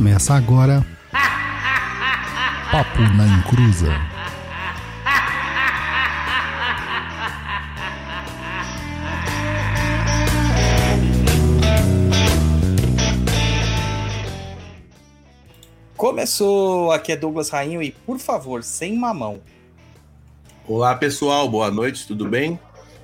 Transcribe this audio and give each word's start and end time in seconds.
Começa 0.00 0.32
agora. 0.32 0.82
Papo 2.72 3.02
na 3.18 3.26
Encruza. 3.26 3.92
Começou, 15.94 16.92
aqui 16.92 17.12
é 17.12 17.16
Douglas 17.16 17.50
Rainho 17.50 17.82
e, 17.82 17.90
por 17.90 18.18
favor, 18.18 18.64
sem 18.64 18.96
mamão. 18.96 19.42
Olá 20.66 20.94
pessoal, 20.94 21.46
boa 21.46 21.70
noite, 21.70 22.06
tudo 22.06 22.26
bem? 22.26 22.58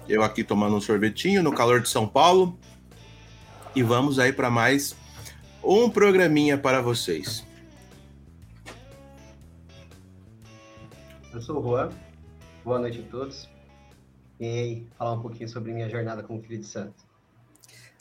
Eu 0.08 0.22
aqui 0.22 0.42
tomando 0.42 0.76
um 0.76 0.80
sorvetinho 0.80 1.42
no 1.42 1.52
calor 1.52 1.82
de 1.82 1.90
São 1.90 2.08
Paulo. 2.08 2.58
E 3.74 3.82
vamos 3.82 4.18
aí 4.18 4.32
para 4.32 4.48
mais 4.48 4.96
um 5.66 5.90
programinha 5.90 6.56
para 6.56 6.80
vocês. 6.80 7.44
Eu 11.32 11.42
sou 11.42 11.58
o 11.58 11.62
Juan, 11.62 11.90
boa 12.64 12.78
noite 12.78 13.04
a 13.06 13.10
todos. 13.10 13.48
E 14.40 14.84
falar 14.96 15.12
um 15.14 15.20
pouquinho 15.22 15.48
sobre 15.48 15.72
minha 15.72 15.88
jornada 15.88 16.22
como 16.22 16.40
filho 16.42 16.60
de 16.60 16.66
santo. 16.66 16.94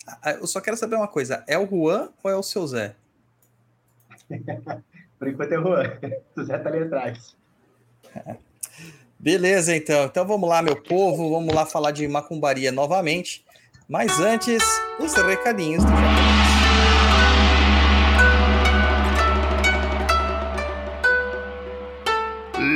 Ah, 0.05 0.31
Eu 0.31 0.47
só 0.47 0.61
quero 0.61 0.77
saber 0.77 0.95
uma 0.95 1.07
coisa: 1.07 1.43
é 1.47 1.57
o 1.57 1.67
Juan 1.67 2.09
ou 2.23 2.29
é 2.31 2.35
o 2.35 2.43
seu 2.43 2.65
Zé? 2.67 2.95
Por 5.17 5.27
enquanto 5.27 5.51
é 5.53 5.59
o 5.59 5.63
Juan, 5.63 5.83
o 6.37 6.43
Zé 6.43 6.57
tá 6.57 6.69
ali 6.69 6.83
atrás. 6.83 7.35
Beleza, 9.17 9.75
então. 9.75 10.05
Então 10.05 10.27
vamos 10.27 10.47
lá, 10.47 10.61
meu 10.61 10.81
povo. 10.81 11.31
Vamos 11.31 11.53
lá 11.53 11.65
falar 11.65 11.91
de 11.91 12.07
macumbaria 12.07 12.71
novamente. 12.71 13.45
Mas 13.87 14.19
antes, 14.19 14.63
os 14.99 15.13
recadinhos 15.13 15.83
do 15.83 15.89
japonês. 15.89 16.34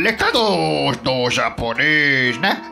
Recados 0.01 0.97
do 0.97 1.29
japonês, 1.29 2.37
né? 2.37 2.69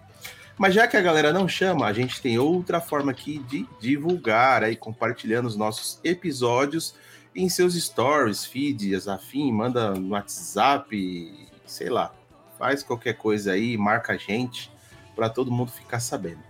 Mas 0.57 0.73
já 0.73 0.85
que 0.85 0.97
a 0.97 1.01
galera 1.01 1.31
não 1.31 1.47
chama, 1.47 1.85
a 1.85 1.93
gente 1.93 2.21
tem 2.21 2.37
outra 2.37 2.81
forma 2.81 3.11
aqui 3.11 3.39
de 3.47 3.65
divulgar 3.79 4.65
aí, 4.65 4.75
compartilhando 4.75 5.45
os 5.45 5.55
nossos 5.55 5.97
episódios 6.03 6.93
em 7.35 7.49
seus 7.49 7.75
stories, 7.75 8.45
feeds, 8.45 9.07
afim, 9.07 9.51
manda 9.51 9.91
no 9.91 10.09
WhatsApp, 10.09 11.49
sei 11.65 11.89
lá, 11.89 12.13
faz 12.57 12.83
qualquer 12.83 13.13
coisa 13.13 13.53
aí, 13.53 13.77
marca 13.77 14.13
a 14.13 14.17
gente 14.17 14.71
para 15.15 15.29
todo 15.29 15.51
mundo 15.51 15.71
ficar 15.71 15.99
sabendo. 15.99 16.43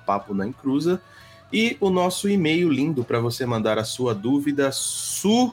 papo 0.06 0.32
na 0.34 0.46
encruza. 0.46 1.00
E 1.52 1.76
o 1.80 1.90
nosso 1.90 2.28
e-mail 2.28 2.70
lindo 2.70 3.04
para 3.04 3.20
você 3.20 3.46
mandar 3.46 3.78
a 3.78 3.84
sua 3.84 4.14
dúvida, 4.14 4.70
sugestões 4.72 5.52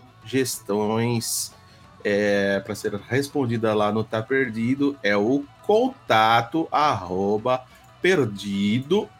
é, 2.03 2.59
para 2.59 2.75
ser 2.75 2.95
respondida 2.95 3.73
lá 3.73 3.91
no 3.91 4.03
Tá 4.03 4.21
Perdido 4.21 4.97
é 5.03 5.15
o 5.15 5.45
contato 5.63 6.67
arroba 6.71 7.65
perdido.co. 8.01 9.11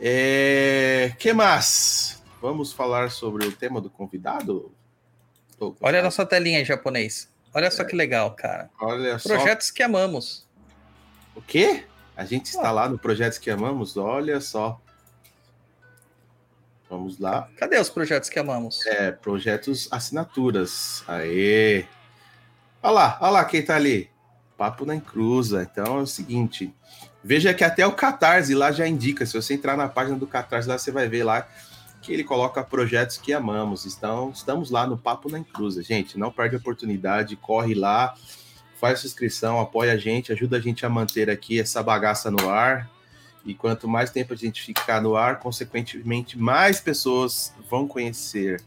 É, 0.00 1.12
que 1.18 1.32
mais? 1.32 2.22
Vamos 2.40 2.72
falar 2.72 3.10
sobre 3.10 3.46
o 3.46 3.52
tema 3.52 3.80
do 3.80 3.90
convidado? 3.90 4.72
Olha 5.80 6.00
a 6.00 6.02
nossa 6.02 6.24
telinha 6.24 6.60
em 6.60 6.64
japonês. 6.64 7.28
Olha 7.54 7.70
só 7.70 7.84
que 7.84 7.96
legal, 7.96 8.32
cara. 8.32 8.70
Olha 8.80 9.18
só. 9.18 9.30
Projetos 9.30 9.70
que 9.70 9.82
amamos. 9.82 10.46
O 11.34 11.42
quê? 11.42 11.84
A 12.16 12.24
gente 12.24 12.46
está 12.46 12.72
lá 12.72 12.88
no 12.88 12.98
Projetos 12.98 13.38
que 13.38 13.48
Amamos? 13.48 13.96
Olha 13.96 14.40
só. 14.40 14.80
Vamos 16.90 17.18
lá. 17.20 17.48
Cadê 17.56 17.78
os 17.78 17.88
projetos 17.90 18.28
que 18.28 18.38
amamos? 18.38 18.84
É, 18.86 19.12
projetos 19.12 19.86
assinaturas. 19.90 21.04
Aê! 21.06 21.84
Olha 22.82 22.92
lá, 22.92 23.18
olha 23.20 23.30
lá 23.30 23.44
quem 23.44 23.62
tá 23.62 23.76
ali. 23.76 24.10
Papo 24.56 24.84
na 24.84 24.96
encruza. 24.96 25.62
Então 25.70 25.98
é 25.98 26.02
o 26.02 26.06
seguinte. 26.06 26.74
Veja 27.22 27.52
que 27.52 27.62
até 27.62 27.86
o 27.86 27.92
Catarse 27.92 28.54
lá 28.54 28.72
já 28.72 28.88
indica. 28.88 29.26
Se 29.26 29.34
você 29.34 29.54
entrar 29.54 29.76
na 29.76 29.88
página 29.88 30.18
do 30.18 30.26
Catarse 30.26 30.68
lá, 30.68 30.78
você 30.78 30.90
vai 30.90 31.08
ver 31.08 31.24
lá 31.24 31.46
que 32.08 32.14
ele 32.14 32.24
coloca 32.24 32.64
projetos 32.64 33.18
que 33.18 33.34
amamos. 33.34 33.84
Então, 33.84 34.30
estamos 34.30 34.70
lá 34.70 34.86
no 34.86 34.96
Papo 34.96 35.30
na 35.30 35.38
Encruza. 35.38 35.82
Gente, 35.82 36.18
não 36.18 36.32
perde 36.32 36.56
a 36.56 36.58
oportunidade, 36.58 37.36
corre 37.36 37.74
lá, 37.74 38.14
faz 38.80 39.00
sua 39.00 39.08
inscrição, 39.08 39.60
apoia 39.60 39.92
a 39.92 39.96
gente, 39.98 40.32
ajuda 40.32 40.56
a 40.56 40.60
gente 40.60 40.86
a 40.86 40.88
manter 40.88 41.28
aqui 41.28 41.60
essa 41.60 41.82
bagaça 41.82 42.30
no 42.30 42.48
ar. 42.48 42.90
E 43.44 43.52
quanto 43.52 43.86
mais 43.86 44.08
tempo 44.08 44.32
a 44.32 44.36
gente 44.36 44.62
ficar 44.62 45.02
no 45.02 45.16
ar, 45.16 45.38
consequentemente, 45.38 46.38
mais 46.38 46.80
pessoas 46.80 47.52
vão 47.68 47.86
conhecer 47.86 48.62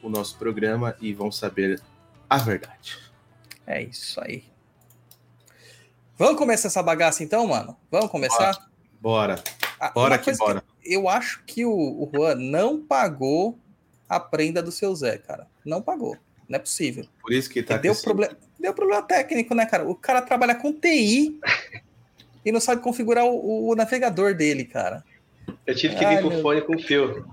o 0.00 0.08
nosso 0.08 0.38
programa 0.38 0.94
e 1.00 1.12
vão 1.12 1.32
saber 1.32 1.82
a 2.30 2.38
verdade. 2.38 2.96
É 3.66 3.82
isso 3.82 4.20
aí. 4.20 4.44
Vamos 6.16 6.38
começar 6.38 6.68
essa 6.68 6.82
bagaça 6.82 7.24
então, 7.24 7.44
mano? 7.44 7.76
Vamos 7.90 8.08
começar? 8.08 8.56
Bora. 9.00 9.42
Ah, 9.80 9.90
Bora 9.90 10.16
que 10.16 10.32
bora. 10.36 10.62
Eu 10.84 11.08
acho 11.08 11.42
que 11.46 11.64
o, 11.64 11.72
o 11.72 12.10
Juan 12.14 12.34
não 12.36 12.80
pagou 12.80 13.58
a 14.08 14.18
prenda 14.20 14.62
do 14.62 14.70
seu 14.72 14.94
Zé, 14.94 15.18
cara. 15.18 15.46
Não 15.64 15.80
pagou. 15.82 16.16
Não 16.48 16.56
é 16.56 16.58
possível. 16.58 17.06
Por 17.22 17.32
isso 17.32 17.48
que 17.50 17.62
tá 17.62 17.76
deu, 17.76 17.94
problema, 17.96 18.36
deu 18.60 18.74
problema 18.74 19.02
técnico, 19.02 19.54
né, 19.54 19.64
cara? 19.66 19.88
O 19.88 19.94
cara 19.94 20.20
trabalha 20.20 20.54
com 20.54 20.72
TI 20.72 21.38
e 22.44 22.52
não 22.52 22.60
sabe 22.60 22.82
configurar 22.82 23.24
o, 23.24 23.68
o 23.70 23.74
navegador 23.74 24.34
dele, 24.34 24.64
cara. 24.64 25.02
Eu 25.66 25.74
tive 25.74 25.96
que 25.96 26.04
Ai, 26.04 26.16
vir 26.16 26.22
com 26.22 26.28
meu- 26.28 26.42
fone 26.42 26.60
com 26.62 26.78
fio. 26.78 27.26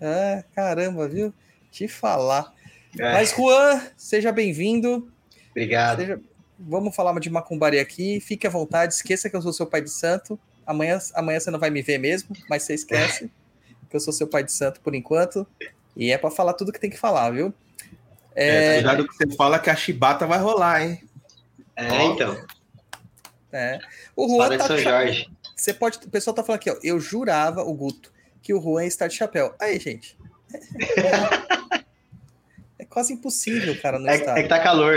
É, 0.00 0.44
caramba, 0.54 1.06
viu? 1.08 1.32
Te 1.70 1.86
falar. 1.88 2.52
É, 2.98 3.12
Mas, 3.12 3.30
Juan, 3.32 3.82
seja 3.96 4.32
bem-vindo. 4.32 5.10
obrigado. 5.50 5.98
Seja- 6.00 6.20
Vamos 6.58 6.94
falar 6.94 7.18
de 7.20 7.28
macumbaria 7.28 7.82
aqui. 7.82 8.20
Fique 8.20 8.46
à 8.46 8.50
vontade, 8.50 8.94
esqueça 8.94 9.28
que 9.28 9.36
eu 9.36 9.42
sou 9.42 9.52
seu 9.52 9.66
pai 9.66 9.82
de 9.82 9.90
santo. 9.90 10.38
Amanhã, 10.66 10.98
amanhã 11.14 11.40
você 11.40 11.50
não 11.50 11.58
vai 11.58 11.70
me 11.70 11.82
ver 11.82 11.98
mesmo, 11.98 12.34
mas 12.48 12.62
você 12.62 12.74
esquece 12.74 13.30
que 13.90 13.96
eu 13.96 14.00
sou 14.00 14.12
seu 14.12 14.26
pai 14.26 14.42
de 14.42 14.52
santo 14.52 14.80
por 14.80 14.94
enquanto. 14.94 15.46
E 15.96 16.10
é 16.10 16.18
pra 16.18 16.30
falar 16.30 16.54
tudo 16.54 16.72
que 16.72 16.80
tem 16.80 16.90
que 16.90 16.98
falar, 16.98 17.30
viu? 17.30 17.52
É, 18.34 18.48
É, 18.48 18.74
cuidado 18.74 19.06
que 19.06 19.14
você 19.14 19.36
fala 19.36 19.58
que 19.58 19.70
a 19.70 19.76
chibata 19.76 20.26
vai 20.26 20.38
rolar, 20.38 20.82
hein? 20.82 21.02
É, 21.76 22.04
então. 22.04 22.36
é. 23.52 23.78
O 24.16 24.28
Juan 24.28 24.56
tá 24.58 24.66
São 24.66 24.78
Jorge. 24.78 25.28
Você 25.56 25.72
pode. 25.72 25.98
O 25.98 26.10
pessoal 26.10 26.34
tá 26.34 26.42
falando 26.42 26.60
aqui, 26.60 26.70
ó. 26.70 26.76
Eu 26.82 26.98
jurava, 26.98 27.62
o 27.62 27.72
Guto, 27.74 28.12
que 28.42 28.52
o 28.52 28.60
Juan 28.60 28.84
estar 28.84 29.06
de 29.06 29.14
chapéu. 29.14 29.54
Aí, 29.60 29.78
gente. 29.78 30.16
É 32.76 32.84
quase 32.84 33.12
impossível, 33.12 33.80
cara, 33.80 33.98
não 34.00 34.08
É, 34.08 34.16
estar. 34.16 34.36
é 34.36 34.42
que 34.42 34.48
tá 34.48 34.58
calor. 34.60 34.94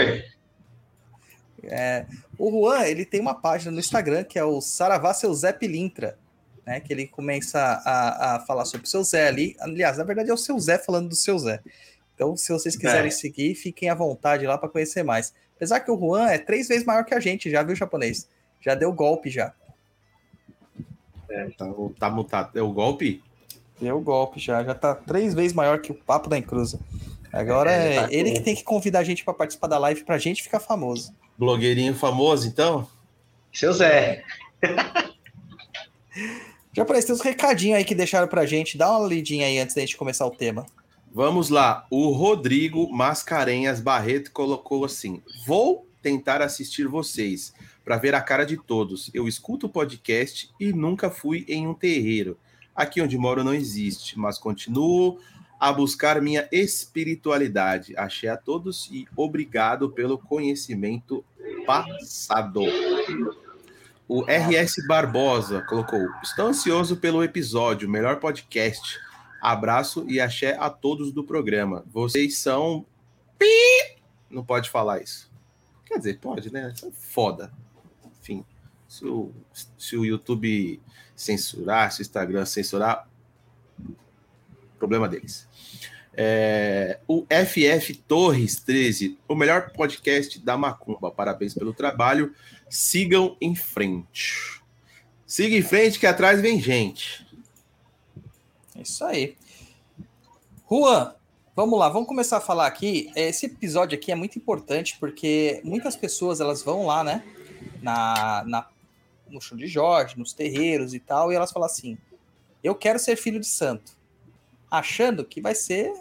É, 1.68 2.06
o 2.38 2.50
Juan, 2.50 2.86
ele 2.86 3.06
tem 3.06 3.20
uma 3.20 3.36
página 3.36 3.72
no 3.72 3.80
Instagram 3.80 4.24
que 4.24 4.40
é 4.40 4.44
o 4.44 4.62
Saravá 4.62 5.14
Seu 5.14 5.34
Zé 5.34 5.52
Pilintra, 5.52 6.18
né? 6.66 6.80
Que 6.80 6.94
ele 6.94 7.08
começa 7.08 7.60
a, 7.60 8.36
a 8.36 8.40
falar 8.42 8.66
sobre 8.66 8.88
o 8.88 8.90
seu 8.90 9.04
Zé 9.04 9.28
ali. 9.28 9.56
Aliás, 9.60 9.98
na 9.98 10.04
verdade 10.04 10.30
é 10.30 10.34
o 10.34 10.38
seu 10.38 10.58
Zé 10.60 10.78
falando 10.78 11.10
do 11.10 11.16
seu 11.16 11.38
Zé. 11.40 11.60
Então, 12.16 12.36
se 12.36 12.52
vocês 12.52 12.76
quiserem 12.76 13.10
É. 13.10 13.12
seguir, 13.12 13.54
fiquem 13.56 13.90
à 13.90 13.96
vontade 13.96 14.48
lá 14.48 14.58
para 14.58 14.70
conhecer 14.70 15.04
mais. 15.04 15.34
Apesar 15.56 15.80
que 15.80 15.92
o 15.92 15.98
Juan 15.98 16.28
é 16.28 16.38
três 16.38 16.68
vezes 16.68 16.86
maior 16.86 17.04
que 17.04 17.14
a 17.14 17.20
gente, 17.20 17.50
já 17.50 17.62
viu, 17.64 17.76
japonês? 17.76 18.28
Já 18.60 18.74
deu 18.74 18.92
golpe 18.92 19.30
já. 19.30 19.54
Tá, 21.58 21.66
tá 22.00 22.10
mutado. 22.10 22.58
É 22.58 22.62
o 22.62 22.72
golpe? 22.72 23.22
Deu 23.80 24.00
golpe 24.02 24.40
já, 24.40 24.64
já 24.64 24.74
tá 24.74 24.96
três 24.96 25.34
vezes 25.34 25.54
maior 25.54 25.80
que 25.80 25.92
o 25.92 25.96
Papo 25.96 26.30
da 26.30 26.38
Encruza. 26.38 26.80
Agora 27.38 27.72
É, 27.72 27.96
é, 27.96 28.02
tá 28.02 28.08
ele 28.12 28.32
que 28.32 28.40
tem 28.42 28.56
que 28.56 28.64
convidar 28.64 29.00
a 29.00 29.04
gente 29.04 29.24
para 29.24 29.34
participar 29.34 29.68
da 29.68 29.78
live 29.78 30.04
pra 30.04 30.18
gente 30.18 30.42
ficar 30.42 30.60
famoso. 30.60 31.14
Blogueirinho 31.38 31.94
famoso, 31.94 32.48
então? 32.48 32.88
Seu 33.54 33.72
Zé. 33.74 34.24
Japonês, 36.74 37.06
tem 37.06 37.16
uns 37.16 37.22
recadinhos 37.22 37.78
aí 37.78 37.86
que 37.86 37.96
deixaram 37.96 38.28
pra 38.28 38.46
gente. 38.46 38.78
Dá 38.78 38.98
uma 38.98 39.08
lidinha 39.08 39.46
aí 39.46 39.60
antes 39.60 39.76
da 39.76 39.82
gente 39.82 39.98
começar 39.98 40.26
o 40.26 40.32
tema. 40.32 40.66
Vamos 41.14 41.50
lá. 41.50 41.86
O 41.90 42.10
Rodrigo 42.10 42.92
Mascarenhas 42.92 43.80
Barreto 43.82 44.32
colocou 44.32 44.84
assim: 44.86 45.22
Vou 45.46 45.88
tentar 46.02 46.42
assistir 46.42 46.88
vocês 46.88 47.54
para 47.84 47.98
ver 47.98 48.14
a 48.16 48.22
cara 48.22 48.46
de 48.46 48.58
todos. 48.58 49.10
Eu 49.14 49.28
escuto 49.28 49.68
o 49.68 49.70
podcast 49.70 50.50
e 50.60 50.74
nunca 50.74 51.10
fui 51.10 51.46
em 51.48 51.68
um 51.68 51.74
terreiro. 51.74 52.38
Aqui 52.76 53.02
onde 53.02 53.18
moro 53.18 53.44
não 53.44 53.54
existe, 53.54 54.20
mas 54.20 54.38
continuo 54.38 55.20
a 55.60 55.72
buscar 55.72 56.22
minha 56.22 56.48
espiritualidade. 56.52 57.96
Achei 57.98 58.30
a 58.30 58.38
todos 58.38 58.90
e 58.92 59.08
obrigado 59.16 59.90
pelo 59.90 60.18
conhecimento 60.18 61.24
passado. 61.66 62.62
O 64.08 64.22
RS 64.22 64.86
Barbosa 64.88 65.62
colocou: 65.62 66.08
Estou 66.24 66.48
ansioso 66.48 66.98
pelo 66.98 67.24
episódio, 67.24 67.90
melhor 67.90 68.20
podcast. 68.20 69.00
Abraço 69.42 70.06
e 70.08 70.20
axé 70.20 70.56
a 70.60 70.70
todos 70.70 71.12
do 71.12 71.24
programa. 71.24 71.84
Vocês 71.92 72.38
são. 72.38 72.86
Pi! 73.38 73.98
Não 74.30 74.44
pode 74.44 74.70
falar 74.70 75.02
isso. 75.02 75.30
Quer 75.86 75.98
dizer, 75.98 76.20
pode, 76.20 76.52
né? 76.52 76.72
Isso 76.74 76.88
é 76.88 76.92
foda. 76.92 77.52
Enfim, 78.20 78.46
se 78.88 79.06
o, 79.06 79.32
se 79.78 79.96
o 79.96 80.06
YouTube 80.06 80.82
censurar, 81.16 81.92
se 81.92 82.02
o 82.02 82.04
Instagram 82.04 82.46
censurar, 82.46 83.08
problema 84.78 85.08
deles. 85.08 85.48
É, 86.20 87.00
o 87.08 87.26
FF 87.30 87.94
Torres 88.08 88.60
13, 88.62 89.20
o 89.28 89.36
melhor 89.36 89.72
podcast 89.72 90.40
da 90.40 90.58
Macumba. 90.58 91.12
Parabéns 91.12 91.54
pelo 91.54 91.74
trabalho. 91.74 92.34
Sigam 92.70 93.38
em 93.40 93.56
frente. 93.56 94.62
Siga 95.28 95.56
em 95.56 95.62
frente 95.62 96.00
que 96.00 96.08
atrás 96.08 96.42
vem 96.42 96.60
gente. 96.60 97.28
É 98.76 98.82
Isso 98.82 99.04
aí. 99.04 99.36
Juan, 100.70 101.14
vamos 101.56 101.78
lá, 101.78 101.90
vamos 101.90 102.08
começar 102.08 102.38
a 102.38 102.42
falar 102.42 102.66
aqui. 102.66 103.12
Esse 103.16 103.46
episódio 103.46 103.98
aqui 103.98 104.12
é 104.12 104.16
muito 104.16 104.38
importante 104.38 104.98
porque 105.00 105.60
muitas 105.64 105.96
pessoas 105.96 106.40
elas 106.40 106.64
vão 106.64 106.86
lá, 106.86 107.04
né, 107.04 107.24
na, 107.82 108.44
na, 108.46 108.70
no 109.30 109.42
chão 109.42 109.58
de 109.58 109.68
Jorge, 109.68 110.18
nos 110.18 110.34
terreiros 110.34 110.94
e 110.94 111.00
tal, 111.00 111.32
e 111.32 111.36
elas 111.36 111.52
falam 111.52 111.66
assim: 111.66 111.98
Eu 112.64 112.74
quero 112.74 112.98
ser 112.98 113.16
filho 113.18 113.40
de 113.40 113.48
santo. 113.48 113.97
Achando 114.70 115.24
que 115.24 115.42
vai 115.42 115.56
ser 115.56 115.94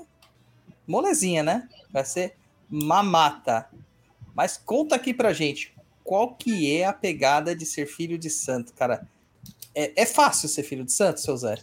molezinha, 0.87 1.43
né? 1.43 1.69
Vai 1.91 2.05
ser 2.05 2.35
mamata. 2.69 3.69
Mas 4.35 4.57
conta 4.57 4.95
aqui 4.97 5.15
pra 5.15 5.33
gente 5.33 5.75
qual 6.07 6.35
que 6.35 6.77
é 6.77 6.85
a 6.85 6.93
pegada 6.93 7.55
de 7.55 7.67
ser 7.67 7.87
filho 7.87 8.17
de 8.17 8.31
santo, 8.31 8.73
cara. 8.75 9.07
É, 9.75 10.03
é 10.03 10.07
fácil 10.07 10.49
ser 10.49 10.63
filho 10.63 10.85
de 10.85 10.93
santo, 10.93 11.21
seu 11.21 11.37
Zé? 11.37 11.59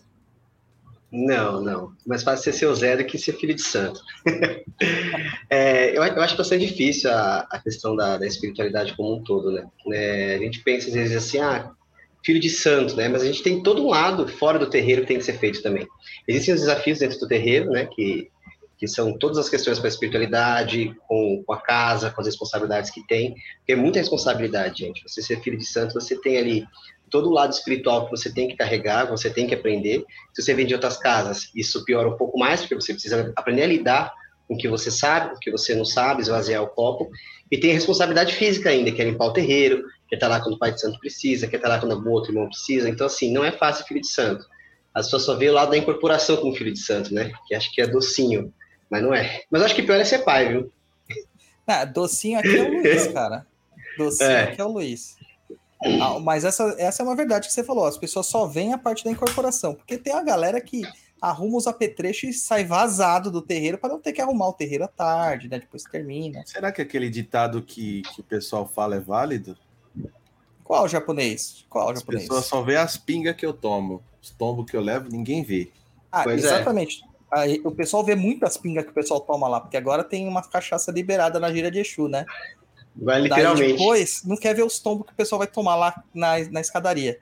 Não, 1.10 1.62
não. 1.62 1.94
Mais 2.06 2.24
fácil 2.24 2.52
ser 2.52 2.60
seu 2.60 2.76
Zé 2.76 2.98
do 2.98 3.06
que 3.06 3.18
ser 3.18 3.34
filho 3.34 3.56
de 3.56 3.62
santo. 3.62 4.02
É, 5.50 5.92
eu, 5.96 6.04
eu 6.04 6.22
acho 6.22 6.36
bastante 6.36 6.66
difícil 6.66 7.10
a, 7.10 7.48
a 7.50 7.60
questão 7.60 7.96
da, 7.96 8.18
da 8.18 8.26
espiritualidade 8.26 8.98
como 8.98 9.16
um 9.16 9.24
todo, 9.24 9.52
né? 9.52 9.66
É, 9.92 10.36
a 10.36 10.40
gente 10.40 10.62
pensa 10.64 10.88
às 10.88 10.94
vezes 10.96 11.16
assim, 11.16 11.38
ah, 11.38 11.72
filho 12.24 12.40
de 12.40 12.50
santo, 12.50 12.96
né? 12.96 13.08
Mas 13.08 13.22
a 13.22 13.26
gente 13.26 13.44
tem 13.44 13.62
todo 13.62 13.84
um 13.84 13.90
lado 13.90 14.28
fora 14.28 14.58
do 14.58 14.70
terreiro 14.70 15.02
que 15.02 15.08
tem 15.08 15.18
que 15.18 15.26
ser 15.26 15.38
feito 15.38 15.62
também. 15.62 15.88
Existem 16.28 16.54
os 16.54 16.62
desafios 16.62 17.00
dentro 17.00 17.20
do 17.20 17.28
terreiro, 17.28 17.70
né? 17.72 17.86
Que, 17.86 18.30
que 18.78 18.88
são 18.88 19.18
todas 19.18 19.38
as 19.38 19.50
questões 19.50 19.80
com 19.80 19.86
a 19.86 19.90
espiritualidade, 19.90 20.96
com, 21.08 21.44
com 21.46 21.54
a 21.54 21.62
casa, 21.62 22.10
com 22.10 22.22
as 22.22 22.28
responsabilidades 22.28 22.90
que 22.90 23.06
tem. 23.06 23.36
Porque 23.58 23.74
é 23.74 23.76
muita 23.76 24.00
responsabilidade, 24.00 24.80
gente. 24.80 25.04
Você 25.08 25.22
ser 25.22 25.42
filho 25.42 25.58
de 25.58 25.66
santo, 25.66 25.94
você 25.94 26.20
tem 26.20 26.38
ali 26.38 26.66
todo 27.10 27.30
o 27.30 27.34
lado 27.34 27.52
espiritual 27.52 28.06
que 28.06 28.12
você 28.12 28.34
tem 28.34 28.48
que 28.48 28.56
carregar, 28.56 29.06
você 29.06 29.30
tem 29.30 29.46
que 29.46 29.54
aprender. 29.54 30.04
Se 30.34 30.42
você 30.42 30.54
vem 30.54 30.66
de 30.66 30.74
outras 30.74 30.98
casas, 30.98 31.52
isso 31.54 31.86
piora 31.86 32.10
um 32.10 32.18
pouco 32.18 32.40
mais, 32.40 32.62
porque 32.62 32.74
você 32.74 32.94
precisa 32.94 33.32
aprender 33.36 33.64
a 33.64 33.68
lidar 33.68 34.14
com 34.48 34.56
o 34.56 34.58
que 34.58 34.68
você 34.68 34.90
sabe, 34.90 35.30
com 35.30 35.36
o 35.36 35.40
que 35.40 35.52
você 35.52 35.76
não 35.76 35.86
sabe, 35.86 36.22
esvaziar 36.22 36.64
o 36.64 36.68
copo. 36.68 37.10
E 37.52 37.58
tem 37.58 37.72
a 37.72 37.74
responsabilidade 37.76 38.34
física 38.34 38.70
ainda, 38.70 38.92
que 38.92 39.02
é 39.02 39.06
limpar 39.06 39.28
o 39.28 39.34
terreiro, 39.34 39.84
que 40.14 40.16
é 40.16 40.18
estar 40.18 40.28
lá 40.28 40.40
quando 40.40 40.54
o 40.54 40.60
pai 40.60 40.72
de 40.72 40.80
santo 40.80 41.00
precisa, 41.00 41.48
que 41.48 41.56
é 41.56 41.58
estar 41.58 41.70
lá 41.70 41.80
quando 41.80 41.94
o 41.94 42.12
outro 42.12 42.32
irmão 42.32 42.48
precisa. 42.48 42.88
Então, 42.88 43.08
assim, 43.08 43.32
não 43.34 43.44
é 43.44 43.52
fácil 43.52 43.84
filho 43.86 44.00
de 44.00 44.08
santo. 44.08 44.46
As 44.94 45.08
pessoas 45.08 45.24
só 45.24 45.36
vê 45.36 45.50
o 45.50 45.54
lado 45.54 45.72
da 45.72 45.78
incorporação 45.78 46.38
como 46.38 46.56
filho 46.56 46.72
de 46.72 46.80
santo, 46.80 47.12
né? 47.12 47.32
Que 47.48 47.56
acho 47.56 47.72
que 47.74 47.82
é 47.82 47.88
docinho, 47.88 48.54
mas 48.92 49.02
não 49.02 49.12
é. 49.12 49.42
Mas 49.50 49.64
acho 49.64 49.74
que 49.74 49.82
pior 49.82 50.00
é 50.00 50.06
ser 50.06 50.20
pai, 50.20 50.50
viu? 50.50 50.72
Ah, 51.66 51.84
docinho 51.84 52.38
aqui 52.38 52.56
é 52.56 52.62
o 52.62 52.72
Luiz, 52.74 53.08
cara. 53.12 53.48
Docinho 53.98 54.30
É. 54.30 54.44
aqui 54.44 54.62
é 54.62 54.66
o 54.66 54.72
Luiz. 54.72 55.16
Ah, 56.00 56.20
mas 56.20 56.46
essa, 56.46 56.76
essa 56.78 57.02
é 57.02 57.06
uma 57.06 57.16
verdade 57.16 57.48
que 57.48 57.54
você 57.54 57.64
falou. 57.64 57.86
As 57.86 57.98
pessoas 57.98 58.28
só 58.28 58.46
veem 58.46 58.72
a 58.72 58.78
parte 58.78 59.04
da 59.04 59.10
incorporação. 59.10 59.74
Porque 59.74 59.98
tem 59.98 60.14
a 60.14 60.22
galera 60.22 60.62
que 60.62 60.84
arruma 61.20 61.58
os 61.58 61.66
apetrechos 61.66 62.30
e 62.30 62.34
sai 62.34 62.64
vazado 62.66 63.32
do 63.32 63.42
terreiro 63.42 63.78
para 63.80 63.90
não 63.90 64.00
ter 64.00 64.14
que 64.14 64.22
arrumar 64.22 64.50
o 64.50 64.54
terreiro 64.54 64.84
à 64.84 64.88
tarde, 64.88 65.50
né? 65.50 65.58
Depois 65.58 65.84
termina. 65.84 66.44
Será 66.46 66.72
que 66.72 66.82
aquele 66.84 67.10
ditado 67.10 67.62
que, 67.64 68.04
que 68.14 68.22
o 68.22 68.24
pessoal 68.24 68.68
fala 68.68 68.96
é 68.98 69.00
válido? 69.00 69.58
Qual 70.64 70.88
japonês? 70.88 71.66
Qual 71.70 71.90
As 71.90 72.00
japonês? 72.00 72.24
pessoas 72.24 72.46
só 72.46 72.62
vê 72.62 72.78
as 72.78 72.98
pingas 72.98 73.36
que 73.36 73.46
eu 73.46 73.54
tomo. 73.54 74.02
Os 74.22 74.30
tombos 74.30 74.70
que 74.70 74.76
eu 74.78 74.82
levo, 74.82 75.10
ninguém 75.10 75.44
vê. 75.44 75.72
Ah, 76.12 76.24
Pois 76.24 76.44
é. 76.44 76.48
exatamente. 76.48 77.04
Aí, 77.32 77.60
o 77.66 77.72
pessoal 77.72 78.04
vê 78.04 78.16
muitas 78.16 78.58
pingas 78.58 78.86
que 78.86 78.92
o 78.92 78.94
pessoal 78.94 79.20
toma 79.20 79.48
lá, 79.48 79.60
porque 79.60 79.76
agora 79.76 80.04
tem 80.04 80.28
uma 80.28 80.42
cachaça 80.44 80.92
liberada 80.92 81.40
na 81.40 81.52
gira 81.52 81.72
de 81.72 81.80
Exu, 81.80 82.08
né? 82.08 82.26
Vai 82.96 83.16
Daí 83.22 83.24
literalmente. 83.24 83.72
depois, 83.74 84.24
não 84.24 84.38
quer 84.38 84.54
ver 84.56 84.64
os 84.64 84.80
tombos 84.80 85.08
que 85.08 85.14
o 85.14 85.16
pessoal 85.16 85.40
vai 85.40 85.48
tomar 85.48 85.76
lá 85.76 86.04
na, 86.14 86.38
na 86.52 86.62
escadaria. 86.62 87.20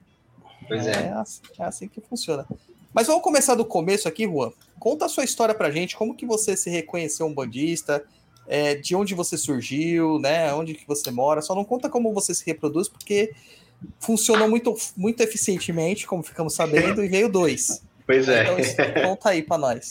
Pois 0.67 0.85
é. 0.85 1.09
assim, 1.13 1.41
é 1.57 1.63
assim 1.63 1.87
que 1.87 2.01
funciona. 2.01 2.45
Mas 2.93 3.07
vamos 3.07 3.23
começar 3.23 3.55
do 3.55 3.63
começo 3.63 4.05
aqui, 4.07 4.25
Juan. 4.25 4.51
Conta 4.77 5.05
a 5.05 5.09
sua 5.09 5.23
história 5.23 5.55
pra 5.55 5.71
gente, 5.71 5.95
como 5.95 6.13
que 6.13 6.25
você 6.25 6.57
se 6.57 6.69
reconheceu 6.69 7.25
um 7.25 7.33
bandista, 7.33 8.03
é, 8.47 8.75
de 8.75 8.95
onde 8.95 9.13
você 9.13 9.37
surgiu, 9.37 10.19
né? 10.19 10.53
Onde 10.53 10.73
que 10.73 10.87
você 10.87 11.11
mora. 11.11 11.41
Só 11.41 11.55
não 11.55 11.63
conta 11.63 11.89
como 11.89 12.13
você 12.13 12.33
se 12.33 12.45
reproduz, 12.45 12.87
porque 12.89 13.33
funcionou 13.99 14.49
muito, 14.49 14.75
muito 14.95 15.21
eficientemente, 15.21 16.05
como 16.05 16.23
ficamos 16.23 16.53
sabendo, 16.53 17.03
e 17.03 17.07
veio 17.07 17.29
dois. 17.29 17.83
Pois 18.03 18.27
é. 18.27 18.43
Então, 18.43 19.03
conta 19.15 19.29
aí 19.29 19.41
pra 19.41 19.57
nós. 19.57 19.87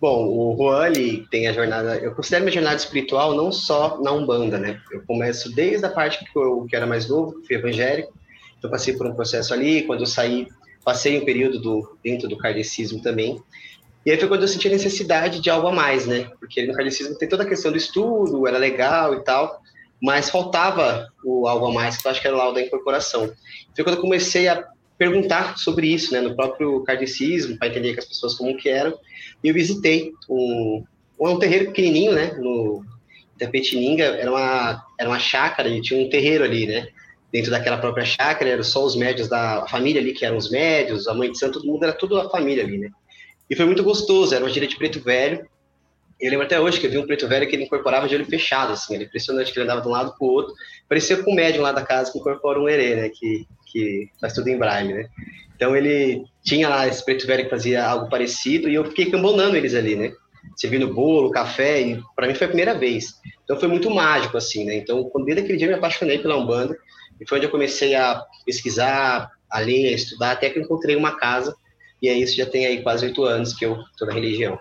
Bom, 0.00 0.28
o 0.28 0.56
Juan 0.56 0.88
ele 0.88 1.26
tem 1.28 1.48
a 1.48 1.52
jornada. 1.52 1.96
Eu 1.96 2.14
considero 2.14 2.44
minha 2.44 2.52
jornada 2.52 2.76
espiritual 2.76 3.34
não 3.34 3.50
só 3.50 4.00
na 4.00 4.12
Umbanda, 4.12 4.58
né? 4.58 4.80
Eu 4.92 5.02
começo 5.06 5.52
desde 5.52 5.84
a 5.84 5.88
parte 5.88 6.24
que 6.24 6.38
eu 6.38 6.66
que 6.68 6.76
era 6.76 6.86
mais 6.86 7.08
novo, 7.08 7.42
fui 7.46 7.56
evangélico. 7.56 8.12
Então, 8.58 8.70
passei 8.70 8.94
por 8.94 9.08
um 9.08 9.14
processo 9.14 9.52
ali. 9.52 9.82
Quando 9.82 10.00
eu 10.00 10.06
saí, 10.06 10.46
passei 10.84 11.18
um 11.20 11.24
período 11.24 11.60
do, 11.60 11.96
dentro 12.04 12.28
do 12.28 12.36
kardecismo 12.36 13.00
também. 13.00 13.40
E 14.04 14.10
aí 14.10 14.18
foi 14.18 14.28
quando 14.28 14.42
eu 14.42 14.48
senti 14.48 14.66
a 14.68 14.70
necessidade 14.70 15.40
de 15.40 15.48
algo 15.48 15.68
a 15.68 15.72
mais, 15.72 16.06
né? 16.06 16.28
Porque 16.40 16.66
no 16.66 16.74
kardecismo 16.74 17.16
tem 17.16 17.28
toda 17.28 17.44
a 17.44 17.48
questão 17.48 17.70
do 17.70 17.78
estudo, 17.78 18.46
era 18.48 18.58
legal 18.58 19.14
e 19.14 19.20
tal, 19.22 19.60
mas 20.00 20.28
faltava 20.28 21.08
o 21.24 21.46
algo 21.46 21.66
a 21.66 21.72
mais, 21.72 21.96
que 21.96 22.06
eu 22.06 22.10
acho 22.10 22.20
que 22.20 22.26
era 22.26 22.36
lá 22.36 22.48
o 22.48 22.52
da 22.52 22.60
incorporação. 22.60 23.32
Foi 23.74 23.84
quando 23.84 23.96
eu 23.96 24.02
comecei 24.02 24.48
a 24.48 24.66
perguntar 24.98 25.56
sobre 25.56 25.86
isso, 25.86 26.12
né? 26.12 26.20
No 26.20 26.34
próprio 26.34 26.82
kardecismo, 26.82 27.56
para 27.56 27.68
entender 27.68 27.94
com 27.94 28.00
as 28.00 28.06
pessoas 28.06 28.34
como 28.34 28.56
que 28.56 28.68
eram. 28.68 28.98
E 29.42 29.48
eu 29.48 29.54
visitei 29.54 30.12
um, 30.28 30.84
um 31.20 31.38
terreiro 31.38 31.66
pequenininho, 31.66 32.12
né? 32.12 32.32
No 32.38 32.84
Tapetininga, 33.38 34.04
era 34.04 34.30
uma, 34.30 34.84
era 34.98 35.08
uma 35.08 35.18
chácara 35.18 35.68
e 35.68 35.80
tinha 35.80 36.04
um 36.04 36.08
terreiro 36.08 36.42
ali, 36.44 36.66
né? 36.66 36.88
Dentro 37.32 37.50
daquela 37.50 37.78
própria 37.78 38.04
chácara, 38.04 38.50
eram 38.50 38.62
só 38.62 38.84
os 38.84 38.94
médios 38.94 39.28
da 39.28 39.66
família 39.68 40.00
ali, 40.00 40.12
que 40.12 40.24
eram 40.24 40.36
os 40.36 40.50
médios, 40.50 41.08
a 41.08 41.14
mãe 41.14 41.30
de 41.30 41.38
santo, 41.38 41.60
todo 41.60 41.66
mundo, 41.66 41.84
era 41.84 41.92
tudo 41.92 42.20
a 42.20 42.28
família 42.28 42.64
ali, 42.64 42.78
né? 42.78 42.90
E 43.52 43.54
foi 43.54 43.66
muito 43.66 43.84
gostoso, 43.84 44.34
era 44.34 44.42
uma 44.42 44.50
gira 44.50 44.66
de 44.66 44.74
preto 44.76 44.98
velho. 44.98 45.46
Eu 46.18 46.30
lembro 46.30 46.46
até 46.46 46.58
hoje 46.58 46.80
que 46.80 46.86
eu 46.86 46.90
vi 46.90 46.96
um 46.96 47.06
preto 47.06 47.28
velho 47.28 47.46
que 47.46 47.54
ele 47.54 47.64
incorporava 47.64 48.08
de 48.08 48.14
olho 48.14 48.24
fechado, 48.24 48.72
assim, 48.72 48.94
era 48.94 49.04
impressionante 49.04 49.52
que 49.52 49.58
ele 49.58 49.64
andava 49.64 49.82
de 49.82 49.88
um 49.88 49.90
lado 49.90 50.16
para 50.16 50.26
o 50.26 50.30
outro. 50.30 50.54
Parecia 50.88 51.18
com 51.22 51.32
o 51.32 51.34
médium 51.34 51.60
lá 51.60 51.70
da 51.70 51.82
casa 51.82 52.10
que 52.10 52.18
incorpora 52.18 52.58
um 52.58 52.66
herê, 52.66 52.96
né? 52.96 53.10
Que, 53.10 53.46
que 53.70 54.08
faz 54.18 54.32
tudo 54.32 54.48
em 54.48 54.56
braille, 54.56 54.94
né? 54.94 55.06
Então 55.54 55.76
ele 55.76 56.24
tinha 56.42 56.66
lá 56.66 56.88
esse 56.88 57.04
preto 57.04 57.26
velho 57.26 57.44
que 57.44 57.50
fazia 57.50 57.84
algo 57.84 58.08
parecido 58.08 58.70
e 58.70 58.74
eu 58.74 58.86
fiquei 58.86 59.10
cambonando 59.10 59.54
eles 59.54 59.74
ali, 59.74 59.96
né? 59.96 60.14
Servindo 60.56 60.94
bolo, 60.94 61.30
café, 61.30 61.82
e 61.82 62.02
para 62.16 62.28
mim 62.28 62.34
foi 62.34 62.46
a 62.46 62.48
primeira 62.48 62.72
vez. 62.72 63.20
Então 63.44 63.60
foi 63.60 63.68
muito 63.68 63.90
mágico, 63.90 64.38
assim, 64.38 64.64
né? 64.64 64.76
Então, 64.76 65.10
desde 65.26 65.42
aquele 65.42 65.58
dia 65.58 65.66
eu 65.66 65.72
me 65.72 65.76
apaixonei 65.76 66.18
pela 66.20 66.38
Umbanda 66.38 66.74
e 67.20 67.28
foi 67.28 67.36
onde 67.36 67.48
eu 67.48 67.50
comecei 67.50 67.94
a 67.94 68.24
pesquisar, 68.46 69.30
a 69.50 69.58
ler, 69.58 69.88
a 69.88 69.92
estudar, 69.92 70.30
até 70.30 70.48
que 70.48 70.58
encontrei 70.58 70.96
uma 70.96 71.18
casa 71.18 71.54
e 72.02 72.08
é 72.08 72.18
isso, 72.18 72.36
já 72.36 72.44
tem 72.44 72.66
aí 72.66 72.82
quase 72.82 73.06
oito 73.06 73.22
anos 73.22 73.54
que 73.54 73.64
eu 73.64 73.78
tô 73.96 74.04
na 74.04 74.12
religião. 74.12 74.58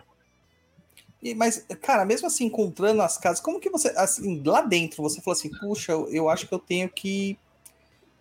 E, 1.22 1.34
mas, 1.34 1.66
cara, 1.82 2.06
mesmo 2.06 2.28
assim, 2.28 2.46
encontrando 2.46 3.02
as 3.02 3.18
casas, 3.18 3.42
como 3.42 3.60
que 3.60 3.70
você, 3.70 3.90
assim, 3.98 4.42
lá 4.46 4.62
dentro, 4.62 5.02
você 5.02 5.20
falou 5.22 5.38
assim, 5.38 5.50
puxa, 5.60 5.92
eu, 5.92 6.08
eu 6.10 6.30
acho 6.30 6.48
que 6.48 6.54
eu 6.54 6.60
tenho 6.60 6.88
que 6.88 7.38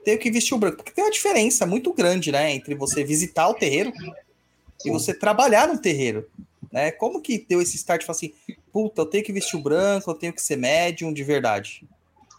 tenho 0.02 0.18
que 0.18 0.30
vestir 0.30 0.54
o 0.54 0.58
branco. 0.58 0.78
Porque 0.78 0.92
tem 0.92 1.04
uma 1.04 1.10
diferença 1.10 1.66
muito 1.66 1.92
grande, 1.92 2.32
né, 2.32 2.52
entre 2.52 2.74
você 2.74 3.04
visitar 3.04 3.48
o 3.48 3.54
terreiro 3.54 3.92
e 4.84 4.90
você 4.90 5.12
trabalhar 5.12 5.68
no 5.68 5.78
terreiro, 5.78 6.26
né? 6.72 6.90
Como 6.90 7.20
que 7.20 7.44
deu 7.46 7.60
esse 7.60 7.76
start, 7.76 8.02
falar 8.02 8.16
assim, 8.16 8.32
puta, 8.72 9.02
eu 9.02 9.06
tenho 9.06 9.24
que 9.24 9.32
vestir 9.32 9.58
o 9.58 9.62
branco, 9.62 10.10
eu 10.10 10.14
tenho 10.14 10.32
que 10.32 10.40
ser 10.40 10.56
médium 10.56 11.12
de 11.12 11.22
verdade? 11.22 11.86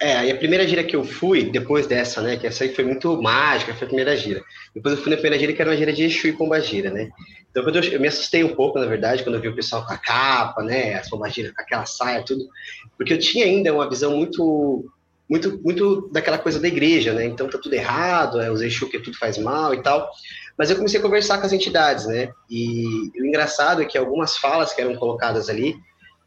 É, 0.02 0.18
aí 0.18 0.32
a 0.32 0.36
primeira 0.36 0.68
gira 0.68 0.84
que 0.84 0.96
eu 0.96 1.04
fui, 1.04 1.44
depois 1.44 1.86
dessa, 1.86 2.22
né, 2.22 2.36
que 2.36 2.48
essa 2.48 2.64
aí 2.64 2.74
foi 2.74 2.84
muito 2.84 3.22
mágica, 3.22 3.76
foi 3.76 3.86
a 3.86 3.88
primeira 3.88 4.18
gira. 4.18 4.44
Depois 4.74 4.96
eu 4.96 5.02
fui 5.04 5.12
na 5.12 5.16
primeira 5.16 5.38
gira, 5.38 5.54
que 5.54 5.62
era 5.62 5.70
uma 5.70 5.78
gira 5.78 5.94
de 5.94 6.04
Exu 6.04 6.28
e 6.28 6.34
Pombagira, 6.34 6.90
né? 6.90 7.12
Então 7.52 7.62
eu, 7.64 7.84
eu 7.84 8.00
me 8.00 8.08
assustei 8.08 8.44
um 8.44 8.56
pouco, 8.56 8.80
na 8.80 8.88
verdade, 8.88 9.22
quando 9.22 9.36
eu 9.36 9.42
vi 9.42 9.50
o 9.50 9.56
pessoal 9.56 9.86
com 9.86 9.94
a 9.94 9.98
capa, 9.98 10.64
né, 10.64 10.96
as 10.96 11.08
Pombagiras 11.08 11.54
com 11.54 11.62
aquela 11.62 11.86
saia, 11.86 12.24
tudo, 12.26 12.50
porque 12.98 13.14
eu 13.14 13.20
tinha 13.20 13.46
ainda 13.46 13.72
uma 13.72 13.88
visão 13.88 14.18
muito, 14.18 14.92
muito, 15.30 15.62
muito 15.62 16.10
daquela 16.12 16.40
coisa 16.40 16.60
da 16.60 16.68
igreja, 16.68 17.14
né? 17.14 17.26
Então 17.26 17.48
tá 17.48 17.60
tudo 17.60 17.76
errado, 17.76 18.42
é 18.42 18.50
os 18.50 18.62
Exu 18.62 18.90
que 18.90 19.00
tudo 19.00 19.16
faz 19.20 19.38
mal 19.38 19.72
e 19.72 19.84
tal. 19.84 20.10
Mas 20.58 20.72
eu 20.72 20.78
comecei 20.78 21.00
a 21.00 21.04
conversar 21.04 21.38
com 21.38 21.46
as 21.46 21.54
entidades, 21.54 22.08
né? 22.08 22.32
E 22.50 23.12
o 23.22 23.24
engraçado 23.24 23.84
é 23.84 23.86
que 23.86 24.00
algumas 24.00 24.36
falas 24.36 24.74
que 24.74 24.82
eram 24.82 24.96
colocadas 24.96 25.48
ali, 25.48 25.76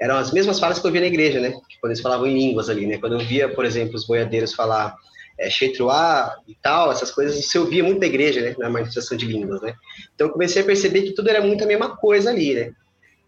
eram 0.01 0.17
as 0.17 0.33
mesmas 0.33 0.59
falas 0.59 0.79
que 0.79 0.87
eu 0.87 0.91
via 0.91 1.01
na 1.01 1.07
igreja, 1.07 1.41
né? 1.41 1.53
Quando 1.81 1.93
eles 1.93 2.01
falavam 2.01 2.27
em 2.27 2.37
línguas 2.37 2.69
ali, 2.69 2.87
né? 2.87 2.99
Quando 2.99 3.15
eu 3.15 3.27
via, 3.27 3.49
por 3.49 3.65
exemplo, 3.65 3.95
os 3.95 4.07
boiadeiros 4.07 4.53
falar 4.53 4.97
é, 5.39 5.49
e 5.49 6.55
tal, 6.63 6.93
essas 6.93 7.11
coisas, 7.11 7.39
isso 7.39 7.57
eu 7.57 7.67
via 7.67 7.83
muito 7.83 8.01
na 8.01 8.07
igreja, 8.07 8.41
né? 8.41 8.55
Na 8.59 8.71
manifestação 8.71 9.17
de 9.17 9.27
línguas, 9.27 9.61
né? 9.61 9.75
Então 10.15 10.29
eu 10.29 10.33
comecei 10.33 10.63
a 10.63 10.65
perceber 10.65 11.03
que 11.03 11.13
tudo 11.13 11.29
era 11.29 11.41
muito 11.41 11.65
a 11.65 11.67
mesma 11.67 11.97
coisa 11.97 12.31
ali, 12.31 12.55
né? 12.55 12.73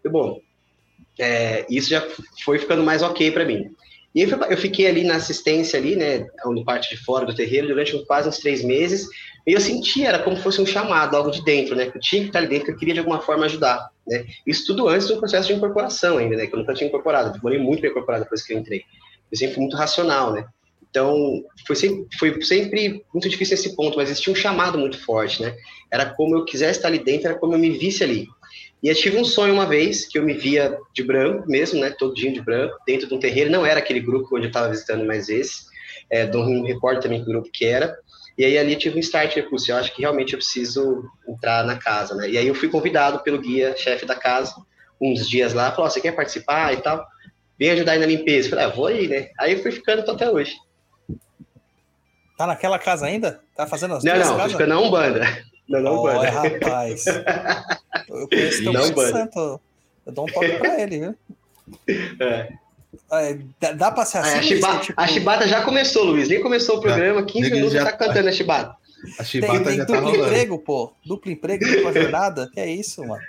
E, 0.03 0.09
bom, 0.09 0.39
é, 1.19 1.65
isso 1.69 1.89
já 1.89 2.05
foi 2.43 2.59
ficando 2.59 2.83
mais 2.83 3.01
ok 3.01 3.31
para 3.31 3.45
mim. 3.45 3.69
E 4.15 4.21
eu 4.21 4.57
fiquei 4.57 4.87
ali 4.87 5.03
na 5.03 5.15
assistência 5.15 5.77
ali, 5.77 5.95
né? 5.95 6.27
Na 6.43 6.63
parte 6.63 6.89
de 6.89 7.03
fora 7.03 7.25
do 7.25 7.35
terreiro 7.35 7.67
durante 7.67 7.97
quase 8.05 8.27
uns 8.27 8.39
três 8.39 8.63
meses. 8.63 9.07
E 9.47 9.53
eu 9.53 9.61
sentia, 9.61 10.09
era 10.09 10.19
como 10.19 10.35
se 10.35 10.43
fosse 10.43 10.61
um 10.61 10.65
chamado, 10.65 11.15
algo 11.15 11.31
de 11.31 11.41
dentro, 11.41 11.73
né? 11.73 11.89
Que 11.89 11.97
eu 11.97 12.01
tinha 12.01 12.21
que 12.21 12.27
estar 12.27 12.39
ali 12.39 12.49
dentro, 12.49 12.65
que 12.65 12.71
eu 12.71 12.77
queria 12.77 12.93
de 12.93 12.99
alguma 12.99 13.21
forma 13.21 13.45
ajudar, 13.45 13.89
né? 14.05 14.25
Isso 14.45 14.65
tudo 14.67 14.89
antes 14.89 15.07
do 15.07 15.17
processo 15.17 15.47
de 15.47 15.53
incorporação 15.53 16.17
ainda, 16.17 16.35
né? 16.35 16.47
Que 16.47 16.53
eu 16.53 16.59
nunca 16.59 16.73
tinha 16.73 16.89
incorporado, 16.89 17.31
demorei 17.31 17.57
muito 17.57 17.79
para 17.79 17.89
incorporar 17.89 18.19
depois 18.19 18.43
que 18.43 18.53
eu 18.53 18.57
entrei. 18.57 18.83
Eu 19.31 19.37
sempre 19.37 19.55
fui 19.55 19.61
muito 19.61 19.77
racional, 19.77 20.33
né? 20.33 20.45
Então, 20.89 21.43
foi 21.65 21.77
sempre, 21.77 22.07
foi 22.17 22.41
sempre 22.41 23.05
muito 23.13 23.29
difícil 23.29 23.53
esse 23.53 23.73
ponto, 23.73 23.95
mas 23.97 24.09
existia 24.09 24.33
um 24.33 24.35
chamado 24.35 24.77
muito 24.77 25.01
forte, 25.03 25.41
né? 25.41 25.55
Era 25.89 26.05
como 26.05 26.35
eu 26.35 26.43
quisesse 26.43 26.79
estar 26.79 26.89
ali 26.89 26.99
dentro, 26.99 27.27
era 27.27 27.39
como 27.39 27.53
eu 27.53 27.59
me 27.59 27.69
visse 27.69 28.03
ali. 28.03 28.27
E 28.83 28.89
eu 28.89 28.95
tive 28.95 29.17
um 29.17 29.23
sonho 29.23 29.53
uma 29.53 29.65
vez, 29.65 30.05
que 30.05 30.19
eu 30.19 30.23
me 30.23 30.33
via 30.33 30.77
de 30.93 31.03
branco 31.03 31.47
mesmo, 31.47 31.79
né? 31.79 31.89
Todinho 31.97 32.33
de 32.33 32.41
branco, 32.41 32.75
dentro 32.85 33.07
de 33.07 33.13
um 33.13 33.19
terreiro. 33.19 33.49
Não 33.49 33.65
era 33.65 33.79
aquele 33.79 34.01
grupo 34.01 34.35
onde 34.35 34.45
eu 34.45 34.49
estava 34.49 34.69
visitando 34.69 35.05
mais 35.05 35.29
esse. 35.29 35.67
É, 36.09 36.25
não 36.27 36.45
me 36.45 36.67
recordo 36.67 37.01
também 37.01 37.23
que 37.23 37.29
grupo 37.29 37.49
que 37.51 37.65
era. 37.65 37.97
E 38.37 38.45
aí 38.45 38.57
ali 38.57 38.75
tive 38.75 38.97
um 38.97 38.99
start, 38.99 39.35
eu 39.35 39.47
eu 39.67 39.75
acho 39.77 39.93
que 39.95 40.01
realmente 40.01 40.33
eu 40.33 40.37
preciso 40.37 41.03
entrar 41.27 41.65
na 41.65 41.75
casa, 41.75 42.13
né? 42.13 42.29
E 42.29 42.37
aí 42.37 42.47
eu 42.47 42.53
fui 42.53 42.69
convidado 42.69 43.19
pelo 43.23 43.39
guia, 43.39 43.75
chefe 43.75 44.05
da 44.05 44.15
casa, 44.15 44.53
uns 45.01 45.27
dias 45.27 45.53
lá, 45.53 45.71
falou, 45.71 45.87
oh, 45.87 45.89
você 45.89 45.99
quer 45.99 46.11
participar 46.11 46.73
e 46.73 46.77
tal? 46.77 47.03
Vem 47.57 47.71
ajudar 47.71 47.93
aí 47.93 47.99
na 47.99 48.05
limpeza. 48.05 48.47
Eu 48.47 48.49
falei, 48.51 48.65
ah, 48.65 48.69
vou 48.69 48.85
aí, 48.85 49.07
né? 49.07 49.29
Aí 49.39 49.53
eu 49.53 49.63
fui 49.63 49.71
ficando 49.71 50.05
tô 50.05 50.11
até 50.11 50.29
hoje. 50.29 50.55
Tá 52.37 52.45
naquela 52.45 52.77
casa 52.77 53.07
ainda? 53.07 53.41
Tá 53.55 53.65
fazendo 53.65 53.95
as 53.95 54.03
não, 54.03 54.13
duas 54.13 54.27
não, 54.27 54.37
tô 54.37 54.49
ficando 54.49 54.69
na 54.69 54.79
Umbanda. 54.79 55.21
Não, 55.67 55.81
não, 55.81 55.97
Olha, 55.97 56.29
Umbanda. 56.31 56.59
rapaz. 56.59 57.05
Eu 58.07 58.25
conheço 58.29 58.63
teu 58.63 58.71
Não, 58.71 58.83
santo. 58.83 59.59
Eu 60.05 60.13
dou 60.13 60.23
um 60.23 60.27
toque 60.31 60.57
pra 60.59 60.81
ele, 60.81 60.99
viu? 60.99 61.15
É. 62.21 62.53
É, 63.11 63.37
dá, 63.59 63.71
dá 63.71 63.91
pra 63.91 64.05
ser 64.05 64.17
assim? 64.19 64.37
a, 64.37 64.41
Chiba- 64.41 64.71
Luiz, 64.73 64.85
tipo, 64.87 65.01
a 65.01 65.07
Chibata 65.07 65.47
já 65.47 65.61
começou, 65.61 66.03
Luiz. 66.03 66.27
Nem 66.27 66.41
começou 66.41 66.77
o 66.77 66.81
programa, 66.81 67.23
15 67.23 67.45
Ele 67.47 67.55
minutos 67.55 67.73
já 67.73 67.85
tá 67.85 67.91
tá- 67.91 67.97
cantando 67.97 68.27
a 68.29 68.31
Chibata. 68.31 68.75
A 69.13 69.17
Tem, 69.17 69.25
chibata 69.25 69.63
tem 69.63 69.77
já 69.77 69.85
tá 69.85 69.93
duplo 69.93 70.09
rolando. 70.09 70.25
emprego, 70.25 70.57
pô. 70.59 70.91
Duplo 71.05 71.31
emprego, 71.31 71.63
dupla 71.65 71.93
jornada. 71.93 72.49
Que 72.51 72.59
é 72.59 72.67
isso, 72.67 73.05
mano. 73.05 73.21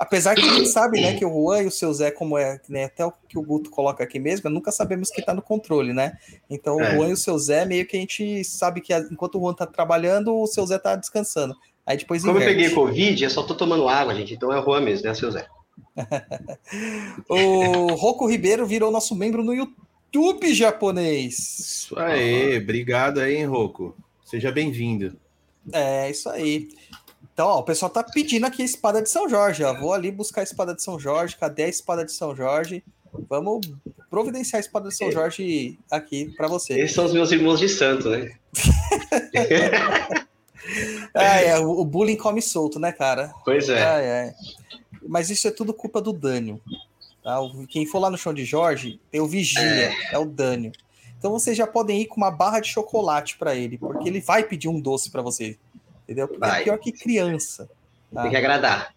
Apesar 0.00 0.34
que 0.34 0.40
a 0.40 0.54
gente 0.54 0.68
sabe, 0.70 1.00
né, 1.02 1.14
que 1.14 1.24
o 1.24 1.28
Juan 1.28 1.62
e 1.62 1.66
o 1.66 1.70
seu 1.70 1.92
Zé, 1.92 2.10
como 2.10 2.36
é, 2.38 2.58
né, 2.68 2.84
até 2.84 3.04
o 3.04 3.12
que 3.28 3.38
o 3.38 3.42
Guto 3.42 3.68
coloca 3.70 4.02
aqui 4.02 4.18
mesmo, 4.18 4.48
nunca 4.48 4.72
sabemos 4.72 5.10
quem 5.10 5.22
tá 5.22 5.34
no 5.34 5.42
controle, 5.42 5.92
né? 5.92 6.12
Então 6.48 6.80
É. 6.80 6.92
o 6.92 6.96
Juan 6.96 7.08
e 7.08 7.12
o 7.12 7.16
seu 7.16 7.38
Zé, 7.38 7.66
meio 7.66 7.86
que 7.86 7.94
a 7.96 8.00
gente 8.00 8.42
sabe 8.42 8.80
que 8.80 8.94
enquanto 9.12 9.36
o 9.36 9.40
Juan 9.42 9.52
tá 9.54 9.66
trabalhando, 9.66 10.34
o 10.34 10.46
seu 10.46 10.66
Zé 10.66 10.78
tá 10.78 10.96
descansando. 10.96 11.54
Aí 11.86 11.98
depois 11.98 12.22
Como 12.22 12.32
eu 12.38 12.42
inverte. 12.42 12.56
peguei 12.56 12.74
Covid, 12.74 13.22
eu 13.24 13.30
só 13.30 13.42
tô 13.42 13.54
tomando 13.54 13.86
água, 13.88 14.14
gente. 14.14 14.32
Então 14.34 14.50
é 14.52 14.58
o 14.58 14.64
Juan 14.64 14.80
mesmo, 14.80 15.06
né, 15.06 15.14
seu 15.14 15.30
Zé? 15.30 15.46
O 17.28 17.94
Rocco 17.94 18.26
Ribeiro 18.26 18.66
virou 18.66 18.90
nosso 18.90 19.14
membro 19.14 19.42
no 19.42 19.54
YouTube 19.54 20.54
japonês. 20.54 21.58
Isso 21.58 21.98
aí, 21.98 22.58
obrigado 22.58 23.18
aí, 23.18 23.36
hein, 23.36 23.46
Rocco. 23.46 23.96
Seja 24.24 24.52
bem-vindo. 24.52 25.16
É, 25.72 26.10
isso 26.10 26.28
aí. 26.28 26.68
Então, 27.32 27.48
ó, 27.48 27.58
o 27.58 27.62
pessoal 27.62 27.90
tá 27.90 28.02
pedindo 28.02 28.46
aqui 28.46 28.62
a 28.62 28.64
espada 28.64 29.02
de 29.02 29.10
São 29.10 29.28
Jorge. 29.28 29.62
Ó. 29.62 29.74
Vou 29.74 29.92
ali 29.92 30.10
buscar 30.10 30.40
a 30.40 30.44
espada 30.44 30.74
de 30.74 30.82
São 30.82 30.98
Jorge. 30.98 31.36
Cadê 31.36 31.64
a 31.64 31.68
espada 31.68 32.04
de 32.04 32.12
São 32.12 32.34
Jorge? 32.34 32.82
Vamos 33.28 33.66
providenciar 34.10 34.58
a 34.58 34.60
espada 34.60 34.88
de 34.88 34.96
São 34.96 35.10
Jorge 35.10 35.78
aqui 35.90 36.32
para 36.36 36.48
você. 36.48 36.78
Esses 36.80 36.94
são 36.94 37.04
os 37.04 37.12
meus 37.12 37.30
irmãos 37.32 37.60
de 37.60 37.68
santo, 37.68 38.10
né? 38.10 38.32
Ah, 41.14 41.40
é, 41.40 41.58
o 41.58 41.84
bullying 41.84 42.16
come 42.16 42.42
solto, 42.42 42.80
né, 42.80 42.90
cara? 42.90 43.32
Pois 43.44 43.68
é. 43.68 43.82
Ai, 43.82 44.10
ai. 44.10 44.34
Mas 45.08 45.30
isso 45.30 45.46
é 45.48 45.50
tudo 45.50 45.72
culpa 45.74 46.00
do 46.00 46.12
Dânio. 46.12 46.60
Tá? 47.22 47.38
Quem 47.68 47.86
for 47.86 47.98
lá 47.98 48.10
no 48.10 48.16
chão 48.18 48.32
de 48.32 48.44
Jorge, 48.44 49.00
tem 49.10 49.20
o 49.20 49.26
Vigília, 49.26 49.92
é, 50.10 50.18
o 50.18 50.24
Dânio. 50.24 50.72
Então 51.18 51.30
vocês 51.32 51.56
já 51.56 51.66
podem 51.66 52.02
ir 52.02 52.06
com 52.06 52.16
uma 52.16 52.30
barra 52.30 52.60
de 52.60 52.68
chocolate 52.68 53.36
para 53.38 53.54
ele, 53.54 53.78
porque 53.78 54.08
ele 54.08 54.20
vai 54.20 54.42
pedir 54.44 54.68
um 54.68 54.80
doce 54.80 55.10
para 55.10 55.22
você. 55.22 55.58
Entendeu? 56.04 56.28
Porque 56.28 56.44
é 56.44 56.48
Vai. 56.48 56.64
pior 56.64 56.78
que 56.78 56.92
criança. 56.92 57.68
tá? 58.14 58.22
Tem 58.22 58.30
que 58.30 58.36
agradar. 58.36 58.94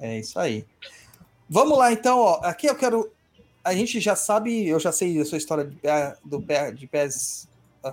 É 0.00 0.18
isso 0.18 0.38
aí. 0.40 0.64
Vamos 1.48 1.78
lá, 1.78 1.92
então, 1.92 2.18
ó. 2.18 2.40
Aqui 2.42 2.66
eu 2.66 2.74
quero. 2.74 3.10
A 3.62 3.74
gente 3.74 4.00
já 4.00 4.16
sabe, 4.16 4.66
eu 4.66 4.80
já 4.80 4.90
sei 4.90 5.20
a 5.20 5.24
sua 5.24 5.38
história 5.38 5.64
de, 5.64 5.76
pé, 5.76 6.16
do 6.24 6.40
pé, 6.42 6.72
de 6.72 6.86
pés. 6.86 7.46
ah, 7.84 7.92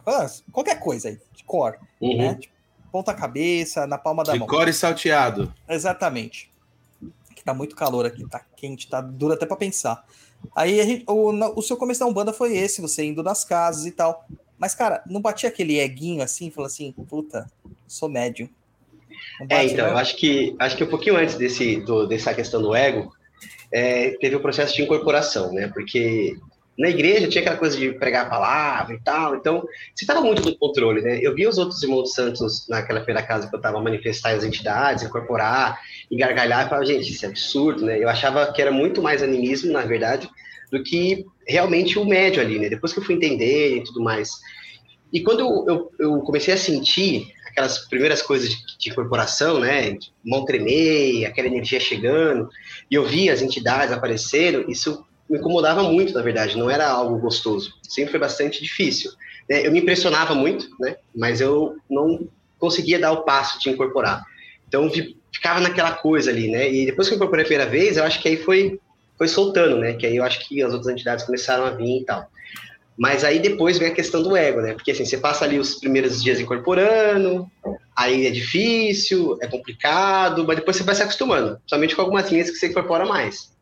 Qualquer 0.51 0.79
coisa 0.79 1.09
aí, 1.09 1.19
de 1.35 1.43
cor, 1.43 1.77
Uhum. 2.01 2.17
né? 2.17 2.33
De 2.35 2.49
ponta 2.91 3.13
cabeça, 3.13 3.85
na 3.85 3.97
palma 3.97 4.23
da 4.23 4.33
De 4.33 4.39
mão. 4.39 4.47
core 4.47 4.73
salteado. 4.73 5.53
Exatamente. 5.67 6.49
Tá 7.45 7.53
muito 7.53 7.75
calor 7.75 8.05
aqui, 8.05 8.27
tá 8.27 8.41
quente, 8.57 8.89
tá 8.89 8.99
duro 8.99 9.33
até 9.33 9.45
pra 9.45 9.55
pensar. 9.55 10.03
Aí 10.55 10.81
gente- 10.83 11.05
o, 11.07 11.29
o 11.57 11.61
seu 11.61 11.77
começo 11.77 11.99
da 11.99 12.07
Umbanda 12.07 12.33
foi 12.33 12.57
esse, 12.57 12.81
você 12.81 13.05
indo 13.05 13.21
nas 13.23 13.45
casas 13.45 13.85
e 13.85 13.91
tal. 13.91 14.25
Mas, 14.57 14.73
cara, 14.73 15.03
não 15.05 15.21
batia 15.21 15.49
aquele 15.49 15.79
eguinho 15.79 16.23
assim, 16.23 16.49
falou 16.49 16.65
assim, 16.67 16.91
puta, 16.91 17.49
sou 17.87 18.09
médium. 18.09 18.49
Não 19.39 19.47
É, 19.49 19.65
então, 19.65 19.87
eu 19.87 19.97
acho 19.97 20.17
que 20.17 20.55
acho 20.59 20.75
que 20.75 20.83
um 20.83 20.89
pouquinho 20.89 21.17
antes 21.17 21.35
desse, 21.35 21.77
do, 21.81 22.07
dessa 22.07 22.33
questão 22.33 22.61
do 22.61 22.73
ego, 22.73 23.13
é, 23.71 24.11
teve 24.19 24.35
o 24.35 24.39
processo 24.41 24.75
de 24.75 24.81
incorporação, 24.81 25.53
né? 25.53 25.67
Porque 25.67 26.37
na 26.77 26.89
igreja 26.89 27.27
tinha 27.29 27.41
aquela 27.41 27.57
coisa 27.57 27.77
de 27.77 27.93
pregar 27.93 28.25
a 28.25 28.29
palavra 28.29 28.93
e 28.95 28.99
tal, 28.99 29.35
então 29.35 29.61
você 29.93 30.03
estava 30.03 30.21
muito 30.21 30.43
no 30.43 30.57
controle, 30.57 31.01
né? 31.01 31.19
Eu 31.21 31.33
vi 31.33 31.47
os 31.47 31.57
outros 31.57 31.81
irmãos 31.81 32.13
santos 32.13 32.67
naquela 32.67 32.99
primeira 32.99 33.25
casa 33.25 33.47
que 33.47 33.55
eu 33.55 33.59
estava 33.59 33.81
manifestar 33.81 34.31
as 34.31 34.43
entidades, 34.43 35.03
incorporar 35.03 35.79
e 36.11 36.17
gargalhar, 36.17 36.65
e 36.65 36.69
falava, 36.69 36.85
gente, 36.85 37.09
isso 37.09 37.25
é 37.25 37.29
absurdo, 37.29 37.85
né? 37.85 37.97
Eu 38.01 38.09
achava 38.09 38.51
que 38.51 38.61
era 38.61 38.71
muito 38.71 39.01
mais 39.01 39.23
animismo, 39.23 39.71
na 39.71 39.83
verdade, 39.83 40.29
do 40.69 40.83
que 40.83 41.25
realmente 41.47 41.97
o 41.97 42.05
médio 42.05 42.41
ali, 42.41 42.59
né? 42.59 42.67
Depois 42.67 42.91
que 42.91 42.99
eu 42.99 43.03
fui 43.03 43.15
entender 43.15 43.77
e 43.77 43.83
tudo 43.83 44.03
mais. 44.03 44.29
E 45.13 45.21
quando 45.21 45.39
eu, 45.39 45.65
eu, 45.67 45.91
eu 45.97 46.19
comecei 46.21 46.53
a 46.53 46.57
sentir 46.57 47.27
aquelas 47.47 47.87
primeiras 47.87 48.21
coisas 48.21 48.49
de, 48.49 48.57
de 48.77 48.89
incorporação, 48.89 49.61
né? 49.61 49.97
Mão 50.21 50.43
tremer, 50.43 51.25
aquela 51.25 51.47
energia 51.47 51.79
chegando, 51.79 52.49
e 52.91 52.95
eu 52.95 53.05
vi 53.05 53.29
as 53.29 53.41
entidades 53.41 53.93
aparecendo, 53.93 54.69
isso 54.69 55.05
me 55.29 55.37
incomodava 55.39 55.83
muito, 55.83 56.13
na 56.13 56.21
verdade, 56.21 56.57
não 56.57 56.69
era 56.69 56.87
algo 56.87 57.17
gostoso. 57.17 57.73
Sempre 57.83 58.11
foi 58.11 58.19
bastante 58.19 58.61
difícil. 58.61 59.11
né? 59.49 59.65
Eu 59.65 59.71
me 59.71 59.79
impressionava 59.79 60.35
muito, 60.35 60.67
né? 60.79 60.97
Mas 61.15 61.41
eu 61.41 61.75
não 61.89 62.27
conseguia 62.59 62.99
dar 62.99 63.11
o 63.11 63.23
passo 63.23 63.59
de 63.59 63.69
incorporar. 63.69 64.23
Então 64.67 64.89
ficava 65.33 65.59
naquela 65.59 65.91
coisa 65.91 66.31
ali, 66.31 66.49
né? 66.49 66.71
E 66.71 66.85
depois 66.85 67.07
que 67.07 67.13
eu 67.13 67.17
incorporei 67.17 67.43
a 67.43 67.47
primeira 67.47 67.69
vez, 67.69 67.97
eu 67.97 68.03
acho 68.03 68.21
que 68.21 68.27
aí 68.29 68.37
foi 68.37 68.79
foi 69.17 69.27
soltando, 69.27 69.77
né? 69.77 69.93
Que 69.93 70.05
aí 70.05 70.17
eu 70.17 70.23
acho 70.23 70.45
que 70.47 70.61
as 70.61 70.73
outras 70.73 70.91
entidades 70.91 71.25
começaram 71.25 71.65
a 71.65 71.69
vir 71.71 72.01
e 72.01 72.05
tal. 72.05 72.29
Mas 72.97 73.23
aí 73.23 73.39
depois 73.39 73.77
vem 73.77 73.89
a 73.89 73.93
questão 73.93 74.23
do 74.23 74.35
ego, 74.35 74.61
né? 74.61 74.73
Porque 74.73 74.91
assim, 74.91 75.05
você 75.05 75.17
passa 75.17 75.43
ali 75.43 75.59
os 75.59 75.75
primeiros 75.75 76.23
dias 76.23 76.39
incorporando, 76.39 77.49
aí 77.95 78.25
é 78.25 78.31
difícil, 78.31 79.37
é 79.41 79.47
complicado, 79.47 80.45
mas 80.45 80.57
depois 80.57 80.77
você 80.77 80.83
vai 80.83 80.95
se 80.95 81.01
acostumando, 81.01 81.59
somente 81.65 81.95
com 81.95 82.01
algumas 82.01 82.29
linhas 82.31 82.49
que 82.49 82.57
você 82.57 82.67
incorpora 82.67 83.05
mais. 83.05 83.54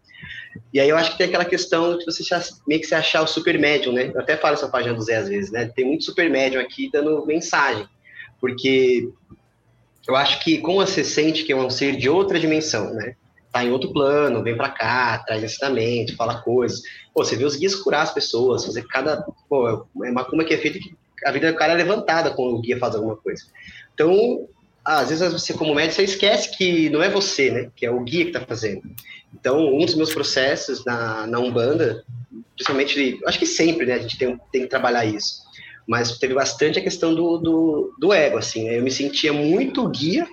E 0.74 0.80
aí 0.80 0.90
eu 0.90 0.98
acho 0.98 1.12
que 1.12 1.18
tem 1.18 1.28
aquela 1.28 1.46
questão 1.46 1.98
de 1.98 2.06
você 2.06 2.24
meio 2.68 2.82
que 2.82 2.88
se 2.88 2.96
achar 2.96 3.22
o 3.22 3.28
super 3.28 3.58
médium, 3.60 3.94
né? 3.94 4.12
Eu 4.14 4.22
até 4.22 4.38
falo 4.38 4.56
essa 4.56 4.70
página 4.70 4.94
do 4.94 5.02
Zé 5.02 5.18
às 5.18 5.28
vezes, 5.28 5.52
né? 5.52 5.72
Tem 5.76 5.86
muito 5.86 6.04
super 6.04 6.30
médium 6.30 6.62
aqui 6.62 6.90
dando 6.92 7.26
mensagem, 7.26 7.88
porque 8.40 9.10
eu 10.08 10.16
acho 10.16 10.44
que 10.44 10.58
como 10.60 10.86
você 10.86 11.04
sente 11.04 11.44
que 11.44 11.52
é 11.52 11.56
um 11.56 11.70
ser 11.70 11.96
de 11.96 12.10
outra 12.10 12.40
dimensão, 12.40 12.94
né? 12.94 13.16
Tá 13.52 13.64
em 13.64 13.72
outro 13.72 13.94
plano, 13.94 14.44
vem 14.44 14.58
pra 14.58 14.70
cá, 14.70 15.20
traz 15.20 15.44
ensinamento, 15.44 16.16
fala 16.16 16.42
coisas. 16.42 16.82
Pô, 17.14 17.24
você 17.24 17.36
vê 17.36 17.46
os 17.46 17.56
guias 17.56 17.76
curar 17.76 18.02
as 18.02 18.14
pessoas, 18.14 18.66
fazer 18.66 18.84
cada. 18.88 19.24
Pô, 19.48 19.88
é 20.04 20.10
uma 20.10 20.26
cuma 20.26 20.44
que 20.44 20.54
é 20.54 20.58
feita 20.58 20.80
que 20.80 20.96
a 21.26 21.32
vida 21.32 21.52
do 21.52 21.58
cara 21.58 21.74
é 21.74 21.76
levantada 21.76 22.32
quando 22.32 22.56
o 22.56 22.62
guia 22.62 22.80
faz 22.80 22.96
alguma 22.96 23.16
coisa. 23.16 23.44
Então, 23.94 24.48
às 24.84 25.10
vezes 25.10 25.32
você, 25.32 25.54
como 25.54 25.74
médico, 25.74 25.96
você 25.96 26.04
esquece 26.04 26.58
que 26.58 26.90
não 26.90 27.02
é 27.02 27.10
você, 27.10 27.52
né? 27.52 27.72
Que 27.76 27.86
é 27.86 27.92
o 27.92 28.04
guia 28.04 28.26
que 28.26 28.32
tá 28.32 28.42
fazendo. 28.42 28.84
Então, 29.34 29.74
um 29.74 29.86
dos 29.86 29.96
meus 29.96 30.14
processos 30.14 30.86
na, 30.86 31.26
na 31.28 31.40
Umbanda, 31.40 32.04
principalmente, 32.56 33.20
acho 33.26 33.40
que 33.40 33.46
sempre, 33.46 33.86
né? 33.86 33.96
A 33.96 34.00
gente 34.00 34.18
tem, 34.18 34.40
tem 34.52 34.62
que 34.62 34.68
trabalhar 34.68 35.06
isso. 35.06 35.42
Mas 35.88 36.18
teve 36.18 36.34
bastante 36.34 36.80
a 36.80 36.84
questão 36.84 37.14
do, 37.14 37.38
do, 37.38 37.94
do 38.00 38.14
ego, 38.14 38.38
assim, 38.38 38.64
né? 38.66 38.78
Eu 38.78 38.84
me 38.84 38.92
sentia 38.92 39.34
muito 39.34 39.88
guia 39.90 40.28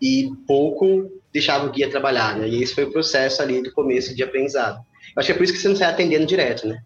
e 0.00 0.30
pouco 0.46 1.10
deixava 1.32 1.66
o 1.66 1.72
guia 1.72 1.90
trabalhar, 1.90 2.36
né? 2.36 2.48
E 2.48 2.62
esse 2.62 2.74
foi 2.74 2.84
o 2.84 2.92
processo 2.92 3.40
ali 3.42 3.62
do 3.62 3.72
começo 3.72 4.14
de 4.14 4.22
aprendizado. 4.22 4.76
Eu 5.16 5.20
acho 5.20 5.26
que 5.26 5.32
é 5.32 5.34
por 5.34 5.42
isso 5.44 5.52
que 5.52 5.58
você 5.58 5.68
não 5.68 5.76
sai 5.76 5.90
atendendo 5.90 6.26
direto, 6.26 6.66
né? 6.68 6.82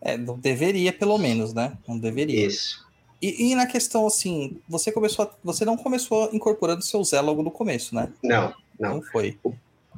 É, 0.00 0.16
não 0.16 0.38
deveria, 0.38 0.92
pelo 0.92 1.18
menos, 1.18 1.52
né? 1.52 1.76
Não 1.86 1.98
deveria. 1.98 2.46
Isso. 2.46 2.84
E, 3.20 3.50
e 3.50 3.54
na 3.54 3.66
questão, 3.66 4.06
assim, 4.06 4.56
você 4.66 4.90
começou, 4.90 5.26
a- 5.26 5.30
você 5.44 5.64
não 5.64 5.76
começou 5.76 6.30
incorporando 6.32 6.82
seu 6.82 7.04
Zé 7.04 7.20
logo 7.20 7.42
no 7.42 7.50
começo, 7.50 7.94
né? 7.94 8.10
Não, 8.24 8.54
não. 8.78 8.94
Não 8.94 9.02
foi. 9.02 9.38
O 9.44 9.52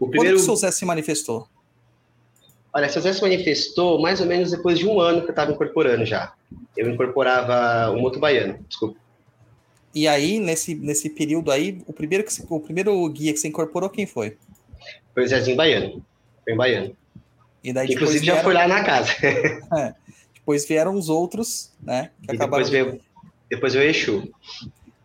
Quando 0.07 0.11
primeiro, 0.11 0.37
que 0.37 0.43
o 0.43 0.45
seu 0.45 0.57
Zé 0.57 0.71
se 0.71 0.85
manifestou? 0.85 1.49
olha, 2.73 2.89
seu 2.89 3.03
Zé 3.03 3.13
se 3.13 3.21
manifestou 3.21 4.01
mais 4.01 4.21
ou 4.21 4.27
menos 4.27 4.51
depois 4.51 4.79
de 4.79 4.87
um 4.87 5.01
ano 5.01 5.21
que 5.21 5.27
eu 5.27 5.31
estava 5.31 5.53
incorporando 5.53 6.05
já. 6.07 6.33
Eu 6.77 6.91
incorporava 6.91 7.91
o 7.91 8.01
moto 8.01 8.19
baiano, 8.19 8.59
desculpa. 8.69 8.99
E 9.95 10.09
aí, 10.09 10.41
nesse, 10.41 10.75
nesse 10.75 11.11
período 11.11 11.51
aí, 11.51 11.83
o 11.87 11.93
primeiro, 11.93 12.25
que, 12.25 12.33
o 12.49 12.61
primeiro 12.61 13.07
guia 13.11 13.33
que 13.33 13.39
você 13.39 13.49
incorporou, 13.49 13.91
quem 13.91 14.07
foi? 14.07 14.39
Foi 15.13 15.25
o 15.25 15.29
Zezinho 15.29 15.57
Baiano. 15.57 16.03
Foi 16.43 16.55
em 16.55 16.57
Baiano. 16.57 16.97
E 17.63 17.73
daí 17.73 17.93
inclusive 17.93 18.25
já 18.25 18.33
vieram, 18.33 18.45
foi 18.45 18.55
lá 18.55 18.67
na 18.67 18.83
casa. 18.83 19.13
depois 20.35 20.67
vieram 20.67 20.95
os 20.95 21.11
outros, 21.11 21.71
né? 21.83 22.11
Que 22.23 22.33
E 22.33 22.37
acabaram. 22.37 22.65
depois 22.65 22.71
veio, 22.71 23.01
depois 23.51 23.75
veio 23.75 23.87
o 23.87 23.91
Exu. 23.91 24.33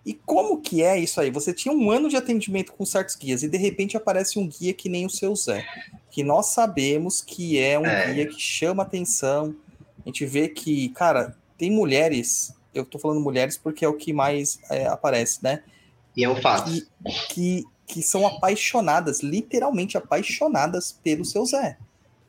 E 0.07 0.13
como 0.13 0.61
que 0.61 0.81
é 0.81 0.97
isso 0.97 1.19
aí? 1.19 1.29
Você 1.29 1.53
tinha 1.53 1.73
um 1.73 1.91
ano 1.91 2.07
de 2.07 2.15
atendimento 2.15 2.71
com 2.71 2.85
certos 2.85 3.15
guias 3.17 3.43
e 3.43 3.49
de 3.49 3.57
repente 3.57 3.97
aparece 3.97 4.39
um 4.39 4.47
guia 4.47 4.73
que 4.73 4.87
nem 4.87 5.05
o 5.05 5.09
seu 5.09 5.35
Zé, 5.35 5.65
que 6.09 6.23
nós 6.23 6.45
sabemos 6.53 7.21
que 7.21 7.59
é 7.59 7.77
um 7.77 7.85
É. 7.85 8.13
guia 8.13 8.25
que 8.25 8.39
chama 8.39 8.83
atenção. 8.83 9.53
A 10.05 10.07
gente 10.07 10.25
vê 10.25 10.47
que, 10.47 10.87
cara, 10.89 11.35
tem 11.57 11.69
mulheres, 11.69 12.53
eu 12.73 12.85
tô 12.85 12.97
falando 12.97 13.19
mulheres 13.19 13.57
porque 13.57 13.83
é 13.83 13.87
o 13.89 13.95
que 13.95 14.13
mais 14.13 14.59
é, 14.71 14.85
aparece, 14.87 15.43
né? 15.43 15.61
E 16.15 16.23
é 16.23 16.29
um 16.29 16.41
fato. 16.41 16.71
E- 16.71 16.87
Que, 17.29 17.63
que 17.85 18.01
são 18.01 18.25
apaixonadas, 18.25 19.19
literalmente 19.21 19.97
apaixonadas 19.97 20.97
pelo 21.03 21.25
seu 21.25 21.45
Zé. 21.45 21.77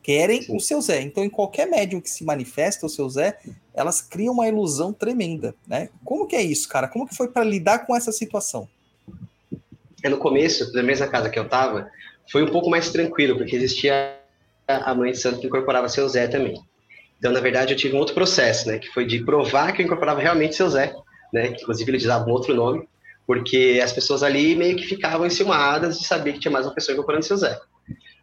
Querem 0.03 0.41
Sim. 0.41 0.55
o 0.55 0.59
seu 0.59 0.81
Zé. 0.81 1.01
Então, 1.01 1.23
em 1.23 1.29
qualquer 1.29 1.65
médium 1.67 2.01
que 2.01 2.09
se 2.09 2.23
manifesta 2.25 2.85
o 2.85 2.89
seu 2.89 3.09
Zé, 3.09 3.37
elas 3.79 4.01
criam 4.01 4.33
uma 4.33 4.45
ilusão 4.45 4.91
tremenda, 4.91 5.55
né? 5.65 5.87
Como 6.03 6.27
que 6.27 6.35
é 6.35 6.41
isso, 6.41 6.67
cara? 6.67 6.87
Como 6.87 7.07
que 7.07 7.15
foi 7.15 7.29
para 7.29 7.45
lidar 7.45 7.85
com 7.85 7.95
essa 7.95 8.11
situação? 8.11 8.67
É, 10.03 10.09
no 10.09 10.17
começo, 10.17 10.73
na 10.73 10.83
mesma 10.83 11.07
casa 11.07 11.29
que 11.29 11.39
eu 11.39 11.47
tava, 11.47 11.89
foi 12.29 12.43
um 12.43 12.51
pouco 12.51 12.69
mais 12.69 12.91
tranquilo, 12.91 13.37
porque 13.37 13.55
existia 13.55 14.17
a 14.67 14.93
mãe 14.93 15.13
de 15.13 15.17
santo 15.17 15.39
que 15.39 15.47
incorporava 15.47 15.87
seu 15.87 16.07
Zé 16.09 16.27
também. 16.27 16.61
Então, 17.17 17.31
na 17.31 17.39
verdade, 17.39 17.73
eu 17.73 17.77
tive 17.77 17.95
um 17.95 17.99
outro 17.99 18.13
processo, 18.13 18.67
né? 18.67 18.79
Que 18.79 18.89
foi 18.89 19.05
de 19.05 19.23
provar 19.23 19.71
que 19.71 19.81
eu 19.81 19.85
incorporava 19.85 20.19
realmente 20.19 20.55
seu 20.55 20.69
Zé, 20.69 20.93
né? 21.33 21.53
Que, 21.53 21.61
inclusive, 21.61 21.89
eles 21.89 22.03
usavam 22.03 22.27
um 22.27 22.31
outro 22.31 22.53
nome, 22.53 22.85
porque 23.25 23.79
as 23.81 23.93
pessoas 23.93 24.23
ali 24.23 24.57
meio 24.57 24.75
que 24.75 24.83
ficavam 24.83 25.25
enciumadas 25.25 25.97
de 25.97 26.05
saber 26.05 26.33
que 26.33 26.39
tinha 26.39 26.51
mais 26.51 26.65
uma 26.65 26.75
pessoa 26.75 26.93
incorporando 26.93 27.25
seu 27.25 27.37
Zé. 27.37 27.57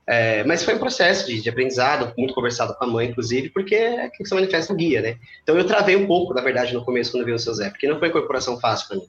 É, 0.09 0.45
mas 0.45 0.63
foi 0.63 0.75
um 0.75 0.79
processo 0.79 1.27
de, 1.27 1.43
de 1.43 1.49
aprendizado, 1.49 2.13
muito 2.17 2.33
conversado 2.33 2.75
com 2.75 2.85
a 2.85 2.87
mãe, 2.87 3.09
inclusive, 3.09 3.51
porque 3.51 3.75
é 3.75 4.09
que 4.09 4.25
se 4.25 4.35
manifesta 4.35 4.73
o 4.73 4.77
guia, 4.77 5.03
né? 5.03 5.17
Então, 5.43 5.59
eu 5.59 5.67
travei 5.67 5.97
um 5.97 6.07
pouco, 6.07 6.33
na 6.33 6.41
verdade, 6.41 6.73
no 6.73 6.85
começo, 6.85 7.11
quando 7.11 7.25
vi 7.25 7.33
o 7.33 7.39
seu 7.39 7.53
Zé, 7.55 7.71
porque 7.71 7.89
não 7.89 7.99
foi 7.99 8.09
incorporação 8.09 8.61
fácil 8.61 8.87
para 8.87 8.97
mim. 8.99 9.07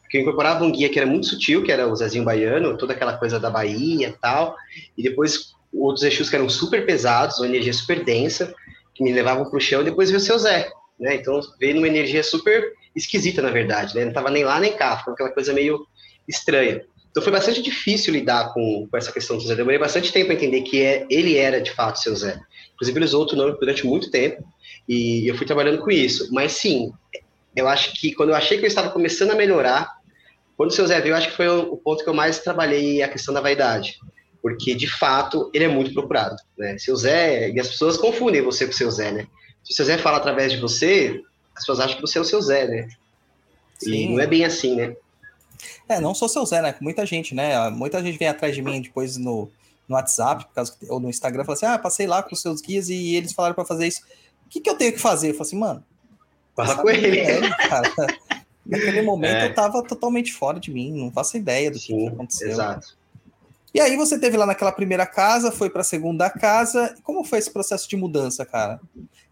Porque 0.00 0.16
eu 0.16 0.22
incorporava 0.22 0.64
um 0.64 0.72
guia 0.72 0.88
que 0.88 0.98
era 0.98 1.06
muito 1.06 1.26
sutil, 1.26 1.62
que 1.62 1.70
era 1.70 1.86
o 1.86 1.94
Zezinho 1.94 2.24
Baiano, 2.24 2.78
toda 2.78 2.94
aquela 2.94 3.18
coisa 3.18 3.38
da 3.38 3.50
Bahia 3.50 4.08
e 4.08 4.12
tal, 4.12 4.56
e 4.96 5.02
depois 5.02 5.52
outros 5.70 6.02
Exus 6.02 6.30
que 6.30 6.36
eram 6.36 6.48
super 6.48 6.86
pesados, 6.86 7.38
uma 7.38 7.46
energia 7.46 7.74
super 7.74 8.02
densa, 8.02 8.54
que 8.94 9.04
me 9.04 9.12
levavam 9.12 9.48
para 9.50 9.58
o 9.58 9.60
chão, 9.60 9.82
e 9.82 9.84
depois 9.84 10.08
veio 10.08 10.18
o 10.18 10.24
seu 10.24 10.38
Zé, 10.38 10.70
né? 10.98 11.16
Então 11.16 11.38
veio 11.60 11.74
numa 11.74 11.86
energia 11.86 12.22
super 12.22 12.72
esquisita, 12.96 13.42
na 13.42 13.50
verdade, 13.50 13.94
né? 13.94 14.06
Não 14.06 14.12
tava 14.14 14.30
nem 14.30 14.44
lá 14.44 14.58
nem 14.58 14.72
cá, 14.72 14.96
ficou 14.96 15.12
aquela 15.12 15.30
coisa 15.30 15.52
meio 15.52 15.86
estranha. 16.26 16.82
Então 17.10 17.22
foi 17.22 17.32
bastante 17.32 17.62
difícil 17.62 18.12
lidar 18.12 18.52
com, 18.52 18.86
com 18.90 18.96
essa 18.96 19.12
questão 19.12 19.36
do 19.36 19.42
Zé. 19.42 19.54
Demorei 19.54 19.78
bastante 19.78 20.12
tempo 20.12 20.26
para 20.26 20.34
entender 20.34 20.62
que 20.62 20.82
é, 20.82 21.06
ele 21.10 21.36
era 21.36 21.60
de 21.60 21.70
fato 21.70 21.98
seu 21.98 22.14
Zé. 22.14 22.38
Inclusive 22.74 22.98
ele 22.98 23.04
usou 23.04 23.20
outro 23.20 23.36
nome 23.36 23.56
durante 23.58 23.86
muito 23.86 24.10
tempo 24.10 24.44
e 24.88 25.28
eu 25.28 25.36
fui 25.36 25.46
trabalhando 25.46 25.78
com 25.82 25.90
isso. 25.90 26.32
Mas 26.32 26.52
sim, 26.52 26.92
eu 27.56 27.66
acho 27.68 27.92
que 27.94 28.12
quando 28.12 28.30
eu 28.30 28.36
achei 28.36 28.58
que 28.58 28.64
eu 28.64 28.68
estava 28.68 28.90
começando 28.90 29.32
a 29.32 29.34
melhorar, 29.34 29.98
quando 30.56 30.70
o 30.70 30.72
seu 30.72 30.86
Zé 30.86 31.00
veio, 31.00 31.12
eu 31.12 31.16
acho 31.16 31.28
que 31.28 31.36
foi 31.36 31.48
o, 31.48 31.76
ponto 31.76 32.02
que 32.02 32.10
eu 32.10 32.14
mais 32.14 32.40
trabalhei 32.40 33.02
a 33.02 33.08
questão 33.08 33.32
da 33.32 33.40
vaidade. 33.40 33.98
Porque, 34.42 34.74
de 34.74 34.88
fato, 34.88 35.50
ele 35.52 35.64
é 35.64 35.68
muito 35.68 35.92
procurado. 35.92 36.36
Né? 36.56 36.76
Seu 36.78 36.96
Zé, 36.96 37.50
e 37.50 37.60
as 37.60 37.68
pessoas 37.68 37.96
confundem 37.96 38.42
você 38.42 38.64
com 38.64 38.72
o 38.72 38.74
seu 38.74 38.90
Zé, 38.90 39.10
né? 39.10 39.26
Se 39.64 39.72
o 39.72 39.76
seu 39.76 39.84
Zé 39.84 39.98
fala 39.98 40.16
através 40.16 40.52
de 40.52 40.58
você, 40.58 41.20
as 41.54 41.62
pessoas 41.62 41.80
acham 41.80 41.96
que 41.96 42.02
você 42.02 42.18
é 42.18 42.20
o 42.20 42.24
seu 42.24 42.40
Zé, 42.40 42.66
né? 42.66 42.88
E 43.82 43.84
Sim. 43.84 44.14
não 44.14 44.20
é 44.20 44.26
bem 44.26 44.44
assim, 44.44 44.74
né? 44.74 44.96
É, 45.88 46.00
não 46.00 46.14
só 46.14 46.28
seu 46.28 46.44
Zé, 46.46 46.62
né? 46.62 46.74
Muita 46.80 47.04
gente, 47.06 47.34
né? 47.34 47.70
Muita 47.70 48.02
gente 48.02 48.18
vem 48.18 48.28
atrás 48.28 48.54
de 48.54 48.62
mim 48.62 48.80
depois 48.80 49.16
no, 49.16 49.50
no 49.88 49.96
WhatsApp, 49.96 50.44
por 50.46 50.54
causa 50.54 50.74
ou 50.88 51.00
no 51.00 51.08
Instagram, 51.10 51.44
fala 51.44 51.56
assim: 51.56 51.66
ah, 51.66 51.78
passei 51.78 52.06
lá 52.06 52.22
com 52.22 52.34
os 52.34 52.40
seus 52.40 52.60
guias 52.60 52.88
e 52.88 53.14
eles 53.14 53.32
falaram 53.32 53.54
para 53.54 53.64
fazer 53.64 53.86
isso. 53.86 54.02
O 54.46 54.48
que, 54.48 54.60
que 54.60 54.70
eu 54.70 54.76
tenho 54.76 54.92
que 54.92 54.98
fazer? 54.98 55.30
Eu 55.30 55.34
falo 55.34 55.42
assim, 55.42 55.58
mano. 55.58 55.84
Fala 56.56 56.76
com 56.76 56.88
ele. 56.90 57.18
é, 57.20 57.40
cara. 57.68 57.92
Naquele 58.66 59.00
momento 59.00 59.34
É. 59.36 59.46
eu 59.46 59.54
tava 59.54 59.82
totalmente 59.82 60.32
fora 60.32 60.60
de 60.60 60.70
mim, 60.70 60.92
não 60.92 61.10
faço 61.10 61.38
ideia 61.38 61.70
do 61.70 61.78
que, 61.78 61.86
que 61.86 61.92
Sim, 62.00 62.08
aconteceu. 62.08 62.48
exato. 62.50 62.98
E 63.72 63.80
aí 63.80 63.96
você 63.96 64.18
teve 64.18 64.36
lá 64.36 64.44
naquela 64.44 64.72
primeira 64.72 65.06
casa, 65.06 65.50
foi 65.50 65.70
para 65.70 65.80
a 65.80 65.84
segunda 65.84 66.28
casa. 66.28 66.94
Como 67.02 67.24
foi 67.24 67.38
esse 67.38 67.50
processo 67.50 67.88
de 67.88 67.96
mudança, 67.96 68.44
cara? 68.44 68.78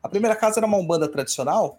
A 0.03 0.09
primeira 0.09 0.35
casa 0.37 0.59
era 0.59 0.67
uma 0.67 0.79
umbanda 0.79 1.07
tradicional? 1.09 1.79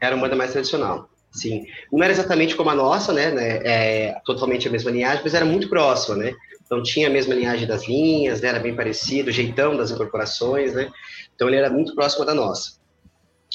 Era 0.00 0.14
uma 0.14 0.20
umbanda 0.24 0.36
mais 0.36 0.52
tradicional, 0.52 1.08
sim. 1.34 1.66
Não 1.92 2.02
era 2.02 2.12
exatamente 2.12 2.54
como 2.54 2.70
a 2.70 2.74
nossa, 2.74 3.12
né? 3.12 3.30
né 3.30 3.60
é, 3.64 4.20
totalmente 4.24 4.68
a 4.68 4.70
mesma 4.70 4.90
linhagem, 4.90 5.22
mas 5.22 5.34
era 5.34 5.44
muito 5.44 5.68
próxima, 5.68 6.16
né? 6.16 6.34
Então 6.64 6.82
tinha 6.82 7.08
a 7.08 7.10
mesma 7.10 7.34
linhagem 7.34 7.66
das 7.66 7.86
linhas, 7.86 8.40
né, 8.40 8.48
era 8.48 8.58
bem 8.58 8.74
parecido, 8.74 9.28
o 9.28 9.32
jeitão 9.32 9.76
das 9.76 9.90
incorporações, 9.90 10.72
né? 10.72 10.90
Então 11.34 11.48
ele 11.48 11.56
era 11.56 11.70
muito 11.70 11.94
próximo 11.94 12.24
da 12.24 12.34
nossa. 12.34 12.78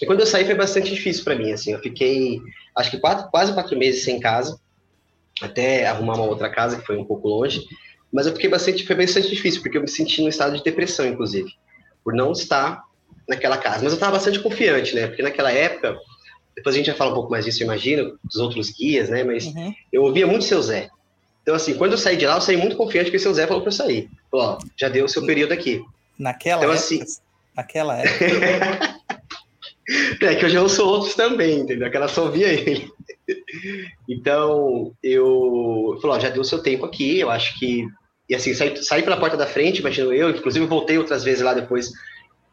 E 0.01 0.05
quando 0.05 0.21
eu 0.21 0.25
saí 0.25 0.45
foi 0.45 0.55
bastante 0.55 0.93
difícil 0.93 1.23
para 1.23 1.35
mim, 1.35 1.51
assim, 1.51 1.73
eu 1.73 1.79
fiquei 1.79 2.39
acho 2.75 2.91
que 2.91 2.99
quatro, 2.99 3.29
quase 3.29 3.53
quatro 3.53 3.77
meses 3.77 4.03
sem 4.03 4.19
casa, 4.19 4.59
até 5.41 5.85
arrumar 5.87 6.15
uma 6.15 6.25
outra 6.25 6.49
casa 6.49 6.77
que 6.77 6.85
foi 6.85 6.97
um 6.97 7.03
pouco 7.03 7.27
longe, 7.27 7.61
mas 8.11 8.25
eu 8.25 8.33
fiquei 8.33 8.49
bastante, 8.49 8.85
foi 8.85 8.95
bastante 8.95 9.29
difícil 9.29 9.61
porque 9.61 9.77
eu 9.77 9.81
me 9.81 9.89
senti 9.89 10.21
num 10.21 10.29
estado 10.29 10.55
de 10.55 10.63
depressão, 10.63 11.05
inclusive, 11.05 11.51
por 12.03 12.13
não 12.13 12.31
estar 12.31 12.81
naquela 13.27 13.57
casa. 13.57 13.83
Mas 13.83 13.91
eu 13.91 13.97
estava 13.97 14.13
bastante 14.13 14.39
confiante, 14.39 14.95
né? 14.95 15.07
Porque 15.07 15.21
naquela 15.21 15.51
época, 15.51 15.97
depois 16.55 16.75
a 16.75 16.77
gente 16.77 16.87
vai 16.87 16.95
falar 16.95 17.11
um 17.11 17.15
pouco 17.15 17.31
mais 17.31 17.45
disso, 17.45 17.61
eu 17.63 17.65
imagino, 17.65 18.17
dos 18.23 18.37
outros 18.37 18.71
guias, 18.71 19.09
né? 19.09 19.23
Mas 19.23 19.45
uhum. 19.45 19.73
eu 19.91 20.03
ouvia 20.03 20.27
muito 20.27 20.45
seu 20.45 20.61
Zé. 20.61 20.89
Então, 21.41 21.55
assim, 21.55 21.73
quando 21.73 21.93
eu 21.93 21.97
saí 21.97 22.17
de 22.17 22.27
lá, 22.27 22.35
eu 22.35 22.41
saí 22.41 22.57
muito 22.57 22.75
confiante 22.75 23.09
que 23.09 23.17
o 23.17 23.19
seu 23.19 23.33
Zé 23.33 23.47
falou 23.47 23.61
para 23.61 23.69
eu 23.69 23.75
sair. 23.75 24.09
Falou, 24.29 24.45
ó, 24.45 24.57
já 24.77 24.89
deu 24.89 25.05
o 25.05 25.09
seu 25.09 25.25
período 25.25 25.51
aqui. 25.51 25.81
Naquela 26.17 26.63
então, 26.63 26.73
época? 26.73 26.85
Assim, 26.85 27.03
naquela 27.55 27.97
época. 27.97 28.99
é 30.21 30.35
que 30.35 30.45
eu 30.45 30.49
já 30.49 30.61
ouço 30.61 30.85
outros 30.85 31.15
também, 31.15 31.61
entendeu? 31.61 31.87
Aquela 31.87 32.07
só 32.07 32.29
via 32.29 32.47
ele. 32.47 32.91
então, 34.07 34.93
eu 35.01 35.97
falou, 36.01 36.17
ó, 36.17 36.19
já 36.19 36.29
deu 36.29 36.41
o 36.41 36.45
seu 36.45 36.61
tempo 36.61 36.85
aqui, 36.85 37.19
eu 37.19 37.29
acho 37.29 37.57
que. 37.57 37.87
E 38.29 38.35
assim, 38.35 38.53
saí, 38.53 38.77
saí 38.77 39.01
pela 39.01 39.17
porta 39.17 39.35
da 39.35 39.47
frente, 39.47 39.79
imagino 39.79 40.13
eu, 40.13 40.29
inclusive 40.29 40.65
voltei 40.67 40.99
outras 40.99 41.23
vezes 41.23 41.41
lá 41.41 41.53
depois, 41.55 41.89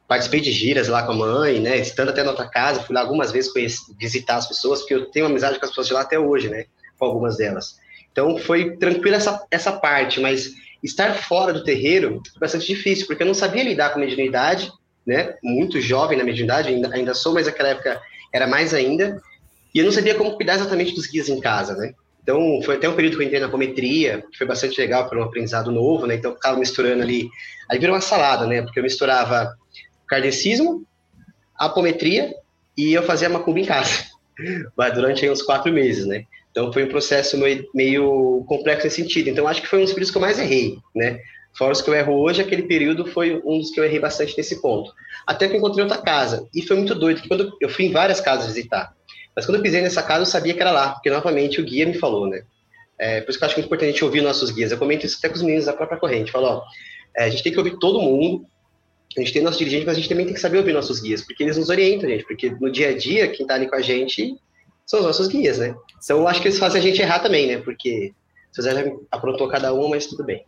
participei 0.09 0.40
de 0.40 0.53
giras 0.53 0.88
lá 0.88 1.03
com 1.03 1.12
a 1.12 1.16
mãe, 1.16 1.61
né? 1.61 1.79
Estando 1.79 2.11
até 2.11 2.23
na 2.23 2.31
outra 2.31 2.49
casa, 2.49 2.83
fui 2.83 2.95
lá 2.95 3.01
algumas 3.01 3.33
vezes 3.33 3.53
conhecer, 3.53 3.92
visitar 3.99 4.37
as 4.37 4.47
pessoas, 4.47 4.81
porque 4.81 4.95
eu 4.95 5.07
tenho 5.07 5.27
amizade 5.27 5.59
com 5.59 5.64
as 5.64 5.71
pessoas 5.71 5.87
de 5.87 5.92
lá 5.92 6.03
até 6.03 6.19
hoje, 6.19 6.49
né? 6.49 6.64
Com 6.99 7.07
algumas 7.07 7.37
delas. 7.37 7.77
Então 8.12 8.38
foi 8.38 8.77
tranquilo 8.77 9.16
essa, 9.16 9.45
essa 9.51 9.73
parte, 9.73 10.21
mas 10.21 10.53
estar 10.83 11.14
fora 11.14 11.53
do 11.53 11.64
terreiro 11.64 12.23
foi 12.33 12.40
bastante 12.40 12.66
difícil, 12.66 13.07
porque 13.07 13.23
eu 13.23 13.27
não 13.27 13.35
sabia 13.35 13.64
lidar 13.64 13.90
com 13.90 14.01
mediunidade, 14.01 14.73
né? 15.07 15.35
Muito 15.42 15.81
jovem 15.81 16.16
na 16.16 16.25
mediunidade, 16.25 16.69
ainda, 16.69 16.95
ainda 16.95 17.14
sou, 17.14 17.35
mas 17.35 17.47
naquela 17.47 17.71
época 17.71 18.01
era 18.33 18.47
mais 18.47 18.73
ainda. 18.73 19.21
E 19.75 19.79
eu 19.79 19.85
não 19.85 19.92
sabia 19.92 20.14
como 20.14 20.37
cuidar 20.37 20.55
exatamente 20.55 20.95
dos 20.95 21.07
guias 21.07 21.29
em 21.29 21.40
casa, 21.40 21.75
né? 21.75 21.92
Então, 22.23 22.61
foi 22.64 22.75
até 22.75 22.88
um 22.88 22.95
período 22.95 23.16
que 23.16 23.23
eu 23.23 23.27
entrei 23.27 23.38
na 23.38 23.47
apometria, 23.47 24.25
que 24.33 24.38
foi 24.38 24.47
bastante 24.49 24.81
legal, 24.81 25.09
para 25.09 25.16
um 25.16 25.23
aprendizado 25.23 25.71
novo, 25.71 26.07
né? 26.07 26.16
Então, 26.16 26.33
eu 26.33 26.35
ficava 26.35 26.59
misturando 26.59 27.03
ali. 27.03 27.29
Aí 27.71 27.79
virou 27.79 27.95
uma 27.95 28.01
salada, 28.01 28.47
né? 28.47 28.62
Porque 28.62 28.81
eu 28.81 28.83
misturava 28.83 29.55
kardecismo, 30.09 30.85
apometria 31.57 32.35
e 32.77 32.92
eu 32.92 33.03
fazia 33.03 33.29
macumba 33.29 33.61
em 33.61 33.64
casa. 33.64 34.05
Durante 34.95 35.29
uns 35.29 35.42
quatro 35.42 35.73
meses, 35.73 36.07
né? 36.07 36.25
Então 36.51 36.73
foi 36.73 36.85
um 36.85 36.88
processo 36.88 37.38
meio, 37.75 38.45
complexo 38.47 38.85
nesse 38.85 39.03
sentido. 39.03 39.29
Então 39.29 39.47
acho 39.47 39.62
que 39.62 39.69
foi 39.69 39.81
um 39.81 39.83
dos 39.83 39.92
períodos 39.92 40.11
que 40.11 40.16
eu 40.16 40.23
mais 40.23 40.38
errei, 40.38 40.79
né? 40.95 41.21
Fora 41.57 41.73
os 41.73 41.81
que 41.81 41.88
eu 41.88 41.95
erro 41.95 42.14
hoje, 42.21 42.42
aquele 42.42 42.64
período 42.64 43.07
foi 43.07 43.40
um 43.45 43.59
dos 43.59 43.71
que 43.71 43.81
eu 43.81 43.85
errei 43.85 43.99
bastante 43.99 44.37
nesse 44.37 44.61
ponto. 44.61 44.92
Até 45.27 45.49
que 45.49 45.55
eu 45.55 45.59
encontrei 45.59 45.83
outra 45.83 46.01
casa. 46.01 46.47
E 46.55 46.62
foi 46.62 46.77
muito 46.77 46.95
doido, 46.95 47.27
quando 47.27 47.57
eu 47.61 47.69
fui 47.69 47.87
em 47.87 47.92
várias 47.92 48.21
casas 48.21 48.47
visitar. 48.47 48.95
Mas 49.35 49.47
quando 49.47 49.57
eu 49.57 49.62
pisei 49.62 49.81
nessa 49.81 50.03
casa, 50.03 50.23
eu 50.23 50.27
sabia 50.27 50.55
que 50.55 50.61
era 50.61 50.71
lá, 50.71 50.92
porque 50.92 51.11
novamente 51.11 51.61
o 51.61 51.64
guia 51.64 51.87
me 51.87 51.95
falou, 51.95 52.27
né? 52.27 52.42
É, 52.99 53.21
por 53.21 53.31
isso 53.31 53.38
que 53.38 53.45
eu 53.45 53.47
acho 53.47 53.57
muito 53.57 53.66
importante 53.66 54.05
ouvir 54.05 54.23
nossos 54.23 54.51
guias. 54.51 54.71
Eu 54.71 54.79
comento 54.79 55.05
isso 55.05 55.16
até 55.19 55.29
com 55.29 55.35
os 55.35 55.42
meninos 55.42 55.66
da 55.66 55.73
própria 55.73 55.99
corrente. 55.99 56.33
Falo, 56.33 56.47
ó, 56.47 56.62
é, 57.16 57.25
a 57.25 57.29
gente 57.29 57.42
tem 57.42 57.53
que 57.53 57.59
ouvir 57.59 57.79
todo 57.79 58.01
mundo, 58.01 58.47
a 59.16 59.20
gente 59.20 59.33
tem 59.33 59.42
nosso 59.42 59.59
dirigente, 59.59 59.87
mas 59.87 59.96
a 59.96 60.00
gente 60.00 60.09
também 60.09 60.26
tem 60.26 60.35
que 60.35 60.40
saber 60.40 60.59
ouvir 60.59 60.72
nossos 60.72 61.00
guias, 61.00 61.22
porque 61.22 61.42
eles 61.42 61.57
nos 61.57 61.68
orientam, 61.70 62.09
gente. 62.09 62.24
Porque 62.24 62.50
no 62.50 62.70
dia 62.70 62.90
a 62.90 62.96
dia, 62.96 63.29
quem 63.29 63.46
tá 63.46 63.55
ali 63.55 63.68
com 63.68 63.76
a 63.76 63.83
gente 63.83 64.37
são 64.85 65.00
os 65.00 65.07
nossos 65.07 65.29
guias, 65.29 65.59
né? 65.59 65.74
Então 66.02 66.18
eu 66.18 66.29
acho 66.29 66.40
que 66.40 66.48
eles 66.48 66.59
fazem 66.59 66.81
a 66.81 66.85
gente 66.85 67.00
errar 67.00 67.20
também, 67.20 67.46
né? 67.46 67.59
Porque 67.59 68.12
o 68.57 68.62
Zé 68.62 68.74
já 68.74 68.92
aprontou 69.11 69.48
cada 69.48 69.72
um, 69.74 69.88
mas 69.88 70.07
tudo 70.07 70.24
bem. 70.24 70.44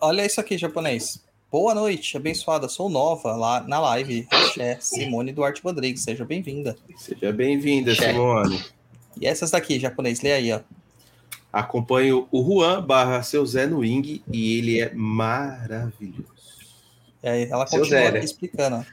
Olha 0.00 0.24
isso 0.26 0.40
aqui, 0.40 0.58
japonês. 0.58 1.24
Boa 1.50 1.74
noite, 1.74 2.16
abençoada. 2.16 2.68
Sou 2.68 2.90
nova 2.90 3.34
lá 3.36 3.62
na 3.66 3.80
live. 3.80 4.26
Axé, 4.30 4.76
Simone 4.80 5.32
Duarte 5.32 5.62
Rodrigues. 5.62 6.02
Seja 6.02 6.24
bem-vinda. 6.24 6.76
Seja 6.96 7.32
bem-vinda, 7.32 7.94
Simone. 7.94 8.62
E 9.20 9.26
essas 9.26 9.50
daqui, 9.50 9.78
japonês, 9.78 10.20
lê 10.20 10.32
aí, 10.32 10.52
ó. 10.52 10.60
Acompanho 11.50 12.28
o 12.30 12.42
Juan 12.42 12.82
barra 12.82 13.22
seu 13.22 13.46
Zé 13.46 13.66
no 13.66 13.78
Wing 13.78 14.22
e 14.30 14.58
ele 14.58 14.80
é 14.80 14.92
maravilhoso. 14.92 16.37
E 17.22 17.28
aí 17.28 17.44
ela 17.44 17.64
continua 17.64 17.86
Zé, 17.88 18.10
né? 18.12 18.20
explicando 18.20 18.86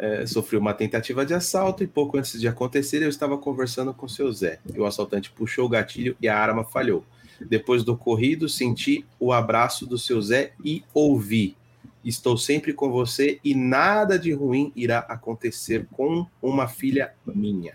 é, 0.00 0.24
sofreu 0.24 0.58
uma 0.58 0.72
tentativa 0.72 1.26
de 1.26 1.34
assalto 1.34 1.84
e 1.84 1.86
pouco 1.86 2.16
antes 2.16 2.40
de 2.40 2.48
acontecer 2.48 3.02
eu 3.02 3.08
estava 3.10 3.36
conversando 3.36 3.92
com 3.92 4.08
seu 4.08 4.32
Zé. 4.32 4.58
E 4.74 4.80
o 4.80 4.86
assaltante 4.86 5.30
puxou 5.30 5.66
o 5.66 5.68
gatilho 5.68 6.16
e 6.18 6.26
a 6.26 6.38
arma 6.38 6.64
falhou. 6.64 7.04
Depois 7.38 7.84
do 7.84 7.92
ocorrido, 7.92 8.48
senti 8.48 9.04
o 9.18 9.30
abraço 9.30 9.86
do 9.86 9.98
seu 9.98 10.20
Zé 10.22 10.52
e 10.64 10.82
ouvi. 10.94 11.54
Estou 12.02 12.38
sempre 12.38 12.72
com 12.72 12.90
você 12.90 13.38
e 13.44 13.54
nada 13.54 14.18
de 14.18 14.32
ruim 14.32 14.72
irá 14.74 15.00
acontecer 15.00 15.86
com 15.92 16.26
uma 16.40 16.66
filha 16.66 17.12
minha. 17.26 17.74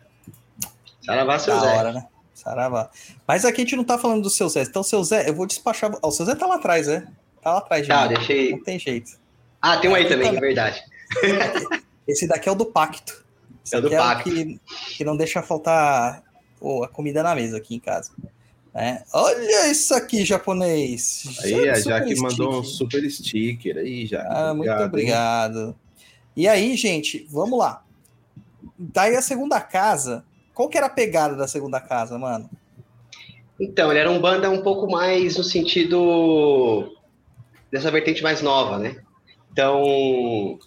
Saravá, 1.04 1.38
seu 1.38 1.54
da 1.54 1.62
Zé. 1.62 1.78
Hora, 1.78 1.94
né? 1.94 2.08
Saravá. 2.34 2.90
Mas 3.28 3.46
aqui 3.46 3.62
a 3.62 3.66
gente 3.66 3.76
não 3.76 3.84
tá 3.84 4.00
falando 4.00 4.24
do 4.24 4.32
seu 4.32 4.50
Zé. 4.50 4.64
Então, 4.64 4.82
seu 4.82 5.04
Zé, 5.04 5.30
eu 5.30 5.36
vou 5.36 5.46
despachar. 5.46 5.92
o 6.02 6.12
seu 6.12 6.26
Zé 6.26 6.34
tá 6.34 6.48
lá 6.48 6.56
atrás, 6.56 6.88
né? 6.88 7.08
Tá 7.40 7.52
lá 7.52 7.58
atrás, 7.60 7.88
Tá, 7.88 8.08
deixei. 8.08 8.52
Não 8.52 8.64
tem 8.64 8.80
jeito. 8.80 9.12
Ah, 9.65 9.78
tem 9.78 9.89
um 9.89 9.95
aí 9.95 10.08
também, 10.08 10.28
é 10.28 10.39
verdade. 10.39 10.80
Esse 12.08 12.28
daqui 12.28 12.47
é 12.47 12.51
o 12.51 12.56
do 12.56 12.67
pacto. 12.67 13.25
Esse 13.65 13.75
é 13.75 13.82
do 13.82 13.89
pacto. 13.89 14.30
É 14.30 14.32
que, 14.32 14.60
que 14.97 15.04
não 15.04 15.17
deixa 15.17 15.41
faltar 15.41 16.23
a 16.84 16.88
comida 16.88 17.23
na 17.23 17.34
mesa 17.34 17.58
aqui 17.58 17.73
em 17.73 17.80
casa. 17.80 18.12
É. 18.75 19.01
Olha 19.12 19.71
isso 19.71 19.95
aqui, 19.95 20.23
japonês. 20.23 21.23
Aí, 21.43 21.67
a 21.67 21.80
Jaque 21.80 22.15
mandou 22.21 22.60
um 22.60 22.63
super 22.63 23.10
sticker 23.10 23.78
aí, 23.78 24.06
já. 24.06 24.21
Ah, 24.30 24.54
muito 24.54 24.69
obrigado. 24.69 25.69
Hein? 25.69 25.75
E 26.36 26.47
aí, 26.47 26.78
gente, 26.78 27.25
vamos 27.32 27.58
lá. 27.58 27.84
Daí 28.78 29.15
a 29.15 29.21
segunda 29.21 29.60
casa. 29.60 30.23
Qual 30.54 30.69
que 30.69 30.78
era 30.78 30.86
a 30.86 30.91
pegada 30.91 31.36
da 31.36 31.47
segunda 31.47 31.82
casa, 31.82 32.19
mano? 32.19 32.47
Então, 33.60 33.89
ele 33.89 33.99
era 33.99 34.12
um 34.12 34.21
banda 34.21 34.47
um 34.47 34.62
pouco 34.62 34.88
mais 34.88 35.38
no 35.38 35.43
sentido 35.43 36.95
dessa 37.71 37.89
vertente 37.89 38.21
mais 38.21 38.43
nova, 38.43 38.78
né? 38.78 38.97
Então, 39.56 40.60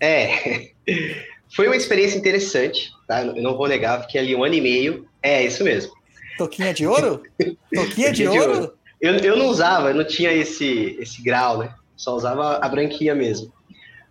é, 0.00 0.70
foi 1.50 1.66
uma 1.66 1.74
experiência 1.74 2.16
interessante, 2.16 2.92
tá? 3.08 3.22
Eu 3.22 3.42
não 3.42 3.56
vou 3.56 3.66
negar, 3.66 4.02
fiquei 4.02 4.20
ali 4.20 4.36
um 4.36 4.44
ano 4.44 4.54
e 4.54 4.60
meio. 4.60 5.08
É, 5.20 5.44
isso 5.44 5.64
mesmo. 5.64 5.92
Toquinha 6.38 6.72
de 6.72 6.86
ouro? 6.86 7.20
Toquinha 7.74 8.12
de, 8.12 8.22
de 8.22 8.28
ouro? 8.28 8.52
ouro? 8.52 8.72
Eu, 9.00 9.14
eu 9.16 9.36
não 9.36 9.48
usava, 9.48 9.88
eu 9.88 9.96
não 9.96 10.04
tinha 10.04 10.32
esse, 10.32 10.96
esse 11.00 11.20
grau, 11.20 11.58
né? 11.58 11.74
Só 11.96 12.14
usava 12.14 12.58
a 12.58 12.68
branquinha 12.68 13.16
mesmo. 13.16 13.52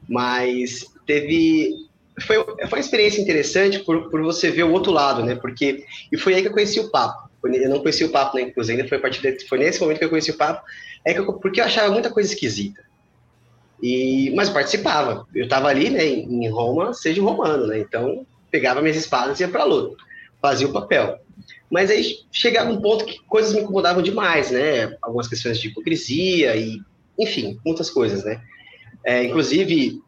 Mas 0.07 0.85
teve. 1.05 1.73
Foi, 2.19 2.43
foi 2.43 2.65
uma 2.67 2.79
experiência 2.79 3.21
interessante 3.21 3.79
por, 3.79 4.09
por 4.09 4.21
você 4.21 4.51
ver 4.51 4.63
o 4.63 4.73
outro 4.73 4.91
lado, 4.91 5.23
né? 5.23 5.35
Porque. 5.35 5.85
E 6.11 6.17
foi 6.17 6.33
aí 6.33 6.41
que 6.41 6.49
eu 6.49 6.53
conheci 6.53 6.77
o 6.81 6.91
papo. 6.91 7.29
Eu 7.41 7.69
não 7.69 7.79
conheci 7.79 8.03
o 8.03 8.09
papo, 8.09 8.35
né? 8.35 8.43
Inclusive, 8.43 8.85
foi, 8.89 8.97
a 8.97 9.01
partir 9.01 9.21
de, 9.21 9.47
foi 9.47 9.59
nesse 9.59 9.79
momento 9.79 9.99
que 9.99 10.03
eu 10.03 10.09
conheci 10.09 10.31
o 10.31 10.37
papo. 10.37 10.61
É 11.05 11.13
que 11.13 11.21
eu, 11.21 11.31
porque 11.31 11.61
eu 11.61 11.65
achava 11.65 11.89
muita 11.93 12.09
coisa 12.09 12.33
esquisita. 12.33 12.86
E, 13.81 14.31
mas 14.35 14.49
participava. 14.49 15.27
Eu 15.33 15.43
estava 15.43 15.67
ali, 15.67 15.89
né, 15.89 16.05
em 16.05 16.49
Roma, 16.49 16.93
seja 16.93 17.21
romano, 17.21 17.67
né? 17.67 17.79
Então, 17.79 18.25
pegava 18.49 18.81
minhas 18.81 18.97
espadas 18.97 19.39
e 19.39 19.43
ia 19.43 19.49
para 19.49 19.61
a 19.61 19.65
luta. 19.65 19.95
Fazia 20.41 20.67
o 20.67 20.73
papel. 20.73 21.19
Mas 21.69 21.91
aí 21.91 22.19
chegava 22.31 22.71
um 22.71 22.81
ponto 22.81 23.05
que 23.05 23.19
coisas 23.27 23.53
me 23.53 23.61
incomodavam 23.61 24.01
demais, 24.01 24.51
né? 24.51 24.95
Algumas 25.01 25.27
questões 25.27 25.59
de 25.59 25.67
hipocrisia 25.67 26.55
e, 26.55 26.81
enfim, 27.19 27.59
muitas 27.65 27.89
coisas, 27.89 28.23
né? 28.23 28.41
É, 29.03 29.23
inclusive, 29.23 30.01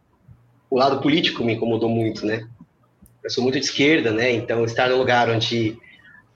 o 0.70 0.78
lado 0.78 1.02
político 1.02 1.44
me 1.44 1.54
incomodou 1.54 1.90
muito, 1.90 2.26
né? 2.26 2.48
Eu 3.24 3.30
sou 3.30 3.44
muito 3.44 3.60
de 3.60 3.66
esquerda, 3.66 4.12
né? 4.12 4.32
Então, 4.32 4.64
estar 4.64 4.90
num 4.90 4.98
lugar 4.98 5.30
onde 5.30 5.78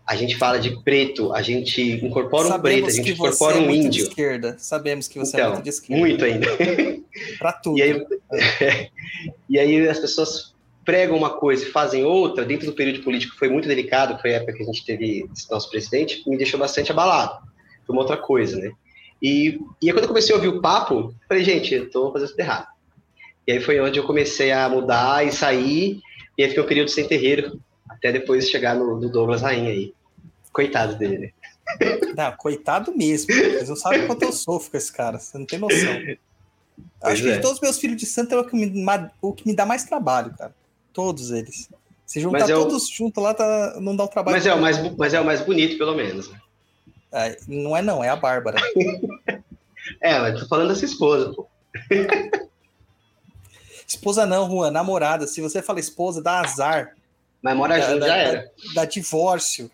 a 0.05 0.15
gente 0.15 0.35
fala 0.35 0.59
de 0.59 0.81
preto, 0.83 1.33
a 1.33 1.41
gente 1.41 1.81
incorpora 1.81 2.49
Sabemos 2.49 2.59
um 2.59 2.61
preto, 2.61 2.87
a 2.87 2.91
gente 2.91 3.11
incorpora 3.11 3.57
é 3.57 3.59
um 3.59 3.71
índio. 3.71 3.91
De 3.91 4.09
esquerda. 4.09 4.55
Sabemos 4.59 5.07
que 5.07 5.17
você 5.17 5.37
é 5.37 5.39
então, 5.39 5.51
é 5.51 5.53
muito 5.53 5.63
de 5.63 5.69
esquerda. 5.69 6.01
Muito 6.01 6.25
ainda. 6.25 6.47
Para 7.39 7.53
tudo. 7.53 7.77
E 7.77 7.81
aí, 7.81 8.05
e 9.49 9.59
aí 9.59 9.87
as 9.87 9.99
pessoas 9.99 10.53
pregam 10.83 11.15
uma 11.15 11.29
coisa 11.29 11.63
e 11.63 11.71
fazem 11.71 12.03
outra, 12.03 12.43
dentro 12.43 12.65
do 12.65 12.73
período 12.73 13.03
político 13.03 13.37
foi 13.37 13.47
muito 13.47 13.67
delicado, 13.67 14.19
foi 14.21 14.33
a 14.33 14.37
época 14.37 14.53
que 14.53 14.63
a 14.63 14.65
gente 14.65 14.85
teve 14.85 15.25
esse 15.33 15.49
nosso 15.49 15.69
presidente, 15.69 16.21
me 16.27 16.37
deixou 16.37 16.59
bastante 16.59 16.91
abalado. 16.91 17.39
Foi 17.85 17.95
uma 17.95 18.01
outra 18.01 18.17
coisa, 18.17 18.57
né? 18.57 18.71
E, 19.21 19.59
e 19.81 19.87
aí, 19.87 19.93
quando 19.93 20.03
eu 20.03 20.09
comecei 20.09 20.33
a 20.33 20.37
ouvir 20.37 20.49
o 20.49 20.61
papo, 20.61 21.15
falei, 21.29 21.45
gente, 21.45 21.73
eu 21.73 21.89
tô 21.89 22.11
fazendo 22.11 22.29
tudo 22.29 22.39
errado. 22.41 22.67
E 23.47 23.53
aí 23.53 23.61
foi 23.61 23.79
onde 23.79 23.97
eu 23.97 24.03
comecei 24.03 24.51
a 24.51 24.67
mudar 24.67 25.25
e 25.25 25.31
sair, 25.31 26.01
e 26.37 26.43
aí 26.43 26.49
fiquei 26.49 26.63
um 26.63 26.67
período 26.67 26.89
sem 26.89 27.07
terreiro, 27.07 27.59
até 28.03 28.11
depois 28.11 28.49
chegar 28.49 28.75
no, 28.75 28.99
no 28.99 29.09
Douglas 29.09 29.41
Rainha 29.41 29.69
aí. 29.71 29.93
Coitado 30.51 30.95
dele, 30.97 31.17
né? 31.17 31.31
Não, 32.15 32.31
coitado 32.37 32.93
mesmo. 32.95 33.33
Vocês 33.33 33.69
não 33.69 33.75
sabem 33.77 34.05
quanto 34.05 34.23
eu 34.23 34.33
sofro 34.33 34.69
com 34.71 34.77
esse 34.77 34.91
cara. 34.91 35.17
Você 35.17 35.37
não 35.37 35.45
tem 35.45 35.57
noção. 35.57 35.77
Pois 36.99 37.13
Acho 37.13 37.23
que 37.23 37.29
é. 37.29 37.35
de 37.35 37.41
todos 37.41 37.55
os 37.57 37.61
meus 37.61 37.79
filhos 37.79 37.97
de 37.97 38.05
santo 38.05 38.35
é 38.35 38.39
o 38.39 38.43
que 38.45 38.55
me, 38.55 38.85
o 39.21 39.31
que 39.33 39.47
me 39.47 39.55
dá 39.55 39.65
mais 39.65 39.85
trabalho, 39.85 40.33
cara. 40.37 40.53
Todos 40.91 41.31
eles. 41.31 41.69
Se 42.05 42.19
juntar 42.19 42.47
é 42.49 42.55
o- 42.55 42.59
todos 42.63 42.87
juntos 42.89 43.23
lá, 43.23 43.33
tá, 43.33 43.77
não 43.79 43.95
dá 43.95 44.03
o 44.03 44.07
trabalho. 44.07 44.35
Mas 44.35 44.45
é, 44.45 44.53
o 44.53 44.59
mais, 44.61 44.77
bu- 44.77 44.95
mas 44.97 45.13
é 45.13 45.19
o 45.21 45.25
mais 45.25 45.41
bonito, 45.41 45.77
pelo 45.77 45.95
menos. 45.95 46.29
né? 46.29 46.39
É, 47.13 47.37
não 47.47 47.75
é 47.77 47.81
não, 47.81 48.03
é 48.03 48.09
a 48.09 48.15
Bárbara. 48.15 48.57
É, 50.01 50.17
mas 50.17 50.39
tô 50.39 50.47
falando 50.47 50.69
dessa 50.69 50.85
esposa, 50.85 51.33
pô. 51.33 51.45
Esposa 53.87 54.25
não, 54.25 54.49
Juan, 54.49 54.71
namorada. 54.71 55.27
Se 55.27 55.41
você 55.41 55.61
fala 55.61 55.79
esposa, 55.79 56.21
dá 56.21 56.39
azar. 56.41 56.95
Mas 57.43 57.57
mora 57.57 57.79
junto 57.81 57.99
dá- 57.99 58.07
já 58.07 58.15
era. 58.15 58.51
dá 58.73 58.85
divórcio. 58.85 59.69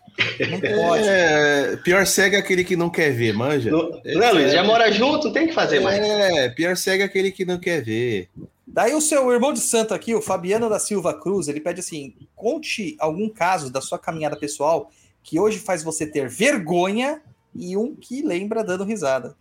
Não 0.50 0.60
pode. 0.60 1.08
É, 1.08 1.76
pior 1.76 2.04
cego 2.04 2.34
é 2.34 2.38
aquele 2.40 2.64
que 2.64 2.74
não 2.76 2.90
quer 2.90 3.10
ver, 3.12 3.32
manja? 3.32 3.70
Não, 3.70 3.88
não, 4.04 4.34
Luiz, 4.34 4.52
já 4.52 4.64
mora 4.64 4.90
junto, 4.90 5.28
não 5.28 5.32
tem 5.32 5.46
que 5.46 5.54
fazer 5.54 5.78
mais. 5.78 6.00
É, 6.00 6.48
pior 6.48 6.76
cego 6.76 7.04
é 7.04 7.06
aquele 7.06 7.30
que 7.30 7.44
não 7.44 7.60
quer 7.60 7.80
ver. 7.82 8.28
Daí 8.66 8.92
o 8.92 9.00
seu 9.00 9.30
irmão 9.32 9.52
de 9.52 9.60
santo 9.60 9.94
aqui, 9.94 10.14
o 10.14 10.20
Fabiano 10.20 10.68
da 10.68 10.80
Silva 10.80 11.14
Cruz, 11.14 11.46
ele 11.46 11.60
pede 11.60 11.78
assim: 11.78 12.14
conte 12.34 12.96
algum 12.98 13.28
caso 13.28 13.70
da 13.72 13.80
sua 13.80 13.98
caminhada 14.00 14.36
pessoal 14.36 14.90
que 15.22 15.38
hoje 15.38 15.58
faz 15.60 15.84
você 15.84 16.04
ter 16.04 16.28
vergonha 16.28 17.22
e 17.54 17.76
um 17.76 17.94
que 17.94 18.20
lembra 18.22 18.64
dando 18.64 18.82
risada. 18.84 19.36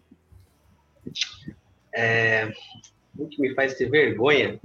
O 3.18 3.28
que 3.28 3.42
me 3.42 3.54
faz 3.56 3.74
ter 3.74 3.90
vergonha? 3.90 4.60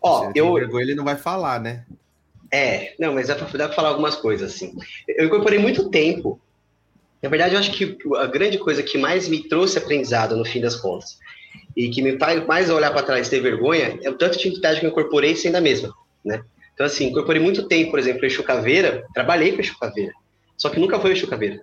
Ó, 0.00 0.30
Se 0.32 0.38
eu. 0.38 0.54
vergonha, 0.54 0.84
ele 0.84 0.94
não 0.94 1.04
vai 1.04 1.16
falar, 1.16 1.60
né? 1.60 1.84
É, 2.52 2.94
não, 2.98 3.14
mas 3.14 3.28
dá 3.28 3.34
pra, 3.34 3.46
dá 3.46 3.66
pra 3.66 3.74
falar 3.74 3.88
algumas 3.88 4.14
coisas, 4.14 4.54
assim. 4.54 4.74
Eu 5.08 5.26
incorporei 5.26 5.58
muito 5.58 5.88
tempo. 5.88 6.38
Na 7.22 7.28
verdade, 7.28 7.54
eu 7.54 7.60
acho 7.60 7.72
que 7.72 7.96
a 8.16 8.26
grande 8.26 8.58
coisa 8.58 8.82
que 8.82 8.98
mais 8.98 9.28
me 9.28 9.48
trouxe 9.48 9.78
aprendizado, 9.78 10.36
no 10.36 10.44
fim 10.44 10.60
das 10.60 10.76
contas, 10.76 11.18
e 11.76 11.88
que 11.88 12.02
me 12.02 12.18
faz 12.18 12.44
mais 12.46 12.68
olhar 12.68 12.92
para 12.92 13.04
trás 13.04 13.26
e 13.26 13.30
ter 13.30 13.40
vergonha, 13.40 13.98
é 14.02 14.10
o 14.10 14.14
tanto 14.18 14.38
de 14.38 14.48
entidade 14.48 14.80
que 14.80 14.86
eu 14.86 14.90
incorporei 14.90 15.34
sendo 15.36 15.56
a 15.56 15.60
mesma, 15.60 15.94
né? 16.24 16.42
Então, 16.74 16.84
assim, 16.84 17.06
incorporei 17.06 17.40
muito 17.40 17.68
tempo, 17.68 17.90
por 17.90 17.98
exemplo, 17.98 18.24
Exu 18.26 18.42
Caveira, 18.42 19.04
trabalhei 19.14 19.52
com 19.52 19.60
Exu 19.60 19.78
Caveira, 19.78 20.12
só 20.56 20.68
que 20.68 20.80
nunca 20.80 20.98
foi 20.98 21.12
Exu 21.12 21.26
Caveira. 21.28 21.60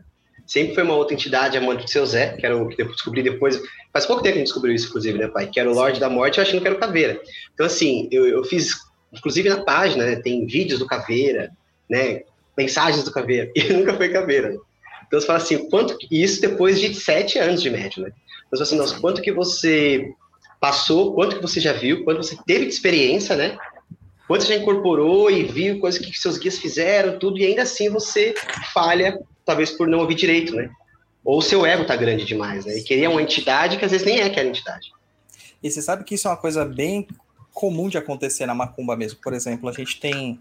Sempre 0.50 0.74
foi 0.74 0.84
uma 0.84 0.96
outra 0.96 1.14
entidade, 1.14 1.56
a 1.56 1.62
mãe 1.62 1.78
do 1.78 1.88
seu 1.88 2.04
Zé, 2.08 2.36
que 2.36 2.44
era 2.44 2.58
o 2.58 2.68
que 2.68 2.82
eu 2.82 2.88
descobri 2.88 3.22
depois. 3.22 3.62
Faz 3.94 4.08
pouco 4.08 4.24
tempo 4.24 4.34
que 4.34 4.40
a 4.40 4.42
gente 4.42 4.48
descobriu 4.48 4.74
isso, 4.74 4.88
inclusive, 4.88 5.20
né, 5.20 5.28
pai? 5.28 5.46
Que 5.46 5.60
era 5.60 5.70
o 5.70 5.76
Lorde 5.76 6.00
da 6.00 6.10
Morte, 6.10 6.40
eu 6.40 6.42
achando 6.42 6.60
que 6.60 6.66
era 6.66 6.76
o 6.76 6.80
Caveira. 6.80 7.22
Então, 7.54 7.68
assim, 7.68 8.10
eu, 8.12 8.26
eu 8.26 8.44
fiz, 8.44 8.76
inclusive 9.14 9.48
na 9.48 9.64
página, 9.64 10.08
né, 10.08 10.16
tem 10.16 10.48
vídeos 10.48 10.80
do 10.80 10.88
Caveira, 10.88 11.52
né? 11.88 12.24
Mensagens 12.58 13.04
do 13.04 13.12
Caveira, 13.12 13.52
e 13.56 13.62
nunca 13.72 13.96
foi 13.96 14.10
Caveira. 14.10 14.58
Então, 15.06 15.22
você 15.22 15.28
fala 15.28 15.38
assim, 15.38 15.70
quanto. 15.70 15.96
Isso 16.10 16.42
depois 16.42 16.82
de 16.82 16.96
sete 16.96 17.38
anos 17.38 17.62
de 17.62 17.70
médio, 17.70 18.02
né? 18.02 18.10
Então, 18.48 18.58
você 18.58 18.58
fala 18.58 18.64
assim, 18.64 18.78
nossa, 18.78 19.00
quanto 19.00 19.22
que 19.22 19.32
você 19.32 20.12
passou, 20.60 21.14
quanto 21.14 21.36
que 21.36 21.44
você 21.44 21.60
já 21.60 21.74
viu, 21.74 22.04
quanto 22.04 22.24
você 22.24 22.36
teve 22.48 22.66
de 22.66 22.74
experiência, 22.74 23.36
né? 23.36 23.56
Quanto 24.28 24.46
você 24.46 24.56
já 24.56 24.60
incorporou 24.60 25.30
e 25.30 25.44
viu 25.44 25.80
coisas 25.80 26.04
que 26.04 26.12
seus 26.18 26.40
guias 26.40 26.58
fizeram, 26.58 27.20
tudo, 27.20 27.38
e 27.38 27.46
ainda 27.46 27.62
assim 27.62 27.88
você 27.88 28.34
falha, 28.74 29.20
talvez 29.50 29.72
por 29.72 29.88
não 29.88 30.00
ouvir 30.00 30.14
direito, 30.14 30.54
né? 30.56 30.70
Ou 31.26 31.40
o 31.40 31.42
seu 31.42 31.66
ego 31.66 31.84
tá 31.86 31.96
grande 31.96 32.24
demais, 32.24 32.66
né? 32.66 32.78
E 32.78 32.84
queria 32.84 33.10
uma 33.10 33.22
entidade 33.22 33.78
que 33.78 33.84
às 33.84 33.90
vezes 33.92 34.06
nem 34.06 34.20
é 34.20 34.26
aquela 34.26 34.48
entidade. 34.48 34.92
E 35.62 35.70
você 35.72 35.82
sabe 35.82 36.04
que 36.04 36.14
isso 36.14 36.28
é 36.28 36.32
uma 36.32 36.38
coisa 36.38 36.64
bem 36.64 37.08
comum 37.52 37.90
de 37.90 37.98
acontecer 37.98 38.46
na 38.46 38.54
macumba 38.54 38.96
mesmo. 38.96 39.20
Por 39.22 39.34
exemplo, 39.34 39.68
a 39.68 39.74
gente 39.74 40.00
tem, 40.00 40.40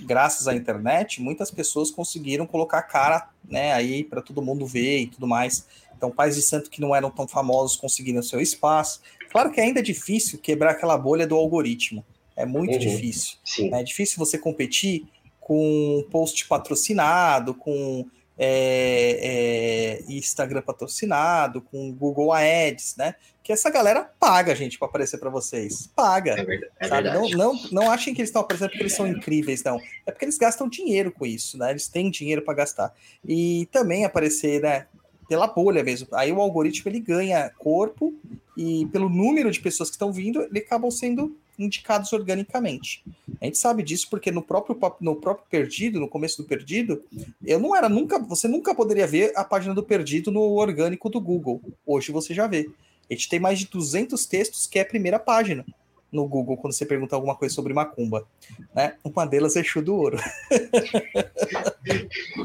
graças 0.00 0.46
à 0.46 0.54
internet, 0.54 1.20
muitas 1.22 1.50
pessoas 1.50 1.90
conseguiram 1.90 2.46
colocar 2.46 2.78
a 2.78 2.82
cara, 2.82 3.28
né, 3.48 3.72
aí 3.72 4.04
para 4.04 4.20
todo 4.20 4.42
mundo 4.42 4.66
ver 4.66 4.98
e 5.00 5.06
tudo 5.06 5.26
mais. 5.26 5.66
Então, 5.96 6.10
pais 6.10 6.36
de 6.36 6.42
santo 6.42 6.70
que 6.70 6.80
não 6.80 6.94
eram 6.94 7.10
tão 7.10 7.26
famosos 7.26 7.76
conseguiram 7.76 8.22
seu 8.22 8.40
espaço. 8.40 9.00
Claro 9.32 9.50
que 9.50 9.60
ainda 9.60 9.80
é 9.80 9.82
difícil 9.82 10.38
quebrar 10.38 10.72
aquela 10.72 10.96
bolha 10.98 11.26
do 11.26 11.34
algoritmo. 11.34 12.04
É 12.36 12.46
muito 12.46 12.74
Uhum. 12.74 12.78
difícil. 12.78 13.36
Sim. 13.44 13.74
É 13.74 13.82
difícil 13.82 14.18
você 14.18 14.38
competir 14.38 15.06
com 15.40 15.98
um 15.98 16.10
post 16.10 16.46
patrocinado, 16.46 17.52
com 17.54 18.06
é, 18.42 19.98
é, 20.08 20.12
Instagram 20.14 20.62
patrocinado, 20.62 21.60
com 21.60 21.92
Google 21.92 22.32
Ads, 22.32 22.96
né? 22.96 23.14
Que 23.42 23.52
essa 23.52 23.68
galera 23.68 24.10
paga, 24.18 24.56
gente, 24.56 24.78
para 24.78 24.88
aparecer 24.88 25.18
para 25.18 25.28
vocês. 25.28 25.90
Paga. 25.94 26.32
É 26.32 26.44
verdade. 26.44 26.72
É 26.80 26.88
sabe? 26.88 27.08
Não, 27.10 27.28
verdade. 27.28 27.36
não, 27.36 27.82
não 27.82 27.90
achem 27.90 28.14
que 28.14 28.22
eles 28.22 28.30
estão 28.30 28.40
aparecendo 28.40 28.70
porque 28.70 28.82
eles 28.82 28.94
são 28.94 29.06
incríveis, 29.06 29.62
não. 29.62 29.78
É 30.06 30.10
porque 30.10 30.24
eles 30.24 30.38
gastam 30.38 30.70
dinheiro 30.70 31.12
com 31.12 31.26
isso, 31.26 31.58
né? 31.58 31.70
Eles 31.70 31.86
têm 31.86 32.10
dinheiro 32.10 32.40
para 32.40 32.54
gastar. 32.54 32.94
E 33.22 33.68
também 33.70 34.06
aparecer, 34.06 34.62
né? 34.62 34.86
Pela 35.28 35.46
bolha 35.46 35.84
mesmo. 35.84 36.08
Aí 36.12 36.32
o 36.32 36.40
algoritmo 36.40 36.90
ele 36.90 36.98
ganha 36.98 37.50
corpo 37.58 38.14
e 38.56 38.86
pelo 38.86 39.10
número 39.10 39.50
de 39.50 39.60
pessoas 39.60 39.90
que 39.90 39.96
estão 39.96 40.10
vindo, 40.10 40.42
ele 40.42 40.60
acabam 40.60 40.90
sendo 40.90 41.36
indicados 41.60 42.12
organicamente. 42.12 43.02
A 43.40 43.44
gente 43.44 43.58
sabe 43.58 43.82
disso 43.82 44.08
porque 44.10 44.30
no 44.30 44.42
próprio 44.42 44.78
no 45.00 45.16
próprio 45.16 45.46
Perdido, 45.48 46.00
no 46.00 46.08
começo 46.08 46.42
do 46.42 46.48
Perdido, 46.48 47.02
eu 47.44 47.58
não 47.58 47.74
era 47.76 47.88
nunca, 47.88 48.18
você 48.18 48.48
nunca 48.48 48.74
poderia 48.74 49.06
ver 49.06 49.32
a 49.36 49.44
página 49.44 49.74
do 49.74 49.82
Perdido 49.82 50.30
no 50.30 50.40
orgânico 50.40 51.08
do 51.08 51.20
Google. 51.20 51.60
Hoje 51.86 52.12
você 52.12 52.34
já 52.34 52.46
vê. 52.46 52.68
A 53.10 53.14
gente 53.14 53.28
tem 53.28 53.40
mais 53.40 53.58
de 53.58 53.66
200 53.66 54.24
textos 54.26 54.66
que 54.66 54.78
é 54.78 54.82
a 54.82 54.86
primeira 54.86 55.18
página 55.18 55.64
no 56.12 56.26
Google 56.26 56.56
quando 56.56 56.72
você 56.72 56.84
pergunta 56.84 57.14
alguma 57.14 57.36
coisa 57.36 57.54
sobre 57.54 57.72
macumba, 57.72 58.26
né? 58.74 58.94
Uma 59.04 59.26
delas 59.26 59.56
é 59.56 59.60
Exu 59.60 59.80
do 59.80 59.94
Ouro, 59.94 60.18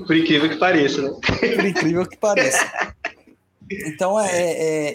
Por 0.06 0.16
incrível 0.16 0.50
que 0.50 0.58
pareça, 0.58 1.02
né? 1.02 1.10
por 1.56 1.66
incrível 1.66 2.06
que 2.08 2.18
pareça. 2.18 2.94
Então, 3.70 4.20
é, 4.20 4.30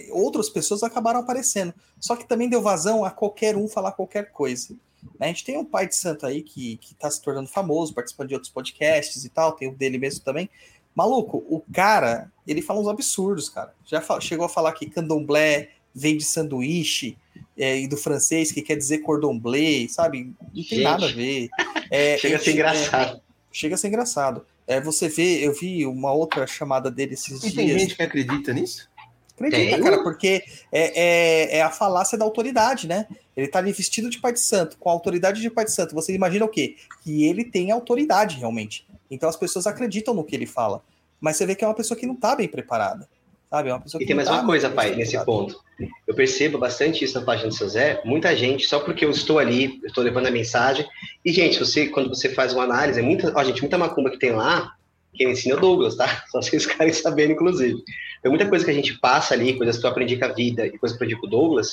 é, 0.06 0.08
outras 0.12 0.48
pessoas 0.48 0.82
acabaram 0.82 1.20
aparecendo. 1.20 1.74
Só 1.98 2.14
que 2.16 2.26
também 2.28 2.48
deu 2.48 2.62
vazão 2.62 3.04
a 3.04 3.10
qualquer 3.10 3.56
um 3.56 3.66
falar 3.68 3.92
qualquer 3.92 4.30
coisa. 4.30 4.74
né? 5.18 5.26
A 5.26 5.28
gente 5.28 5.44
tem 5.44 5.58
um 5.58 5.64
pai 5.64 5.86
de 5.88 5.96
santo 5.96 6.24
aí 6.26 6.42
que, 6.42 6.76
que 6.76 6.94
tá 6.94 7.10
se 7.10 7.20
tornando 7.20 7.48
famoso, 7.48 7.92
participando 7.94 8.28
de 8.28 8.34
outros 8.34 8.52
podcasts 8.52 9.24
e 9.24 9.28
tal, 9.28 9.52
tem 9.52 9.68
o 9.68 9.74
dele 9.74 9.98
mesmo 9.98 10.20
também. 10.24 10.48
Maluco, 10.94 11.38
o 11.48 11.62
cara, 11.72 12.30
ele 12.46 12.62
fala 12.62 12.80
uns 12.80 12.88
absurdos, 12.88 13.48
cara. 13.48 13.72
Já 13.86 14.00
fa- 14.00 14.20
chegou 14.20 14.44
a 14.46 14.48
falar 14.48 14.72
que 14.72 14.88
candomblé 14.90 15.70
vem 15.94 16.16
de 16.16 16.24
sanduíche 16.24 17.16
é, 17.56 17.78
e 17.80 17.88
do 17.88 17.96
francês, 17.96 18.52
que 18.52 18.62
quer 18.62 18.76
dizer 18.76 18.98
cordon-bleu, 18.98 19.88
sabe? 19.88 20.32
Não 20.40 20.52
tem 20.52 20.62
Gente. 20.62 20.82
nada 20.82 21.06
a 21.06 21.12
ver. 21.12 21.48
É, 21.92 22.16
Chega 22.18 22.36
a 22.36 22.38
ser 22.38 22.50
é, 22.50 22.52
engraçado. 22.52 23.20
chega 23.50 23.74
a 23.74 23.78
ser 23.78 23.88
engraçado. 23.88 24.46
É, 24.70 24.80
você 24.80 25.08
vê, 25.08 25.44
eu 25.44 25.52
vi 25.52 25.84
uma 25.84 26.12
outra 26.12 26.46
chamada 26.46 26.92
dele 26.92 27.14
esses 27.14 27.42
E 27.42 27.52
tem 27.52 27.66
dias. 27.66 27.82
gente 27.82 27.96
que 27.96 28.02
acredita 28.04 28.52
nisso? 28.52 28.88
Acredita, 29.34 29.74
Tem. 29.74 29.82
cara, 29.82 30.00
porque 30.04 30.44
é, 30.70 31.54
é, 31.54 31.56
é 31.56 31.62
a 31.62 31.70
falácia 31.70 32.16
da 32.16 32.24
autoridade, 32.24 32.86
né? 32.86 33.08
Ele 33.36 33.48
tá 33.48 33.58
ali 33.58 33.72
vestido 33.72 34.08
de 34.08 34.20
pai 34.20 34.32
de 34.32 34.38
santo, 34.38 34.76
com 34.78 34.88
a 34.88 34.92
autoridade 34.92 35.40
de 35.40 35.50
pai 35.50 35.64
de 35.64 35.72
santo. 35.72 35.92
Você 35.96 36.14
imagina 36.14 36.44
o 36.44 36.48
quê? 36.48 36.76
Que 37.02 37.24
ele 37.24 37.42
tem 37.44 37.72
autoridade, 37.72 38.36
realmente. 38.36 38.86
Então 39.10 39.28
as 39.28 39.36
pessoas 39.36 39.66
acreditam 39.66 40.14
no 40.14 40.22
que 40.22 40.36
ele 40.36 40.46
fala. 40.46 40.84
Mas 41.20 41.36
você 41.36 41.46
vê 41.46 41.56
que 41.56 41.64
é 41.64 41.66
uma 41.66 41.74
pessoa 41.74 41.98
que 41.98 42.06
não 42.06 42.14
tá 42.14 42.36
bem 42.36 42.46
preparada. 42.46 43.08
Sabe? 43.50 43.68
É 43.68 43.72
uma 43.72 43.80
pessoa 43.80 44.00
E 44.00 44.04
que 44.04 44.06
tem 44.06 44.16
não 44.16 44.24
mais 44.24 44.38
uma 44.38 44.46
coisa, 44.46 44.70
pai, 44.70 44.94
nesse 44.94 45.16
preparada. 45.16 45.26
ponto. 45.26 45.60
Eu 46.06 46.14
percebo 46.14 46.56
bastante 46.58 47.04
isso 47.04 47.18
na 47.18 47.24
página 47.24 47.48
do 47.48 47.54
seu 47.54 47.68
Zé. 47.68 48.00
Muita 48.04 48.34
gente, 48.36 48.66
só 48.66 48.78
porque 48.80 49.04
eu 49.04 49.10
estou 49.10 49.38
ali, 49.38 49.80
eu 49.82 49.88
estou 49.88 50.04
levando 50.04 50.26
a 50.26 50.30
mensagem. 50.30 50.86
E, 51.24 51.32
gente, 51.32 51.58
você, 51.58 51.88
quando 51.88 52.08
você 52.08 52.28
faz 52.28 52.52
uma 52.52 52.62
análise, 52.64 53.00
é 53.00 53.02
muita, 53.02 53.32
ó, 53.34 53.42
gente, 53.42 53.60
muita 53.60 53.76
macumba 53.76 54.10
que 54.10 54.18
tem 54.18 54.30
lá, 54.30 54.74
quem 55.14 55.30
ensina 55.30 55.54
é 55.54 55.58
o 55.58 55.60
Douglas, 55.60 55.96
tá? 55.96 56.22
Só 56.30 56.40
vocês 56.40 56.64
ficarem 56.64 56.92
sabendo, 56.92 57.32
inclusive. 57.32 57.82
Tem 58.22 58.30
muita 58.30 58.48
coisa 58.48 58.64
que 58.64 58.70
a 58.70 58.74
gente 58.74 58.98
passa 59.00 59.34
ali, 59.34 59.56
coisas 59.56 59.78
que 59.78 59.84
eu 59.86 59.90
aprendi 59.90 60.16
com 60.16 60.26
a 60.26 60.28
vida 60.32 60.66
e 60.66 60.78
coisas 60.78 60.96
que 60.96 61.02
eu 61.02 61.06
aprendi 61.06 61.20
com 61.20 61.26
o 61.26 61.30
Douglas, 61.30 61.72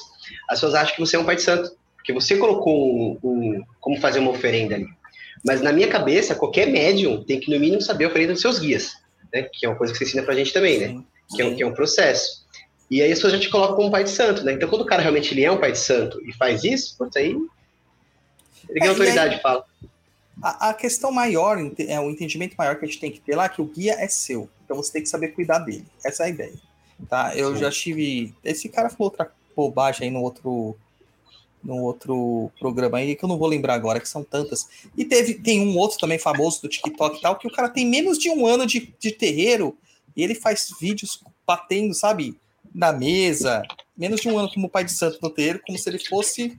as 0.49 0.59
pessoas 0.59 0.73
acham 0.73 0.95
que 0.95 1.01
você 1.01 1.15
é 1.15 1.19
um 1.19 1.25
pai 1.25 1.35
de 1.35 1.41
santo. 1.43 1.69
Porque 1.97 2.13
você 2.13 2.37
colocou 2.37 2.73
um, 2.73 3.19
um- 3.21 3.63
como 3.81 3.99
fazer 3.99 4.19
uma 4.19 4.31
oferenda 4.31 4.75
ali. 4.75 4.87
Mas 5.45 5.61
na 5.61 5.73
minha 5.73 5.89
cabeça, 5.89 6.33
qualquer 6.33 6.65
médium 6.67 7.21
tem 7.23 7.37
que, 7.39 7.51
no 7.53 7.59
mínimo, 7.59 7.81
saber 7.81 8.05
a 8.05 8.07
oferenda 8.07 8.31
dos 8.33 8.41
seus 8.41 8.57
guias. 8.59 8.93
Né? 9.33 9.43
Que 9.53 9.65
é 9.65 9.69
uma 9.69 9.75
coisa 9.77 9.91
que 9.91 9.99
você 9.99 10.05
ensina 10.05 10.23
pra 10.23 10.33
gente 10.33 10.53
também, 10.53 10.79
né? 10.79 11.01
Que 11.35 11.41
é, 11.41 11.45
um, 11.45 11.55
que 11.55 11.63
é 11.63 11.67
um 11.67 11.73
processo. 11.73 12.45
E 12.89 13.01
aí 13.01 13.11
as 13.11 13.17
pessoas 13.17 13.33
já 13.33 13.39
te 13.39 13.49
colocam 13.49 13.75
como 13.75 13.91
pai 13.91 14.03
de 14.03 14.09
santo, 14.09 14.43
né? 14.43 14.53
Então, 14.53 14.69
quando 14.69 14.81
o 14.81 14.85
cara 14.85 15.01
realmente 15.01 15.33
ele 15.33 15.43
é 15.43 15.51
um 15.51 15.59
pai 15.59 15.73
de 15.73 15.79
santo 15.79 16.21
e 16.25 16.33
faz 16.33 16.63
isso, 16.63 16.97
putz, 16.97 17.17
aí 17.17 17.35
ele 18.69 18.79
ganha 18.79 18.85
É, 18.85 18.89
autoridade 18.89 19.35
e 19.35 19.41
fala. 19.41 19.65
A, 20.41 20.69
a 20.69 20.73
questão 20.73 21.11
maior, 21.11 21.57
é 21.79 21.99
o 21.99 22.09
entendimento 22.09 22.55
maior 22.57 22.77
que 22.77 22.85
a 22.85 22.87
gente 22.87 22.99
tem 22.99 23.11
que 23.11 23.19
ter 23.19 23.35
lá, 23.35 23.45
é 23.45 23.49
que 23.49 23.61
o 23.61 23.65
guia 23.65 23.93
é 23.93 24.07
seu. 24.07 24.49
Então 24.63 24.77
você 24.77 24.93
tem 24.93 25.01
que 25.01 25.09
saber 25.09 25.29
cuidar 25.29 25.59
dele. 25.59 25.85
Essa 26.03 26.23
é 26.23 26.25
a 26.27 26.29
ideia. 26.29 26.53
Tá? 27.09 27.35
Eu 27.35 27.53
Sim. 27.53 27.61
já 27.61 27.71
tive. 27.71 28.33
Esse 28.43 28.69
cara 28.69 28.89
falou 28.89 29.11
outra 29.11 29.31
bobagem 29.55 30.07
aí 30.07 30.13
no 30.13 30.21
outro. 30.21 30.75
No 31.63 31.83
outro 31.83 32.51
programa 32.59 32.99
aí, 32.99 33.15
que 33.15 33.25
eu 33.25 33.27
não 33.27 33.37
vou 33.37 33.47
lembrar 33.47 33.73
agora, 33.73 33.99
que 33.99 34.07
são 34.07 34.23
tantas. 34.23 34.69
E 34.95 35.03
teve, 35.03 35.33
tem 35.33 35.59
um 35.59 35.75
outro 35.75 35.97
também 35.97 36.19
famoso 36.19 36.61
do 36.61 36.69
TikTok 36.69 37.17
e 37.17 37.21
tal, 37.21 37.35
que 37.35 37.47
o 37.47 37.51
cara 37.51 37.67
tem 37.67 37.85
menos 37.85 38.17
de 38.17 38.29
um 38.29 38.45
ano 38.45 38.65
de, 38.65 38.93
de 38.97 39.11
terreiro 39.11 39.75
e 40.17 40.23
ele 40.23 40.34
faz 40.34 40.73
vídeos 40.82 41.23
batendo, 41.45 41.93
sabe, 41.93 42.38
na 42.73 42.91
mesa, 42.91 43.62
menos 43.95 44.19
de 44.19 44.27
um 44.27 44.38
ano 44.38 44.51
como 44.51 44.67
pai 44.67 44.84
de 44.84 44.91
santo 44.91 45.19
no 45.21 45.30
terreiro, 45.30 45.62
como 45.65 45.77
se 45.77 45.88
ele 45.88 45.99
fosse 45.99 46.58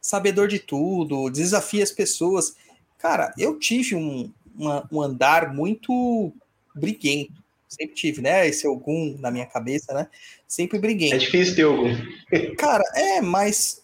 sabedor 0.00 0.48
de 0.48 0.58
tudo, 0.58 1.30
desafia 1.30 1.84
as 1.84 1.92
pessoas. 1.92 2.56
Cara, 2.98 3.32
eu 3.38 3.58
tive 3.58 3.94
um, 3.94 4.30
uma, 4.54 4.86
um 4.90 5.00
andar 5.00 5.54
muito 5.54 6.32
briguento. 6.74 7.32
Sempre 7.68 7.94
tive, 7.94 8.22
né? 8.22 8.46
Esse 8.46 8.66
algum 8.66 9.16
na 9.18 9.30
minha 9.30 9.46
cabeça, 9.46 9.92
né? 9.92 10.08
Sempre 10.46 10.78
briguei. 10.78 11.12
É 11.12 11.18
difícil 11.18 11.56
ter 11.56 11.62
algum. 11.62 11.90
Cara, 12.56 12.84
é, 12.94 13.20
mas 13.20 13.82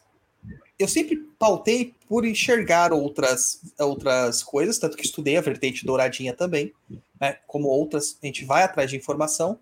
eu 0.79 0.89
sempre 0.89 1.17
pautei 1.39 1.95
por 2.09 2.25
enxergar 2.25 2.93
outras, 2.93 3.61
outras 3.79 4.43
coisas, 4.43 4.79
tanto 4.79 4.97
que 4.97 5.05
estudei 5.05 5.37
a 5.37 5.41
vertente 5.41 5.85
douradinha 5.87 6.35
também, 6.35 6.73
né? 7.21 7.39
Como 7.47 7.69
outras, 7.69 8.19
a 8.23 8.27
gente 8.27 8.45
vai 8.45 8.63
atrás 8.63 8.91
de 8.91 8.97
informação. 8.97 9.59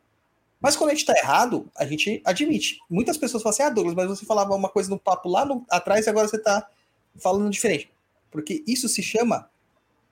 Mas 0.61 0.77
quando 0.77 0.91
a 0.91 0.95
gente 0.95 1.07
tá 1.07 1.15
errado, 1.17 1.71
a 1.77 1.87
gente 1.87 2.21
admite. 2.25 2.79
Muitas 2.89 3.17
pessoas 3.17 3.43
falam 3.43 3.55
assim, 3.55 3.63
ah, 3.63 3.71
Douglas, 3.71 3.95
mas 3.95 4.09
você 4.09 4.27
falava 4.27 4.55
uma 4.55 4.69
coisa 4.69 4.91
no 4.91 4.99
papo 4.99 5.29
lá 5.29 5.45
no, 5.45 5.65
atrás 5.71 6.07
e 6.07 6.11
agora 6.11 6.29
você 6.29 6.39
tá 6.39 6.69
falando 7.17 7.51
diferente. 7.51 7.91
Porque 8.31 8.63
isso 8.67 8.89
se 8.89 9.03
chama 9.03 9.49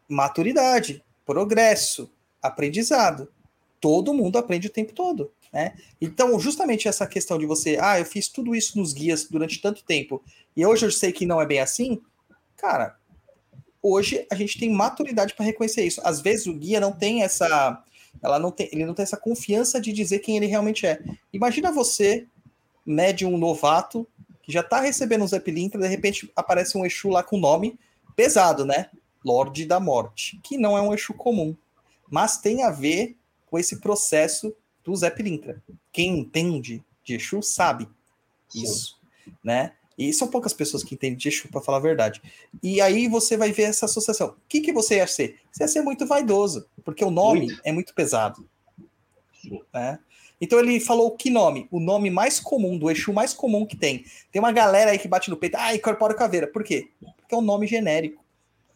maturidade, 0.09 1.05
progresso, 1.27 2.11
aprendizado. 2.43 3.29
Todo 3.81 4.15
mundo 4.15 4.39
aprende 4.39 4.69
o 4.69 4.73
tempo 4.73 4.93
todo. 4.93 5.31
Né? 5.53 5.75
Então, 6.01 6.39
justamente 6.39 6.89
essa 6.89 7.07
questão 7.07 7.39
de 7.39 7.47
você, 7.47 7.79
ah, 7.81 7.99
eu 7.99 8.05
fiz 8.05 8.29
tudo 8.29 8.55
isso 8.55 8.79
nos 8.79 8.93
guias 8.93 9.25
durante 9.25 9.61
tanto 9.61 9.83
tempo 9.83 10.23
e 10.57 10.67
hoje 10.67 10.85
eu 10.85 10.91
sei 10.91 11.13
que 11.13 11.25
não 11.25 11.41
é 11.41 11.47
bem 11.47 11.61
assim, 11.61 12.01
cara, 12.57 12.97
hoje 13.83 14.27
a 14.31 14.35
gente 14.35 14.59
tem 14.59 14.71
maturidade 14.71 15.35
para 15.35 15.45
reconhecer 15.45 15.87
isso. 15.87 16.01
Às 16.05 16.21
vezes 16.21 16.47
o 16.47 16.55
guia 16.55 16.81
não 16.81 16.93
tem 16.93 17.23
essa, 17.23 17.83
ela 18.23 18.39
não 18.39 18.51
tem, 18.51 18.69
ele 18.73 18.85
não 18.85 18.93
tem 18.93 19.05
essa 19.05 19.17
confiança 19.17 19.81
de 19.81 19.93
dizer 19.93 20.19
quem 20.19 20.37
ele 20.37 20.47
realmente 20.47 20.87
é. 20.87 21.01
Imagina 21.33 21.73
você, 21.73 22.27
médium 22.85 23.39
novato, 23.39 24.07
que 24.43 24.53
já 24.53 24.61
está 24.61 24.81
recebendo 24.81 25.23
um 25.23 25.29
Zé 25.29 25.39
Pilintra, 25.39 25.81
de 25.81 25.87
repente 25.87 26.31
aparece 26.35 26.77
um 26.77 26.85
Exu 26.85 27.09
lá 27.09 27.23
com 27.23 27.39
nome 27.39 27.79
pesado, 28.17 28.65
né? 28.65 28.91
Lorde 29.25 29.65
da 29.65 29.79
Morte, 29.79 30.41
que 30.43 30.59
não 30.59 30.77
é 30.77 30.81
um 30.83 30.93
Exu 30.93 31.15
comum, 31.15 31.57
mas 32.11 32.39
tem 32.39 32.65
a 32.65 32.71
ver 32.71 33.17
com 33.47 33.59
esse 33.59 33.81
processo 33.81 34.55
do 34.89 34.97
Zé 34.97 35.11
Pilintra. 35.11 35.63
Quem 35.93 36.19
entende 36.19 36.83
de 37.05 37.17
Exu 37.17 37.43
sabe 37.43 37.87
isso, 38.55 38.99
Sim. 39.23 39.33
né? 39.45 39.73
E 39.99 40.15
são 40.15 40.29
poucas 40.29 40.55
pessoas 40.55 40.83
que 40.83 40.95
entendem 40.95 41.19
de 41.19 41.29
Exu, 41.29 41.49
para 41.49 41.61
falar 41.61 41.77
a 41.77 41.83
verdade. 41.83 42.23
E 42.63 42.81
aí 42.81 43.07
você 43.07 43.37
vai 43.37 43.53
ver 43.53 43.65
essa 43.65 43.85
associação. 43.85 44.29
O 44.29 44.37
que, 44.49 44.63
que 44.63 44.73
você 44.73 44.97
ia 44.97 45.07
ser? 45.07 45.41
Você 45.53 45.65
ia 45.65 45.69
ser 45.69 45.83
muito 45.83 46.07
vaidoso, 46.07 46.67
porque 46.87 47.05
o 47.05 47.11
nome 47.11 47.41
muito. 47.41 47.61
é 47.65 47.71
muito 47.71 47.95
pesado. 47.95 48.49
Né? 49.75 49.99
Então 50.41 50.59
ele 50.59 50.81
falou 50.81 51.11
que 51.11 51.29
nome? 51.29 51.69
O 51.71 51.81
nome 51.81 52.09
mais 52.09 52.41
comum, 52.41 52.79
do 52.79 52.91
Exu 52.91 53.13
mais 53.13 53.35
comum 53.35 53.67
que 53.67 53.77
tem. 53.77 54.07
Tem 54.33 54.41
uma 54.41 54.53
galera 54.53 54.93
aí 54.93 54.99
que 54.99 55.07
bate 55.07 55.29
no 55.29 55.37
peito, 55.37 55.59
ah, 55.59 55.75
incorpora 55.75 56.15
caveira. 56.15 56.47
Por 56.47 56.65
quê? 56.65 56.89
Porque 57.19 57.35
é 57.35 57.37
um 57.37 57.43
nome 57.43 57.67
genérico. 57.67 58.25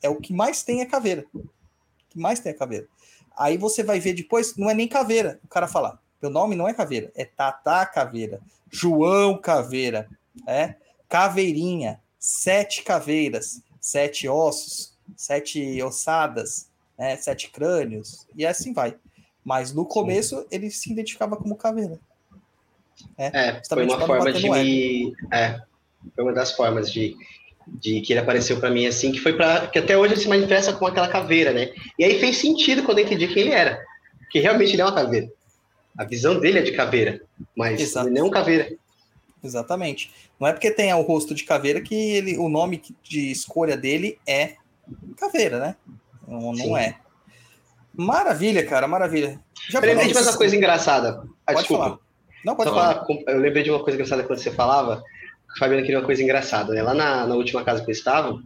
É 0.02 0.10
o 0.10 0.16
que 0.16 0.34
mais 0.34 0.62
tem 0.62 0.82
é 0.82 0.84
caveira. 0.84 1.24
O 1.32 1.40
que 2.10 2.18
mais 2.18 2.38
tem 2.38 2.50
é 2.50 2.54
caveira. 2.54 2.86
Aí 3.36 3.56
você 3.56 3.82
vai 3.82 4.00
ver 4.00 4.14
depois, 4.14 4.56
não 4.56 4.70
é 4.70 4.74
nem 4.74 4.88
caveira. 4.88 5.38
O 5.44 5.48
cara 5.48 5.66
fala, 5.66 5.98
meu 6.20 6.30
nome 6.30 6.54
não 6.54 6.68
é 6.68 6.74
caveira, 6.74 7.10
é 7.14 7.24
Tata 7.24 7.84
Caveira, 7.86 8.40
João 8.70 9.36
Caveira, 9.36 10.08
é 10.46 10.74
Caveirinha, 11.08 12.00
sete 12.18 12.82
caveiras, 12.82 13.60
sete 13.80 14.28
ossos, 14.28 14.94
sete 15.16 15.82
ossadas, 15.82 16.70
né, 16.96 17.16
sete 17.16 17.50
crânios, 17.50 18.26
e 18.36 18.46
assim 18.46 18.72
vai. 18.72 18.96
Mas 19.44 19.72
no 19.72 19.84
começo 19.84 20.46
ele 20.50 20.70
se 20.70 20.92
identificava 20.92 21.36
como 21.36 21.56
caveira. 21.56 21.98
É, 23.18 23.26
é 23.48 23.62
foi 23.68 23.84
uma 23.84 24.06
forma 24.06 24.32
de 24.32 24.48
me. 24.48 25.12
É, 25.32 25.60
foi 26.14 26.24
uma 26.24 26.32
das 26.32 26.52
formas 26.52 26.92
de 26.92 27.16
de 27.66 28.00
que 28.00 28.12
ele 28.12 28.20
apareceu 28.20 28.58
para 28.58 28.70
mim 28.70 28.86
assim, 28.86 29.12
que 29.12 29.20
foi 29.20 29.32
para 29.34 29.66
que 29.66 29.78
até 29.78 29.96
hoje 29.96 30.14
ele 30.14 30.20
se 30.20 30.28
manifesta 30.28 30.72
com 30.72 30.86
aquela 30.86 31.08
caveira, 31.08 31.52
né? 31.52 31.72
E 31.98 32.04
aí 32.04 32.18
fez 32.18 32.36
sentido 32.36 32.82
quando 32.82 32.98
eu 32.98 33.04
entendi 33.04 33.28
quem 33.28 33.42
ele 33.42 33.52
era, 33.52 33.82
que 34.30 34.40
realmente 34.40 34.72
ele 34.72 34.82
é 34.82 34.84
uma 34.84 34.94
caveira. 34.94 35.28
A 35.96 36.04
visão 36.04 36.38
dele 36.38 36.58
é 36.58 36.62
de 36.62 36.72
caveira, 36.72 37.20
mas 37.56 37.80
Exato. 37.80 38.08
ele 38.08 38.14
não 38.14 38.26
é 38.26 38.28
um 38.28 38.30
caveira. 38.30 38.72
Exatamente. 39.44 40.10
Não 40.38 40.48
é 40.48 40.52
porque 40.52 40.70
tem 40.70 40.92
o 40.94 41.02
rosto 41.02 41.34
de 41.34 41.44
caveira 41.44 41.80
que 41.80 41.94
ele, 41.94 42.38
o 42.38 42.48
nome 42.48 42.82
de 43.02 43.30
escolha 43.30 43.76
dele 43.76 44.18
é 44.26 44.54
caveira, 45.16 45.58
né? 45.58 45.76
Não, 46.26 46.52
não 46.52 46.76
é. 46.76 46.96
Maravilha, 47.94 48.64
cara, 48.64 48.88
maravilha. 48.88 49.38
Já 49.68 49.80
lembrei 49.80 50.08
de 50.08 50.14
mais 50.14 50.26
uma 50.26 50.36
coisa 50.36 50.56
engraçada. 50.56 51.22
Ah, 51.46 51.52
pode 51.52 51.58
desculpa. 51.58 51.84
Falar. 51.84 51.98
Não, 52.44 52.56
pode 52.56 52.70
falar. 52.70 52.94
falar. 52.94 53.22
Eu 53.28 53.38
lembrei 53.38 53.62
de 53.62 53.70
uma 53.70 53.82
coisa 53.82 53.96
engraçada 53.96 54.24
quando 54.24 54.38
você 54.38 54.50
falava 54.50 55.02
Fabiana 55.58 55.82
queria 55.82 55.98
uma 55.98 56.06
coisa 56.06 56.22
engraçada, 56.22 56.72
né? 56.72 56.82
Lá 56.82 56.94
na, 56.94 57.26
na 57.26 57.34
última 57.34 57.64
casa 57.64 57.82
que 57.82 57.90
eu 57.90 57.92
estava, 57.92 58.40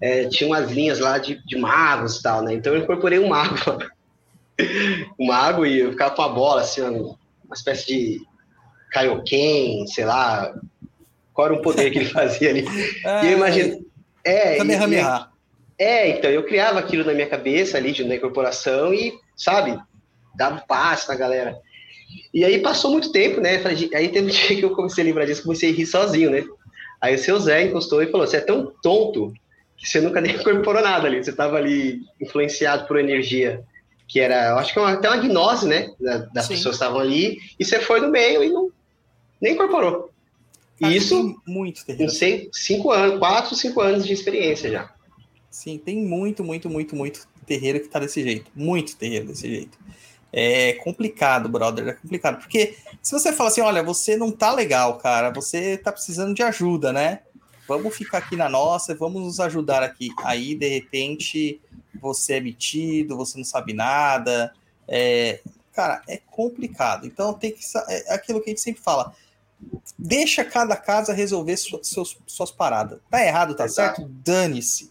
é, 0.00 0.24
tinha 0.28 0.48
umas 0.48 0.70
linhas 0.70 0.98
lá 0.98 1.18
de, 1.18 1.44
de 1.46 1.56
magos 1.56 2.16
e 2.16 2.22
tal, 2.22 2.42
né? 2.42 2.54
Então 2.54 2.74
eu 2.74 2.82
incorporei 2.82 3.18
um 3.18 3.28
mago 3.28 3.56
um 5.18 5.26
mago 5.26 5.66
e 5.66 5.80
eu 5.80 5.90
ficava 5.92 6.14
com 6.14 6.22
a 6.22 6.28
bola, 6.28 6.62
assim, 6.62 6.82
uma 6.82 7.54
espécie 7.54 7.86
de 7.86 8.20
Kaioken, 8.90 9.86
sei 9.86 10.04
lá, 10.04 10.54
qual 11.32 11.48
era 11.48 11.56
o 11.56 11.62
poder 11.62 11.90
que 11.90 11.98
ele 11.98 12.08
fazia 12.10 12.50
ali. 12.50 12.64
Ah, 13.04 13.24
e 13.24 13.32
eu 13.32 13.36
imagino. 13.36 13.84
É, 14.24 14.56
Kamehameha. 14.56 15.28
É, 15.78 16.08
então 16.08 16.30
eu 16.30 16.44
criava 16.44 16.78
aquilo 16.78 17.04
na 17.04 17.12
minha 17.12 17.28
cabeça 17.28 17.76
ali, 17.76 17.92
de, 17.92 18.02
na 18.02 18.16
incorporação, 18.16 18.94
e, 18.94 19.12
sabe, 19.36 19.78
dava 20.34 20.56
um 20.56 20.66
passe 20.66 21.08
na 21.08 21.14
galera. 21.14 21.58
E 22.32 22.44
aí 22.44 22.60
passou 22.60 22.90
muito 22.90 23.12
tempo, 23.12 23.40
né? 23.40 23.62
Aí 23.94 24.08
teve 24.08 24.26
um 24.26 24.30
dia 24.30 24.56
que 24.56 24.64
eu 24.64 24.70
comecei 24.70 25.02
a 25.02 25.06
lembrar 25.06 25.24
disso, 25.24 25.42
comecei 25.42 25.70
a 25.70 25.74
rir 25.74 25.86
sozinho, 25.86 26.30
né? 26.30 26.44
Aí 27.00 27.14
o 27.14 27.18
seu 27.18 27.38
Zé 27.38 27.64
encostou 27.64 28.02
e 28.02 28.10
falou: 28.10 28.26
Você 28.26 28.38
é 28.38 28.40
tão 28.40 28.72
tonto 28.82 29.32
que 29.76 29.88
você 29.88 30.00
nunca 30.00 30.20
nem 30.22 30.34
incorporou 30.34 30.82
nada 30.82 31.06
ali. 31.06 31.22
Você 31.22 31.30
estava 31.30 31.56
ali 31.56 32.00
influenciado 32.20 32.86
por 32.86 32.98
energia 32.98 33.64
que 34.08 34.20
era, 34.20 34.50
eu 34.50 34.58
acho 34.58 34.72
que 34.72 34.78
é 34.78 34.82
uma, 34.82 34.92
até 34.92 35.08
uma 35.08 35.16
gnose, 35.16 35.66
né? 35.66 35.92
Das 36.32 36.46
pessoas 36.46 36.76
que 36.76 36.82
estavam 36.84 37.00
ali, 37.00 37.38
e 37.58 37.64
você 37.64 37.80
foi 37.80 38.00
no 38.00 38.10
meio 38.10 38.42
e 38.44 38.48
não 38.50 38.70
nem 39.40 39.54
incorporou. 39.54 40.10
E 40.80 40.94
isso, 40.94 41.40
muito 41.46 41.82
não 41.98 42.08
sei, 42.08 42.48
cinco 42.52 42.90
anos, 42.90 43.18
quatro, 43.18 43.54
cinco 43.54 43.80
anos 43.80 44.06
de 44.06 44.12
experiência 44.12 44.70
já. 44.70 44.94
Sim, 45.50 45.78
tem 45.78 45.96
muito, 45.96 46.44
muito, 46.44 46.68
muito, 46.68 46.94
muito 46.94 47.26
terreiro 47.46 47.80
que 47.80 47.88
tá 47.88 47.98
desse 47.98 48.22
jeito. 48.22 48.50
Muito 48.54 48.94
terreiro 48.96 49.26
desse 49.26 49.48
jeito. 49.48 49.78
É 50.38 50.74
complicado, 50.74 51.48
brother, 51.48 51.88
é 51.88 51.92
complicado. 51.94 52.36
Porque 52.36 52.76
se 53.00 53.10
você 53.10 53.32
fala 53.32 53.48
assim, 53.48 53.62
olha, 53.62 53.82
você 53.82 54.18
não 54.18 54.30
tá 54.30 54.52
legal, 54.52 54.98
cara, 54.98 55.30
você 55.30 55.78
tá 55.78 55.90
precisando 55.90 56.34
de 56.34 56.42
ajuda, 56.42 56.92
né? 56.92 57.20
Vamos 57.66 57.96
ficar 57.96 58.18
aqui 58.18 58.36
na 58.36 58.46
nossa, 58.46 58.94
vamos 58.94 59.22
nos 59.22 59.40
ajudar 59.40 59.82
aqui. 59.82 60.10
Aí, 60.22 60.54
de 60.54 60.68
repente, 60.68 61.58
você 61.98 62.34
é 62.34 62.40
metido, 62.40 63.16
você 63.16 63.38
não 63.38 63.46
sabe 63.46 63.72
nada. 63.72 64.52
É, 64.86 65.40
cara, 65.72 66.02
é 66.06 66.18
complicado. 66.30 67.06
Então 67.06 67.32
tem 67.32 67.52
que. 67.52 67.62
É 67.88 68.12
aquilo 68.14 68.42
que 68.42 68.50
a 68.50 68.52
gente 68.52 68.60
sempre 68.60 68.82
fala. 68.82 69.14
Deixa 69.98 70.44
cada 70.44 70.76
casa 70.76 71.14
resolver 71.14 71.56
suas, 71.56 72.18
suas 72.26 72.50
paradas. 72.50 72.98
Tá 73.10 73.24
errado, 73.24 73.54
tá 73.54 73.64
Exato. 73.64 74.02
certo? 74.02 74.12
Dane-se. 74.22 74.90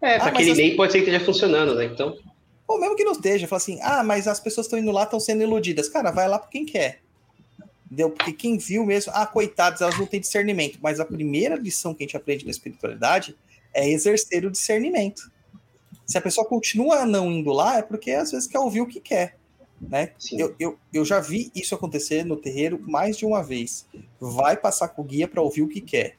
É, 0.00 0.18
ah, 0.18 0.26
aquele 0.26 0.52
as... 0.52 0.76
pode 0.76 0.92
ser 0.92 0.98
que 1.02 1.10
esteja 1.10 1.24
funcionando, 1.24 1.74
né? 1.74 1.86
Então. 1.86 2.16
Ou 2.66 2.80
mesmo 2.80 2.96
que 2.96 3.04
não 3.04 3.12
esteja, 3.12 3.46
fala 3.46 3.58
assim, 3.58 3.78
ah, 3.82 4.02
mas 4.02 4.26
as 4.26 4.40
pessoas 4.40 4.66
estão 4.66 4.78
indo 4.78 4.90
lá, 4.90 5.04
estão 5.04 5.20
sendo 5.20 5.42
iludidas. 5.42 5.88
Cara, 5.88 6.10
vai 6.10 6.28
lá 6.28 6.38
por 6.38 6.48
quem 6.48 6.64
quer. 6.64 7.00
Entendeu? 7.86 8.10
Porque 8.10 8.32
quem 8.32 8.56
viu 8.56 8.84
mesmo, 8.84 9.12
ah, 9.14 9.26
coitadas, 9.26 9.80
elas 9.80 9.98
não 9.98 10.06
têm 10.06 10.20
discernimento. 10.20 10.78
Mas 10.82 10.98
a 10.98 11.04
primeira 11.04 11.54
lição 11.56 11.94
que 11.94 12.02
a 12.02 12.06
gente 12.06 12.16
aprende 12.16 12.44
na 12.44 12.50
espiritualidade 12.50 13.36
é 13.72 13.88
exercer 13.88 14.44
o 14.44 14.50
discernimento. 14.50 15.30
Se 16.06 16.18
a 16.18 16.20
pessoa 16.20 16.46
continua 16.46 17.04
não 17.06 17.30
indo 17.30 17.52
lá, 17.52 17.78
é 17.78 17.82
porque 17.82 18.10
às 18.10 18.32
vezes 18.32 18.48
quer 18.48 18.58
ouvir 18.58 18.80
o 18.80 18.86
que 18.86 19.00
quer. 19.00 19.36
Né? 19.80 20.12
Eu, 20.32 20.54
eu, 20.58 20.78
eu 20.92 21.04
já 21.04 21.20
vi 21.20 21.50
isso 21.54 21.74
acontecer 21.74 22.24
no 22.24 22.36
terreiro 22.36 22.80
mais 22.80 23.16
de 23.16 23.26
uma 23.26 23.42
vez. 23.42 23.86
Vai 24.18 24.56
passar 24.56 24.88
com 24.88 25.02
o 25.02 25.04
guia 25.04 25.28
para 25.28 25.42
ouvir 25.42 25.62
o 25.62 25.68
que 25.68 25.80
quer. 25.80 26.16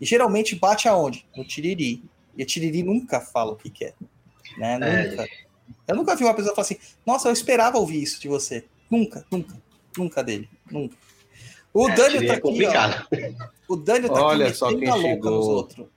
E 0.00 0.06
geralmente 0.06 0.54
bate 0.54 0.88
aonde? 0.88 1.26
No 1.36 1.44
tiriri. 1.44 2.02
E 2.36 2.42
a 2.42 2.46
tiriri 2.46 2.82
nunca 2.82 3.20
fala 3.20 3.52
o 3.52 3.56
que 3.56 3.70
quer. 3.70 3.94
Né? 4.56 4.74
É. 4.74 5.10
Nunca. 5.10 5.24
É. 5.24 5.47
Eu 5.86 5.96
nunca 5.96 6.14
vi 6.14 6.24
uma 6.24 6.34
pessoa 6.34 6.54
falar 6.54 6.64
assim, 6.64 6.78
nossa, 7.04 7.28
eu 7.28 7.32
esperava 7.32 7.78
ouvir 7.78 8.02
isso 8.02 8.20
de 8.20 8.28
você. 8.28 8.64
Nunca, 8.90 9.24
nunca, 9.30 9.56
nunca 9.96 10.22
dele, 10.22 10.48
nunca. 10.70 10.96
O 11.72 11.88
é, 11.88 11.94
Daniel 11.94 12.26
tá 12.26 12.32
aqui, 12.34 12.42
complicado. 12.42 13.08
ó. 13.12 13.48
O 13.68 13.76
Daniel 13.76 14.12
tá 14.12 14.22
Olha 14.24 14.46
aqui 14.46 14.56
só 14.56 14.68
quem 14.76 14.90
chegou. 15.00 15.68
O 15.68 15.88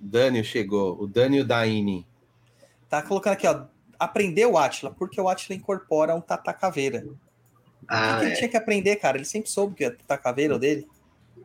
Daniel 0.00 0.44
chegou, 0.44 0.96
o 1.00 1.06
Daniel 1.06 1.44
Daini. 1.44 2.06
Tá 2.88 3.02
colocando 3.02 3.34
aqui, 3.34 3.46
ó, 3.46 3.64
aprender 3.98 4.46
o 4.46 4.56
Atila, 4.56 4.90
porque 4.90 5.20
o 5.20 5.28
Atila 5.28 5.56
incorpora 5.56 6.14
um 6.14 6.20
Tata 6.20 6.52
Caveira. 6.52 7.04
Ah, 7.86 8.16
o 8.16 8.20
que, 8.20 8.24
é. 8.24 8.28
ele 8.28 8.36
tinha 8.36 8.48
que 8.48 8.56
aprender, 8.56 8.96
cara? 8.96 9.16
Ele 9.16 9.24
sempre 9.24 9.50
soube 9.50 9.74
que 9.74 9.84
é 9.84 9.90
Tata 9.90 10.18
Caveira 10.18 10.58
dele. 10.58 10.86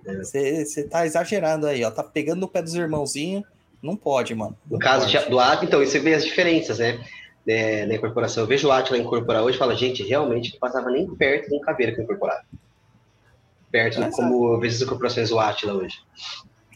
Você 0.05 0.65
é. 0.77 0.83
tá 0.83 1.05
exagerando 1.05 1.67
aí, 1.67 1.83
ó. 1.83 1.91
Tá 1.91 2.03
pegando 2.03 2.39
no 2.39 2.47
pé 2.47 2.61
dos 2.61 2.75
irmãozinhos. 2.75 3.43
Não 3.81 3.95
pode, 3.95 4.33
mano. 4.33 4.57
Não 4.65 4.77
no 4.77 4.79
caso 4.79 5.05
pode. 5.05 5.29
do 5.29 5.39
Atila, 5.39 5.65
então, 5.65 5.79
você 5.79 5.99
vê 5.99 6.13
as 6.13 6.23
diferenças, 6.23 6.79
né? 6.79 7.03
É, 7.47 7.85
da 7.85 7.95
incorporação. 7.95 8.43
Eu 8.43 8.47
vejo 8.47 8.67
o 8.67 8.71
Atila 8.71 8.97
incorporar 8.97 9.43
hoje 9.43 9.57
e 9.57 9.59
falo, 9.59 9.75
gente, 9.75 10.03
realmente 10.03 10.53
não 10.53 10.59
passava 10.59 10.89
nem 10.89 11.07
perto 11.07 11.49
de 11.49 11.55
um 11.55 11.59
caveira 11.59 11.93
que 11.93 11.99
eu 11.99 12.03
incorporava. 12.03 12.43
Perto 13.71 13.99
Mas, 13.99 14.15
como 14.15 14.53
eu 14.53 14.59
vejo 14.59 14.75
as 14.75 14.81
incorporações 14.81 15.29
do 15.29 15.39
Atila 15.39 15.73
hoje. 15.73 15.99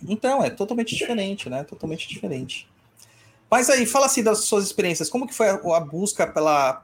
Então, 0.07 0.43
é 0.43 0.49
totalmente 0.49 0.95
diferente, 0.95 1.49
né? 1.49 1.63
Totalmente 1.63 2.07
diferente. 2.07 2.67
Mas 3.49 3.69
aí, 3.69 3.85
fala 3.85 4.05
assim 4.07 4.23
das 4.23 4.39
suas 4.39 4.65
experiências. 4.65 5.09
Como 5.09 5.27
que 5.27 5.33
foi 5.33 5.49
a, 5.49 5.53
a 5.53 5.79
busca 5.79 6.27
pela, 6.27 6.83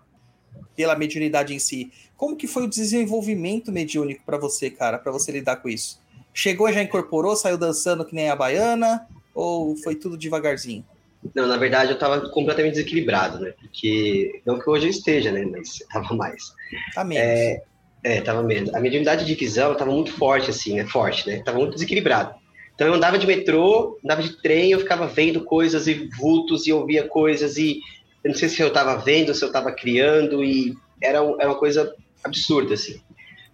pela 0.76 0.96
mediunidade 0.96 1.54
em 1.54 1.60
si? 1.60 1.92
Como 2.16 2.38
que 2.38 2.48
foi 2.48 2.64
o 2.64 2.70
desenvolvimento 2.70 3.72
mediúnico 3.72 4.24
para 4.26 4.38
você, 4.38 4.70
cara, 4.70 4.98
para 4.98 5.12
você 5.12 5.32
lidar 5.32 5.58
com 5.58 5.68
isso? 5.68 6.02
Chegou 6.34 6.70
e 6.70 6.74
já 6.74 6.82
incorporou, 6.82 7.36
saiu 7.36 7.58
dançando 7.58 8.06
que 8.06 8.16
nem 8.16 8.30
a 8.30 8.36
baiana? 8.36 9.08
Ou 9.36 9.76
foi 9.78 9.96
tudo 9.96 10.18
devagarzinho? 10.18 10.86
Não, 11.34 11.48
na 11.48 11.58
verdade 11.58 11.92
eu 11.92 11.96
estava 11.96 12.30
completamente 12.30 12.74
desequilibrado, 12.74 13.40
né? 13.40 13.54
Porque, 13.60 14.42
não 14.46 14.60
que 14.60 14.70
hoje 14.70 14.88
eu 14.88 14.90
esteja, 14.90 15.32
né? 15.32 15.46
Mas 15.46 15.80
tava 15.92 16.14
mais. 16.16 16.54
Tá 16.94 17.04
menos. 17.04 17.24
É, 17.24 17.64
é, 18.04 18.22
tava 18.22 18.44
menos. 18.44 18.74
A 18.74 18.80
mediunidade 18.80 19.26
de 19.26 19.36
visão 19.36 19.74
estava 19.74 19.92
muito 19.92 20.12
forte, 20.12 20.50
assim, 20.50 20.76
né? 20.76 20.86
Forte, 20.86 21.28
né? 21.28 21.42
Tava 21.44 21.58
muito 21.58 21.74
desequilibrado. 21.74 22.36
Então 22.76 22.88
eu 22.88 22.94
andava 22.94 23.18
de 23.20 23.28
metrô, 23.28 24.00
andava 24.04 24.22
de 24.22 24.42
trem, 24.42 24.72
eu 24.72 24.80
ficava 24.80 25.08
vendo 25.08 25.44
coisas 25.44 25.88
e 25.88 26.10
vultos 26.18 26.66
e 26.66 26.74
ouvia 26.74 27.08
coisas 27.08 27.56
e 27.56 27.80
eu 28.24 28.32
não 28.32 28.36
sei 28.36 28.50
se 28.50 28.62
eu 28.62 28.70
estava 28.70 28.96
vendo, 28.96 29.34
se 29.34 29.44
eu 29.44 29.48
estava 29.48 29.72
criando 29.72 30.44
e 30.44 30.74
era, 31.02 31.20
era 31.20 31.50
uma 31.50 31.60
coisa 31.60 31.94
absurda, 32.24 32.74
assim. 32.74 33.00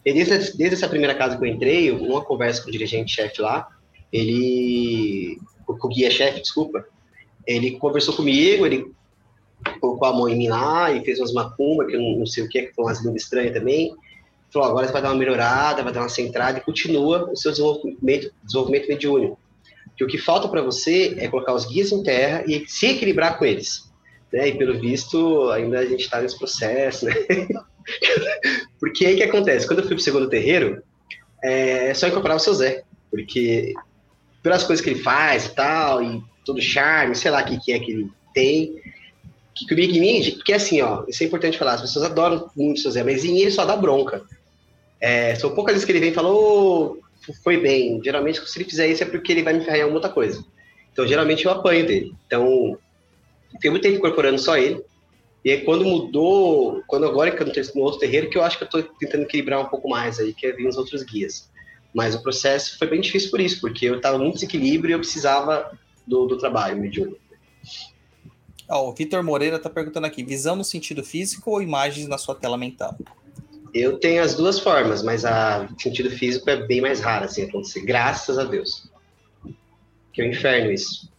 E 0.05 0.13
desde, 0.13 0.57
desde 0.57 0.75
essa 0.75 0.87
primeira 0.87 1.15
casa 1.15 1.37
que 1.37 1.43
eu 1.43 1.47
entrei, 1.47 1.91
uma 1.91 2.23
conversa 2.23 2.61
com 2.61 2.69
o 2.69 2.71
dirigente-chefe 2.71 3.41
lá, 3.41 3.67
ele... 4.13 5.37
com 5.65 5.87
o 5.87 5.89
guia-chefe, 5.89 6.41
desculpa, 6.41 6.85
ele 7.45 7.71
conversou 7.71 8.15
comigo, 8.15 8.65
ele 8.65 8.85
colocou 9.79 10.07
a 10.07 10.13
mão 10.13 10.29
em 10.29 10.37
mim 10.37 10.47
lá 10.47 10.91
e 10.91 11.03
fez 11.03 11.19
umas 11.19 11.33
macumba, 11.33 11.85
que 11.85 11.95
eu 11.95 12.01
não, 12.01 12.19
não 12.19 12.25
sei 12.25 12.43
o 12.43 12.49
que, 12.49 12.63
que 12.63 12.73
foi 12.73 12.85
umas 12.85 13.03
línguas 13.03 13.23
estranhas 13.23 13.53
também. 13.53 13.93
Falou, 14.51 14.67
agora 14.67 14.87
você 14.87 14.93
vai 14.93 15.01
dar 15.01 15.09
uma 15.09 15.17
melhorada, 15.17 15.83
vai 15.83 15.93
dar 15.93 16.01
uma 16.01 16.09
centrada 16.09 16.57
e 16.57 16.61
continua 16.61 17.29
o 17.31 17.35
seu 17.35 17.51
desenvolvimento, 17.51 18.31
desenvolvimento 18.43 18.87
mediúnico. 18.87 19.39
Que 19.95 20.03
o 20.03 20.07
que 20.07 20.17
falta 20.17 20.47
para 20.47 20.61
você 20.61 21.15
é 21.19 21.27
colocar 21.27 21.53
os 21.53 21.65
guias 21.65 21.91
em 21.91 22.01
terra 22.01 22.43
e 22.47 22.65
se 22.67 22.87
equilibrar 22.87 23.37
com 23.37 23.45
eles. 23.45 23.89
Né? 24.31 24.49
E 24.49 24.57
pelo 24.57 24.79
visto, 24.79 25.49
ainda 25.51 25.79
a 25.79 25.85
gente 25.85 26.01
está 26.01 26.21
nesse 26.21 26.37
processo, 26.37 27.05
né? 27.05 27.13
porque 28.79 29.05
aí 29.05 29.15
que 29.17 29.23
acontece? 29.23 29.67
Quando 29.67 29.79
eu 29.79 29.85
fui 29.85 29.95
pro 29.95 30.03
segundo 30.03 30.29
terreiro, 30.29 30.81
é 31.43 31.93
só 31.93 32.07
incorporar 32.07 32.37
o 32.37 32.39
seu 32.39 32.53
Zé. 32.53 32.83
Porque 33.11 33.73
pelas 34.41 34.63
coisas 34.63 34.83
que 34.83 34.91
ele 34.91 35.01
faz 35.01 35.45
e 35.45 35.55
tal, 35.55 36.01
e 36.01 36.23
todo 36.49 36.61
charme, 36.61 37.15
sei 37.15 37.31
lá 37.31 37.41
o 37.41 37.45
que, 37.45 37.59
que 37.59 37.71
é 37.71 37.79
que 37.79 37.91
ele 37.91 38.09
tem. 38.33 38.75
Que 39.53 39.67
comigo 39.67 39.93
em 39.93 39.99
mim, 39.99 40.31
porque 40.35 40.53
assim, 40.53 40.81
ó, 40.81 41.03
isso 41.07 41.21
é 41.23 41.25
importante 41.25 41.57
falar, 41.57 41.73
as 41.73 41.81
pessoas 41.81 42.05
adoram 42.05 42.49
muito 42.55 42.77
o 42.77 42.81
seu 42.81 42.91
Zé, 42.91 43.03
mas 43.03 43.23
em 43.23 43.39
ele 43.39 43.51
só 43.51 43.65
dá 43.65 43.75
bronca. 43.75 44.21
É, 45.01 45.35
são 45.35 45.53
poucas 45.53 45.73
vezes 45.73 45.85
que 45.85 45.91
ele 45.91 45.99
vem 45.99 46.11
e 46.11 46.13
fala, 46.13 46.29
oh, 46.31 46.97
foi 47.43 47.57
bem. 47.57 48.01
Geralmente, 48.03 48.45
se 48.45 48.57
ele 48.57 48.69
fizer 48.69 48.87
isso 48.87 49.03
é 49.03 49.05
porque 49.05 49.31
ele 49.31 49.43
vai 49.43 49.53
me 49.53 49.63
ferrar 49.63 49.79
em 49.79 49.81
alguma 49.83 49.97
outra 49.97 50.11
coisa. 50.11 50.43
Então, 50.91 51.07
geralmente, 51.07 51.45
eu 51.45 51.51
apanho 51.51 51.85
dele. 51.85 52.13
Então, 52.25 52.77
tem 53.61 53.71
muito 53.71 53.83
tempo 53.83 53.97
incorporando 53.97 54.39
só 54.39 54.57
ele. 54.57 54.83
E 55.43 55.51
aí, 55.51 55.61
quando 55.61 55.85
mudou, 55.85 56.83
quando 56.87 57.05
agora 57.05 57.31
que 57.31 57.41
eu 57.41 57.47
estou 57.47 57.75
no 57.75 57.83
outro 57.83 57.99
terreiro, 57.99 58.29
que 58.29 58.37
eu 58.37 58.43
acho 58.43 58.57
que 58.57 58.63
eu 58.63 58.65
estou 58.65 58.83
tentando 58.99 59.23
equilibrar 59.23 59.61
um 59.61 59.69
pouco 59.69 59.89
mais 59.89 60.19
aí, 60.19 60.33
que 60.33 60.47
é 60.47 60.51
vir 60.51 60.67
os 60.67 60.77
outros 60.77 61.03
guias. 61.03 61.49
Mas 61.93 62.13
o 62.13 62.21
processo 62.21 62.77
foi 62.77 62.87
bem 62.87 63.01
difícil 63.01 63.31
por 63.31 63.39
isso, 63.39 63.61
porque 63.61 63.85
eu 63.85 63.95
estava 63.95 64.17
muito 64.17 64.35
desequilíbrio 64.35 64.91
e 64.91 64.93
eu 64.93 64.99
precisava 64.99 65.71
do, 66.09 66.25
do 66.25 66.37
trabalho 66.37 66.75
mediúnico. 66.77 67.19
Oh, 68.67 68.89
o 68.89 68.93
Vitor 68.93 69.23
Moreira 69.23 69.57
está 69.57 69.69
perguntando 69.69 70.07
aqui: 70.07 70.23
visão 70.23 70.55
no 70.55 70.63
sentido 70.63 71.03
físico 71.03 71.51
ou 71.51 71.61
imagens 71.61 72.07
na 72.07 72.17
sua 72.17 72.35
tela 72.35 72.57
mental? 72.57 72.95
Eu 73.73 73.99
tenho 73.99 74.21
as 74.23 74.35
duas 74.35 74.59
formas, 74.59 75.03
mas 75.03 75.23
a 75.23 75.69
sentido 75.77 76.09
físico 76.09 76.49
é 76.49 76.55
bem 76.55 76.81
mais 76.81 76.99
raro 76.99 77.25
assim 77.25 77.43
acontecer, 77.43 77.81
graças 77.81 78.37
a 78.37 78.43
Deus. 78.43 78.89
Que 80.11 80.23
é 80.23 80.25
um 80.25 80.29
inferno 80.29 80.71
isso. 80.71 81.09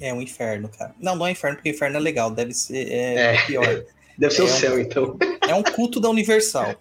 É 0.00 0.12
um 0.12 0.20
inferno, 0.20 0.68
cara. 0.68 0.94
Não, 1.00 1.16
não 1.16 1.26
é 1.26 1.30
inferno, 1.30 1.56
porque 1.56 1.70
inferno 1.70 1.96
é 1.96 2.00
legal, 2.00 2.30
deve 2.30 2.52
ser 2.52 2.88
é, 2.90 3.34
é. 3.34 3.46
pior. 3.46 3.84
deve 4.18 4.34
ser 4.34 4.42
é 4.42 4.44
o 4.44 4.46
um, 4.46 4.50
céu, 4.50 4.78
então. 4.78 5.18
É 5.48 5.54
um 5.54 5.62
culto 5.62 5.98
da 5.98 6.10
Universal. 6.10 6.74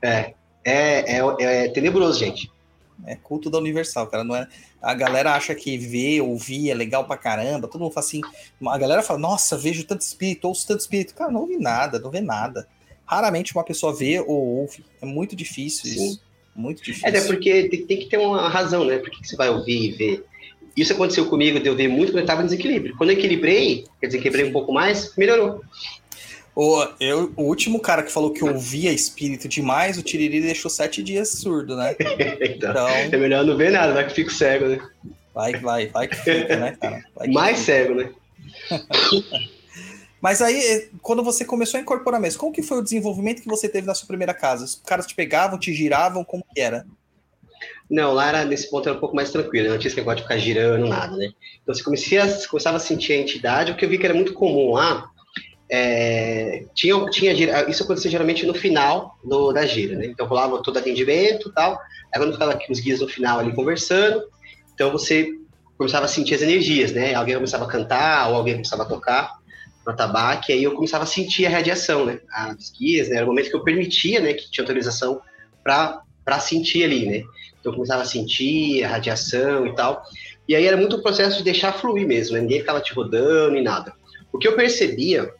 É, 0.00 0.34
é, 0.64 1.16
é, 1.16 1.22
é 1.40 1.68
tenebroso, 1.70 2.18
gente. 2.18 2.48
É 3.06 3.14
culto 3.14 3.48
da 3.50 3.58
Universal, 3.58 4.06
cara. 4.08 4.24
Não 4.24 4.34
é... 4.34 4.48
A 4.80 4.94
galera 4.94 5.34
acha 5.34 5.54
que 5.54 5.76
ver, 5.76 6.20
ouvir 6.20 6.70
é 6.70 6.74
legal 6.74 7.04
pra 7.04 7.16
caramba. 7.16 7.68
Todo 7.68 7.80
mundo 7.80 7.92
fala 7.92 8.06
assim. 8.06 8.20
A 8.66 8.78
galera 8.78 9.02
fala, 9.02 9.18
nossa, 9.18 9.56
vejo 9.56 9.84
tanto 9.84 10.02
espírito, 10.02 10.46
ouço 10.46 10.66
tanto 10.66 10.80
espírito. 10.80 11.14
Cara, 11.14 11.30
não 11.30 11.42
ouvi 11.42 11.56
nada, 11.56 11.98
não 11.98 12.10
vê 12.10 12.20
nada. 12.20 12.68
Raramente 13.04 13.54
uma 13.54 13.64
pessoa 13.64 13.94
vê 13.94 14.20
ou 14.20 14.28
ouve. 14.28 14.84
É 15.00 15.06
muito 15.06 15.34
difícil 15.34 15.90
Sim. 15.90 15.94
isso. 15.94 16.28
Muito 16.54 16.82
difícil. 16.82 17.08
É, 17.08 17.20
porque 17.20 17.68
tem, 17.68 17.98
que 17.98 18.06
ter 18.06 18.18
uma 18.18 18.48
razão, 18.48 18.84
né? 18.84 18.98
Por 18.98 19.10
que, 19.10 19.20
que 19.20 19.28
você 19.28 19.36
vai 19.36 19.48
ouvir 19.48 19.90
e 19.90 19.92
ver? 19.92 20.24
Isso 20.76 20.92
aconteceu 20.92 21.26
comigo 21.26 21.58
de 21.58 21.68
eu 21.68 21.74
ver 21.74 21.88
muito 21.88 22.10
quando 22.10 22.18
eu 22.18 22.24
estava 22.24 22.42
em 22.42 22.46
desequilíbrio. 22.46 22.96
Quando 22.96 23.10
eu 23.10 23.16
equilibrei, 23.16 23.84
quer 24.00 24.06
dizer, 24.08 24.20
quebrei 24.20 24.44
um 24.44 24.52
pouco 24.52 24.72
mais, 24.72 25.14
melhorou. 25.16 25.60
O, 26.60 26.88
eu, 26.98 27.32
o 27.36 27.44
último 27.44 27.78
cara 27.78 28.02
que 28.02 28.10
falou 28.10 28.32
que 28.32 28.44
ouvia 28.44 28.92
espírito 28.92 29.46
demais, 29.46 29.96
o 29.96 30.02
Tiriri 30.02 30.40
deixou 30.40 30.68
sete 30.68 31.04
dias 31.04 31.28
surdo, 31.28 31.76
né? 31.76 31.94
então, 32.42 32.70
então, 32.70 32.88
é 32.88 33.16
melhor 33.16 33.44
não 33.44 33.56
ver 33.56 33.70
nada, 33.70 33.94
vai 33.94 34.04
que 34.04 34.12
fico 34.12 34.32
cego, 34.32 34.66
né? 34.66 34.80
Vai, 35.32 35.52
vai, 35.52 35.86
vai 35.86 36.08
que 36.08 36.16
fica, 36.16 36.56
né, 36.56 36.76
cara? 36.80 37.04
Mais 37.28 37.60
fica. 37.60 37.72
cego, 37.72 37.94
né? 37.94 38.10
Mas 40.20 40.42
aí, 40.42 40.90
quando 41.00 41.22
você 41.22 41.44
começou 41.44 41.78
a 41.78 41.80
incorporar 41.80 42.20
mesmo, 42.20 42.40
como 42.40 42.52
que 42.52 42.60
foi 42.60 42.78
o 42.78 42.82
desenvolvimento 42.82 43.40
que 43.40 43.48
você 43.48 43.68
teve 43.68 43.86
na 43.86 43.94
sua 43.94 44.08
primeira 44.08 44.34
casa? 44.34 44.64
Os 44.64 44.74
caras 44.84 45.06
te 45.06 45.14
pegavam, 45.14 45.60
te 45.60 45.72
giravam, 45.72 46.24
como 46.24 46.44
que 46.52 46.60
era? 46.60 46.84
Não, 47.88 48.12
lá 48.12 48.30
era, 48.30 48.44
nesse 48.44 48.68
ponto 48.68 48.88
era 48.88 48.98
um 48.98 49.00
pouco 49.00 49.14
mais 49.14 49.30
tranquilo, 49.30 49.68
não 49.68 49.78
tinha 49.78 49.90
esse 49.90 49.96
negócio 49.96 50.16
de 50.16 50.22
ficar 50.24 50.38
girando, 50.38 50.88
nada, 50.88 51.16
né? 51.16 51.30
Então 51.62 51.72
você 51.72 51.84
comecei 51.84 52.18
a, 52.18 52.26
começava 52.48 52.78
a 52.78 52.80
sentir 52.80 53.12
a 53.12 53.16
entidade, 53.16 53.70
o 53.70 53.76
que 53.76 53.84
eu 53.84 53.88
vi 53.88 53.96
que 53.96 54.04
era 54.04 54.14
muito 54.14 54.32
comum 54.32 54.72
lá, 54.72 55.08
é, 55.70 56.64
tinha, 56.74 57.04
tinha 57.06 57.32
isso 57.68 57.82
acontecia 57.82 58.10
geralmente 58.10 58.46
no 58.46 58.54
final 58.54 59.18
do, 59.22 59.52
da 59.52 59.66
gira, 59.66 59.96
né? 59.96 60.06
Então 60.06 60.26
rolava 60.26 60.62
todo 60.62 60.78
atendimento 60.78 61.48
e 61.48 61.52
tal. 61.52 61.78
Aí 62.12 62.18
quando 62.18 62.32
ficava 62.32 62.58
os 62.70 62.80
guias 62.80 63.00
no 63.00 63.08
final 63.08 63.38
ali 63.38 63.54
conversando, 63.54 64.22
então 64.74 64.90
você 64.90 65.28
começava 65.76 66.06
a 66.06 66.08
sentir 66.08 66.34
as 66.34 66.42
energias, 66.42 66.92
né? 66.92 67.14
Alguém 67.14 67.34
começava 67.34 67.64
a 67.64 67.68
cantar, 67.68 68.30
ou 68.30 68.36
alguém 68.36 68.54
começava 68.54 68.82
a 68.82 68.86
tocar 68.86 69.38
no 69.86 69.94
tabaco, 69.94 70.50
e 70.50 70.52
aí 70.52 70.64
eu 70.64 70.74
começava 70.74 71.04
a 71.04 71.06
sentir 71.06 71.46
a 71.46 71.50
radiação, 71.50 72.04
né? 72.04 72.20
As 72.32 72.70
guias, 72.70 73.08
né? 73.08 73.16
Era 73.16 73.24
o 73.24 73.28
momento 73.28 73.50
que 73.50 73.56
eu 73.56 73.62
permitia, 73.64 74.20
né? 74.20 74.32
Que 74.32 74.50
tinha 74.50 74.64
autorização 74.64 75.20
para 75.62 76.40
sentir 76.40 76.82
ali, 76.82 77.06
né? 77.06 77.18
Então 77.60 77.72
eu 77.72 77.74
começava 77.74 78.02
a 78.02 78.06
sentir 78.06 78.82
a 78.84 78.88
radiação 78.88 79.66
e 79.66 79.74
tal. 79.74 80.02
E 80.48 80.56
aí 80.56 80.66
era 80.66 80.78
muito 80.78 80.96
o 80.96 81.02
processo 81.02 81.36
de 81.36 81.44
deixar 81.44 81.72
fluir 81.72 82.06
mesmo, 82.06 82.34
né? 82.34 82.40
Ninguém 82.40 82.60
ficava 82.60 82.80
te 82.80 82.94
rodando 82.94 83.56
e 83.56 83.62
nada. 83.62 83.92
O 84.32 84.38
que 84.38 84.48
eu 84.48 84.56
percebia 84.56 85.30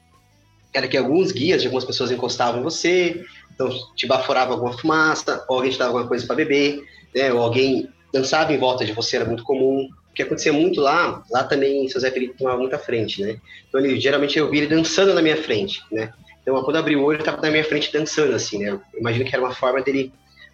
era 0.73 0.87
que 0.87 0.97
alguns 0.97 1.33
guias 1.33 1.61
de 1.61 1.67
algumas 1.67 1.85
pessoas 1.85 2.11
encostavam 2.11 2.61
em 2.61 2.65
você, 2.65 3.25
então 3.53 3.69
te 3.97 4.07
baforava 4.07 4.53
alguma 4.53 4.77
fumaça, 4.77 5.45
ou 5.49 5.57
alguém 5.57 5.73
te 5.73 5.79
dava 5.79 5.91
alguma 5.91 6.09
coisa 6.09 6.27
para 6.27 6.37
beber, 6.37 6.85
né, 7.15 7.33
ou 7.33 7.41
alguém 7.41 7.89
dançava 8.13 8.53
em 8.53 8.59
volta 8.59 8.85
de 8.85 8.93
você, 8.93 9.17
era 9.17 9.25
muito 9.25 9.43
comum. 9.43 9.89
O 10.11 10.15
que 10.15 10.23
acontecia 10.23 10.53
muito 10.53 10.81
lá, 10.81 11.23
lá 11.31 11.45
também 11.45 11.89
seu 11.89 12.01
Zé 12.01 12.11
Felipe 12.11 12.37
tomava 12.37 12.59
muita 12.59 12.79
frente, 12.79 13.23
né? 13.23 13.39
Então 13.69 13.81
ele, 13.81 14.01
geralmente 14.01 14.39
eu 14.39 14.51
via 14.51 14.63
ele 14.63 14.75
dançando 14.75 15.15
na 15.15 15.23
minha 15.23 15.37
frente, 15.37 15.81
né? 15.93 16.13
Então 16.43 16.61
quando 16.63 16.77
eu 16.77 16.81
abri 16.81 16.97
o 16.97 17.05
olho, 17.05 17.17
ele 17.17 17.23
estava 17.23 17.41
na 17.41 17.51
minha 17.51 17.65
frente 17.65 17.93
dançando, 17.93 18.35
assim, 18.35 18.59
né? 18.59 18.71
Eu 18.71 19.01
imagino 19.01 19.25
que 19.25 19.35
era 19.35 19.45
uma 19.45 19.55
forma 19.55 19.81
dele 19.81 20.13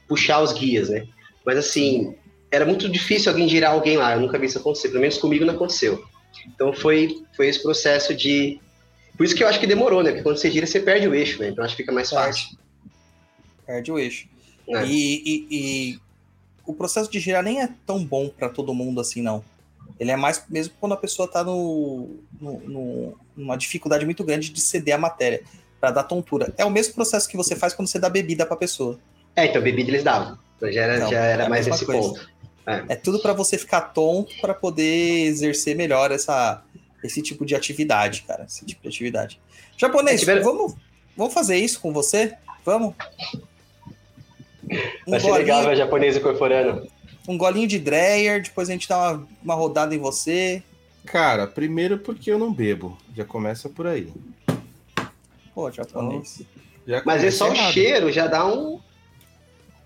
puxar 0.08 0.40
os 0.42 0.52
guias, 0.52 0.90
né? 0.90 1.06
Mas 1.46 1.56
assim, 1.56 2.14
era 2.50 2.64
muito 2.64 2.88
difícil 2.88 3.32
alguém 3.32 3.48
girar 3.48 3.72
alguém 3.72 3.96
lá, 3.96 4.14
eu 4.14 4.20
nunca 4.20 4.38
vi 4.38 4.46
isso 4.46 4.58
acontecer, 4.58 4.88
pelo 4.88 5.00
menos 5.00 5.18
comigo 5.18 5.44
não 5.44 5.54
aconteceu. 5.54 6.04
Então 6.54 6.72
foi, 6.72 7.22
foi 7.36 7.48
esse 7.48 7.62
processo 7.62 8.14
de 8.14 8.60
por 9.16 9.24
isso 9.24 9.34
que 9.34 9.42
eu 9.42 9.48
acho 9.48 9.60
que 9.60 9.66
demorou, 9.66 10.02
né? 10.02 10.10
Porque 10.10 10.22
quando 10.22 10.36
você 10.36 10.50
gira, 10.50 10.66
você 10.66 10.80
perde 10.80 11.06
o 11.06 11.14
eixo, 11.14 11.40
né? 11.40 11.48
Então 11.48 11.64
acho 11.64 11.76
que 11.76 11.82
fica 11.82 11.92
mais 11.92 12.10
fácil. 12.10 12.56
Perde 13.66 13.92
o 13.92 13.98
eixo. 13.98 14.28
É. 14.68 14.84
E, 14.84 15.22
e, 15.24 15.46
e, 15.50 15.98
o 16.66 16.72
processo 16.72 17.10
de 17.10 17.20
girar 17.20 17.42
nem 17.42 17.62
é 17.62 17.68
tão 17.86 18.04
bom 18.04 18.28
para 18.28 18.48
todo 18.48 18.74
mundo 18.74 19.00
assim, 19.00 19.22
não. 19.22 19.44
Ele 20.00 20.10
é 20.10 20.16
mais 20.16 20.44
mesmo 20.48 20.74
quando 20.80 20.92
a 20.92 20.96
pessoa 20.96 21.28
tá 21.28 21.44
no, 21.44 22.16
no, 22.40 22.60
no, 22.60 23.18
numa 23.36 23.56
dificuldade 23.56 24.04
muito 24.04 24.24
grande 24.24 24.50
de 24.50 24.60
ceder 24.60 24.94
a 24.94 24.98
matéria, 24.98 25.42
para 25.80 25.90
dar 25.90 26.04
tontura. 26.04 26.52
É 26.56 26.64
o 26.64 26.70
mesmo 26.70 26.94
processo 26.94 27.28
que 27.28 27.36
você 27.36 27.54
faz 27.54 27.74
quando 27.74 27.88
você 27.88 27.98
dá 27.98 28.08
bebida 28.08 28.46
pra 28.46 28.56
pessoa. 28.56 28.98
É, 29.36 29.46
então 29.46 29.62
bebida 29.62 29.90
eles 29.90 30.02
davam. 30.02 30.38
Então 30.56 30.72
já 30.72 30.82
era, 30.82 30.96
então, 30.96 31.10
já 31.10 31.20
era 31.20 31.44
é 31.44 31.48
mais 31.48 31.66
esse 31.66 31.84
coisa. 31.84 32.00
ponto. 32.00 32.34
É. 32.66 32.84
é 32.88 32.96
tudo 32.96 33.20
para 33.20 33.34
você 33.34 33.58
ficar 33.58 33.82
tonto 33.82 34.34
para 34.40 34.54
poder 34.54 35.26
exercer 35.26 35.76
melhor 35.76 36.10
essa 36.10 36.62
esse 37.04 37.22
tipo 37.22 37.44
de 37.44 37.54
atividade, 37.54 38.22
cara. 38.26 38.44
Esse 38.44 38.64
tipo 38.64 38.82
de 38.82 38.88
atividade. 38.88 39.40
Japonês, 39.76 40.26
é, 40.26 40.40
vamos, 40.40 40.74
vamos 41.16 41.34
fazer 41.34 41.56
isso 41.58 41.80
com 41.80 41.92
você? 41.92 42.34
Vamos? 42.64 42.94
Um 45.06 45.10
Vai 45.10 45.20
ser 45.20 45.28
golinho, 45.28 45.34
legal 45.34 45.62
ver 45.64 45.76
japonês 45.76 46.16
incorporando. 46.16 46.88
Um 47.28 47.36
golinho 47.36 47.68
de 47.68 47.78
Dreyer, 47.78 48.42
depois 48.42 48.68
a 48.68 48.72
gente 48.72 48.88
dá 48.88 49.12
uma, 49.12 49.28
uma 49.42 49.54
rodada 49.54 49.94
em 49.94 49.98
você. 49.98 50.62
Cara, 51.04 51.46
primeiro 51.46 51.98
porque 51.98 52.30
eu 52.30 52.38
não 52.38 52.52
bebo. 52.52 52.96
Já 53.14 53.24
começa 53.24 53.68
por 53.68 53.86
aí. 53.86 54.10
Pô, 55.54 55.70
japonês. 55.70 56.42
Então, 56.86 57.02
Mas 57.04 57.22
é 57.22 57.30
só 57.30 57.50
o 57.50 57.54
cheiro, 57.54 58.10
já 58.10 58.26
dá 58.26 58.46
um. 58.46 58.80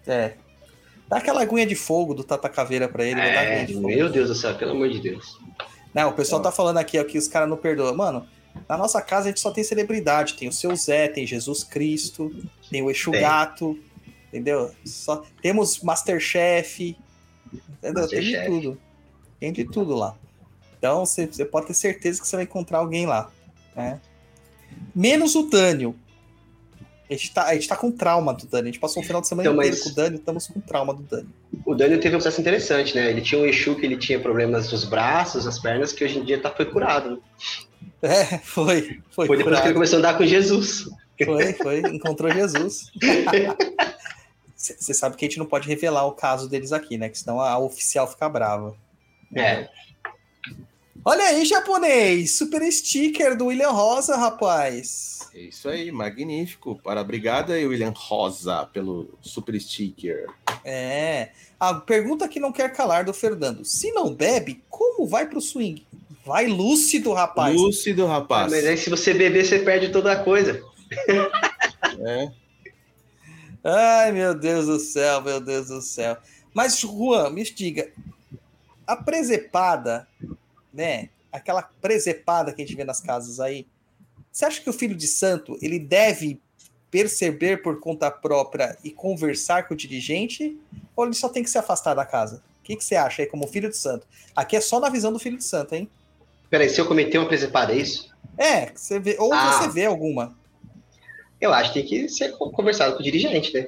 É. 0.06 0.34
Dá 1.08 1.16
aquela 1.16 1.42
aguinha 1.42 1.66
de 1.66 1.74
fogo 1.74 2.14
do 2.14 2.22
Tata 2.22 2.48
Caveira 2.48 2.88
pra 2.88 3.04
ele. 3.04 3.20
É, 3.20 3.66
meu 3.66 4.08
Deus 4.08 4.28
do 4.28 4.34
céu, 4.34 4.54
pelo 4.54 4.72
amor 4.72 4.88
de 4.88 5.00
Deus. 5.00 5.38
Né, 5.94 6.04
o 6.04 6.12
pessoal 6.12 6.42
tá 6.42 6.52
falando 6.52 6.78
aqui 6.78 6.98
ó, 6.98 7.04
que 7.04 7.18
os 7.18 7.28
caras 7.28 7.48
não 7.48 7.56
perdoam. 7.56 7.94
Mano, 7.96 8.26
na 8.68 8.76
nossa 8.76 9.00
casa 9.00 9.26
a 9.26 9.28
gente 9.28 9.40
só 9.40 9.50
tem 9.50 9.64
celebridade. 9.64 10.34
Tem 10.34 10.48
o 10.48 10.52
seu 10.52 10.74
Zé, 10.76 11.08
tem 11.08 11.26
Jesus 11.26 11.64
Cristo, 11.64 12.30
tem 12.70 12.82
o 12.82 12.90
Exu 12.90 13.10
Tem. 13.10 13.20
Gato, 13.20 13.78
entendeu? 14.28 14.70
Só, 14.84 15.22
temos 15.40 15.80
Masterchef, 15.80 16.96
entendeu? 17.52 18.08
Tem 18.08 18.20
de 18.20 18.32
Masterchef. 18.32 18.46
tudo. 18.46 18.80
Tem 19.40 19.52
de 19.52 19.64
tudo 19.64 19.94
lá. 19.94 20.16
Então 20.78 21.04
você 21.04 21.26
pode 21.44 21.66
ter 21.66 21.74
certeza 21.74 22.20
que 22.20 22.26
você 22.26 22.36
vai 22.36 22.44
encontrar 22.44 22.78
alguém 22.78 23.06
lá. 23.06 23.30
Né? 23.74 24.00
Menos 24.94 25.34
o 25.34 25.44
Dânio. 25.44 25.94
A 27.08 27.12
gente, 27.14 27.30
tá, 27.32 27.44
a 27.46 27.54
gente 27.54 27.66
tá 27.66 27.76
com 27.76 27.90
trauma 27.90 28.34
do 28.34 28.46
Dânio. 28.46 28.64
A 28.64 28.72
gente 28.72 28.80
passou 28.80 29.02
um 29.02 29.06
final 29.06 29.20
de 29.22 29.28
semana 29.28 29.48
Então, 29.48 29.58
inteiro 29.58 29.76
mas- 29.76 29.84
com 29.84 29.90
o 29.90 29.94
Dânio, 29.94 30.18
estamos 30.18 30.46
com 30.46 30.60
trauma 30.60 30.92
do 30.94 31.02
Dânio. 31.02 31.28
O 31.64 31.74
Daniel 31.74 31.98
teve 32.00 32.14
um 32.14 32.18
processo 32.18 32.40
interessante, 32.40 32.94
né? 32.94 33.08
Ele 33.10 33.20
tinha 33.22 33.40
um 33.40 33.46
Exu 33.46 33.74
que 33.76 33.86
ele 33.86 33.96
tinha 33.96 34.20
problemas 34.20 34.70
nos 34.70 34.84
braços, 34.84 35.44
nas 35.46 35.58
pernas, 35.58 35.92
que 35.92 36.04
hoje 36.04 36.18
em 36.18 36.24
dia 36.24 36.40
tá, 36.40 36.50
foi 36.50 36.66
curado. 36.66 37.22
É, 38.02 38.38
foi. 38.38 39.00
Foi, 39.10 39.26
Foi 39.26 39.36
depois 39.36 39.38
que 39.38 39.44
curado. 39.44 39.66
ele 39.66 39.74
começou 39.74 39.96
a 39.96 39.98
andar 40.00 40.16
com 40.18 40.24
Jesus. 40.26 40.84
Foi, 41.24 41.52
foi, 41.54 41.78
encontrou 41.80 42.30
Jesus. 42.30 42.92
Você 44.56 44.92
sabe 44.92 45.16
que 45.16 45.24
a 45.24 45.28
gente 45.28 45.38
não 45.38 45.46
pode 45.46 45.68
revelar 45.68 46.04
o 46.06 46.12
caso 46.12 46.48
deles 46.48 46.72
aqui, 46.72 46.98
né? 46.98 47.08
Que 47.08 47.18
senão 47.18 47.40
a 47.40 47.58
oficial 47.58 48.06
fica 48.08 48.28
brava. 48.28 48.74
É. 49.34 49.68
Olha 51.08 51.24
aí, 51.24 51.42
japonês! 51.46 52.32
Super 52.32 52.70
sticker 52.70 53.34
do 53.34 53.46
William 53.46 53.70
Rosa, 53.70 54.14
rapaz. 54.14 55.20
É 55.34 55.40
isso 55.40 55.66
aí, 55.66 55.90
magnífico. 55.90 56.78
Para 56.84 57.00
obrigado 57.00 57.50
aí, 57.50 57.66
William 57.66 57.94
Rosa, 57.96 58.68
pelo 58.74 59.18
super 59.22 59.58
sticker. 59.58 60.26
É. 60.62 61.30
A 61.58 61.72
pergunta 61.72 62.28
que 62.28 62.38
não 62.38 62.52
quer 62.52 62.74
calar 62.74 63.06
do 63.06 63.14
Fernando. 63.14 63.64
Se 63.64 63.90
não 63.90 64.14
bebe, 64.14 64.62
como 64.68 65.06
vai 65.06 65.26
pro 65.26 65.40
swing? 65.40 65.86
Vai 66.26 66.46
lúcido, 66.46 67.14
rapaz. 67.14 67.56
Lúcido, 67.56 68.04
rapaz. 68.04 68.52
mas 68.52 68.66
aí 68.66 68.76
se 68.76 68.90
você 68.90 69.14
beber, 69.14 69.46
você 69.46 69.60
perde 69.60 69.88
toda 69.88 70.12
a 70.12 70.22
coisa. 70.22 70.62
É. 72.00 72.30
Ai, 73.64 74.12
meu 74.12 74.38
Deus 74.38 74.66
do 74.66 74.78
céu, 74.78 75.22
meu 75.22 75.40
Deus 75.40 75.68
do 75.68 75.80
céu. 75.80 76.18
Mas, 76.52 76.78
Juan, 76.78 77.30
me 77.30 77.44
diga, 77.44 77.90
a 78.86 78.94
presepada, 78.94 80.06
né? 80.78 81.08
Aquela 81.32 81.60
presepada 81.62 82.52
que 82.52 82.62
a 82.62 82.64
gente 82.64 82.76
vê 82.76 82.84
nas 82.84 83.00
casas 83.00 83.40
aí, 83.40 83.66
você 84.32 84.44
acha 84.44 84.60
que 84.62 84.70
o 84.70 84.72
filho 84.72 84.94
de 84.94 85.08
santo, 85.08 85.58
ele 85.60 85.78
deve 85.78 86.40
perceber 86.90 87.60
por 87.62 87.80
conta 87.80 88.10
própria 88.10 88.78
e 88.84 88.90
conversar 88.90 89.66
com 89.66 89.74
o 89.74 89.76
dirigente? 89.76 90.56
Ou 90.96 91.04
ele 91.04 91.14
só 91.14 91.28
tem 91.28 91.42
que 91.42 91.50
se 91.50 91.58
afastar 91.58 91.94
da 91.94 92.06
casa? 92.06 92.42
O 92.60 92.62
que, 92.62 92.76
que 92.76 92.84
você 92.84 92.94
acha 92.96 93.22
aí 93.22 93.28
como 93.28 93.46
filho 93.48 93.68
de 93.68 93.76
santo? 93.76 94.06
Aqui 94.36 94.56
é 94.56 94.60
só 94.60 94.78
na 94.78 94.88
visão 94.88 95.12
do 95.12 95.18
filho 95.18 95.36
de 95.36 95.44
santo, 95.44 95.74
hein? 95.74 95.88
Peraí, 96.48 96.68
se 96.70 96.80
eu 96.80 96.86
cometer 96.86 97.18
uma 97.18 97.26
presepada, 97.28 97.72
é 97.74 97.78
isso? 97.78 98.14
É, 98.38 98.70
você 98.74 98.98
vê, 99.00 99.16
ou 99.18 99.32
Ah. 99.34 99.52
você 99.60 99.68
vê 99.68 99.84
alguma. 99.86 100.38
Eu 101.40 101.52
acho 101.52 101.72
que 101.72 101.80
tem 101.80 101.88
que 101.88 102.08
ser 102.08 102.30
co- 102.38 102.50
conversado 102.50 102.94
com 102.94 103.00
o 103.00 103.04
dirigente, 103.04 103.52
né? 103.52 103.66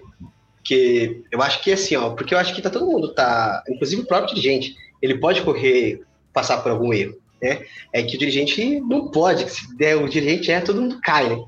Porque 0.57 1.23
eu 1.33 1.43
acho 1.43 1.63
que 1.63 1.73
assim, 1.73 1.97
ó, 1.97 2.11
porque 2.15 2.33
eu 2.35 2.39
acho 2.39 2.55
que 2.55 2.63
tá 2.63 2.71
todo 2.71 2.87
mundo 2.87 3.13
tá, 3.15 3.63
inclusive 3.69 4.03
o 4.03 4.07
próprio 4.07 4.35
dirigente, 4.35 4.77
ele 5.03 5.19
pode 5.19 5.43
correr, 5.43 6.03
passar 6.33 6.59
por 6.59 6.71
algum 6.73 6.93
erro, 6.93 7.17
né? 7.43 7.63
É 7.93 8.03
que 8.03 8.17
o 8.17 8.19
dirigente 8.19 8.81
não 8.81 9.09
pode, 9.09 9.51
se 9.51 9.77
der 9.77 9.97
o 9.97 10.09
dirigente 10.09 10.51
é, 10.51 10.61
todo 10.61 10.81
mundo 10.81 11.01
cai, 11.03 11.29
né? 11.29 11.43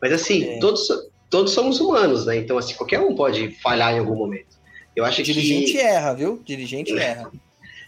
Mas 0.00 0.12
assim, 0.12 0.44
É. 0.44 0.58
todos, 0.58 0.88
todos 1.30 1.52
somos 1.52 1.80
humanos, 1.80 2.26
né? 2.26 2.36
Então 2.36 2.58
assim, 2.58 2.74
qualquer 2.74 3.00
um 3.00 3.14
pode 3.14 3.50
falhar 3.62 3.94
em 3.94 3.98
algum 3.98 4.16
momento. 4.16 4.54
Eu 4.96 5.04
acho 5.04 5.20
O 5.20 5.24
dirigente 5.24 5.72
que 5.72 5.78
erra, 5.78 6.14
viu? 6.14 6.40
Dirigente 6.44 6.96
erra. 6.96 7.30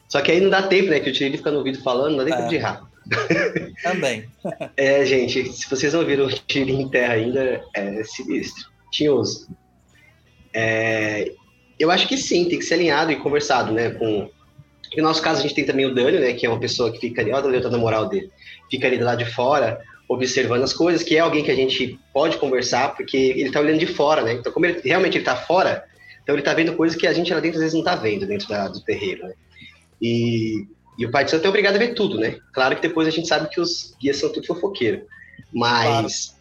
só 0.08 0.20
que 0.20 0.30
aí 0.32 0.40
não 0.40 0.50
dá 0.50 0.62
tempo, 0.62 0.90
né? 0.90 0.98
Que 1.00 1.10
o 1.10 1.12
dirigente 1.12 1.38
fica 1.38 1.50
no 1.50 1.58
ouvido 1.58 1.82
falando, 1.82 2.16
não 2.16 2.24
dá 2.24 2.30
É. 2.30 2.36
tempo 2.36 2.48
de 2.48 2.56
errar. 2.56 2.86
Também. 3.82 4.24
É, 4.76 5.04
gente, 5.06 5.52
se 5.52 5.68
vocês 5.70 5.92
não 5.92 6.04
viram 6.04 6.26
o 6.26 6.30
tiro 6.32 6.70
em 6.70 6.88
terra 6.88 7.14
ainda, 7.14 7.62
é 7.74 8.02
sinistro. 8.04 8.64
Tinhoso. 8.90 9.48
É, 10.52 11.30
eu 11.78 11.90
acho 11.90 12.08
que 12.08 12.16
sim, 12.16 12.48
tem 12.48 12.58
que 12.58 12.64
ser 12.64 12.74
alinhado 12.74 13.12
e 13.12 13.16
conversado, 13.16 13.72
né? 13.72 13.90
Com... 13.90 14.28
No 14.96 15.02
nosso 15.02 15.22
caso, 15.22 15.40
a 15.40 15.42
gente 15.42 15.54
tem 15.54 15.64
também 15.64 15.86
o 15.86 15.94
Dânio, 15.94 16.20
né? 16.20 16.32
Que 16.32 16.46
é 16.46 16.48
uma 16.48 16.58
pessoa 16.60 16.90
que 16.92 16.98
fica 16.98 17.20
ali, 17.22 17.32
olha 17.32 17.46
o 17.46 17.48
letra 17.50 17.68
da 17.70 17.78
moral 17.78 18.08
dele, 18.08 18.30
fica 18.70 18.86
ali 18.86 18.98
do 18.98 19.04
lado 19.04 19.22
de 19.24 19.30
fora, 19.30 19.80
observando 20.08 20.62
as 20.62 20.72
coisas, 20.72 21.02
que 21.02 21.16
é 21.16 21.20
alguém 21.20 21.44
que 21.44 21.50
a 21.50 21.54
gente 21.56 21.98
pode 22.12 22.38
conversar, 22.38 22.94
porque 22.96 23.16
ele 23.16 23.50
tá 23.50 23.60
olhando 23.60 23.78
de 23.78 23.86
fora, 23.86 24.22
né? 24.22 24.34
Então, 24.34 24.52
como 24.52 24.66
ele, 24.66 24.80
realmente 24.84 25.18
ele 25.18 25.24
tá 25.24 25.36
fora, 25.36 25.84
então 26.22 26.34
ele 26.34 26.42
tá 26.42 26.54
vendo 26.54 26.74
coisas 26.74 26.96
que 26.98 27.06
a 27.06 27.12
gente 27.12 27.32
lá 27.34 27.40
dentro 27.40 27.58
às 27.58 27.62
vezes 27.62 27.76
não 27.76 27.84
tá 27.84 27.94
vendo, 27.96 28.26
dentro 28.26 28.48
da- 28.48 28.68
do 28.68 28.80
terreiro, 28.80 29.26
né? 29.26 29.34
E, 30.00 30.64
e 30.98 31.04
o 31.06 31.10
Pai 31.10 31.24
de 31.24 31.30
Santo 31.30 31.44
é 31.44 31.48
obrigado 31.48 31.76
a 31.76 31.78
ver 31.78 31.94
tudo, 31.94 32.18
né? 32.18 32.38
Claro 32.52 32.76
que 32.76 32.82
depois 32.82 33.06
a 33.08 33.10
gente 33.10 33.26
sabe 33.28 33.48
que 33.48 33.60
os 33.60 33.94
guias 34.00 34.16
são 34.16 34.32
tudo 34.32 34.46
fofoqueiro. 34.46 35.02
Mas, 35.52 36.34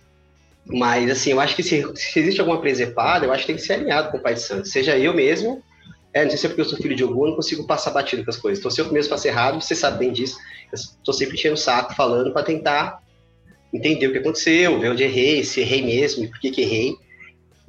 mas 0.66 1.10
assim, 1.12 1.32
eu 1.32 1.39
acho 1.39 1.56
que 1.56 1.64
se, 1.64 1.84
se 1.95 2.20
existe 2.20 2.39
alguma 2.39 2.60
presepada, 2.62 3.26
eu 3.26 3.32
acho 3.32 3.41
que 3.41 3.47
tem 3.47 3.56
que 3.56 3.62
ser 3.62 3.74
alinhado 3.74 4.12
com 4.12 4.18
o 4.18 4.22
Pai 4.22 4.34
de 4.34 4.41
Santo. 4.41 4.68
Seja 4.68 4.97
eu 4.97 5.14
mesmo, 5.14 5.64
é, 6.16 6.24
não 6.24 6.30
sei 6.30 6.39
se 6.39 6.45
é 6.45 6.49
porque 6.49 6.61
eu 6.61 6.66
sou 6.66 6.78
filho 6.80 6.95
de 6.95 7.03
algum, 7.03 7.26
eu 7.26 7.30
não 7.32 7.36
consigo 7.36 7.68
passar 7.68 7.91
batido 7.91 8.24
com 8.24 8.30
as 8.30 8.38
coisas. 8.38 8.59
Então, 8.59 8.72
se 8.72 8.80
eu 8.80 8.89
mesmo 8.89 9.09
faço 9.09 9.28
errado, 9.28 9.61
você 9.61 9.76
sabe 9.76 9.99
bem 9.99 10.13
disso. 10.13 10.38
Eu 10.72 10.80
tô 11.03 11.11
sempre 11.11 11.36
enchendo 11.36 11.55
o 11.55 11.57
saco, 11.57 11.93
falando 11.93 12.32
para 12.32 12.41
tentar 12.41 13.03
entender 13.74 14.07
o 14.07 14.13
que 14.13 14.20
aconteceu, 14.20 14.80
ver 14.80 14.91
onde 14.91 15.03
errei, 15.03 15.43
se 15.43 15.59
errei 15.59 15.82
mesmo 15.82 16.24
e 16.24 16.30
por 16.30 16.39
que 16.39 16.51
que 16.51 16.61
errei. 16.61 16.95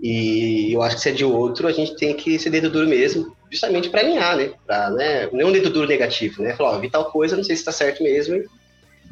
E 0.01 0.72
eu 0.72 0.80
acho 0.80 0.94
que 0.94 1.03
se 1.03 1.09
é 1.09 1.12
de 1.12 1.24
outro, 1.24 1.66
a 1.66 1.72
gente 1.72 1.97
tem 1.97 2.14
que 2.14 2.38
ser 2.38 2.51
dedo 2.51 2.70
duro 2.70 2.86
mesmo, 2.86 3.36
justamente 3.51 3.90
para 3.90 4.03
alinhar, 4.03 4.36
né? 4.36 4.53
Pra, 4.64 4.90
né? 4.90 5.28
Não 5.32 5.40
é 5.40 5.47
um 5.47 5.53
dedo 5.53 5.68
duro 5.68 5.88
negativo, 5.88 6.40
né? 6.40 6.55
Falar, 6.55 6.76
ó, 6.76 6.78
vi 6.78 6.88
tal 6.88 7.11
coisa, 7.11 7.36
não 7.36 7.42
sei 7.42 7.57
se 7.57 7.64
tá 7.64 7.72
certo 7.72 8.01
mesmo, 8.05 8.36
e, 8.36 8.47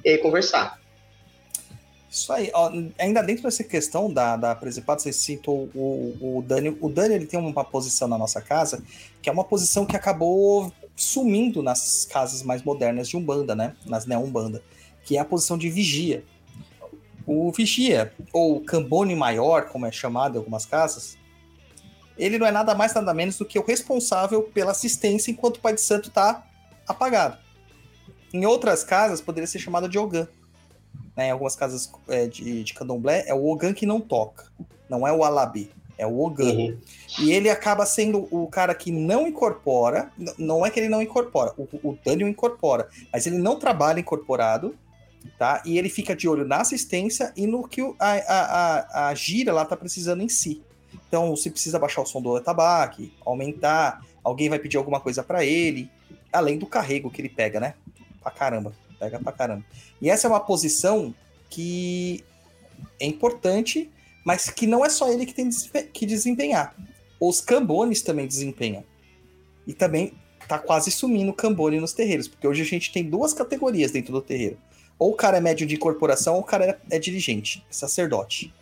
e 0.05 0.11
aí 0.11 0.19
conversar. 0.19 0.79
Isso 2.15 2.33
aí, 2.33 2.49
ó, 2.55 2.71
ainda 2.97 3.21
dentro 3.23 3.43
dessa 3.43 3.65
questão 3.65 4.09
da, 4.09 4.37
da 4.37 4.55
você 4.55 5.13
citou 5.13 5.69
o, 5.75 6.39
o 6.39 6.45
Dani. 6.47 6.79
O 6.81 6.89
Dani 6.89 7.13
ele 7.13 7.27
tem 7.27 7.41
uma 7.41 7.65
posição 7.65 8.07
na 8.07 8.17
nossa 8.17 8.41
casa 8.41 8.85
que 9.21 9.29
é 9.29 9.33
uma 9.33 9.43
posição 9.43 9.85
que 9.85 9.97
acabou 9.97 10.73
sumindo 10.95 11.61
nas 11.61 12.05
casas 12.09 12.45
mais 12.45 12.63
modernas 12.63 13.09
de 13.09 13.17
Umbanda, 13.17 13.57
né? 13.57 13.75
Nas 13.85 14.07
neo-Umbanda, 14.07 14.63
que 15.03 15.17
é 15.17 15.21
a 15.21 15.25
posição 15.25 15.59
de 15.59 15.69
vigia. 15.69 16.23
O 17.27 17.51
vigia, 17.51 18.15
ou 18.33 18.61
cambone 18.61 19.17
maior, 19.17 19.67
como 19.71 19.85
é 19.85 19.91
chamado 19.91 20.37
em 20.37 20.39
algumas 20.39 20.65
casas, 20.65 21.19
ele 22.17 22.39
não 22.39 22.47
é 22.47 22.53
nada 22.53 22.77
mais, 22.77 22.95
nada 22.95 23.13
menos 23.13 23.39
do 23.39 23.45
que 23.45 23.59
o 23.59 23.67
responsável 23.67 24.45
pela 24.45 24.71
assistência 24.71 25.33
enquanto 25.33 25.57
o 25.57 25.61
pai 25.61 25.75
de 25.75 25.81
santo 25.81 26.11
está 26.11 26.47
apagado. 26.87 27.39
Em 28.33 28.47
outras 28.47 28.85
casas, 28.85 29.21
poderia 29.21 29.49
ser 29.49 29.59
chamado 29.59 29.89
de 29.89 29.99
Ogã 29.99 30.29
né, 31.17 31.29
em 31.29 31.31
algumas 31.31 31.57
casas 31.57 31.91
é, 32.09 32.27
de, 32.27 32.65
de 32.65 32.75
candomblé, 32.75 33.25
é 33.27 33.35
o 33.35 33.47
Ogan 33.47 33.73
que 33.73 33.87
não 33.87 34.01
toca. 34.01 34.47
Não 34.89 35.07
é 35.07 35.13
o 35.13 35.25
Alabê, 35.25 35.69
é 35.97 36.07
o 36.07 36.21
Ogan. 36.21 36.45
Uhum. 36.45 36.79
E 37.21 37.33
ele 37.33 37.49
acaba 37.49 37.87
sendo 37.87 38.29
o 38.31 38.47
cara 38.49 38.75
que 38.75 38.91
não 38.91 39.27
incorpora. 39.27 40.11
Não 40.37 40.65
é 40.65 40.71
que 40.71 40.81
ele 40.81 40.89
não 40.89 41.03
incorpora, 41.03 41.53
o, 41.57 41.69
o 41.83 41.99
Daniel 42.05 42.29
incorpora, 42.29 42.89
mas 43.13 43.27
ele 43.27 43.39
não 43.39 43.59
trabalha 43.59 44.01
incorporado, 44.01 44.75
tá? 45.39 45.63
E 45.65 45.79
ele 45.79 45.89
fica 45.89 46.15
de 46.15 46.29
olho 46.29 46.45
na 46.45 46.59
assistência 46.59 47.33
e 47.37 47.47
no 47.47 47.67
que 47.67 47.81
a, 47.81 47.95
a, 47.99 49.07
a, 49.07 49.09
a 49.09 49.15
gira 49.15 49.53
lá 49.53 49.65
tá 49.65 49.77
precisando 49.77 50.23
em 50.23 50.29
si. 50.29 50.63
Então, 51.09 51.35
se 51.37 51.51
precisa 51.51 51.79
baixar 51.79 52.03
o 52.03 52.07
som 52.07 52.21
do 52.21 52.41
tabaque, 52.41 53.13
aumentar, 53.25 54.05
alguém 54.23 54.49
vai 54.49 54.59
pedir 54.59 54.77
alguma 54.77 55.01
coisa 55.01 55.23
para 55.23 55.45
ele, 55.45 55.91
além 56.33 56.59
do 56.59 56.67
carrego 56.67 57.11
que 57.11 57.21
ele 57.21 57.29
pega, 57.29 57.61
né? 57.61 57.75
Pra 58.21 58.31
caramba, 58.31 58.73
pega 59.05 59.19
pra 59.23 59.33
caramba. 59.33 59.65
E 60.01 60.09
essa 60.09 60.27
é 60.27 60.31
uma 60.31 60.41
posição 60.41 61.15
que 61.51 62.25
é 62.99 63.07
importante, 63.07 63.91
mas 64.25 64.49
que 64.51 64.67
não 64.67 64.85
é 64.85 64.89
só 64.89 65.11
ele 65.13 65.27
que 65.27 65.35
tem 65.35 65.49
que 65.93 66.07
desempenhar. 66.07 66.75
Os 67.21 67.41
cambones 67.41 68.03
também 68.03 68.27
desempenham. 68.27 68.83
E 69.67 69.73
também 69.73 70.13
tá 70.49 70.59
quase 70.59 70.91
sumindo 70.91 71.31
o 71.31 71.35
cambone 71.35 71.81
nos 71.81 71.93
terreiros, 71.93 72.29
porque 72.29 72.47
hoje 72.47 72.63
a 72.63 72.67
gente 72.67 72.93
tem 72.93 73.05
duas 73.09 73.33
categorias 73.33 73.91
dentro 73.91 74.13
do 74.13 74.21
terreiro. 74.21 74.59
Ou 74.99 75.11
o 75.13 75.15
cara 75.15 75.39
é 75.39 75.41
médio 75.41 75.67
de 75.67 75.75
incorporação, 75.75 76.35
ou 76.35 76.41
o 76.41 76.45
cara 76.45 76.65
é, 76.91 76.97
é 76.97 76.99
dirigente, 76.99 77.65
sacerdote. 77.71 78.53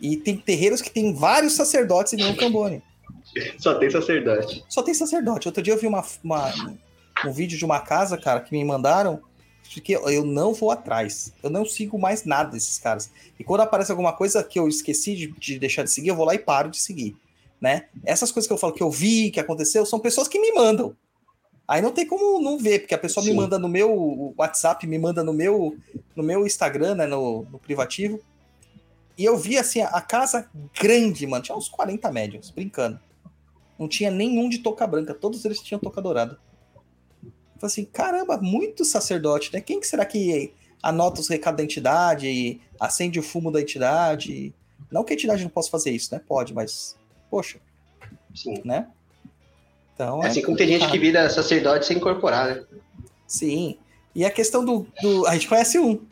E 0.00 0.16
tem 0.16 0.36
terreiros 0.36 0.82
que 0.82 0.90
tem 0.90 1.14
vários 1.14 1.54
sacerdotes 1.54 2.12
e 2.14 2.16
não 2.16 2.34
cambone. 2.34 2.82
Só 3.58 3.74
tem 3.78 3.88
sacerdote. 3.90 4.64
Só 4.68 4.82
tem 4.82 4.94
sacerdote. 4.94 5.48
Outro 5.48 5.62
dia 5.62 5.72
eu 5.74 5.78
vi 5.78 5.86
uma, 5.86 6.04
uma- 6.24 6.52
um 7.24 7.32
vídeo 7.32 7.56
de 7.56 7.64
uma 7.64 7.78
casa, 7.80 8.18
cara, 8.18 8.40
que 8.40 8.52
me 8.52 8.64
mandaram, 8.64 9.22
que 9.62 9.92
eu 9.92 10.24
não 10.24 10.52
vou 10.52 10.70
atrás. 10.70 11.32
Eu 11.42 11.50
não 11.50 11.64
sigo 11.64 11.98
mais 11.98 12.24
nada 12.24 12.50
desses 12.50 12.78
caras. 12.78 13.10
E 13.38 13.44
quando 13.44 13.62
aparece 13.62 13.90
alguma 13.90 14.12
coisa 14.12 14.42
que 14.44 14.58
eu 14.58 14.68
esqueci 14.68 15.14
de, 15.16 15.26
de 15.32 15.58
deixar 15.58 15.82
de 15.82 15.90
seguir, 15.90 16.08
eu 16.08 16.16
vou 16.16 16.26
lá 16.26 16.34
e 16.34 16.38
paro 16.38 16.70
de 16.70 16.80
seguir. 16.80 17.16
Né? 17.60 17.86
Essas 18.04 18.32
coisas 18.32 18.46
que 18.46 18.52
eu 18.52 18.58
falo 18.58 18.72
que 18.72 18.82
eu 18.82 18.90
vi, 18.90 19.30
que 19.30 19.40
aconteceu, 19.40 19.86
são 19.86 19.98
pessoas 19.98 20.28
que 20.28 20.38
me 20.38 20.52
mandam. 20.52 20.96
Aí 21.66 21.80
não 21.80 21.92
tem 21.92 22.06
como 22.06 22.40
não 22.40 22.58
ver, 22.58 22.80
porque 22.80 22.94
a 22.94 22.98
pessoa 22.98 23.24
me 23.24 23.30
Sim. 23.30 23.36
manda 23.36 23.58
no 23.58 23.68
meu 23.68 24.34
WhatsApp, 24.36 24.86
me 24.86 24.98
manda 24.98 25.22
no 25.22 25.32
meu, 25.32 25.76
no 26.14 26.22
meu 26.22 26.44
Instagram, 26.44 26.96
né, 26.96 27.06
no, 27.06 27.46
no 27.50 27.58
privativo. 27.58 28.20
E 29.16 29.24
eu 29.24 29.36
vi 29.36 29.56
assim, 29.56 29.80
a 29.80 30.00
casa 30.00 30.50
grande, 30.78 31.26
mano, 31.26 31.42
tinha 31.42 31.56
uns 31.56 31.68
40 31.68 32.10
médios, 32.10 32.50
brincando. 32.50 32.98
Não 33.78 33.88
tinha 33.88 34.10
nenhum 34.10 34.48
de 34.48 34.58
touca 34.58 34.86
branca, 34.86 35.14
todos 35.14 35.44
eles 35.44 35.60
tinham 35.60 35.78
touca 35.78 36.02
dourada. 36.02 36.38
Então, 37.62 37.68
assim, 37.68 37.84
caramba, 37.84 38.38
muito 38.38 38.84
sacerdote, 38.84 39.52
né? 39.52 39.60
Quem 39.60 39.78
que 39.78 39.86
será 39.86 40.04
que 40.04 40.52
anota 40.82 41.20
os 41.20 41.28
recados 41.28 41.58
da 41.58 41.62
entidade, 41.62 42.60
acende 42.80 43.20
o 43.20 43.22
fumo 43.22 43.52
da 43.52 43.60
entidade? 43.60 44.52
Não 44.90 45.04
que 45.04 45.12
a 45.12 45.14
entidade 45.14 45.44
não 45.44 45.48
possa 45.48 45.70
fazer 45.70 45.92
isso, 45.92 46.12
né? 46.12 46.20
Pode, 46.26 46.52
mas, 46.52 46.96
poxa, 47.30 47.60
Sim. 48.34 48.60
né? 48.64 48.88
Então, 49.94 50.24
É 50.24 50.26
assim 50.26 50.42
como 50.42 50.56
tem 50.56 50.66
gente 50.66 50.90
que 50.90 50.98
vira 50.98 51.30
sacerdote 51.30 51.86
sem 51.86 51.98
incorporar, 51.98 52.48
né? 52.48 52.64
Sim. 53.28 53.78
E 54.12 54.24
a 54.24 54.30
questão 54.30 54.64
do, 54.64 54.84
do- 55.00 55.24
A 55.28 55.34
gente 55.34 55.46
conhece 55.46 55.78
um. 55.78 56.04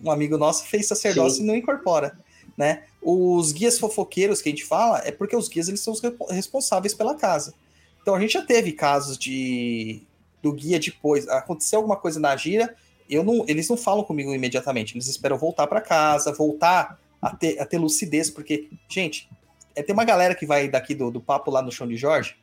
Um 0.00 0.12
amigo 0.12 0.38
nosso 0.38 0.64
fez 0.66 0.86
sacerdócio 0.86 1.38
Sim. 1.38 1.42
e 1.42 1.46
não 1.46 1.56
incorpora. 1.56 2.16
Né? 2.56 2.84
Os 3.02 3.50
guias 3.50 3.80
fofoqueiros 3.80 4.40
que 4.40 4.48
a 4.48 4.52
gente 4.52 4.64
fala 4.64 5.00
é 5.04 5.10
porque 5.10 5.34
os 5.34 5.48
guias 5.48 5.66
eles 5.66 5.80
são 5.80 5.92
os 5.92 6.00
responsáveis 6.30 6.94
pela 6.94 7.16
casa. 7.16 7.52
Então 8.00 8.14
a 8.14 8.20
gente 8.20 8.34
já 8.34 8.42
teve 8.42 8.70
casos 8.70 9.18
de 9.18 10.02
do 10.44 10.52
guia 10.52 10.78
depois. 10.78 11.26
Aconteceu 11.26 11.78
alguma 11.78 11.96
coisa 11.96 12.20
na 12.20 12.36
gira, 12.36 12.76
eu 13.08 13.24
não, 13.24 13.44
eles 13.48 13.68
não 13.68 13.76
falam 13.76 14.04
comigo 14.04 14.32
imediatamente. 14.32 14.94
Eles 14.94 15.08
esperam 15.08 15.38
voltar 15.38 15.66
para 15.66 15.80
casa, 15.80 16.32
voltar 16.32 17.00
a 17.20 17.34
ter, 17.34 17.58
a 17.58 17.64
ter 17.64 17.78
lucidez, 17.78 18.30
porque, 18.30 18.70
gente, 18.86 19.28
é, 19.74 19.82
tem 19.82 19.94
uma 19.94 20.04
galera 20.04 20.34
que 20.34 20.44
vai 20.44 20.68
daqui 20.68 20.94
do, 20.94 21.10
do 21.10 21.20
papo 21.20 21.50
lá 21.50 21.62
no 21.62 21.72
chão 21.72 21.88
de 21.88 21.96
Jorge 21.96 22.36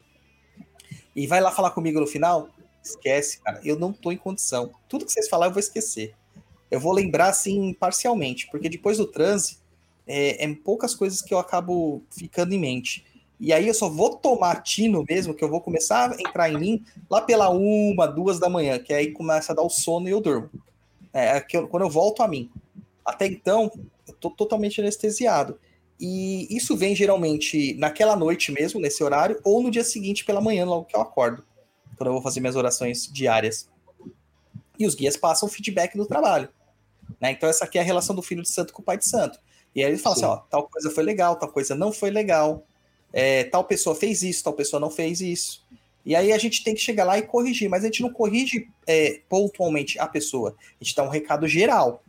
e 1.15 1.27
vai 1.27 1.39
lá 1.39 1.51
falar 1.51 1.69
comigo 1.71 1.99
no 1.99 2.07
final. 2.07 2.49
Esquece, 2.83 3.39
cara. 3.39 3.61
Eu 3.63 3.77
não 3.77 3.93
tô 3.93 4.11
em 4.11 4.17
condição. 4.17 4.71
Tudo 4.89 5.05
que 5.05 5.11
vocês 5.11 5.29
falar 5.29 5.45
eu 5.45 5.51
vou 5.51 5.59
esquecer. 5.59 6.15
Eu 6.71 6.79
vou 6.79 6.91
lembrar 6.91 7.29
assim 7.29 7.73
parcialmente, 7.73 8.47
porque 8.49 8.67
depois 8.67 8.97
do 8.97 9.05
transe 9.05 9.59
é, 10.07 10.43
é 10.43 10.55
poucas 10.55 10.95
coisas 10.95 11.21
que 11.21 11.33
eu 11.33 11.37
acabo 11.37 12.01
ficando 12.09 12.53
em 12.53 12.59
mente. 12.59 13.05
E 13.41 13.51
aí 13.51 13.67
eu 13.67 13.73
só 13.73 13.89
vou 13.89 14.17
tomar 14.17 14.61
tino 14.61 15.03
mesmo, 15.09 15.33
que 15.33 15.43
eu 15.43 15.49
vou 15.49 15.59
começar 15.59 16.11
a 16.11 16.21
entrar 16.21 16.47
em 16.51 16.59
mim 16.59 16.85
lá 17.09 17.19
pela 17.19 17.49
uma, 17.49 18.05
duas 18.05 18.39
da 18.39 18.47
manhã, 18.47 18.77
que 18.77 18.93
aí 18.93 19.11
começa 19.11 19.51
a 19.51 19.55
dar 19.55 19.63
o 19.63 19.69
sono 19.69 20.07
e 20.07 20.11
eu 20.11 20.21
durmo. 20.21 20.47
É, 21.11 21.37
é 21.39 21.45
eu- 21.53 21.67
quando 21.67 21.81
eu 21.81 21.89
volto 21.89 22.21
a 22.21 22.27
mim. 22.27 22.51
Até 23.03 23.25
então, 23.25 23.71
eu 24.07 24.13
tô 24.13 24.29
totalmente 24.29 24.79
anestesiado. 24.79 25.59
E 25.99 26.47
isso 26.55 26.77
vem 26.77 26.95
geralmente 26.95 27.73
naquela 27.79 28.15
noite 28.15 28.51
mesmo, 28.51 28.79
nesse 28.79 29.03
horário, 29.03 29.41
ou 29.43 29.61
no 29.61 29.71
dia 29.71 29.83
seguinte 29.83 30.23
pela 30.23 30.39
manhã, 30.39 30.63
logo 30.63 30.85
que 30.85 30.95
eu 30.95 31.01
acordo. 31.01 31.43
Quando 31.97 32.09
eu 32.09 32.13
vou 32.13 32.21
fazer 32.21 32.41
minhas 32.41 32.55
orações 32.55 33.11
diárias. 33.11 33.67
E 34.77 34.85
os 34.85 34.93
guias 34.93 35.17
passam 35.17 35.49
o 35.49 35.51
feedback 35.51 35.97
do 35.97 36.05
trabalho. 36.05 36.47
Né? 37.19 37.31
Então, 37.31 37.49
essa 37.49 37.65
aqui 37.65 37.79
é 37.79 37.81
a 37.81 37.83
relação 37.83 38.15
do 38.15 38.21
filho 38.21 38.43
de 38.43 38.49
santo 38.49 38.71
com 38.71 38.83
o 38.83 38.85
pai 38.85 38.99
de 38.99 39.07
santo. 39.07 39.39
E 39.75 39.83
aí 39.83 39.89
ele 39.89 39.97
fala 39.97 40.15
Sim. 40.15 40.25
assim: 40.25 40.31
ó, 40.31 40.37
tal 40.37 40.67
coisa 40.67 40.91
foi 40.91 41.03
legal, 41.03 41.35
tal 41.37 41.49
coisa 41.49 41.73
não 41.73 41.91
foi 41.91 42.11
legal. 42.11 42.63
É, 43.13 43.43
tal 43.45 43.63
pessoa 43.63 43.95
fez 43.95 44.21
isso, 44.21 44.43
tal 44.43 44.53
pessoa 44.53 44.79
não 44.79 44.89
fez 44.89 45.21
isso. 45.21 45.63
E 46.05 46.15
aí 46.15 46.33
a 46.33 46.37
gente 46.37 46.63
tem 46.63 46.73
que 46.73 46.81
chegar 46.81 47.03
lá 47.03 47.17
e 47.17 47.21
corrigir, 47.21 47.69
mas 47.69 47.83
a 47.83 47.87
gente 47.87 48.01
não 48.01 48.11
corrige 48.11 48.67
é, 48.87 49.21
pontualmente 49.29 49.99
a 49.99 50.07
pessoa. 50.07 50.55
A 50.59 50.83
gente 50.83 50.95
dá 50.95 51.03
um 51.03 51.09
recado 51.09 51.47
geral. 51.47 52.03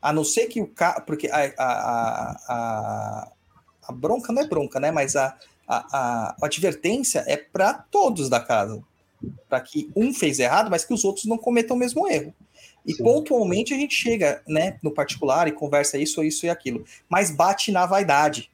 A 0.00 0.12
não 0.12 0.24
ser 0.24 0.46
que 0.46 0.60
o 0.60 0.66
cara. 0.66 1.00
Porque 1.00 1.28
a, 1.28 1.52
a, 1.56 2.36
a, 2.48 3.32
a, 3.86 3.92
bronca 3.92 4.32
não 4.32 4.42
é 4.42 4.46
bronca, 4.48 4.80
né? 4.80 4.90
Mas 4.90 5.14
a, 5.14 5.36
a, 5.66 5.76
a, 5.76 6.36
a 6.42 6.46
advertência 6.46 7.24
é 7.28 7.36
para 7.36 7.74
todos 7.74 8.28
da 8.28 8.40
casa. 8.40 8.82
Para 9.48 9.60
que 9.60 9.88
um 9.94 10.12
fez 10.12 10.40
errado, 10.40 10.68
mas 10.70 10.84
que 10.84 10.92
os 10.92 11.04
outros 11.04 11.26
não 11.26 11.38
cometam 11.38 11.76
o 11.76 11.78
mesmo 11.78 12.08
erro. 12.08 12.34
E 12.84 12.94
Sim. 12.94 13.04
pontualmente 13.04 13.72
a 13.72 13.76
gente 13.76 13.94
chega 13.94 14.42
né, 14.48 14.76
no 14.82 14.90
particular 14.90 15.46
e 15.46 15.52
conversa 15.52 15.96
isso, 15.96 16.24
isso 16.24 16.46
e 16.46 16.50
aquilo. 16.50 16.84
Mas 17.08 17.30
bate 17.30 17.70
na 17.70 17.86
vaidade. 17.86 18.50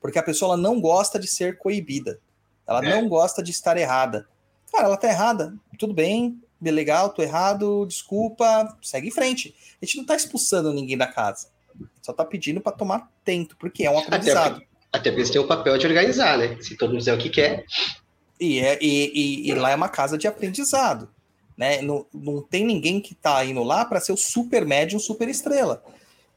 Porque 0.00 0.18
a 0.18 0.22
pessoa 0.22 0.56
não 0.56 0.80
gosta 0.80 1.18
de 1.18 1.26
ser 1.26 1.58
coibida. 1.58 2.18
Ela 2.66 2.84
É. 2.84 2.88
não 3.00 3.08
gosta 3.08 3.42
de 3.42 3.50
estar 3.50 3.76
errada. 3.76 4.26
Cara, 4.72 4.84
ela 4.86 4.96
tá 4.96 5.08
errada. 5.08 5.54
Tudo 5.78 5.92
bem, 5.92 6.40
bem 6.60 6.72
legal, 6.72 7.10
tô 7.10 7.22
errado, 7.22 7.84
desculpa, 7.86 8.76
segue 8.82 9.08
em 9.08 9.12
frente. 9.12 9.54
A 9.80 9.84
gente 9.84 9.98
não 9.98 10.04
tá 10.04 10.14
expulsando 10.14 10.72
ninguém 10.72 10.96
da 10.96 11.06
casa. 11.06 11.48
Só 12.02 12.12
tá 12.12 12.24
pedindo 12.24 12.60
para 12.60 12.72
tomar 12.72 13.10
tento, 13.24 13.56
porque 13.56 13.84
é 13.84 13.90
um 13.90 13.98
aprendizado. 13.98 14.54
porque, 14.54 14.66
até 14.92 15.10
porque 15.10 15.26
você 15.26 15.32
tem 15.32 15.40
o 15.40 15.46
papel 15.46 15.76
de 15.78 15.86
organizar, 15.86 16.38
né? 16.38 16.56
Se 16.60 16.76
todo 16.76 16.90
mundo 16.90 17.00
fizer 17.00 17.14
o 17.14 17.18
que 17.18 17.28
quer. 17.30 17.64
E, 18.38 18.58
é, 18.60 18.78
e, 18.80 19.12
e- 19.14 19.48
e 19.50 19.54
lá 19.54 19.70
é 19.70 19.74
uma 19.74 19.88
casa 19.88 20.16
de 20.16 20.26
aprendizado. 20.26 21.08
Né? 21.56 21.82
Não, 21.82 22.06
não 22.14 22.40
tem 22.40 22.64
ninguém 22.64 23.00
que 23.00 23.14
tá 23.14 23.44
indo 23.44 23.62
lá 23.62 23.84
para 23.84 24.00
ser 24.00 24.12
o 24.12 24.16
super 24.16 24.64
médium, 24.64 24.98
super 24.98 25.28
estrela. 25.28 25.82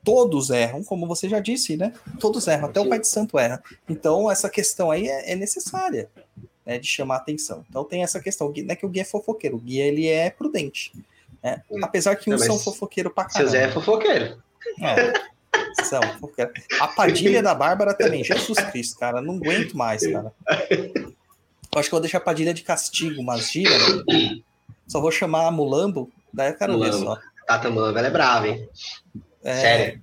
Todos 0.04 0.50
erram, 0.50 0.84
como 0.84 1.08
você 1.08 1.30
já 1.30 1.40
disse, 1.40 1.78
né? 1.78 1.94
Todos 2.20 2.48
erram, 2.48 2.68
até 2.68 2.80
o 2.80 2.90
pai 2.90 3.00
de 3.00 3.08
santo 3.08 3.40
erra. 3.40 3.64
Então, 3.88 4.30
essa 4.30 4.50
questão 4.50 4.92
aí 4.92 5.08
é, 5.08 5.32
é 5.32 5.36
necessária, 5.36 6.10
né? 6.66 6.78
De 6.78 6.88
chamar 6.88 7.18
atenção. 7.18 7.66
Então, 7.70 7.84
tem 7.86 8.04
essa 8.04 8.20
questão. 8.20 8.52
Não 8.56 8.66
é 8.74 8.76
que 8.76 8.86
o 8.86 8.90
guia 8.90 9.04
é 9.04 9.06
fofoqueiro, 9.06 9.56
o 9.56 9.60
guia 9.60 9.86
ele 9.86 10.08
é 10.08 10.30
prudente. 10.30 10.92
né? 11.42 11.62
Apesar 11.82 12.16
que 12.16 12.30
uns 12.34 12.40
mas 12.42 12.48
são 12.48 12.60
fofoqueiro 12.60 13.10
pra 13.10 13.30
Seu 13.30 13.46
caramba. 13.46 13.52
Zé 13.52 13.64
é 13.64 13.72
fofoqueiro. 13.72 14.44
É, 14.82 15.14
são 15.84 16.02
fofoqueiro. 16.02 16.52
A 16.82 16.88
Padilha 16.88 17.42
da 17.42 17.56
Bárbara 17.56 17.94
também. 17.94 18.24
Jesus 18.24 18.60
Cristo, 18.72 19.00
cara. 19.00 19.22
Não 19.22 19.36
aguento 19.36 19.78
mais, 19.78 20.06
cara. 20.06 20.34
Eu 20.50 21.80
acho 21.80 21.90
que 21.90 21.96
eu 21.96 21.98
vou 21.98 22.02
deixar 22.02 22.18
a 22.20 22.22
Padilha 22.22 22.54
de 22.54 22.62
castigo, 22.64 23.22
umas 23.22 23.50
giras. 23.52 24.04
né? 24.06 24.42
Só 24.88 25.00
vou 25.02 25.12
chamar 25.12 25.48
a 25.48 25.52
Mulambo, 25.52 26.12
daí 26.32 26.52
eu 26.52 26.58
quero 26.58 26.74
ver 26.80 26.92
Mulambo. 26.92 27.06
só. 27.06 27.20
Tata 27.48 27.70
Mamba, 27.70 28.00
ela 28.00 28.08
é 28.08 28.12
brava, 28.12 28.48
hein? 28.48 28.70
É, 29.44 29.56
Sério. 29.56 30.02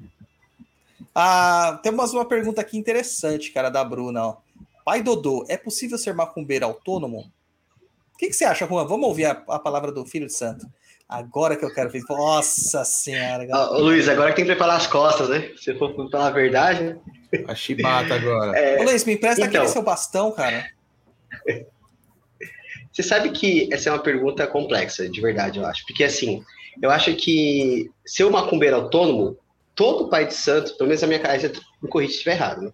Ah, 1.14 1.80
temos 1.82 2.12
uma 2.12 2.24
pergunta 2.24 2.61
aqui 2.61 2.76
interessante, 2.78 3.51
cara, 3.51 3.70
da 3.70 3.82
Bruna. 3.82 4.26
Ó. 4.26 4.36
Pai 4.84 5.03
Dodô, 5.03 5.45
é 5.49 5.57
possível 5.57 5.99
ser 5.99 6.14
macumbeiro 6.14 6.66
autônomo? 6.66 7.30
O 8.14 8.18
que, 8.18 8.28
que 8.28 8.32
você 8.32 8.45
acha, 8.45 8.66
Juan? 8.66 8.86
Vamos 8.86 9.09
ouvir 9.09 9.24
a, 9.24 9.30
a 9.49 9.59
palavra 9.59 9.91
do 9.91 10.05
Filho 10.05 10.26
de 10.26 10.34
Santo. 10.34 10.66
Agora 11.09 11.57
que 11.57 11.64
eu 11.64 11.74
quero 11.74 11.91
ver. 11.91 12.03
Nossa 12.09 12.84
Senhora. 12.84 13.45
ô, 13.72 13.78
Luiz, 13.78 14.09
agora 14.09 14.30
que 14.30 14.36
tem 14.36 14.45
que 14.45 14.51
preparar 14.51 14.76
as 14.76 14.86
costas, 14.86 15.28
né? 15.28 15.51
Se 15.57 15.76
for 15.76 15.95
falar 16.11 16.28
a 16.28 16.30
verdade, 16.30 16.84
né? 16.84 16.99
A 17.49 17.55
chibata 17.55 18.14
agora. 18.14 18.80
Ô, 18.80 18.84
Luiz, 18.84 19.05
me 19.05 19.14
empresta 19.14 19.41
então. 19.41 19.62
aquele 19.62 19.72
seu 19.72 19.82
bastão, 19.82 20.30
cara. 20.30 20.70
Você 22.93 23.03
sabe 23.03 23.30
que 23.30 23.72
essa 23.72 23.88
é 23.88 23.93
uma 23.93 24.03
pergunta 24.03 24.47
complexa, 24.47 25.09
de 25.09 25.20
verdade, 25.20 25.59
eu 25.59 25.66
acho. 25.66 25.84
Porque, 25.86 26.05
assim, 26.05 26.45
eu 26.81 26.91
acho 26.91 27.14
que 27.14 27.91
ser 28.05 28.25
um 28.25 28.31
macumbeiro 28.31 28.77
autônomo, 28.77 29.37
todo 29.75 30.09
pai 30.09 30.27
de 30.27 30.35
santo, 30.35 30.77
pelo 30.77 30.89
menos 30.89 31.03
a 31.03 31.07
minha 31.07 31.18
casa, 31.18 31.53
me 31.83 31.89
corrija 31.89 32.12
se 32.12 32.18
estiver 32.18 32.37
errado, 32.37 32.62
né? 32.62 32.73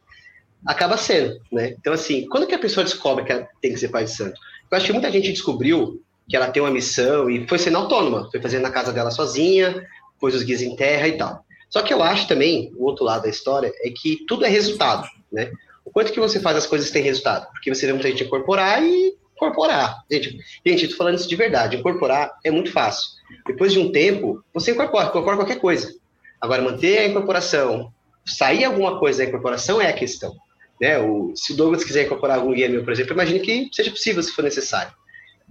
Acaba 0.67 0.97
sendo, 0.97 1.41
né? 1.53 1.77
Então, 1.79 1.93
assim, 1.93 2.27
quando 2.27 2.47
que 2.47 2.55
a 2.55 2.59
pessoa 2.59 2.83
descobre 2.83 3.25
que 3.25 3.33
ela 3.33 3.49
tem 3.61 3.73
que 3.73 3.79
ser 3.79 3.89
pai 3.89 4.05
de 4.05 4.11
santo? 4.11 4.41
Eu 4.71 4.77
acho 4.77 4.87
que 4.87 4.93
muita 4.93 5.11
gente 5.13 5.31
descobriu 5.31 6.03
que 6.29 6.37
ela 6.37 6.51
tem 6.51 6.63
uma 6.63 6.71
missão 6.71 7.31
e 7.31 7.47
foi 7.47 7.59
sendo 7.59 7.79
autônoma, 7.79 8.29
foi 8.31 8.41
fazendo 8.41 8.63
na 8.63 8.71
casa 8.71 8.93
dela 8.93 9.11
sozinha, 9.11 9.87
pôs 10.19 10.35
os 10.35 10.43
guias 10.43 10.63
em 10.63 10.75
terra 10.75 11.07
e 11.07 11.17
tal. 11.17 11.45
Só 11.71 11.83
que 11.83 11.93
eu 11.93 12.03
acho 12.03 12.27
também, 12.27 12.73
o 12.77 12.85
outro 12.85 13.05
lado 13.05 13.23
da 13.23 13.29
história, 13.29 13.73
é 13.83 13.91
que 13.91 14.25
tudo 14.27 14.45
é 14.45 14.49
resultado, 14.49 15.07
né? 15.31 15.51
O 15.85 15.91
quanto 15.91 16.13
que 16.13 16.19
você 16.19 16.41
faz 16.41 16.57
as 16.57 16.67
coisas 16.67 16.91
tem 16.91 17.03
resultado? 17.03 17.47
Porque 17.53 17.73
você 17.73 17.87
vê 17.87 17.93
muita 17.93 18.09
gente 18.09 18.25
incorporar 18.25 18.83
e 18.83 19.15
incorporar. 19.37 20.03
Gente, 20.11 20.39
gente, 20.65 20.85
eu 20.85 20.91
tô 20.91 20.97
falando 20.97 21.19
isso 21.19 21.29
de 21.29 21.37
verdade. 21.37 21.77
Incorporar 21.77 22.33
é 22.43 22.51
muito 22.51 22.73
fácil. 22.73 23.09
Depois 23.47 23.73
de 23.73 23.79
um 23.79 23.93
tempo, 23.93 24.43
você 24.53 24.73
incorpora, 24.73 25.09
incorpora 25.09 25.37
qualquer 25.37 25.61
coisa. 25.61 25.95
Agora, 26.41 26.63
manter 26.63 26.99
a 26.99 27.07
incorporação, 27.07 27.93
sair 28.25 28.65
alguma 28.65 28.99
coisa 28.99 29.23
da 29.23 29.29
incorporação 29.29 29.81
é 29.81 29.89
a 29.89 29.93
questão. 29.93 30.35
Né? 30.81 30.99
O, 30.99 31.33
se 31.35 31.53
o 31.53 31.57
Douglas 31.57 31.85
quiser 31.85 32.07
incorporar 32.07 32.39
algum 32.39 32.53
guia 32.53 32.69
meu, 32.69 32.85
por 32.85 32.93
exemplo, 32.93 33.13
imagine 33.13 33.41
que 33.41 33.69
seja 33.73 33.91
possível 33.91 34.23
se 34.23 34.33
for 34.33 34.43
necessário. 34.43 34.93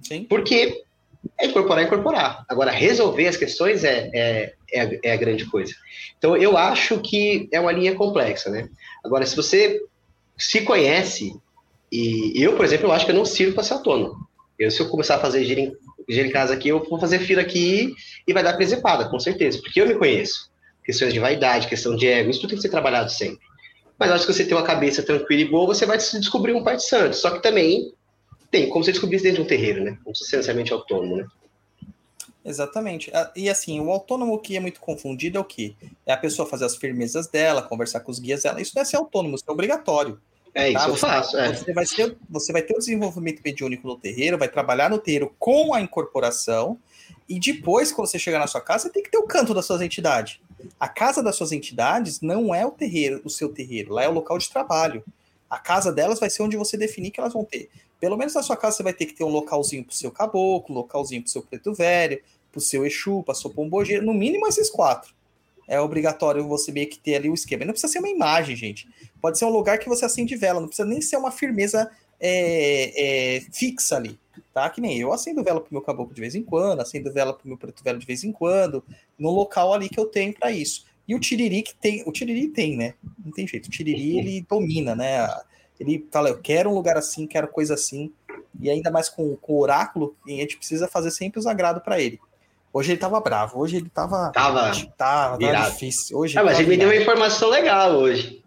Sim. 0.01 0.25
Porque 0.25 0.83
é 1.39 1.47
incorporar, 1.47 1.83
incorporar. 1.83 2.45
Agora, 2.47 2.71
resolver 2.71 3.27
as 3.27 3.37
questões 3.37 3.83
é, 3.83 4.09
é, 4.13 4.53
é, 4.71 4.81
a, 4.81 4.89
é 5.03 5.11
a 5.13 5.17
grande 5.17 5.45
coisa. 5.45 5.73
Então, 6.17 6.37
eu 6.37 6.57
acho 6.57 6.99
que 6.99 7.49
é 7.51 7.59
uma 7.59 7.71
linha 7.71 7.95
complexa, 7.95 8.49
né? 8.49 8.69
Agora, 9.03 9.25
se 9.25 9.35
você 9.35 9.81
se 10.37 10.61
conhece, 10.61 11.33
e 11.91 12.41
eu, 12.41 12.55
por 12.55 12.65
exemplo, 12.65 12.87
eu 12.87 12.91
acho 12.91 13.05
que 13.05 13.11
eu 13.11 13.15
não 13.15 13.25
sirvo 13.25 13.55
para 13.55 13.63
ser 13.63 13.73
autônomo. 13.73 14.27
Eu, 14.57 14.71
se 14.71 14.79
eu 14.79 14.89
começar 14.89 15.15
a 15.15 15.19
fazer 15.19 15.43
gira 15.45 15.59
em, 15.59 15.75
gira 16.07 16.27
em 16.27 16.31
casa 16.31 16.53
aqui, 16.53 16.69
eu 16.69 16.83
vou 16.83 16.99
fazer 16.99 17.19
fila 17.19 17.41
aqui 17.41 17.93
e 18.27 18.33
vai 18.33 18.43
dar 18.43 18.53
presepada, 18.55 19.09
com 19.09 19.19
certeza, 19.19 19.59
porque 19.61 19.81
eu 19.81 19.87
me 19.87 19.95
conheço. 19.95 20.49
Questões 20.83 21.13
de 21.13 21.19
vaidade, 21.19 21.67
questão 21.67 21.95
de 21.95 22.07
ego, 22.07 22.29
isso 22.29 22.41
tudo 22.41 22.51
tem 22.51 22.57
que 22.57 22.61
ser 22.61 22.69
trabalhado 22.69 23.11
sempre. 23.11 23.39
Mas 23.97 24.11
acho 24.11 24.25
que 24.25 24.33
você 24.33 24.45
tem 24.45 24.55
uma 24.55 24.63
cabeça 24.63 25.01
tranquila 25.01 25.41
e 25.41 25.45
boa, 25.45 25.67
você 25.67 25.85
vai 25.85 25.97
descobrir 25.97 26.53
um 26.53 26.63
pai 26.63 26.75
de 26.75 26.85
santo. 26.85 27.15
Só 27.15 27.31
que 27.31 27.41
também 27.41 27.93
tem 28.51 28.69
como 28.69 28.83
você 28.83 28.91
descobrir 28.91 29.15
isso 29.15 29.23
dentro 29.23 29.41
de 29.41 29.45
um 29.45 29.47
terreiro, 29.47 29.83
né? 29.83 29.97
Não 30.05 30.11
necessariamente 30.11 30.73
autônomo, 30.73 31.17
né? 31.17 31.27
Exatamente. 32.43 33.09
Ah, 33.13 33.31
E 33.35 33.49
assim, 33.49 33.79
o 33.79 33.89
autônomo 33.89 34.37
que 34.39 34.55
é 34.55 34.59
muito 34.59 34.79
confundido 34.79 35.37
é 35.37 35.41
o 35.41 35.45
quê? 35.45 35.73
É 36.05 36.13
a 36.13 36.17
pessoa 36.17 36.47
fazer 36.47 36.65
as 36.65 36.75
firmezas 36.75 37.27
dela, 37.27 37.61
conversar 37.61 38.01
com 38.01 38.11
os 38.11 38.19
guias 38.19 38.43
dela. 38.43 38.61
Isso 38.61 38.73
não 38.75 38.83
é 38.83 38.85
ser 38.85 38.97
autônomo, 38.97 39.35
isso 39.35 39.45
é 39.47 39.51
obrigatório. 39.51 40.19
É 40.55 40.69
isso 40.69 40.79
Tá, 40.79 40.87
eu 40.87 40.95
você- 40.95 41.01
faço, 41.01 41.37
é. 41.37 41.53
Você, 41.53 41.73
vai 41.73 41.85
ter, 41.85 42.17
você 42.29 42.53
vai 42.53 42.61
ter 42.61 42.73
o 42.73 42.79
desenvolvimento 42.79 43.41
mediúnico 43.43 43.85
no 43.87 43.97
terreiro, 43.97 44.37
vai 44.37 44.47
trabalhar 44.47 44.89
no 44.89 44.97
terreiro 44.97 45.35
com 45.37 45.73
a 45.73 45.81
incorporação, 45.81 46.79
e 47.27 47.39
depois, 47.39 47.91
quando 47.91 48.07
você 48.07 48.17
chegar 48.17 48.39
na 48.39 48.47
sua 48.47 48.61
casa, 48.61 48.83
você 48.83 48.89
tem 48.89 49.03
que 49.03 49.11
ter 49.11 49.17
o 49.17 49.23
canto 49.23 49.53
das 49.53 49.65
suas 49.65 49.81
entidades. 49.81 50.39
A 50.79 50.87
casa 50.87 51.21
das 51.21 51.35
suas 51.35 51.51
entidades 51.51 52.21
não 52.21 52.55
é 52.55 52.65
o 52.65 52.71
terreiro, 52.71 53.21
o 53.25 53.29
seu 53.29 53.49
terreiro, 53.49 53.93
lá 53.93 54.03
é 54.03 54.07
o 54.09 54.13
local 54.13 54.37
de 54.37 54.49
trabalho. 54.49 55.03
A 55.49 55.59
casa 55.59 55.91
delas 55.91 56.19
vai 56.19 56.29
ser 56.29 56.41
onde 56.43 56.55
você 56.55 56.77
definir 56.77 57.11
que 57.11 57.19
elas 57.19 57.33
vão 57.33 57.43
ter. 57.43 57.69
Pelo 57.99 58.15
menos 58.17 58.33
na 58.33 58.41
sua 58.41 58.55
casa 58.55 58.77
você 58.77 58.83
vai 58.83 58.93
ter 58.93 59.05
que 59.07 59.13
ter 59.13 59.23
um 59.23 59.29
localzinho 59.29 59.83
pro 59.83 59.93
seu 59.95 60.09
caboclo, 60.09 60.73
localzinho 60.75 61.21
pro 61.21 61.31
seu 61.31 61.41
preto 61.41 61.73
velho, 61.73 62.21
pro 62.51 62.61
seu 62.61 62.85
Exu, 62.85 63.21
pra 63.23 63.35
sua 63.35 63.51
pombogeira, 63.51 64.01
no 64.03 64.13
mínimo 64.13 64.47
esses 64.47 64.69
quatro. 64.69 65.13
É 65.67 65.79
obrigatório 65.81 66.47
você 66.47 66.71
meio 66.71 66.87
que 66.89 66.97
ter 66.99 67.15
ali 67.15 67.29
o 67.29 67.33
esquema. 67.33 67.65
Não 67.65 67.73
precisa 67.73 67.91
ser 67.91 67.99
uma 67.99 68.09
imagem, 68.09 68.55
gente. 68.55 68.87
Pode 69.25 69.39
ser 69.39 69.45
um 69.45 69.49
lugar 69.49 69.79
que 69.79 69.89
você 69.89 70.05
acende 70.05 70.35
vela, 70.35 70.59
não 70.59 70.67
precisa 70.67 70.87
nem 70.87 71.01
ser 71.01 71.17
uma 71.17 71.31
firmeza 71.31 71.89
é, 72.19 73.37
é, 73.37 73.41
fixa 73.51 73.95
ali, 73.95 74.19
tá? 74.53 74.69
Que 74.69 74.79
nem 74.79 74.99
eu 74.99 75.11
acendo 75.11 75.43
vela 75.43 75.59
pro 75.59 75.73
meu 75.73 75.81
caboclo 75.81 76.13
de 76.13 76.21
vez 76.21 76.35
em 76.35 76.43
quando, 76.43 76.79
acendo 76.79 77.11
vela 77.11 77.33
pro 77.33 77.47
meu 77.47 77.57
preto 77.57 77.83
velho 77.83 77.97
de 77.97 78.05
vez 78.05 78.23
em 78.23 78.31
quando, 78.31 78.83
no 79.17 79.31
local 79.31 79.73
ali 79.73 79.89
que 79.89 79.99
eu 79.99 80.05
tenho 80.05 80.31
para 80.31 80.51
isso. 80.51 80.85
E 81.07 81.15
o 81.15 81.19
Tiriri 81.19 81.63
que 81.63 81.73
tem, 81.73 82.03
o 82.05 82.11
Tiriri 82.11 82.49
tem, 82.49 82.77
né? 82.77 82.93
Não 83.25 83.31
tem 83.31 83.47
jeito. 83.47 83.65
O 83.65 83.71
Tiriri 83.71 84.19
ele 84.19 84.45
domina, 84.47 84.93
né? 84.93 85.27
Ele 85.79 86.07
fala, 86.11 86.29
eu 86.29 86.37
quero 86.37 86.69
um 86.69 86.75
lugar 86.75 86.95
assim, 86.95 87.25
quero 87.25 87.47
coisa 87.47 87.73
assim. 87.73 88.13
E 88.61 88.69
ainda 88.69 88.91
mais 88.91 89.09
com, 89.09 89.35
com 89.37 89.53
o 89.53 89.59
oráculo, 89.59 90.15
a 90.27 90.29
gente 90.29 90.55
precisa 90.55 90.87
fazer 90.87 91.09
sempre 91.09 91.39
os 91.39 91.47
agrados 91.47 91.81
para 91.81 91.99
ele. 91.99 92.19
Hoje 92.71 92.91
ele 92.91 92.99
tava 92.99 93.19
bravo, 93.19 93.59
hoje 93.59 93.77
ele 93.77 93.89
tava. 93.89 94.29
Tava. 94.31 94.71
Tava, 94.95 95.39
tava 95.39 95.71
difícil. 95.71 96.15
Hoje 96.15 96.37
ah, 96.37 96.43
mas 96.43 96.59
ele 96.59 96.69
me 96.69 96.77
deu 96.77 96.89
uma 96.89 96.95
informação 96.95 97.49
legal 97.49 97.93
hoje. 97.93 98.44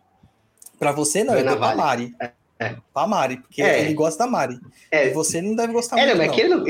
Pra 0.79 0.93
você 0.93 1.25
não, 1.25 1.35
ele 1.35 1.49
deu 1.49 1.57
pra 1.57 1.75
Mari. 1.75 2.15
É. 2.21 2.31
é. 2.59 2.77
Pra 2.93 3.07
Mari, 3.07 3.39
porque 3.39 3.63
é. 3.63 3.81
ele 3.81 3.95
gosta 3.95 4.25
da 4.25 4.31
Mari. 4.31 4.59
É. 4.91 5.09
E 5.09 5.13
você 5.13 5.43
não 5.43 5.55
deve 5.55 5.73
gostar 5.73 5.99
é, 5.99 6.07
muito. 6.07 6.19
Não, 6.19 6.27
mas. 6.27 6.33
Aquele 6.33 6.49
não... 6.49 6.65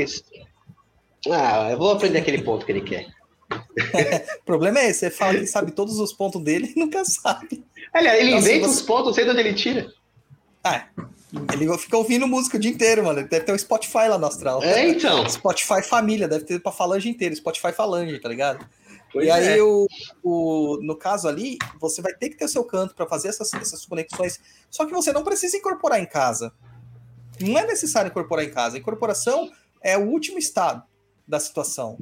Ah, 1.35 1.71
eu 1.71 1.79
vou 1.79 1.93
aprender 1.93 2.19
aquele 2.19 2.43
ponto 2.43 2.65
que 2.65 2.73
ele 2.73 2.81
quer. 2.81 3.07
o 4.41 4.45
problema 4.45 4.79
é 4.79 4.91
esse, 4.91 5.01
você 5.01 5.11
fala 5.11 5.39
que 5.39 5.47
sabe 5.47 5.73
todos 5.73 5.99
os 5.99 6.13
pontos 6.13 6.43
dele 6.43 6.73
e 6.75 6.79
nunca 6.79 7.05
sabe. 7.05 7.65
Aliás, 7.93 8.19
ele 8.21 8.31
então, 8.31 8.41
inventa 8.41 8.69
você... 8.69 8.75
os 8.75 8.83
pontos, 8.83 9.15
sei 9.15 9.25
de 9.25 9.31
onde 9.31 9.41
ele 9.41 9.55
tira. 9.55 9.91
Ah, 10.63 10.87
ele 11.53 11.79
fica 11.79 11.97
ouvindo 11.97 12.27
música 12.27 12.57
o 12.57 12.61
dia 12.61 12.71
inteiro, 12.71 13.05
mano. 13.05 13.27
Deve 13.27 13.45
ter 13.45 13.53
um 13.53 13.59
Spotify 13.59 14.09
lá 14.09 14.19
no 14.19 14.27
Astral. 14.27 14.63
É, 14.63 14.89
então. 14.89 15.29
Spotify 15.29 15.83
família, 15.83 16.29
deve 16.29 16.45
ter 16.45 16.61
pra 16.61 16.73
falange 16.73 17.09
inteira, 17.09 17.35
Spotify 17.35 17.73
falange, 17.73 18.19
tá 18.19 18.29
ligado? 18.29 18.67
Pois 19.13 19.27
e 19.27 19.31
aí, 19.31 19.59
é. 19.59 19.63
o, 19.63 19.87
o, 20.23 20.79
no 20.83 20.97
caso 20.97 21.29
ali, 21.29 21.57
você 21.81 22.03
vai 22.03 22.15
ter 22.15 22.29
que 22.29 22.37
ter 22.37 22.45
o 22.45 22.49
seu 22.49 22.65
canto 22.65 22.95
para 22.95 23.07
fazer 23.07 23.29
essas, 23.29 23.53
essas 23.55 23.85
conexões. 23.87 24.41
Só 24.71 24.85
que 24.85 24.93
você 24.93 25.13
não 25.13 25.25
precisa 25.25 25.57
incorporar 25.57 26.01
em 26.01 26.07
casa. 26.07 26.53
Não 27.41 27.59
é 27.59 27.67
necessário 27.67 28.11
incorporar 28.11 28.45
em 28.45 28.51
casa. 28.51 28.77
A 28.77 28.81
incorporação 28.81 29.51
é 29.81 29.97
o 29.97 30.07
último 30.09 30.39
estado 30.39 30.83
da 31.27 31.41
situação. 31.41 31.99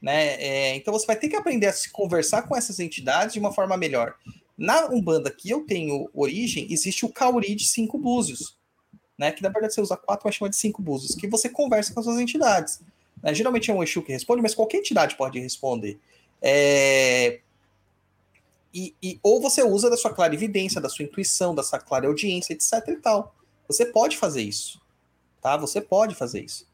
Né? 0.00 0.34
É, 0.34 0.76
então 0.76 0.92
você 0.92 1.06
vai 1.06 1.16
ter 1.16 1.28
que 1.28 1.36
aprender 1.36 1.66
a 1.66 1.72
se 1.72 1.90
conversar 1.90 2.42
com 2.42 2.56
essas 2.56 2.78
entidades 2.78 3.32
de 3.32 3.40
uma 3.40 3.52
forma 3.52 3.76
melhor. 3.76 4.14
Na 4.56 4.86
Umbanda 4.86 5.30
que 5.30 5.50
eu 5.50 5.66
tenho 5.66 6.08
origem, 6.14 6.66
existe 6.70 7.04
o 7.04 7.12
Kauri 7.12 7.54
de 7.54 7.66
cinco 7.66 7.98
búzios, 7.98 8.56
né? 9.18 9.30
Que 9.30 9.42
na 9.42 9.50
verdade 9.50 9.74
você 9.74 9.82
usa 9.82 9.96
quatro, 9.96 10.26
mas 10.26 10.34
chama 10.34 10.48
de 10.48 10.56
cinco 10.56 10.80
búzios, 10.80 11.14
que 11.14 11.28
você 11.28 11.48
conversa 11.48 11.92
com 11.92 12.00
as 12.00 12.06
suas 12.06 12.18
entidades. 12.18 12.80
Né? 13.22 13.34
Geralmente 13.34 13.70
é 13.70 13.74
um 13.74 13.82
Exu 13.82 14.02
que 14.02 14.12
responde, 14.12 14.40
mas 14.40 14.54
qualquer 14.54 14.78
entidade 14.78 15.16
pode 15.16 15.38
responder. 15.38 15.98
É... 16.48 17.40
E, 18.72 18.94
e, 19.02 19.18
ou 19.20 19.40
você 19.40 19.64
usa 19.64 19.90
da 19.90 19.96
sua 19.96 20.12
clarividência, 20.12 20.80
da 20.80 20.88
sua 20.88 21.04
intuição, 21.04 21.54
da 21.54 21.62
sua 21.62 21.80
clareaudiência, 21.80 22.52
etc 22.52 22.72
e 22.88 22.96
tal. 22.96 23.34
Você 23.66 23.86
pode 23.86 24.16
fazer 24.16 24.42
isso. 24.42 24.80
Tá? 25.40 25.56
Você 25.56 25.80
pode 25.80 26.14
fazer 26.14 26.44
isso. 26.44 26.68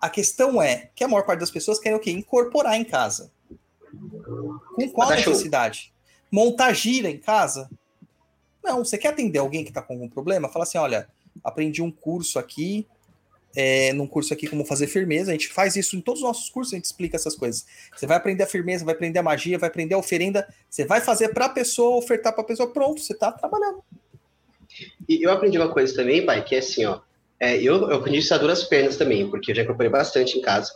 A 0.00 0.08
questão 0.08 0.62
é 0.62 0.90
que 0.94 1.02
a 1.02 1.08
maior 1.08 1.24
parte 1.24 1.40
das 1.40 1.50
pessoas 1.50 1.80
querem 1.80 1.98
o 1.98 2.00
quê? 2.00 2.12
Incorporar 2.12 2.76
em 2.76 2.84
casa. 2.84 3.32
Com 4.74 4.90
qual 4.90 5.10
necessidade? 5.10 5.92
montar 6.30 6.72
gira 6.72 7.10
em 7.10 7.18
casa? 7.18 7.68
Não, 8.62 8.84
você 8.84 8.98
quer 8.98 9.08
atender 9.08 9.38
alguém 9.38 9.64
que 9.64 9.70
está 9.70 9.82
com 9.82 9.94
algum 9.94 10.08
problema? 10.08 10.48
Fala 10.48 10.64
assim: 10.64 10.78
olha, 10.78 11.08
aprendi 11.42 11.82
um 11.82 11.90
curso 11.90 12.38
aqui, 12.38 12.86
é, 13.56 13.92
num 13.92 14.06
curso 14.06 14.32
aqui 14.32 14.46
como 14.46 14.64
fazer 14.64 14.86
firmeza. 14.86 15.30
A 15.30 15.34
gente 15.34 15.48
faz 15.48 15.76
isso 15.76 15.96
em 15.96 16.00
todos 16.00 16.20
os 16.20 16.26
nossos 16.26 16.50
cursos, 16.50 16.72
a 16.72 16.76
gente 16.76 16.86
explica 16.86 17.16
essas 17.16 17.34
coisas. 17.34 17.66
Você 17.94 18.06
vai 18.06 18.16
aprender 18.16 18.42
a 18.42 18.46
firmeza, 18.46 18.84
vai 18.84 18.94
aprender 18.94 19.18
a 19.18 19.22
magia, 19.22 19.58
vai 19.58 19.68
aprender 19.68 19.94
a 19.94 19.98
oferenda, 19.98 20.46
você 20.68 20.84
vai 20.84 21.00
fazer 21.00 21.28
para 21.30 21.46
a 21.46 21.50
pessoa, 21.50 21.96
ofertar 21.96 22.32
para 22.32 22.42
a 22.42 22.46
pessoa, 22.46 22.72
pronto, 22.72 23.00
você 23.00 23.12
está 23.12 23.32
trabalhando. 23.32 23.82
E 25.08 25.24
eu 25.24 25.30
aprendi 25.30 25.58
uma 25.58 25.72
coisa 25.72 25.94
também, 25.94 26.24
pai, 26.24 26.44
que 26.44 26.54
é 26.54 26.58
assim, 26.58 26.84
ó. 26.84 27.00
É, 27.40 27.56
eu, 27.56 27.88
eu 27.88 27.96
aprendi 27.96 28.18
isso 28.18 28.34
a 28.34 28.38
duras 28.38 28.64
pernas 28.64 28.96
também, 28.96 29.28
porque 29.30 29.52
eu 29.52 29.54
já 29.54 29.62
incorporei 29.62 29.90
bastante 29.90 30.38
em 30.38 30.42
casa. 30.42 30.72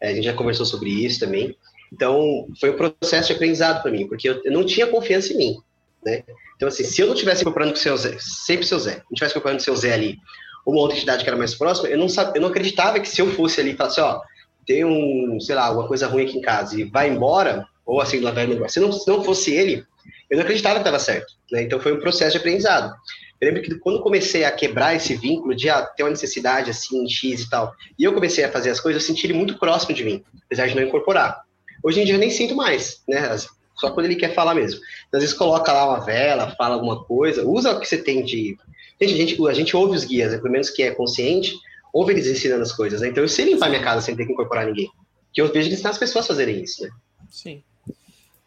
É, 0.00 0.08
a 0.08 0.14
gente 0.14 0.24
já 0.24 0.32
conversou 0.32 0.64
sobre 0.64 0.90
isso 0.90 1.20
também. 1.20 1.56
Então, 1.92 2.48
foi 2.58 2.70
um 2.70 2.76
processo 2.76 3.28
de 3.28 3.34
aprendizado 3.34 3.82
para 3.82 3.90
mim, 3.90 4.06
porque 4.06 4.28
eu, 4.28 4.42
eu, 4.44 4.52
não 4.52 4.64
tinha 4.64 4.86
confiança 4.86 5.32
em 5.32 5.36
mim, 5.36 5.56
né? 6.04 6.24
Então, 6.56 6.68
assim, 6.68 6.84
se 6.84 7.00
eu 7.00 7.06
não 7.06 7.14
tivesse 7.14 7.42
incorporando 7.42 7.72
com 7.72 7.78
o 7.78 7.82
seu 7.82 7.96
Zé, 7.96 8.16
sempre 8.18 8.64
o 8.64 8.68
seu 8.68 8.78
Zé, 8.78 8.96
não 8.96 9.14
tivesse 9.14 9.32
incorporando 9.32 9.58
com 9.58 9.62
o 9.62 9.64
seu 9.64 9.76
Zé 9.76 9.92
ali, 9.92 10.18
uma 10.66 10.80
outra 10.80 10.96
entidade 10.96 11.22
que 11.22 11.30
era 11.30 11.38
mais 11.38 11.54
próxima, 11.54 11.88
eu 11.88 11.98
não, 11.98 12.08
sabia, 12.08 12.36
eu 12.36 12.42
não 12.42 12.48
acreditava 12.48 12.98
que 12.98 13.08
se 13.08 13.20
eu 13.20 13.30
fosse 13.30 13.60
ali 13.60 13.70
e 13.70 13.76
falasse, 13.76 14.00
ó, 14.00 14.20
tem 14.66 14.84
um, 14.84 15.38
sei 15.40 15.54
lá, 15.54 15.66
alguma 15.66 15.86
coisa 15.86 16.08
ruim 16.08 16.24
aqui 16.24 16.36
em 16.36 16.40
casa 16.40 16.78
e 16.78 16.84
vai 16.84 17.08
embora, 17.08 17.66
ou 17.84 18.00
assim, 18.00 18.20
lá 18.20 18.32
vai 18.32 18.46
se 18.68 18.80
não, 18.80 18.90
se 18.90 19.08
não 19.08 19.22
fosse 19.22 19.54
ele, 19.54 19.84
eu 20.28 20.36
não 20.36 20.42
acreditava 20.42 20.74
que 20.74 20.80
estava 20.80 20.98
certo, 20.98 21.32
né? 21.52 21.62
Então, 21.62 21.78
foi 21.78 21.92
um 21.92 22.00
processo 22.00 22.32
de 22.32 22.38
aprendizado. 22.38 22.92
Eu 23.40 23.48
lembro 23.48 23.62
que 23.62 23.78
quando 23.78 24.02
comecei 24.02 24.44
a 24.44 24.50
quebrar 24.50 24.96
esse 24.96 25.14
vínculo 25.14 25.54
de 25.54 25.68
ah, 25.68 25.82
ter 25.82 26.02
uma 26.02 26.10
necessidade 26.10 26.70
assim, 26.70 27.08
X 27.08 27.42
e 27.42 27.50
tal, 27.50 27.72
e 27.98 28.02
eu 28.02 28.12
comecei 28.12 28.42
a 28.42 28.50
fazer 28.50 28.70
as 28.70 28.80
coisas, 28.80 29.02
eu 29.02 29.06
senti 29.06 29.26
ele 29.26 29.34
muito 29.34 29.58
próximo 29.58 29.94
de 29.94 30.04
mim, 30.04 30.24
apesar 30.46 30.66
de 30.66 30.74
não 30.74 30.82
incorporar. 30.82 31.42
Hoje 31.82 32.00
em 32.00 32.04
dia 32.04 32.14
eu 32.14 32.18
nem 32.18 32.30
sinto 32.30 32.56
mais, 32.56 33.02
né? 33.06 33.36
Só 33.76 33.90
quando 33.90 34.06
ele 34.06 34.16
quer 34.16 34.34
falar 34.34 34.54
mesmo. 34.54 34.80
Às 35.12 35.20
vezes 35.20 35.34
coloca 35.34 35.70
lá 35.70 35.86
uma 35.86 36.00
vela, 36.00 36.54
fala 36.56 36.74
alguma 36.74 37.04
coisa, 37.04 37.46
usa 37.46 37.72
o 37.72 37.78
que 37.78 37.86
você 37.86 37.98
tem 37.98 38.24
de. 38.24 38.56
Gente, 39.00 39.14
a 39.14 39.16
gente, 39.16 39.48
a 39.48 39.54
gente 39.54 39.76
ouve 39.76 39.96
os 39.96 40.04
guias, 40.04 40.32
né? 40.32 40.38
pelo 40.38 40.50
menos 40.50 40.70
que 40.70 40.82
é 40.82 40.90
consciente, 40.92 41.54
ouve 41.92 42.12
eles 42.12 42.26
ensinando 42.26 42.62
as 42.62 42.72
coisas. 42.72 43.00
Né? 43.00 43.08
Então 43.08 43.22
eu 43.22 43.28
sei 43.28 43.46
limpar 43.46 43.68
minha 43.68 43.82
casa 43.82 44.00
sem 44.00 44.16
ter 44.16 44.26
que 44.26 44.32
incorporar 44.32 44.66
ninguém. 44.66 44.90
Que 45.32 45.40
eu 45.40 45.52
vejo 45.52 45.70
ensinar 45.70 45.90
as 45.90 45.98
pessoas 45.98 46.24
a 46.24 46.28
fazerem 46.28 46.62
isso, 46.62 46.82
né? 46.82 46.90
Sim. 47.30 47.62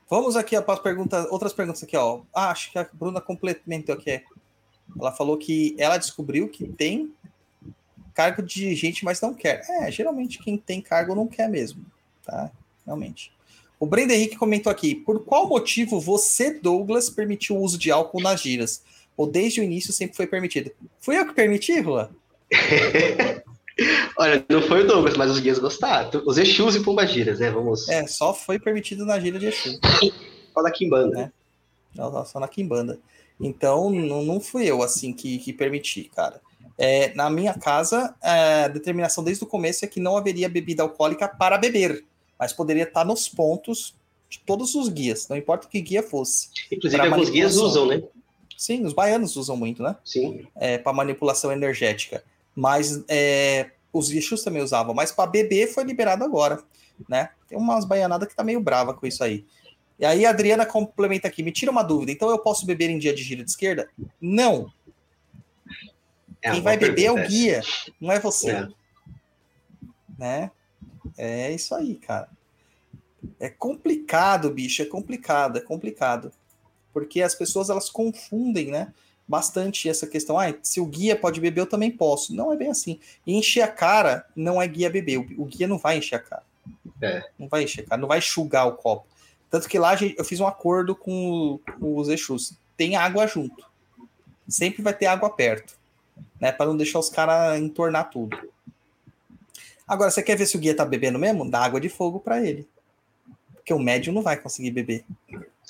Vamos 0.09 0.35
aqui 0.35 0.59
para 0.59 0.73
as 0.73 0.79
perguntas, 0.79 1.27
outras 1.29 1.53
perguntas 1.53 1.83
aqui, 1.83 1.95
ó. 1.95 2.21
Ah, 2.33 2.49
acho 2.49 2.71
que 2.71 2.79
a 2.79 2.89
Bruna 2.91 3.21
complementou 3.21 3.93
aqui. 3.93 4.23
Ela 4.99 5.11
falou 5.11 5.37
que 5.37 5.75
ela 5.77 5.97
descobriu 5.97 6.49
que 6.49 6.67
tem 6.67 7.13
cargo 8.15 8.41
de 8.41 8.55
dirigente, 8.55 9.05
mas 9.05 9.21
não 9.21 9.35
quer. 9.35 9.61
É, 9.69 9.91
geralmente 9.91 10.39
quem 10.39 10.57
tem 10.57 10.81
cargo 10.81 11.13
não 11.13 11.27
quer 11.27 11.47
mesmo, 11.47 11.85
tá? 12.25 12.51
realmente. 12.89 13.31
O 13.79 13.85
Brenda 13.85 14.13
Henrique 14.13 14.35
comentou 14.35 14.71
aqui: 14.71 14.95
por 14.95 15.23
qual 15.23 15.47
motivo 15.47 15.99
você, 15.99 16.59
Douglas, 16.59 17.09
permitiu 17.09 17.55
o 17.55 17.61
uso 17.61 17.77
de 17.77 17.91
álcool 17.91 18.21
nas 18.21 18.41
giras? 18.41 18.83
Ou 19.19 19.27
desde 19.27 19.59
o 19.59 19.63
início 19.63 19.91
sempre 19.91 20.15
foi 20.15 20.25
permitido? 20.25 20.71
Fui 21.01 21.17
eu 21.17 21.25
que 21.25 21.33
permiti, 21.33 21.79
Rua? 21.81 22.09
Olha, 24.17 24.45
não 24.49 24.61
foi 24.61 24.83
o 24.83 24.87
Douglas, 24.87 25.17
mas 25.17 25.29
os 25.29 25.39
guias 25.39 25.59
gostaram. 25.59 26.23
Os 26.25 26.37
Exus 26.37 26.75
e 26.75 26.79
Pombagiras, 26.79 27.39
né? 27.39 27.49
Vamos. 27.49 27.89
É, 27.89 28.07
só 28.07 28.33
foi 28.33 28.57
permitido 28.57 29.05
na 29.05 29.19
gira 29.19 29.37
de 29.37 29.47
Exu. 29.47 29.79
só 30.53 30.61
na 30.61 30.71
Kimbanda. 30.71 31.33
É. 31.95 32.25
Só, 32.25 32.39
na 32.39 32.47
Kimbanda. 32.47 32.99
Então, 33.39 33.89
não, 33.89 34.23
não 34.23 34.39
fui 34.39 34.65
eu, 34.65 34.81
assim, 34.81 35.11
que, 35.11 35.39
que 35.39 35.51
permiti, 35.51 36.05
cara. 36.15 36.39
É, 36.77 37.13
na 37.13 37.29
minha 37.29 37.53
casa, 37.53 38.15
é, 38.21 38.65
a 38.65 38.67
determinação 38.67 39.23
desde 39.23 39.43
o 39.43 39.47
começo 39.47 39.83
é 39.83 39.87
que 39.87 39.99
não 39.99 40.15
haveria 40.15 40.47
bebida 40.47 40.83
alcoólica 40.83 41.27
para 41.27 41.57
beber 41.57 42.05
mas 42.39 42.53
poderia 42.53 42.83
estar 42.83 43.03
nos 43.03 43.27
pontos 43.27 43.93
de 44.29 44.39
todos 44.39 44.73
os 44.75 44.87
guias, 44.87 45.27
não 45.27 45.35
importa 45.35 45.67
que 45.67 45.81
guia 45.81 46.01
fosse. 46.01 46.49
Inclusive, 46.71 47.01
alguns 47.01 47.29
guias 47.29 47.57
usam, 47.57 47.87
né? 47.87 48.01
Sim, 48.59 48.83
os 48.83 48.91
baianos 48.91 49.37
usam 49.37 49.55
muito, 49.55 49.81
né? 49.81 49.95
Sim. 50.03 50.45
É, 50.53 50.77
para 50.77 50.91
manipulação 50.91 51.49
energética. 51.49 52.21
Mas 52.53 53.01
é, 53.07 53.71
os 53.93 54.11
Exus 54.11 54.43
também 54.43 54.61
usavam, 54.61 54.93
mas 54.93 55.13
para 55.13 55.31
beber 55.31 55.73
foi 55.73 55.85
liberado 55.85 56.25
agora, 56.25 56.61
né? 57.07 57.29
Tem 57.47 57.57
umas 57.57 57.85
baianadas 57.85 58.27
que 58.27 58.35
tá 58.35 58.43
meio 58.43 58.59
brava 58.59 58.93
com 58.93 59.07
isso 59.07 59.23
aí. 59.23 59.45
E 59.97 60.05
aí 60.05 60.25
a 60.25 60.31
Adriana 60.31 60.65
complementa 60.65 61.25
aqui, 61.25 61.41
me 61.41 61.53
tira 61.53 61.71
uma 61.71 61.83
dúvida, 61.83 62.11
então 62.11 62.29
eu 62.29 62.37
posso 62.37 62.65
beber 62.65 62.89
em 62.89 62.99
dia 62.99 63.13
de 63.13 63.23
giro 63.23 63.45
de 63.45 63.49
esquerda? 63.49 63.89
Não. 64.19 64.69
É 66.41 66.51
Quem 66.51 66.61
vai 66.61 66.75
beber 66.75 67.05
é 67.05 67.11
o 67.13 67.27
guia, 67.27 67.61
não 67.97 68.11
é 68.11 68.19
você. 68.19 68.51
É. 68.51 68.67
Né? 70.17 70.51
É 71.17 71.49
isso 71.49 71.73
aí, 71.73 71.95
cara. 71.95 72.27
É 73.39 73.47
complicado, 73.47 74.49
bicho, 74.49 74.81
é 74.81 74.85
complicado, 74.85 75.59
é 75.59 75.61
complicado. 75.61 76.33
Porque 76.93 77.21
as 77.21 77.35
pessoas 77.35 77.69
elas 77.69 77.89
confundem, 77.89 78.71
né? 78.71 78.93
Bastante 79.27 79.87
essa 79.87 80.07
questão. 80.07 80.39
Ah, 80.39 80.53
se 80.63 80.81
o 80.81 80.85
guia 80.85 81.15
pode 81.15 81.39
beber, 81.39 81.61
eu 81.61 81.67
também 81.67 81.91
posso. 81.91 82.33
Não 82.33 82.51
é 82.51 82.57
bem 82.57 82.69
assim. 82.69 82.99
E 83.25 83.35
encher 83.35 83.61
a 83.61 83.67
cara 83.67 84.25
não 84.35 84.61
é 84.61 84.67
guia 84.67 84.89
beber. 84.89 85.17
O 85.17 85.45
guia 85.45 85.67
não 85.67 85.77
vai 85.77 85.97
encher 85.97 86.15
a 86.15 86.19
cara. 86.19 86.43
É. 87.01 87.23
Não 87.37 87.47
vai 87.47 87.63
encher 87.63 87.81
a 87.81 87.89
cara, 87.89 88.01
não 88.01 88.07
vai 88.07 88.17
enxugar 88.17 88.67
o 88.67 88.73
copo. 88.73 89.07
Tanto 89.49 89.67
que 89.67 89.79
lá 89.79 89.95
eu 90.17 90.23
fiz 90.23 90.39
um 90.39 90.47
acordo 90.47 90.95
com, 90.95 91.59
os 91.81 92.07
Exus. 92.07 92.53
Tem 92.77 92.95
água 92.95 93.27
junto. 93.27 93.65
Sempre 94.47 94.81
vai 94.81 94.93
ter 94.93 95.07
água 95.07 95.29
perto. 95.29 95.77
Né? 96.39 96.51
Para 96.51 96.67
não 96.67 96.77
deixar 96.77 96.99
os 96.99 97.09
caras 97.09 97.59
entornar 97.59 98.05
tudo. 98.05 98.37
Agora, 99.87 100.11
você 100.11 100.21
quer 100.21 100.37
ver 100.37 100.45
se 100.45 100.55
o 100.55 100.59
guia 100.59 100.75
tá 100.75 100.85
bebendo 100.85 101.17
mesmo? 101.17 101.49
Dá 101.49 101.63
água 101.63 101.81
de 101.81 101.89
fogo 101.89 102.19
para 102.19 102.45
ele. 102.45 102.67
Porque 103.55 103.73
o 103.73 103.79
médium 103.79 104.13
não 104.13 104.21
vai 104.21 104.37
conseguir 104.37 104.69
beber. 104.69 105.03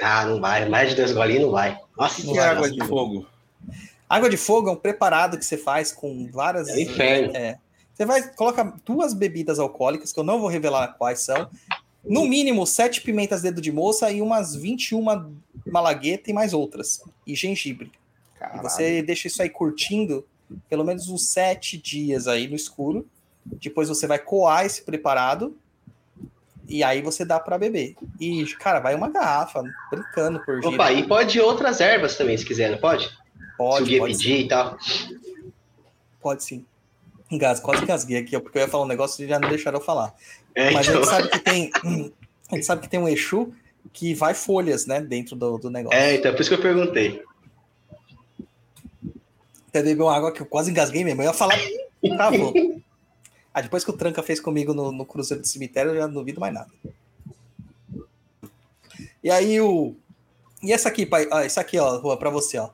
Ah, 0.01 0.25
não 0.25 0.39
vai. 0.39 0.67
Mais 0.67 0.89
de 0.89 0.95
dois 0.95 1.11
golinhos 1.11 1.43
não 1.43 1.51
vai. 1.51 1.79
Nossa, 1.97 2.21
que 2.21 2.37
água 2.37 2.69
de 2.69 2.83
fogo? 2.85 3.25
Água 4.07 4.29
de 4.29 4.37
fogo 4.37 4.69
é 4.69 4.71
um 4.71 4.75
preparado 4.75 5.37
que 5.37 5.45
você 5.45 5.57
faz 5.57 5.91
com 5.91 6.29
várias. 6.31 6.67
É 6.69 6.81
inferno. 6.81 7.35
É. 7.35 7.57
Você 7.93 8.05
vai, 8.05 8.33
coloca 8.33 8.73
duas 8.85 9.13
bebidas 9.13 9.59
alcoólicas, 9.59 10.13
que 10.13 10.19
eu 10.19 10.23
não 10.23 10.39
vou 10.39 10.49
revelar 10.49 10.95
quais 10.97 11.19
são. 11.19 11.49
No 12.03 12.25
mínimo, 12.25 12.65
sete 12.65 13.01
pimentas 13.01 13.41
dedo 13.41 13.61
de 13.61 13.71
moça 13.71 14.09
e 14.09 14.21
umas 14.21 14.55
21 14.55 15.03
malagueta 15.67 16.29
e 16.29 16.33
mais 16.33 16.53
outras. 16.53 17.01
E 17.27 17.35
gengibre. 17.35 17.91
E 18.55 18.61
você 18.61 19.01
deixa 19.01 19.27
isso 19.27 19.41
aí 19.41 19.49
curtindo 19.49 20.25
pelo 20.67 20.83
menos 20.83 21.09
uns 21.09 21.27
sete 21.27 21.77
dias 21.77 22.27
aí 22.27 22.47
no 22.47 22.55
escuro. 22.55 23.05
Depois 23.45 23.89
você 23.89 24.07
vai 24.07 24.17
coar 24.17 24.65
esse 24.65 24.81
preparado 24.81 25.55
e 26.69 26.83
aí 26.83 27.01
você 27.01 27.25
dá 27.25 27.39
para 27.39 27.57
beber. 27.57 27.95
E, 28.19 28.45
cara, 28.59 28.79
vai 28.79 28.93
uma 28.93 29.09
garrafa, 29.09 29.63
brincando 29.89 30.39
por 30.45 30.61
giro. 30.61 30.75
Opa, 30.75 30.93
e 30.93 31.07
pode 31.07 31.39
outras 31.41 31.81
ervas 31.81 32.15
também, 32.15 32.37
se 32.37 32.45
quiser, 32.45 32.69
não 32.69 32.77
pode? 32.77 33.05
se 33.07 33.13
o 33.13 33.57
pode, 33.57 33.97
pode, 33.97 34.13
pedir 34.13 34.41
e 34.41 34.47
tal. 34.47 34.77
pode 36.21 36.43
sim. 36.43 36.63
Engas, 37.31 37.59
quase 37.59 37.83
engasguei 37.83 38.17
aqui, 38.19 38.39
porque 38.39 38.57
eu 38.57 38.61
ia 38.61 38.67
falar 38.67 38.83
um 38.83 38.87
negócio 38.87 39.23
e 39.23 39.27
já 39.27 39.39
não 39.39 39.49
deixaram 39.49 39.79
eu 39.79 39.83
falar. 39.83 40.13
É, 40.55 40.71
Mas 40.71 40.87
a 40.87 40.91
então- 40.91 41.03
gente 41.03 41.09
sabe 41.11 41.29
que 41.29 41.39
tem. 41.39 41.71
A 42.51 42.55
gente 42.55 42.65
sabe 42.65 42.81
que 42.81 42.89
tem 42.89 42.99
um 42.99 43.07
Exu 43.07 43.53
que 43.93 44.13
vai 44.13 44.33
folhas, 44.33 44.85
né, 44.85 45.01
dentro 45.01 45.35
do, 45.35 45.57
do 45.57 45.69
negócio. 45.69 45.97
é, 45.97 46.15
então, 46.15 46.31
por 46.33 46.41
isso 46.41 46.49
que 46.49 46.55
eu 46.55 46.61
perguntei. 46.61 47.23
Até 49.67 49.83
bebeu 49.83 50.05
uma 50.05 50.15
água 50.15 50.31
que 50.31 50.41
eu 50.41 50.45
quase 50.45 50.71
engasguei 50.71 51.03
mesmo. 51.03 51.21
Eu 51.21 51.27
ia 51.27 51.33
falar. 51.33 51.57
Travou. 52.01 52.53
Ah, 53.53 53.61
depois 53.61 53.83
que 53.83 53.89
o 53.89 53.97
Tranca 53.97 54.21
fez 54.21 54.39
comigo 54.39 54.73
no, 54.73 54.91
no 54.91 55.05
Cruzeiro 55.05 55.41
do 55.41 55.47
Cemitério, 55.47 55.91
eu 55.91 55.97
já 55.97 56.07
não 56.07 56.13
duvido 56.13 56.39
mais 56.39 56.53
nada. 56.53 56.69
E 59.23 59.29
aí 59.29 59.59
o. 59.59 59.95
E 60.61 60.71
essa 60.71 60.89
aqui, 60.89 61.05
pai? 61.05 61.27
Ah, 61.31 61.45
isso 61.45 61.59
aqui, 61.59 61.77
ó, 61.77 61.97
Rua, 61.97 62.17
pra 62.17 62.29
você, 62.29 62.57
ó. 62.57 62.69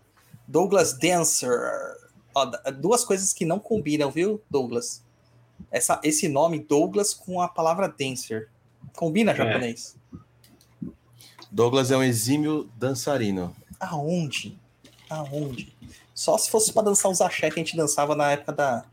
Douglas 0.47 0.93
Dancer. 0.97 1.51
Ó, 2.33 2.45
duas 2.79 3.03
coisas 3.05 3.33
que 3.33 3.45
não 3.45 3.59
combinam, 3.59 4.11
viu, 4.11 4.41
Douglas? 4.49 5.03
Essa, 5.71 5.99
esse 6.03 6.27
nome, 6.27 6.59
Douglas, 6.59 7.13
com 7.13 7.41
a 7.41 7.47
palavra 7.47 7.87
Dancer. 7.87 8.49
Combina, 8.95 9.33
japonês? 9.33 9.95
Douglas 11.51 11.91
é 11.91 11.97
um 11.97 12.03
exímio 12.03 12.69
dançarino. 12.77 13.55
Aonde? 13.79 14.59
Aonde? 15.09 15.73
Só 16.13 16.37
se 16.37 16.49
fosse 16.49 16.71
pra 16.71 16.81
dançar 16.81 17.11
os 17.11 17.21
axé 17.21 17.49
que 17.49 17.59
a 17.59 17.63
gente 17.63 17.77
dançava 17.77 18.15
na 18.15 18.31
época 18.31 18.51
da. 18.53 18.85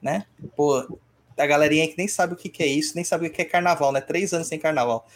Né? 0.00 0.26
Pô, 0.56 0.98
a 1.36 1.46
galerinha 1.46 1.86
que 1.88 1.96
nem 1.98 2.08
sabe 2.08 2.34
o 2.34 2.36
que, 2.36 2.48
que 2.48 2.62
é 2.62 2.66
isso, 2.66 2.94
nem 2.94 3.04
sabe 3.04 3.26
o 3.26 3.30
que 3.30 3.42
é 3.42 3.44
carnaval, 3.44 3.92
né? 3.92 4.00
Três 4.00 4.32
anos 4.32 4.46
sem 4.48 4.58
carnaval. 4.58 5.06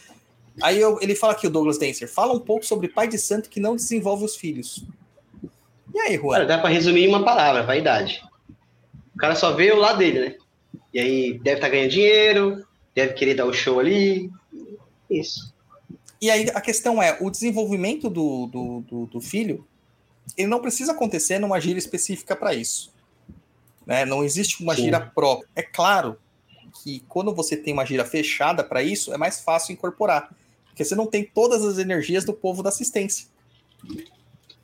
Aí 0.63 0.81
eu- 0.81 0.99
ele 1.01 1.15
fala 1.15 1.33
aqui, 1.35 1.47
o 1.47 1.51
Douglas 1.51 1.79
Dancer, 1.79 2.09
fala 2.09 2.33
um 2.33 2.41
pouco 2.41 2.67
sobre 2.67 2.89
pai 2.89 3.07
de 3.07 3.19
santo 3.19 3.49
que 3.49 3.61
não 3.61 3.77
desenvolve 3.77 4.25
os 4.25 4.35
filhos. 4.37 4.85
E 5.95 5.99
aí, 6.01 6.19
Cara, 6.19 6.23
Juan? 6.41 6.47
dá 6.47 6.59
pra 6.59 6.69
resumir 6.69 7.05
em 7.05 7.09
uma 7.09 7.25
palavra, 7.25 7.63
vaidade. 7.63 8.23
O 9.15 9.19
cara 9.19 9.35
só 9.35 9.53
vê 9.55 9.71
o 9.73 9.77
lado 9.77 9.99
dele, 9.99 10.21
né? 10.21 10.35
E 10.93 10.99
aí 10.99 11.39
deve 11.39 11.57
estar 11.57 11.69
ganhando 11.69 11.91
dinheiro, 11.91 12.67
deve 12.95 13.15
querer 13.15 13.35
dar 13.35 13.47
o 13.47 13.53
show 13.53 13.79
ali. 13.79 14.31
Isso. 15.11 15.53
E 16.21 16.31
aí 16.31 16.51
a 16.53 16.61
questão 16.61 17.01
é, 17.03 17.17
o 17.21 17.31
desenvolvimento 17.31 18.11
do, 18.11 18.47
do, 18.47 18.81
do, 18.81 19.07
do 19.07 19.21
filho, 19.21 19.65
ele 20.37 20.49
não 20.49 20.61
precisa 20.61 20.93
acontecer 20.93 21.39
numa 21.39 21.61
gira 21.61 21.79
específica 21.79 22.35
para 22.35 22.55
isso. 22.55 22.93
Né? 23.89 24.05
Não 24.05 24.23
existe 24.23 24.63
uma 24.63 24.77
Sim. 24.77 24.83
gira 24.83 25.01
própria. 25.01 25.49
É 25.57 25.63
claro 25.63 26.19
que 26.85 27.03
quando 27.09 27.35
você 27.35 27.57
tem 27.57 27.73
uma 27.73 27.87
gira 27.87 28.05
fechada 28.05 28.63
para 28.63 28.83
isso, 28.83 29.15
é 29.15 29.17
mais 29.17 29.41
fácil 29.41 29.73
incorporar. 29.73 30.29
Porque 30.67 30.85
você 30.85 30.95
não 30.95 31.07
tem 31.07 31.25
todas 31.25 31.65
as 31.65 31.79
energias 31.79 32.23
do 32.23 32.35
povo 32.35 32.63
da 32.63 32.69
assistência. 32.69 33.27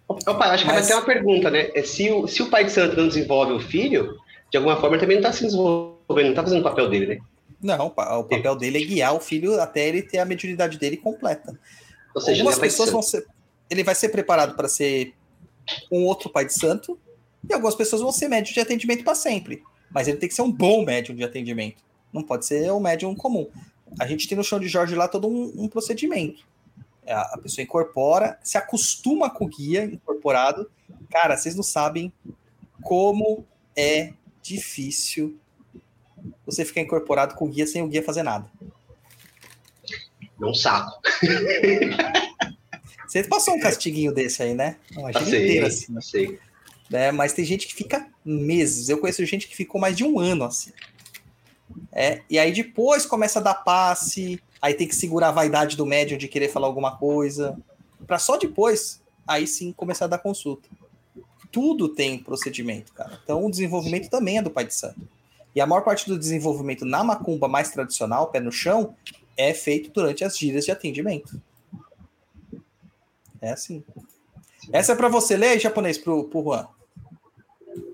Opa, 0.07 0.49
acho 0.49 0.64
que 0.64 0.70
Mas- 0.70 0.81
vai 0.81 0.87
ter 0.87 0.95
uma 0.95 1.07
pergunta, 1.07 1.51
né? 1.51 1.70
É 1.75 1.83
se, 1.83 2.11
o, 2.11 2.29
se 2.29 2.43
o 2.43 2.51
pai 2.51 2.66
de 2.66 2.72
santo 2.72 2.95
não 2.95 3.09
desenvolve 3.09 3.55
o 3.55 3.61
filho, 3.61 4.18
de 4.51 4.59
alguma 4.59 4.77
forma 4.79 4.97
ele 4.97 5.01
também 5.01 5.16
não 5.16 5.22
está 5.22 5.33
se 5.33 5.45
desenvolvendo, 5.45 6.27
não 6.29 6.35
tá 6.35 6.43
fazendo 6.43 6.61
o 6.61 6.64
papel 6.64 6.91
dele, 6.91 7.07
né? 7.07 7.18
Não, 7.62 7.87
o 7.87 7.91
papel 7.91 8.55
dele 8.57 8.83
é 8.83 8.87
guiar 8.87 9.14
o 9.14 9.20
filho 9.20 9.59
até 9.59 9.89
ele 9.89 10.03
ter 10.03 10.18
a 10.18 10.25
mediunidade 10.27 10.79
dele 10.79 10.99
completa. 10.99 11.59
Ou 12.14 12.20
seja, 12.20 12.43
Algumas 12.43 12.57
é 12.59 12.61
de 12.61 12.66
pessoas 12.66 12.91
vão 12.91 13.01
ser. 13.01 13.27
Ele 13.70 13.83
vai 13.83 13.95
ser 13.95 14.11
preparado 14.11 14.55
para 14.55 14.68
ser 14.68 15.14
um 15.91 16.05
outro 16.05 16.29
pai 16.29 16.45
de 16.45 16.53
santo, 16.53 16.99
e 17.49 17.53
algumas 17.53 17.74
pessoas 17.74 18.03
vão 18.03 18.12
ser 18.12 18.28
médium 18.28 18.55
de 18.55 18.61
atendimento 18.61 19.05
para 19.05 19.14
sempre. 19.14 19.62
Mas 19.90 20.09
ele 20.09 20.18
tem 20.18 20.28
que 20.28 20.34
ser 20.34 20.42
um 20.42 20.51
bom 20.51 20.84
médium 20.84 21.14
de 21.14 21.24
atendimento. 21.24 21.82
Não 22.12 22.22
pode 22.22 22.47
ser 22.47 22.70
um 22.72 22.80
médium 22.80 23.14
comum. 23.14 23.49
A 23.99 24.07
gente 24.07 24.28
tem 24.28 24.36
no 24.36 24.45
chão 24.45 24.59
de 24.59 24.68
Jorge 24.68 24.95
lá 24.95 25.07
todo 25.09 25.28
um, 25.28 25.53
um 25.57 25.68
procedimento. 25.68 26.45
A, 27.07 27.34
a 27.34 27.38
pessoa 27.38 27.62
incorpora, 27.62 28.38
se 28.42 28.57
acostuma 28.57 29.30
com 29.30 29.45
o 29.45 29.49
guia 29.49 29.84
incorporado. 29.84 30.70
Cara, 31.11 31.36
vocês 31.36 31.55
não 31.55 31.62
sabem 31.62 32.12
como 32.82 33.47
é 33.76 34.12
difícil 34.42 35.38
você 36.45 36.64
ficar 36.64 36.80
incorporado 36.80 37.34
com 37.34 37.47
o 37.47 37.49
guia 37.49 37.66
sem 37.66 37.82
o 37.82 37.88
guia 37.88 38.03
fazer 38.03 38.22
nada. 38.22 38.51
É 40.40 40.45
um 40.45 40.55
saco. 40.55 41.01
Você 43.07 43.22
passou 43.22 43.55
um 43.55 43.61
castiguinho 43.61 44.12
desse 44.12 44.42
aí, 44.42 44.55
né? 44.55 44.76
Uma 44.97 45.12
Passei, 45.12 45.45
inteira 45.45 45.66
assim, 45.68 45.95
passei. 45.95 46.38
Né? 46.91 47.11
Mas 47.11 47.32
tem 47.32 47.45
gente 47.45 47.66
que 47.66 47.74
fica 47.74 48.09
meses. 48.24 48.89
Eu 48.89 48.99
conheço 48.99 49.24
gente 49.24 49.49
que 49.49 49.57
ficou 49.57 49.80
mais 49.80 49.97
de 49.97 50.05
um 50.05 50.18
ano 50.18 50.45
assim. 50.45 50.72
É, 51.93 52.22
e 52.28 52.39
aí 52.39 52.53
depois 52.53 53.07
começa 53.07 53.39
a 53.39 53.43
dar 53.43 53.55
passe, 53.55 54.41
aí 54.61 54.74
tem 54.74 54.87
que 54.87 54.95
segurar 54.95 55.28
a 55.28 55.32
vaidade 55.32 55.76
do 55.76 55.87
médium 55.87 56.18
de 56.18 56.28
querer 56.28 56.49
falar 56.49 56.66
alguma 56.66 56.97
coisa, 56.97 57.59
para 58.07 58.18
só 58.18 58.37
depois, 58.37 59.01
aí 59.26 59.47
sim 59.47 59.72
começar 59.72 60.05
a 60.05 60.09
dar 60.09 60.18
consulta. 60.18 60.68
Tudo 61.51 61.89
tem 61.89 62.18
procedimento, 62.18 62.93
cara. 62.93 63.18
Então 63.22 63.45
o 63.45 63.51
desenvolvimento 63.51 64.11
também 64.11 64.39
é 64.39 64.43
do 64.43 64.51
pai 64.51 64.66
de 64.66 64.74
santo. 64.74 65.01
E 65.55 65.61
a 65.61 65.66
maior 65.66 65.82
parte 65.82 66.09
do 66.09 66.18
desenvolvimento 66.18 66.85
na 66.85 67.05
macumba 67.05 67.47
mais 67.47 67.70
tradicional, 67.70 68.28
pé 68.28 68.41
no 68.41 68.51
chão, 68.51 68.95
é 69.37 69.55
feito 69.55 69.91
durante 69.91 70.24
as 70.24 70.37
giras 70.37 70.64
de 70.64 70.72
atendimento. 70.72 71.41
É 73.41 73.53
assim. 73.53 73.85
Essa 74.73 74.93
é 74.93 74.97
para 74.97 75.09
você 75.09 75.37
ler, 75.37 75.59
japonês, 75.59 75.99
pro, 75.99 76.25
pro 76.25 76.43
Juan. 76.43 76.67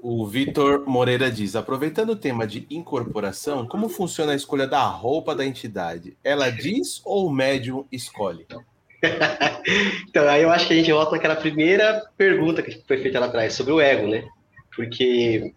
O 0.03 0.27
Vitor 0.27 0.85
Moreira 0.87 1.31
diz: 1.31 1.57
aproveitando 1.57 2.11
o 2.11 2.16
tema 2.16 2.47
de 2.47 2.66
incorporação, 2.71 3.66
como 3.66 3.89
funciona 3.89 4.33
a 4.33 4.37
escolha 4.37 4.66
da 4.66 4.83
roupa 4.85 5.35
da 5.35 5.45
entidade? 5.45 6.16
Ela 6.23 6.51
diz 6.51 7.01
ou 7.05 7.27
o 7.27 7.33
médium 7.33 7.85
escolhe? 7.91 8.47
Então, 10.09 10.29
aí 10.29 10.43
eu 10.43 10.51
acho 10.51 10.66
que 10.66 10.75
a 10.75 10.77
gente 10.77 10.93
volta 10.93 11.12
naquela 11.12 11.37
primeira 11.37 12.03
pergunta 12.16 12.62
que 12.62 12.83
foi 12.87 12.99
feita 12.99 13.21
lá 13.21 13.27
atrás, 13.27 13.55
sobre 13.55 13.73
o 13.73 13.81
ego, 13.81 14.09
né? 14.09 14.29
Porque 14.75 15.55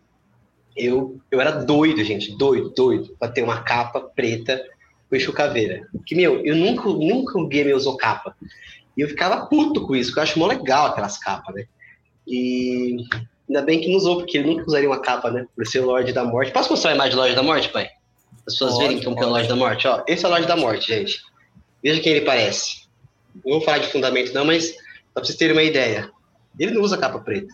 eu, 0.76 1.20
eu 1.30 1.41
era 1.41 1.51
doido, 1.51 2.03
gente, 2.03 2.38
doido, 2.38 2.70
doido, 2.70 3.16
pra 3.20 3.28
ter 3.28 3.43
uma 3.43 3.61
capa 3.61 3.99
preta 4.01 4.64
com 5.09 5.16
Exu 5.16 5.34
Caveira. 5.34 5.88
Que, 6.05 6.16
meu, 6.16 6.45
eu 6.45 6.55
nunca, 6.55 6.89
nunca 6.89 7.38
um 7.38 7.47
guia 7.47 7.66
me 7.66 7.74
usou 7.74 7.97
capa. 7.97 8.36
E 8.97 9.01
eu 9.01 9.09
ficava 9.09 9.45
puto 9.47 9.85
com 9.85 9.95
isso, 9.95 10.09
porque 10.09 10.19
eu 10.19 10.23
acho 10.23 10.39
mó 10.39 10.47
legal 10.47 10.87
aquelas 10.87 11.17
capas, 11.17 11.55
né? 11.55 11.65
E 12.27 12.97
ainda 13.49 13.61
bem 13.61 13.81
que 13.81 13.89
não 13.89 13.97
usou, 13.97 14.17
porque 14.17 14.37
ele 14.37 14.47
nunca 14.49 14.65
usaria 14.67 14.89
uma 14.89 15.01
capa, 15.01 15.31
né? 15.31 15.45
Por 15.55 15.65
ser 15.65 15.79
o 15.79 15.85
Lorde 15.85 16.13
da 16.13 16.23
Morte. 16.23 16.51
Posso 16.51 16.69
mostrar 16.69 16.91
a 16.91 16.95
imagem 16.95 17.11
do 17.13 17.17
Lorde 17.17 17.35
da 17.35 17.43
Morte, 17.43 17.69
pai? 17.69 17.89
As 18.45 18.53
pessoas 18.53 18.73
Pode, 18.73 18.87
verem 18.87 19.03
como 19.03 19.15
que 19.15 19.23
é 19.23 19.25
o. 19.25 19.29
Lorde 19.29 19.47
da 19.47 19.55
Morte. 19.55 19.87
Ó, 19.87 20.03
esse 20.07 20.23
é 20.23 20.27
o 20.27 20.31
Lorde 20.31 20.47
da 20.47 20.55
Morte, 20.55 20.87
gente. 20.87 21.21
Veja 21.81 22.01
quem 22.01 22.13
ele 22.13 22.25
parece. 22.25 22.83
Não 23.43 23.53
vou 23.53 23.61
falar 23.61 23.79
de 23.79 23.87
fundamento, 23.87 24.33
não, 24.33 24.45
mas 24.45 24.69
só 24.69 24.75
pra 25.15 25.23
vocês 25.23 25.37
terem 25.37 25.55
uma 25.55 25.63
ideia. 25.63 26.09
Ele 26.59 26.71
não 26.71 26.81
usa 26.81 26.97
capa 26.97 27.19
preta. 27.19 27.53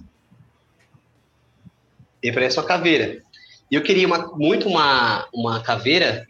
Ele 2.22 2.34
parece 2.34 2.60
uma 2.60 2.66
caveira. 2.66 3.24
E 3.72 3.76
eu 3.76 3.82
queria 3.84 4.06
uma- 4.08 4.36
muito 4.36 4.68
uma, 4.68 5.28
uma 5.34 5.62
caveira, 5.62 6.28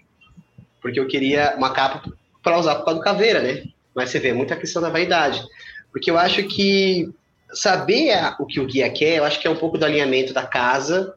porque 0.81 0.99
eu 0.99 1.07
queria 1.07 1.55
uma 1.57 1.71
capa 1.71 2.11
para 2.43 2.59
usar 2.59 2.75
por 2.75 2.85
causa 2.85 2.99
do 2.99 3.03
caveira, 3.03 3.41
né? 3.41 3.63
Mas 3.99 4.11
você 4.11 4.19
vê, 4.19 4.31
muita 4.31 4.55
questão 4.55 4.81
da 4.81 4.89
vaidade. 4.89 5.43
Porque 5.91 6.09
eu 6.09 6.17
acho 6.17 6.41
que 6.43 7.09
saber 7.51 8.15
o 8.39 8.45
que 8.45 8.61
o 8.61 8.65
guia 8.65 8.89
quer, 8.89 9.17
eu 9.17 9.25
acho 9.25 9.41
que 9.41 9.45
é 9.45 9.49
um 9.49 9.57
pouco 9.57 9.77
do 9.77 9.83
alinhamento 9.83 10.33
da 10.33 10.45
casa, 10.45 11.13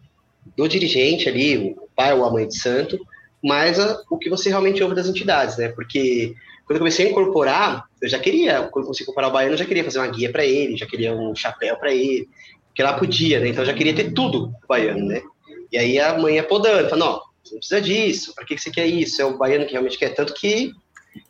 do 0.57 0.67
dirigente 0.67 1.29
ali, 1.29 1.77
o 1.79 1.89
pai 1.95 2.13
ou 2.13 2.25
a 2.25 2.31
mãe 2.33 2.49
de 2.49 2.59
santo, 2.59 2.99
mas 3.41 3.79
o 4.11 4.19
que 4.19 4.29
você 4.29 4.49
realmente 4.49 4.83
ouve 4.83 4.97
das 4.97 5.07
entidades, 5.07 5.57
né? 5.59 5.69
Porque 5.69 6.35
quando 6.67 6.79
eu 6.79 6.81
comecei 6.81 7.07
a 7.07 7.11
incorporar, 7.11 7.85
eu 8.01 8.09
já 8.09 8.19
queria, 8.19 8.63
quando 8.63 8.83
eu 8.83 8.87
comecei 8.87 9.03
a 9.03 9.05
incorporar 9.05 9.31
o 9.31 9.33
baiano, 9.33 9.55
eu 9.55 9.59
já 9.59 9.65
queria 9.65 9.85
fazer 9.85 10.01
uma 10.01 10.09
guia 10.09 10.33
para 10.33 10.45
ele, 10.45 10.77
já 10.77 10.87
queria 10.87 11.15
um 11.15 11.37
chapéu 11.37 11.77
para 11.77 11.95
ele, 11.95 12.29
porque 12.67 12.83
lá 12.83 12.95
podia, 12.95 13.39
né? 13.39 13.49
Então 13.51 13.63
eu 13.63 13.67
já 13.67 13.75
queria 13.75 13.95
ter 13.95 14.13
tudo 14.13 14.53
baiano, 14.69 15.07
né? 15.07 15.23
E 15.71 15.79
aí 15.79 16.01
a 16.01 16.19
mãe 16.19 16.35
ia 16.35 16.43
podando, 16.43 16.89
falando, 16.89 17.05
não, 17.05 17.21
você 17.45 17.55
não 17.55 17.59
precisa 17.61 17.81
disso, 17.81 18.35
para 18.35 18.45
que 18.45 18.59
você 18.59 18.73
quer 18.73 18.87
isso? 18.87 19.23
É 19.23 19.25
o 19.25 19.39
baiano 19.39 19.67
que 19.67 19.73
realmente 19.73 19.97
quer, 19.97 20.11
tanto 20.15 20.35
que 20.35 20.73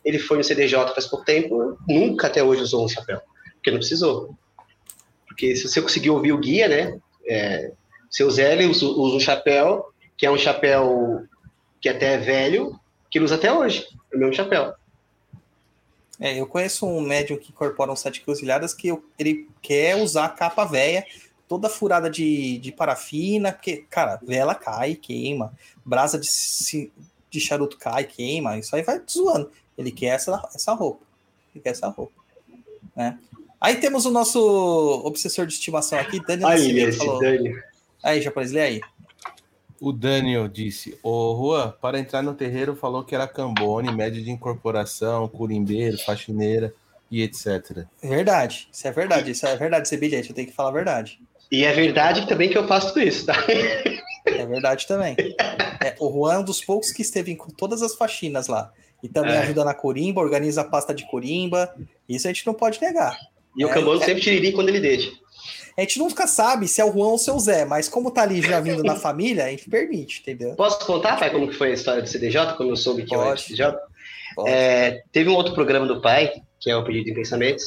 ele 0.03 0.19
foi 0.19 0.37
no 0.37 0.43
CDJ 0.43 0.93
faz 0.93 1.07
pouco 1.07 1.25
tempo, 1.25 1.77
nunca 1.87 2.27
até 2.27 2.43
hoje 2.43 2.61
usou 2.61 2.85
um 2.85 2.89
chapéu, 2.89 3.21
porque 3.55 3.71
não 3.71 3.79
precisou. 3.79 4.35
Porque 5.27 5.55
se 5.55 5.67
você 5.67 5.81
conseguir 5.81 6.09
ouvir 6.09 6.31
o 6.31 6.37
guia, 6.39 6.67
né? 6.67 6.99
É, 7.25 7.71
seu 8.09 8.29
Zé 8.29 8.53
ele 8.53 8.67
usa, 8.67 8.85
usa 8.85 9.15
um 9.15 9.19
chapéu, 9.19 9.91
que 10.17 10.25
é 10.25 10.31
um 10.31 10.37
chapéu 10.37 11.23
que 11.81 11.89
até 11.89 12.13
é 12.13 12.17
velho, 12.17 12.79
que 13.09 13.17
ele 13.17 13.25
usa 13.25 13.35
até 13.35 13.51
hoje, 13.51 13.87
é 14.11 14.15
o 14.15 14.19
mesmo 14.19 14.33
chapéu. 14.33 14.73
É, 16.19 16.39
eu 16.39 16.45
conheço 16.45 16.85
um 16.85 17.01
médium 17.01 17.37
que 17.37 17.49
incorpora 17.51 17.91
um 17.91 17.95
sete 17.95 18.21
cruzilhadas 18.21 18.73
que 18.73 18.87
eu- 18.87 19.03
ele 19.17 19.49
quer 19.61 19.95
usar 19.95 20.25
a 20.25 20.29
capa 20.29 20.63
velha, 20.63 21.05
toda 21.47 21.67
furada 21.69 22.09
de, 22.09 22.57
de 22.59 22.71
parafina, 22.71 23.51
porque, 23.51 23.85
cara, 23.89 24.19
vela 24.23 24.55
cai, 24.55 24.95
queima, 24.95 25.53
brasa 25.83 26.19
de, 26.19 26.91
de 27.29 27.39
charuto 27.39 27.77
cai, 27.77 28.05
queima, 28.05 28.57
isso 28.57 28.75
aí 28.75 28.83
vai 28.83 29.01
zoando. 29.09 29.51
Ele 29.77 29.91
quer 29.91 30.15
essa, 30.15 30.49
essa 30.53 30.73
roupa. 30.73 31.05
Ele 31.53 31.63
quer 31.63 31.71
essa 31.71 31.87
roupa. 31.87 32.13
Né? 32.95 33.17
Aí 33.59 33.75
temos 33.75 34.05
o 34.05 34.11
nosso 34.11 34.39
obsessor 35.05 35.45
de 35.47 35.53
estimação 35.53 35.97
aqui, 35.97 36.19
Daniel 36.25 36.49
Aí, 36.49 36.79
esse 36.79 36.97
falou. 36.97 37.19
Dani. 37.19 37.55
Aí, 38.03 38.21
japonês, 38.21 38.51
lê 38.51 38.61
aí. 38.61 38.81
O 39.79 39.91
Daniel 39.91 40.47
disse: 40.47 40.97
Ô 41.01 41.35
Juan, 41.37 41.73
para 41.81 41.99
entrar 41.99 42.21
no 42.21 42.33
terreiro 42.33 42.75
falou 42.75 43.03
que 43.03 43.15
era 43.15 43.27
cambone, 43.27 43.91
médio 43.91 44.23
de 44.23 44.31
incorporação, 44.31 45.27
curimbeiro, 45.27 45.97
faxineira 45.97 46.73
e 47.09 47.21
etc. 47.21 47.85
Verdade, 48.01 48.69
isso 48.71 48.87
é 48.87 48.91
verdade, 48.91 49.31
isso 49.31 49.45
é 49.45 49.55
verdade, 49.55 49.87
esse 49.87 49.97
bilhete, 49.97 50.29
eu 50.29 50.35
tenho 50.35 50.47
que 50.47 50.53
falar 50.53 50.69
a 50.69 50.73
verdade. 50.73 51.19
E 51.51 51.63
é 51.63 51.71
verdade 51.73 52.27
também 52.27 52.49
que 52.49 52.57
eu 52.57 52.67
faço 52.67 52.93
tudo 52.93 53.01
isso, 53.01 53.25
tá? 53.25 53.35
É 54.25 54.45
verdade 54.45 54.87
também. 54.87 55.15
É, 55.83 55.95
o 55.99 56.09
Juan 56.11 56.35
é 56.35 56.39
um 56.39 56.43
dos 56.43 56.63
poucos 56.63 56.91
que 56.91 57.01
esteve 57.01 57.35
com 57.35 57.51
todas 57.51 57.81
as 57.81 57.93
faxinas 57.93 58.47
lá. 58.47 58.71
E 59.03 59.09
também 59.09 59.33
É. 59.33 59.39
ajuda 59.39 59.65
na 59.65 59.73
corimba, 59.73 60.21
organiza 60.21 60.61
a 60.61 60.63
pasta 60.63 60.93
de 60.93 61.05
corimba. 61.09 61.71
Isso 62.07 62.25
a 62.25 62.31
gente 62.31 62.47
não 62.47 62.53
pode 62.53 62.81
negar. 62.81 63.17
E 63.55 63.63
o 63.65 63.69
É, 63.69 63.73
Cambono 63.73 64.01
é. 64.01 64.05
sempre 64.05 64.21
tiriri 64.21 64.53
quando 64.53 64.69
ele 64.69 64.79
deixa. 64.79 65.11
A 65.77 65.81
gente 65.81 65.99
nunca 65.99 66.25
sabe 66.27 66.67
se 66.67 66.79
é 66.79 66.85
o 66.85 66.91
Juan 66.93 67.07
ou 67.09 67.17
se 67.17 67.29
é 67.29 67.33
o 67.33 67.39
Zé, 67.39 67.65
mas 67.65 67.89
como 67.89 68.11
tá 68.11 68.21
ali 68.21 68.41
já 68.41 68.59
vindo 68.59 68.83
na 68.83 68.95
família, 68.95 69.45
a 69.45 69.49
gente 69.49 69.69
permite, 69.69 70.21
entendeu? 70.21 70.55
Posso 70.55 70.79
contar, 70.85 71.17
pai, 71.17 71.29
como 71.31 71.47
que 71.47 71.55
foi 71.55 71.71
a 71.71 71.73
história 71.73 72.01
do 72.01 72.07
CDJ, 72.07 72.53
quando 72.55 72.69
eu 72.69 72.75
soube 72.77 73.03
que 73.03 73.13
eu 73.13 73.19
era 73.19 73.31
Pode. 73.31 73.41
CDJ? 73.41 73.75
Pode. 74.35 74.49
É, 74.49 75.03
teve 75.11 75.29
um 75.29 75.35
outro 75.35 75.53
programa 75.53 75.85
do 75.85 75.99
pai, 76.01 76.31
que 76.59 76.69
é 76.71 76.77
o 76.77 76.83
Pedido 76.83 77.05
de 77.05 77.13
Pensamentos. 77.13 77.65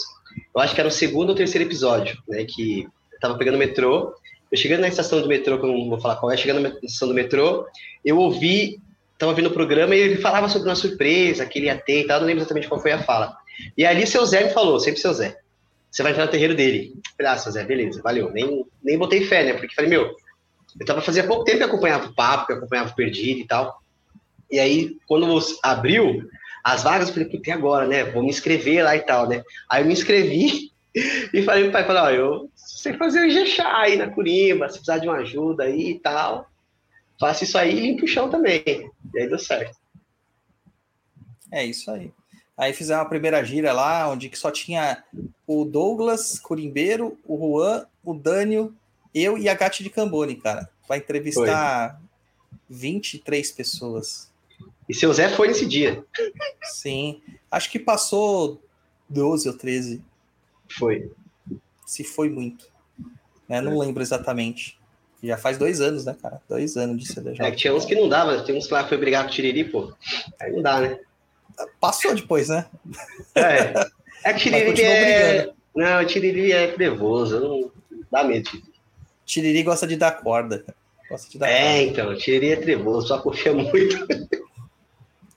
Eu 0.55 0.61
acho 0.61 0.75
que 0.75 0.81
era 0.81 0.89
o 0.89 0.93
segundo 0.93 1.31
ou 1.31 1.35
terceiro 1.35 1.67
episódio, 1.69 2.17
né? 2.29 2.45
Que 2.49 2.83
eu 3.13 3.21
tava 3.21 3.37
pegando 3.37 3.57
o 3.57 3.59
metrô. 3.59 4.15
Eu 4.51 4.57
chegando 4.57 4.81
na 4.81 4.89
estação 4.89 5.21
do 5.21 5.27
metrô, 5.29 5.59
que 5.59 5.67
eu 5.67 5.73
não 5.73 5.89
vou 5.89 6.01
falar 6.01 6.17
qual 6.17 6.31
é, 6.31 6.37
chegando 6.37 6.61
na 6.61 6.69
estação 6.69 7.09
do 7.09 7.15
metrô, 7.15 7.67
eu 8.05 8.17
ouvi, 8.19 8.81
tava 9.19 9.33
ouvindo 9.33 9.49
o 9.49 9.53
programa 9.53 9.95
e 9.95 10.01
ele 10.01 10.17
falava 10.17 10.49
sobre 10.49 10.69
uma 10.69 10.75
surpresa 10.75 11.47
que 11.47 11.59
ele 11.59 11.67
ia 11.67 11.77
ter 11.77 12.03
e 12.03 12.07
tal, 12.07 12.21
não 12.21 12.27
lembro 12.27 12.41
exatamente 12.41 12.69
qual 12.69 12.81
foi 12.81 12.93
a 12.93 13.03
fala. 13.03 13.37
E 13.77 13.87
ali 13.87 14.07
seu 14.07 14.25
Zé 14.27 14.45
me 14.45 14.51
falou, 14.51 14.79
sempre 14.79 15.01
seu 15.01 15.13
Zé, 15.15 15.39
você 15.91 16.03
vai 16.03 16.13
entrar 16.13 16.27
no 16.27 16.31
terreiro 16.31 16.55
dele. 16.55 16.95
Falei, 17.17 17.33
ah, 17.33 17.39
seu 17.39 17.53
Zé, 17.53 17.65
beleza, 17.65 18.03
valeu. 18.03 18.31
Nem, 18.31 18.67
nem 18.83 18.99
botei 18.99 19.25
fé, 19.25 19.45
né? 19.45 19.55
Porque 19.55 19.75
falei, 19.75 19.91
meu, 19.91 20.15
eu 20.79 20.87
tava 20.87 21.01
fazia 21.01 21.27
pouco 21.27 21.45
tempo 21.45 21.59
que 21.59 21.65
acompanhava 21.65 22.09
o 22.09 22.15
papo, 22.15 22.47
que 22.47 22.53
acompanhava 22.53 22.91
o 22.91 22.95
perdido 22.95 23.41
e 23.41 23.47
tal. 23.47 23.81
E 24.51 24.61
aí, 24.61 24.97
quando 25.07 25.27
abriu 25.63 26.29
as 26.63 26.83
vagas, 26.83 27.09
eu 27.09 27.15
falei, 27.15 27.29
puta, 27.29 27.53
agora, 27.55 27.87
né? 27.87 28.05
Vou 28.05 28.23
me 28.23 28.29
inscrever 28.29 28.85
lá 28.85 28.95
e 28.95 29.01
tal, 29.01 29.29
né? 29.29 29.43
Aí 29.71 29.83
eu 29.83 29.87
me 29.87 29.93
inscrevi 29.93 30.71
e 31.33 31.43
falei 31.43 31.65
pro 31.65 31.73
pai, 31.73 31.87
falei, 31.87 32.03
ó, 32.03 32.11
eu 32.11 32.51
sei 32.55 32.93
fazer 32.95 33.21
o 33.21 33.27
Ijexá 33.27 33.79
aí 33.79 33.97
na 33.97 34.11
Curimba, 34.11 34.69
se 34.69 34.75
precisar 34.75 34.99
de 34.99 35.09
uma 35.09 35.19
ajuda 35.19 35.65
aí 35.65 35.93
e 35.93 35.99
tal. 35.99 36.47
Faço 37.19 37.45
isso 37.45 37.57
aí 37.57 37.77
e 37.77 37.81
limpo 37.81 38.05
o 38.05 38.09
chão 38.09 38.31
também. 38.31 38.63
E 39.15 39.19
aí 39.19 39.29
deu 39.29 39.39
certo. 39.39 39.77
É 41.51 41.65
isso 41.65 41.91
aí. 41.91 42.13
Aí 42.57 42.73
fizemos 42.73 43.03
a 43.03 43.09
primeira 43.09 43.45
gira 43.45 43.73
lá, 43.73 44.09
onde 44.09 44.29
que 44.29 44.39
só 44.39 44.51
tinha 44.51 45.05
o 45.47 45.65
Douglas, 45.65 46.39
Corimbeiro, 46.39 47.19
o 47.27 47.37
Juan, 47.37 47.87
o 48.03 48.15
Dânio, 48.15 48.75
eu 49.15 49.37
e 49.37 49.49
a 49.49 49.55
Gatti 49.55 49.83
de 49.83 49.91
Cambone, 49.91 50.37
cara. 50.37 50.69
Vai 50.89 50.99
entrevistar 50.99 52.01
23 52.69 53.53
pessoas. 53.53 54.31
E 54.89 54.95
seu 54.95 55.13
Zé 55.13 55.29
foi 55.29 55.49
nesse 55.49 55.67
dia. 55.67 56.05
Sim. 56.63 57.21
Acho 57.51 57.71
que 57.71 57.79
passou 57.79 58.63
12 59.09 59.49
ou 59.49 59.57
13, 59.57 60.03
Foi. 60.79 61.11
se 61.85 62.05
foi 62.05 62.29
muito. 62.29 62.69
Né? 63.49 63.61
Não 63.61 63.79
lembro 63.79 64.03
exatamente. 64.03 64.79
Já 65.27 65.37
faz 65.37 65.59
dois 65.59 65.81
anos, 65.81 66.05
né, 66.05 66.17
cara? 66.21 66.41
Dois 66.49 66.77
anos 66.77 67.03
de 67.03 67.09
CDJ. 67.13 67.45
É 67.45 67.51
que 67.51 67.57
tinha 67.57 67.75
uns 67.75 67.85
que 67.85 67.95
não 67.95 68.09
dava, 68.09 68.41
tem 68.43 68.57
uns 68.57 68.67
que 68.67 68.73
lá 68.75 68.87
foi 68.87 68.97
brigar 68.99 69.25
com 69.25 69.31
o 69.31 69.33
Tiriri, 69.33 69.65
pô. 69.65 69.93
Aí 70.41 70.53
não 70.53 70.63
dá, 70.63 70.81
né? 70.81 70.99
Passou 71.81 72.15
depois, 72.15 72.49
né? 72.49 72.67
É. 73.35 73.73
É 74.25 74.33
que 74.33 74.41
Tiriri 74.41 74.83
é. 74.83 75.51
Não, 75.75 76.03
o 76.03 76.07
Tiriri 76.07 76.53
é 76.53 76.77
nervoso, 76.77 77.41
não 77.41 77.71
dá 78.11 78.25
medo. 78.25 78.45
Tiriri. 78.49 78.73
Tiriri 79.25 79.63
gosta 79.63 79.87
de 79.87 79.97
dar 79.97 80.13
corda. 80.13 80.65
Gosta 81.11 81.31
de 81.31 81.39
dar 81.39 81.49
É, 81.49 81.85
corda. 81.87 82.03
então, 82.03 82.17
Tiriri 82.19 82.51
é 82.53 82.57
trevoso, 82.57 83.09
só 83.09 83.19
confia 83.19 83.53
muito. 83.53 84.07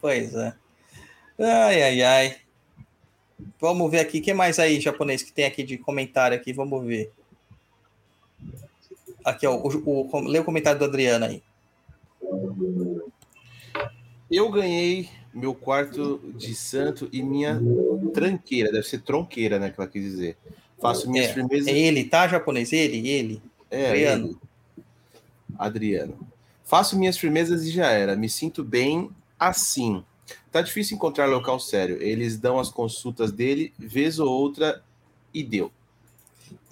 Pois 0.01 0.33
é. 0.33 0.53
Ai, 1.37 1.83
ai, 1.83 2.01
ai. 2.01 2.35
Vamos 3.59 3.91
ver 3.91 3.99
aqui. 3.99 4.19
O 4.19 4.21
que 4.21 4.33
mais 4.33 4.57
aí, 4.57 4.79
japonês, 4.79 5.21
que 5.21 5.33
tem 5.33 5.43
aqui 5.45 5.61
de 5.61 5.77
comentário 5.77 6.37
aqui? 6.37 6.53
Vamos 6.53 6.85
ver. 6.85 7.11
Aqui, 9.23 9.45
ó. 9.45 9.55
O, 9.55 10.09
o, 10.11 10.19
lê 10.21 10.39
o 10.39 10.43
comentário 10.43 10.79
do 10.79 10.85
Adriano 10.85 11.25
aí. 11.25 11.43
Eu 14.31 14.49
ganhei 14.51 15.09
meu 15.33 15.53
quarto 15.53 16.19
de 16.35 16.53
santo 16.55 17.09
e 17.11 17.21
minha 17.23 17.59
tranqueira, 18.13 18.71
deve 18.71 18.87
ser 18.87 19.01
tronqueira, 19.01 19.59
né? 19.59 19.69
Que 19.69 19.79
ela 19.79 19.89
quis 19.89 20.03
dizer. 20.03 20.37
Faço 20.79 21.09
minhas 21.09 21.27
É, 21.27 21.33
firmezas. 21.33 21.67
É 21.67 21.77
ele, 21.77 22.03
tá, 22.05 22.27
japonês? 22.27 22.71
Ele, 22.71 23.07
ele. 23.07 23.41
É, 23.69 23.87
Adriano. 23.89 24.27
ele. 24.27 24.37
Adriano. 25.57 26.27
Faço 26.63 26.97
minhas 26.97 27.17
firmezas 27.17 27.63
e 27.63 27.71
já 27.71 27.87
era. 27.91 28.15
Me 28.15 28.29
sinto 28.29 28.63
bem 28.63 29.09
assim. 29.37 30.03
Tá 30.51 30.61
difícil 30.61 30.95
encontrar 30.95 31.25
local 31.25 31.59
sério. 31.59 32.01
Eles 32.01 32.37
dão 32.37 32.59
as 32.59 32.69
consultas 32.69 33.31
dele, 33.31 33.73
vez 33.77 34.19
ou 34.19 34.29
outra, 34.29 34.83
e 35.33 35.43
deu. 35.43 35.71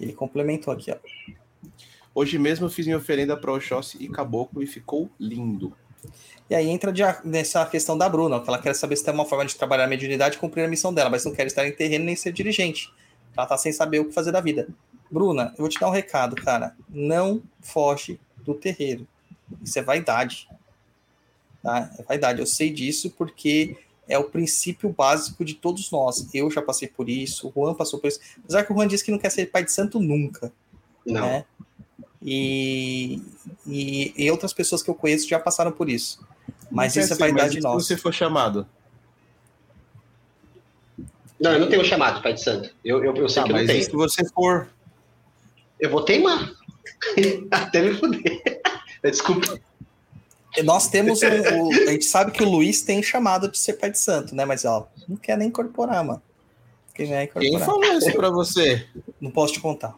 Ele 0.00 0.12
complementou 0.12 0.72
aqui, 0.72 0.90
ó. 0.90 0.96
Hoje 2.18 2.36
mesmo 2.36 2.66
eu 2.66 2.70
fiz 2.70 2.84
minha 2.84 2.98
oferenda 2.98 3.36
para 3.36 3.52
Oxóssi 3.52 3.96
e 4.00 4.08
Caboclo 4.08 4.60
e 4.60 4.66
ficou 4.66 5.08
lindo. 5.20 5.72
E 6.50 6.54
aí 6.56 6.68
entra 6.68 6.92
de- 6.92 7.02
nessa 7.22 7.64
questão 7.64 7.96
da 7.96 8.08
Bruna, 8.08 8.40
que 8.40 8.48
ela 8.48 8.60
quer 8.60 8.74
saber 8.74 8.96
se 8.96 9.04
tem 9.04 9.14
uma 9.14 9.24
forma 9.24 9.46
de 9.46 9.54
trabalhar 9.54 9.84
a 9.84 9.86
mediunidade 9.86 10.34
e 10.34 10.38
cumprir 10.40 10.64
a 10.64 10.68
missão 10.68 10.92
dela, 10.92 11.08
mas 11.10 11.24
não 11.24 11.32
quer 11.32 11.46
estar 11.46 11.64
em 11.64 11.70
terreno 11.70 12.04
nem 12.06 12.16
ser 12.16 12.32
dirigente. 12.32 12.92
Ela 13.36 13.46
tá 13.46 13.56
sem 13.56 13.70
saber 13.72 14.00
o 14.00 14.06
que 14.06 14.12
fazer 14.12 14.32
da 14.32 14.40
vida. 14.40 14.66
Bruna, 15.08 15.52
eu 15.52 15.58
vou 15.58 15.68
te 15.68 15.78
dar 15.78 15.86
um 15.86 15.92
recado, 15.92 16.34
cara. 16.34 16.74
Não 16.88 17.40
foge 17.60 18.18
do 18.38 18.52
terreiro. 18.52 19.06
Isso 19.62 19.78
é 19.78 19.82
vaidade. 19.82 20.48
Tá? 21.62 21.88
É 22.00 22.02
vaidade. 22.02 22.40
Eu 22.40 22.46
sei 22.46 22.68
disso 22.70 23.10
porque 23.16 23.76
é 24.08 24.18
o 24.18 24.24
princípio 24.24 24.88
básico 24.90 25.44
de 25.44 25.54
todos 25.54 25.92
nós. 25.92 26.28
Eu 26.34 26.50
já 26.50 26.62
passei 26.62 26.88
por 26.88 27.08
isso, 27.08 27.48
o 27.48 27.52
Juan 27.54 27.74
passou 27.74 28.00
por 28.00 28.08
isso. 28.08 28.18
Apesar 28.42 28.64
que 28.64 28.72
o 28.72 28.74
Juan 28.74 28.88
disse 28.88 29.04
que 29.04 29.12
não 29.12 29.18
quer 29.20 29.30
ser 29.30 29.46
pai 29.52 29.64
de 29.64 29.70
santo 29.70 30.00
nunca 30.00 30.52
Não. 31.06 31.20
né? 31.20 31.44
E, 32.22 33.22
e, 33.66 34.12
e 34.16 34.30
outras 34.30 34.52
pessoas 34.52 34.82
que 34.82 34.90
eu 34.90 34.94
conheço 34.94 35.28
já 35.28 35.38
passaram 35.38 35.70
por 35.72 35.88
isso. 35.88 36.20
Mas 36.70 36.96
isso 36.96 37.12
é 37.12 37.16
ser, 37.16 37.20
vaidade 37.20 37.54
mas 37.54 37.64
nossa. 37.64 37.80
Se 37.80 37.86
você 37.94 37.96
for 37.96 38.12
chamado. 38.12 38.66
Não, 41.40 41.52
eu 41.52 41.60
não 41.60 41.68
tenho 41.68 41.84
chamado, 41.84 42.20
Pai 42.22 42.34
de 42.34 42.42
Santo. 42.42 42.74
Eu, 42.84 43.04
eu, 43.04 43.14
eu 43.16 43.28
sei 43.28 43.42
Tá, 43.42 43.46
que 43.46 43.52
eu 43.52 43.56
não 43.56 43.62
mas 43.62 43.70
e 43.70 43.72
tenho. 43.72 43.84
se 43.84 43.92
você 43.92 44.28
for. 44.30 44.68
Eu 45.78 45.90
vou 45.90 46.02
teimar. 46.04 46.52
Até 47.50 47.82
me 47.82 47.94
fuder. 47.94 48.42
Desculpa. 49.02 49.58
Nós 50.64 50.88
temos 50.88 51.20
um, 51.22 51.26
o, 51.68 51.72
a 51.88 51.92
gente 51.92 52.06
sabe 52.06 52.32
que 52.32 52.42
o 52.42 52.48
Luiz 52.48 52.82
tem 52.82 53.00
chamado 53.02 53.48
de 53.48 53.56
ser 53.58 53.74
pai 53.74 53.90
de 53.92 53.98
santo, 53.98 54.34
né? 54.34 54.44
Mas 54.44 54.64
ó, 54.64 54.88
não 55.08 55.16
quer 55.16 55.38
nem 55.38 55.48
incorporar, 55.48 56.02
mano. 56.02 56.22
Quem 56.94 57.06
Quem 57.06 57.22
incorporar? 57.54 57.64
falou 57.66 57.84
isso 57.98 58.12
pra 58.12 58.30
você? 58.30 58.86
Não 59.20 59.30
posso 59.30 59.52
te 59.52 59.60
contar. 59.60 59.94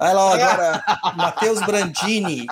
Aí 0.00 0.14
lá, 0.14 0.34
agora, 0.34 0.84
Matheus 1.16 1.60
Brandini. 1.60 2.46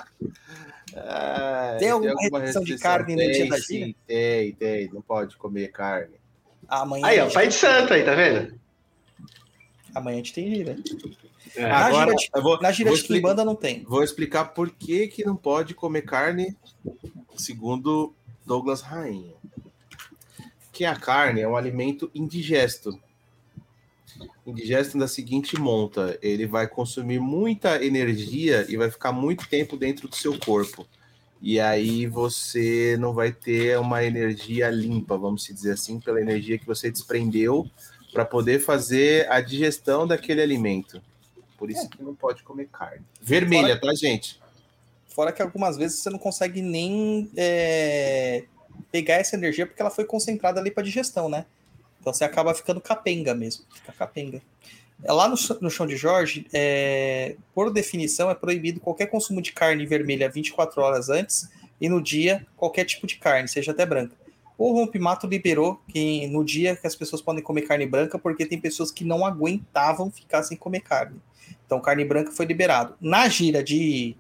Ah, 0.97 1.77
Tem 1.79 1.91
alguma 1.91 2.15
restrição 2.21 2.63
de 2.63 2.79
carne 2.79 3.15
no 3.15 3.21
tem, 3.21 3.33
dia 3.33 3.49
da 3.49 3.57
sim, 3.59 3.79
gira? 3.87 3.95
Tem, 4.07 4.53
tem. 4.55 4.89
Não 4.93 5.01
pode 5.03 5.37
comer 5.37 5.69
carne. 5.69 6.17
Amanhã, 6.69 7.07
Aí, 7.07 7.21
ó, 7.21 7.31
Pai 7.31 7.49
de 7.49 7.55
Santo 7.55 7.95
aí, 7.95 8.05
tá 8.05 8.15
vendo? 8.15 8.59
amanhã 9.95 10.17
a 10.17 10.19
gente 10.19 10.33
tem 10.35 10.55
gira. 10.55 10.77
É. 11.57 11.63
Na 11.67 11.87
Agora, 11.87 12.11
gira 12.11 12.17
de- 12.17 12.31
eu 12.35 12.43
vou, 12.43 12.61
Na 12.61 12.71
gira 12.73 12.91
vou 12.91 12.99
de 12.99 13.05
Kimbanda 13.05 13.45
não 13.45 13.55
tem. 13.55 13.83
vou 13.85 14.03
explicar 14.05 14.45
por 14.47 14.71
que, 14.71 15.09
que 15.09 15.25
não 15.25 15.35
pode 15.35 15.75
comer 15.75 16.03
carne, 16.03 16.57
segundo 17.37 18.15
Douglas 18.47 18.81
Rainha. 18.83 19.35
Que 20.73 20.85
a 20.85 20.95
carne 20.95 21.41
é 21.41 21.49
um 21.49 21.57
alimento 21.57 22.11
indigesto. 22.15 22.99
Indigesto 24.47 24.99
da 24.99 25.07
seguinte 25.07 25.59
monta: 25.59 26.19
ele 26.23 26.47
vai 26.47 26.67
consumir 26.67 27.21
muita 27.21 27.85
energia 27.85 28.67
e 28.69 28.77
vai 28.77 28.91
ficar 28.91 29.13
muito 29.13 29.49
tempo 29.49 29.77
dentro 29.77 30.09
do 30.09 30.17
seu 30.17 30.39
corpo. 30.39 30.87
E 31.41 31.61
aí 31.61 32.07
você 32.07 32.97
não 32.99 33.13
vai 33.13 33.31
ter 33.31 33.79
uma 33.79 34.03
energia 34.03 34.71
limpa, 34.71 35.17
vamos 35.17 35.45
dizer 35.45 35.73
assim, 35.73 36.01
pela 36.01 36.21
energia 36.21 36.59
que 36.59 36.67
você 36.67 36.91
desprendeu 36.91 37.69
para 38.13 38.25
poder 38.25 38.59
fazer 38.59 39.31
a 39.31 39.41
digestão 39.41 40.07
daquele 40.07 40.43
alimento. 40.43 41.01
Por 41.57 41.71
isso 41.71 41.89
que 41.89 42.03
não 42.03 42.15
pode 42.15 42.43
comer 42.43 42.69
carne. 42.73 43.05
Vermelha, 43.21 43.79
tá, 43.81 43.95
gente? 43.95 44.41
Fora 45.07 45.33
que 45.33 45.43
algumas 45.43 45.77
vezes 45.77 46.01
você 46.01 46.11
não 46.11 46.19
consegue 46.19 46.63
nem 46.63 47.31
é, 47.37 48.45
pegar 48.91 49.15
essa 49.15 49.37
energia 49.37 49.67
porque 49.67 49.83
ela 49.83 49.91
foi 49.91 50.05
concentrada 50.05 50.61
ali 50.61 50.71
para 50.71 50.83
digestão, 50.83 51.29
né? 51.29 51.45
Então 52.09 52.15
você 52.15 52.25
acaba 52.25 52.55
ficando 52.55 52.81
capenga 52.81 53.35
mesmo. 53.35 53.65
Fica 53.75 53.93
capenga. 53.93 54.41
É, 55.05 55.13
lá 55.13 55.29
no, 55.29 55.37
no 55.61 55.71
chão 55.71 55.87
de 55.87 55.95
Jorge, 55.95 56.47
é, 56.55 57.37
por 57.55 57.71
definição, 57.71 58.31
é 58.31 58.35
proibido 58.35 58.81
qualquer 58.81 59.09
consumo 59.09 59.43
de 59.43 59.53
carne 59.53 59.85
vermelha 59.85 60.27
24 60.31 60.81
horas 60.81 61.11
antes 61.11 61.51
e 61.79 61.87
no 61.87 62.03
dia 62.03 62.47
qualquer 62.57 62.87
tipo 62.87 63.07
de 63.07 63.17
carne, 63.17 63.47
seja 63.47 63.73
até 63.73 63.85
branca. 63.85 64.17
O 64.57 64.73
Rompimato 64.73 65.27
liberou 65.27 65.83
que 65.87 66.27
no 66.29 66.43
dia 66.43 66.75
que 66.75 66.87
as 66.87 66.97
pessoas 66.97 67.21
podem 67.21 67.43
comer 67.43 67.63
carne 67.63 67.87
branca, 67.87 68.19
porque 68.19 68.47
tem 68.47 68.59
pessoas 68.59 68.91
que 68.91 69.05
não 69.05 69.25
aguentavam 69.25 70.11
ficar 70.11 70.43
sem 70.43 70.57
comer 70.57 70.81
carne. 70.81 71.21
Então, 71.67 71.79
carne 71.79 72.07
branca 72.07 72.33
foi 72.33 72.47
liberado. 72.47 72.95
Na 72.99 73.29
gira 73.29 73.63
de, 73.63 74.17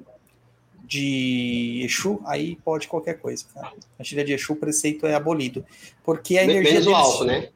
de 0.84 1.80
Exu, 1.84 2.20
aí 2.24 2.56
pode 2.64 2.86
qualquer 2.86 3.18
coisa. 3.18 3.44
Cara. 3.52 3.72
Na 3.98 4.04
gira 4.04 4.22
de 4.22 4.32
Exu, 4.32 4.52
o 4.52 4.56
preceito 4.56 5.06
é 5.06 5.14
abolido. 5.14 5.64
Porque 6.04 6.38
a 6.38 6.44
energia. 6.44 6.74
Menos 6.74 6.86
deles, 6.86 6.86
o 6.86 6.94
álcool, 6.94 7.24
né? 7.24 7.48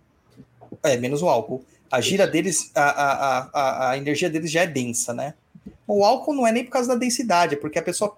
É, 0.82 0.96
menos 0.96 1.22
o 1.22 1.28
álcool. 1.28 1.64
A 1.90 2.00
gira 2.00 2.26
deles, 2.26 2.70
a, 2.74 2.82
a, 2.82 3.38
a, 3.52 3.90
a 3.90 3.98
energia 3.98 4.30
deles 4.30 4.50
já 4.50 4.62
é 4.62 4.66
densa, 4.66 5.12
né? 5.12 5.34
O 5.86 6.04
álcool 6.04 6.34
não 6.34 6.46
é 6.46 6.52
nem 6.52 6.64
por 6.64 6.70
causa 6.70 6.88
da 6.88 6.94
densidade, 6.94 7.54
é 7.54 7.58
porque 7.58 7.78
a 7.78 7.82
pessoa 7.82 8.16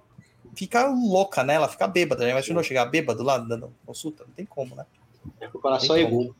fica 0.54 0.86
louca, 0.86 1.42
né? 1.42 1.54
Ela 1.54 1.68
fica 1.68 1.86
bêbada. 1.88 2.22
Já 2.24 2.30
imaginou 2.30 2.62
chegar 2.62 2.84
bêbado 2.86 3.22
lá 3.22 3.36
dando 3.38 3.72
consulta? 3.84 4.24
Não 4.24 4.32
tem 4.32 4.46
como, 4.46 4.76
né? 4.76 4.86
É 5.40 5.48
comparação 5.48 5.96
é 5.96 6.04
bom. 6.06 6.30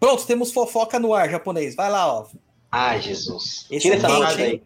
Pronto, 0.00 0.26
temos 0.26 0.52
fofoca 0.52 0.98
no 0.98 1.14
ar, 1.14 1.28
japonês. 1.30 1.74
Vai 1.74 1.90
lá, 1.90 2.12
ó. 2.12 2.26
Ai, 2.70 3.00
Jesus. 3.02 3.66
Esse 3.70 3.82
Tira 3.90 3.96
é 3.96 3.98
essa 3.98 4.36
quente, 4.36 4.42
aí. 4.42 4.62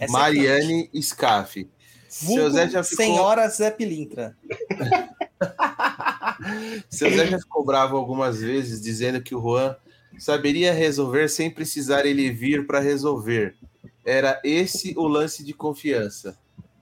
Essa 0.00 0.10
é. 0.10 0.18
Mariane 0.20 0.90
Scaff. 1.00 1.68
Seu 2.08 2.50
Zé 2.50 2.68
já 2.68 2.82
ficou- 2.82 3.04
Senhora 3.04 3.48
Zé 3.48 3.70
Pilintra. 3.70 4.36
Seu 6.90 7.10
Zé 7.10 7.26
já 7.26 7.38
ficou 7.38 7.64
bravo 7.64 7.96
algumas 7.96 8.40
vezes 8.40 8.80
dizendo 8.80 9.22
que 9.22 9.34
o 9.34 9.40
Juan 9.40 9.76
saberia 10.18 10.72
resolver 10.72 11.28
sem 11.28 11.50
precisar 11.50 12.06
ele 12.06 12.30
vir 12.30 12.66
para 12.66 12.80
resolver. 12.80 13.56
Era 14.04 14.40
esse 14.44 14.94
o 14.96 15.06
lance 15.06 15.44
de 15.44 15.52
confiança. 15.52 16.36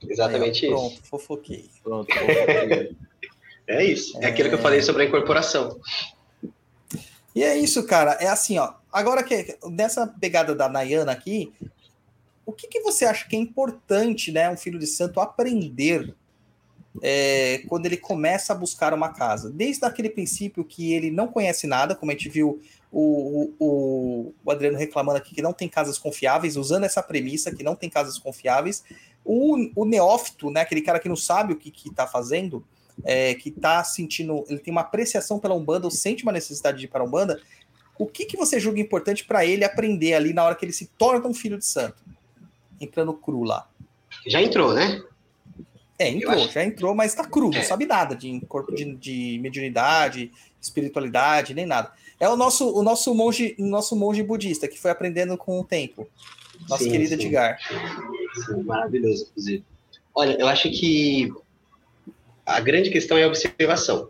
Exatamente 0.09 0.67
Aí, 0.67 0.73
ó, 0.73 0.77
isso. 0.77 0.89
Pronto, 0.89 1.09
fofoquei. 1.09 1.71
Pronto. 1.83 2.09
É 3.71 3.85
isso. 3.85 4.19
É 4.21 4.27
aquilo 4.27 4.49
que 4.49 4.57
eu 4.57 4.61
falei 4.61 4.83
sobre 4.83 5.05
a 5.05 5.07
incorporação. 5.07 5.81
E 7.33 7.45
é 7.45 7.57
isso, 7.57 7.87
cara. 7.87 8.15
É 8.15 8.27
assim, 8.27 8.59
ó. 8.59 8.75
Agora 8.93 9.23
que 9.23 9.57
nessa 9.71 10.09
pegada 10.09 10.57
da 10.57 10.69
Nayana 10.69 11.13
aqui, 11.13 11.53
o 12.45 12.53
que, 12.53 12.67
que 12.67 12.81
você 12.81 13.05
acha 13.05 13.29
que 13.29 13.37
é 13.37 13.39
importante, 13.39 14.33
né, 14.33 14.51
um 14.51 14.57
filho 14.57 14.77
de 14.77 14.89
santo 14.89 15.21
aprender 15.21 16.13
é, 17.03 17.63
quando 17.69 17.87
ele 17.87 17.97
começa 17.97 18.53
a 18.53 18.57
buscar 18.57 18.93
uma 18.93 19.11
casa? 19.11 19.51
Desde 19.51 19.85
aquele 19.85 20.11
princípio 20.11 20.65
que 20.65 20.93
ele 20.93 21.11
não 21.11 21.29
conhece 21.29 21.67
nada, 21.67 21.95
como 21.95 22.11
a 22.11 22.15
gente 22.15 22.29
viu 22.29 22.61
o, 22.91 23.53
o, 23.59 24.35
o 24.45 24.51
Adriano 24.51 24.77
reclamando 24.77 25.19
aqui 25.19 25.35
que 25.35 25.43
não 25.43 25.53
tem 25.53 25.69
casas 25.69 25.99
confiáveis, 25.99 26.57
usando 26.57 26.85
essa 26.85 27.03
premissa 27.03 27.55
que 27.55 27.63
não 27.63 27.77
tem 27.77 27.89
casas 27.89 28.19
confiáveis. 28.19 28.83
O, 29.25 29.57
o 29.77 29.85
neófito, 29.85 30.51
né, 30.51 30.63
aquele 30.63 30.81
cara 30.81 30.99
que 30.99 31.09
não 31.09 31.17
sabe 31.17 31.53
o 31.53 31.57
que 31.57 31.73
está 31.89 32.07
fazendo, 32.07 32.65
é, 33.05 33.35
que 33.35 33.51
está 33.51 33.83
sentindo, 33.85 34.45
ele 34.49 34.59
tem 34.59 34.73
uma 34.73 34.81
apreciação 34.81 35.39
pela 35.39 35.55
Umbanda 35.55 35.87
ou 35.87 35.91
sente 35.91 36.23
uma 36.23 36.33
necessidade 36.33 36.79
de 36.79 36.87
ir 36.87 36.89
para 36.89 37.03
a 37.03 37.05
Umbanda, 37.05 37.41
o 37.99 38.07
que, 38.07 38.25
que 38.25 38.37
você 38.37 38.59
julga 38.59 38.81
importante 38.81 39.25
para 39.25 39.45
ele 39.45 39.63
aprender 39.63 40.15
ali 40.15 40.33
na 40.33 40.43
hora 40.43 40.55
que 40.55 40.65
ele 40.65 40.73
se 40.73 40.87
torna 40.99 41.29
um 41.29 41.35
filho 41.35 41.59
de 41.59 41.67
santo? 41.67 42.03
Entrando 42.81 43.13
cru 43.13 43.43
lá. 43.43 43.69
Já 44.27 44.41
entrou, 44.41 44.73
né? 44.73 45.03
É, 46.01 46.09
entrou, 46.09 46.33
acho- 46.33 46.51
já 46.53 46.65
entrou, 46.65 46.95
mas 46.95 47.15
tá 47.15 47.25
cru, 47.25 47.51
não 47.51 47.59
É. 47.59 47.63
sabe 47.63 47.85
nada 47.85 48.17
de 48.17 48.41
corpo 48.49 48.75
de, 48.75 48.97
de 48.97 49.39
mediunidade, 49.43 50.31
espiritualidade, 50.61 51.53
nem 51.53 51.67
nada. 51.67 51.93
É 52.19 52.29
o 52.29 52.37
nosso, 52.37 52.75
o 52.75 52.83
nosso 52.83 53.15
monge, 53.15 53.55
o 53.59 53.67
nosso 53.67 53.95
monge 53.95 54.23
budista 54.23 54.67
que 54.67 54.79
foi 54.81 54.91
aprendendo 54.91 55.37
com 55.37 55.61
o 55.61 55.65
tempo. 55.65 56.09
Nosso 56.69 56.85
Sim, 56.85 56.91
querido 56.91 57.09
sim. 57.09 57.15
Edgar. 57.15 57.59
Sim, 58.47 58.63
maravilhoso, 58.63 59.27
inclusive. 59.31 59.65
Olha, 60.15 60.37
eu 60.41 60.47
acho 60.49 60.71
que 60.71 61.31
a 62.45 62.61
grande 62.61 62.91
questão 62.91 63.17
é 63.19 63.25
a 63.25 63.29
observação. 63.29 64.09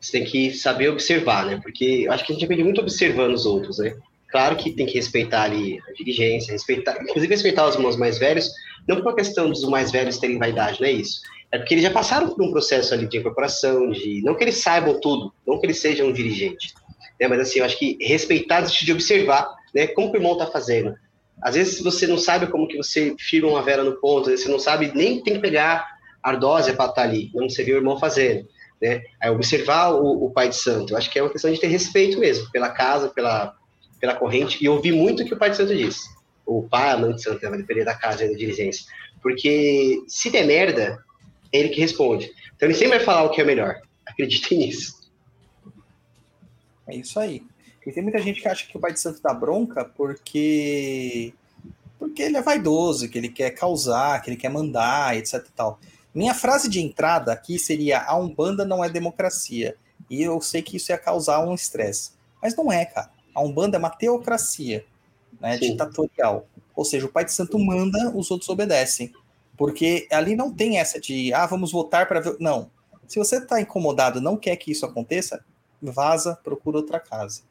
Você 0.00 0.12
tem 0.12 0.24
que 0.24 0.52
saber 0.52 0.88
observar, 0.88 1.46
né? 1.46 1.58
Porque 1.62 2.04
eu 2.06 2.12
acho 2.12 2.24
que 2.24 2.32
a 2.32 2.34
gente 2.34 2.44
aprende 2.44 2.62
muito 2.64 2.80
observando 2.80 3.32
os 3.34 3.44
outros, 3.46 3.78
né? 3.78 3.96
Claro 4.28 4.56
que 4.56 4.70
tem 4.72 4.86
que 4.86 4.94
respeitar 4.94 5.42
ali 5.44 5.80
a 5.88 5.92
dirigência, 5.92 6.52
respeitar, 6.52 7.00
inclusive 7.02 7.32
respeitar 7.32 7.66
os 7.68 7.74
irmãos 7.74 7.96
mais 7.96 8.18
velhos, 8.18 8.50
não 8.86 8.96
por 8.96 9.06
uma 9.06 9.16
questão 9.16 9.48
dos 9.48 9.64
mais 9.64 9.90
velhos 9.90 10.18
terem 10.18 10.38
vaidade, 10.38 10.80
não 10.80 10.88
é 10.88 10.92
isso. 10.92 11.20
É 11.50 11.58
porque 11.58 11.74
eles 11.74 11.84
já 11.84 11.90
passaram 11.90 12.28
por 12.28 12.42
um 12.42 12.50
processo 12.50 12.92
ali 12.92 13.06
de 13.06 13.18
incorporação, 13.18 13.90
de 13.90 14.20
não 14.22 14.34
que 14.34 14.44
eles 14.44 14.56
saibam 14.56 15.00
tudo, 15.00 15.32
não 15.46 15.58
que 15.58 15.66
eles 15.66 15.80
sejam 15.80 16.08
um 16.08 16.12
dirigente, 16.12 16.74
né? 17.20 17.28
Mas 17.28 17.40
assim, 17.40 17.60
eu 17.60 17.64
acho 17.64 17.78
que 17.78 17.96
respeitar 18.00 18.62
de 18.62 18.92
observar, 18.92 19.54
né? 19.74 19.86
Como 19.86 20.10
que 20.10 20.16
o 20.16 20.20
irmão 20.20 20.32
está 20.32 20.46
fazendo, 20.46 20.94
às 21.42 21.54
vezes 21.54 21.80
você 21.80 22.06
não 22.06 22.18
sabe 22.18 22.46
como 22.46 22.66
que 22.66 22.76
você 22.76 23.14
firma 23.18 23.48
uma 23.48 23.62
vela 23.62 23.84
no 23.84 24.00
ponto, 24.00 24.22
às 24.22 24.28
vezes 24.28 24.44
você 24.44 24.50
não 24.50 24.58
sabe 24.58 24.92
nem 24.94 25.22
tem 25.22 25.34
que 25.34 25.40
pegar 25.40 25.86
ardósia 26.22 26.74
para 26.74 26.90
estar 26.90 27.02
ali, 27.02 27.30
não 27.34 27.48
você 27.48 27.62
viu 27.62 27.76
o 27.76 27.78
irmão 27.78 27.98
fazendo, 27.98 28.48
né? 28.80 29.02
Aí 29.20 29.30
observar 29.30 29.90
o, 29.90 30.26
o 30.26 30.30
pai 30.30 30.48
de 30.48 30.56
santo, 30.56 30.92
eu 30.92 30.96
acho 30.96 31.10
que 31.10 31.18
é 31.18 31.22
uma 31.22 31.30
questão 31.30 31.52
de 31.52 31.60
ter 31.60 31.68
respeito 31.68 32.18
mesmo 32.18 32.50
pela 32.50 32.70
casa, 32.70 33.08
pela, 33.08 33.54
pela 34.00 34.14
corrente, 34.14 34.62
e 34.62 34.68
ouvir 34.68 34.92
muito 34.92 35.22
o 35.22 35.26
que 35.26 35.34
o 35.34 35.38
pai 35.38 35.50
de 35.50 35.56
santo 35.56 35.76
diz. 35.76 36.00
O 36.46 36.62
pai, 36.62 36.90
a 36.90 36.96
mãe 36.96 37.12
de 37.12 37.22
santo, 37.22 37.42
né? 37.42 37.50
vai 37.50 37.58
depender 37.58 37.84
da 37.84 37.94
casa 37.94 38.24
e 38.24 38.28
da 38.28 38.36
diligência. 38.36 38.86
Porque 39.20 40.02
se 40.06 40.30
der 40.30 40.46
merda, 40.46 41.04
é 41.52 41.58
ele 41.58 41.70
que 41.70 41.80
responde. 41.80 42.32
Então 42.54 42.68
ele 42.68 42.74
sempre 42.74 42.98
vai 42.98 43.04
falar 43.04 43.24
o 43.24 43.30
que 43.30 43.40
é 43.40 43.44
melhor. 43.44 43.80
Acreditem 44.06 44.58
nisso. 44.58 45.10
É 46.86 46.96
isso 46.96 47.18
aí. 47.18 47.42
E 47.84 47.92
tem 47.92 48.02
muita 48.02 48.18
gente 48.20 48.40
que 48.40 48.48
acha 48.48 48.66
que 48.66 48.76
o 48.76 48.80
pai 48.80 48.92
de 48.92 49.00
santo 49.00 49.20
dá 49.22 49.32
bronca 49.32 49.84
porque 49.84 51.32
porque 51.98 52.22
ele 52.22 52.36
é 52.36 52.42
vaidoso, 52.42 53.08
que 53.08 53.16
ele 53.16 53.28
quer 53.28 53.50
causar, 53.50 54.20
que 54.20 54.30
ele 54.30 54.36
quer 54.36 54.50
mandar, 54.50 55.16
etc 55.16 55.44
e 55.46 55.52
tal. 55.52 55.80
Minha 56.14 56.34
frase 56.34 56.68
de 56.68 56.80
entrada 56.80 57.32
aqui 57.32 57.58
seria: 57.58 58.00
a 58.00 58.16
Umbanda 58.16 58.64
não 58.64 58.84
é 58.84 58.88
democracia. 58.88 59.76
E 60.08 60.22
eu 60.22 60.40
sei 60.40 60.62
que 60.62 60.76
isso 60.76 60.92
ia 60.92 60.98
causar 60.98 61.44
um 61.44 61.54
estresse. 61.54 62.12
Mas 62.42 62.56
não 62.56 62.70
é, 62.72 62.84
cara. 62.84 63.10
A 63.34 63.42
Umbanda 63.42 63.76
é 63.76 63.78
uma 63.78 63.90
teocracia, 63.90 64.84
né, 65.40 65.58
Sim. 65.58 65.72
ditatorial. 65.72 66.46
Ou 66.74 66.84
seja, 66.84 67.06
o 67.06 67.08
pai 67.08 67.24
de 67.24 67.32
santo 67.32 67.58
manda, 67.58 68.12
os 68.14 68.30
outros 68.30 68.48
obedecem. 68.48 69.12
Porque 69.56 70.06
ali 70.10 70.36
não 70.36 70.52
tem 70.52 70.78
essa 70.78 71.00
de, 71.00 71.32
ah, 71.32 71.46
vamos 71.46 71.72
votar 71.72 72.06
para 72.06 72.20
ver. 72.20 72.36
Não. 72.38 72.70
Se 73.08 73.18
você 73.18 73.38
está 73.38 73.60
incomodado, 73.60 74.20
não 74.20 74.36
quer 74.36 74.56
que 74.56 74.70
isso 74.70 74.84
aconteça, 74.84 75.42
vaza, 75.80 76.38
procura 76.42 76.78
outra 76.78 77.00
casa. 77.00 77.42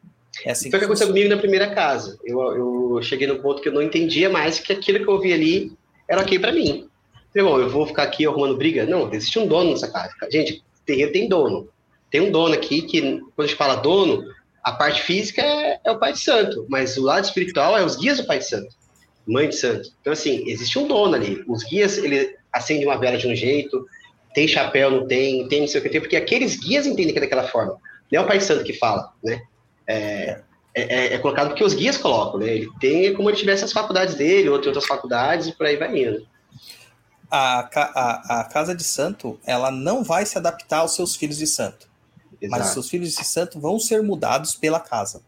É 0.44 0.52
assim 0.52 0.70
Foi 0.70 0.78
o 0.78 0.80
que 0.82 0.86
aconteceu 0.86 1.08
comigo 1.08 1.30
na 1.30 1.38
primeira 1.38 1.74
casa. 1.74 2.18
Eu, 2.24 2.96
eu 2.96 3.02
cheguei 3.02 3.28
no 3.28 3.42
ponto 3.42 3.62
que 3.62 3.70
eu 3.70 3.74
não 3.74 3.82
entendia 3.82 4.30
mais 4.30 4.60
que 4.60 4.74
aquilo 4.74 5.00
que 5.00 5.08
eu 5.08 5.14
ouvi 5.14 5.32
ali 5.32 5.72
era 6.08 6.22
ok 6.22 6.38
pra 6.40 6.52
mim. 6.52 6.90
Falei, 7.34 7.50
bom, 7.50 7.60
eu 7.60 7.70
vou 7.70 7.88
ficar 7.88 8.04
aqui 8.04 8.26
arrumando 8.26 8.58
briga? 8.58 8.86
Não, 8.86 9.12
existe 9.14 9.40
um 9.40 9.48
dono 9.48 9.72
nessa 9.72 9.90
casa. 9.90 10.14
Gente, 10.32 10.64
terreiro 10.86 11.12
tem 11.12 11.28
dono. 11.28 11.70
Tem 12.12 12.22
um 12.22 12.32
dono 12.32 12.54
aqui 12.54 12.82
que, 12.82 13.02
quando 13.02 13.40
a 13.40 13.48
gente 13.48 13.58
fala 13.58 13.76
dono, 13.76 14.24
a 14.66 14.72
parte 14.72 15.04
física 15.04 15.44
é, 15.44 15.80
é 15.84 15.92
o 15.92 16.00
pai 16.00 16.12
de 16.12 16.20
santo, 16.20 16.66
mas 16.68 16.98
o 16.98 17.04
lado 17.04 17.24
espiritual 17.24 17.78
é 17.78 17.86
os 17.86 17.96
guias 17.96 18.18
do 18.18 18.26
pai 18.26 18.40
de 18.40 18.50
santo, 18.50 18.76
mãe 19.28 19.48
de 19.48 19.56
santo. 19.56 19.92
Então, 20.02 20.12
assim, 20.12 20.44
existe 20.50 20.80
um 20.80 20.88
dono 20.88 21.14
ali. 21.14 21.44
Os 21.48 21.64
guias, 21.64 22.00
ele 22.00 22.36
acende 22.52 22.84
uma 22.84 22.98
vela 22.98 23.16
de 23.16 23.28
um 23.28 23.36
jeito, 23.36 23.86
tem 24.34 24.48
chapéu, 24.48 24.90
não 24.90 25.08
tem, 25.08 25.48
tem 25.48 25.62
não 25.62 25.68
sei 25.68 25.80
o 25.80 25.84
que 25.84 25.90
tem, 25.90 26.02
porque 26.02 26.16
aqueles 26.16 26.58
guias 26.58 26.88
entendem 26.88 27.14
que 27.14 27.20
é 27.20 27.22
daquela 27.22 27.48
forma. 27.48 27.78
Não 28.12 28.22
é 28.22 28.24
o 28.24 28.28
pai 28.28 28.42
santo 28.42 28.64
que 28.64 28.74
fala, 28.74 29.14
né? 29.24 29.40
É, 29.86 30.42
é, 30.74 31.14
é 31.14 31.18
colocado 31.20 31.50
porque 31.50 31.64
os 31.64 31.76
guias 31.76 31.96
colocam, 31.96 32.40
né? 32.40 32.56
Ele 32.56 32.70
tem 32.80 33.14
como 33.14 33.30
ele 33.30 33.38
tivesse 33.38 33.64
as 33.64 33.72
faculdades 33.72 34.16
dele, 34.16 34.50
ou 34.50 34.58
tem 34.58 34.70
outras 34.70 34.88
faculdades, 34.88 35.46
e 35.46 35.52
por 35.52 35.68
aí 35.68 35.78
vai 35.78 35.96
indo. 35.96 36.28
A, 37.30 37.70
a, 37.76 38.40
a 38.42 38.44
casa 38.46 38.74
de 38.74 38.84
santo, 38.84 39.40
ela 39.46 39.70
não 39.70 40.04
vai 40.04 40.26
se 40.26 40.40
adaptar 40.40 40.80
aos 40.80 40.96
seus 40.96 41.16
filhos 41.16 41.38
de 41.38 41.46
santo. 41.46 41.88
Mas 42.42 42.52
os 42.52 42.58
Exato. 42.58 42.74
seus 42.74 42.90
filhos 42.90 43.16
de 43.16 43.24
santo 43.24 43.60
vão 43.60 43.80
ser 43.80 44.02
mudados 44.04 44.56
pela 44.56 44.80
casa. 44.80 45.22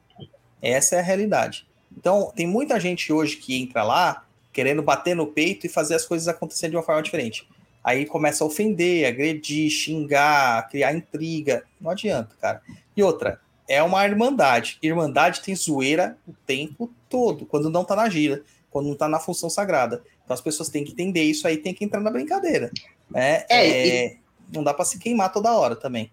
Essa 0.61 0.95
é 0.95 0.99
a 0.99 1.03
realidade. 1.03 1.67
Então, 1.95 2.31
tem 2.35 2.45
muita 2.47 2.79
gente 2.79 3.11
hoje 3.11 3.38
que 3.38 3.59
entra 3.59 3.84
lá 3.84 4.25
querendo 4.51 4.81
bater 4.81 5.15
no 5.15 5.27
peito 5.27 5.65
e 5.65 5.69
fazer 5.69 5.95
as 5.95 6.05
coisas 6.05 6.27
acontecerem 6.27 6.71
de 6.71 6.77
uma 6.77 6.84
forma 6.84 7.01
diferente. 7.01 7.47
Aí 7.84 8.05
começa 8.05 8.43
a 8.43 8.47
ofender, 8.47 9.07
agredir, 9.07 9.69
xingar, 9.69 10.67
criar 10.69 10.93
intriga. 10.93 11.63
Não 11.79 11.91
adianta, 11.91 12.35
cara. 12.41 12.61
E 12.95 13.01
outra, 13.03 13.39
é 13.67 13.81
uma 13.84 14.03
irmandade. 14.05 14.77
Irmandade 14.81 15.41
tem 15.41 15.55
zoeira 15.55 16.17
o 16.27 16.34
tempo 16.45 16.91
todo, 17.07 17.45
quando 17.45 17.69
não 17.69 17.85
tá 17.85 17.95
na 17.95 18.09
gira, 18.09 18.41
quando 18.69 18.88
não 18.88 18.95
tá 18.95 19.07
na 19.07 19.19
função 19.19 19.49
sagrada. 19.49 20.03
Então 20.23 20.34
as 20.34 20.41
pessoas 20.41 20.69
têm 20.69 20.84
que 20.84 20.91
entender 20.91 21.23
isso 21.23 21.47
aí, 21.47 21.57
tem 21.57 21.73
que 21.73 21.85
entrar 21.85 22.01
na 22.01 22.11
brincadeira. 22.11 22.71
né? 23.09 23.45
É, 23.49 24.05
É, 24.05 24.17
Não 24.51 24.63
dá 24.63 24.73
para 24.73 24.84
se 24.85 24.97
queimar 24.99 25.31
toda 25.31 25.53
hora 25.55 25.75
também. 25.75 26.11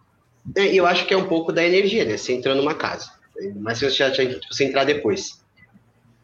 É, 0.56 0.66
eu 0.74 0.86
acho 0.86 1.06
que 1.06 1.14
é 1.14 1.16
um 1.16 1.26
pouco 1.28 1.52
da 1.52 1.64
energia, 1.64 2.04
né? 2.04 2.16
Você 2.16 2.32
entrando 2.32 2.58
numa 2.58 2.74
casa. 2.74 3.10
Mas 3.56 3.78
se 3.78 3.84
você, 3.90 3.96
já, 3.96 4.10
já- 4.10 4.38
você 4.50 4.64
entrar 4.64 4.84
depois. 4.84 5.42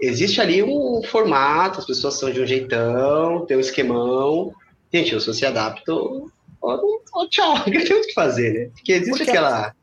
Existe 0.01 0.41
ali 0.41 0.63
um 0.63 1.03
formato, 1.03 1.81
as 1.81 1.87
pessoas 1.87 2.19
são 2.19 2.31
de 2.33 2.41
um 2.41 2.47
jeitão, 2.47 3.45
tem 3.47 3.57
um 3.57 3.61
esquemão. 3.61 4.53
Gente, 4.93 5.15
ou 5.15 5.21
se 5.21 5.27
você 5.27 5.41
se 5.41 5.47
adapta, 5.47 5.93
ou, 5.93 6.31
ou- 6.61 7.29
tchau, 7.29 7.55
não 7.59 7.65
tem 7.65 7.97
o 7.97 8.03
que 8.03 8.13
fazer, 8.15 8.53
né? 8.53 8.71
Porque 8.75 8.93
existe 8.93 9.11
Porque 9.11 9.31
aquela. 9.31 9.75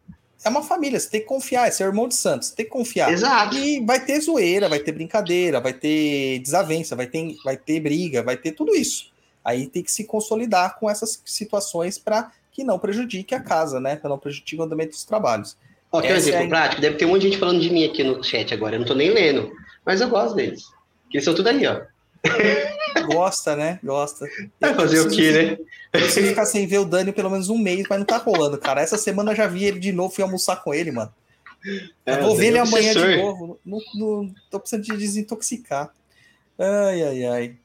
é 0.43 0.49
uma 0.49 0.64
família, 0.64 0.99
você 0.99 1.09
tem 1.09 1.22
que 1.22 1.27
confiar, 1.27 1.68
é 1.68 1.72
seu 1.72 1.85
irmão 1.88 2.07
de 2.07 2.15
Santos, 2.15 2.49
tem 2.51 2.65
que 2.65 2.72
confiar. 2.72 3.11
Exato. 3.11 3.55
E 3.57 3.80
vai 3.85 4.03
ter 4.03 4.19
zoeira, 4.19 4.68
vai 4.68 4.80
ter 4.80 4.91
brincadeira, 4.91 5.59
vai 5.59 5.73
ter 5.73 6.39
desavença, 6.39 6.95
vai 6.95 7.05
ter, 7.07 7.35
vai 7.43 7.55
ter 7.57 7.80
briga, 7.80 8.23
vai 8.23 8.38
ter 8.38 8.53
tudo 8.53 8.76
isso. 8.76 9.11
Aí 9.45 9.68
tem 9.68 9.84
que 9.84 9.91
se 9.91 10.03
consolidar 10.03 10.77
com 10.80 10.89
essas 10.89 11.22
situações 11.26 11.97
para 11.99 12.31
que 12.57 12.63
não 12.63 12.79
prejudique 12.79 13.35
a 13.35 13.39
casa, 13.39 13.79
né? 13.79 13.95
Para 13.97 14.09
não 14.09 14.17
prejudique 14.17 14.55
o 14.59 14.63
andamento 14.63 14.89
dos 14.89 15.05
trabalhos. 15.05 15.55
Ó, 15.91 16.01
quer 16.01 16.13
um 16.13 16.15
é 16.15 16.17
exemplo 16.17 16.45
a- 16.45 16.47
prático? 16.49 16.81
Deve 16.81 16.95
ter 16.97 17.05
um 17.05 17.09
monte 17.09 17.21
de 17.21 17.27
gente 17.27 17.38
falando 17.39 17.61
de 17.61 17.69
mim 17.69 17.85
aqui 17.85 18.03
no 18.03 18.23
chat 18.23 18.51
agora. 18.51 18.75
Eu 18.75 18.79
não 18.79 18.88
tô 18.88 18.95
nem 18.95 19.11
lendo. 19.11 19.51
Mas 19.85 20.01
eu 20.01 20.09
gosto 20.09 20.35
deles. 20.35 20.63
Que 21.11 21.17
eles 21.17 21.23
são 21.25 21.35
tudo 21.35 21.47
aí, 21.49 21.65
ó. 21.67 21.81
Gosta, 23.05 23.55
né? 23.55 23.79
Gosta. 23.84 24.25
Vai 24.59 24.73
fazer 24.73 25.01
o 25.01 25.09
quê, 25.09 25.31
né? 25.31 25.57
Eu 25.93 26.01
preciso 26.01 26.27
ficar 26.27 26.45
sem 26.47 26.65
ver 26.65 26.79
o 26.79 26.85
Dani 26.85 27.13
pelo 27.13 27.29
menos 27.29 27.47
um 27.47 27.57
mês, 27.59 27.84
mas 27.88 27.99
não 27.99 28.05
tá 28.07 28.17
rolando, 28.17 28.57
cara. 28.57 28.81
Essa 28.81 28.97
semana 28.97 29.31
eu 29.31 29.35
já 29.35 29.45
vi 29.45 29.63
ele 29.63 29.79
de 29.79 29.93
novo, 29.93 30.13
fui 30.13 30.23
almoçar 30.23 30.57
com 30.63 30.73
ele, 30.73 30.91
mano. 30.91 31.13
Eu 32.05 32.13
É, 32.15 32.21
vou 32.21 32.35
ver 32.35 32.47
ele 32.47 32.57
é 32.57 32.61
amanhã 32.61 32.91
de 32.91 33.17
novo. 33.17 33.59
Não, 33.63 33.79
não- 33.95 34.34
tô 34.49 34.59
precisando 34.59 34.84
de 34.84 34.97
desintoxicar. 34.97 35.93
Ai, 36.57 37.03
ai, 37.03 37.23
ai. 37.25 37.55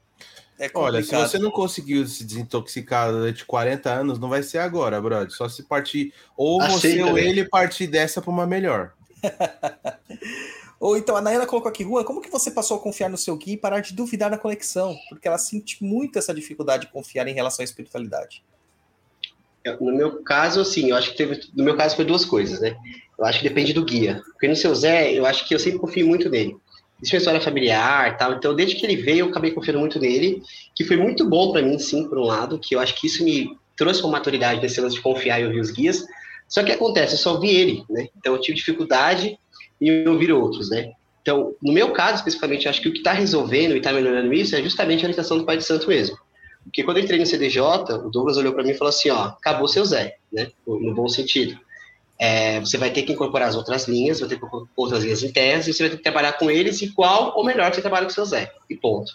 É 0.63 0.71
Olha, 0.75 1.03
se 1.03 1.13
você 1.13 1.41
não 1.41 1.51
conseguiu 1.51 2.07
se 2.07 2.23
desintoxicar 2.23 3.11
durante 3.11 3.45
40 3.45 3.91
anos, 3.91 4.21
não 4.21 4.29
vai 4.29 4.45
ser 4.45 4.59
agora, 4.59 5.01
brother. 5.01 5.33
Só 5.33 5.49
se 5.49 5.65
partir. 5.65 6.15
Ou 6.37 6.61
você 6.61 6.93
Aceita, 6.93 7.11
ou 7.11 7.19
ele 7.19 7.45
partir 7.45 7.89
dessa 7.89 8.23
para 8.23 8.31
uma 8.31 8.47
melhor. 8.47 8.93
Ou 10.79 10.97
então, 10.97 11.15
a 11.15 11.21
Nayana 11.21 11.47
colocou 11.47 11.69
aqui, 11.69 11.85
Rua, 11.85 12.05
como 12.05 12.21
que 12.21 12.29
você 12.29 12.51
passou 12.51 12.77
a 12.77 12.81
confiar 12.81 13.09
no 13.09 13.17
seu 13.17 13.37
guia 13.37 13.55
e 13.55 13.57
parar 13.57 13.79
de 13.79 13.95
duvidar 13.95 14.29
da 14.29 14.37
conexão? 14.37 14.97
Porque 15.09 15.29
ela 15.29 15.39
sente 15.39 15.83
muito 15.83 16.19
essa 16.19 16.35
dificuldade 16.35 16.87
de 16.87 16.93
confiar 16.93 17.29
em 17.29 17.35
relação 17.35 17.63
à 17.63 17.65
espiritualidade. 17.65 18.43
No 19.81 19.95
meu 19.95 20.25
caso, 20.25 20.61
assim, 20.61 20.91
eu 20.91 20.97
acho 20.97 21.13
que 21.13 21.17
teve. 21.17 21.41
No 21.57 21.63
meu 21.63 21.77
caso 21.77 21.95
foi 21.95 22.05
duas 22.05 22.25
coisas, 22.25 22.61
né? 22.61 22.77
Eu 23.17 23.25
acho 23.25 23.41
que 23.41 23.49
depende 23.49 23.73
do 23.73 23.85
guia. 23.85 24.23
Porque 24.33 24.49
no 24.49 24.57
seu 24.57 24.75
Zé, 24.75 25.13
eu 25.13 25.25
acho 25.25 25.47
que 25.47 25.55
eu 25.55 25.59
sempre 25.59 25.79
confio 25.79 26.07
muito 26.07 26.29
nele. 26.29 26.57
Isso 27.03 27.17
história 27.17 27.41
familiar 27.41 28.17
tal. 28.17 28.35
Então, 28.35 28.55
desde 28.55 28.77
que 28.77 28.87
ele 28.87 28.97
veio, 28.97 29.21
eu 29.21 29.29
acabei 29.29 29.51
confiando 29.51 29.81
muito 29.81 29.99
nele, 29.99 30.43
que 30.75 30.85
foi 30.85 30.97
muito 30.97 31.29
bom 31.29 31.51
para 31.51 31.61
mim, 31.61 31.79
sim, 31.79 32.09
por 32.09 32.19
um 32.19 32.25
lado, 32.25 32.59
que 32.59 32.75
eu 32.77 32.81
acho 32.81 32.95
que 32.95 33.07
isso 33.07 33.25
me 33.25 33.57
trouxe 33.77 34.03
uma 34.03 34.13
maturidade 34.13 34.61
nesse 34.61 34.81
lance 34.81 34.95
de 34.95 35.03
confiar 35.03 35.41
e 35.41 35.45
ouvir 35.45 35.61
os 35.61 35.71
guias. 35.71 36.05
Só 36.49 36.63
que 36.63 36.71
acontece, 36.71 37.15
eu 37.15 37.19
só 37.19 37.33
ouvi 37.33 37.51
ele, 37.51 37.85
né? 37.91 38.09
Então 38.17 38.35
eu 38.35 38.41
tive 38.41 38.57
dificuldade 38.57 39.39
em 39.81 40.07
ouvir 40.07 40.33
outros, 40.33 40.71
né? 40.71 40.93
Então, 41.23 41.55
no 41.63 41.73
meu 41.73 41.93
caso, 41.93 42.17
especificamente, 42.17 42.69
acho 42.69 42.81
que 42.81 42.89
o 42.89 42.93
que 42.93 42.99
está 42.99 43.13
resolvendo 43.13 43.75
e 43.75 43.79
está 43.79 43.93
melhorando 43.93 44.33
isso 44.33 44.55
é 44.55 44.63
justamente 44.63 45.01
a 45.01 45.09
orientação 45.09 45.39
do 45.39 45.45
Pai 45.45 45.57
de 45.57 45.65
Santo 45.65 45.89
mesmo. 45.89 46.17
Porque 46.65 46.83
quando 46.85 46.99
eu 46.99 47.05
entrei 47.05 47.19
no 47.19 47.27
CDJ, 47.27 47.61
o 48.05 48.11
Douglas 48.11 48.37
olhou 48.37 48.53
para 48.53 48.63
mim 48.63 48.71
e 48.71 48.75
falou 48.75 48.91
assim, 48.91 49.11
ó, 49.11 49.25
acabou 49.27 49.67
seu 49.67 49.85
Zé, 49.85 50.17
né? 50.33 50.51
No 50.67 50.95
bom 50.95 51.09
sentido. 51.09 51.59
É, 52.19 52.61
você 52.61 52.79
vai 52.79 52.91
ter 52.91 53.03
que 53.03 53.13
incorporar 53.13 53.49
as 53.49 53.57
outras 53.57 53.89
linhas, 53.89 54.21
vai 54.21 54.29
ter 54.29 54.39
que 54.39 54.47
outras 54.77 55.03
linhas 55.03 55.23
internas, 55.23 55.67
e 55.67 55.73
você 55.73 55.83
vai 55.83 55.91
ter 55.91 55.97
que 55.97 56.03
trabalhar 56.03 56.35
com 56.35 56.51
eles 56.51 56.81
igual 56.83 57.33
ou 57.37 57.45
melhor 57.45 57.71
que 57.71 57.77
você 57.77 57.83
trabalha 57.83 58.07
com 58.07 58.13
o 58.13 58.15
seu 58.15 58.25
Zé. 58.25 58.53
E 58.71 58.77
ponto. 58.77 59.13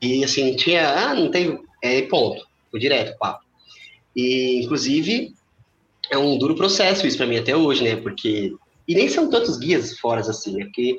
E 0.00 0.22
assim, 0.22 0.54
tinha, 0.54 0.88
ah, 0.88 1.14
não 1.14 1.30
tem, 1.30 1.58
é, 1.82 1.98
e 1.98 2.02
ponto. 2.02 2.46
Foi 2.70 2.78
direto, 2.78 3.16
papo. 3.18 3.44
E, 4.14 4.62
inclusive, 4.62 5.34
é 6.10 6.18
um 6.18 6.38
duro 6.38 6.54
processo 6.54 7.06
isso 7.06 7.16
para 7.16 7.26
mim 7.26 7.38
até 7.38 7.56
hoje, 7.56 7.82
né? 7.82 7.96
Porque, 7.96 8.54
e 8.86 8.94
nem 8.94 9.08
são 9.08 9.30
tantos 9.30 9.58
guias 9.58 9.98
fora 9.98 10.20
assim, 10.20 10.56
né? 10.56 10.64
Porque 10.64 10.96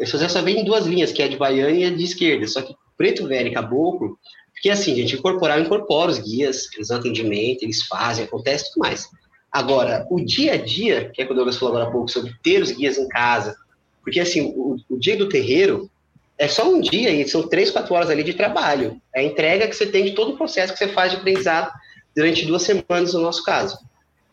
o 0.00 0.06
seu 0.06 0.18
Zé 0.18 0.28
só 0.28 0.42
vem 0.42 0.60
em 0.60 0.64
duas 0.64 0.86
linhas, 0.86 1.12
que 1.12 1.22
é 1.22 1.28
de 1.28 1.36
baiana 1.36 1.70
e 1.70 1.84
a 1.84 1.90
de 1.90 2.04
esquerda. 2.04 2.46
Só 2.46 2.62
que 2.62 2.74
preto, 2.96 3.26
velho 3.26 3.48
e 3.48 3.52
caboclo, 3.52 4.18
porque 4.52 4.70
assim, 4.70 4.94
gente, 4.94 5.16
incorporar, 5.16 5.58
eu 5.60 5.86
os 5.88 6.18
guias, 6.18 6.72
eles 6.74 6.88
dão 6.88 6.98
atendimento, 6.98 7.62
eles 7.62 7.82
fazem, 7.82 8.24
acontece 8.24 8.72
tudo 8.72 8.82
mais. 8.82 9.06
Agora, 9.50 10.06
o 10.10 10.20
dia 10.20 10.54
a 10.54 10.56
dia, 10.56 11.10
que 11.10 11.22
é 11.22 11.26
que 11.26 11.32
o 11.32 11.34
Douglas 11.34 11.56
falou 11.56 11.74
agora 11.74 11.88
há 11.88 11.92
pouco, 11.92 12.08
sobre 12.08 12.34
ter 12.42 12.62
os 12.62 12.70
guias 12.70 12.98
em 12.98 13.08
casa, 13.08 13.56
porque 14.02 14.20
assim, 14.20 14.52
o, 14.54 14.76
o 14.88 14.98
dia 14.98 15.16
do 15.16 15.28
terreiro 15.28 15.90
é 16.38 16.46
só 16.46 16.70
um 16.70 16.80
dia 16.80 17.10
e 17.10 17.26
são 17.26 17.48
três, 17.48 17.70
quatro 17.70 17.94
horas 17.94 18.10
ali 18.10 18.22
de 18.22 18.34
trabalho. 18.34 19.00
É 19.14 19.20
a 19.20 19.24
entrega 19.24 19.66
que 19.66 19.74
você 19.74 19.86
tem 19.86 20.04
de 20.04 20.12
todo 20.12 20.34
o 20.34 20.36
processo 20.36 20.72
que 20.72 20.78
você 20.78 20.88
faz 20.88 21.10
de 21.10 21.18
aprendizado 21.18 21.72
durante 22.14 22.46
duas 22.46 22.62
semanas, 22.62 23.14
no 23.14 23.20
nosso 23.20 23.42
caso. 23.42 23.78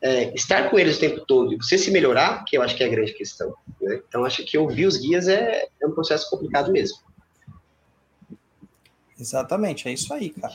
É, 0.02 0.34
estar 0.35 0.69
com 0.69 0.77
eles 0.77 0.98
o 0.98 0.99
tempo 0.99 1.26
todo 1.26 1.53
e 1.53 1.56
você 1.56 1.77
se 1.77 1.90
melhorar, 1.90 2.44
que 2.44 2.57
eu 2.57 2.61
acho 2.61 2.76
que 2.76 2.84
é 2.84 2.88
a 2.88 2.90
grande 2.90 3.14
questão. 3.14 3.53
Né? 3.81 4.02
Então, 4.07 4.26
acho 4.26 4.44
que 4.44 4.57
ouvir 4.57 4.85
os 4.85 4.98
guias 4.98 5.30
é, 5.30 5.68
é 5.81 5.88
um 5.88 5.91
processo 5.91 6.30
complicado 6.30 6.72
mesmo. 6.72 6.98
Exatamente, 9.18 9.88
é 9.88 9.94
isso 9.94 10.14
aí, 10.14 10.30
cara. 10.30 10.53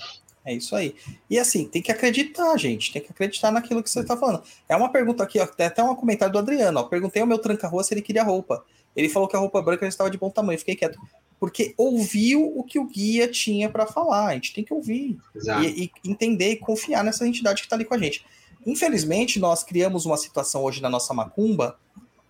É 0.48 0.54
isso 0.54 0.74
aí. 0.74 0.94
E 1.28 1.38
assim, 1.38 1.66
tem 1.66 1.82
que 1.82 1.92
acreditar, 1.92 2.56
gente. 2.56 2.90
Tem 2.90 3.02
que 3.02 3.10
acreditar 3.10 3.52
naquilo 3.52 3.82
que 3.82 3.90
você 3.90 4.00
está 4.00 4.16
falando. 4.16 4.42
É 4.66 4.74
uma 4.74 4.90
pergunta 4.90 5.22
aqui, 5.22 5.38
ó. 5.38 5.46
Tem 5.46 5.66
até 5.66 5.82
um 5.82 5.94
comentário 5.94 6.32
do 6.32 6.38
Adriano. 6.38 6.80
Ó. 6.80 6.84
Perguntei 6.84 7.20
ao 7.20 7.28
meu 7.28 7.38
tranca-rua 7.38 7.84
se 7.84 7.92
ele 7.92 8.00
queria 8.00 8.22
roupa. 8.22 8.64
Ele 8.96 9.10
falou 9.10 9.28
que 9.28 9.36
a 9.36 9.38
roupa 9.38 9.60
branca 9.60 9.86
estava 9.86 10.10
de 10.10 10.16
bom 10.16 10.30
tamanho. 10.30 10.58
Fiquei 10.58 10.74
quieto. 10.74 10.98
Porque 11.38 11.74
ouviu 11.76 12.50
o 12.58 12.64
que 12.64 12.78
o 12.78 12.86
guia 12.86 13.28
tinha 13.28 13.68
para 13.68 13.86
falar. 13.86 14.28
A 14.28 14.34
gente 14.34 14.54
tem 14.54 14.64
que 14.64 14.72
ouvir. 14.72 15.18
E, 15.62 15.84
e 15.84 16.10
entender 16.10 16.52
e 16.52 16.56
confiar 16.56 17.04
nessa 17.04 17.28
entidade 17.28 17.60
que 17.60 17.66
está 17.66 17.76
ali 17.76 17.84
com 17.84 17.92
a 17.92 17.98
gente. 17.98 18.24
Infelizmente, 18.66 19.38
nós 19.38 19.62
criamos 19.62 20.06
uma 20.06 20.16
situação 20.16 20.64
hoje 20.64 20.80
na 20.80 20.88
nossa 20.88 21.12
macumba 21.12 21.78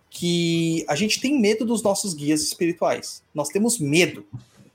que 0.09 0.83
a 0.89 0.95
gente 0.95 1.21
tem 1.21 1.39
medo 1.39 1.63
dos 1.63 1.81
nossos 1.81 2.13
guias 2.13 2.41
espirituais. 2.41 3.23
Nós 3.33 3.47
temos 3.47 3.79
medo 3.79 4.25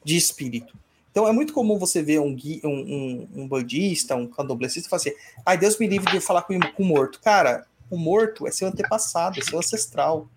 de 0.03 0.17
espírito. 0.17 0.75
Então 1.15 1.29
é 1.29 1.33
muito 1.33 1.53
comum 1.53 1.79
você 1.79 2.03
ver 2.03 2.19
um, 2.19 2.37
um, 2.65 2.69
um, 2.69 3.29
um 3.37 3.49
bandista, 3.49 4.17
um 4.17 4.27
candomblessista, 4.27 4.89
falar 4.89 5.01
assim: 5.01 5.13
ai, 5.47 5.57
Deus 5.57 5.79
me 5.79 5.87
livre 5.87 6.11
de 6.11 6.19
falar 6.19 6.43
com, 6.43 6.59
com 6.59 6.83
o 6.83 6.87
morto. 6.87 7.21
Cara, 7.21 7.65
o 7.89 7.97
morto 7.97 8.49
é 8.49 8.51
seu 8.51 8.67
antepassado, 8.67 9.39
é 9.39 9.43
seu 9.43 9.57
ancestral. 9.57 10.29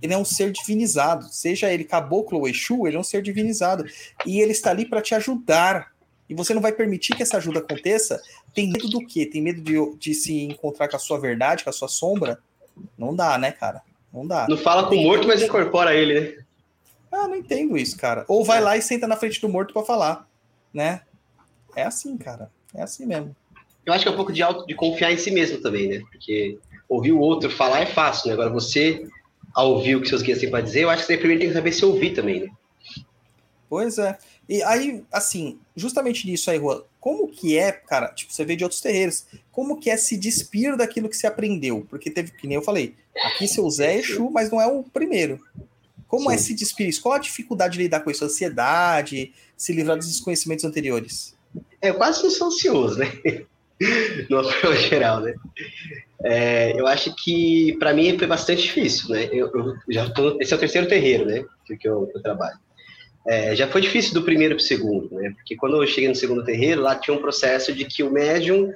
Ele 0.00 0.14
é 0.14 0.16
um 0.16 0.24
ser 0.24 0.52
divinizado. 0.52 1.24
Seja 1.24 1.72
ele 1.72 1.82
caboclo 1.82 2.38
ou 2.38 2.48
exu, 2.48 2.86
ele 2.86 2.96
é 2.96 3.00
um 3.00 3.02
ser 3.02 3.20
divinizado. 3.20 3.84
E 4.24 4.40
ele 4.40 4.52
está 4.52 4.70
ali 4.70 4.84
para 4.86 5.02
te 5.02 5.12
ajudar. 5.16 5.90
E 6.28 6.34
você 6.34 6.54
não 6.54 6.62
vai 6.62 6.70
permitir 6.70 7.16
que 7.16 7.22
essa 7.24 7.38
ajuda 7.38 7.58
aconteça. 7.58 8.22
Tem 8.54 8.70
medo 8.70 8.88
do 8.88 9.04
quê? 9.04 9.26
Tem 9.26 9.42
medo 9.42 9.60
de, 9.60 9.74
de 9.98 10.14
se 10.14 10.40
encontrar 10.44 10.86
com 10.86 10.94
a 10.94 11.00
sua 11.00 11.18
verdade, 11.18 11.64
com 11.64 11.70
a 11.70 11.72
sua 11.72 11.88
sombra? 11.88 12.38
Não 12.96 13.14
dá, 13.14 13.36
né, 13.36 13.50
cara? 13.50 13.82
Não 14.12 14.24
dá. 14.24 14.46
Não 14.48 14.56
fala 14.56 14.88
com 14.88 14.94
o 14.94 15.02
morto, 15.02 15.26
mas 15.26 15.42
incorpora 15.42 15.96
ele, 15.96 16.20
né? 16.20 16.41
Ah, 17.12 17.28
não 17.28 17.36
entendo 17.36 17.76
isso, 17.76 17.96
cara. 17.96 18.24
Ou 18.26 18.44
vai 18.44 18.60
lá 18.60 18.76
e 18.76 18.82
senta 18.82 19.06
na 19.06 19.16
frente 19.16 19.40
do 19.40 19.48
morto 19.48 19.74
para 19.74 19.84
falar, 19.84 20.28
né? 20.72 21.02
É 21.76 21.82
assim, 21.82 22.16
cara. 22.16 22.50
É 22.74 22.82
assim 22.82 23.04
mesmo. 23.04 23.36
Eu 23.84 23.92
acho 23.92 24.04
que 24.04 24.08
é 24.08 24.12
um 24.12 24.16
pouco 24.16 24.32
de 24.32 24.42
auto, 24.42 24.66
de 24.66 24.74
confiar 24.74 25.12
em 25.12 25.18
si 25.18 25.30
mesmo 25.30 25.60
também, 25.60 25.88
né? 25.88 26.02
Porque 26.10 26.58
ouvir 26.88 27.12
o 27.12 27.18
outro 27.18 27.50
falar 27.50 27.80
é 27.80 27.86
fácil, 27.86 28.28
né? 28.28 28.32
Agora 28.34 28.48
você, 28.48 29.06
ao 29.52 29.72
ouvir 29.72 29.96
o 29.96 30.00
que 30.00 30.08
seus 30.08 30.22
guias 30.22 30.38
têm 30.38 30.50
para 30.50 30.62
dizer, 30.62 30.84
eu 30.84 30.90
acho 30.90 31.02
que 31.02 31.08
você 31.08 31.18
primeiro 31.18 31.40
tem 31.40 31.48
que 31.48 31.54
saber 31.54 31.72
se 31.72 31.84
ouvir 31.84 32.14
também, 32.14 32.40
né? 32.40 32.48
Pois 33.68 33.98
é. 33.98 34.18
E 34.48 34.62
aí, 34.62 35.02
assim, 35.10 35.58
justamente 35.74 36.26
nisso 36.26 36.50
aí, 36.50 36.58
Juan, 36.58 36.82
como 37.00 37.28
que 37.28 37.56
é, 37.56 37.72
cara, 37.72 38.08
tipo, 38.08 38.32
você 38.32 38.44
vê 38.44 38.54
de 38.54 38.64
outros 38.64 38.80
terreiros, 38.80 39.26
como 39.50 39.80
que 39.80 39.90
é 39.90 39.96
se 39.96 40.16
despir 40.16 40.76
daquilo 40.76 41.08
que 41.08 41.16
você 41.16 41.26
aprendeu? 41.26 41.86
Porque 41.88 42.10
teve, 42.10 42.32
que 42.32 42.46
nem 42.46 42.56
eu 42.56 42.62
falei, 42.62 42.94
aqui 43.24 43.48
seu 43.48 43.68
Zé 43.70 43.94
é 43.94 43.98
Exu, 43.98 44.30
mas 44.30 44.50
não 44.50 44.60
é 44.60 44.66
o 44.66 44.82
primeiro. 44.82 45.40
Como 46.12 46.28
Sim. 46.28 46.34
é 46.34 46.38
se 46.38 46.52
despir? 46.52 47.00
Qual 47.00 47.14
a 47.14 47.18
dificuldade 47.18 47.78
de 47.78 47.84
lidar 47.84 48.00
com 48.00 48.10
isso? 48.10 48.22
Ansiedade, 48.22 49.32
se 49.56 49.72
livrar 49.72 49.96
dos 49.96 50.08
desconhecimentos 50.08 50.62
anteriores? 50.62 51.34
É, 51.80 51.88
eu 51.88 51.94
quase 51.94 52.22
não 52.22 52.30
sou 52.30 52.48
ansioso, 52.48 52.98
né? 52.98 53.10
no 54.28 54.44
forma 54.44 54.76
geral, 54.76 55.20
né? 55.20 55.34
É, 56.22 56.78
eu 56.78 56.86
acho 56.86 57.16
que 57.16 57.74
para 57.78 57.94
mim 57.94 58.18
foi 58.18 58.26
bastante 58.26 58.60
difícil, 58.60 59.08
né? 59.08 59.30
Eu, 59.32 59.50
eu 59.54 59.74
já 59.88 60.10
tô, 60.10 60.38
esse 60.38 60.52
é 60.52 60.56
o 60.56 60.60
terceiro 60.60 60.86
terreiro, 60.86 61.24
né? 61.24 61.42
Que, 61.64 61.88
eu, 61.88 62.06
que 62.06 62.18
eu 62.18 62.22
trabalho. 62.22 62.58
É, 63.26 63.56
já 63.56 63.66
foi 63.66 63.80
difícil 63.80 64.12
do 64.12 64.22
primeiro 64.22 64.54
para 64.54 64.62
o 64.62 64.66
segundo, 64.66 65.14
né? 65.14 65.32
Porque 65.34 65.56
quando 65.56 65.80
eu 65.80 65.86
cheguei 65.86 66.10
no 66.10 66.14
segundo 66.14 66.44
terreiro, 66.44 66.82
lá 66.82 66.94
tinha 66.94 67.16
um 67.16 67.22
processo 67.22 67.72
de 67.72 67.86
que 67.86 68.02
o 68.02 68.12
médium 68.12 68.70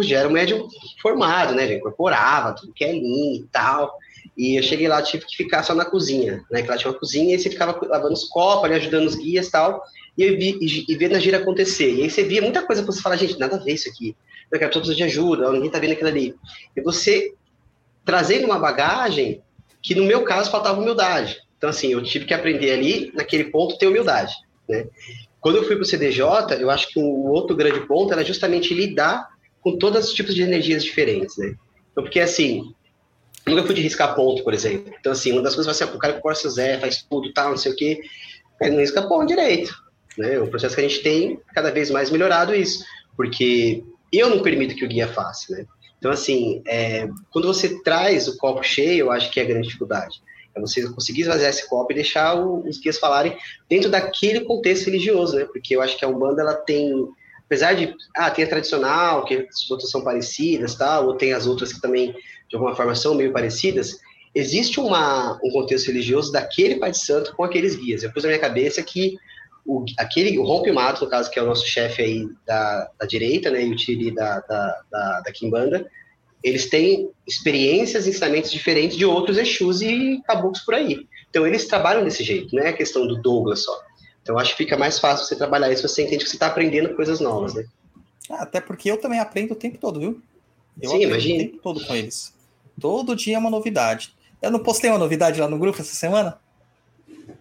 já 0.00 0.18
era 0.18 0.28
um 0.28 0.32
médium 0.32 0.68
formado, 1.00 1.54
né? 1.54 1.68
Já 1.68 1.74
incorporava 1.74 2.56
tudo 2.56 2.72
que 2.72 2.84
é 2.84 2.90
linha 2.90 3.38
e 3.38 3.46
tal. 3.52 3.96
E 4.36 4.58
eu 4.58 4.62
cheguei 4.62 4.88
lá, 4.88 5.02
tive 5.02 5.24
que 5.24 5.36
ficar 5.36 5.62
só 5.62 5.74
na 5.74 5.84
cozinha, 5.84 6.44
né? 6.50 6.62
Que 6.62 6.68
lá 6.68 6.76
tinha 6.76 6.90
uma 6.90 6.98
cozinha 6.98 7.34
e 7.34 7.38
você 7.38 7.50
ficava 7.50 7.78
lavando 7.86 8.14
os 8.14 8.24
copos, 8.24 8.64
ali, 8.64 8.74
ajudando 8.74 9.06
os 9.06 9.16
guias 9.16 9.48
e 9.48 9.50
tal. 9.50 9.82
E 10.16 10.22
eu 10.22 10.36
vi, 10.36 10.58
e, 10.60 10.92
e 10.92 10.96
vendo 10.96 11.16
a 11.16 11.18
gira 11.18 11.38
acontecer. 11.38 11.94
E 11.94 12.02
aí 12.02 12.10
você 12.10 12.22
via 12.22 12.42
muita 12.42 12.62
coisa 12.62 12.82
pra 12.82 12.92
você 12.92 13.00
falar, 13.00 13.16
gente, 13.16 13.38
nada 13.38 13.56
a 13.56 13.58
ver 13.58 13.74
isso 13.74 13.88
aqui. 13.88 14.16
Eu 14.50 14.58
quero 14.58 14.70
todos 14.70 14.96
de 14.96 15.02
ajuda, 15.02 15.50
ninguém 15.52 15.70
tá 15.70 15.78
vendo 15.78 15.92
aquilo 15.92 16.08
ali. 16.08 16.34
E 16.76 16.80
você 16.80 17.34
trazendo 18.04 18.46
uma 18.46 18.58
bagagem 18.58 19.42
que, 19.82 19.94
no 19.94 20.04
meu 20.04 20.24
caso, 20.24 20.50
faltava 20.50 20.80
humildade. 20.80 21.38
Então, 21.56 21.70
assim, 21.70 21.92
eu 21.92 22.02
tive 22.02 22.24
que 22.24 22.34
aprender 22.34 22.72
ali, 22.72 23.12
naquele 23.14 23.44
ponto, 23.44 23.78
ter 23.78 23.86
humildade, 23.86 24.34
né? 24.68 24.86
Quando 25.40 25.56
eu 25.56 25.64
fui 25.64 25.76
pro 25.76 25.84
CDJ, 25.84 26.22
eu 26.58 26.70
acho 26.70 26.88
que 26.88 26.98
o 26.98 27.28
outro 27.28 27.56
grande 27.56 27.80
ponto 27.86 28.12
era 28.12 28.24
justamente 28.24 28.74
lidar 28.74 29.28
com 29.60 29.78
todos 29.78 30.06
os 30.06 30.12
tipos 30.12 30.34
de 30.34 30.42
energias 30.42 30.84
diferentes, 30.84 31.36
né? 31.36 31.54
Então, 31.92 32.04
porque, 32.04 32.20
assim, 32.20 32.74
nunca 33.46 33.64
fui 33.64 33.74
de 33.74 33.82
riscar 33.82 34.14
ponto, 34.14 34.42
por 34.44 34.54
exemplo. 34.54 34.92
Então, 34.98 35.12
assim, 35.12 35.32
uma 35.32 35.42
das 35.42 35.54
coisas 35.54 35.66
vai 35.66 35.88
ser, 35.88 35.94
o 35.94 35.98
cara 35.98 36.14
que 36.14 36.20
corta 36.20 36.48
Zé, 36.48 36.78
faz 36.78 37.02
tudo, 37.02 37.32
tal, 37.32 37.50
não 37.50 37.56
sei 37.56 37.72
o 37.72 37.76
quê, 37.76 38.00
ele 38.60 38.72
não 38.72 38.80
risca 38.80 39.02
ponto 39.02 39.26
direito, 39.26 39.74
né? 40.16 40.38
O 40.38 40.48
processo 40.48 40.74
que 40.74 40.80
a 40.80 40.88
gente 40.88 41.02
tem, 41.02 41.40
cada 41.54 41.70
vez 41.70 41.90
mais 41.90 42.10
melhorado 42.10 42.54
isso, 42.54 42.84
porque 43.16 43.82
eu 44.12 44.28
não 44.28 44.42
permito 44.42 44.74
que 44.74 44.84
o 44.84 44.88
guia 44.88 45.08
faça, 45.08 45.52
né? 45.54 45.66
Então, 45.98 46.10
assim, 46.10 46.62
é, 46.66 47.08
quando 47.30 47.46
você 47.46 47.82
traz 47.82 48.26
o 48.26 48.36
copo 48.38 48.62
cheio, 48.62 49.06
eu 49.06 49.10
acho 49.10 49.30
que 49.30 49.38
é 49.38 49.42
a 49.42 49.46
grande 49.46 49.66
dificuldade. 49.66 50.22
É 50.54 50.60
você 50.60 50.88
conseguir 50.88 51.22
esvaziar 51.22 51.50
esse 51.50 51.68
copo 51.68 51.92
e 51.92 51.94
deixar 51.94 52.34
o, 52.34 52.66
os 52.66 52.78
guias 52.78 52.98
falarem 52.98 53.36
dentro 53.68 53.90
daquele 53.90 54.40
contexto 54.40 54.86
religioso, 54.86 55.36
né? 55.36 55.44
Porque 55.44 55.76
eu 55.76 55.82
acho 55.82 55.96
que 55.96 56.04
a 56.04 56.08
Umbanda, 56.08 56.40
ela 56.40 56.54
tem, 56.54 57.06
apesar 57.44 57.74
de, 57.74 57.94
ah, 58.16 58.30
tem 58.30 58.44
a 58.44 58.48
tradicional, 58.48 59.24
que 59.24 59.46
as 59.48 59.70
outras 59.70 59.90
são 59.90 60.02
parecidas, 60.02 60.74
tal, 60.74 61.06
ou 61.06 61.14
tem 61.14 61.34
as 61.34 61.46
outras 61.46 61.72
que 61.72 61.80
também, 61.80 62.14
de 62.50 62.56
alguma 62.56 62.74
forma, 62.74 62.94
são 62.94 63.14
meio 63.14 63.32
parecidas, 63.32 63.98
existe 64.34 64.80
uma, 64.80 65.38
um 65.42 65.50
contexto 65.50 65.86
religioso 65.86 66.32
daquele 66.32 66.76
Pai 66.76 66.90
de 66.90 66.98
Santo 66.98 67.34
com 67.34 67.44
aqueles 67.44 67.76
guias. 67.76 68.02
Eu 68.02 68.12
pus 68.12 68.24
na 68.24 68.30
minha 68.30 68.40
cabeça 68.40 68.82
que 68.82 69.16
o, 69.64 69.84
aquele, 69.96 70.36
o 70.36 70.42
Rompe 70.42 70.72
Mato, 70.72 71.04
no 71.04 71.10
caso, 71.10 71.30
que 71.30 71.38
é 71.38 71.42
o 71.42 71.46
nosso 71.46 71.66
chefe 71.66 72.02
aí 72.02 72.28
da, 72.44 72.90
da 72.98 73.06
direita, 73.06 73.50
né, 73.50 73.64
e 73.64 73.70
o 73.70 73.76
Tiri 73.76 74.12
da, 74.12 74.40
da, 74.40 74.82
da, 74.90 75.20
da 75.20 75.32
Kimbanda, 75.32 75.88
eles 76.42 76.68
têm 76.68 77.10
experiências 77.26 78.06
e 78.06 78.10
ensinamentos 78.10 78.50
diferentes 78.50 78.96
de 78.96 79.04
outros 79.04 79.38
Exus 79.38 79.82
e 79.82 80.20
caboclos 80.26 80.62
por 80.62 80.74
aí. 80.74 81.06
Então, 81.28 81.46
eles 81.46 81.66
trabalham 81.66 82.02
desse 82.02 82.24
jeito, 82.24 82.54
não 82.56 82.62
é 82.62 82.70
a 82.70 82.76
questão 82.76 83.06
do 83.06 83.20
Douglas 83.20 83.62
só. 83.62 83.78
Então, 84.22 84.38
acho 84.38 84.52
que 84.52 84.64
fica 84.64 84.76
mais 84.76 84.98
fácil 84.98 85.26
você 85.26 85.36
trabalhar 85.36 85.70
isso, 85.70 85.86
você 85.86 86.02
entende 86.02 86.24
que 86.24 86.30
você 86.30 86.36
está 86.36 86.46
aprendendo 86.46 86.96
coisas 86.96 87.20
novas, 87.20 87.54
né? 87.54 87.64
Ah, 88.28 88.42
até 88.42 88.60
porque 88.60 88.90
eu 88.90 88.96
também 88.96 89.20
aprendo 89.20 89.52
o 89.52 89.56
tempo 89.56 89.78
todo, 89.78 90.00
viu? 90.00 90.20
Eu 90.80 90.90
Sim, 90.90 91.02
imagine. 91.02 91.34
o 91.34 91.50
tempo 91.50 91.62
todo 91.62 91.84
com 91.84 91.94
eles. 91.94 92.32
Todo 92.80 93.14
dia 93.14 93.36
é 93.36 93.38
uma 93.38 93.50
novidade. 93.50 94.14
Eu 94.40 94.50
não 94.50 94.58
postei 94.58 94.90
uma 94.90 94.98
novidade 94.98 95.40
lá 95.40 95.48
no 95.48 95.58
grupo 95.58 95.80
essa 95.80 95.94
semana? 95.94 96.38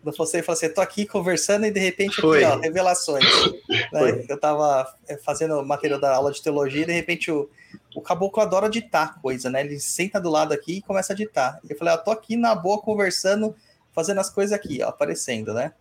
Eu 0.06 0.14
postei 0.14 0.42
e 0.42 0.44
falei 0.44 0.58
assim, 0.58 0.74
tô 0.74 0.82
aqui 0.82 1.06
conversando 1.06 1.66
e 1.66 1.72
de 1.72 1.80
repente 1.80 2.20
aqui, 2.20 2.44
ó, 2.44 2.60
revelações. 2.60 3.26
Né? 3.92 4.26
Eu 4.28 4.40
tava 4.40 4.94
é, 5.08 5.18
fazendo 5.18 5.64
material 5.66 6.00
da 6.00 6.16
aula 6.16 6.32
de 6.32 6.42
teologia 6.42 6.84
e 6.84 6.86
de 6.86 6.92
repente 6.92 7.32
o, 7.32 7.50
o 7.96 8.02
caboclo 8.02 8.42
adora 8.42 8.70
ditar 8.70 9.20
coisa, 9.22 9.50
né? 9.50 9.62
Ele 9.62 9.80
senta 9.80 10.20
do 10.20 10.30
lado 10.30 10.54
aqui 10.54 10.78
e 10.78 10.82
começa 10.82 11.14
a 11.14 11.16
ditar. 11.16 11.60
Eu 11.68 11.78
falei, 11.78 11.94
ó, 11.94 11.98
tô 11.98 12.12
aqui 12.12 12.36
na 12.36 12.54
boa 12.54 12.80
conversando, 12.80 13.56
fazendo 13.94 14.20
as 14.20 14.30
coisas 14.30 14.54
aqui, 14.54 14.82
ó, 14.84 14.90
aparecendo, 14.90 15.54
né? 15.54 15.74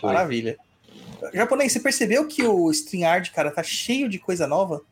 Foi. 0.00 0.12
Maravilha. 0.12 0.56
Japonês, 1.32 1.72
você 1.72 1.80
percebeu 1.80 2.26
que 2.26 2.44
o 2.44 2.70
StreamYard, 2.70 3.30
cara, 3.30 3.50
tá 3.50 3.62
cheio 3.62 4.08
de 4.08 4.18
coisa 4.18 4.46
nova? 4.46 4.82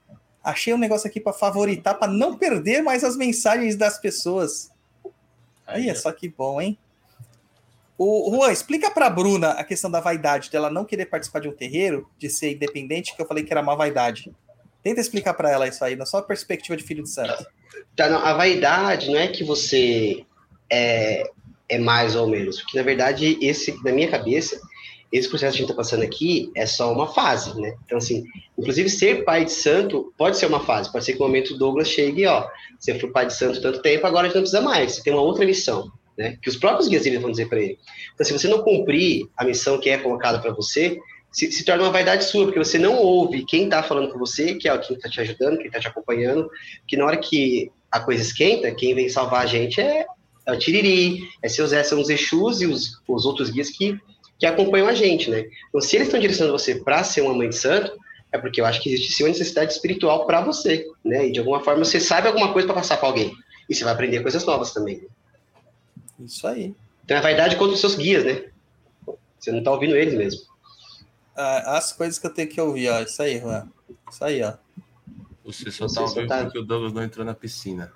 Achei 0.44 0.74
um 0.74 0.78
negócio 0.78 1.08
aqui 1.08 1.18
para 1.18 1.32
favoritar, 1.32 1.94
para 1.94 2.12
não 2.12 2.36
perder 2.36 2.82
mais 2.82 3.02
as 3.02 3.16
mensagens 3.16 3.76
das 3.76 3.98
pessoas. 3.98 4.70
Aí 5.66 5.88
é 5.88 5.94
só 5.94 6.12
que 6.12 6.28
bom, 6.28 6.60
hein? 6.60 6.78
O 7.96 8.30
Juan, 8.30 8.52
explica 8.52 8.90
pra 8.90 9.08
Bruna 9.08 9.50
a 9.52 9.64
questão 9.64 9.90
da 9.90 10.00
vaidade, 10.00 10.50
dela 10.50 10.68
não 10.68 10.84
querer 10.84 11.06
participar 11.06 11.40
de 11.40 11.48
um 11.48 11.52
terreiro, 11.52 12.10
de 12.18 12.28
ser 12.28 12.52
independente, 12.52 13.14
que 13.14 13.22
eu 13.22 13.26
falei 13.26 13.44
que 13.44 13.52
era 13.52 13.62
uma 13.62 13.76
vaidade. 13.76 14.30
Tenta 14.82 15.00
explicar 15.00 15.32
pra 15.32 15.50
ela 15.50 15.66
isso 15.66 15.82
aí, 15.82 15.96
na 15.96 16.04
sua 16.04 16.20
perspectiva 16.20 16.76
de 16.76 16.82
filho 16.82 17.02
de 17.02 17.08
santo. 17.08 17.46
Tá, 17.96 18.10
não, 18.10 18.18
a 18.18 18.34
vaidade 18.34 19.10
não 19.10 19.18
é 19.18 19.28
que 19.28 19.44
você 19.44 20.26
é, 20.68 21.22
é 21.68 21.78
mais 21.78 22.16
ou 22.16 22.26
menos, 22.26 22.60
porque 22.60 22.76
na 22.76 22.84
verdade, 22.84 23.38
esse, 23.40 23.72
na 23.82 23.92
minha 23.92 24.10
cabeça, 24.10 24.60
esse 25.14 25.28
processo 25.28 25.52
que 25.52 25.58
a 25.58 25.60
gente 25.60 25.70
está 25.70 25.76
passando 25.76 26.02
aqui 26.02 26.50
é 26.56 26.66
só 26.66 26.92
uma 26.92 27.06
fase, 27.06 27.58
né? 27.60 27.76
Então, 27.86 27.98
assim, 27.98 28.24
inclusive 28.58 28.88
ser 28.88 29.24
pai 29.24 29.44
de 29.44 29.52
santo 29.52 30.12
pode 30.18 30.36
ser 30.36 30.46
uma 30.46 30.58
fase, 30.58 30.90
pode 30.90 31.04
ser 31.04 31.12
que 31.12 31.22
o 31.22 31.22
momento 31.22 31.56
Douglas 31.56 31.86
chegue, 31.88 32.26
ó, 32.26 32.48
você 32.78 32.98
foi 32.98 33.10
pai 33.10 33.26
de 33.26 33.34
santo 33.34 33.62
tanto 33.62 33.80
tempo, 33.80 34.04
agora 34.06 34.26
gente 34.26 34.34
não 34.34 34.42
precisa 34.42 34.60
mais, 34.60 34.92
você 34.92 35.02
tem 35.04 35.12
uma 35.12 35.22
outra 35.22 35.46
missão, 35.46 35.88
né? 36.18 36.36
Que 36.42 36.48
os 36.48 36.56
próprios 36.56 36.88
guias 36.88 37.06
vão 37.20 37.30
dizer 37.30 37.48
para 37.48 37.60
ele. 37.60 37.78
Então, 38.12 38.26
se 38.26 38.32
você 38.32 38.48
não 38.48 38.62
cumprir 38.62 39.28
a 39.36 39.44
missão 39.44 39.78
que 39.78 39.88
é 39.88 39.98
colocada 39.98 40.40
para 40.40 40.52
você, 40.52 40.98
se, 41.30 41.50
se, 41.52 41.64
torna 41.64 41.84
uma 41.84 41.92
vaidade 41.92 42.24
sua, 42.24 42.44
porque 42.44 42.58
você 42.58 42.78
não 42.78 42.96
ouve 42.96 43.44
quem 43.44 43.64
está 43.64 43.84
falando 43.84 44.10
com 44.10 44.18
você, 44.18 44.54
que 44.54 44.68
é 44.68 44.78
quem 44.78 44.96
está 44.96 45.08
te 45.08 45.20
ajudando, 45.20 45.58
quem 45.58 45.66
está 45.66 45.78
te 45.78 45.86
acompanhando, 45.86 46.50
que 46.88 46.96
na 46.96 47.04
hora 47.06 47.16
que 47.16 47.70
a 47.90 48.00
coisa 48.00 48.22
esquenta, 48.22 48.74
quem 48.74 48.94
vem 48.96 49.08
salvar 49.08 49.44
a 49.44 49.46
gente 49.46 49.80
é, 49.80 50.06
é 50.46 50.52
o 50.52 50.58
Tiriri, 50.58 51.20
é 51.40 51.48
seu 51.48 51.66
Zé, 51.66 51.84
são 51.84 52.00
os 52.00 52.10
Exus 52.10 52.60
e 52.60 52.66
os, 52.66 53.00
os 53.06 53.24
outros 53.24 53.50
guias 53.50 53.70
que, 53.70 53.96
que 54.38 54.46
acompanham 54.46 54.88
a 54.88 54.94
gente, 54.94 55.30
né? 55.30 55.44
Então, 55.68 55.80
se 55.80 55.96
eles 55.96 56.08
estão 56.08 56.20
direcionando 56.20 56.58
você 56.58 56.76
para 56.76 57.02
ser 57.04 57.20
uma 57.22 57.34
mãe 57.34 57.48
de 57.48 57.56
santo, 57.56 57.92
é 58.32 58.38
porque 58.38 58.60
eu 58.60 58.66
acho 58.66 58.80
que 58.82 58.92
existe 58.92 59.12
sim 59.12 59.22
uma 59.22 59.28
necessidade 59.28 59.72
espiritual 59.72 60.26
para 60.26 60.40
você, 60.40 60.86
né? 61.04 61.28
E 61.28 61.32
de 61.32 61.38
alguma 61.38 61.60
forma 61.60 61.84
você 61.84 62.00
sabe 62.00 62.26
alguma 62.26 62.52
coisa 62.52 62.66
para 62.66 62.76
passar 62.76 62.96
para 62.96 63.08
alguém. 63.08 63.32
E 63.68 63.74
você 63.74 63.84
vai 63.84 63.92
aprender 63.92 64.20
coisas 64.22 64.44
novas 64.44 64.72
também. 64.72 65.06
Isso 66.18 66.46
aí. 66.46 66.74
Então 67.04 67.16
é 67.16 67.20
vaidade 67.20 67.56
contra 67.56 67.74
os 67.74 67.80
seus 67.80 67.94
guias, 67.94 68.24
né? 68.24 68.44
Você 69.38 69.52
não 69.52 69.58
está 69.60 69.70
ouvindo 69.70 69.96
eles 69.96 70.14
mesmo. 70.14 70.40
Ah, 71.36 71.76
as 71.76 71.92
coisas 71.92 72.18
que 72.18 72.26
eu 72.26 72.34
tenho 72.34 72.48
que 72.48 72.60
ouvir, 72.60 72.88
ó. 72.88 73.00
Isso 73.00 73.22
aí, 73.22 73.38
Juan. 73.38 73.68
Isso 74.10 74.24
aí, 74.24 74.42
ó. 74.42 74.54
Você 75.44 75.70
só 75.70 75.86
tá 75.86 75.92
só 75.92 76.02
ouvindo 76.04 76.28
tá- 76.28 76.44
porque 76.44 76.58
o 76.58 76.62
Douglas 76.64 76.92
não 76.92 77.02
entrou 77.02 77.24
na 77.24 77.34
piscina. 77.34 77.92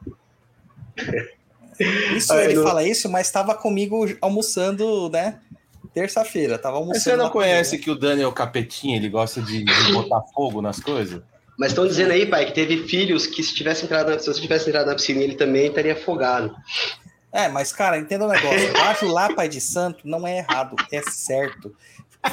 Isso 2.17 2.31
Ah, 2.33 2.45
ele 2.45 2.63
fala 2.63 2.87
isso, 2.87 3.09
mas 3.09 3.27
estava 3.27 3.55
comigo 3.55 4.05
almoçando, 4.21 5.09
né? 5.09 5.41
Terça-feira. 5.93 6.59
Tava 6.59 6.77
almoçando. 6.77 6.97
Mas 6.97 7.03
você 7.03 7.17
não 7.17 7.25
lá 7.25 7.31
conhece 7.31 7.79
que 7.79 7.91
o 7.91 7.95
Dani 7.95 8.23
é 8.23 8.27
o 8.27 8.33
capetinha, 8.33 8.97
ele 8.97 9.09
gosta 9.09 9.41
de, 9.41 9.65
de 9.65 9.93
botar 9.93 10.23
fogo 10.35 10.61
nas 10.61 10.81
coisas? 10.81 11.23
Mas 11.59 11.73
estão 11.73 11.87
dizendo 11.87 12.13
aí, 12.13 12.25
pai, 12.25 12.47
que 12.47 12.53
teve 12.53 12.87
filhos 12.87 13.27
que 13.27 13.43
se 13.43 13.53
tivesse 13.53 13.85
entrado 13.85 14.11
na, 14.11 14.19
se 14.19 14.27
você 14.27 14.41
tivesse 14.41 14.69
entrado 14.69 14.87
na 14.87 14.95
piscina, 14.95 15.21
ele 15.21 15.35
também 15.35 15.67
estaria 15.67 15.93
afogado. 15.93 16.55
É, 17.33 17.49
mas, 17.49 17.73
cara, 17.73 17.99
entenda 17.99 18.25
um 18.25 18.29
negócio. 18.29 18.73
Bajular 18.73 19.35
pai 19.35 19.49
de 19.49 19.61
santo 19.61 20.07
não 20.07 20.27
é 20.27 20.39
errado, 20.39 20.77
é 20.93 21.03
certo. 21.03 21.75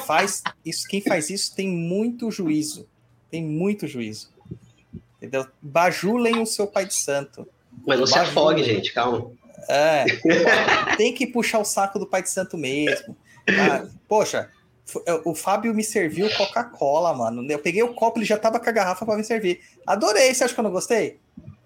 Faz 0.05 0.43
isso, 0.63 0.87
quem 0.87 1.01
faz 1.01 1.29
isso 1.29 1.55
tem 1.55 1.67
muito 1.67 2.29
juízo. 2.29 2.87
Tem 3.31 3.43
muito 3.43 3.87
juízo. 3.87 4.29
Entendeu? 5.17 5.47
Bajulem 5.61 6.39
o 6.39 6.45
seu 6.45 6.67
pai 6.67 6.85
de 6.85 6.93
santo. 6.93 7.47
Mas 7.85 7.99
não 7.99 8.05
se 8.05 8.13
Bajula. 8.13 8.29
afogue, 8.29 8.63
gente, 8.63 8.93
calma. 8.93 9.31
É. 9.67 10.05
tem 10.97 11.13
que 11.13 11.25
puxar 11.25 11.59
o 11.59 11.65
saco 11.65 11.97
do 11.97 12.05
pai 12.05 12.21
de 12.21 12.29
santo 12.29 12.57
mesmo. 12.57 13.17
Ah, 13.49 13.85
poxa, 14.07 14.49
o 15.23 15.33
Fábio 15.35 15.73
me 15.73 15.83
serviu 15.83 16.29
Coca-Cola, 16.37 17.13
mano. 17.13 17.49
Eu 17.51 17.59
peguei 17.59 17.83
o 17.83 17.93
copo, 17.93 18.19
ele 18.19 18.25
já 18.25 18.37
tava 18.37 18.59
com 18.59 18.69
a 18.69 18.71
garrafa 18.73 19.05
para 19.05 19.17
me 19.17 19.23
servir. 19.23 19.61
Adorei. 19.85 20.33
Você 20.33 20.43
acha 20.43 20.53
que 20.53 20.59
eu 20.59 20.63
não 20.63 20.71
gostei? 20.71 21.19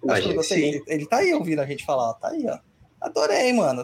Acho 0.09 0.21
que 0.23 0.29
eu 0.29 0.35
gostei. 0.35 0.63
Ele, 0.63 0.83
ele 0.87 1.05
tá 1.05 1.17
aí 1.17 1.33
ouvindo 1.33 1.59
a 1.59 1.65
gente 1.65 1.85
falar, 1.85 2.09
ó, 2.09 2.13
tá 2.13 2.29
aí, 2.29 2.45
ó. 2.47 2.57
Adorei, 3.01 3.51
mano. 3.53 3.83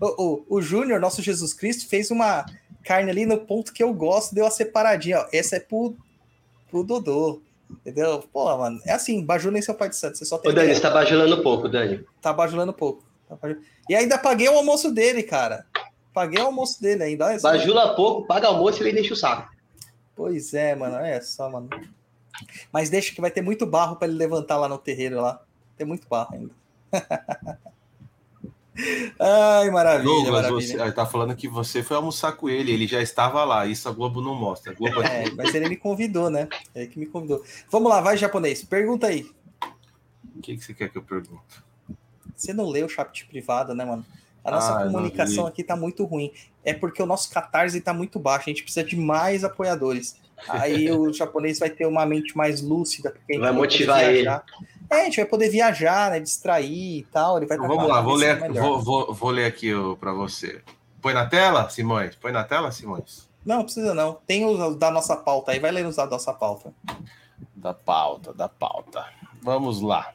O, 0.00 0.24
o, 0.24 0.46
o 0.56 0.62
Júnior, 0.62 1.00
nosso 1.00 1.22
Jesus 1.22 1.52
Cristo, 1.54 1.88
fez 1.88 2.10
uma 2.10 2.44
carne 2.84 3.10
ali 3.10 3.24
no 3.26 3.38
ponto 3.38 3.72
que 3.72 3.82
eu 3.82 3.92
gosto, 3.94 4.34
deu 4.34 4.44
uma 4.44 4.50
separadinha, 4.50 5.20
ó. 5.20 5.26
Essa 5.32 5.56
é 5.56 5.60
pro, 5.60 5.96
pro 6.70 6.82
Dodô. 6.84 7.40
Entendeu? 7.84 8.22
Pô, 8.32 8.56
mano, 8.56 8.80
é 8.84 8.92
assim, 8.92 9.24
bajulem 9.24 9.60
seu 9.60 9.74
pai 9.74 9.88
de 9.88 9.96
santo. 9.96 10.16
Você 10.18 10.24
só 10.24 10.38
tem 10.38 10.52
Ô, 10.52 10.54
Dani, 10.54 10.72
você 10.74 10.80
tá 10.80 10.90
bajulando 10.90 11.42
pouco, 11.42 11.68
Dani. 11.68 12.04
tá 12.22 12.32
bajulando 12.32 12.72
pouco. 12.72 13.04
Tá 13.28 13.34
baju- 13.34 13.60
E 13.88 13.94
ainda 13.96 14.16
paguei 14.18 14.48
o 14.48 14.54
almoço 14.56 14.92
dele, 14.92 15.22
cara. 15.24 15.66
Paguei 16.16 16.40
o 16.40 16.46
almoço 16.46 16.80
dele 16.80 17.02
ainda. 17.02 17.26
Olha. 17.26 17.38
Bajula 17.38 17.94
pouco, 17.94 18.26
paga 18.26 18.48
almoço 18.48 18.82
e 18.82 18.86
ele 18.86 18.94
deixa 18.94 19.12
o 19.12 19.16
saco. 19.18 19.54
Pois 20.14 20.54
é, 20.54 20.74
mano. 20.74 20.96
É 20.96 21.20
só, 21.20 21.50
mano. 21.50 21.68
Mas 22.72 22.88
deixa 22.88 23.14
que 23.14 23.20
vai 23.20 23.30
ter 23.30 23.42
muito 23.42 23.66
barro 23.66 23.96
para 23.96 24.08
ele 24.08 24.16
levantar 24.16 24.56
lá 24.56 24.66
no 24.66 24.78
terreiro 24.78 25.20
lá. 25.20 25.42
Tem 25.76 25.86
muito 25.86 26.08
barro 26.08 26.34
ainda. 26.34 26.54
Ai, 29.20 29.70
maravilha, 29.70 30.04
Douglas, 30.04 30.32
maravilha. 30.32 30.66
você, 30.66 30.80
ele 30.80 30.92
tá 30.92 31.04
falando 31.04 31.36
que 31.36 31.48
você 31.48 31.82
foi 31.82 31.98
almoçar 31.98 32.32
com 32.32 32.48
ele, 32.48 32.72
ele 32.72 32.86
já 32.86 33.02
estava 33.02 33.44
lá, 33.44 33.66
isso 33.66 33.86
a 33.86 33.92
Globo 33.92 34.22
não 34.22 34.34
mostra. 34.34 34.72
Globo 34.72 35.02
É, 35.02 35.30
mas 35.32 35.54
ele 35.54 35.68
me 35.68 35.76
convidou, 35.76 36.30
né? 36.30 36.48
Ele 36.74 36.86
que 36.86 36.98
me 36.98 37.04
convidou. 37.04 37.44
Vamos 37.70 37.90
lá, 37.90 38.00
vai, 38.00 38.16
japonês. 38.16 38.64
Pergunta 38.64 39.08
aí. 39.08 39.30
O 40.34 40.40
que, 40.40 40.56
que 40.56 40.64
você 40.64 40.72
quer 40.72 40.88
que 40.88 40.96
eu 40.96 41.02
pergunte? 41.02 41.62
Você 42.34 42.54
não 42.54 42.70
leu 42.70 42.86
o 42.86 42.88
chat 42.88 43.26
privado, 43.26 43.74
né, 43.74 43.84
mano? 43.84 44.04
A 44.46 44.50
nossa 44.52 44.78
Ah, 44.78 44.84
comunicação 44.84 45.44
aqui 45.46 45.64
tá 45.64 45.74
muito 45.74 46.04
ruim. 46.04 46.32
É 46.64 46.72
porque 46.72 47.02
o 47.02 47.06
nosso 47.06 47.28
catarse 47.30 47.80
tá 47.80 47.92
muito 47.92 48.18
baixo. 48.18 48.44
A 48.48 48.50
gente 48.52 48.62
precisa 48.62 48.86
de 48.86 48.96
mais 48.96 49.42
apoiadores. 49.42 50.16
Aí 50.48 50.88
o 50.92 51.12
japonês 51.12 51.58
vai 51.58 51.68
ter 51.68 51.84
uma 51.86 52.06
mente 52.06 52.36
mais 52.36 52.62
lúcida. 52.62 53.10
Porque 53.10 53.38
Vai 53.38 53.50
motivar 53.50 54.04
ele. 54.04 54.28
É, 54.88 55.00
a 55.00 55.04
gente 55.04 55.16
vai 55.16 55.26
poder 55.26 55.48
viajar, 55.48 56.12
né? 56.12 56.20
Distrair 56.20 56.98
e 56.98 57.06
tal. 57.12 57.38
Ele 57.38 57.46
vai 57.46 57.56
Então, 57.56 57.68
vamos 57.68 57.88
lá, 57.88 58.00
vou 58.00 58.14
ler, 58.14 58.52
vou, 58.52 58.80
vou, 58.80 59.12
vou 59.12 59.30
ler 59.30 59.46
aqui 59.46 59.72
para 59.98 60.12
você. 60.12 60.62
Põe 61.02 61.12
na 61.12 61.26
tela, 61.26 61.68
Simões? 61.68 62.14
Põe 62.14 62.30
na 62.30 62.44
tela, 62.44 62.70
Simões? 62.70 63.28
Não, 63.44 63.64
precisa 63.64 63.94
não. 63.94 64.18
Tem 64.26 64.44
os 64.44 64.76
da 64.76 64.90
nossa 64.90 65.16
pauta 65.16 65.50
aí. 65.52 65.58
Vai 65.58 65.72
ler 65.72 65.86
os 65.86 65.96
da 65.96 66.06
nossa 66.06 66.32
pauta. 66.32 66.72
Da 67.54 67.74
pauta, 67.74 68.32
da 68.32 68.48
pauta. 68.48 69.04
Vamos 69.42 69.80
lá. 69.80 70.12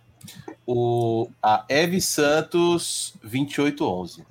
O, 0.66 1.30
a 1.42 1.66
Eve 1.68 2.02
Santos 2.02 3.14
2811. 3.22 4.26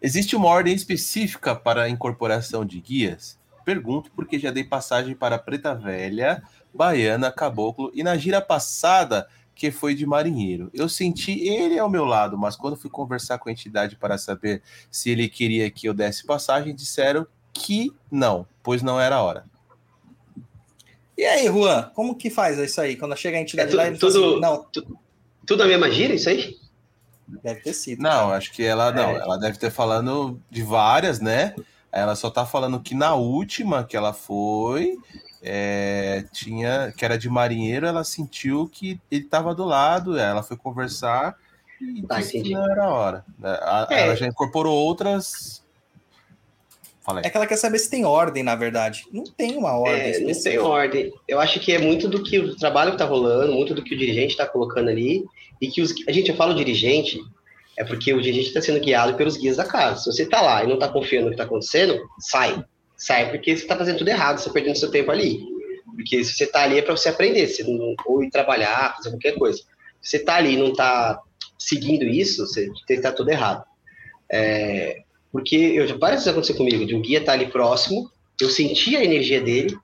Existe 0.00 0.36
uma 0.36 0.48
ordem 0.48 0.74
específica 0.74 1.56
para 1.56 1.84
a 1.84 1.88
incorporação 1.88 2.64
de 2.64 2.80
guias? 2.80 3.38
Pergunto 3.64 4.10
porque 4.14 4.38
já 4.38 4.50
dei 4.50 4.62
passagem 4.62 5.14
para 5.14 5.38
Preta 5.38 5.74
Velha, 5.74 6.42
Baiana, 6.74 7.32
Caboclo 7.32 7.90
e 7.94 8.02
na 8.02 8.16
gira 8.16 8.40
passada 8.40 9.26
que 9.54 9.70
foi 9.70 9.94
de 9.94 10.04
marinheiro. 10.04 10.68
Eu 10.74 10.88
senti 10.88 11.48
ele 11.48 11.78
ao 11.78 11.88
meu 11.88 12.04
lado, 12.04 12.36
mas 12.36 12.56
quando 12.56 12.76
fui 12.76 12.90
conversar 12.90 13.38
com 13.38 13.48
a 13.48 13.52
entidade 13.52 13.96
para 13.96 14.18
saber 14.18 14.60
se 14.90 15.10
ele 15.10 15.28
queria 15.28 15.70
que 15.70 15.88
eu 15.88 15.94
desse 15.94 16.26
passagem, 16.26 16.74
disseram 16.74 17.26
que 17.52 17.92
não, 18.10 18.46
pois 18.62 18.82
não 18.82 19.00
era 19.00 19.22
hora. 19.22 19.44
E 21.16 21.24
aí, 21.24 21.46
Juan, 21.46 21.90
como 21.94 22.14
que 22.16 22.28
faz 22.30 22.58
isso 22.58 22.80
aí? 22.80 22.96
Quando 22.96 23.16
chega 23.16 23.38
a 23.38 23.40
entidade 23.40 23.68
É 23.68 23.70
tu- 23.70 23.76
lá, 23.76 23.86
ele 23.86 23.96
fala 23.98 24.12
tudo- 24.12 24.30
assim, 24.32 24.40
não, 24.40 24.64
tu- 24.64 24.98
Tudo 25.46 25.62
a 25.62 25.66
mesma 25.66 25.90
gira, 25.90 26.14
isso 26.14 26.28
aí? 26.28 26.56
Deve 27.42 27.60
ter 27.60 27.72
sido. 27.74 28.02
Não, 28.02 28.30
acho 28.32 28.50
que 28.52 28.62
ela 28.64 28.90
não. 28.92 29.10
É. 29.10 29.16
Ela 29.20 29.36
deve 29.38 29.58
ter 29.58 29.70
falando 29.70 30.40
de 30.50 30.62
várias, 30.62 31.20
né? 31.20 31.54
Ela 31.92 32.16
só 32.16 32.30
tá 32.30 32.44
falando 32.46 32.80
que 32.80 32.94
na 32.94 33.14
última 33.14 33.84
que 33.84 33.96
ela 33.96 34.12
foi, 34.12 34.96
é, 35.42 36.24
tinha 36.32 36.92
que 36.96 37.04
era 37.04 37.16
de 37.18 37.28
marinheiro, 37.28 37.86
ela 37.86 38.02
sentiu 38.04 38.68
que 38.72 39.00
ele 39.10 39.24
tava 39.24 39.54
do 39.54 39.64
lado, 39.64 40.18
ela 40.18 40.42
foi 40.42 40.56
conversar 40.56 41.36
e 41.80 42.02
Tá, 42.02 42.18
disse 42.18 42.40
que 42.40 42.50
não 42.52 42.70
era 42.70 42.84
a 42.84 42.88
hora. 42.94 43.24
né? 43.38 43.50
A- 43.60 43.86
É. 43.90 44.00
Ela 44.02 44.16
já 44.16 44.26
incorporou 44.26 44.74
outras. 44.74 45.62
Fala 47.04 47.20
aí. 47.20 47.26
É 47.26 47.30
que 47.30 47.36
ela 47.36 47.46
quer 47.46 47.56
saber 47.56 47.78
se 47.78 47.90
tem 47.90 48.04
ordem, 48.04 48.42
na 48.42 48.56
verdade. 48.56 49.04
Não 49.12 49.24
tem 49.24 49.56
uma 49.56 49.78
ordem 49.78 50.00
É, 50.00 50.20
não 50.20 50.32
tem 50.32 50.58
ordem. 50.58 51.12
Eu 51.28 51.38
acho 51.38 51.60
que 51.60 51.72
é 51.72 51.78
muito 51.78 52.08
do 52.08 52.22
que 52.22 52.38
o 52.38 52.56
trabalho 52.56 52.92
que 52.92 52.98
tá 52.98 53.04
rolando, 53.04 53.52
muito 53.52 53.74
do 53.74 53.82
que 53.82 53.94
o 53.94 53.98
dirigente 53.98 54.32
está 54.32 54.46
colocando 54.46 54.88
ali, 54.88 55.22
e 55.60 55.68
que 55.68 55.82
os. 55.82 55.94
A 56.08 56.12
gente, 56.12 56.30
eu 56.30 56.36
falo 56.36 56.54
dirigente, 56.54 57.20
é 57.78 57.84
porque 57.84 58.12
o 58.14 58.22
dirigente 58.22 58.48
está 58.48 58.62
sendo 58.62 58.80
guiado 58.80 59.14
pelos 59.16 59.36
guias 59.36 59.58
da 59.58 59.66
casa. 59.66 60.00
Se 60.00 60.06
você 60.06 60.26
tá 60.26 60.40
lá 60.40 60.64
e 60.64 60.66
não 60.66 60.78
tá 60.78 60.88
confiando 60.88 61.26
no 61.26 61.30
que 61.32 61.36
tá 61.36 61.44
acontecendo, 61.44 62.00
sai. 62.18 62.64
Sai 62.96 63.30
porque 63.30 63.54
você 63.54 63.66
tá 63.66 63.76
fazendo 63.76 63.98
tudo 63.98 64.08
errado, 64.08 64.38
você 64.38 64.46
tá 64.46 64.52
perdendo 64.54 64.78
seu 64.78 64.90
tempo 64.90 65.10
ali. 65.10 65.44
Porque 65.94 66.24
se 66.24 66.32
você 66.32 66.46
tá 66.46 66.62
ali 66.62 66.78
é 66.78 66.82
para 66.82 66.96
você 66.96 67.10
aprender, 67.10 67.46
você 67.46 67.62
não, 67.62 67.94
ou 68.06 68.24
ir 68.24 68.30
trabalhar, 68.30 68.96
fazer 68.96 69.10
qualquer 69.10 69.34
coisa. 69.36 69.58
Se 70.00 70.10
você 70.10 70.18
tá 70.20 70.36
ali 70.36 70.54
e 70.54 70.56
não 70.56 70.72
tá 70.72 71.20
seguindo 71.58 72.04
isso, 72.04 72.46
você 72.46 72.70
estar 72.88 73.12
tudo 73.12 73.30
errado. 73.30 73.62
É, 74.30 75.03
porque 75.34 75.56
eu 75.56 75.98
várias 75.98 76.20
vezes 76.20 76.28
aconteceu 76.28 76.54
comigo, 76.54 76.86
de 76.86 76.94
um 76.94 77.02
guia 77.02 77.18
estar 77.18 77.32
ali 77.32 77.46
próximo, 77.46 78.08
eu 78.40 78.48
senti 78.48 78.96
a 78.96 79.02
energia 79.02 79.40
dele, 79.40 79.76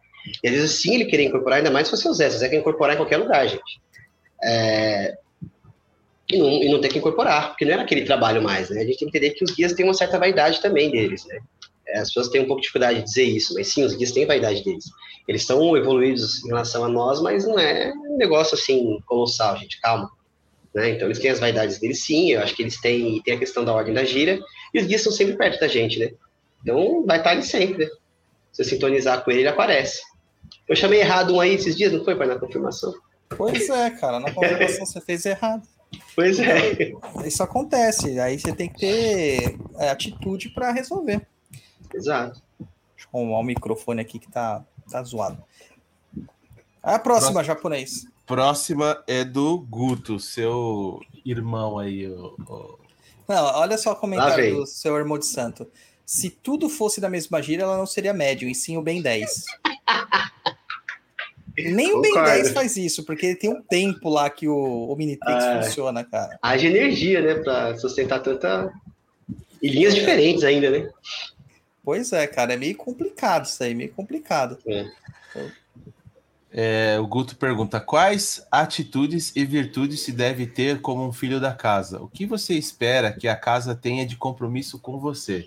e 0.44 0.48
às 0.48 0.54
vezes 0.54 0.70
sim 0.80 0.94
ele 0.94 1.06
querer 1.06 1.24
incorporar, 1.24 1.58
ainda 1.58 1.72
mais 1.72 1.88
se 1.88 2.06
é 2.06 2.08
o 2.08 2.14
Zé, 2.14 2.30
se 2.30 2.38
você 2.38 2.48
quer 2.48 2.60
incorporar 2.60 2.94
em 2.94 2.98
qualquer 2.98 3.16
lugar, 3.16 3.48
gente. 3.48 3.80
É, 4.44 5.18
e, 6.30 6.38
não, 6.38 6.48
e 6.48 6.68
não 6.70 6.80
que 6.80 6.96
incorporar, 6.96 7.48
porque 7.48 7.64
não 7.64 7.72
era 7.72 7.82
aquele 7.82 8.02
trabalho 8.02 8.40
mais, 8.40 8.70
né? 8.70 8.82
A 8.82 8.84
gente 8.84 9.00
tem 9.00 9.10
que 9.10 9.18
entender 9.18 9.34
que 9.34 9.42
os 9.42 9.50
guias 9.50 9.72
têm 9.72 9.84
uma 9.84 9.92
certa 9.92 10.20
vaidade 10.20 10.62
também 10.62 10.88
deles, 10.88 11.26
né? 11.26 11.40
É, 11.88 11.98
As 11.98 12.10
pessoas 12.10 12.28
têm 12.28 12.42
um 12.42 12.46
pouco 12.46 12.60
de 12.60 12.66
dificuldade 12.66 13.00
de 13.00 13.04
dizer 13.06 13.24
isso, 13.24 13.52
mas 13.54 13.66
sim, 13.66 13.82
os 13.82 13.94
guias 13.94 14.12
têm 14.12 14.26
vaidade 14.26 14.62
deles. 14.62 14.84
Eles 15.26 15.42
estão 15.42 15.76
evoluídos 15.76 16.44
em 16.44 16.46
relação 16.46 16.84
a 16.84 16.88
nós, 16.88 17.20
mas 17.20 17.44
não 17.44 17.58
é 17.58 17.92
um 17.92 18.16
negócio 18.16 18.54
assim 18.54 19.00
colossal, 19.04 19.56
gente, 19.56 19.80
calma. 19.80 20.08
Né? 20.74 20.90
Então 20.90 21.08
eles 21.08 21.18
têm 21.18 21.30
as 21.30 21.40
vaidades 21.40 21.78
deles 21.78 22.04
sim, 22.04 22.32
eu 22.32 22.40
acho 22.40 22.54
que 22.54 22.62
eles 22.62 22.80
têm, 22.80 23.20
tem 23.22 23.34
a 23.34 23.38
questão 23.38 23.64
da 23.64 23.72
ordem 23.72 23.94
da 23.94 24.04
gira, 24.04 24.38
e 24.72 24.80
os 24.80 24.86
guias 24.86 25.00
estão 25.00 25.12
sempre 25.12 25.36
perto 25.36 25.60
da 25.60 25.68
gente, 25.68 25.98
né? 25.98 26.12
Então 26.62 27.04
vai 27.04 27.18
estar 27.18 27.30
ali 27.30 27.42
sempre, 27.42 27.84
né? 27.84 27.90
Se 28.52 28.64
você 28.64 28.70
sintonizar 28.70 29.24
com 29.24 29.30
ele, 29.30 29.40
ele 29.40 29.48
aparece. 29.48 30.00
Eu 30.68 30.76
chamei 30.76 31.00
errado 31.00 31.34
um 31.34 31.40
aí 31.40 31.54
esses 31.54 31.76
dias, 31.76 31.92
não 31.92 32.04
foi, 32.04 32.14
pai, 32.16 32.26
na 32.26 32.38
confirmação? 32.38 32.94
Pois 33.28 33.68
é, 33.68 33.90
cara. 33.90 34.20
Na 34.20 34.32
confirmação 34.32 34.86
você 34.86 35.00
fez 35.00 35.24
errado. 35.26 35.66
Pois 36.14 36.38
é. 36.38 36.92
Isso 37.24 37.42
acontece. 37.42 38.20
Aí 38.20 38.38
você 38.38 38.52
tem 38.52 38.68
que 38.68 38.78
ter 38.78 39.58
é, 39.76 39.90
atitude 39.90 40.50
para 40.50 40.70
resolver. 40.70 41.26
Exato. 41.92 42.40
Deixa 42.60 43.08
eu 43.12 43.20
arrumar 43.20 43.40
o 43.40 43.42
microfone 43.42 44.00
aqui 44.00 44.20
que 44.20 44.30
tá, 44.30 44.64
tá 44.88 45.02
zoado. 45.02 45.42
A 46.80 46.96
próxima, 46.96 47.42
japonês. 47.42 48.06
Próxima 48.34 49.02
é 49.08 49.24
do 49.24 49.58
Guto, 49.58 50.20
seu 50.20 51.00
irmão 51.26 51.80
aí. 51.80 52.06
o- 52.06 52.36
o- 52.48 52.78
Não, 53.28 53.44
olha 53.56 53.76
só 53.76 53.90
o 53.90 53.96
comentário 53.96 54.54
do 54.54 54.66
seu 54.66 54.96
irmão 54.96 55.18
de 55.18 55.26
santo. 55.26 55.68
Se 56.06 56.30
tudo 56.30 56.68
fosse 56.68 57.00
da 57.00 57.08
mesma 57.10 57.42
gira, 57.42 57.64
ela 57.64 57.76
não 57.76 57.86
seria 57.86 58.14
médium, 58.14 58.48
e 58.48 58.54
sim 58.54 58.76
o 58.76 58.82
Ben 58.82 59.02
10. 59.02 59.44
Nem 61.58 61.92
o 61.92 62.00
Ben 62.00 62.12
Concordo. 62.12 62.30
10 62.34 62.52
faz 62.52 62.76
isso, 62.76 63.04
porque 63.04 63.34
tem 63.34 63.50
um 63.50 63.60
tempo 63.62 64.08
lá 64.08 64.30
que 64.30 64.46
o 64.48 64.88
Omnitrix 64.92 65.44
Ah. 65.44 65.62
funciona, 65.64 66.04
cara. 66.04 66.38
Haja 66.40 66.68
energia, 66.68 67.20
né, 67.20 67.34
pra 67.42 67.76
sustentar 67.78 68.20
tanta. 68.22 68.72
E 69.60 69.68
linhas 69.68 69.94
diferentes 69.94 70.44
ainda, 70.44 70.70
né? 70.70 70.88
Pois 71.82 72.12
é, 72.12 72.26
cara, 72.28 72.54
é 72.54 72.56
meio 72.56 72.76
complicado 72.76 73.44
isso 73.46 73.62
aí, 73.62 73.74
meio 73.74 73.92
complicado. 73.92 74.56
É, 74.66 74.88
o 77.00 77.06
Guto 77.06 77.36
pergunta: 77.36 77.78
quais 77.80 78.44
atitudes 78.50 79.32
e 79.36 79.44
virtudes 79.44 80.00
se 80.00 80.10
deve 80.12 80.46
ter 80.46 80.80
como 80.80 81.06
um 81.06 81.12
filho 81.12 81.38
da 81.40 81.52
casa? 81.52 82.00
O 82.02 82.08
que 82.08 82.26
você 82.26 82.54
espera 82.54 83.12
que 83.12 83.28
a 83.28 83.36
casa 83.36 83.74
tenha 83.74 84.04
de 84.04 84.16
compromisso 84.16 84.78
com 84.78 84.98
você? 84.98 85.46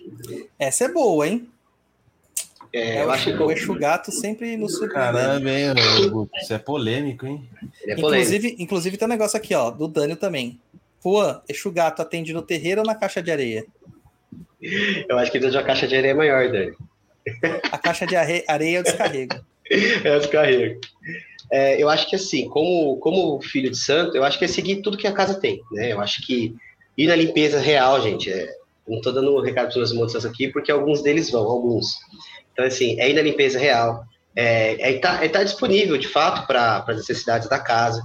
Essa 0.57 0.85
é 0.85 0.87
boa, 0.87 1.27
hein? 1.27 1.49
É, 2.71 2.95
É, 2.97 3.03
eu 3.03 3.07
o, 3.07 3.11
acho 3.11 3.25
que 3.35 3.43
o 3.43 3.51
Exu 3.51 3.75
Gato 3.75 4.11
sempre 4.11 4.55
nos 4.57 4.77
surpreende. 4.77 4.93
Caramba, 5.13 5.49
hein, 5.51 6.09
Guto? 6.09 6.31
Isso 6.37 6.53
é 6.53 6.57
polêmico, 6.57 7.25
hein? 7.27 7.47
é 7.83 7.95
polêmico. 7.95 8.01
Inclusive, 8.07 8.55
inclusive 8.59 8.97
tem 8.97 9.05
um 9.07 9.09
negócio 9.11 9.37
aqui, 9.37 9.53
ó, 9.53 9.69
do 9.69 9.87
Dânio 9.87 10.15
também. 10.15 10.59
Juan, 11.03 11.41
Exu 11.49 11.69
Gato 11.71 12.01
atende 12.01 12.31
no 12.33 12.41
terreiro 12.41 12.79
ou 12.81 12.87
na 12.87 12.95
caixa 12.95 13.21
de 13.21 13.29
areia? 13.29 13.65
Eu 15.09 15.19
acho 15.19 15.29
que 15.31 15.37
ele 15.37 15.49
de 15.49 15.57
uma 15.57 15.63
caixa 15.63 15.85
de 15.85 15.95
areia 15.97 16.15
maior, 16.15 16.49
Dani. 16.49 16.73
A 17.71 17.77
caixa 17.77 18.07
de 18.07 18.15
are- 18.15 18.43
areia 18.47 18.77
eu 18.77 18.83
descarrego. 18.83 19.35
É 20.03 20.17
os 20.17 20.25
carregos. 20.25 20.87
É, 21.51 21.81
eu 21.81 21.89
acho 21.89 22.09
que 22.09 22.15
assim, 22.15 22.49
como, 22.49 22.97
como 22.97 23.41
filho 23.41 23.69
de 23.69 23.77
santo, 23.77 24.17
eu 24.17 24.23
acho 24.23 24.39
que 24.39 24.45
é 24.45 24.47
seguir 24.47 24.77
tudo 24.77 24.97
que 24.97 25.07
a 25.07 25.11
casa 25.11 25.35
tem, 25.35 25.61
né? 25.71 25.91
Eu 25.91 26.01
acho 26.01 26.25
que 26.25 26.55
ir 26.97 27.07
na 27.07 27.15
limpeza 27.15 27.59
real, 27.59 28.01
gente, 28.01 28.31
é, 28.31 28.49
não 28.87 29.01
tô 29.01 29.11
dando 29.11 29.39
recado 29.39 29.71
para 29.71 29.81
os 29.81 29.93
moças 29.93 30.25
aqui, 30.25 30.47
porque 30.47 30.71
alguns 30.71 31.01
deles 31.01 31.29
vão, 31.29 31.43
alguns. 31.43 31.97
Então, 32.51 32.65
assim, 32.65 32.99
é 32.99 33.09
ir 33.09 33.13
na 33.13 33.21
limpeza 33.21 33.59
real, 33.59 34.03
é, 34.35 34.81
é 34.81 34.95
estar 34.95 35.23
é 35.23 35.29
tá 35.29 35.43
disponível, 35.43 35.97
de 35.97 36.07
fato, 36.07 36.47
para 36.47 36.83
as 36.87 36.97
necessidades 36.97 37.47
da 37.47 37.59
casa, 37.59 38.01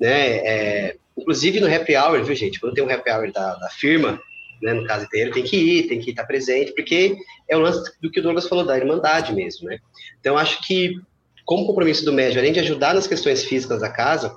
né? 0.00 0.36
É, 0.36 0.96
inclusive 1.16 1.60
no 1.60 1.74
happy 1.74 1.96
hour, 1.96 2.22
viu, 2.22 2.34
gente? 2.34 2.60
Quando 2.60 2.74
tem 2.74 2.84
um 2.84 2.90
happy 2.90 3.10
hour 3.10 3.32
da, 3.32 3.54
da 3.56 3.68
firma, 3.68 4.20
né, 4.62 4.72
no 4.72 4.86
caso 4.86 5.04
inteiro, 5.04 5.32
tem 5.32 5.42
que 5.42 5.56
ir, 5.56 5.88
tem 5.88 6.00
que 6.00 6.10
estar 6.10 6.24
presente, 6.24 6.72
porque 6.72 7.16
é 7.48 7.56
o 7.56 7.60
lance 7.60 7.92
do 8.00 8.10
que 8.10 8.20
o 8.20 8.22
Douglas 8.22 8.48
falou, 8.48 8.64
da 8.64 8.76
irmandade 8.76 9.34
mesmo, 9.34 9.68
né? 9.68 9.78
Então, 10.20 10.38
acho 10.38 10.64
que, 10.66 10.94
como 11.44 11.66
compromisso 11.66 12.04
do 12.04 12.12
médio, 12.12 12.38
além 12.38 12.52
de 12.52 12.60
ajudar 12.60 12.94
nas 12.94 13.06
questões 13.06 13.44
físicas 13.44 13.80
da 13.80 13.90
casa, 13.90 14.34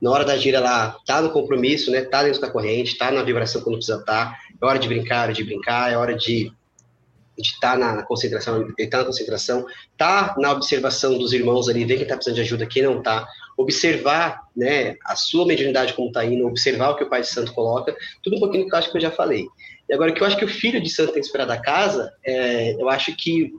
na 0.00 0.10
hora 0.10 0.24
da 0.24 0.36
gira 0.36 0.60
lá, 0.60 0.96
tá 1.06 1.20
no 1.20 1.30
compromisso, 1.30 1.90
né? 1.90 2.02
Tá 2.02 2.22
dentro 2.22 2.40
da 2.40 2.50
corrente, 2.50 2.98
tá 2.98 3.10
na 3.10 3.22
vibração 3.22 3.62
quando 3.62 3.76
precisa 3.76 3.98
estar. 3.98 4.38
É 4.60 4.66
hora 4.66 4.78
de 4.78 4.88
brincar, 4.88 5.20
é 5.20 5.22
hora 5.22 5.32
de 5.32 5.44
brincar, 5.44 5.92
é 5.92 5.96
hora 5.96 6.14
de 6.14 6.52
estar 7.36 7.78
na 7.78 8.02
concentração, 8.02 8.68
estar 8.76 8.98
na 8.98 9.04
concentração, 9.04 9.66
tá 9.96 10.34
na 10.38 10.52
observação 10.52 11.16
dos 11.16 11.32
irmãos 11.32 11.68
ali, 11.68 11.84
ver 11.84 11.98
quem 11.98 12.06
tá 12.06 12.14
precisando 12.14 12.36
de 12.36 12.42
ajuda, 12.42 12.66
quem 12.66 12.82
não 12.82 13.02
tá, 13.02 13.28
observar, 13.56 14.42
né, 14.56 14.96
a 15.04 15.16
sua 15.16 15.46
mediunidade 15.46 15.92
como 15.94 16.12
tá 16.12 16.24
indo, 16.24 16.46
observar 16.46 16.90
o 16.90 16.96
que 16.96 17.04
o 17.04 17.08
Pai 17.08 17.22
de 17.22 17.28
Santo 17.28 17.52
coloca, 17.52 17.96
tudo 18.22 18.36
um 18.36 18.40
pouquinho 18.40 18.68
que 18.68 18.74
eu 18.74 18.78
acho 18.78 18.90
que 18.90 18.96
eu 18.96 19.02
já 19.02 19.10
falei. 19.10 19.46
E 19.88 19.94
agora, 19.94 20.12
que 20.12 20.22
eu 20.22 20.26
acho 20.26 20.36
que 20.36 20.44
o 20.44 20.48
filho 20.48 20.80
de 20.80 20.90
santo 20.90 21.12
tem 21.12 21.22
que 21.22 21.38
da 21.38 21.58
casa, 21.58 22.12
é, 22.24 22.74
eu 22.74 22.88
acho 22.88 23.14
que 23.16 23.52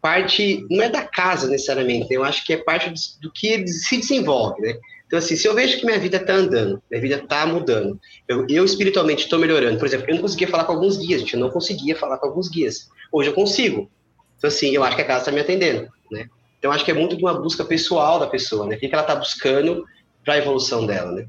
parte, 0.00 0.66
não 0.70 0.82
é 0.82 0.90
da 0.90 1.02
casa 1.02 1.48
necessariamente, 1.48 2.12
eu 2.12 2.22
acho 2.22 2.44
que 2.44 2.52
é 2.52 2.58
parte 2.58 2.92
do, 3.22 3.32
que 3.32 3.46
ele 3.46 3.66
se 3.68 3.96
desenvolve, 3.96 4.60
né? 4.60 4.74
Então, 5.06 5.18
assim, 5.18 5.36
se 5.36 5.46
eu 5.46 5.54
vejo 5.54 5.78
que 5.78 5.86
minha 5.86 5.98
vida 5.98 6.18
tá 6.18 6.34
andando, 6.34 6.82
minha 6.90 7.00
vida 7.00 7.24
tá 7.26 7.46
mudando, 7.46 7.98
eu, 8.28 8.46
eu 8.50 8.64
espiritualmente 8.64 9.24
estou 9.24 9.38
melhorando, 9.38 9.78
por 9.78 9.86
exemplo, 9.86 10.06
eu 10.08 10.16
não 10.16 10.22
conseguia 10.22 10.48
falar 10.48 10.64
com 10.64 10.72
alguns 10.72 10.98
guias, 10.98 11.20
gente, 11.20 11.34
eu 11.34 11.40
não 11.40 11.50
conseguia 11.50 11.96
falar 11.96 12.18
com 12.18 12.26
alguns 12.26 12.48
guias. 12.48 12.88
Hoje 13.10 13.30
eu 13.30 13.34
consigo. 13.34 13.90
Então, 14.36 14.48
assim, 14.48 14.74
eu 14.74 14.84
acho 14.84 14.96
que 14.96 15.02
a 15.02 15.06
casa 15.06 15.20
está 15.20 15.32
me 15.32 15.40
atendendo, 15.40 15.88
né? 16.10 16.26
Então, 16.58 16.70
eu 16.70 16.72
acho 16.72 16.84
que 16.84 16.90
é 16.90 16.94
muito 16.94 17.16
de 17.16 17.22
uma 17.22 17.40
busca 17.40 17.64
pessoal 17.64 18.18
da 18.18 18.26
pessoa, 18.26 18.66
né? 18.66 18.76
O 18.76 18.78
que 18.78 18.86
ela 18.92 19.00
está 19.00 19.14
buscando 19.14 19.84
para 20.22 20.34
a 20.34 20.38
evolução 20.38 20.84
dela, 20.84 21.12
né? 21.12 21.26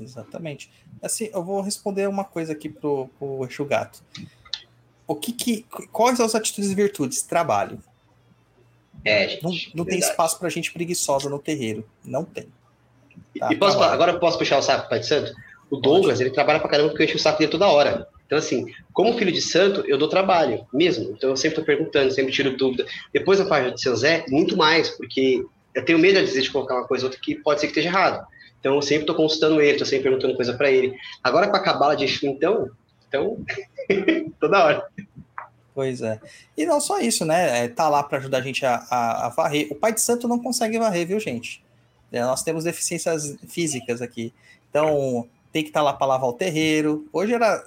Exatamente. 0.00 0.70
Assim, 1.02 1.30
eu 1.32 1.42
vou 1.42 1.60
responder 1.60 2.08
uma 2.08 2.24
coisa 2.24 2.52
aqui 2.52 2.68
pro, 2.68 3.08
pro 3.18 3.46
Exu 3.48 3.64
Gato. 3.64 4.02
O 5.06 5.14
que 5.14 5.32
que, 5.32 5.66
quais 5.92 6.16
são 6.16 6.24
as 6.26 6.34
atitudes 6.34 6.70
e 6.70 6.74
virtudes? 6.74 7.22
Trabalho. 7.22 7.78
É, 9.04 9.28
gente. 9.28 9.42
Não, 9.42 9.52
não 9.74 9.84
tem 9.84 9.98
espaço 9.98 10.38
pra 10.38 10.48
gente 10.48 10.72
preguiçosa 10.72 11.28
no 11.28 11.38
terreiro. 11.38 11.86
Não 12.04 12.24
tem. 12.24 12.48
Tá, 13.38 13.52
e 13.52 13.56
posso, 13.56 13.72
trabalho. 13.72 13.92
agora 13.92 14.12
eu 14.12 14.20
posso 14.20 14.38
puxar 14.38 14.58
o 14.58 14.62
saco, 14.62 14.88
Pai 14.88 15.00
de 15.00 15.06
Santo? 15.06 15.34
O 15.70 15.76
Douglas, 15.76 16.20
ele 16.20 16.30
trabalha 16.30 16.60
pra 16.60 16.68
caramba 16.68 16.90
porque 16.90 17.02
eu 17.02 17.06
encho 17.06 17.16
o 17.16 17.20
saco 17.20 17.38
dele 17.38 17.50
toda 17.50 17.68
hora. 17.68 18.08
Então, 18.26 18.38
assim, 18.38 18.66
como 18.92 19.16
filho 19.18 19.32
de 19.32 19.42
santo, 19.42 19.82
eu 19.86 19.98
dou 19.98 20.08
trabalho 20.08 20.66
mesmo. 20.72 21.10
Então, 21.10 21.30
eu 21.30 21.36
sempre 21.36 21.56
tô 21.56 21.64
perguntando, 21.64 22.12
sempre 22.12 22.32
tiro 22.32 22.56
dúvida. 22.56 22.86
Depois, 23.12 23.40
a 23.40 23.44
página 23.44 23.72
do 23.72 23.80
seu 23.80 23.94
Zé, 23.94 24.24
muito 24.28 24.56
mais, 24.56 24.88
porque 24.90 25.44
eu 25.74 25.84
tenho 25.84 25.98
medo, 25.98 26.18
às 26.18 26.26
vezes, 26.26 26.44
de 26.44 26.50
colocar 26.50 26.74
uma 26.74 26.86
coisa 26.86 27.04
ou 27.04 27.08
outra 27.08 27.22
que 27.22 27.34
pode 27.34 27.60
ser 27.60 27.66
que 27.66 27.72
esteja 27.72 27.88
errado. 27.88 28.26
Então, 28.64 28.76
eu 28.76 28.80
sempre 28.80 29.04
tô 29.06 29.14
consultando 29.14 29.60
ele, 29.60 29.76
tô 29.76 29.84
sempre 29.84 30.04
perguntando 30.04 30.34
coisa 30.34 30.54
pra 30.54 30.70
ele. 30.70 30.96
Agora, 31.22 31.50
com 31.50 31.54
a 31.54 31.60
cabala 31.60 31.94
de 31.94 32.04
Exu, 32.04 32.24
então, 32.24 32.70
então, 33.06 33.36
toda 34.40 34.64
hora. 34.64 34.88
Pois 35.74 36.00
é. 36.00 36.18
E 36.56 36.64
não 36.64 36.80
só 36.80 36.98
isso, 36.98 37.26
né? 37.26 37.66
É, 37.66 37.68
tá 37.68 37.90
lá 37.90 38.02
para 38.02 38.16
ajudar 38.16 38.38
a 38.38 38.40
gente 38.40 38.64
a, 38.64 38.76
a, 38.90 39.26
a 39.26 39.28
varrer. 39.28 39.68
O 39.70 39.74
pai 39.74 39.92
de 39.92 40.00
santo 40.00 40.26
não 40.26 40.42
consegue 40.42 40.78
varrer, 40.78 41.06
viu, 41.06 41.20
gente? 41.20 41.62
É, 42.10 42.22
nós 42.22 42.42
temos 42.42 42.64
deficiências 42.64 43.36
físicas 43.46 44.00
aqui. 44.00 44.32
Então, 44.70 45.28
tem 45.52 45.62
que 45.62 45.68
estar 45.68 45.82
lá 45.82 45.92
para 45.92 46.06
lavar 46.06 46.30
o 46.30 46.32
terreiro. 46.32 47.06
Hoje 47.12 47.34
era 47.34 47.66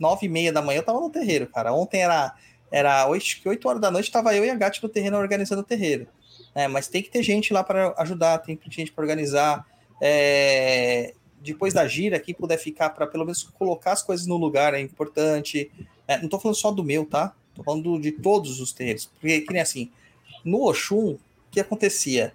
nove 0.00 0.26
e 0.26 0.28
meia 0.28 0.52
da 0.52 0.60
manhã, 0.60 0.80
eu 0.80 0.84
tava 0.84 0.98
no 0.98 1.10
terreiro, 1.10 1.46
cara. 1.46 1.72
Ontem 1.72 2.02
era 2.02 2.34
era 2.72 3.06
oito, 3.06 3.24
oito 3.46 3.68
horas 3.68 3.80
da 3.80 3.88
noite, 3.88 4.10
tava 4.10 4.34
eu 4.34 4.44
e 4.44 4.50
a 4.50 4.54
Gatti 4.56 4.82
no 4.82 4.88
terreno 4.88 5.16
organizando 5.16 5.60
o 5.62 5.64
terreiro. 5.64 6.08
É, 6.56 6.66
mas 6.66 6.88
tem 6.88 7.04
que 7.04 7.08
ter 7.08 7.22
gente 7.22 7.52
lá 7.52 7.62
para 7.62 7.94
ajudar, 7.98 8.38
tem 8.38 8.56
que 8.56 8.68
ter 8.68 8.74
gente 8.74 8.90
para 8.90 9.02
organizar. 9.02 9.64
É, 10.00 11.14
depois 11.40 11.72
da 11.72 11.86
gira, 11.86 12.18
quem 12.18 12.34
puder 12.34 12.58
ficar 12.58 12.90
para 12.90 13.06
pelo 13.06 13.24
menos 13.24 13.42
colocar 13.42 13.92
as 13.92 14.02
coisas 14.02 14.26
no 14.26 14.36
lugar 14.36 14.74
é 14.74 14.80
importante. 14.80 15.70
É, 16.06 16.20
não 16.20 16.28
tô 16.28 16.38
falando 16.38 16.56
só 16.56 16.70
do 16.70 16.84
meu, 16.84 17.04
tá? 17.04 17.34
Tô 17.54 17.62
falando 17.62 17.98
de 18.00 18.12
todos 18.12 18.60
os 18.60 18.72
terreiros. 18.72 19.06
Porque, 19.06 19.40
que 19.40 19.52
nem 19.52 19.62
assim, 19.62 19.90
no 20.44 20.68
Oxum, 20.68 21.12
o 21.12 21.18
que 21.50 21.60
acontecia? 21.60 22.32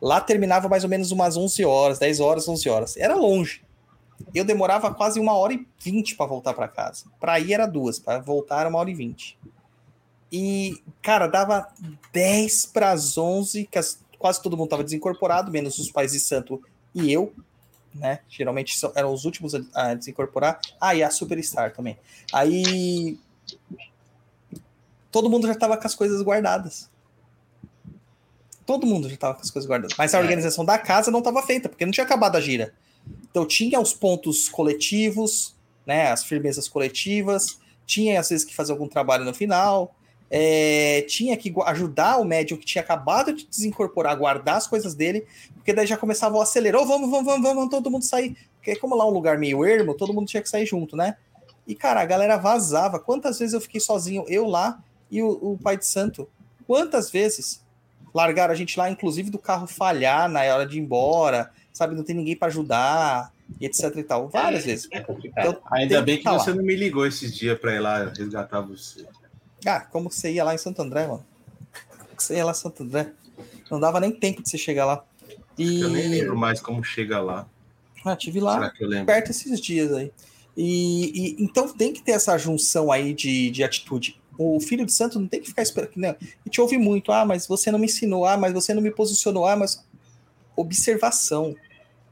Lá 0.00 0.20
terminava 0.20 0.68
mais 0.68 0.84
ou 0.84 0.90
menos 0.90 1.10
umas 1.10 1.36
11 1.36 1.64
horas, 1.64 1.98
10 1.98 2.20
horas, 2.20 2.48
11 2.48 2.68
horas. 2.68 2.96
Era 2.96 3.14
longe. 3.14 3.62
Eu 4.34 4.44
demorava 4.44 4.92
quase 4.94 5.20
uma 5.20 5.34
hora 5.34 5.52
e 5.52 5.66
vinte 5.78 6.16
para 6.16 6.26
voltar 6.26 6.54
para 6.54 6.68
casa. 6.68 7.04
Para 7.20 7.38
ir 7.38 7.52
era 7.52 7.66
duas, 7.66 7.98
para 7.98 8.18
voltar 8.18 8.60
era 8.60 8.68
uma 8.68 8.78
hora 8.78 8.90
e 8.90 8.94
vinte. 8.94 9.38
E, 10.30 10.82
cara, 11.02 11.26
dava 11.26 11.68
10 12.12 12.66
para 12.66 12.90
as 12.90 13.18
11, 13.18 13.66
que 13.66 13.78
as, 13.78 14.00
quase 14.18 14.42
todo 14.42 14.56
mundo 14.56 14.68
estava 14.68 14.84
desincorporado, 14.84 15.50
menos 15.52 15.78
os 15.78 15.90
pais 15.90 16.12
de 16.12 16.20
santo 16.20 16.62
e 16.94 17.12
eu, 17.12 17.32
né? 17.94 18.20
Geralmente 18.28 18.78
são, 18.78 18.92
eram 18.94 19.12
os 19.12 19.24
últimos 19.24 19.54
a, 19.54 19.60
a 19.74 19.94
desincorporar. 19.94 20.60
Ah, 20.80 20.94
e 20.94 21.02
a 21.02 21.10
Superstar 21.10 21.72
também. 21.72 21.98
Aí. 22.32 23.18
Todo 25.10 25.28
mundo 25.28 25.46
já 25.46 25.52
estava 25.52 25.76
com 25.76 25.86
as 25.86 25.94
coisas 25.94 26.22
guardadas. 26.22 26.90
Todo 28.64 28.86
mundo 28.86 29.08
já 29.08 29.14
estava 29.14 29.34
com 29.34 29.42
as 29.42 29.50
coisas 29.50 29.68
guardadas. 29.68 29.96
Mas 29.98 30.14
a 30.14 30.18
É. 30.18 30.20
organização 30.22 30.64
da 30.64 30.78
casa 30.78 31.10
não 31.10 31.18
estava 31.18 31.42
feita, 31.42 31.68
porque 31.68 31.84
não 31.84 31.92
tinha 31.92 32.04
acabado 32.04 32.36
a 32.36 32.40
gira. 32.40 32.72
Então 33.30 33.44
tinha 33.46 33.78
os 33.80 33.92
pontos 33.92 34.48
coletivos, 34.48 35.54
né? 35.84 36.10
As 36.10 36.24
firmezas 36.24 36.68
coletivas, 36.68 37.58
tinha 37.84 38.18
às 38.18 38.30
vezes 38.30 38.44
que 38.44 38.54
fazer 38.54 38.72
algum 38.72 38.88
trabalho 38.88 39.24
no 39.24 39.34
final. 39.34 39.94
É, 40.34 41.02
tinha 41.02 41.36
que 41.36 41.52
ajudar 41.66 42.16
o 42.16 42.24
médium 42.24 42.56
que 42.56 42.64
tinha 42.64 42.80
acabado 42.80 43.34
de 43.34 43.46
desincorporar, 43.46 44.16
guardar 44.16 44.56
as 44.56 44.66
coisas 44.66 44.94
dele, 44.94 45.26
porque 45.56 45.74
daí 45.74 45.86
já 45.86 45.98
começava 45.98 46.34
o 46.34 46.40
acelerou, 46.40 46.86
vamos, 46.86 47.10
vamos, 47.10 47.26
vamos, 47.26 47.42
vamos, 47.42 47.68
todo 47.68 47.90
mundo 47.90 48.06
sair. 48.06 48.34
Porque 48.56 48.74
como 48.76 48.96
lá 48.96 49.04
é 49.04 49.08
um 49.08 49.10
lugar 49.10 49.36
meio 49.36 49.62
ermo, 49.62 49.94
todo 49.94 50.14
mundo 50.14 50.26
tinha 50.26 50.42
que 50.42 50.48
sair 50.48 50.64
junto, 50.64 50.96
né? 50.96 51.18
E, 51.66 51.74
cara, 51.74 52.00
a 52.00 52.06
galera 52.06 52.38
vazava. 52.38 52.98
Quantas 52.98 53.38
vezes 53.38 53.52
eu 53.52 53.60
fiquei 53.60 53.78
sozinho, 53.78 54.24
eu 54.26 54.46
lá 54.46 54.82
e 55.10 55.22
o, 55.22 55.28
o 55.28 55.58
pai 55.58 55.76
de 55.76 55.84
santo? 55.84 56.26
Quantas 56.66 57.10
vezes 57.10 57.62
largaram 58.14 58.54
a 58.54 58.56
gente 58.56 58.78
lá, 58.78 58.88
inclusive 58.88 59.28
do 59.28 59.38
carro 59.38 59.66
falhar 59.66 60.30
na 60.30 60.40
hora 60.40 60.66
de 60.66 60.78
ir 60.78 60.80
embora, 60.80 61.50
sabe? 61.74 61.94
Não 61.94 62.04
tem 62.04 62.16
ninguém 62.16 62.36
para 62.36 62.48
ajudar, 62.48 63.32
e 63.60 63.66
etc 63.66 63.94
e 63.96 64.02
tal. 64.02 64.30
Várias 64.30 64.64
vezes. 64.64 64.88
É 64.90 65.00
complicado. 65.00 65.50
Então, 65.50 65.62
Ainda 65.72 66.00
bem 66.00 66.16
que 66.16 66.24
tá 66.24 66.32
lá. 66.32 66.38
você 66.38 66.54
não 66.54 66.64
me 66.64 66.74
ligou 66.74 67.06
esses 67.06 67.36
dias 67.36 67.58
pra 67.58 67.74
ir 67.74 67.80
lá 67.80 68.10
resgatar 68.16 68.62
você. 68.62 69.04
Ah, 69.66 69.80
como 69.80 70.10
você 70.10 70.32
ia 70.32 70.44
lá 70.44 70.54
em 70.54 70.58
Santo 70.58 70.82
André, 70.82 71.06
mano? 71.06 71.24
Você 72.16 72.36
ia 72.36 72.44
lá 72.44 72.52
em 72.52 72.54
Santo 72.54 72.82
André. 72.82 73.12
Não 73.70 73.80
dava 73.80 74.00
nem 74.00 74.10
tempo 74.12 74.42
de 74.42 74.48
você 74.50 74.58
chegar 74.58 74.84
lá. 74.84 75.04
E... 75.58 75.80
Eu 75.80 75.88
nem 75.90 76.08
lembro 76.08 76.36
mais 76.36 76.60
como 76.60 76.82
chega 76.82 77.20
lá. 77.20 77.46
Ah, 78.04 78.16
tive 78.16 78.40
lá. 78.40 78.72
Perto 79.06 79.30
esses 79.30 79.60
dias 79.60 79.92
aí. 79.92 80.12
E, 80.56 81.36
e- 81.38 81.42
então 81.42 81.68
tem 81.68 81.92
que 81.92 82.02
ter 82.02 82.12
essa 82.12 82.36
junção 82.36 82.92
aí 82.92 83.14
de, 83.14 83.50
de 83.50 83.62
atitude. 83.64 84.20
O 84.36 84.60
filho 84.60 84.84
de 84.84 84.92
santo 84.92 85.20
não 85.20 85.28
tem 85.28 85.40
que 85.40 85.48
ficar 85.48 85.62
esperando. 85.62 85.92
Né? 85.96 86.16
E 86.44 86.50
te 86.50 86.60
ouve 86.60 86.76
muito, 86.78 87.12
ah, 87.12 87.24
mas 87.24 87.46
você 87.46 87.70
não 87.70 87.78
me 87.78 87.86
ensinou, 87.86 88.24
ah, 88.24 88.36
mas 88.36 88.52
você 88.52 88.74
não 88.74 88.82
me 88.82 88.90
posicionou, 88.90 89.46
ah, 89.46 89.56
mas 89.56 89.84
observação. 90.56 91.54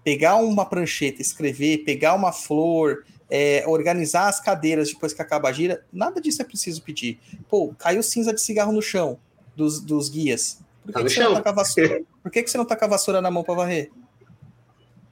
Pegar 0.03 0.37
uma 0.37 0.65
prancheta, 0.65 1.21
escrever, 1.21 1.85
pegar 1.85 2.15
uma 2.15 2.33
flor, 2.33 3.05
é, 3.31 3.65
organizar 3.67 4.29
as 4.29 4.41
cadeiras 4.41 4.89
depois 4.93 5.13
que 5.13 5.23
acaba 5.23 5.49
a 5.49 5.53
gira, 5.53 5.85
nada 5.93 6.21
disso 6.21 6.43
é 6.43 6.45
preciso 6.45 6.83
pedir. 6.83 7.19
Pô, 7.49 7.73
caiu 7.79 8.03
cinza 8.03 8.33
de 8.33 8.41
cigarro 8.41 8.73
no 8.73 8.83
chão 8.83 9.19
dos, 9.57 9.81
dos 9.81 10.09
guias. 10.09 10.59
Por 10.85 10.93
que, 10.93 10.93
Tá 10.99 11.05
que 11.05 11.11
você 11.11 11.21
não 11.23 11.35
tá 11.35 11.43
com 11.43 11.49
a 11.49 11.53
vassoura? 11.53 12.03
Por 12.23 12.33
que, 12.33 12.43
que 12.43 12.51
você 12.51 12.59
não 12.59 12.65
tá 12.65 12.77
com 12.77 12.85
a 12.85 12.89
vassoura 12.89 13.21
na 13.21 13.31
mão 13.31 13.45
para 13.45 13.55
varrer? 13.55 13.91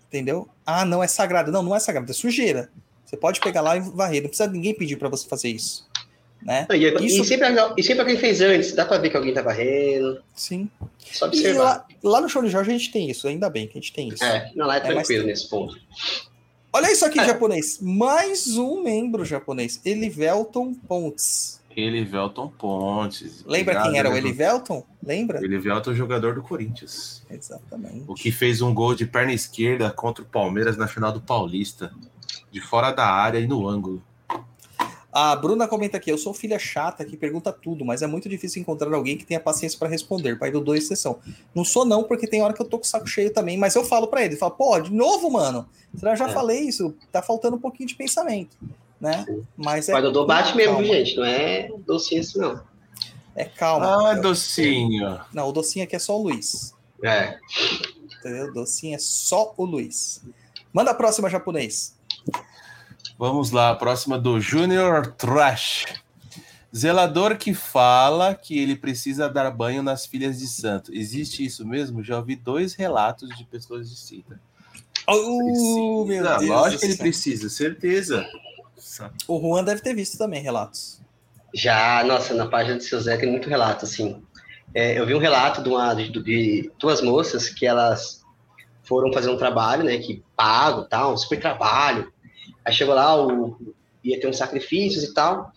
Entendeu? 0.09 0.49
Ah, 0.65 0.85
não 0.85 1.03
é 1.03 1.07
sagrado. 1.07 1.53
Não, 1.53 1.62
não 1.62 1.77
é 1.77 1.81
sagrado, 1.81 2.11
é 2.11 2.15
sujeira. 2.15 2.70
Você 3.05 3.16
pode 3.16 3.40
pegar 3.40 3.61
lá 3.61 3.77
e 3.77 3.81
varrer. 3.81 4.23
Não 4.23 4.28
precisa 4.28 4.49
ninguém 4.51 4.74
pedir 4.74 4.97
para 4.97 5.09
você 5.09 5.28
fazer 5.28 5.49
isso. 5.49 5.86
Né? 6.43 6.66
Não, 6.69 6.77
E, 6.77 6.85
e 6.85 7.07
Isso- 7.07 7.24
sempre, 7.24 7.49
e 7.77 7.82
sempre 7.82 8.01
alguém 8.01 8.16
fez 8.16 8.40
antes, 8.40 8.73
dá 8.73 8.85
pra 8.86 8.99
ver 8.99 9.11
que 9.11 9.16
alguém 9.16 9.35
tá 9.35 9.43
varrendo, 9.43 10.23
Sim. 10.36 10.70
só 11.12 11.27
E 11.27 11.28
observar. 11.31 11.62
lá, 11.65 11.86
lá 12.01 12.20
no 12.20 12.28
show 12.28 12.40
de 12.43 12.49
Jorge 12.49 12.70
a 12.70 12.78
gente 12.78 12.93
tem 12.93 13.11
isso, 13.11 13.27
ainda 13.27 13.51
bem 13.51 13.66
que 13.66 13.77
a 13.77 13.81
gente 13.81 13.93
tem 13.93 14.09
isso. 14.09 14.23
É, 14.23 14.53
não, 14.55 14.65
lá 14.66 14.77
é 14.77 14.78
É 14.78 14.81
tranquilo 14.82 15.27
nesse 15.27 15.49
ponto. 15.49 15.77
Olha 16.79 16.93
isso 16.93 17.05
aqui, 17.05 17.19
É. 17.19 17.27
japonês. 17.27 17.81
Mais 17.83 18.57
um 18.57 18.81
membro 18.85 19.25
japonês. 19.25 19.81
Elivelton 19.85 20.73
Pontes. 20.75 21.61
Elivelton 21.77 22.53
Pontes. 22.57 23.43
Lembra 23.45 23.73
Obrigado, 23.73 23.83
quem 23.91 23.99
era 23.99 24.09
o 24.09 24.17
Elivelton. 24.17 24.85
Lembra? 25.03 25.45
Elivelton, 25.45 25.93
jogador 25.93 26.37
do 26.37 26.43
Corinthians. 26.43 27.25
Exatamente. 27.29 28.05
O 28.07 28.15
que 28.15 28.31
fez 28.31 28.63
um 28.63 28.73
gol 28.73 28.95
de 28.95 29.07
perna 29.07 29.33
esquerda 29.33 29.91
contra 29.91 30.23
o 30.23 30.27
Palmeiras 30.27 30.77
na 30.77 30.87
final 30.87 31.11
do 31.11 31.21
Paulista. 31.21 31.93
De 32.53 32.61
fora 32.61 32.93
da 32.93 33.07
área 33.07 33.41
e 33.41 33.47
no 33.49 33.67
ângulo. 33.69 34.01
A 35.20 35.35
Bruna 35.35 35.66
comenta 35.66 35.97
aqui: 35.97 36.12
eu 36.12 36.16
sou 36.16 36.32
filha 36.32 36.59
chata 36.61 37.05
que 37.05 37.16
pergunta 37.16 37.53
tudo, 37.53 37.85
mas 37.85 38.03
é 38.03 38.07
muito 38.07 38.28
difícil 38.28 38.62
encontrar 38.62 38.95
alguém 38.95 39.16
que 39.19 39.27
tenha 39.27 39.40
paciência 39.40 39.77
para 39.77 39.89
responder. 39.89 40.39
Pai 40.39 40.53
do 40.53 40.61
2 40.61 40.86
sessão. 40.86 41.19
Não 41.53 41.65
sou, 41.65 41.85
não, 41.85 42.05
porque 42.05 42.27
tem 42.27 42.40
hora 42.40 42.53
que 42.55 42.62
eu 42.62 42.66
tô 42.66 42.78
com 42.78 42.85
o 42.85 42.86
saco 42.86 43.07
cheio 43.09 43.32
também, 43.32 43.59
mas 43.59 43.74
eu 43.74 43.85
falo 43.85 44.07
para 44.07 44.24
ele: 44.24 44.36
falo, 44.36 44.53
pô, 44.53 44.78
de 44.78 44.93
novo, 44.93 45.28
mano. 45.28 45.69
Será 45.97 46.15
que 46.15 46.23
eu 46.23 46.27
já 46.27 46.31
É. 46.31 46.35
falei 46.35 46.61
isso? 46.61 46.95
Tá 47.11 47.20
faltando 47.20 47.57
um 47.57 47.61
pouquinho 47.61 47.89
de 47.89 47.97
pensamento, 47.97 48.57
né? 49.01 49.27
Mas 49.57 49.89
O 49.89 49.90
é. 49.90 49.95
pai 49.95 50.03
Dodô 50.03 50.24
bate 50.24 50.57
mesmo, 50.57 50.74
calma, 50.74 50.86
viu, 50.86 50.95
gente? 50.95 51.16
Não 51.16 51.24
é 51.24 51.69
docinho 51.85 52.20
assim, 52.20 52.39
não. 52.39 52.61
É 53.35 53.45
calma. 53.45 54.12
Ah, 54.12 54.15
docinho. 54.15 55.20
Não, 55.32 55.49
o 55.49 55.53
docinho 55.53 55.85
aqui 55.85 55.97
é 55.97 55.99
só 55.99 56.16
o 56.16 56.23
Luiz. 56.23 56.74
É. 57.03 57.39
Entendeu? 58.20 58.47
O 58.47 58.53
docinho 58.53 58.95
é 58.95 58.99
só 58.99 59.53
o 59.57 59.65
Luiz. 59.65 60.23
Manda 60.73 60.93
a 60.93 60.95
próxima, 60.95 61.28
japonês. 61.28 61.98
Vamos 63.19 63.51
lá, 63.51 63.70
a 63.70 63.74
próxima 63.74 64.16
do 64.16 64.40
Junior 64.40 65.09
Trash. 65.15 65.86
Zelador 66.74 67.36
que 67.36 67.53
fala 67.53 68.32
que 68.32 68.57
ele 68.57 68.77
precisa 68.77 69.28
dar 69.28 69.51
banho 69.51 69.82
nas 69.82 70.07
filhas 70.07 70.39
de 70.39 70.47
santo. 70.47 70.95
Existe 70.95 71.45
isso 71.45 71.66
mesmo? 71.66 72.05
Já 72.05 72.19
ouvi 72.19 72.36
dois 72.36 72.74
relatos 72.74 73.36
de 73.36 73.45
pessoas 73.45 73.90
distintas. 73.90 74.39
Oh, 75.05 76.05
meu 76.07 76.23
Deus. 76.23 76.47
Lógico 76.47 76.81
que 76.81 76.86
ele 76.86 76.97
precisa, 76.97 77.49
certeza. 77.49 78.24
O 79.27 79.40
Juan 79.40 79.65
deve 79.65 79.82
ter 79.82 79.95
visto 79.95 80.16
também 80.16 80.40
relatos. 80.40 81.01
Já, 81.53 82.05
nossa, 82.05 82.35
na 82.35 82.47
página 82.47 82.77
do 82.77 82.85
seu 82.85 83.01
Zé 83.01 83.16
tem 83.16 83.28
muito 83.28 83.49
relato, 83.49 83.85
assim. 83.85 84.23
É, 84.73 84.97
eu 84.97 85.05
vi 85.05 85.15
um 85.15 85.19
relato 85.19 85.61
de, 85.61 85.69
uma, 85.69 85.93
de, 85.93 86.09
de 86.09 86.70
duas 86.78 87.03
moças 87.03 87.49
que 87.49 87.66
elas 87.66 88.23
foram 88.85 89.12
fazer 89.12 89.28
um 89.28 89.36
trabalho, 89.36 89.82
né, 89.82 89.99
que 89.99 90.23
pago, 90.36 90.85
tal, 90.85 91.15
um 91.15 91.16
super 91.16 91.40
trabalho. 91.40 92.12
Aí 92.69 92.74
chegou 92.74 92.95
lá, 92.95 93.16
o, 93.16 93.57
ia 94.05 94.20
ter 94.20 94.28
uns 94.28 94.36
sacrifícios 94.36 95.03
e 95.03 95.15
tal. 95.15 95.51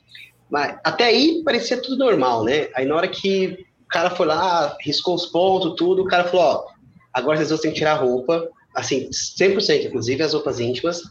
Mas 0.49 0.77
até 0.81 1.05
aí 1.05 1.41
parecia 1.43 1.81
tudo 1.81 1.97
normal, 1.97 2.45
né? 2.45 2.69
Aí 2.73 2.85
na 2.85 2.95
hora 2.95 3.07
que 3.09 3.65
o 3.83 3.87
cara 3.89 4.09
foi 4.09 4.25
lá, 4.25 4.77
riscou 4.79 5.13
os 5.13 5.25
pontos, 5.25 5.75
tudo, 5.75 6.03
o 6.03 6.07
cara 6.07 6.23
falou, 6.23 6.45
ó, 6.45 6.65
agora 7.13 7.37
vocês 7.37 7.59
têm 7.59 7.71
que 7.71 7.79
tirar 7.79 7.91
a 7.91 7.97
roupa, 7.97 8.47
assim, 8.73 9.09
100%, 9.09 9.87
inclusive 9.87 10.23
as 10.23 10.33
roupas 10.33 10.61
íntimas, 10.61 11.01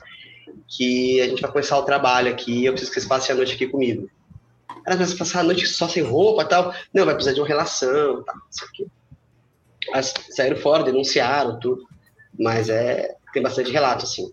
que 0.66 1.20
a 1.20 1.28
gente 1.28 1.42
vai 1.42 1.50
começar 1.50 1.78
o 1.78 1.82
trabalho 1.82 2.30
aqui, 2.30 2.64
eu 2.64 2.72
preciso 2.72 2.92
que 2.92 3.00
vocês 3.00 3.08
passem 3.08 3.34
a 3.34 3.36
noite 3.36 3.54
aqui 3.54 3.66
comigo. 3.66 4.08
Ela 4.86 4.96
vai 4.96 5.06
passar 5.06 5.40
a 5.40 5.44
noite 5.44 5.66
só 5.66 5.86
sem 5.86 6.02
roupa 6.02 6.46
tal. 6.46 6.74
Não, 6.94 7.04
vai 7.04 7.14
precisar 7.14 7.34
de 7.34 7.40
uma 7.40 7.46
relação, 7.46 8.22
tal, 8.24 8.36
isso 8.50 8.64
aqui. 8.64 8.86
Elas 9.92 10.14
saíram 10.30 10.56
fora, 10.56 10.82
denunciaram, 10.82 11.60
tudo. 11.60 11.86
Mas 12.38 12.70
é, 12.70 13.14
tem 13.34 13.42
bastante 13.42 13.70
relato, 13.70 14.04
assim. 14.06 14.32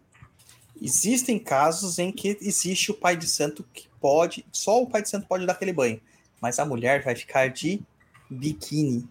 Existem 0.81 1.39
casos 1.39 1.97
em 1.99 2.11
que 2.11 2.37
existe 2.41 2.91
o 2.91 2.93
pai 2.93 3.15
de 3.17 3.27
santo 3.27 3.65
que 3.73 3.87
pode, 3.99 4.45
só 4.51 4.81
o 4.81 4.87
pai 4.87 5.01
de 5.01 5.09
santo 5.09 5.27
pode 5.27 5.45
dar 5.45 5.53
aquele 5.53 5.73
banho, 5.73 5.99
mas 6.41 6.59
a 6.59 6.65
mulher 6.65 7.03
vai 7.03 7.15
ficar 7.15 7.49
de 7.49 7.81
biquíni, 8.29 9.07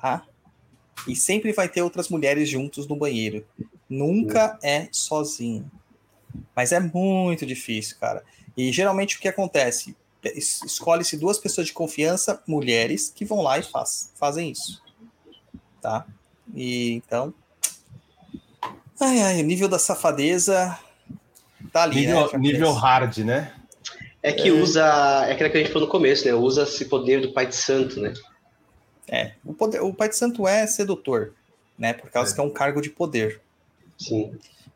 tá? 0.00 0.26
E 1.06 1.14
sempre 1.14 1.52
vai 1.52 1.68
ter 1.68 1.82
outras 1.82 2.08
mulheres 2.08 2.48
juntos 2.48 2.86
no 2.88 2.96
banheiro. 2.96 3.46
Nunca 3.88 4.58
é 4.62 4.88
sozinho. 4.90 5.70
Mas 6.54 6.72
é 6.72 6.80
muito 6.80 7.46
difícil, 7.46 7.96
cara. 8.00 8.24
E 8.56 8.72
geralmente 8.72 9.16
o 9.16 9.20
que 9.20 9.28
acontece? 9.28 9.96
Es- 10.24 10.62
Escolhe-se 10.64 11.16
duas 11.16 11.38
pessoas 11.38 11.66
de 11.68 11.72
confiança, 11.72 12.42
mulheres, 12.48 13.12
que 13.14 13.24
vão 13.24 13.42
lá 13.42 13.58
e 13.58 13.62
faz, 13.62 14.10
fazem 14.16 14.50
isso. 14.50 14.82
Tá? 15.80 16.04
E 16.54 16.94
então. 16.94 17.32
Ai, 18.98 19.20
ai, 19.20 19.40
o 19.40 19.44
nível 19.44 19.68
da 19.68 19.78
safadeza 19.78 20.76
tá 21.78 21.82
ali, 21.84 21.94
né? 21.96 22.00
Nível, 22.06 22.20
Japonês? 22.22 22.52
nível 22.52 22.72
hard, 22.72 23.18
né? 23.18 23.52
É 24.22 24.32
que 24.32 24.50
usa. 24.50 24.82
É 25.28 25.32
aquilo 25.32 25.50
que 25.50 25.56
a 25.56 25.60
gente 25.60 25.72
falou 25.72 25.86
no 25.86 25.92
começo, 25.92 26.24
né? 26.26 26.34
Usa 26.34 26.62
esse 26.64 26.84
poder 26.86 27.20
do 27.20 27.32
pai 27.32 27.46
de 27.46 27.54
santo, 27.56 28.00
né? 28.00 28.12
É, 29.08 29.32
o, 29.44 29.54
poder, 29.54 29.80
o 29.82 29.94
pai 29.94 30.08
de 30.08 30.16
santo 30.16 30.48
é 30.48 30.66
sedutor, 30.66 31.32
né? 31.78 31.92
Por 31.92 32.10
causa 32.10 32.32
É. 32.32 32.34
que 32.34 32.40
é 32.40 32.44
um 32.44 32.50
cargo 32.50 32.80
de 32.80 32.90
poder. 32.90 33.40
Sim. 33.98 34.32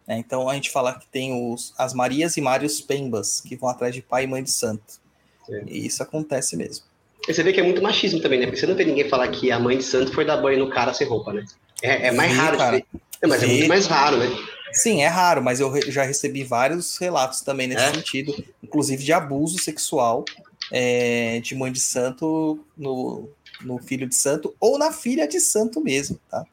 né? 0.07 0.19
Então 0.19 0.49
a 0.49 0.55
gente 0.55 0.71
fala 0.71 0.95
que 0.99 1.07
tem 1.07 1.53
os, 1.53 1.75
as 1.77 1.93
Marias 1.93 2.37
e 2.37 2.41
Mários 2.41 2.81
Pembas, 2.81 3.41
que 3.41 3.57
vão 3.57 3.69
atrás 3.69 3.95
de 3.95 4.01
pai 4.03 4.25
e 4.25 4.27
mãe 4.27 4.43
de 4.43 4.51
santo. 4.51 5.01
Sim. 5.47 5.63
E 5.67 5.85
isso 5.87 6.03
acontece 6.03 6.57
mesmo. 6.57 6.85
E 7.29 7.35
você 7.35 7.43
vê 7.43 7.53
que 7.53 7.61
é 7.61 7.63
muito 7.63 7.83
machismo 7.83 8.21
também, 8.21 8.39
né? 8.39 8.47
Porque 8.47 8.59
você 8.61 8.67
não 8.67 8.75
vê 8.77 8.85
ninguém 8.85 9.09
falar 9.09 9.27
que 9.29 9.51
a 9.51 9.59
mãe 9.59 9.77
de 9.77 9.83
santo 9.85 10.13
foi 10.13 10.25
dar 10.25 10.37
banho 10.39 10.59
no 10.61 10.71
cara 10.71 10.95
sem 10.95 11.07
roupa, 11.09 11.33
né? 11.33 11.45
É, 11.83 12.07
é 12.09 12.11
mais 12.13 12.31
Vi, 12.33 12.39
raro. 12.39 12.57
cara. 12.57 12.71
ver. 12.77 12.87
Não, 13.23 13.29
mas 13.29 13.43
é 13.43 13.47
Vi. 13.47 13.53
muito 13.53 13.69
mais 13.69 13.87
raro, 13.87 14.17
né? 14.17 14.27
Sim, 14.73 15.03
é 15.03 15.07
raro, 15.09 15.43
mas 15.43 15.61
eu 15.61 15.91
já 15.91 16.03
recebi 16.03 16.45
vários 16.45 16.97
relatos 16.97 17.41
também 17.41 17.67
nesse 17.67 17.85
É? 17.85 17.95
sentido, 17.95 18.33
inclusive 18.63 19.03
de 19.03 19.13
abuso 19.13 19.59
sexual 19.59 20.25
é, 20.71 21.41
de 21.41 21.55
mãe 21.55 21.73
de 21.73 21.81
santo 21.81 22.65
no, 22.77 23.29
no 23.63 23.79
filho 23.79 24.09
de 24.09 24.15
santo 24.15 24.55
ou 24.61 24.79
na 24.79 24.93
filha 24.93 25.27
de 25.27 25.41
santo 25.41 25.81
mesmo, 25.81 26.19
tá? 26.31 26.45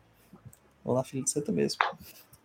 Ou 0.84 0.96
na 0.96 1.04
filha 1.04 1.24
de 1.24 1.30
santo 1.30 1.52
mesmo. 1.52 1.80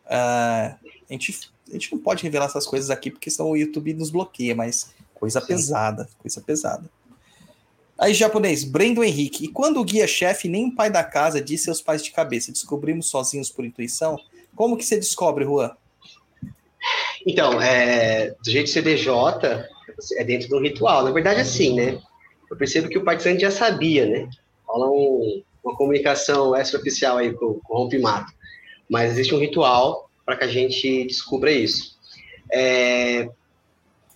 Ah, 0.06 0.76
a, 1.08 1.12
gente, 1.12 1.50
a 1.68 1.72
gente 1.72 1.92
não 1.92 1.98
pode 1.98 2.22
revelar 2.22 2.46
essas 2.46 2.66
coisas 2.66 2.90
aqui 2.90 3.10
porque 3.10 3.30
senão 3.30 3.50
o 3.50 3.56
YouTube 3.56 3.94
nos 3.94 4.10
bloqueia, 4.10 4.54
mas 4.54 4.90
coisa 5.14 5.40
Sim. 5.40 5.46
pesada, 5.46 6.08
coisa 6.18 6.40
pesada. 6.40 6.90
Aí, 7.98 8.12
japonês, 8.14 8.64
Brendo 8.64 9.04
Henrique. 9.04 9.44
E 9.44 9.48
quando 9.48 9.80
o 9.80 9.84
guia-chefe 9.84 10.48
nem 10.48 10.68
o 10.68 10.74
pai 10.74 10.90
da 10.90 11.04
casa 11.04 11.40
disse 11.40 11.64
seus 11.64 11.80
pais 11.80 12.02
de 12.02 12.10
cabeça, 12.10 12.50
descobrimos 12.50 13.08
sozinhos 13.08 13.48
por 13.48 13.64
intuição? 13.64 14.18
Como 14.54 14.76
que 14.76 14.84
você 14.84 14.96
descobre, 14.96 15.44
Juan? 15.44 15.70
Então, 17.26 17.60
é, 17.60 18.30
do 18.44 18.50
jeito 18.50 18.68
CDJ, 18.70 19.08
é 20.16 20.24
dentro 20.24 20.48
de 20.48 20.54
um 20.54 20.60
ritual. 20.60 21.04
Na 21.04 21.10
verdade, 21.10 21.40
assim, 21.40 21.74
né? 21.74 22.00
Eu 22.50 22.56
percebo 22.56 22.88
que 22.88 22.98
o 22.98 23.04
participante 23.04 23.42
já 23.42 23.50
sabia, 23.50 24.06
né? 24.06 24.28
Rola 24.66 24.90
um- 24.90 25.42
uma 25.64 25.76
comunicação 25.76 26.56
extraoficial 26.56 27.18
aí 27.18 27.32
com, 27.32 27.60
com 27.60 27.74
o 27.74 27.76
rompimato. 27.78 28.32
Mas 28.90 29.12
existe 29.12 29.34
um 29.34 29.38
ritual 29.38 30.10
para 30.26 30.36
que 30.36 30.44
a 30.44 30.48
gente 30.48 31.04
descubra 31.04 31.50
isso. 31.50 31.96
É, 32.52 33.28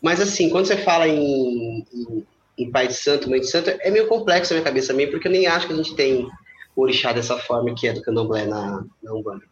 mas, 0.02 0.20
assim, 0.20 0.50
quando 0.50 0.66
você 0.66 0.76
fala 0.76 1.08
em, 1.08 1.84
em, 1.92 2.26
em 2.58 2.70
pai 2.70 2.88
de 2.88 2.94
santo, 2.94 3.30
mãe 3.30 3.40
de 3.40 3.46
santo, 3.48 3.70
é 3.70 3.90
meio 3.90 4.08
complexo 4.08 4.52
na 4.52 4.60
minha 4.60 4.64
cabeça 4.64 4.92
porque 5.10 5.28
eu 5.28 5.32
nem 5.32 5.46
acho 5.46 5.66
que 5.66 5.72
a 5.72 5.76
gente 5.76 5.94
tem 5.94 6.28
o 6.74 6.82
orixá 6.82 7.12
dessa 7.12 7.38
forma 7.38 7.74
que 7.74 7.88
é 7.88 7.92
do 7.92 8.02
candomblé 8.02 8.44
na, 8.44 8.84
na 9.02 9.14
Umbanda. 9.14 9.44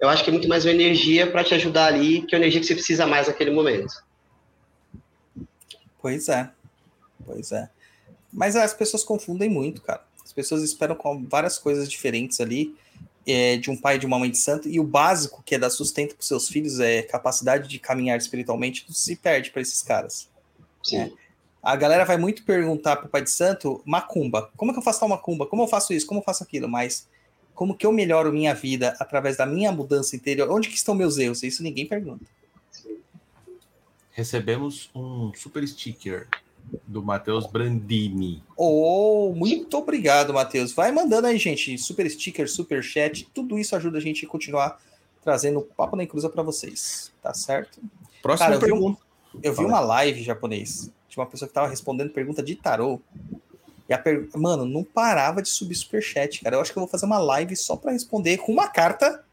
Eu 0.00 0.08
acho 0.08 0.24
que 0.24 0.30
é 0.30 0.32
muito 0.32 0.48
mais 0.48 0.64
uma 0.64 0.72
energia 0.72 1.30
para 1.30 1.44
te 1.44 1.54
ajudar 1.54 1.86
ali, 1.86 2.22
que 2.22 2.34
é 2.34 2.38
a 2.38 2.40
energia 2.40 2.60
que 2.60 2.66
você 2.66 2.74
precisa 2.74 3.06
mais 3.06 3.26
naquele 3.26 3.50
momento. 3.50 3.92
Pois 6.00 6.28
é. 6.28 6.50
Pois 7.24 7.52
é. 7.52 7.68
Mas 8.32 8.56
as 8.56 8.72
pessoas 8.72 9.04
confundem 9.04 9.50
muito, 9.50 9.82
cara. 9.82 10.02
As 10.24 10.32
pessoas 10.32 10.62
esperam 10.62 10.94
com 10.94 11.26
várias 11.26 11.58
coisas 11.58 11.90
diferentes 11.90 12.40
ali, 12.40 12.74
é, 13.26 13.58
de 13.58 13.70
um 13.70 13.76
pai 13.76 13.96
e 13.96 13.98
de 13.98 14.06
uma 14.06 14.18
mãe 14.18 14.30
de 14.30 14.38
santo, 14.38 14.68
e 14.68 14.80
o 14.80 14.84
básico, 14.84 15.42
que 15.44 15.54
é 15.54 15.58
dar 15.58 15.68
sustento 15.68 16.14
para 16.14 16.24
seus 16.24 16.48
filhos, 16.48 16.80
é 16.80 17.02
capacidade 17.02 17.68
de 17.68 17.78
caminhar 17.78 18.16
espiritualmente, 18.16 18.86
se 18.88 19.16
perde 19.16 19.50
para 19.50 19.60
esses 19.60 19.82
caras. 19.82 20.30
Sim. 20.82 20.98
É. 20.98 21.12
A 21.62 21.76
galera 21.76 22.06
vai 22.06 22.16
muito 22.16 22.42
perguntar 22.44 22.96
pro 22.96 23.08
pai 23.08 23.22
de 23.22 23.30
santo, 23.30 23.82
macumba. 23.84 24.50
Como 24.56 24.70
é 24.70 24.74
que 24.74 24.78
eu 24.78 24.84
faço 24.84 25.00
tal 25.00 25.08
macumba? 25.10 25.46
Como 25.46 25.62
eu 25.62 25.68
faço 25.68 25.92
isso? 25.92 26.06
Como 26.06 26.20
eu 26.20 26.24
faço 26.24 26.42
aquilo? 26.42 26.66
Mas 26.68 27.06
como 27.60 27.74
que 27.76 27.84
eu 27.84 27.92
melhoro 27.92 28.32
minha 28.32 28.54
vida 28.54 28.96
através 28.98 29.36
da 29.36 29.44
minha 29.44 29.70
mudança 29.70 30.16
interior? 30.16 30.50
Onde 30.50 30.66
que 30.66 30.76
estão 30.76 30.94
meus 30.94 31.18
erros? 31.18 31.42
Isso 31.42 31.62
ninguém 31.62 31.84
pergunta. 31.84 32.24
Recebemos 34.12 34.88
um 34.94 35.30
super 35.34 35.68
sticker 35.68 36.26
do 36.86 37.02
Matheus 37.02 37.46
Brandini. 37.46 38.42
Oh, 38.56 39.34
muito 39.36 39.76
obrigado, 39.76 40.32
Matheus. 40.32 40.72
Vai 40.72 40.90
mandando 40.90 41.26
aí, 41.26 41.36
gente. 41.36 41.76
Super 41.76 42.08
sticker, 42.10 42.50
super 42.50 42.82
chat, 42.82 43.28
tudo 43.34 43.58
isso 43.58 43.76
ajuda 43.76 43.98
a 43.98 44.00
gente 44.00 44.24
a 44.24 44.28
continuar 44.30 44.80
trazendo 45.22 45.60
papo 45.60 45.96
na 45.96 46.06
cruza 46.06 46.30
para 46.30 46.42
vocês, 46.42 47.12
tá 47.22 47.34
certo? 47.34 47.78
Próxima 48.22 48.52
Cara, 48.52 48.54
eu 48.54 48.60
vi 48.66 48.72
um- 48.72 48.76
pergunta. 48.78 49.02
Eu 49.42 49.54
vi 49.54 49.66
uma 49.66 49.80
live 49.80 50.22
japonês 50.22 50.90
de 51.10 51.16
uma 51.18 51.26
pessoa 51.26 51.46
que 51.46 51.52
tava 51.52 51.68
respondendo 51.68 52.08
pergunta 52.08 52.42
de 52.42 52.54
tarô. 52.56 52.98
E 53.90 53.92
a 53.92 53.98
per... 53.98 54.28
mano, 54.36 54.64
não 54.64 54.84
parava 54.84 55.42
de 55.42 55.48
subir 55.48 55.74
super 55.74 56.00
chat, 56.00 56.40
cara. 56.44 56.54
Eu 56.54 56.60
acho 56.60 56.72
que 56.72 56.78
eu 56.78 56.82
vou 56.82 56.88
fazer 56.88 57.06
uma 57.06 57.18
live 57.18 57.56
só 57.56 57.74
para 57.74 57.90
responder 57.90 58.38
com 58.38 58.52
uma 58.52 58.68
carta 58.68 59.24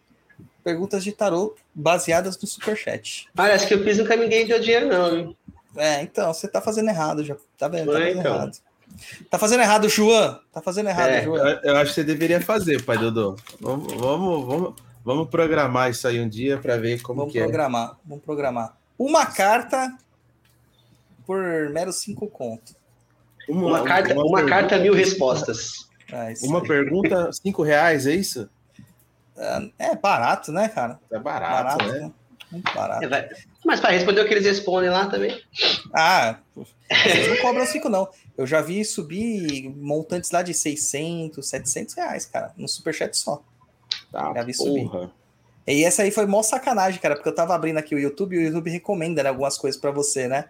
perguntas 0.64 1.04
de 1.04 1.12
tarô 1.12 1.56
baseadas 1.76 2.42
no 2.42 2.48
super 2.48 2.76
chat. 2.76 3.28
Parece 3.36 3.68
que 3.68 3.76
eu 3.76 3.84
fiz 3.84 4.00
nunca 4.00 4.16
ninguém 4.16 4.48
deu 4.48 4.60
dinheiro, 4.60 4.88
não. 4.90 5.10
viu? 5.12 5.38
É, 5.78 6.02
então, 6.02 6.34
você 6.34 6.48
tá 6.48 6.60
fazendo 6.60 6.90
errado 6.90 7.24
já. 7.24 7.38
Tá 7.56 7.68
vendo? 7.68 7.92
Tá 7.94 8.00
É, 8.00 8.02
fazendo 8.02 8.20
então. 8.20 8.36
errado. 8.36 8.58
Tá 9.30 9.38
fazendo 9.38 9.62
errado, 9.62 9.90
João. 9.90 10.40
Tá 10.52 10.60
fazendo 10.62 10.90
errado, 10.90 11.10
É. 11.10 11.24
João. 11.24 11.48
Eu, 11.48 11.60
eu 11.62 11.78
acho 11.78 11.90
que 11.92 11.96
você 11.96 12.04
deveria 12.04 12.42
fazer, 12.42 12.82
pai 12.84 12.98
Dodô. 12.98 13.36
Vamos, 13.62 13.94
vamos, 13.94 14.46
vamos, 14.48 14.74
vamos 15.06 15.30
programar 15.30 15.92
isso 15.92 16.08
aí 16.08 16.20
um 16.20 16.28
dia 16.28 16.58
para 16.58 16.78
ver 16.78 17.00
como 17.04 17.20
Vamos 17.20 17.32
que 17.32 17.38
é. 17.40 17.44
programar, 17.44 17.96
vamos 18.04 18.24
programar. 18.26 18.76
Uma 18.98 19.28
carta 19.28 19.96
por 21.28 21.70
mero 21.70 21.94
cinco 21.94 22.26
conto. 22.28 22.76
Uma, 23.48 23.84
carta, 23.84 24.14
uma, 24.14 24.24
pergunta- 24.24 24.46
carta, 24.46 24.78
mil 24.80 24.94
respostas. 24.94 25.88
Isso 26.34 26.46
Uma 26.48 26.62
aí. 26.62 26.68
pergunta, 26.68 27.32
cinco 27.34 27.64
reais, 27.64 28.08
é 28.08 28.14
isso? 28.14 28.50
É 29.78 29.96
barato, 29.96 30.52
né, 30.52 30.68
cara? 30.70 31.00
É 31.12 31.20
barato, 31.20 31.86
né? 31.86 32.00
né? 32.00 32.12
Muito 32.52 32.74
barato. 32.74 33.04
É, 33.14 33.30
Mas 33.66 33.80
para 33.82 33.92
responder 33.92 34.22
o 34.22 34.28
que 34.28 34.34
eles 34.34 34.46
respondem 34.46 34.90
lá 34.90 35.08
também. 35.08 35.38
Ah, 35.94 36.38
vocês 36.56 37.28
não 37.28 37.38
cobram 37.42 37.66
cinco, 37.66 37.90
não. 37.90 38.08
Eu 38.38 38.48
já 38.48 38.62
vi 38.62 38.84
subir 38.86 39.70
montantes 39.76 40.32
lá 40.32 40.42
de 40.42 40.54
600, 40.54 41.46
700 41.48 41.96
reais, 41.96 42.26
cara, 42.26 42.54
no 42.58 42.68
superchat 42.68 43.16
só. 43.18 43.44
Tá, 44.12 44.34
Já 44.34 44.44
vi 44.44 44.54
subir. 44.54 44.90
porra. 44.90 45.12
E 45.68 45.84
essa 45.84 46.04
aí 46.04 46.12
foi 46.12 46.26
mó 46.26 46.42
sacanagem, 46.42 47.02
cara, 47.02 47.16
porque 47.16 47.28
eu 47.28 47.36
tava 47.36 47.54
abrindo 47.54 47.78
aqui 47.78 47.94
o 47.94 48.00
YouTube 48.00 48.36
e 48.38 48.40
o 48.40 48.42
YouTube 48.44 48.72
recomenda 48.72 49.22
né, 49.22 49.28
algumas 49.30 49.58
coisas 49.58 49.80
pra 49.80 49.92
você, 49.92 50.28
né? 50.30 50.46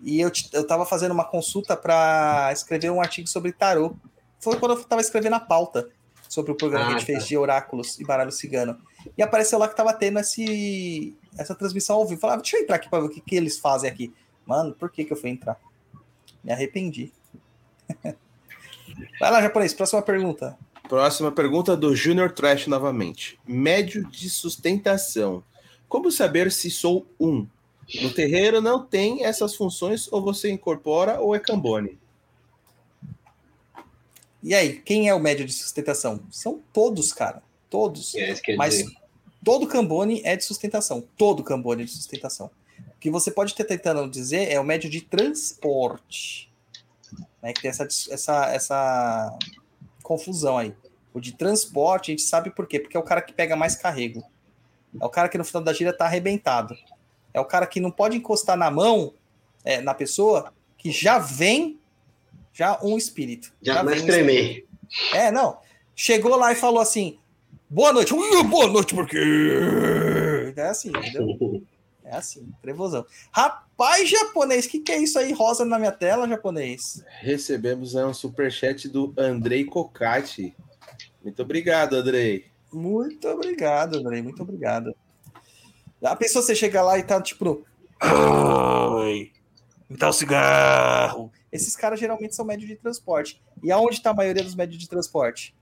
E 0.00 0.20
eu, 0.20 0.30
eu 0.52 0.66
tava 0.66 0.84
fazendo 0.86 1.12
uma 1.12 1.24
consulta 1.24 1.76
pra 1.76 2.50
escrever 2.52 2.90
um 2.90 3.00
artigo 3.00 3.28
sobre 3.28 3.52
tarô. 3.52 3.94
Foi 4.40 4.58
quando 4.58 4.72
eu 4.76 4.84
tava 4.84 5.00
escrevendo 5.00 5.34
a 5.34 5.40
pauta 5.40 5.88
sobre 6.28 6.52
o 6.52 6.54
programa 6.54 6.86
que 6.86 6.92
a 6.92 6.96
Ah, 6.96 6.98
gente 6.98 7.06
tá. 7.06 7.12
fez 7.14 7.26
de 7.28 7.36
oráculos 7.36 7.98
e 8.00 8.04
baralho 8.04 8.32
cigano. 8.32 8.78
E 9.16 9.22
apareceu 9.22 9.58
lá 9.58 9.68
que 9.68 9.76
tava 9.76 9.92
tendo 9.92 10.18
esse, 10.18 11.16
essa 11.38 11.54
transmissão 11.54 11.96
ao 11.96 12.06
vivo. 12.06 12.20
Falava, 12.20 12.42
deixa 12.42 12.56
eu 12.56 12.62
entrar 12.62 12.76
aqui 12.76 12.88
pra 12.88 13.00
ver 13.00 13.06
o 13.06 13.10
que, 13.10 13.20
que 13.20 13.36
eles 13.36 13.58
fazem 13.58 13.88
aqui. 13.90 14.12
Mano, 14.44 14.72
por 14.74 14.90
que, 14.90 15.04
que 15.04 15.12
eu 15.12 15.16
fui 15.16 15.30
entrar? 15.30 15.58
Me 16.42 16.52
arrependi. 16.52 17.12
Vai 19.20 19.30
lá, 19.30 19.42
japonês, 19.42 19.74
próxima 19.74 20.02
pergunta. 20.02 20.56
Próxima 20.88 21.32
pergunta 21.32 21.76
do 21.76 21.94
Junior 21.96 22.30
Trash 22.30 22.66
novamente. 22.68 23.38
Médio 23.46 24.08
de 24.08 24.30
sustentação. 24.30 25.42
Como 25.88 26.10
saber 26.10 26.50
se 26.52 26.70
sou 26.70 27.06
um? 27.18 27.46
No 28.02 28.12
terreiro 28.12 28.60
não 28.60 28.84
tem 28.84 29.24
essas 29.24 29.54
funções, 29.54 30.10
ou 30.12 30.20
você 30.20 30.50
incorpora 30.50 31.20
ou 31.20 31.34
é 31.34 31.38
cambone. 31.38 31.98
E 34.42 34.54
aí, 34.54 34.78
quem 34.80 35.08
é 35.08 35.14
o 35.14 35.18
médio 35.18 35.44
de 35.44 35.52
sustentação? 35.52 36.20
São 36.30 36.62
todos, 36.72 37.12
cara. 37.12 37.42
Todos. 37.68 38.14
É, 38.14 38.34
Mas 38.56 38.78
dizer. 38.78 38.96
todo 39.44 39.66
Cambone 39.66 40.22
é 40.24 40.36
de 40.36 40.44
sustentação. 40.44 41.02
Todo 41.16 41.42
Cambone 41.42 41.82
é 41.82 41.84
de 41.84 41.90
sustentação. 41.90 42.50
O 42.78 43.00
que 43.00 43.10
você 43.10 43.30
pode 43.30 43.56
ter 43.56 43.64
tentando 43.64 44.08
dizer 44.08 44.50
é 44.50 44.60
o 44.60 44.64
médio 44.64 44.88
de 44.88 45.00
transporte. 45.00 46.48
Né, 47.42 47.52
que 47.52 47.62
tem 47.62 47.70
essa, 47.70 47.88
essa, 48.10 48.46
essa 48.52 49.38
confusão 50.00 50.58
aí. 50.58 50.72
O 51.12 51.20
de 51.20 51.32
transporte, 51.32 52.10
a 52.10 52.12
gente 52.12 52.22
sabe 52.22 52.50
por 52.50 52.68
quê? 52.68 52.78
Porque 52.78 52.96
é 52.96 53.00
o 53.00 53.02
cara 53.02 53.22
que 53.22 53.32
pega 53.32 53.56
mais 53.56 53.74
carrego. 53.74 54.22
É 55.00 55.04
o 55.04 55.10
cara 55.10 55.28
que 55.28 55.36
no 55.36 55.44
final 55.44 55.62
da 55.62 55.72
gira 55.72 55.92
tá 55.92 56.04
arrebentado. 56.04 56.76
É 57.36 57.40
o 57.40 57.44
cara 57.44 57.66
que 57.66 57.80
não 57.80 57.90
pode 57.90 58.16
encostar 58.16 58.56
na 58.56 58.70
mão, 58.70 59.12
é, 59.62 59.82
na 59.82 59.92
pessoa, 59.92 60.54
que 60.78 60.90
já 60.90 61.18
vem 61.18 61.78
já 62.50 62.80
um 62.82 62.96
espírito. 62.96 63.52
Já 63.60 63.82
mais 63.82 64.00
um 64.00 64.06
espírito. 64.06 64.24
tremer. 64.24 64.66
É, 65.12 65.30
não. 65.30 65.58
Chegou 65.94 66.34
lá 66.36 66.50
e 66.52 66.56
falou 66.56 66.80
assim: 66.80 67.18
boa 67.68 67.92
noite. 67.92 68.14
Ui, 68.14 68.42
boa 68.44 68.68
noite, 68.68 68.94
porque. 68.94 69.18
É 70.56 70.62
assim, 70.62 70.88
entendeu? 70.88 71.62
É 72.02 72.16
assim, 72.16 72.48
trevosão. 72.62 73.04
Rapaz, 73.30 74.08
japonês, 74.08 74.64
o 74.64 74.70
que, 74.70 74.80
que 74.80 74.92
é 74.92 74.98
isso 74.98 75.18
aí 75.18 75.34
rosa 75.34 75.62
na 75.66 75.78
minha 75.78 75.92
tela, 75.92 76.26
japonês? 76.26 77.04
Recebemos 77.20 77.94
um 77.94 78.14
superchat 78.14 78.88
do 78.88 79.12
Andrei 79.18 79.66
Cocati. 79.66 80.56
Muito 81.22 81.42
obrigado, 81.42 81.96
Andrei. 81.96 82.46
Muito 82.72 83.28
obrigado, 83.28 83.98
Andrei, 83.98 84.22
muito 84.22 84.42
obrigado. 84.42 84.96
A 86.06 86.16
pessoa 86.16 86.42
você 86.42 86.54
chega 86.54 86.82
lá 86.82 86.98
e 86.98 87.02
tá 87.02 87.20
tipo. 87.20 87.64
Oi, 88.02 89.32
me 89.88 89.96
dá 89.96 90.08
um 90.08 90.12
cigarro. 90.12 91.32
Esses 91.50 91.74
caras 91.76 91.98
geralmente 91.98 92.34
são 92.34 92.44
médios 92.44 92.68
de 92.68 92.76
transporte. 92.76 93.42
E 93.62 93.72
aonde 93.72 93.96
está 93.96 94.10
a 94.10 94.14
maioria 94.14 94.42
dos 94.42 94.54
médios 94.54 94.78
de 94.78 94.88
transporte? 94.88 95.54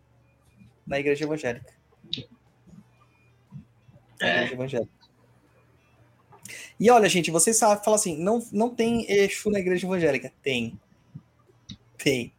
Na 0.87 0.99
igreja 0.99 1.25
evangélica. 1.25 1.73
Na 4.21 4.27
É. 4.29 4.35
igreja 4.37 4.55
evangélica. 4.55 4.93
E 6.79 6.91
olha, 6.91 7.09
gente, 7.09 7.31
vocês 7.31 7.57
sabem, 7.57 7.83
falam 7.85 7.95
assim, 7.99 8.19
não, 8.19 8.45
não 8.53 8.69
tem 8.69 9.11
Exu 9.11 9.51
na 9.51 9.61
igreja 9.61 9.87
evangélica. 9.87 10.33
Tem. 10.43 10.79
Tem. 11.97 12.35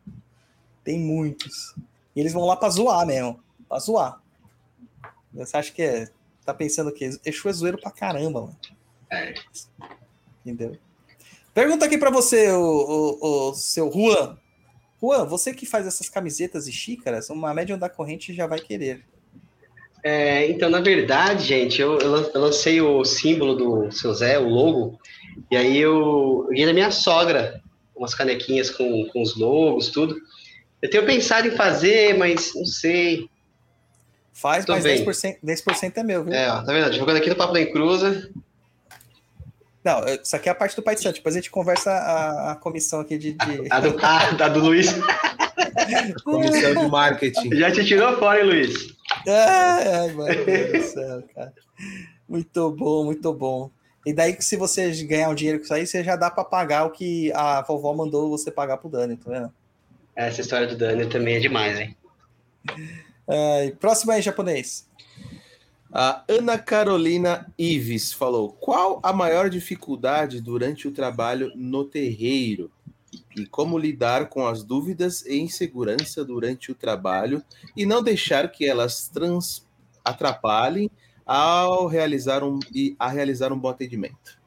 Tem 0.84 1.00
muitos. 1.00 1.74
E 2.16 2.20
eles 2.20 2.34
vão 2.34 2.46
lá 2.46 2.56
pra 2.56 2.70
zoar 2.70 3.06
mesmo. 3.06 3.42
Pra 3.68 3.80
zoar. 3.80 4.22
Você 5.34 5.58
acha 5.58 5.72
que 5.72 5.82
é. 5.82 6.10
Tá 6.46 6.54
pensando 6.54 6.92
que 6.92 7.06
Exu 7.26 7.50
é 7.50 7.54
zoeiro 7.54 7.80
pra 7.80 7.92
caramba, 7.92 8.42
mano. 8.42 8.58
É. 9.12 9.34
Entendeu? 10.46 10.78
Pergunta 11.54 11.86
aqui 11.86 11.98
pra 11.98 12.12
você, 12.12 12.52
o, 12.52 12.62
o, 12.62 13.50
o 13.50 13.54
seu 13.56 13.92
Juan. 13.92 14.38
Juan, 15.02 15.26
você 15.26 15.54
que 15.54 15.66
faz 15.66 15.88
essas 15.88 16.10
camisetas 16.10 16.68
e 16.68 16.72
xícaras, 16.72 17.30
uma 17.30 17.54
médium 17.54 17.78
da 17.78 17.90
corrente 17.90 18.34
já 18.34 18.46
vai 18.46 18.60
querer. 18.60 19.04
É, 20.04 20.48
então, 20.50 20.70
na 20.70 20.82
verdade, 20.82 21.46
gente, 21.46 21.82
eu, 21.82 21.98
eu 21.98 22.32
lancei 22.36 22.80
o 22.80 23.04
símbolo 23.04 23.56
do 23.56 23.92
seu 23.92 24.14
Zé, 24.14 24.38
o 24.38 24.48
logo, 24.48 25.00
e 25.50 25.58
aí 25.58 25.78
eu 25.78 26.46
ganhei 26.50 26.68
da 26.68 26.74
minha 26.74 26.92
sogra 26.92 27.60
umas 27.96 28.14
canequinhas 28.14 28.70
com, 28.70 29.06
com 29.06 29.22
os 29.22 29.36
logos, 29.36 29.90
tudo. 29.90 30.16
Eu 30.82 30.90
tenho 30.90 31.06
pensado 31.06 31.48
em 31.48 31.56
fazer, 31.56 32.18
mas 32.18 32.54
não 32.54 32.66
sei. 32.66 33.28
Faz, 34.36 34.66
Tô 34.66 34.74
mas 34.74 34.84
10%, 34.84 35.38
10% 35.42 35.94
é 35.96 36.04
meu, 36.04 36.26
viu? 36.26 36.34
É, 36.34 36.52
ó, 36.52 36.62
tá 36.62 36.74
vendo? 36.74 36.92
Divulgando 36.92 37.20
aqui 37.20 37.30
no 37.30 37.38
Papo 37.38 37.54
da 37.54 37.62
Encruza. 37.62 38.30
Não, 39.82 40.04
isso 40.06 40.36
aqui 40.36 40.50
é 40.50 40.52
a 40.52 40.56
parte 40.56 40.76
do 40.76 40.82
Pai 40.82 40.94
de 40.94 41.02
Santo. 41.02 41.16
Depois 41.16 41.36
a 41.36 41.38
gente 41.38 41.50
conversa 41.50 41.90
a, 41.90 42.52
a 42.52 42.56
comissão 42.56 43.00
aqui 43.00 43.18
de. 43.18 43.32
de... 43.32 43.68
A, 43.72 43.80
do, 43.80 43.98
a, 44.04 44.32
da 44.32 44.50
do 44.50 44.60
Luiz. 44.60 44.88
comissão 46.26 46.84
de 46.84 46.92
marketing. 46.92 47.56
Já 47.56 47.72
te 47.72 47.86
tirou 47.86 48.18
fora, 48.18 48.42
hein, 48.42 48.46
Luiz? 48.46 48.94
Ai, 49.26 49.88
ai, 49.88 50.14
meu 50.14 50.46
Deus 50.46 50.72
do 50.72 50.82
céu, 50.82 51.24
cara. 51.34 51.54
Muito 52.28 52.72
bom, 52.72 53.06
muito 53.06 53.34
bom. 53.34 53.72
E 54.06 54.12
daí, 54.12 54.36
se 54.42 54.58
você 54.58 54.92
ganhar 55.06 55.30
um 55.30 55.36
dinheiro 55.36 55.60
com 55.60 55.64
isso 55.64 55.74
aí, 55.74 55.88
você 55.88 56.04
já 56.04 56.18
dá 56.18 56.30
para 56.30 56.44
pagar 56.44 56.84
o 56.84 56.92
que 56.92 57.32
a 57.32 57.62
vovó 57.62 57.94
mandou 57.94 58.30
você 58.30 58.52
pagar 58.52 58.78
pro 58.78 58.90
Dani, 58.90 59.16
tá 59.16 59.32
vendo? 59.32 59.54
Essa 60.14 60.42
história 60.42 60.68
do 60.68 60.76
Dani 60.76 61.06
também 61.06 61.36
é 61.38 61.40
demais, 61.40 61.80
hein? 61.80 61.96
É, 63.28 63.72
próximo 63.80 64.12
aí, 64.12 64.22
japonês. 64.22 64.88
A 65.92 66.24
Ana 66.28 66.58
Carolina 66.58 67.52
Ives 67.58 68.12
falou: 68.12 68.52
qual 68.60 69.00
a 69.02 69.14
maior 69.14 69.50
dificuldade 69.50 70.42
durante 70.42 70.88
o 70.88 70.92
trabalho 70.92 71.52
no 71.56 71.86
terreiro? 71.86 72.70
E 73.36 73.46
como 73.46 73.78
lidar 73.78 74.28
com 74.28 74.46
as 74.46 74.64
dúvidas 74.64 75.26
e 75.26 75.38
insegurança 75.38 76.24
durante 76.24 76.72
o 76.72 76.76
trabalho 76.76 77.42
e 77.76 77.86
não 77.86 78.04
deixar 78.04 78.50
que 78.52 78.68
elas 78.68 79.08
trans 79.08 79.66
atrapalhem 80.04 80.92
ao 81.26 81.88
realizar 81.88 82.44
um, 82.44 82.60
e 82.74 82.96
a 83.00 83.08
realizar 83.08 83.52
um 83.54 83.58
bom 83.58 83.70
atendimento? 83.70 84.38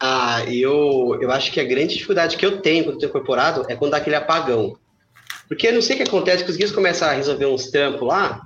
Ah, 0.00 0.44
eu, 0.48 1.16
eu 1.20 1.30
acho 1.30 1.52
que 1.52 1.60
a 1.60 1.64
grande 1.64 1.94
dificuldade 1.94 2.36
que 2.36 2.44
eu 2.44 2.60
tenho 2.60 2.84
quando 2.84 2.94
estou 2.94 3.08
incorporado 3.08 3.64
é 3.68 3.76
quando 3.76 3.92
dá 3.92 3.98
aquele 3.98 4.16
apagão. 4.16 4.76
Porque 5.52 5.68
eu 5.68 5.74
não 5.74 5.82
sei 5.82 5.96
o 5.96 5.98
que 5.98 6.08
acontece, 6.08 6.44
que 6.44 6.50
os 6.50 6.56
guias 6.56 6.72
começam 6.72 7.06
a 7.06 7.12
resolver 7.12 7.44
uns 7.44 7.70
trampos 7.70 8.08
lá, 8.08 8.40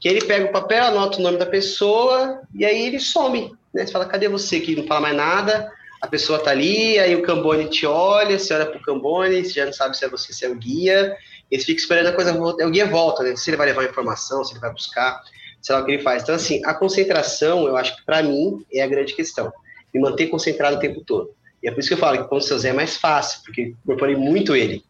que 0.00 0.08
ele 0.08 0.24
pega 0.24 0.46
o 0.46 0.50
papel, 0.50 0.82
anota 0.82 1.18
o 1.18 1.22
nome 1.22 1.36
da 1.36 1.44
pessoa, 1.44 2.40
e 2.54 2.64
aí 2.64 2.86
ele 2.86 2.98
some. 2.98 3.52
Né? 3.74 3.84
Você 3.84 3.92
fala, 3.92 4.06
cadê 4.06 4.28
você 4.28 4.58
que 4.58 4.74
não 4.74 4.86
fala 4.86 5.02
mais 5.02 5.16
nada? 5.16 5.70
A 6.00 6.06
pessoa 6.06 6.38
tá 6.38 6.50
ali, 6.50 6.98
aí 6.98 7.14
o 7.14 7.20
Cambone 7.20 7.68
te 7.68 7.84
olha, 7.84 8.38
você 8.38 8.54
olha 8.54 8.64
pro 8.64 8.80
Cambone, 8.80 9.44
você 9.44 9.52
já 9.52 9.66
não 9.66 9.74
sabe 9.74 9.94
se 9.94 10.06
é 10.06 10.08
você, 10.08 10.32
se 10.32 10.46
é 10.46 10.48
o 10.48 10.54
guia, 10.54 11.14
e 11.50 11.58
você 11.58 11.66
fica 11.66 11.82
esperando 11.82 12.06
a 12.06 12.12
coisa 12.12 12.32
voltar. 12.32 12.66
O 12.66 12.70
guia 12.70 12.86
volta, 12.86 13.22
né? 13.22 13.36
Se 13.36 13.50
ele 13.50 13.58
vai 13.58 13.66
levar 13.66 13.84
informação, 13.84 14.42
se 14.42 14.54
ele 14.54 14.60
vai 14.60 14.72
buscar 14.72 15.20
sei 15.60 15.74
lá 15.74 15.82
o 15.82 15.84
que 15.84 15.92
ele 15.92 16.02
faz. 16.02 16.22
Então, 16.22 16.34
assim, 16.34 16.62
a 16.64 16.72
concentração, 16.72 17.66
eu 17.66 17.76
acho 17.76 17.94
que 17.94 18.06
para 18.06 18.22
mim 18.22 18.64
é 18.72 18.80
a 18.80 18.86
grande 18.86 19.14
questão. 19.14 19.52
Me 19.92 20.00
manter 20.00 20.28
concentrado 20.28 20.76
o 20.76 20.80
tempo 20.80 21.02
todo. 21.04 21.30
E 21.62 21.68
é 21.68 21.70
por 21.70 21.80
isso 21.80 21.88
que 21.88 21.94
eu 21.94 21.98
falo 21.98 22.16
que 22.16 22.28
com 22.28 22.36
o 22.36 22.40
seu 22.40 22.58
Zé 22.58 22.70
é 22.70 22.72
mais 22.72 22.96
fácil, 22.96 23.40
porque 23.44 23.74
incorporei 23.84 24.16
muito 24.16 24.56
ele. 24.56 24.82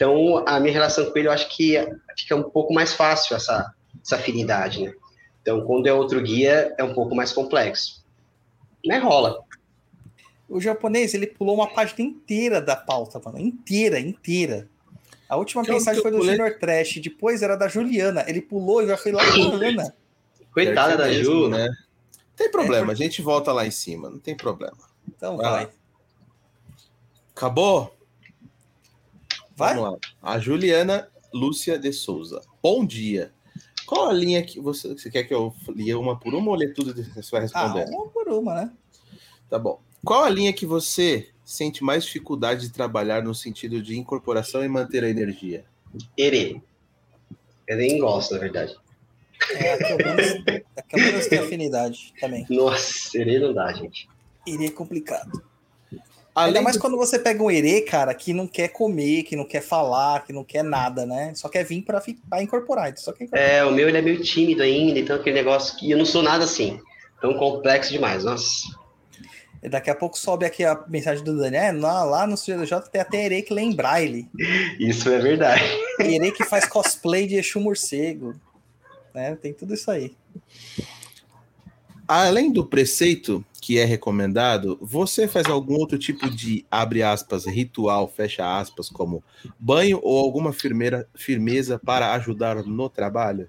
Então, 0.00 0.42
a 0.48 0.58
minha 0.58 0.72
relação 0.72 1.10
com 1.10 1.18
ele, 1.18 1.28
eu 1.28 1.32
acho 1.32 1.46
que 1.54 1.76
fica 2.16 2.34
um 2.34 2.42
pouco 2.42 2.72
mais 2.72 2.94
fácil 2.94 3.36
essa, 3.36 3.74
essa 4.02 4.16
afinidade, 4.16 4.82
né? 4.82 4.94
Então, 5.42 5.60
quando 5.66 5.86
é 5.88 5.92
outro 5.92 6.22
guia, 6.22 6.74
é 6.78 6.82
um 6.82 6.94
pouco 6.94 7.14
mais 7.14 7.34
complexo. 7.34 8.02
Mas 8.86 9.02
rola. 9.02 9.44
O 10.48 10.58
japonês, 10.58 11.12
ele 11.12 11.26
pulou 11.26 11.54
uma 11.54 11.68
página 11.68 12.00
inteira 12.00 12.62
da 12.62 12.74
pauta, 12.74 13.20
mano. 13.22 13.38
Inteira, 13.38 14.00
inteira. 14.00 14.66
A 15.28 15.36
última 15.36 15.62
que 15.62 15.70
mensagem 15.70 16.00
foi 16.00 16.10
do 16.10 16.22
Junior 16.22 16.58
Trash, 16.58 16.94
depois 17.02 17.42
era 17.42 17.54
da 17.54 17.68
Juliana. 17.68 18.24
Ele 18.26 18.40
pulou 18.40 18.82
e 18.82 18.86
já 18.86 18.96
foi 18.96 19.12
lá 19.12 19.22
com 19.22 19.52
a 19.52 19.68
Ana. 19.68 19.94
Coitada 20.50 20.96
da 20.96 21.12
Ju, 21.12 21.46
né? 21.50 21.66
Não 21.66 22.36
tem 22.36 22.50
problema, 22.50 22.90
é. 22.90 22.94
a 22.94 22.96
gente 22.96 23.20
volta 23.20 23.52
lá 23.52 23.66
em 23.66 23.70
cima, 23.70 24.08
não 24.08 24.18
tem 24.18 24.34
problema. 24.34 24.78
Então 25.06 25.36
vai. 25.36 25.66
vai. 25.66 25.68
Acabou? 27.36 27.99
Vai. 29.60 29.74
Vamos 29.74 29.90
lá. 29.92 29.98
A 30.22 30.38
Juliana 30.38 31.06
Lúcia 31.34 31.78
de 31.78 31.92
Souza. 31.92 32.40
Bom 32.62 32.82
dia. 32.82 33.30
Qual 33.84 34.08
a 34.08 34.12
linha 34.12 34.42
que 34.42 34.58
você, 34.58 34.88
você 34.88 35.10
quer 35.10 35.24
que 35.24 35.34
eu 35.34 35.54
lia 35.68 35.98
uma 35.98 36.18
por 36.18 36.34
uma 36.34 36.48
ou 36.50 36.56
ler 36.56 36.72
tudo 36.72 36.94
que 36.94 37.02
você 37.02 37.30
vai 37.30 37.42
responder? 37.42 37.82
Ah, 37.82 37.90
uma 37.90 38.08
por 38.08 38.26
uma, 38.30 38.54
né? 38.54 38.72
Tá 39.50 39.58
bom. 39.58 39.78
Qual 40.02 40.24
a 40.24 40.30
linha 40.30 40.50
que 40.50 40.64
você 40.64 41.28
sente 41.44 41.84
mais 41.84 42.04
dificuldade 42.04 42.62
de 42.62 42.72
trabalhar 42.72 43.22
no 43.22 43.34
sentido 43.34 43.82
de 43.82 43.98
incorporação 43.98 44.64
e 44.64 44.68
manter 44.68 45.04
a 45.04 45.10
energia? 45.10 45.66
Ere. 46.16 46.62
Eu 47.68 47.76
nem 47.76 47.98
gosto, 47.98 48.32
na 48.32 48.40
verdade. 48.40 48.74
É, 49.50 49.74
a 49.74 49.76
que 49.76 49.92
eu 49.92 50.98
menos, 50.98 51.26
tem 51.26 51.38
afinidade 51.38 52.14
também. 52.18 52.46
Nossa, 52.48 53.18
Ere 53.18 53.38
não 53.38 53.52
dá, 53.52 53.70
gente. 53.74 54.08
Ere 54.46 54.64
é 54.64 54.70
complicado. 54.70 55.49
Além 56.34 56.48
Ainda 56.48 56.62
mais 56.62 56.76
do... 56.76 56.80
quando 56.80 56.96
você 56.96 57.18
pega 57.18 57.42
um 57.42 57.50
Ere, 57.50 57.80
cara, 57.82 58.14
que 58.14 58.32
não 58.32 58.46
quer 58.46 58.68
comer, 58.68 59.24
que 59.24 59.34
não 59.34 59.44
quer 59.44 59.62
falar, 59.62 60.24
que 60.24 60.32
não 60.32 60.44
quer 60.44 60.62
nada, 60.62 61.04
né? 61.04 61.32
Só 61.34 61.48
quer 61.48 61.64
vir 61.64 61.82
para 61.82 62.42
incorporar. 62.42 62.96
Só 62.96 63.12
quer 63.12 63.24
incorporar. 63.24 63.52
É, 63.52 63.64
o 63.64 63.72
meu 63.72 63.88
ele 63.88 63.98
é 63.98 64.02
meio 64.02 64.22
tímido 64.22 64.62
ainda, 64.62 64.98
então 64.98 65.16
aquele 65.16 65.34
negócio 65.34 65.76
que 65.76 65.90
eu 65.90 65.98
não 65.98 66.04
sou 66.04 66.22
nada 66.22 66.44
assim. 66.44 66.80
Tão 67.20 67.34
complexo 67.34 67.90
demais, 67.90 68.24
nossa. 68.24 68.80
Daqui 69.62 69.90
a 69.90 69.94
pouco 69.94 70.16
sobe 70.16 70.46
aqui 70.46 70.64
a 70.64 70.84
mensagem 70.88 71.22
do 71.22 71.36
Dani. 71.36 71.56
É, 71.56 71.72
lá, 71.72 72.26
no 72.26 72.36
CJ 72.36 72.88
tem 72.90 73.00
até 73.00 73.26
Erei 73.26 73.42
que 73.42 73.52
lembrar 73.52 74.02
ele. 74.02 74.26
Isso 74.80 75.10
é 75.10 75.18
verdade. 75.18 75.62
Erei 75.98 76.30
que 76.30 76.44
faz 76.44 76.66
cosplay 76.66 77.26
de 77.26 77.36
Exu 77.36 77.60
Morcego. 77.60 78.34
Né? 79.14 79.36
Tem 79.36 79.52
tudo 79.52 79.74
isso 79.74 79.90
aí. 79.90 80.14
Além 82.12 82.52
do 82.52 82.66
preceito 82.66 83.44
que 83.62 83.78
é 83.78 83.84
recomendado, 83.84 84.76
você 84.82 85.28
faz 85.28 85.46
algum 85.46 85.74
outro 85.74 85.96
tipo 85.96 86.28
de, 86.28 86.64
abre 86.68 87.04
aspas, 87.04 87.46
ritual, 87.46 88.08
fecha 88.08 88.58
aspas, 88.58 88.88
como 88.88 89.22
banho 89.56 90.00
ou 90.02 90.18
alguma 90.18 90.52
firmeira, 90.52 91.06
firmeza 91.14 91.78
para 91.78 92.12
ajudar 92.14 92.64
no 92.64 92.88
trabalho? 92.88 93.48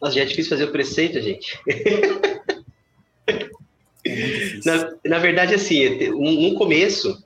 Nossa, 0.00 0.14
já 0.14 0.22
é 0.22 0.24
difícil 0.24 0.50
fazer 0.50 0.66
o 0.66 0.70
preceito, 0.70 1.20
gente. 1.20 1.58
Na, 4.64 4.94
na 5.04 5.18
verdade, 5.18 5.56
assim, 5.56 6.10
no 6.10 6.54
começo, 6.54 7.20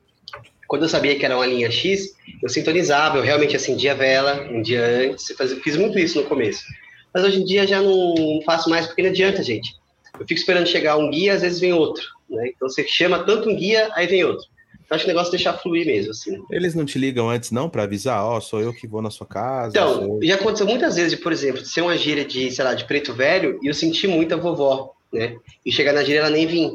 quando 0.66 0.84
eu 0.84 0.88
sabia 0.88 1.14
que 1.14 1.26
era 1.26 1.36
uma 1.36 1.44
linha 1.44 1.70
X, 1.70 2.14
eu 2.42 2.48
sintonizava, 2.48 3.18
eu 3.18 3.22
realmente 3.22 3.54
acendia 3.54 3.92
a 3.92 3.96
vela 3.96 4.48
um 4.50 4.62
dia 4.62 5.10
antes, 5.10 5.26
fiz 5.62 5.76
muito 5.76 5.98
isso 5.98 6.22
no 6.22 6.26
começo. 6.26 6.64
Mas 7.12 7.22
hoje 7.22 7.42
em 7.42 7.44
dia 7.44 7.66
já 7.66 7.82
não 7.82 8.40
faço 8.46 8.70
mais 8.70 8.86
porque 8.86 9.02
não 9.02 9.10
adianta, 9.10 9.42
gente. 9.42 9.78
Eu 10.20 10.26
fico 10.26 10.38
esperando 10.38 10.66
chegar 10.66 10.96
um 10.96 11.10
guia, 11.10 11.34
às 11.34 11.42
vezes 11.42 11.58
vem 11.58 11.72
outro. 11.72 12.04
Né? 12.28 12.52
Então 12.54 12.68
você 12.68 12.86
chama 12.86 13.24
tanto 13.24 13.50
um 13.50 13.56
guia, 13.56 13.90
aí 13.94 14.06
vem 14.06 14.22
outro. 14.22 14.46
Então 14.84 14.96
acho 14.96 15.04
que 15.04 15.10
o 15.10 15.14
negócio 15.14 15.30
é 15.30 15.36
deixar 15.36 15.54
fluir 15.54 15.86
mesmo. 15.86 16.10
Assim. 16.10 16.42
Eles 16.50 16.74
não 16.74 16.84
te 16.84 16.98
ligam 16.98 17.28
antes, 17.28 17.50
não, 17.50 17.68
para 17.68 17.84
avisar, 17.84 18.24
ó, 18.24 18.36
oh, 18.36 18.40
sou 18.40 18.60
eu 18.60 18.72
que 18.72 18.86
vou 18.86 19.00
na 19.00 19.10
sua 19.10 19.26
casa? 19.26 19.70
Então, 19.70 20.20
já 20.22 20.34
aconteceu 20.34 20.66
muitas 20.66 20.96
vezes, 20.96 21.18
por 21.18 21.32
exemplo, 21.32 21.62
de 21.62 21.68
ser 21.68 21.80
uma 21.80 21.96
gíria 21.96 22.24
de, 22.24 22.50
sei 22.50 22.64
lá, 22.64 22.74
de 22.74 22.84
preto 22.84 23.14
velho, 23.14 23.58
e 23.62 23.68
eu 23.68 23.74
senti 23.74 24.06
muito 24.06 24.34
a 24.34 24.36
vovó 24.36 24.94
né? 25.12 25.36
E 25.64 25.72
chegar 25.72 25.92
na 25.92 26.02
gíria 26.02 26.20
ela 26.20 26.30
nem 26.30 26.46
vinha. 26.46 26.72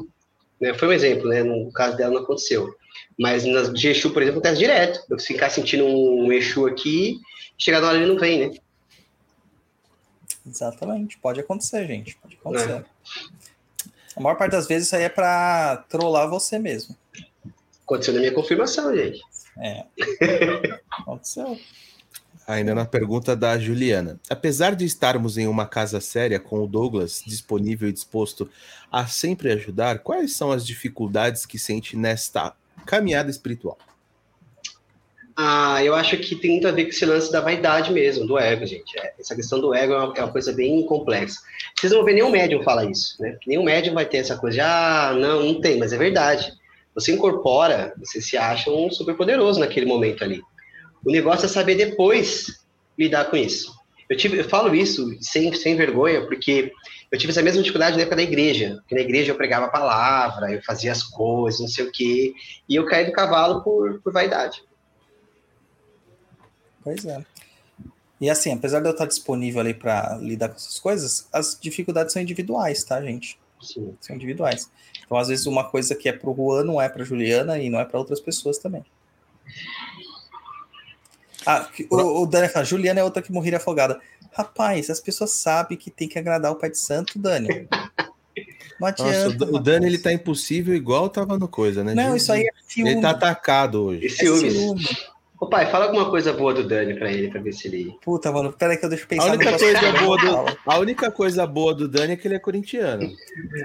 Né? 0.59 0.73
Foi 0.73 0.88
um 0.88 0.93
exemplo, 0.93 1.27
né? 1.30 1.43
No 1.43 1.72
caso 1.72 1.97
dela 1.97 2.13
não 2.13 2.22
aconteceu. 2.22 2.76
Mas 3.17 3.45
nas 3.45 3.72
de 3.73 3.88
Exu, 3.88 4.11
por 4.11 4.22
exemplo, 4.22 4.39
acontece 4.39 4.59
direto. 4.59 4.99
Eu 5.09 5.19
ficar 5.19 5.49
sentindo 5.49 5.85
um 5.85 6.31
Exu 6.31 6.67
aqui, 6.67 7.19
chegar 7.57 7.81
na 7.81 7.88
hora 7.88 7.97
ele 7.97 8.07
não 8.07 8.19
vem, 8.19 8.49
né? 8.49 8.57
Exatamente. 10.45 11.17
Pode 11.17 11.39
acontecer, 11.39 11.88
gente. 11.88 12.17
Pode 12.17 12.35
acontecer. 12.35 12.72
É. 12.72 12.94
A 14.15 14.22
maior 14.22 14.36
parte 14.36 14.52
das 14.52 14.68
vezes 14.68 14.88
isso 14.88 14.95
aí 14.95 15.03
é 15.03 15.10
para 15.10 15.86
trollar 15.90 16.30
você 16.30 16.57
mesmo. 16.57 16.95
Aconteceu 17.84 18.14
na 18.14 18.19
minha 18.19 18.34
confirmação, 18.34 18.95
gente. 18.95 19.22
É. 19.57 19.86
Aconteceu. 20.90 21.60
Ainda 22.48 22.76
na 22.76 22.86
pergunta 22.86 23.36
da 23.36 23.57
Juliana. 23.57 24.19
Apesar 24.30 24.76
de 24.76 24.86
estarmos 24.86 25.38
em 25.38 25.48
uma 25.48 25.65
casa 25.65 25.99
séria 25.99 26.40
com 26.40 26.64
o 26.64 26.68
Douglas 26.68 27.23
disponível 27.26 27.90
e 27.90 27.94
disposto 27.94 28.49
a 28.91 29.07
sempre 29.07 29.52
ajudar, 29.52 29.99
quais 29.99 30.36
são 30.36 30.52
as 30.52 30.65
dificuldades 30.65 31.45
que 31.45 31.57
sente 31.57 31.98
nesta 31.98 32.56
caminhada 32.86 33.32
espiritual? 33.32 33.77
Ah, 35.38 35.84
eu 35.84 35.94
acho 35.94 36.16
que 36.18 36.34
tem 36.36 36.52
muito 36.52 36.68
a 36.68 36.72
ver 36.72 36.86
com 36.86 36.91
esse 36.91 37.06
lance 37.06 37.30
da 37.30 37.41
vaidade 37.41 37.91
mesmo, 37.91 38.26
do 38.26 38.40
ego, 38.40 38.66
gente. 38.66 38.98
É, 38.98 39.14
essa 39.20 39.36
questão 39.36 39.60
do 39.60 39.74
ego 39.74 39.94
é 39.94 39.98
uma, 39.98 40.14
é 40.16 40.24
uma, 40.24 40.32
coisa 40.32 40.53
bem 40.53 40.86
complexa. 40.86 41.41
Vocês 41.76 41.91
não 41.91 41.99
vão 41.99 42.06
ver 42.06 42.14
nenhum 42.14 42.32
médium 42.32 42.64
falar 42.64 42.86
isso, 42.86 43.22
né? 43.22 43.38
Nenhum 43.45 43.64
médium 43.64 43.94
vai 43.94 44.06
ter 44.06 44.18
essa 44.18 44.38
coisa 44.38 44.56
de, 44.56 44.62
ah, 44.62 45.14
não, 45.18 45.44
não 45.44 45.60
tem, 45.60 45.78
mas 45.78 45.91
é 45.91 45.98
verdade. 45.98 46.53
Você 46.94 47.12
incorpora, 47.12 47.94
você 47.98 48.22
se 48.22 48.38
acha 48.38 48.72
um 48.72 48.90
super 48.90 49.16
poderoso 49.16 49.60
naquele 49.60 49.86
momento 49.86 50.24
ali. 50.24 50.41
O 51.06 51.12
negócio 51.12 51.45
é 51.45 51.49
saber 51.49 51.76
depois 51.76 52.64
lidar 52.98 53.26
com 53.26 53.36
isso. 53.36 53.76
Eu, 54.10 54.16
tive, 54.16 54.40
eu 54.40 54.45
falo 54.45 54.74
isso 54.74 55.06
sem, 55.20 55.53
sem 55.53 55.76
vergonha, 55.76 56.26
porque 56.26 56.72
eu 57.12 57.20
tive 57.20 57.32
essa 57.32 57.41
mesma 57.41 57.62
dificuldade 57.62 57.98
na 57.98 58.03
época 58.03 58.16
da 58.16 58.24
igreja. 58.24 58.78
Porque 58.78 58.95
na 58.95 59.02
igreja 59.02 59.34
eu 59.34 59.36
pregava 59.36 59.66
a 59.66 59.70
palavra, 59.70 60.53
eu 60.53 60.62
fazia 60.64 60.94
as 60.94 61.03
coisas, 61.03 61.60
não 61.60 61.68
sei 61.68 61.86
o 61.86 61.91
quê, 61.91 62.34
e 62.70 62.76
eu 62.76 62.86
caí 62.86 63.06
do 63.06 63.12
cavalo 63.12 63.62
por, 63.62 64.02
por 64.02 64.14
vaidade. 64.14 64.64
Pois 66.86 67.03
é. 67.03 67.26
E 68.22 68.30
assim, 68.30 68.53
apesar 68.53 68.80
de 68.80 68.88
eu 68.88 68.91
estar 68.91 69.07
disponível 69.07 69.60
ali 69.60 69.74
para 69.74 70.16
lidar 70.22 70.49
com 70.49 70.56
essas 70.56 70.80
coisas, 70.80 71.28
as 71.34 71.57
dificuldades 71.60 72.14
são 72.14 72.22
individuais, 72.22 72.84
tá, 72.84 73.02
gente? 73.02 73.38
Sim. 73.62 73.94
São 73.99 74.16
individuais. 74.16 74.70
Então, 75.03 75.18
às 75.18 75.28
vezes, 75.28 75.48
uma 75.48 75.64
coisa 75.64 75.95
que 75.95 76.07
é 76.07 76.14
pro 76.14 76.34
Juan 76.34 76.64
não 76.64 76.82
é 76.82 76.88
pra 76.88 77.03
Juliana 77.03 77.60
e 77.60 77.70
não 77.70 77.80
é 77.80 77.86
para 77.86 77.99
outras 77.99 78.22
pessoas 78.22 78.57
também. 78.57 78.86
Ah, 81.45 81.68
o, 81.90 82.24
o 82.24 82.26
Dani 82.26 82.48
fala, 82.48 82.66
Juliana 82.66 82.99
é 82.99 83.03
outra 83.03 83.22
que 83.22 83.32
morreria 83.32 83.57
afogada. 83.57 83.99
Rapaz, 84.32 84.90
as 84.90 84.99
pessoas 84.99 85.32
sabem 85.32 85.78
que 85.78 85.90
tem 85.90 86.07
que 86.07 86.18
agradar 86.18 86.52
o 86.52 86.56
pai 86.56 86.70
de 86.70 86.78
santo, 86.78 87.20
Dani. 87.20 87.68
Não 88.80 88.88
adianta. 88.88 89.45
Nossa, 89.45 89.56
o 89.56 89.60
Dani 89.60 89.86
ele 89.86 89.98
tá 89.98 90.12
impossível 90.12 90.76
igual 90.76 91.10
tava 91.10 91.38
no 91.38 91.48
coisa, 91.48 91.84
né? 91.84 91.94
Não, 91.94 92.16
isso 92.16 92.32
aí 92.32 92.41
é 92.41 92.52
ciúme. 92.68 92.91
Ele 92.91 93.02
tá 93.02 93.12
atacado 93.12 93.84
hoje. 93.84 94.06
É 94.06 94.10
ciúmes. 94.10 94.53
ciúme. 94.53 95.15
Ô 95.40 95.48
pai, 95.48 95.70
fala 95.70 95.86
alguma 95.86 96.10
coisa 96.10 96.32
boa 96.32 96.53
do 96.53 96.66
Dani 96.66 96.94
pra 96.95 97.12
ele, 97.12 97.30
pra 97.30 97.41
ver 97.41 97.52
se 97.53 97.68
ele. 97.68 97.98
Puta, 98.02 98.32
mano, 98.32 98.53
peraí 98.53 98.78
que 98.78 98.86
eu 98.86 98.90
deixo 98.90 99.03
eu 99.03 99.07
pensar 99.10 99.30
A 99.30 99.34
única, 99.34 99.57
coisa 99.60 99.91
boa 99.91 100.18
do, 100.18 100.57
a 100.66 100.78
única 100.80 101.12
coisa 101.12 101.45
boa 101.48 101.74
do 101.76 101.88
Dani 101.90 102.14
é 102.14 102.16
que 102.16 102.28
ele 102.28 102.36
é 102.36 102.40
corintiano. 102.40 103.12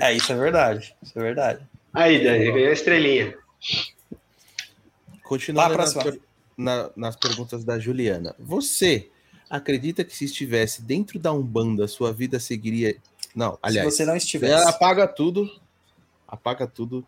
É, 0.01 0.13
isso 0.13 0.33
é 0.33 0.37
verdade. 0.37 0.95
Isso 1.03 1.17
é 1.19 1.23
verdade. 1.23 1.61
Aí, 1.95 2.23
Dani, 2.25 2.51
ganhou 2.53 2.71
a 2.71 2.73
estrelinha. 2.73 3.35
Continuando 5.23 5.77
nas, 5.77 5.95
na- 6.57 6.91
nas 6.97 7.17
perguntas 7.17 7.65
da 7.65 7.79
Juliana. 7.79 8.35
Você 8.39 9.09
acredita 9.49 10.03
que 10.05 10.17
se 10.17 10.25
estivesse 10.25 10.83
dentro 10.83 11.19
da 11.19 11.33
Umbanda, 11.33 11.87
sua 11.87 12.13
vida 12.13 12.41
seguiria. 12.41 12.97
Não, 13.35 13.59
aliás, 13.63 13.89
se 13.89 13.97
você 13.99 14.05
não 14.05 14.17
estivesse. 14.17 14.53
ela 14.53 14.71
apaga 14.71 15.07
tudo. 15.07 15.49
Apaga 16.27 16.67
tudo. 16.67 17.05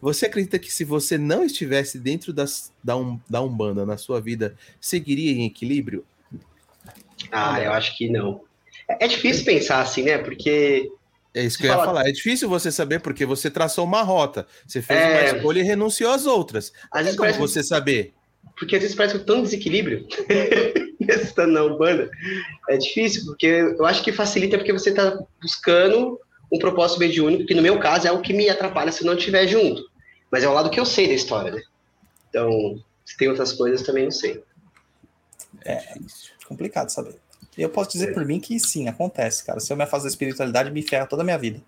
Você 0.00 0.26
acredita 0.26 0.58
que 0.58 0.72
se 0.72 0.84
você 0.84 1.16
não 1.16 1.44
estivesse 1.44 1.98
dentro 1.98 2.32
das, 2.32 2.72
da, 2.82 2.96
um, 2.96 3.18
da 3.28 3.40
Umbanda 3.40 3.84
na 3.86 3.96
sua 3.96 4.20
vida, 4.20 4.54
seguiria 4.80 5.32
em 5.32 5.46
equilíbrio? 5.46 6.04
Ah, 7.32 7.60
eu 7.62 7.72
acho 7.72 7.96
que 7.96 8.08
não. 8.10 8.42
É 8.88 9.04
é 9.06 9.08
difícil 9.08 9.44
pensar 9.44 9.80
assim, 9.80 10.02
né? 10.02 10.18
Porque 10.18 10.90
É 11.34 11.42
isso 11.42 11.56
que 11.58 11.64
eu 11.64 11.68
ia 11.68 11.74
fala- 11.74 11.86
falar. 11.86 12.08
É 12.08 12.12
difícil 12.12 12.48
você 12.48 12.70
saber 12.70 13.00
porque 13.00 13.24
você 13.24 13.50
traçou 13.50 13.84
uma 13.84 14.02
rota. 14.02 14.46
Você 14.66 14.82
fez 14.82 15.00
É. 15.00 15.08
uma 15.30 15.36
escolha 15.36 15.60
e 15.60 15.62
renunciou 15.62 16.10
às 16.12 16.26
outras. 16.26 16.72
às 16.92 17.02
vezes 17.02 17.16
Como 17.16 17.28
parece, 17.30 17.38
você 17.38 17.62
saber? 17.62 18.12
porque 18.58 18.76
às 18.76 18.82
vezes 18.82 18.94
parece 18.96 19.18
que 19.18 19.24
tão 19.24 19.42
desequilíbrio 19.42 20.06
estando 21.00 21.52
na 21.52 21.64
Umbanda. 21.64 22.10
É 22.68 22.76
difícil, 22.76 23.24
porque 23.24 23.46
eu 23.46 23.84
acho 23.86 24.02
que 24.04 24.12
facilita 24.12 24.58
porque 24.58 24.72
você 24.72 24.90
está 24.90 25.18
buscando 25.40 26.20
um 26.52 26.58
propósito 26.58 27.00
mediúnico, 27.00 27.46
que 27.46 27.54
no 27.54 27.62
meu 27.62 27.78
caso 27.78 28.06
é 28.06 28.12
o 28.12 28.20
que 28.20 28.32
me 28.32 28.48
atrapalha 28.48 28.92
se 28.92 29.04
não 29.04 29.14
estiver 29.14 29.46
junto. 29.46 29.82
Mas 30.30 30.44
é 30.44 30.48
o 30.48 30.52
lado 30.52 30.70
que 30.70 30.80
eu 30.80 30.86
sei 30.86 31.08
da 31.08 31.14
história, 31.14 31.52
né? 31.52 31.62
Então, 32.28 32.82
se 33.04 33.16
tem 33.16 33.28
outras 33.28 33.52
coisas, 33.52 33.82
também 33.82 34.04
não 34.04 34.10
sei. 34.10 34.42
É 35.64 35.94
complicado 36.46 36.90
saber. 36.90 37.16
Eu 37.56 37.68
posso 37.68 37.90
dizer 37.92 38.12
por 38.12 38.24
mim 38.24 38.40
que 38.40 38.58
sim, 38.58 38.88
acontece, 38.88 39.44
cara. 39.44 39.60
Se 39.60 39.72
eu 39.72 39.76
me 39.76 39.84
afasto 39.84 40.04
da 40.04 40.08
espiritualidade, 40.08 40.70
me 40.70 40.82
ferra 40.82 41.06
toda 41.06 41.22
a 41.22 41.24
minha 41.24 41.38
vida. 41.38 41.62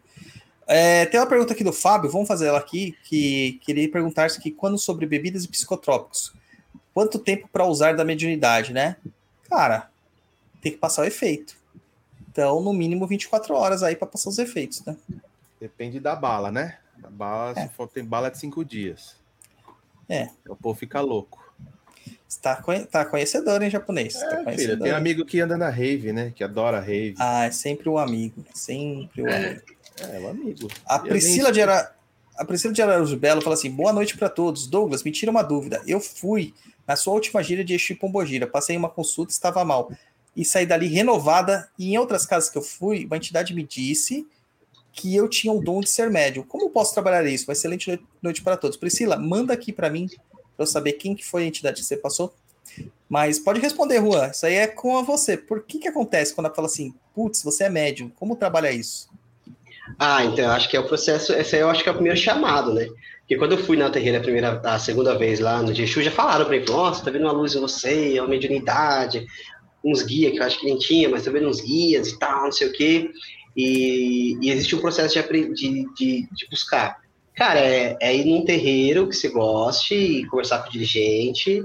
É, 0.66 1.06
tem 1.06 1.20
uma 1.20 1.28
pergunta 1.28 1.52
aqui 1.52 1.62
do 1.62 1.72
Fábio, 1.72 2.10
vamos 2.10 2.26
fazer 2.26 2.46
ela 2.46 2.58
aqui, 2.58 2.96
que 3.04 3.60
queria 3.64 3.88
perguntar 3.88 4.30
se 4.30 4.40
que 4.40 4.50
quando 4.50 4.76
sobre 4.76 5.06
bebidas 5.06 5.44
e 5.44 5.48
psicotrópicos, 5.48 6.32
quanto 6.92 7.20
tempo 7.20 7.48
para 7.52 7.64
usar 7.64 7.94
da 7.94 8.04
mediunidade, 8.04 8.72
né? 8.72 8.96
Cara, 9.48 9.88
tem 10.60 10.72
que 10.72 10.78
passar 10.78 11.02
o 11.02 11.04
efeito. 11.04 11.56
Então, 12.36 12.60
no 12.60 12.70
mínimo 12.74 13.06
24 13.06 13.54
horas 13.54 13.82
aí 13.82 13.96
para 13.96 14.06
passar 14.06 14.28
os 14.28 14.38
efeitos, 14.38 14.84
né? 14.84 14.94
Depende 15.58 15.98
da 15.98 16.14
bala, 16.14 16.52
né? 16.52 16.76
A 17.02 17.08
bala, 17.08 17.58
É. 17.58 17.62
se 17.66 17.68
for, 17.72 17.88
tem 17.88 18.04
bala 18.04 18.28
de 18.30 18.36
cinco 18.38 18.62
dias. 18.62 19.16
É. 20.06 20.28
O 20.46 20.54
povo 20.54 20.78
fica 20.78 21.00
louco. 21.00 21.42
Você 22.28 22.38
tá, 22.42 22.56
conhe- 22.56 22.84
tá 22.84 23.06
conhecedor 23.06 23.62
em 23.62 23.70
japonês. 23.70 24.12
tá 24.12 24.26
É, 24.26 24.30
filho, 24.32 24.44
conhecedor. 24.44 24.82
tem 24.82 24.92
amigo 24.92 25.24
que 25.24 25.40
anda 25.40 25.56
na 25.56 25.70
rave, 25.70 26.12
né? 26.12 26.30
Que 26.36 26.44
adora 26.44 26.78
rave. 26.78 27.14
Ah, 27.18 27.44
é 27.46 27.50
sempre 27.50 27.88
o 27.88 27.96
amigo. 27.96 28.44
Sempre 28.52 29.22
o 29.22 29.32
amigo. 29.34 29.62
É, 30.02 30.18
o 30.20 30.28
amigo. 30.28 30.68
A 30.86 30.96
E 30.96 31.08
Priscila 31.08 31.50
de, 31.50 31.62
Ara... 31.62 31.94
a 32.36 32.44
Priscila 32.44 32.74
de 32.74 32.82
Araújo 32.82 33.16
Belo 33.16 33.40
fala 33.40 33.54
assim: 33.54 33.70
boa 33.70 33.94
noite 33.94 34.14
para 34.14 34.28
todos. 34.28 34.66
Douglas, 34.66 35.02
me 35.02 35.10
tira 35.10 35.30
uma 35.30 35.42
dúvida. 35.42 35.80
Eu 35.86 36.00
fui 36.00 36.52
na 36.86 36.96
sua 36.96 37.14
última 37.14 37.42
gira 37.42 37.64
de 37.64 37.72
Exu 37.74 37.94
e 37.94 37.96
Pombogira, 37.96 38.46
passei 38.46 38.76
uma 38.76 38.90
consulta, 38.90 39.32
estava 39.32 39.64
mal. 39.64 39.90
E 40.36 40.44
saí 40.44 40.66
dali 40.66 40.86
renovada. 40.86 41.68
E 41.78 41.94
em 41.94 41.98
outras 41.98 42.26
casas 42.26 42.50
que 42.50 42.58
eu 42.58 42.62
fui, 42.62 43.06
uma 43.06 43.16
entidade 43.16 43.54
me 43.54 43.62
disse 43.62 44.26
que 44.92 45.14
eu 45.14 45.28
tinha 45.28 45.52
o 45.52 45.62
dom 45.62 45.80
de 45.80 45.88
ser 45.88 46.10
médium. 46.10 46.44
Como 46.44 46.70
posso 46.70 46.94
trabalhar 46.94 47.24
isso? 47.26 47.46
Uma 47.48 47.52
excelente 47.52 48.00
noite- 48.22 48.42
para 48.42 48.56
todos. 48.56 48.76
Priscila, 48.76 49.16
manda 49.16 49.52
aqui 49.52 49.72
para 49.72 49.90
mim, 49.90 50.08
para 50.08 50.62
eu 50.62 50.66
saber 50.66 50.92
quem 50.92 51.14
que 51.14 51.24
foi 51.24 51.44
a 51.44 51.46
entidade 51.46 51.80
que 51.80 51.86
você 51.86 51.96
passou. 51.96 52.34
Mas 53.08 53.38
pode 53.38 53.60
responder, 53.60 54.00
Juan. 54.00 54.28
Isso 54.30 54.46
aí 54.46 54.54
é 54.54 54.66
com 54.66 55.02
você. 55.04 55.36
Por 55.36 55.62
que 55.62 55.78
que 55.78 55.88
acontece 55.88 56.34
quando 56.34 56.46
ela 56.46 56.54
fala 56.54 56.66
assim, 56.66 56.94
putz, 57.14 57.42
você 57.42 57.64
é 57.64 57.68
médium? 57.70 58.10
Como 58.10 58.36
trabalha 58.36 58.72
isso? 58.72 59.08
Ah, 59.98 60.24
então 60.24 60.44
eu 60.44 60.50
acho 60.50 60.68
que 60.68 60.76
é 60.76 60.80
o 60.80 60.86
processo. 60.86 61.32
Esse 61.32 61.56
aí 61.56 61.62
eu 61.62 61.70
acho 61.70 61.82
que 61.82 61.88
é 61.88 61.92
o 61.92 61.94
primeiro 61.94 62.18
chamado, 62.18 62.74
né? 62.74 62.88
Porque 63.20 63.36
quando 63.36 63.52
eu 63.52 63.64
fui 63.64 63.76
na 63.76 63.90
terreira 63.90 64.18
a 64.18 64.22
primeira, 64.22 64.60
a 64.64 64.78
segunda 64.78 65.18
vez 65.18 65.40
lá 65.40 65.62
no 65.62 65.74
Jexu, 65.74 66.00
já 66.00 66.10
falaram 66.10 66.44
pra 66.44 66.56
mim, 66.56 66.64
nossa, 66.64 67.04
tá 67.04 67.10
vendo 67.10 67.22
uma 67.22 67.32
luz 67.32 67.54
em 67.54 67.60
você, 67.60 68.16
é 68.16 68.22
uma 68.22 68.28
mediunidade, 68.28 69.26
uns 69.86 70.02
guias 70.02 70.32
que 70.32 70.38
eu 70.40 70.42
acho 70.42 70.58
que 70.58 70.66
nem 70.66 70.76
tinha, 70.76 71.08
mas 71.08 71.24
vendo 71.24 71.48
uns 71.48 71.60
guias 71.60 72.08
e 72.08 72.18
tal, 72.18 72.44
não 72.44 72.52
sei 72.52 72.68
o 72.68 72.72
quê. 72.72 73.10
E, 73.56 74.36
e 74.42 74.50
existe 74.50 74.74
um 74.74 74.80
processo 74.80 75.14
de, 75.14 75.54
de, 75.54 75.84
de, 75.94 76.28
de 76.30 76.48
buscar. 76.50 76.98
Cara, 77.34 77.60
é, 77.60 77.96
é 78.00 78.14
ir 78.14 78.24
num 78.24 78.44
terreiro 78.44 79.08
que 79.08 79.14
você 79.14 79.28
goste 79.28 79.94
e 79.94 80.26
conversar 80.26 80.62
com 80.62 80.68
o 80.68 80.72
dirigente 80.72 81.64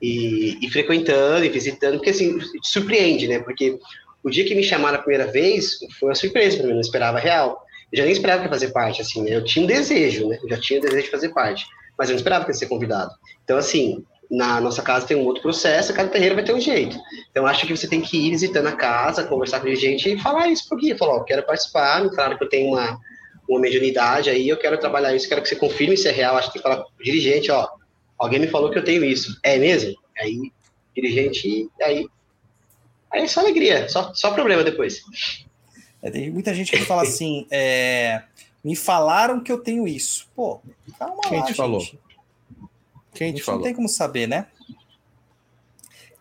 e, 0.00 0.58
e 0.60 0.70
frequentando 0.70 1.44
e 1.44 1.48
visitando, 1.48 1.94
porque 1.94 2.10
assim, 2.10 2.36
te 2.38 2.68
surpreende, 2.68 3.28
né? 3.28 3.38
Porque 3.38 3.78
o 4.24 4.30
dia 4.30 4.44
que 4.44 4.54
me 4.54 4.62
chamaram 4.62 4.98
a 4.98 5.02
primeira 5.02 5.30
vez 5.30 5.78
foi 5.98 6.08
uma 6.08 6.14
surpresa 6.14 6.56
para 6.56 6.66
mim, 6.66 6.72
não 6.74 6.80
esperava 6.80 7.18
real. 7.18 7.62
Eu 7.92 7.98
já 7.98 8.04
nem 8.04 8.12
esperava 8.12 8.48
fazer 8.48 8.72
parte, 8.72 9.02
assim, 9.02 9.22
né? 9.22 9.36
Eu 9.36 9.44
tinha 9.44 9.64
um 9.64 9.68
desejo, 9.68 10.28
né? 10.28 10.38
Eu 10.42 10.48
já 10.48 10.58
tinha 10.58 10.80
o 10.80 10.82
desejo 10.82 11.04
de 11.04 11.10
fazer 11.10 11.28
parte, 11.28 11.64
mas 11.96 12.08
eu 12.08 12.14
não 12.14 12.18
esperava 12.18 12.44
que 12.44 12.50
ia 12.50 12.54
ser 12.54 12.66
convidado. 12.66 13.12
Então, 13.44 13.58
assim, 13.58 14.02
na 14.32 14.60
nossa 14.60 14.82
casa 14.82 15.06
tem 15.06 15.16
um 15.16 15.26
outro 15.26 15.42
processo, 15.42 15.92
cada 15.92 16.08
terreiro 16.08 16.34
vai 16.34 16.42
ter 16.42 16.54
um 16.54 16.60
jeito. 16.60 16.98
Então, 17.30 17.46
acho 17.46 17.66
que 17.66 17.76
você 17.76 17.86
tem 17.86 18.00
que 18.00 18.16
ir 18.16 18.30
visitando 18.30 18.66
a 18.66 18.72
casa, 18.72 19.24
conversar 19.24 19.60
com 19.60 19.68
a 19.68 19.74
gente 19.74 20.10
e 20.10 20.18
falar 20.18 20.48
isso 20.48 20.66
pro 20.68 20.78
guia. 20.78 20.96
Falar, 20.96 21.16
ó, 21.16 21.20
quero 21.24 21.44
participar, 21.44 22.02
me 22.02 22.14
falaram 22.14 22.38
que 22.38 22.44
eu 22.44 22.48
tenho 22.48 22.72
uma, 22.72 22.98
uma 23.48 23.60
mediunidade 23.60 24.30
aí, 24.30 24.48
eu 24.48 24.56
quero 24.56 24.78
trabalhar 24.78 25.14
isso, 25.14 25.28
quero 25.28 25.42
que 25.42 25.48
você 25.48 25.56
confirme 25.56 25.96
se 25.96 26.08
é 26.08 26.12
real. 26.12 26.36
Acho 26.36 26.48
que 26.48 26.54
tem 26.54 26.62
que 26.62 26.68
falar 26.68 26.82
pro 26.82 27.04
dirigente, 27.04 27.50
ó, 27.50 27.68
alguém 28.18 28.40
me 28.40 28.48
falou 28.48 28.70
que 28.70 28.78
eu 28.78 28.84
tenho 28.84 29.04
isso. 29.04 29.38
É 29.42 29.58
mesmo? 29.58 29.94
Aí, 30.18 30.50
dirigente, 30.96 31.68
aí 31.82 32.06
Aí 33.12 33.24
é 33.24 33.28
só 33.28 33.40
alegria, 33.40 33.88
só, 33.88 34.12
só 34.14 34.32
problema 34.32 34.64
depois. 34.64 35.02
É, 36.02 36.10
tem 36.10 36.30
muita 36.30 36.54
gente 36.54 36.72
que 36.72 36.78
fala 36.78 37.02
assim, 37.02 37.46
é, 37.50 38.22
me 38.64 38.74
falaram 38.74 39.40
que 39.40 39.52
eu 39.52 39.58
tenho 39.58 39.86
isso. 39.86 40.26
Pô, 40.34 40.60
calma 40.98 41.20
Quem 41.28 41.38
lá, 41.38 41.44
te 41.44 41.48
gente. 41.48 41.56
falou? 41.56 41.82
Quem 43.14 43.28
A 43.28 43.30
te 43.30 43.36
gente 43.36 43.44
falou? 43.44 43.60
não 43.60 43.64
tem 43.64 43.74
como 43.74 43.88
saber, 43.88 44.26
né? 44.26 44.46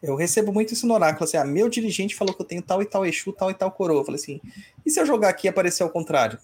Eu 0.01 0.15
recebo 0.15 0.51
muito 0.51 0.73
isso 0.73 0.87
no 0.87 0.95
oráculo, 0.95 1.23
assim, 1.25 1.37
ah, 1.37 1.45
meu 1.45 1.69
dirigente 1.69 2.15
falou 2.15 2.33
que 2.33 2.41
eu 2.41 2.45
tenho 2.45 2.61
tal 2.61 2.81
e 2.81 2.85
tal 2.85 3.05
Exu, 3.05 3.31
tal 3.31 3.51
e 3.51 3.53
tal 3.53 3.71
coroa. 3.71 4.01
Eu 4.01 4.05
falei 4.05 4.19
assim, 4.19 4.41
e 4.83 4.89
se 4.89 4.99
eu 4.99 5.05
jogar 5.05 5.29
aqui 5.29 5.47
e 5.47 5.49
aparecer 5.49 5.83
ao 5.83 5.91
contrário? 5.91 6.39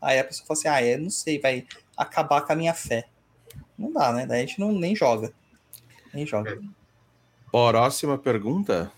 Aí 0.00 0.18
a 0.18 0.24
pessoa 0.24 0.46
fala 0.46 0.58
assim, 0.58 0.68
ah, 0.68 0.80
é, 0.80 0.96
não 0.96 1.10
sei, 1.10 1.40
vai 1.40 1.66
acabar 1.96 2.42
com 2.42 2.52
a 2.52 2.56
minha 2.56 2.72
fé. 2.72 3.08
Não 3.76 3.92
dá, 3.92 4.12
né? 4.12 4.26
Daí 4.26 4.42
a 4.42 4.46
gente 4.46 4.60
não, 4.60 4.70
nem 4.70 4.94
joga. 4.94 5.32
Nem 6.14 6.24
joga. 6.24 6.60
Próxima 7.50 8.16
pergunta. 8.16 8.92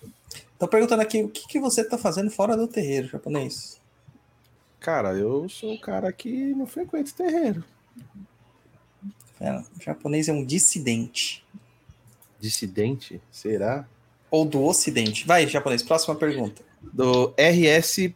Tô 0.59 0.69
perguntando 0.69 1.01
aqui, 1.01 1.23
o 1.23 1.29
que, 1.29 1.47
que 1.47 1.61
você 1.61 1.83
tá 1.83 1.97
fazendo 1.97 2.31
fora 2.31 2.57
do 2.57 2.69
terreiro 2.69 3.09
japonês? 3.09 3.81
Cara, 4.81 5.15
eu 5.15 5.49
sou 5.49 5.75
o 5.75 5.81
cara 5.81 6.13
que 6.13 6.55
não 6.55 6.67
frequenta 6.67 7.11
terreiro. 7.13 7.65
É, 9.41 9.53
o 9.53 9.65
japonês 9.81 10.29
é 10.29 10.33
um 10.33 10.45
dissidente. 10.45 11.45
Dissidente? 12.41 13.21
Será? 13.31 13.87
Ou 14.31 14.45
do 14.45 14.63
ocidente. 14.63 15.27
Vai, 15.27 15.47
japonês, 15.47 15.83
próxima 15.83 16.15
pergunta. 16.15 16.63
Do 16.93 17.35
RS. 17.39 18.13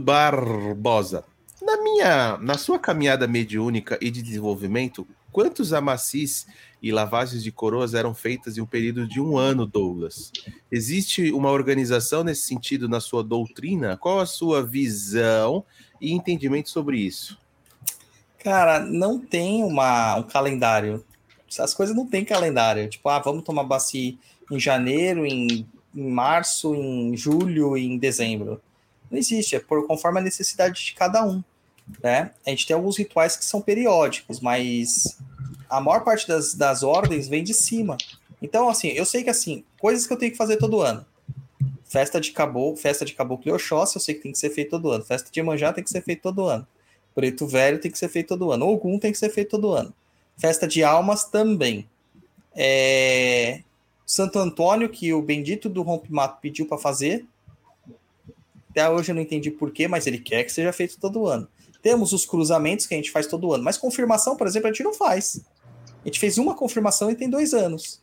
Barbosa. 0.00 1.24
Na 1.60 1.82
minha, 1.82 2.38
na 2.38 2.56
sua 2.56 2.78
caminhada 2.78 3.26
mediúnica 3.26 3.98
e 4.00 4.10
de 4.10 4.22
desenvolvimento, 4.22 5.06
quantos 5.30 5.72
amacis 5.72 6.46
e 6.82 6.90
lavagens 6.90 7.42
de 7.42 7.52
coroas 7.52 7.92
eram 7.92 8.14
feitas 8.14 8.56
em 8.56 8.60
um 8.60 8.66
período 8.66 9.06
de 9.06 9.20
um 9.20 9.36
ano, 9.36 9.66
Douglas? 9.66 10.32
Existe 10.70 11.30
uma 11.32 11.50
organização 11.50 12.24
nesse 12.24 12.42
sentido 12.42 12.88
na 12.88 13.00
sua 13.00 13.22
doutrina? 13.22 13.96
Qual 13.96 14.20
a 14.20 14.26
sua 14.26 14.62
visão 14.62 15.64
e 16.00 16.12
entendimento 16.12 16.70
sobre 16.70 16.98
isso? 16.98 17.38
Cara, 18.48 18.80
não 18.80 19.18
tem 19.18 19.62
uma, 19.62 20.16
um 20.16 20.22
calendário. 20.22 21.04
As 21.58 21.74
coisas 21.74 21.94
não 21.94 22.06
tem 22.06 22.24
calendário. 22.24 22.88
Tipo, 22.88 23.10
ah, 23.10 23.18
vamos 23.18 23.44
tomar 23.44 23.62
baci 23.62 24.18
em 24.50 24.58
janeiro, 24.58 25.26
em, 25.26 25.66
em 25.94 26.10
março, 26.10 26.74
em 26.74 27.14
julho, 27.14 27.76
em 27.76 27.98
dezembro. 27.98 28.58
Não 29.10 29.18
existe, 29.18 29.54
é 29.54 29.60
por 29.60 29.86
conforme 29.86 30.20
a 30.20 30.22
necessidade 30.22 30.82
de 30.82 30.94
cada 30.94 31.22
um. 31.26 31.44
Né? 32.02 32.30
A 32.46 32.48
gente 32.48 32.66
tem 32.66 32.74
alguns 32.74 32.96
rituais 32.96 33.36
que 33.36 33.44
são 33.44 33.60
periódicos, 33.60 34.40
mas 34.40 35.18
a 35.68 35.78
maior 35.78 36.02
parte 36.02 36.26
das, 36.26 36.54
das 36.54 36.82
ordens 36.82 37.28
vem 37.28 37.44
de 37.44 37.52
cima. 37.52 37.98
Então, 38.40 38.66
assim, 38.70 38.88
eu 38.88 39.04
sei 39.04 39.22
que 39.22 39.28
assim, 39.28 39.62
coisas 39.78 40.06
que 40.06 40.12
eu 40.14 40.18
tenho 40.18 40.32
que 40.32 40.38
fazer 40.38 40.56
todo 40.56 40.80
ano. 40.80 41.04
Festa 41.84 42.18
de 42.18 42.32
caboclo, 42.32 42.78
festa 42.78 43.04
de 43.04 43.12
caboclo 43.12 43.50
e 43.50 43.52
Oxóssi, 43.52 43.96
eu 43.96 44.00
sei 44.00 44.14
que 44.14 44.22
tem 44.22 44.32
que 44.32 44.38
ser 44.38 44.48
feito 44.48 44.70
todo 44.70 44.90
ano. 44.90 45.04
Festa 45.04 45.30
de 45.30 45.38
Iemanjá 45.38 45.70
tem 45.70 45.84
que 45.84 45.90
ser 45.90 46.00
feito 46.00 46.22
todo 46.22 46.46
ano. 46.46 46.66
Preto 47.18 47.48
Velho 47.48 47.80
tem 47.80 47.90
que 47.90 47.98
ser 47.98 48.08
feito 48.08 48.28
todo 48.28 48.52
ano. 48.52 48.64
Ogum 48.64 48.96
tem 48.96 49.10
que 49.10 49.18
ser 49.18 49.28
feito 49.28 49.50
todo 49.50 49.72
ano. 49.72 49.92
Festa 50.36 50.68
de 50.68 50.84
Almas 50.84 51.24
também. 51.24 51.84
É... 52.54 53.60
Santo 54.06 54.38
Antônio, 54.38 54.88
que 54.88 55.12
o 55.12 55.20
bendito 55.20 55.68
do 55.68 55.82
Rompimato 55.82 56.40
pediu 56.40 56.64
para 56.64 56.78
fazer. 56.78 57.26
Até 58.70 58.88
hoje 58.88 59.10
eu 59.10 59.16
não 59.16 59.22
entendi 59.22 59.50
porquê, 59.50 59.88
mas 59.88 60.06
ele 60.06 60.20
quer 60.20 60.44
que 60.44 60.52
seja 60.52 60.72
feito 60.72 60.96
todo 61.00 61.26
ano. 61.26 61.48
Temos 61.82 62.12
os 62.12 62.24
cruzamentos 62.24 62.86
que 62.86 62.94
a 62.94 62.96
gente 62.96 63.10
faz 63.10 63.26
todo 63.26 63.52
ano, 63.52 63.64
mas 63.64 63.76
confirmação, 63.76 64.36
por 64.36 64.46
exemplo, 64.46 64.68
a 64.68 64.72
gente 64.72 64.84
não 64.84 64.94
faz. 64.94 65.40
A 66.04 66.06
gente 66.06 66.20
fez 66.20 66.38
uma 66.38 66.54
confirmação 66.54 67.10
e 67.10 67.16
tem 67.16 67.28
dois 67.28 67.52
anos. 67.52 68.00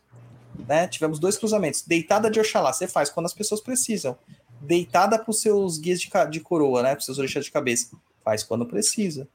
Né? 0.68 0.88
Tivemos 0.88 1.18
dois 1.18 1.38
cruzamentos. 1.38 1.80
Deitada 1.80 2.30
de 2.30 2.38
Oxalá, 2.38 2.70
você 2.70 2.86
faz 2.86 3.08
quando 3.08 3.24
as 3.24 3.32
pessoas 3.32 3.62
precisam. 3.62 4.14
Deitada 4.60 5.18
para 5.18 5.30
os 5.30 5.40
seus 5.40 5.78
guias 5.78 6.02
de, 6.02 6.10
de 6.30 6.40
coroa, 6.40 6.82
né? 6.82 6.90
Para 6.90 6.98
os 6.98 7.06
seus 7.06 7.16
orixás 7.16 7.46
de 7.46 7.50
cabeça. 7.50 7.96
Faz 8.26 8.42
quando 8.42 8.66
precisa. 8.66 9.28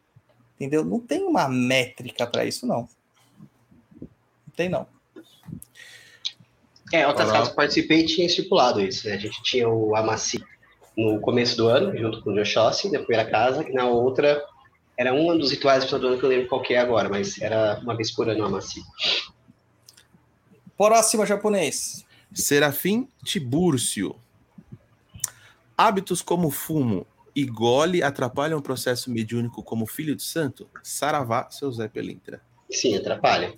Entendeu? 0.56 0.84
Não 0.84 1.00
tem 1.00 1.24
uma 1.24 1.48
métrica 1.48 2.28
para 2.28 2.44
isso, 2.44 2.68
não. 2.68 2.90
Não 4.02 4.54
tem, 4.54 4.68
não. 4.68 4.86
É, 6.92 7.08
outras 7.08 7.32
casas 7.32 7.50
que 7.50 7.56
participei 7.56 8.06
tinha 8.06 8.28
estipulado 8.28 8.82
isso. 8.82 9.08
Né? 9.08 9.14
A 9.14 9.18
gente 9.18 9.42
tinha 9.44 9.70
o 9.70 9.96
Amaci 9.96 10.44
no 10.98 11.22
começo 11.22 11.56
do 11.56 11.70
ano, 11.70 11.98
junto 11.98 12.22
com 12.22 12.32
o 12.32 12.36
Joshossi, 12.36 12.92
na 12.92 13.00
primeira 13.00 13.24
casa, 13.32 13.64
que 13.64 13.72
na 13.72 13.88
outra 13.88 14.44
era 14.98 15.14
um 15.14 15.38
dos 15.38 15.52
rituais 15.52 15.86
do 15.86 15.96
ano 15.96 16.20
que 16.20 16.26
eu 16.26 16.30
lembro 16.30 16.50
qual 16.50 16.62
é 16.70 16.78
agora, 16.78 17.08
mas 17.08 17.40
era 17.42 17.80
uma 17.82 17.96
vez 17.96 18.12
por 18.12 18.28
ano 18.30 18.44
o 18.44 18.46
Amaci. 18.46 18.82
Próximo 20.78 21.26
japonês. 21.26 22.06
Serafim 22.34 23.08
Tibúrcio. 23.24 24.14
Hábitos 25.78 26.22
como 26.22 26.52
fumo 26.52 27.08
e 27.36 27.46
gole 27.46 28.04
atrapalham 28.04 28.60
o 28.60 28.62
processo 28.62 29.12
mediúnico 29.12 29.64
como 29.64 29.86
filho 29.86 30.16
de 30.16 30.24
santo? 30.24 30.70
Saravá, 30.84 31.50
seu 31.50 31.72
Zé 31.72 31.88
Pelintra. 31.88 32.42
Sim, 32.70 32.96
atrapalha. 32.96 33.54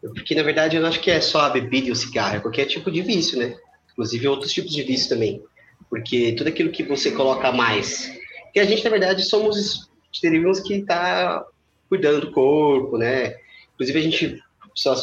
Porque, 0.00 0.34
na 0.34 0.42
verdade, 0.42 0.76
eu 0.76 0.82
não 0.82 0.88
acho 0.88 1.00
que 1.00 1.10
é 1.10 1.20
só 1.20 1.40
a 1.40 1.50
bebida 1.50 1.88
e 1.88 1.90
o 1.90 1.96
cigarro, 1.96 2.36
é 2.36 2.40
qualquer 2.40 2.66
tipo 2.66 2.90
de 2.90 3.02
vício, 3.02 3.38
né? 3.38 3.56
Inclusive 3.92 4.28
outros 4.28 4.52
tipos 4.52 4.72
de 4.72 4.82
vício 4.82 5.08
também. 5.08 5.42
Porque 5.90 6.32
tudo 6.32 6.48
aquilo 6.48 6.70
que 6.70 6.82
você 6.82 7.10
coloca 7.10 7.50
mais. 7.50 8.12
Que 8.52 8.60
a 8.60 8.64
gente, 8.64 8.84
na 8.84 8.90
verdade, 8.90 9.22
somos 9.24 9.88
teríamos 10.20 10.60
que 10.60 10.74
estar 10.74 11.40
tá 11.40 11.46
cuidando 11.88 12.20
do 12.20 12.32
corpo, 12.32 12.96
né? 12.96 13.36
Inclusive, 13.74 13.98
a 13.98 14.02
gente 14.02 14.42
só 14.74 14.94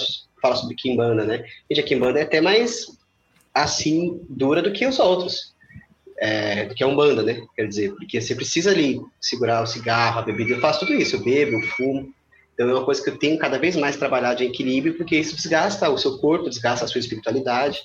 fala 0.41 0.55
sobre 0.55 0.75
Kimbanda, 0.75 1.25
né? 1.25 1.45
Gente, 1.71 1.93
a 1.93 2.19
é 2.19 2.21
até 2.21 2.41
mais 2.41 2.97
assim 3.53 4.19
dura 4.29 4.61
do 4.61 4.71
que 4.71 4.85
os 4.85 4.99
outros. 4.99 5.54
É, 6.17 6.65
do 6.65 6.75
que 6.75 6.83
a 6.83 6.87
Umbanda, 6.87 7.21
né? 7.23 7.41
Quer 7.55 7.67
dizer, 7.67 7.93
porque 7.93 8.21
você 8.21 8.33
precisa 8.33 8.71
ali 8.71 9.01
segurar 9.19 9.61
o 9.61 9.67
cigarro, 9.67 10.19
a 10.19 10.23
bebida. 10.23 10.53
Eu 10.53 10.61
faço 10.61 10.79
tudo 10.79 10.93
isso, 10.93 11.15
eu 11.15 11.23
bebo, 11.23 11.57
eu 11.57 11.61
fumo. 11.69 12.13
Então 12.53 12.69
é 12.69 12.73
uma 12.73 12.85
coisa 12.85 13.03
que 13.03 13.09
eu 13.09 13.17
tenho 13.19 13.37
cada 13.37 13.59
vez 13.59 13.75
mais 13.75 13.97
trabalhado 13.97 14.41
em 14.41 14.47
equilíbrio, 14.47 14.95
porque 14.95 15.17
isso 15.17 15.35
desgasta 15.35 15.89
o 15.89 15.97
seu 15.97 16.17
corpo, 16.19 16.49
desgasta 16.49 16.85
a 16.85 16.87
sua 16.87 16.99
espiritualidade. 16.99 17.79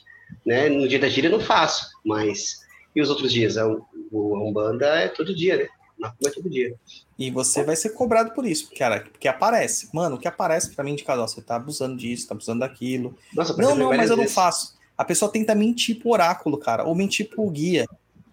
Né? 0.46 0.68
No 0.68 0.86
dia 0.86 0.98
da 0.98 1.08
gira 1.08 1.26
eu 1.26 1.32
não 1.32 1.40
faço, 1.40 1.90
mas. 2.04 2.60
E 2.94 3.02
os 3.02 3.10
outros 3.10 3.32
dias? 3.32 3.56
A, 3.56 3.66
Umbanda 4.12 4.86
é 4.86 5.08
todo 5.08 5.34
dia, 5.34 5.56
né? 5.56 5.68
Macumba 5.98 6.28
é 6.28 6.32
todo 6.32 6.48
dia. 6.48 6.74
E 7.18 7.30
você 7.30 7.62
vai 7.62 7.76
ser 7.76 7.90
cobrado 7.90 8.32
por 8.32 8.46
isso, 8.46 8.70
cara, 8.76 9.00
porque 9.00 9.28
aparece. 9.28 9.90
Mano, 9.92 10.16
o 10.16 10.18
que 10.18 10.26
aparece 10.26 10.74
para 10.74 10.84
mim 10.84 10.94
de 10.94 11.04
casal, 11.04 11.28
você 11.28 11.42
tá 11.42 11.56
abusando 11.56 11.96
disso, 11.96 12.26
tá 12.26 12.34
abusando 12.34 12.60
daquilo. 12.60 13.16
Nossa, 13.34 13.56
não, 13.56 13.74
não, 13.74 13.88
mas 13.88 14.08
eu 14.08 14.16
não 14.16 14.28
faço. 14.28 14.78
A 14.96 15.04
pessoa 15.04 15.30
tenta 15.30 15.54
mentir 15.54 15.98
pro 15.98 16.10
oráculo, 16.10 16.58
cara, 16.58 16.84
ou 16.84 16.94
mentir 16.94 17.28
pro 17.28 17.48
guia. 17.50 17.86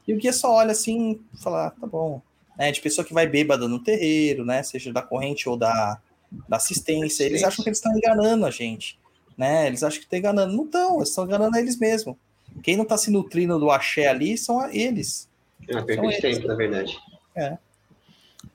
E 0.07 0.13
o 0.13 0.17
guia 0.17 0.31
só 0.31 0.53
olha 0.53 0.71
assim 0.71 1.19
e 1.33 1.41
fala, 1.41 1.67
ah, 1.67 1.71
tá 1.71 1.85
bom. 1.85 2.21
É, 2.57 2.71
de 2.71 2.81
pessoa 2.81 3.05
que 3.05 3.13
vai 3.13 3.27
bêbada 3.27 3.67
no 3.67 3.83
terreiro, 3.83 4.45
né? 4.45 4.63
Seja 4.63 4.91
da 4.91 5.01
corrente 5.01 5.47
ou 5.47 5.57
da, 5.57 5.99
da 6.47 6.57
assistência. 6.57 7.23
Eles 7.23 7.43
acham 7.43 7.63
que 7.63 7.69
eles 7.69 7.77
estão 7.77 7.95
enganando 7.95 8.45
a 8.45 8.51
gente. 8.51 8.97
Né? 9.37 9.67
Eles 9.67 9.83
acham 9.83 9.99
que 9.99 10.05
estão 10.05 10.17
enganando. 10.17 10.55
Não 10.55 10.65
estão, 10.65 10.95
eles 10.97 11.09
estão 11.09 11.25
enganando 11.25 11.57
eles 11.57 11.77
mesmos. 11.77 12.15
Quem 12.63 12.75
não 12.75 12.83
está 12.83 12.97
se 12.97 13.11
nutrindo 13.11 13.59
do 13.59 13.69
axé 13.69 14.07
ali 14.07 14.37
são 14.37 14.67
eles. 14.71 15.29
É 15.67 15.75
uma 15.75 15.85
perda 15.85 16.07
de 16.07 16.21
tempo, 16.21 16.47
na 16.47 16.55
verdade. 16.55 16.97
É. 17.35 17.57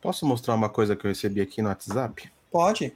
Posso 0.00 0.26
mostrar 0.26 0.54
uma 0.54 0.68
coisa 0.68 0.96
que 0.96 1.06
eu 1.06 1.10
recebi 1.10 1.40
aqui 1.40 1.62
no 1.62 1.68
WhatsApp? 1.68 2.32
Pode. 2.50 2.92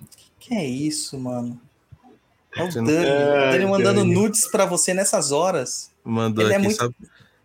O 0.00 0.04
que, 0.16 0.30
que 0.40 0.54
é 0.54 0.64
isso, 0.64 1.18
mano? 1.18 1.60
É 2.56 2.62
o 2.62 2.68
Dani. 2.68 2.90
Ai, 2.90 3.58
Dani 3.58 3.66
mandando 3.66 4.00
Dani. 4.00 4.14
nudes 4.14 4.46
para 4.50 4.64
você 4.64 4.94
nessas 4.94 5.30
horas. 5.32 5.90
Mandou 6.04 6.44
ele 6.44 6.54
é 6.54 6.56
aqui. 6.56 6.64
É 6.64 6.68
muito, 6.68 6.78
só 6.78 6.90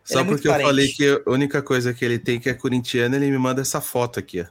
só 0.04 0.22
é 0.22 0.24
porque 0.24 0.48
eu 0.48 0.52
parente. 0.52 0.68
falei 0.68 0.88
que 0.88 1.24
a 1.26 1.30
única 1.30 1.62
coisa 1.62 1.94
que 1.94 2.04
ele 2.04 2.18
tem 2.18 2.40
que 2.40 2.50
é 2.50 2.54
corintiano, 2.54 3.16
ele 3.16 3.30
me 3.30 3.38
manda 3.38 3.62
essa 3.62 3.80
foto 3.80 4.20
aqui. 4.20 4.46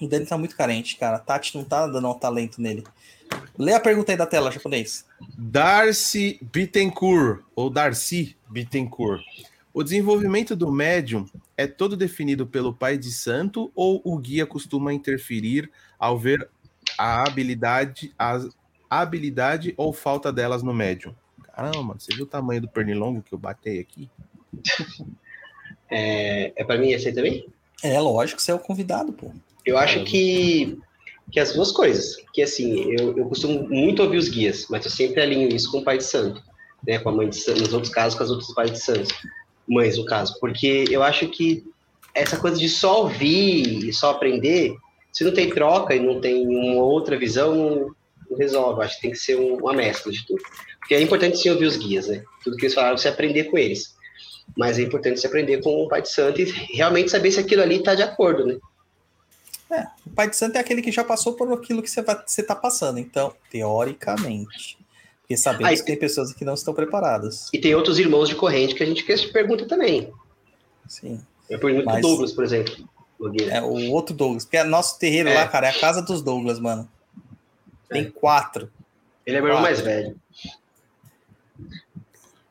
O 0.00 0.08
Dani 0.08 0.26
tá 0.26 0.38
muito 0.38 0.56
carente, 0.56 0.96
cara. 0.96 1.18
Tati 1.18 1.56
não 1.56 1.64
tá 1.64 1.86
dando 1.86 2.08
um 2.08 2.14
talento 2.14 2.60
nele. 2.60 2.84
Lê 3.58 3.74
a 3.74 3.80
pergunta 3.80 4.12
aí 4.12 4.18
da 4.18 4.26
tela, 4.26 4.50
japonês. 4.50 5.04
Darcy 5.36 6.38
Bittencourt, 6.52 7.42
ou 7.54 7.68
Darcy 7.68 8.36
Bittencourt. 8.48 9.22
O 9.72 9.82
desenvolvimento 9.82 10.56
do 10.56 10.72
médium 10.72 11.26
é 11.56 11.66
todo 11.66 11.96
definido 11.96 12.46
pelo 12.46 12.72
pai 12.72 12.96
de 12.96 13.10
santo 13.12 13.70
ou 13.74 14.00
o 14.04 14.16
guia 14.18 14.46
costuma 14.46 14.92
interferir 14.92 15.70
ao 15.98 16.18
ver 16.18 16.48
a 16.96 17.22
habilidade, 17.28 18.12
a 18.18 18.40
habilidade 18.88 19.74
ou 19.76 19.92
falta 19.92 20.32
delas 20.32 20.62
no 20.62 20.72
médium? 20.72 21.14
Caramba, 21.42 21.96
você 21.98 22.14
viu 22.14 22.24
o 22.24 22.28
tamanho 22.28 22.60
do 22.60 22.68
pernilongo 22.68 23.22
que 23.22 23.32
eu 23.32 23.38
batei 23.38 23.80
aqui? 23.80 24.10
É, 25.90 26.52
é 26.54 26.64
para 26.64 26.76
mim 26.76 26.90
esse 26.90 27.08
aí 27.08 27.14
também? 27.14 27.46
É, 27.82 27.98
lógico, 27.98 28.42
você 28.42 28.50
é 28.50 28.54
o 28.54 28.58
convidado, 28.58 29.10
pô. 29.10 29.32
Eu 29.64 29.78
acho 29.78 30.04
que, 30.04 30.78
que 31.32 31.40
as 31.40 31.54
duas 31.54 31.72
coisas. 31.72 32.16
Que 32.34 32.42
assim, 32.42 32.94
eu, 32.98 33.16
eu 33.16 33.24
costumo 33.26 33.66
muito 33.70 34.02
ouvir 34.02 34.18
os 34.18 34.28
guias, 34.28 34.66
mas 34.68 34.84
eu 34.84 34.90
sempre 34.90 35.22
alinho 35.22 35.48
isso 35.48 35.70
com 35.72 35.78
o 35.78 35.82
pai 35.82 35.96
de 35.96 36.04
santo, 36.04 36.42
né? 36.86 36.98
Com 36.98 37.08
a 37.08 37.12
mãe 37.12 37.30
de 37.30 37.36
santo, 37.36 37.60
nos 37.62 37.72
outros 37.72 37.90
casos, 37.90 38.18
com 38.18 38.24
as 38.24 38.30
outras 38.30 38.52
pais 38.52 38.70
de 38.70 38.80
santos 38.80 39.10
mães, 39.68 39.98
no 39.98 40.04
caso, 40.04 40.34
porque 40.40 40.84
eu 40.90 41.02
acho 41.02 41.28
que 41.28 41.64
essa 42.14 42.38
coisa 42.38 42.58
de 42.58 42.68
só 42.68 43.02
ouvir 43.02 43.86
e 43.86 43.92
só 43.92 44.10
aprender, 44.10 44.74
se 45.12 45.22
não 45.22 45.32
tem 45.32 45.50
troca 45.50 45.94
e 45.94 46.00
não 46.00 46.20
tem 46.20 46.46
uma 46.46 46.82
outra 46.82 47.18
visão, 47.18 47.94
não, 48.30 48.38
resolve. 48.38 48.82
Acho 48.82 48.96
que 48.96 49.02
tem 49.02 49.10
que 49.10 49.18
ser 49.18 49.38
um, 49.38 49.56
uma 49.56 49.72
mescla 49.72 50.12
de 50.12 50.26
tudo. 50.26 50.42
Porque 50.78 50.94
é 50.94 51.00
importante 51.00 51.38
sim 51.38 51.50
ouvir 51.50 51.66
os 51.66 51.76
guias, 51.76 52.08
né? 52.08 52.22
Tudo 52.42 52.56
que 52.56 52.66
eles 52.66 52.74
falaram, 52.74 52.96
você 52.96 53.08
aprender 53.08 53.44
com 53.44 53.58
eles. 53.58 53.96
Mas 54.56 54.78
é 54.78 54.82
importante 54.82 55.20
você 55.20 55.26
aprender 55.26 55.62
com 55.62 55.84
o 55.84 55.88
Pai 55.88 56.02
de 56.02 56.10
Santo 56.10 56.40
e 56.40 56.44
realmente 56.74 57.10
saber 57.10 57.30
se 57.30 57.40
aquilo 57.40 57.62
ali 57.62 57.76
está 57.76 57.94
de 57.94 58.02
acordo, 58.02 58.46
né? 58.46 58.56
É, 59.70 59.86
o 60.06 60.10
Pai 60.10 60.30
de 60.30 60.36
Santo 60.36 60.56
é 60.56 60.60
aquele 60.60 60.80
que 60.80 60.90
já 60.90 61.04
passou 61.04 61.34
por 61.34 61.52
aquilo 61.52 61.82
que 61.82 61.90
você 61.90 62.00
está 62.40 62.54
passando. 62.54 62.98
Então, 62.98 63.34
teoricamente. 63.50 64.78
Porque 65.20 65.36
sabemos 65.36 65.68
Aí, 65.68 65.76
que 65.76 65.84
tem 65.84 65.96
pessoas 65.98 66.32
que 66.32 66.44
não 66.44 66.54
estão 66.54 66.72
preparadas. 66.72 67.50
E 67.52 67.58
tem 67.58 67.74
outros 67.74 67.98
irmãos 67.98 68.30
de 68.30 68.34
corrente 68.34 68.74
que 68.74 68.82
a 68.82 68.86
gente 68.86 69.04
pergunta 69.30 69.66
também. 69.66 70.10
Sim. 70.88 71.20
Eu 71.50 71.58
pergunto 71.58 71.84
Mas, 71.84 72.00
Douglas, 72.00 72.32
por 72.32 72.44
exemplo. 72.44 72.74
É, 73.50 73.60
o 73.60 73.92
outro 73.92 74.14
Douglas. 74.14 74.44
Porque 74.44 74.56
é 74.56 74.64
nosso 74.64 74.98
terreiro 74.98 75.28
é. 75.28 75.34
lá, 75.34 75.46
cara, 75.46 75.66
é 75.66 75.70
a 75.70 75.78
casa 75.78 76.00
dos 76.00 76.22
Douglas, 76.22 76.58
mano. 76.58 76.88
Tem 77.88 78.04
é. 78.04 78.10
quatro. 78.10 78.70
Ele 79.24 79.36
é 79.36 79.40
meu 79.40 79.48
irmão 79.48 79.62
mais 79.62 79.80
velho. 79.80 80.16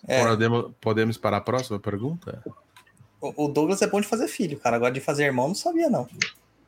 É. 0.08 0.24
Podemos, 0.24 0.72
podemos 0.80 1.18
para 1.18 1.38
a 1.38 1.42
próxima 1.42 1.80
pergunta? 1.80 2.44
O, 3.20 3.46
o 3.46 3.48
Douglas 3.48 3.82
é 3.82 3.88
bom 3.88 4.00
de 4.00 4.08
fazer 4.08 4.28
filho, 4.28 4.60
cara. 4.60 4.76
Agora 4.76 4.94
de 4.94 5.02
fazer 5.02 5.26
irmão, 5.26 5.48
não 5.50 5.56
sabia, 5.56 5.90
não. 5.90 6.08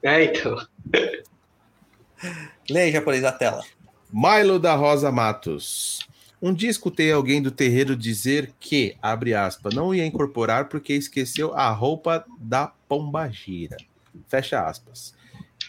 É, 0.03 0.23
então. 0.25 0.57
Leia 2.69 2.91
japonês 2.91 3.23
a 3.23 3.31
tela. 3.31 3.63
Milo 4.11 4.59
da 4.59 4.75
Rosa 4.75 5.11
Matos. 5.11 6.07
Um 6.41 6.53
dia 6.53 6.69
escutei 6.69 7.11
alguém 7.11 7.41
do 7.41 7.51
terreiro 7.51 7.95
dizer 7.95 8.53
que, 8.59 8.95
abre 9.01 9.33
aspas, 9.33 9.73
não 9.73 9.93
ia 9.93 10.05
incorporar 10.05 10.69
porque 10.69 10.93
esqueceu 10.93 11.53
a 11.53 11.69
roupa 11.69 12.25
da 12.39 12.67
pombagira. 12.87 13.77
Fecha 14.27 14.65
aspas. 14.65 15.13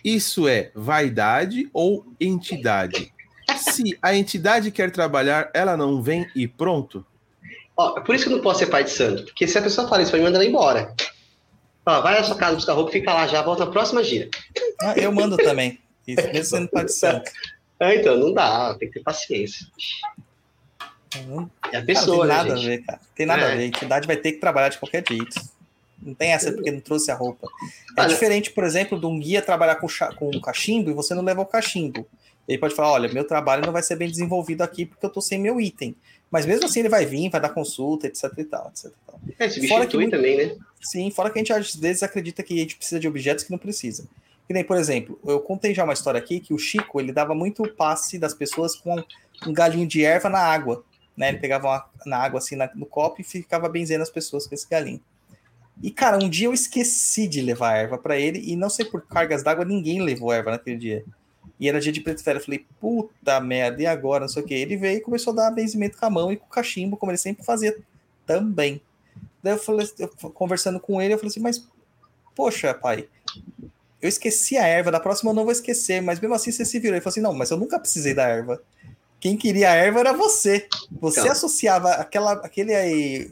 Isso 0.05 0.49
é 0.49 0.71
vaidade 0.75 1.69
ou 1.73 2.07
entidade? 2.21 3.13
Se 3.57 3.99
a 4.01 4.15
entidade 4.15 4.71
quer 4.71 4.91
trabalhar, 4.91 5.51
ela 5.53 5.77
não 5.77 6.03
vem 6.03 6.27
e 6.35 6.47
pronto? 6.47 7.05
Ó, 7.77 8.01
por 8.01 8.15
isso 8.15 8.25
que 8.25 8.33
eu 8.33 8.37
não 8.37 8.43
posso 8.43 8.61
ser 8.61 8.67
pai 8.67 8.85
de 8.85 8.91
santo. 8.91 9.25
Porque 9.25 9.47
se 9.47 9.59
a 9.59 9.63
pessoa 9.63 9.89
fala 9.89 10.03
isso 10.03 10.11
pra 10.11 10.19
mim, 10.19 10.27
manda 10.27 10.39
ela 10.39 10.47
embora. 10.47 10.95
Ó, 11.87 12.01
vai 12.01 12.19
na 12.19 12.25
sua 12.25 12.37
casa 12.37 12.55
buscar 12.55 12.75
roupa, 12.75 12.93
fica 12.93 13.13
lá 13.13 13.27
já, 13.27 13.43
volta 13.43 13.65
na 13.65 13.71
próxima 13.71 14.05
gira. 14.05 14.29
Ah, 14.81 14.95
eu 14.97 15.11
mando 15.13 15.37
também. 15.37 15.79
Isso, 16.07 16.27
mesmo 16.29 16.45
sendo 16.45 16.69
pai 16.69 16.85
de 16.85 16.93
santo. 16.93 17.31
É, 17.81 17.97
então, 18.01 18.17
não 18.17 18.33
dá, 18.33 18.75
tem 18.75 18.89
que 18.89 18.95
ter 18.95 19.03
paciência. 19.03 19.67
É 21.73 21.79
a 21.79 21.83
pessoa, 21.83 22.27
cara, 22.27 22.45
tem 22.45 22.53
nada 22.53 22.55
né, 22.55 22.61
a 22.61 22.69
ver, 22.69 22.85
cara. 22.85 23.01
Tem 23.15 23.27
nada 23.27 23.43
é. 23.43 23.45
a 23.45 23.57
ver. 23.57 23.63
A 23.63 23.67
entidade 23.67 24.07
vai 24.07 24.17
ter 24.17 24.33
que 24.33 24.39
trabalhar 24.39 24.69
de 24.69 24.79
qualquer 24.79 25.03
jeito. 25.09 25.41
Não 26.03 26.15
tem 26.15 26.33
essa 26.33 26.51
porque 26.53 26.71
não 26.71 26.81
trouxe 26.81 27.11
a 27.11 27.15
roupa. 27.15 27.47
É 27.97 28.07
diferente, 28.07 28.51
por 28.53 28.65
exemplo, 28.65 28.99
de 28.99 29.07
um 29.07 29.19
guia 29.19 29.43
trabalhar 29.43 29.77
com, 29.77 29.87
com 30.17 30.41
cachimbo 30.41 30.91
e 30.91 30.95
você 30.95 31.15
não 31.15 31.23
leva 31.23 31.43
o 31.43 31.47
cachimbo. 31.47 32.07
Ele 32.49 32.59
pode 32.59 32.75
falar: 32.75 32.93
olha, 32.93 33.13
meu 33.13 33.25
trabalho 33.25 33.65
não 33.67 33.73
vai 33.73 33.83
ser 33.83 33.97
bem 33.97 34.09
desenvolvido 34.09 34.63
aqui 34.63 34.87
porque 34.87 35.05
eu 35.05 35.11
tô 35.11 35.21
sem 35.21 35.39
meu 35.39 35.61
item. 35.61 35.95
Mas 36.31 36.47
mesmo 36.47 36.65
assim 36.67 36.81
ele 36.81 36.89
vai 36.89 37.05
vir, 37.05 37.29
vai 37.29 37.41
dar 37.41 37.49
consulta, 37.51 38.07
etc 38.07 38.25
e 38.39 38.45
tal, 38.45 38.69
etc 38.71 38.85
e 38.87 39.07
tal. 39.07 39.21
É, 39.39 39.49
se 39.49 39.67
Fora 39.69 39.87
que- 39.87 40.09
também, 40.09 40.37
né? 40.37 40.57
Sim, 40.81 41.11
fora 41.11 41.29
que 41.29 41.39
a 41.39 41.41
gente 41.41 41.53
às 41.53 41.75
vezes 41.75 42.03
acredita 42.03 42.43
que 42.43 42.55
a 42.55 42.57
gente 42.57 42.77
precisa 42.77 42.99
de 42.99 43.07
objetos 43.07 43.45
que 43.45 43.51
não 43.51 43.59
precisa. 43.59 44.09
Que 44.47 44.55
nem, 44.55 44.65
por 44.65 44.77
exemplo, 44.79 45.21
eu 45.27 45.39
contei 45.41 45.75
já 45.75 45.85
uma 45.85 45.93
história 45.93 46.19
aqui 46.19 46.41
que 46.41 46.55
o 46.55 46.59
Chico, 46.59 46.99
ele 47.01 47.13
dava 47.13 47.35
muito 47.35 47.69
passe 47.75 48.19
das 48.19 48.33
pessoas 48.33 48.75
com 48.75 48.97
um 49.47 49.53
galinho 49.53 49.87
de 49.87 50.03
erva 50.05 50.29
na 50.31 50.39
água, 50.41 50.83
né? 51.17 51.29
Ele 51.29 51.39
pegava 51.39 51.67
uma- 51.69 51.85
na 52.07 52.17
água 52.17 52.39
assim 52.39 52.57
na- 52.57 52.71
no 52.75 52.87
copo 52.87 53.21
e 53.21 53.25
ficava 53.25 53.69
benzendo 53.69 54.03
as 54.03 54.11
pessoas 54.11 54.47
com 54.47 54.55
esse 54.55 54.67
galinho. 54.69 55.01
E 55.83 55.91
cara, 55.91 56.23
um 56.23 56.29
dia 56.29 56.47
eu 56.47 56.53
esqueci 56.53 57.27
de 57.27 57.41
levar 57.41 57.77
erva 57.77 57.97
para 57.97 58.19
ele 58.19 58.41
e 58.45 58.55
não 58.55 58.69
sei 58.69 58.85
por 58.85 59.03
cargas 59.07 59.43
d'água 59.43 59.65
ninguém 59.65 60.03
levou 60.03 60.33
erva 60.33 60.51
naquele 60.51 60.77
dia. 60.77 61.05
E 61.59 61.69
era 61.69 61.81
dia 61.81 61.93
de 61.93 62.01
preto. 62.01 62.27
Eu 62.27 62.41
falei, 62.41 62.67
puta 62.81 63.39
merda, 63.41 63.83
e 63.83 63.87
agora? 63.87 64.21
Não 64.23 64.29
sei 64.29 64.43
o 64.43 64.47
que. 64.47 64.55
Ele 64.55 64.77
veio 64.77 64.99
e 64.99 65.01
começou 65.01 65.33
a 65.33 65.37
dar 65.37 65.51
benzimento 65.51 65.99
com 65.99 66.07
a 66.07 66.11
mão 66.11 66.33
e 66.33 66.37
com 66.37 66.47
o 66.47 66.51
cachimbo, 66.51 66.97
como 66.97 67.13
ele 67.13 67.19
sempre 67.19 67.45
fazia 67.45 67.77
também. 68.27 68.81
Daí 69.43 69.55
eu 69.55 69.59
falei, 69.59 69.89
eu 69.99 70.09
conversando 70.33 70.81
com 70.81 71.01
ele, 71.01 71.15
eu 71.15 71.19
falei 71.19 71.31
assim, 71.31 71.41
mas, 71.41 71.67
poxa, 72.35 72.73
pai, 72.75 73.09
eu 74.01 74.09
esqueci 74.09 74.57
a 74.57 74.67
erva, 74.67 74.91
da 74.91 75.01
próxima 75.01 75.31
eu 75.31 75.35
não 75.35 75.45
vou 75.45 75.53
esquecer, 75.53 76.01
mas 76.01 76.19
mesmo 76.21 76.35
assim 76.35 76.51
você 76.51 76.65
se 76.65 76.79
virou. 76.79 76.95
Ele 76.95 77.03
falou 77.03 77.13
assim, 77.13 77.21
não, 77.21 77.35
mas 77.35 77.51
eu 77.51 77.57
nunca 77.59 77.79
precisei 77.79 78.15
da 78.15 78.27
erva. 78.27 78.63
Quem 79.19 79.37
queria 79.37 79.71
a 79.71 79.75
erva 79.75 80.01
era 80.01 80.13
você. 80.15 80.67
Você 81.01 81.21
Então. 81.21 81.33
associava 81.33 81.91
aquela, 81.93 82.33
aquele 82.33 82.75
aí, 82.75 83.31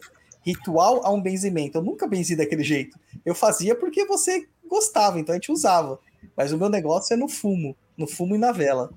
ritual 0.49 1.05
a 1.05 1.11
um 1.13 1.21
benzimento. 1.21 1.79
Eu 1.79 1.83
nunca 1.83 2.07
benzi 2.07 2.35
daquele 2.35 2.65
jeito. 2.65 2.99
Eu 3.25 3.35
fazia 3.35 3.75
porque 3.75 4.05
você 4.07 4.47
gostava, 4.67 5.21
então 5.21 5.35
a 5.35 5.37
gente 5.37 5.53
usava. 5.53 5.99
Mas 6.37 6.53
o 6.53 6.59
meu 6.59 6.69
negócio 6.69 7.13
é 7.13 7.17
no 7.17 7.29
fumo, 7.29 7.77
no 7.97 8.07
fumo 8.07 8.35
e 8.35 8.39
na 8.39 8.53
vela. 8.53 8.91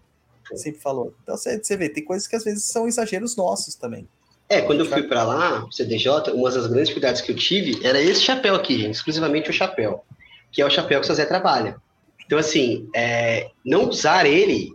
Sempre 0.55 0.81
falou. 0.81 1.13
Então 1.23 1.37
você, 1.37 1.61
você 1.61 1.77
vê, 1.77 1.89
tem 1.89 2.03
coisas 2.03 2.27
que 2.27 2.35
às 2.35 2.43
vezes 2.43 2.65
são 2.65 2.87
exageros 2.87 3.35
nossos 3.35 3.75
também. 3.75 4.07
É, 4.49 4.61
quando 4.61 4.81
eu 4.81 4.85
fui 4.85 5.03
pra 5.03 5.23
lá, 5.23 5.65
CDJ, 5.71 6.33
uma 6.33 6.51
das 6.51 6.67
grandes 6.67 6.89
dificuldades 6.89 7.21
que 7.21 7.31
eu 7.31 7.35
tive 7.35 7.85
era 7.85 8.01
esse 8.01 8.21
chapéu 8.21 8.55
aqui, 8.55 8.77
gente, 8.77 8.95
exclusivamente 8.95 9.49
o 9.49 9.53
chapéu, 9.53 10.03
que 10.51 10.61
é 10.61 10.65
o 10.65 10.69
chapéu 10.69 10.99
que 10.99 11.09
o 11.09 11.15
Zé 11.15 11.25
trabalha. 11.25 11.77
Então, 12.25 12.37
assim, 12.37 12.89
é, 12.93 13.49
não 13.65 13.87
usar 13.87 14.25
ele 14.25 14.73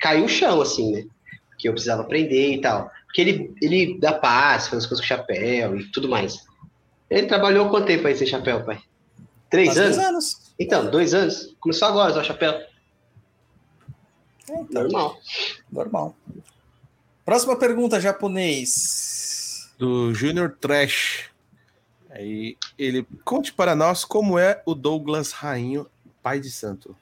caiu 0.00 0.24
o 0.24 0.28
chão, 0.28 0.60
assim, 0.60 0.90
né? 0.90 1.04
Que 1.56 1.68
eu 1.68 1.72
precisava 1.72 2.02
aprender 2.02 2.54
e 2.54 2.60
tal. 2.60 2.90
Porque 3.10 3.20
ele, 3.22 3.54
ele 3.60 3.98
dá 3.98 4.12
passe, 4.12 4.70
faz 4.70 4.84
as 4.84 4.88
coisas 4.88 5.04
com 5.04 5.14
chapéu 5.14 5.76
e 5.76 5.84
tudo 5.90 6.08
mais. 6.08 6.46
Ele 7.10 7.26
trabalhou 7.26 7.68
quanto 7.68 7.86
tempo 7.86 8.06
aí 8.06 8.16
sem 8.16 8.26
chapéu, 8.26 8.64
pai? 8.64 8.80
Três 9.50 9.68
Faz 9.74 9.78
anos? 9.80 9.96
dois 9.96 10.08
anos. 10.08 10.40
Então, 10.60 10.90
dois 10.90 11.12
anos. 11.12 11.56
Começou 11.58 11.88
agora 11.88 12.08
a 12.08 12.12
usar 12.12 12.20
o 12.20 12.24
chapéu. 12.24 12.52
É, 12.52 12.68
então, 14.48 14.82
Normal. 14.82 15.20
normal. 15.70 16.16
Próxima 17.24 17.56
pergunta, 17.56 18.00
japonês. 18.00 19.68
do 19.76 20.14
Junior 20.14 20.56
Trash. 20.60 21.30
Aí 22.10 22.56
ele 22.78 23.06
conte 23.24 23.52
para 23.52 23.74
nós 23.74 24.04
como 24.04 24.38
é 24.38 24.62
o 24.66 24.74
Douglas 24.74 25.32
Rainho, 25.32 25.86
pai 26.22 26.38
de 26.40 26.50
santo. 26.50 26.96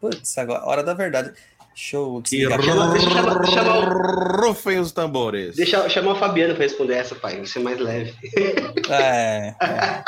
Putz, 0.00 0.36
agora, 0.38 0.64
hora 0.64 0.82
da 0.84 0.94
verdade. 0.94 1.32
Show. 1.80 2.18
E 2.18 2.22
desligar. 2.22 2.60
Chama- 2.60 2.90
deixa 2.92 3.06
eu 3.08 3.12
chamar- 3.12 3.46
chamar 3.46 4.40
rufem 4.44 4.80
os 4.80 4.90
tambores. 4.90 5.54
Deixa 5.54 5.76
eu 5.76 5.88
chamar 5.88 6.12
o 6.12 6.16
Fabiano 6.16 6.54
pra 6.54 6.64
responder 6.64 6.94
essa, 6.94 7.14
pai. 7.14 7.36
Vai 7.36 7.46
ser 7.46 7.60
mais 7.60 7.78
leve. 7.78 8.12
É, 8.90 9.54
é. 9.60 10.04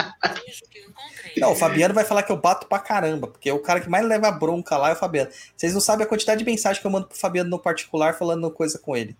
Não, 1.36 1.52
o 1.52 1.54
Fabiano 1.54 1.94
vai 1.94 2.04
falar 2.04 2.24
que 2.24 2.32
eu 2.32 2.36
bato 2.36 2.66
pra 2.66 2.80
caramba, 2.80 3.28
porque 3.28 3.48
é 3.48 3.52
o 3.54 3.60
cara 3.60 3.80
que 3.80 3.88
mais 3.88 4.04
leva 4.04 4.32
bronca 4.32 4.76
lá 4.76 4.90
é 4.90 4.94
o 4.94 4.96
Fabiano. 4.96 5.30
Vocês 5.56 5.72
não 5.72 5.80
sabem 5.80 6.04
a 6.04 6.08
quantidade 6.08 6.40
de 6.40 6.44
mensagem 6.44 6.80
que 6.80 6.86
eu 6.86 6.90
mando 6.90 7.06
pro 7.06 7.16
Fabiano 7.16 7.48
no 7.48 7.58
particular 7.58 8.14
falando 8.18 8.50
coisa 8.50 8.76
com 8.76 8.96
ele. 8.96 9.14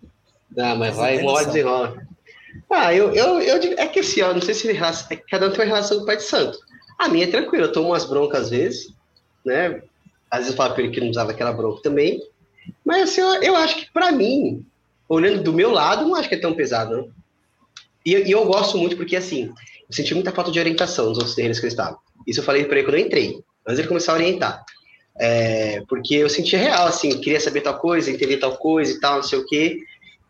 Ah, 0.59 0.75
mas 0.75 0.93
vai, 0.97 1.15
hora 1.19 1.23
noção. 1.25 1.45
desenrola. 1.45 2.01
Ah, 2.69 2.93
eu, 2.93 3.13
eu, 3.15 3.39
eu 3.39 3.75
é 3.77 3.87
que 3.87 4.01
assim, 4.01 4.21
ó, 4.21 4.33
não 4.33 4.41
sei 4.41 4.53
se 4.53 4.69
relação- 4.73 5.07
é 5.09 5.15
que 5.15 5.23
cada 5.29 5.47
um 5.47 5.51
tem 5.51 5.59
uma 5.61 5.65
relação 5.65 5.95
com 5.97 6.03
o 6.03 6.05
pai 6.05 6.17
de 6.17 6.23
santo. 6.23 6.59
A 6.99 7.07
minha 7.07 7.23
é 7.23 7.31
tranquila, 7.31 7.67
eu 7.67 7.71
tomo 7.71 7.87
umas 7.87 8.03
broncas 8.03 8.41
às 8.41 8.49
vezes, 8.49 8.93
né? 9.45 9.81
Às 10.29 10.39
vezes 10.39 10.51
eu 10.51 10.57
falo 10.57 10.73
pra 10.73 10.83
ele 10.83 10.91
que 10.93 10.99
não 10.99 11.09
usava 11.09 11.31
aquela 11.31 11.53
bronca 11.53 11.81
também. 11.81 12.21
Mas 12.85 13.09
assim, 13.09 13.21
eu, 13.21 13.43
eu 13.43 13.55
acho 13.55 13.75
que 13.77 13.91
pra 13.91 14.11
mim, 14.11 14.65
olhando 15.07 15.43
do 15.43 15.53
meu 15.53 15.71
lado, 15.71 16.03
não 16.05 16.15
acho 16.15 16.29
que 16.29 16.35
é 16.35 16.39
tão 16.39 16.53
pesado, 16.53 16.95
não. 16.97 17.09
E, 18.05 18.13
eu- 18.13 18.25
e 18.25 18.31
eu 18.31 18.45
gosto 18.45 18.77
muito 18.77 18.95
porque, 18.97 19.15
assim, 19.15 19.45
eu 19.47 19.95
senti 19.95 20.13
muita 20.13 20.31
falta 20.31 20.51
de 20.51 20.59
orientação 20.59 21.07
nos 21.09 21.17
outros 21.17 21.35
terrenos 21.35 21.59
que 21.59 21.65
eu 21.65 21.69
estava. 21.69 21.97
Isso 22.27 22.39
eu 22.39 22.43
falei 22.43 22.65
pra 22.65 22.77
ele 22.77 22.85
quando 22.87 22.95
eu 22.97 23.05
entrei, 23.05 23.39
antes 23.67 23.79
ele 23.79 23.87
começar 23.87 24.13
a 24.13 24.15
orientar. 24.15 24.63
É, 25.19 25.83
porque 25.87 26.15
eu 26.15 26.29
sentia 26.29 26.57
real, 26.57 26.87
assim, 26.87 27.19
queria 27.19 27.39
saber 27.39 27.61
tal 27.61 27.77
coisa, 27.77 28.09
entender 28.09 28.37
tal 28.37 28.57
coisa 28.57 28.91
e 28.93 28.99
tal, 28.99 29.15
não 29.17 29.23
sei 29.23 29.39
o 29.39 29.45
quê. 29.45 29.79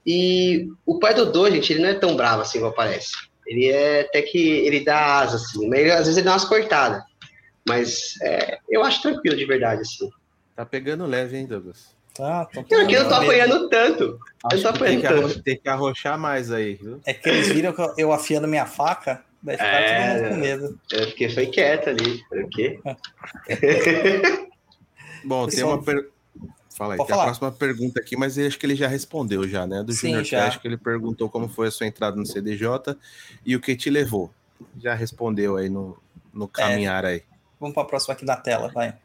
E 0.05 0.67
o 0.85 0.97
pai 0.99 1.13
do 1.13 1.25
Dodô, 1.25 1.49
gente, 1.49 1.71
ele 1.71 1.81
não 1.83 1.89
é 1.89 1.93
tão 1.93 2.15
bravo 2.15 2.41
assim 2.41 2.57
igual 2.57 2.73
parece. 2.73 3.11
Ele 3.45 3.67
é 3.69 4.01
até 4.01 4.21
que 4.21 4.37
ele 4.39 4.83
dá 4.83 5.19
asa, 5.19 5.35
assim, 5.37 5.67
mas 5.69 5.79
ele, 5.79 5.91
às 5.91 5.99
vezes 5.99 6.17
ele 6.17 6.25
dá 6.25 6.31
umas 6.33 6.45
cortadas. 6.45 7.03
Mas 7.67 8.19
é, 8.23 8.57
eu 8.69 8.83
acho 8.83 9.01
tranquilo 9.01 9.37
de 9.37 9.45
verdade, 9.45 9.81
assim. 9.81 10.09
Tá 10.55 10.65
pegando 10.65 11.05
leve, 11.05 11.37
hein, 11.37 11.45
Douglas? 11.45 11.95
Tá, 12.13 12.45
tô- 12.45 12.65
Eu 12.69 12.81
aqui 12.81 12.93
eu 12.93 13.03
não 13.03 13.09
tô 13.09 13.15
apanhando 13.15 13.69
tanto. 13.69 14.19
Acho 14.51 14.63
tô 14.63 14.73
que 14.73 14.79
tem 14.79 14.99
que, 14.99 15.05
apanhando 15.07 15.25
arro- 15.31 15.43
tem 15.43 15.57
que 15.59 15.69
arrochar 15.69 16.19
mais 16.19 16.51
aí, 16.51 16.75
viu? 16.75 16.99
É 17.05 17.13
que 17.13 17.29
eles 17.29 17.47
viram 17.49 17.71
que 17.73 17.81
eu- 17.81 17.93
eu 17.97 18.11
afiando 18.11 18.47
minha 18.47 18.65
faca, 18.65 19.23
daí 19.41 19.55
ficaram 19.57 19.77
É. 19.85 20.13
todo 20.13 20.21
mundo 20.23 20.29
com 20.29 20.35
medo. 20.41 20.79
É 20.91 21.05
porque 21.05 21.29
foi 21.29 21.47
quieto 21.47 21.89
ali. 21.89 22.21
O 22.31 22.49
quê? 22.49 22.79
Bom, 25.23 25.45
tem 25.45 25.55
Pessoal, 25.55 25.73
uma 25.75 25.83
per... 25.83 26.09
Fala 26.75 26.93
aí, 26.93 26.97
tem 26.97 27.05
a 27.05 27.09
falar. 27.09 27.23
próxima 27.25 27.51
pergunta 27.51 27.99
aqui, 27.99 28.15
mas 28.17 28.37
eu 28.37 28.47
acho 28.47 28.57
que 28.57 28.65
ele 28.65 28.75
já 28.75 28.87
respondeu 28.87 29.47
já, 29.47 29.67
né? 29.67 29.83
Do 29.83 29.91
Junior. 29.93 30.25
Trash, 30.25 30.57
que 30.57 30.67
ele 30.67 30.77
perguntou 30.77 31.29
como 31.29 31.47
foi 31.47 31.67
a 31.67 31.71
sua 31.71 31.85
entrada 31.85 32.15
no 32.17 32.25
CDJ 32.25 32.95
e 33.45 33.55
o 33.55 33.59
que 33.61 33.75
te 33.75 33.89
levou. 33.89 34.31
Já 34.79 34.93
respondeu 34.93 35.57
aí 35.57 35.69
no, 35.69 35.97
no 36.33 36.47
caminhar 36.47 37.05
aí. 37.05 37.23
Vamos 37.59 37.75
pra 37.75 37.85
próxima 37.85 38.13
aqui 38.15 38.25
na 38.25 38.35
tela, 38.37 38.69
vai. 38.69 38.95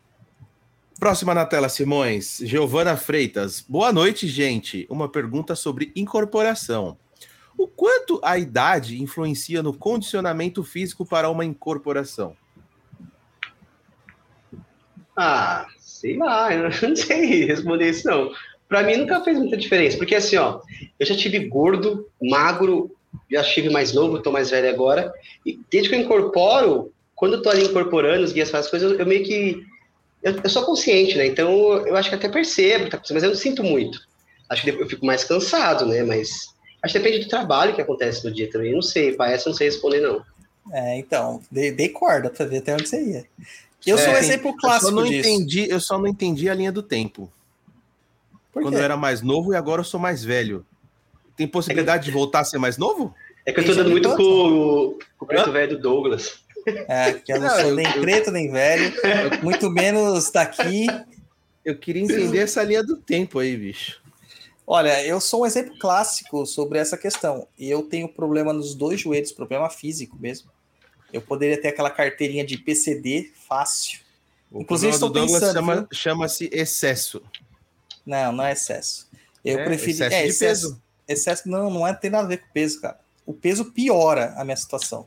Próxima 0.99 1.35
na 1.35 1.45
tela, 1.45 1.69
Simões. 1.69 2.39
Giovana 2.43 2.97
Freitas. 2.97 3.65
Boa 3.69 3.93
noite, 3.93 4.27
gente. 4.27 4.87
Uma 4.89 5.09
pergunta 5.09 5.55
sobre 5.55 5.93
incorporação. 5.95 6.97
O 7.59 7.69
quanto 7.69 8.19
a 8.23 8.39
idade 8.39 9.03
influencia 9.03 9.63
no 9.63 9.77
condicionamento 9.77 10.65
físico 10.65 11.05
para 11.05 11.29
uma 11.29 11.45
incorporação? 11.45 12.37
Ah, 15.17 15.67
sei 15.79 16.17
lá, 16.17 16.53
eu 16.55 16.65
não 16.65 16.71
sei 16.97 17.45
responder 17.45 17.91
isso 17.91 18.07
não. 18.07 18.31
Pra 18.69 18.83
mim 18.83 18.97
nunca 18.97 19.23
fez 19.23 19.39
muita 19.39 19.57
diferença, 19.57 19.97
porque 19.97 20.15
assim, 20.15 20.37
ó, 20.37 20.61
eu 20.99 21.07
já 21.07 21.17
tive 21.17 21.47
gordo, 21.47 22.09
magro, 22.21 22.95
já 23.31 23.43
tive 23.45 23.71
mais 23.71 23.93
novo, 23.95 24.21
tô 24.21 24.33
mais 24.33 24.51
velho 24.51 24.69
agora, 24.69 25.13
e 25.45 25.61
desde 25.71 25.89
que 25.89 25.95
eu 25.95 26.01
incorporo, 26.01 26.93
quando 27.15 27.35
eu 27.35 27.43
tô 27.43 27.49
ali 27.49 27.65
incorporando, 27.65 28.25
os 28.25 28.33
guias 28.33 28.53
as 28.53 28.69
coisas, 28.69 28.99
eu 28.99 29.07
meio 29.07 29.25
que, 29.25 29.65
eu, 30.27 30.41
eu 30.43 30.51
sou 30.51 30.65
consciente, 30.65 31.17
né, 31.17 31.27
então 31.27 31.51
eu 31.87 31.97
acho 31.97 32.09
que 32.09 32.15
até 32.15 32.29
percebo, 32.29 32.91
tá, 32.91 33.01
mas 33.11 33.23
eu 33.23 33.31
não 33.31 33.37
sinto 33.37 33.63
muito. 33.63 34.01
Acho 34.49 34.63
que 34.63 34.71
eu 34.71 34.89
fico 34.89 35.07
mais 35.07 35.25
cansado, 35.25 35.87
né, 35.87 36.03
mas 36.03 36.49
acho 36.83 36.93
que 36.93 36.99
depende 36.99 37.25
do 37.25 37.29
trabalho 37.31 37.75
que 37.75 37.81
acontece 37.81 38.25
no 38.25 38.33
dia 38.33 38.51
também, 38.51 38.73
não 38.75 38.83
sei, 38.83 39.11
eu 39.11 39.17
não 39.47 39.55
sei 39.55 39.69
responder 39.69 40.01
não. 40.01 40.25
É, 40.73 40.99
então, 40.99 41.41
dei, 41.51 41.71
dei 41.71 41.89
corda 41.89 42.29
pra 42.29 42.45
ver 42.45 42.59
até 42.59 42.75
onde 42.75 42.89
você 42.89 43.03
ia. 43.03 43.25
Eu 43.87 43.97
É, 43.97 44.01
sou 44.05 44.15
um 44.15 44.17
exemplo 44.17 44.49
Eu 44.49 44.53
só, 44.55 44.59
clássico 44.59 44.91
não 44.91 45.05
disso. 45.05 45.29
entendi, 45.29 45.71
eu 45.71 45.81
só 45.81 45.97
não 45.97 46.09
entendi 46.09 46.51
a 46.51 46.55
linha 46.55 46.73
do 46.73 46.83
tempo. 46.83 47.31
Por 48.53 48.63
Quando 48.63 48.75
quê? 48.75 48.81
eu 48.81 48.85
era 48.85 48.97
mais 48.97 49.23
novo 49.23 49.53
e 49.53 49.57
agora 49.57 49.81
eu 49.81 49.85
sou 49.85 50.01
mais 50.01 50.25
velho. 50.25 50.67
Tem 51.37 51.47
possibilidade 51.47 52.07
de 52.07 52.11
voltar 52.11 52.41
a 52.41 52.45
ser 52.45 52.59
mais 52.59 52.77
novo? 52.77 53.15
É 53.45 53.53
que 53.53 53.61
eu 53.61 53.65
tô 53.65 53.75
dando 53.75 53.91
muito 53.91 54.09
com, 54.17 54.99
com 55.19 55.25
o 55.25 55.27
preto 55.29 55.53
velho 55.53 55.77
do 55.77 55.83
Douglas. 55.83 56.41
É, 56.89 57.13
que 57.15 57.33
eu 57.33 57.41
não 57.41 57.49
Não, 57.49 57.55
sou 57.61 57.71
eu- 57.71 57.75
nem 57.77 57.87
eu- 57.87 58.01
preto 58.01 58.31
nem 58.31 58.51
velho, 58.51 58.93
muito 59.43 59.71
menos 59.71 60.31
daqui. 60.31 60.87
Eu 61.65 61.79
queria 61.79 62.03
entender 62.03 62.39
essa 62.39 62.63
linha 62.63 62.83
do 62.83 62.97
tempo 62.97 63.39
aí, 63.39 63.57
bicho. 63.57 64.01
Olha, 64.67 65.05
eu 65.05 65.21
sou 65.21 65.43
um 65.43 65.47
exemplo 65.47 65.79
clássico 65.79 66.45
sobre 66.45 66.79
essa 66.79 66.97
questão. 66.99 67.47
E 67.59 67.71
eu 67.71 67.83
tenho 67.85 68.09
problema 68.09 68.53
nos 68.53 68.75
dois 68.75 69.01
joelhos, 69.01 69.31
problema 69.33 69.71
físico 69.71 70.17
mesmo. 70.19 70.51
Eu 71.13 71.23
poderia 71.23 71.61
ter 71.61 71.69
aquela 71.69 71.91
carteirinha 71.91 72.45
de 72.45 72.59
PCD 72.59 73.31
fácil. 73.49 74.01
O 74.51 74.63
Inclusive, 74.63 74.93
estou 74.93 75.13
pensando, 75.13 75.53
chama- 75.55 75.89
chama-se 75.93 76.51
excesso. 76.53 77.23
Não, 78.05 78.33
não 78.33 78.45
é 78.45 78.53
excesso. 78.53 79.09
Eu 79.45 79.59
É, 79.61 79.65
preferi. 79.65 79.91
excesso 79.93 80.17
é, 80.17 80.23
de 80.23 80.29
excesso, 80.29 80.63
peso. 80.71 80.83
excesso 81.07 81.49
não, 81.49 81.71
não 81.71 81.87
é, 81.87 81.95
tem 81.95 82.11
nada 82.11 82.25
a 82.25 82.29
ver 82.29 82.39
com 82.39 82.49
peso, 82.53 82.81
cara. 82.81 82.99
O 83.25 83.33
peso 83.33 83.73
piora 83.73 84.35
a 84.37 84.45
minha 84.45 84.57
situação, 84.57 85.07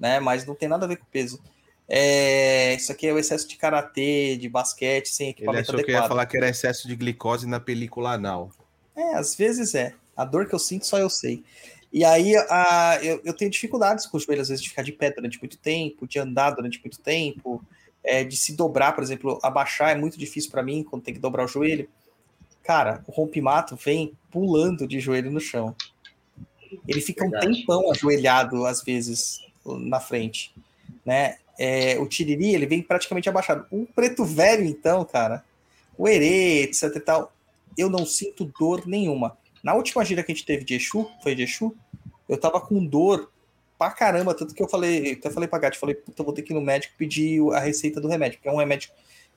né? 0.00 0.18
Mas 0.18 0.46
não 0.46 0.54
tem 0.54 0.68
nada 0.68 0.86
a 0.86 0.88
ver 0.88 0.96
com 0.96 1.04
peso. 1.04 1.40
É, 1.86 2.74
isso 2.74 2.90
aqui 2.90 3.06
é 3.06 3.12
o 3.12 3.18
excesso 3.18 3.46
de 3.46 3.56
karatê, 3.56 4.36
de 4.36 4.48
basquete, 4.48 5.08
sem 5.08 5.26
Ele 5.26 5.30
equipamento 5.32 5.70
achou 5.70 5.84
que 5.84 5.90
ia 5.90 5.98
adequado. 5.98 6.08
falar 6.08 6.26
que 6.26 6.36
era 6.36 6.48
excesso 6.48 6.88
de 6.88 6.96
glicose 6.96 7.46
na 7.46 7.60
película 7.60 8.12
anal. 8.12 8.50
É, 8.96 9.14
às 9.14 9.34
vezes 9.34 9.74
é. 9.74 9.94
A 10.16 10.24
dor 10.24 10.46
que 10.46 10.54
eu 10.54 10.58
sinto 10.58 10.86
só 10.86 10.98
eu 10.98 11.10
sei. 11.10 11.42
E 11.92 12.04
aí 12.04 12.36
a, 12.36 12.98
eu, 13.02 13.20
eu 13.24 13.34
tenho 13.34 13.50
dificuldades 13.50 14.06
com 14.06 14.16
o 14.16 14.20
joelho, 14.20 14.40
às 14.40 14.48
vezes, 14.48 14.62
de 14.62 14.68
ficar 14.70 14.82
de 14.82 14.92
pé 14.92 15.10
durante 15.10 15.38
muito 15.40 15.58
tempo, 15.58 16.06
de 16.06 16.18
andar 16.18 16.52
durante 16.52 16.80
muito 16.80 17.00
tempo, 17.00 17.62
é, 18.04 18.22
de 18.22 18.36
se 18.36 18.54
dobrar, 18.54 18.92
por 18.92 19.02
exemplo, 19.02 19.38
abaixar 19.42 19.90
é 19.90 19.94
muito 19.96 20.16
difícil 20.18 20.50
para 20.50 20.62
mim 20.62 20.84
quando 20.84 21.02
tem 21.02 21.12
que 21.12 21.20
dobrar 21.20 21.44
o 21.44 21.48
joelho. 21.48 21.88
Cara, 22.62 23.02
o 23.08 23.10
rompimato 23.12 23.74
vem 23.74 24.16
pulando 24.30 24.86
de 24.86 25.00
joelho 25.00 25.30
no 25.30 25.40
chão. 25.40 25.74
Ele 26.86 27.00
fica 27.00 27.22
Verdade. 27.22 27.48
um 27.48 27.52
tempão 27.52 27.90
ajoelhado, 27.90 28.64
às 28.64 28.80
vezes, 28.80 29.40
na 29.64 30.00
frente. 30.00 30.54
Né? 31.04 31.36
É, 31.58 31.98
o 31.98 32.06
Tiriri, 32.06 32.54
ele 32.54 32.66
vem 32.66 32.82
praticamente 32.82 33.28
abaixado. 33.28 33.66
O 33.70 33.86
preto 33.86 34.24
velho, 34.24 34.64
então, 34.64 35.04
cara, 35.04 35.44
o 35.96 36.08
Herê, 36.08 36.62
etc 36.62 36.94
e 36.96 37.00
tal, 37.00 37.32
eu 37.76 37.90
não 37.90 38.06
sinto 38.06 38.44
dor 38.58 38.86
nenhuma. 38.86 39.36
Na 39.62 39.74
última 39.74 40.04
gira 40.04 40.22
que 40.22 40.32
a 40.32 40.34
gente 40.34 40.46
teve 40.46 40.64
de 40.64 40.74
Exu, 40.74 41.10
foi 41.22 41.34
de 41.34 41.42
Exu, 41.42 41.74
eu 42.28 42.38
tava 42.38 42.60
com 42.60 42.84
dor 42.84 43.30
pra 43.78 43.90
caramba, 43.90 44.34
tanto 44.34 44.54
que 44.54 44.62
eu 44.62 44.68
falei, 44.68 45.12
até 45.12 45.30
falei 45.30 45.48
pra 45.48 45.58
Gatti, 45.58 45.78
falei, 45.78 45.94
puta, 45.94 46.22
vou 46.22 46.32
ter 46.32 46.42
que 46.42 46.52
ir 46.52 46.54
no 46.54 46.60
médico 46.60 46.94
pedir 46.96 47.42
a 47.52 47.58
receita 47.58 48.00
do 48.00 48.08
remédio, 48.08 48.38
porque 48.38 48.48
é 48.48 48.52
um 48.52 48.56
remédio, 48.56 48.90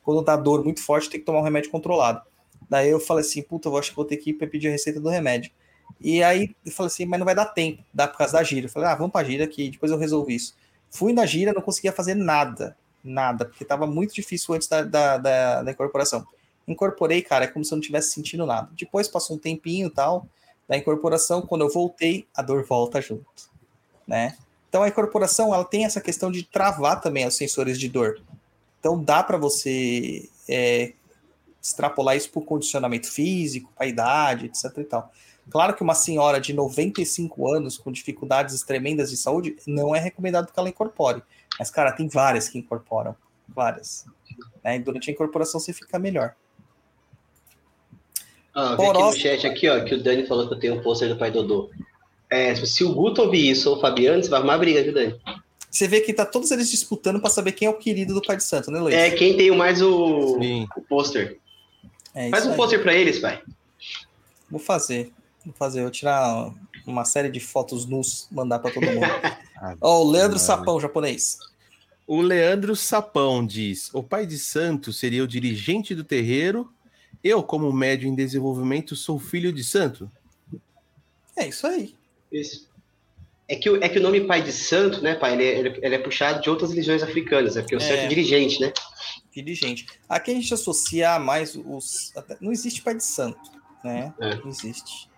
quando 0.03 0.21
dá 0.21 0.35
dor 0.35 0.63
muito 0.63 0.81
forte, 0.81 1.09
tem 1.09 1.19
que 1.19 1.25
tomar 1.25 1.39
um 1.39 1.43
remédio 1.43 1.71
controlado. 1.71 2.21
Daí 2.69 2.89
eu 2.89 2.99
falei 2.99 3.21
assim, 3.21 3.41
puta, 3.41 3.69
eu 3.69 3.77
acho 3.77 3.89
que 3.89 3.95
vou 3.95 4.05
ter 4.05 4.17
que 4.17 4.29
ir 4.29 4.33
pra 4.33 4.47
pedir 4.47 4.67
a 4.67 4.71
receita 4.71 4.99
do 4.99 5.09
remédio. 5.09 5.51
E 5.99 6.21
aí 6.21 6.55
eu 6.65 6.71
falei 6.71 6.87
assim, 6.87 7.05
mas 7.05 7.19
não 7.19 7.25
vai 7.25 7.35
dar 7.35 7.45
tempo, 7.45 7.83
dá 7.93 8.07
por 8.07 8.17
causa 8.17 8.33
da 8.33 8.43
gira. 8.43 8.65
Eu 8.65 8.69
falei, 8.69 8.89
ah, 8.89 8.95
vamos 8.95 9.11
pra 9.11 9.23
gira 9.23 9.45
aqui, 9.45 9.69
depois 9.69 9.91
eu 9.91 9.97
resolvo 9.97 10.29
isso. 10.29 10.53
Fui 10.89 11.13
na 11.13 11.25
gira, 11.25 11.53
não 11.53 11.61
conseguia 11.61 11.93
fazer 11.93 12.13
nada, 12.13 12.75
nada, 13.03 13.45
porque 13.45 13.65
tava 13.65 13.87
muito 13.87 14.13
difícil 14.13 14.53
antes 14.53 14.67
da, 14.67 14.83
da, 14.83 15.17
da, 15.17 15.63
da 15.63 15.71
incorporação. 15.71 16.25
Incorporei, 16.67 17.21
cara, 17.21 17.45
é 17.45 17.47
como 17.47 17.63
se 17.63 17.73
eu 17.73 17.77
não 17.77 17.81
tivesse 17.81 18.11
sentindo 18.11 18.45
nada. 18.45 18.69
Depois 18.77 19.07
passou 19.07 19.35
um 19.35 19.39
tempinho 19.39 19.87
e 19.87 19.89
tal, 19.91 20.27
da 20.67 20.77
incorporação, 20.77 21.41
quando 21.41 21.61
eu 21.61 21.69
voltei, 21.69 22.27
a 22.35 22.41
dor 22.41 22.65
volta 22.65 23.01
junto, 23.01 23.49
né? 24.07 24.37
Então 24.69 24.81
a 24.81 24.87
incorporação, 24.87 25.53
ela 25.53 25.65
tem 25.65 25.85
essa 25.85 26.01
questão 26.01 26.31
de 26.31 26.43
travar 26.43 26.99
também 26.99 27.27
os 27.27 27.35
sensores 27.35 27.79
de 27.79 27.87
dor. 27.87 28.21
Então 28.79 29.01
dá 29.01 29.21
para 29.21 29.37
você 29.37 30.27
é, 30.49 30.93
extrapolar 31.61 32.17
isso 32.17 32.29
por 32.29 32.43
condicionamento 32.43 33.11
físico, 33.11 33.71
para 33.75 33.87
idade, 33.87 34.47
etc 34.47 34.77
e 34.77 34.83
tal. 34.83 35.11
Claro 35.49 35.75
que 35.75 35.83
uma 35.83 35.93
senhora 35.93 36.39
de 36.39 36.53
95 36.53 37.53
anos 37.53 37.77
com 37.77 37.91
dificuldades 37.91 38.61
tremendas 38.63 39.09
de 39.09 39.17
saúde, 39.17 39.55
não 39.67 39.95
é 39.95 39.99
recomendado 39.99 40.51
que 40.51 40.59
ela 40.59 40.69
incorpore. 40.69 41.21
Mas, 41.59 41.69
cara, 41.69 41.91
tem 41.91 42.07
várias 42.07 42.47
que 42.47 42.57
incorporam. 42.57 43.15
Várias. 43.47 44.05
Né? 44.63 44.77
E 44.77 44.79
durante 44.79 45.09
a 45.09 45.13
incorporação 45.13 45.59
você 45.59 45.73
fica 45.73 45.99
melhor. 45.99 46.35
Ah, 48.55 48.75
vi 48.75 48.85
aqui 48.85 48.99
no 48.99 49.13
chat 49.13 49.47
aqui, 49.47 49.69
ó, 49.69 49.83
que 49.83 49.95
o 49.95 50.03
Dani 50.03 50.27
falou 50.27 50.47
que 50.47 50.53
eu 50.53 50.59
tenho 50.59 50.75
um 50.75 50.81
pôster 50.81 51.09
do 51.09 51.17
pai 51.17 51.31
Dodô. 51.31 51.71
É, 52.29 52.55
se 52.55 52.83
o 52.83 52.93
Guto 52.93 53.21
ouvir 53.21 53.49
isso 53.49 53.69
ou 53.69 53.77
o 53.77 53.81
Fabiano, 53.81 54.23
você 54.23 54.29
vai 54.29 54.39
arrumar 54.39 54.57
briga, 54.57 54.81
viu, 54.83 54.93
Dani? 54.93 55.19
Você 55.69 55.87
vê 55.87 56.01
que 56.01 56.13
tá 56.13 56.23
todos 56.23 56.51
eles 56.51 56.69
disputando 56.69 57.19
para 57.19 57.31
saber 57.31 57.51
quem 57.53 57.67
é 57.67 57.71
o 57.71 57.77
querido 57.77 58.13
do 58.13 58.21
Pai 58.21 58.37
de 58.37 58.43
Santo, 58.43 58.69
né, 58.69 58.79
Luiz? 58.79 58.95
É, 58.95 59.09
quem 59.09 59.35
tem 59.35 59.49
mais 59.55 59.81
o, 59.81 60.39
Sim. 60.39 60.67
o 60.77 60.81
pôster. 60.81 61.39
É 62.13 62.29
Faz 62.29 62.45
um 62.45 62.55
pôster 62.55 62.81
pra 62.81 62.93
eles, 62.93 63.17
pai. 63.17 63.41
Vou 64.49 64.59
fazer. 64.59 65.11
Vou 65.45 65.53
fazer. 65.53 65.81
Vou 65.81 65.91
tirar 65.91 66.51
uma 66.85 67.05
série 67.05 67.29
de 67.29 67.39
fotos 67.39 67.85
nus, 67.85 68.27
mandar 68.31 68.59
para 68.59 68.71
todo 68.73 68.85
mundo. 68.85 68.99
Ó, 69.81 70.03
o 70.03 70.11
Leandro 70.11 70.39
Sapão, 70.39 70.79
japonês. 70.79 71.37
O 72.05 72.21
Leandro 72.21 72.75
Sapão 72.75 73.45
diz: 73.45 73.89
o 73.93 74.03
pai 74.03 74.25
de 74.25 74.37
santo 74.37 74.91
seria 74.91 75.23
o 75.23 75.27
dirigente 75.27 75.95
do 75.95 76.03
terreiro. 76.03 76.69
Eu, 77.23 77.41
como 77.41 77.71
médio 77.71 78.07
em 78.09 78.15
desenvolvimento, 78.15 78.95
sou 78.95 79.17
filho 79.17 79.53
de 79.53 79.63
santo. 79.63 80.11
É 81.37 81.47
isso 81.47 81.65
aí. 81.65 81.95
Isso. 82.31 82.67
É 83.47 83.55
que, 83.55 83.69
o- 83.69 83.81
é 83.81 83.87
que 83.87 83.99
o 83.99 84.01
nome 84.01 84.21
pai 84.21 84.41
de 84.41 84.51
santo, 84.51 85.01
né, 85.01 85.15
pai, 85.15 85.33
ele 85.33 85.43
é, 85.43 85.59
ele- 85.59 85.79
ele 85.81 85.95
é 85.95 85.99
puxado 85.99 86.41
de 86.41 86.49
outras 86.49 86.71
religiões 86.71 87.03
africanas, 87.03 87.55
é 87.55 87.61
porque 87.61 87.75
o 87.75 87.77
É. 87.77 87.81
santo 87.81 87.93
é 87.99 88.07
dirigente, 88.07 88.59
né? 88.59 88.73
Dirigente. 89.33 89.85
Aqui 90.07 90.31
a 90.31 90.33
gente 90.33 90.53
associa 90.53 91.17
mais 91.19 91.55
os. 91.55 92.11
até- 92.15 92.37
Não 92.41 92.51
existe 92.51 92.81
pai 92.81 92.95
de 92.95 93.03
santo, 93.03 93.39
né? 93.83 94.13
É. 94.19 94.35
Não 94.35 94.49
existe. 94.49 95.09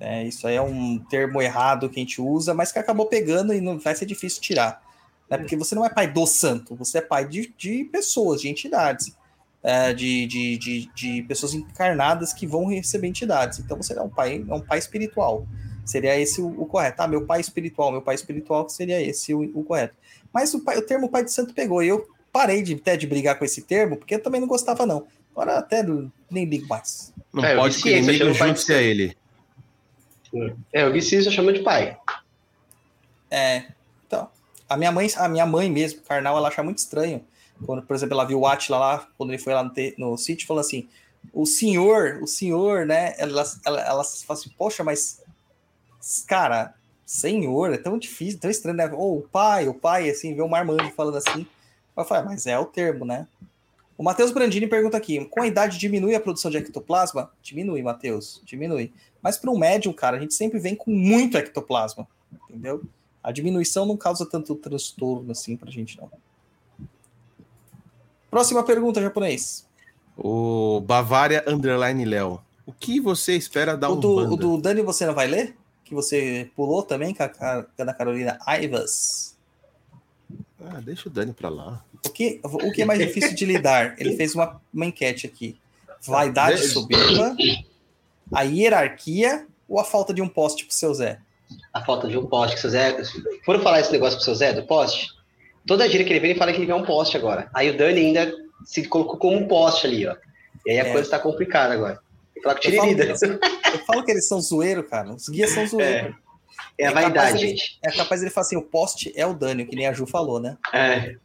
É, 0.00 0.24
isso 0.24 0.46
aí 0.46 0.56
é 0.56 0.62
um 0.62 0.98
termo 0.98 1.40
errado 1.40 1.88
que 1.88 2.00
a 2.00 2.02
gente 2.02 2.20
usa, 2.20 2.52
mas 2.54 2.72
que 2.72 2.78
acabou 2.78 3.06
pegando 3.06 3.52
e 3.54 3.60
não 3.60 3.78
vai 3.78 3.94
ser 3.94 4.06
difícil 4.06 4.40
tirar. 4.42 4.82
Né? 5.30 5.38
Porque 5.38 5.56
você 5.56 5.74
não 5.74 5.84
é 5.84 5.88
pai 5.88 6.10
do 6.10 6.26
santo, 6.26 6.74
você 6.74 6.98
é 6.98 7.00
pai 7.00 7.26
de, 7.26 7.52
de 7.56 7.84
pessoas, 7.84 8.40
de 8.40 8.48
entidades. 8.48 9.14
é, 9.62 9.94
de, 9.94 10.26
de, 10.26 10.58
de, 10.58 10.90
de 10.94 11.22
pessoas 11.22 11.54
encarnadas 11.54 12.32
que 12.34 12.46
vão 12.46 12.66
receber 12.66 13.08
entidades. 13.08 13.58
Então 13.60 13.76
você 13.78 13.98
é 13.98 14.02
um 14.02 14.10
pai, 14.10 14.44
é 14.46 14.54
um 14.54 14.60
pai 14.60 14.78
espiritual. 14.78 15.46
Seria 15.86 16.18
esse 16.20 16.40
o, 16.42 16.48
o 16.60 16.66
correto. 16.66 17.00
Ah, 17.02 17.08
meu 17.08 17.24
pai 17.24 17.40
espiritual, 17.40 17.90
meu 17.90 18.02
pai 18.02 18.14
espiritual 18.14 18.68
seria 18.68 19.00
esse 19.00 19.32
o, 19.32 19.40
o 19.58 19.64
correto. 19.64 19.94
Mas 20.32 20.52
o, 20.52 20.60
pai- 20.60 20.76
o 20.76 20.82
termo 20.82 21.08
pai 21.08 21.24
de 21.24 21.32
santo 21.32 21.54
pegou. 21.54 21.82
E 21.82 21.88
eu 21.88 22.06
parei 22.32 22.62
de, 22.62 22.74
até 22.74 22.96
de 22.96 23.06
brigar 23.06 23.38
com 23.38 23.44
esse 23.44 23.62
termo, 23.62 23.96
porque 23.96 24.16
eu 24.16 24.22
também 24.22 24.40
não 24.40 24.48
gostava, 24.48 24.84
não. 24.84 25.06
Agora 25.32 25.58
até 25.58 25.82
nem 26.30 26.44
ligo 26.44 26.68
mais. 26.68 27.12
Não 27.32 27.42
É, 27.44 27.56
pode 27.56 27.82
que 27.82 27.88
inimigo 27.90 28.32
junte-se 28.34 28.72
a 28.72 28.82
ele. 28.82 29.16
É, 30.72 30.86
o 30.86 30.92
Vicício 30.92 31.30
chama 31.30 31.52
de 31.52 31.60
pai. 31.60 31.96
É, 33.30 33.64
então, 34.06 34.28
a 34.68 34.76
minha 34.76 34.92
mãe, 34.92 35.08
a 35.16 35.28
minha 35.28 35.46
mãe 35.46 35.70
mesmo, 35.70 36.02
carnal, 36.02 36.36
ela 36.36 36.48
acha 36.48 36.62
muito 36.62 36.78
estranho. 36.78 37.24
Quando, 37.64 37.82
por 37.82 37.94
exemplo, 37.94 38.14
ela 38.14 38.24
viu 38.24 38.40
o 38.40 38.46
Atila 38.46 38.78
lá, 38.78 39.08
quando 39.16 39.30
ele 39.30 39.42
foi 39.42 39.54
lá 39.54 39.62
no, 39.62 39.72
no 39.98 40.16
sítio, 40.16 40.46
falou 40.46 40.60
assim: 40.60 40.88
o 41.32 41.46
senhor, 41.46 42.20
o 42.22 42.26
senhor, 42.26 42.86
né? 42.86 43.14
Ela, 43.18 43.44
ela, 43.64 43.80
ela 43.80 44.04
fala 44.04 44.38
assim, 44.38 44.50
poxa, 44.56 44.82
mas, 44.82 45.22
cara, 46.26 46.74
senhor, 47.06 47.72
é 47.72 47.78
tão 47.78 47.98
difícil, 47.98 48.40
tão 48.40 48.50
estranho, 48.50 48.76
né? 48.76 48.90
Ou 48.92 49.18
o 49.18 49.22
pai, 49.22 49.68
o 49.68 49.74
pai, 49.74 50.10
assim, 50.10 50.34
vê 50.34 50.42
o 50.42 50.48
marmanjo 50.48 50.90
falando 50.92 51.16
assim. 51.16 51.46
Eu 51.96 52.04
falei, 52.04 52.24
"Ah, 52.24 52.26
mas 52.26 52.46
é 52.46 52.58
o 52.58 52.64
termo, 52.64 53.04
né? 53.04 53.26
O 53.96 54.02
Matheus 54.02 54.32
Brandini 54.32 54.66
pergunta 54.66 54.96
aqui: 54.96 55.24
com 55.26 55.42
a 55.42 55.46
idade 55.46 55.78
diminui 55.78 56.14
a 56.14 56.20
produção 56.20 56.50
de 56.50 56.56
ectoplasma? 56.56 57.30
Diminui, 57.42 57.82
Matheus, 57.82 58.42
diminui. 58.44 58.92
Mas 59.22 59.36
para 59.36 59.50
um 59.50 59.58
médium, 59.58 59.92
cara, 59.92 60.16
a 60.16 60.20
gente 60.20 60.34
sempre 60.34 60.58
vem 60.58 60.74
com 60.74 60.90
muito 60.90 61.36
ectoplasma, 61.38 62.06
entendeu? 62.48 62.82
A 63.22 63.32
diminuição 63.32 63.86
não 63.86 63.96
causa 63.96 64.26
tanto 64.26 64.54
transtorno 64.54 65.32
assim 65.32 65.56
pra 65.56 65.70
gente, 65.70 65.98
não. 65.98 66.10
Próxima 68.30 68.62
pergunta, 68.64 69.00
japonês. 69.00 69.66
O 70.16 70.80
Bavária 70.80 71.42
Underline 71.46 72.04
Léo. 72.04 72.40
O 72.66 72.72
que 72.72 73.00
você 73.00 73.36
espera 73.36 73.76
da 73.76 73.88
O 73.88 73.96
do, 73.96 74.12
Umbanda? 74.12 74.34
o 74.34 74.36
do 74.36 74.60
Dani 74.60 74.82
você 74.82 75.06
não 75.06 75.14
vai 75.14 75.26
ler? 75.26 75.56
Que 75.84 75.94
você 75.94 76.50
pulou 76.56 76.82
também 76.82 77.14
com 77.14 77.22
a, 77.22 77.28
com 77.28 77.44
a 77.44 77.66
Ana 77.78 77.94
Carolina 77.94 78.38
Aivas. 78.44 79.33
Ah, 80.70 80.80
deixa 80.80 81.08
o 81.08 81.12
Dani 81.12 81.32
pra 81.32 81.48
lá. 81.48 81.84
O 82.04 82.10
que, 82.10 82.40
o 82.42 82.72
que 82.72 82.82
é 82.82 82.84
mais 82.84 82.98
difícil 82.98 83.34
de 83.34 83.44
lidar? 83.44 83.94
Ele 83.98 84.16
fez 84.16 84.34
uma, 84.34 84.60
uma 84.72 84.86
enquete 84.86 85.26
aqui. 85.26 85.56
Vaidade 86.06 86.56
Deixa- 86.58 86.74
soberba, 86.74 87.36
a 88.32 88.42
hierarquia 88.42 89.46
ou 89.68 89.78
a 89.80 89.84
falta 89.84 90.12
de 90.12 90.20
um 90.22 90.28
poste 90.28 90.64
pro 90.66 90.74
seu 90.74 90.92
Zé? 90.94 91.18
A 91.72 91.82
falta 91.84 92.06
de 92.08 92.16
um 92.18 92.26
poste 92.26 92.52
que 92.54 92.58
o 92.58 92.60
seu 92.62 92.70
Zé. 92.70 92.96
Foram 93.44 93.60
falar 93.60 93.80
esse 93.80 93.92
negócio 93.92 94.16
pro 94.16 94.24
seu 94.24 94.34
Zé, 94.34 94.52
do 94.52 94.66
poste? 94.66 95.08
Toda 95.66 95.88
gira 95.88 96.04
que 96.04 96.10
ele 96.12 96.20
vem, 96.20 96.30
ele 96.30 96.38
fala 96.38 96.52
que 96.52 96.58
ele 96.58 96.66
quer 96.66 96.74
um 96.74 96.84
poste 96.84 97.16
agora. 97.16 97.48
Aí 97.54 97.70
o 97.70 97.76
Dani 97.76 98.00
ainda 98.00 98.32
se 98.66 98.86
colocou 98.86 99.16
como 99.16 99.36
um 99.36 99.48
poste 99.48 99.86
ali, 99.86 100.06
ó. 100.06 100.14
E 100.66 100.72
aí 100.72 100.80
a 100.80 100.86
É. 100.86 100.92
coisa 100.92 101.08
tá 101.10 101.18
complicada 101.18 101.72
agora. 101.74 101.98
Que 102.34 102.40
Eu 102.40 102.42
falo, 102.42 102.54
que 102.58 102.70
Tiriridas. 102.70 103.22
eles, 103.22 103.38
eu 103.72 103.78
falo 103.86 104.04
que 104.04 104.10
eles 104.10 104.28
são 104.28 104.40
zoeiro, 104.40 104.84
cara. 104.84 105.14
Os 105.14 105.28
guias 105.28 105.50
são 105.50 105.66
zoeiro. 105.66 106.08
É 106.08 106.14
É 106.76 106.86
capaz 106.86 107.04
vaidade, 107.04 107.38
ele- 107.38 107.48
gente. 107.56 107.78
É 107.82 107.90
capaz 107.92 108.20
ele 108.22 108.30
falar 108.30 108.46
assim: 108.46 108.56
o 108.56 108.62
poste 108.62 109.12
é 109.14 109.24
o 109.26 109.32
Dani, 109.34 109.64
que 109.64 109.76
nem 109.76 109.86
a 109.86 109.92
Ju 109.92 110.06
falou, 110.06 110.40
né? 110.40 110.56
É. 110.72 111.16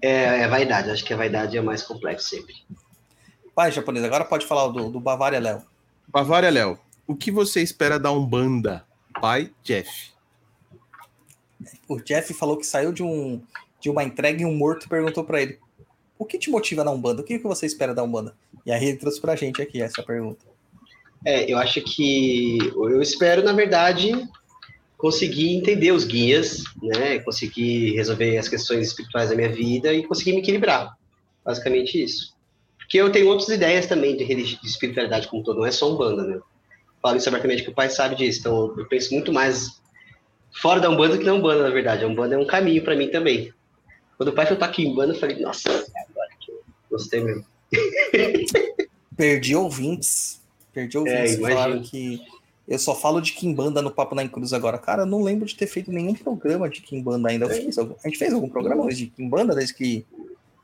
É, 0.00 0.40
é 0.42 0.48
vaidade. 0.48 0.90
Acho 0.90 1.04
que 1.04 1.12
a 1.12 1.16
vaidade 1.16 1.56
é 1.56 1.60
mais 1.60 1.82
complexo 1.82 2.28
sempre. 2.30 2.54
Vai, 3.54 3.70
japonês, 3.72 4.04
agora 4.04 4.24
pode 4.24 4.46
falar 4.46 4.68
do, 4.68 4.90
do 4.90 5.00
Bavária 5.00 5.38
Léo. 5.38 5.62
Bavária 6.08 6.50
Léo. 6.50 6.78
O 7.06 7.14
que 7.14 7.30
você 7.30 7.62
espera 7.62 7.98
da 7.98 8.10
Umbanda? 8.10 8.84
Pai 9.20 9.50
Jeff. 9.62 10.10
O 11.88 11.96
Jeff 12.00 12.32
falou 12.34 12.56
que 12.56 12.66
saiu 12.66 12.92
de, 12.92 13.02
um, 13.02 13.40
de 13.80 13.88
uma 13.88 14.04
entrega 14.04 14.42
e 14.42 14.44
um 14.46 14.54
morto 14.54 14.88
perguntou 14.88 15.24
pra 15.24 15.40
ele: 15.40 15.58
O 16.18 16.24
que 16.24 16.38
te 16.38 16.50
motiva 16.50 16.84
na 16.84 16.90
Umbanda? 16.90 17.22
O 17.22 17.24
que, 17.24 17.38
que 17.38 17.46
você 17.46 17.66
espera 17.66 17.94
da 17.94 18.02
Umbanda? 18.02 18.34
E 18.64 18.72
aí 18.72 18.84
ele 18.84 18.98
trouxe 18.98 19.20
pra 19.20 19.36
gente 19.36 19.62
aqui 19.62 19.80
essa 19.80 20.02
pergunta. 20.02 20.44
É, 21.24 21.50
eu 21.50 21.58
acho 21.58 21.80
que 21.82 22.58
eu 22.74 23.00
espero, 23.00 23.42
na 23.42 23.52
verdade, 23.52 24.12
conseguir 24.96 25.54
entender 25.54 25.92
os 25.92 26.04
guias, 26.04 26.64
né? 26.82 27.18
Conseguir 27.20 27.94
resolver 27.94 28.38
as 28.38 28.48
questões 28.48 28.88
espirituais 28.88 29.30
da 29.30 29.36
minha 29.36 29.50
vida 29.50 29.92
e 29.92 30.02
conseguir 30.04 30.32
me 30.32 30.38
equilibrar. 30.38 30.96
Basicamente 31.44 32.02
isso. 32.02 32.34
Porque 32.78 32.98
eu 32.98 33.10
tenho 33.10 33.28
outras 33.28 33.48
ideias 33.48 33.86
também 33.86 34.16
de, 34.16 34.24
religi- 34.24 34.60
de 34.60 34.66
espiritualidade 34.68 35.28
como 35.28 35.42
um 35.42 35.44
todo, 35.44 35.58
não 35.58 35.66
é 35.66 35.70
só 35.70 35.92
Umbanda, 35.92 36.22
né? 36.22 36.40
Falo 37.02 37.16
isso 37.16 37.28
abertamente 37.28 37.62
que 37.62 37.70
o 37.70 37.74
pai 37.74 37.90
sabe 37.90 38.16
disso. 38.16 38.40
Então 38.40 38.74
eu 38.76 38.86
penso 38.86 39.12
muito 39.12 39.32
mais 39.32 39.80
fora 40.60 40.80
da 40.80 40.88
Umbanda 40.88 41.14
do 41.14 41.18
que 41.20 41.26
na 41.26 41.34
Umbanda, 41.34 41.62
na 41.64 41.70
verdade. 41.70 42.04
A 42.04 42.08
Umbanda 42.08 42.34
é 42.34 42.38
um 42.38 42.46
caminho 42.46 42.82
para 42.82 42.96
mim 42.96 43.08
também. 43.08 43.52
Quando 44.16 44.30
o 44.30 44.32
pai 44.32 44.46
foi 44.46 44.56
aqui 44.60 44.84
em 44.84 44.92
Umbanda, 44.92 45.12
eu 45.12 45.18
falei, 45.18 45.38
nossa, 45.40 45.68
é 45.68 45.72
agora 45.72 46.30
que 46.40 46.50
eu 46.50 46.64
gostei 46.90 47.22
mesmo. 47.22 47.44
Perdi 49.16 49.54
ouvintes. 49.54 50.42
Perdi 50.72 50.96
ouvintes 50.98 51.34
que 51.34 51.38
imagino. 51.40 51.60
falaram 51.60 51.82
que 51.82 52.20
eu 52.68 52.78
só 52.78 52.94
falo 52.94 53.20
de 53.20 53.32
Kimbanda 53.32 53.80
no 53.82 53.90
Papo 53.90 54.14
na 54.14 54.26
Cruz 54.28 54.52
agora. 54.52 54.78
Cara, 54.78 55.02
eu 55.02 55.06
não 55.06 55.22
lembro 55.22 55.46
de 55.46 55.54
ter 55.54 55.66
feito 55.66 55.90
nenhum 55.92 56.14
programa 56.14 56.68
de 56.68 56.80
Kimbanda 56.80 57.28
ainda. 57.28 57.46
Eu 57.46 57.50
fiz 57.50 57.78
algum- 57.78 57.94
a 58.04 58.08
gente 58.08 58.18
fez 58.18 58.32
algum 58.32 58.48
programa 58.48 58.84
hoje 58.84 59.04
de 59.04 59.06
Kimbanda 59.06 59.54
desde 59.54 59.74
que 59.74 60.04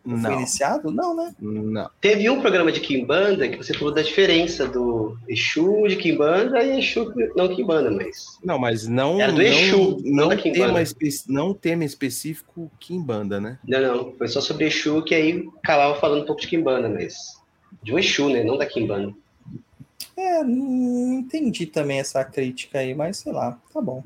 Foi 0.04 0.32
iniciado? 0.32 0.90
Não, 0.90 1.14
né? 1.14 1.32
não. 1.38 1.88
Teve 2.00 2.28
um 2.28 2.40
programa 2.40 2.72
de 2.72 2.80
Kimbanda 2.80 3.48
que 3.48 3.56
você 3.56 3.72
falou 3.72 3.94
da 3.94 4.02
diferença 4.02 4.66
do 4.66 5.16
Exu 5.28 5.86
de 5.86 5.94
Kimbanda 5.94 6.60
e 6.60 6.80
Exu 6.80 7.12
não 7.36 7.54
Kimbanda, 7.54 7.88
mas. 7.88 8.36
Não, 8.42 8.58
mas 8.58 8.88
não. 8.88 9.20
Era 9.20 9.30
do 9.30 9.38
não, 9.38 9.44
Exu, 9.44 9.98
não 10.02 10.12
não, 10.16 10.28
da 10.30 10.36
Kimbanda. 10.36 10.84
tema 10.84 11.12
não 11.28 11.54
tema 11.54 11.84
específico 11.84 12.68
Kimbanda, 12.80 13.40
né? 13.40 13.60
Não, 13.64 13.80
não. 13.80 14.12
Foi 14.18 14.26
só 14.26 14.40
sobre 14.40 14.66
Exu 14.66 15.04
que 15.04 15.14
aí 15.14 15.48
acabava 15.62 15.94
falando 16.00 16.22
um 16.24 16.26
pouco 16.26 16.40
de 16.40 16.48
Kimbanda, 16.48 16.88
mas. 16.88 17.14
De 17.80 17.94
um 17.94 17.98
Exu, 18.00 18.28
né? 18.28 18.42
Não 18.42 18.58
da 18.58 18.66
Kimbanda. 18.66 19.14
É, 20.16 20.42
não 20.42 21.14
entendi 21.14 21.66
também 21.66 21.98
essa 21.98 22.24
crítica 22.24 22.78
aí, 22.78 22.94
mas 22.94 23.18
sei 23.18 23.32
lá, 23.32 23.58
tá 23.72 23.80
bom. 23.80 24.02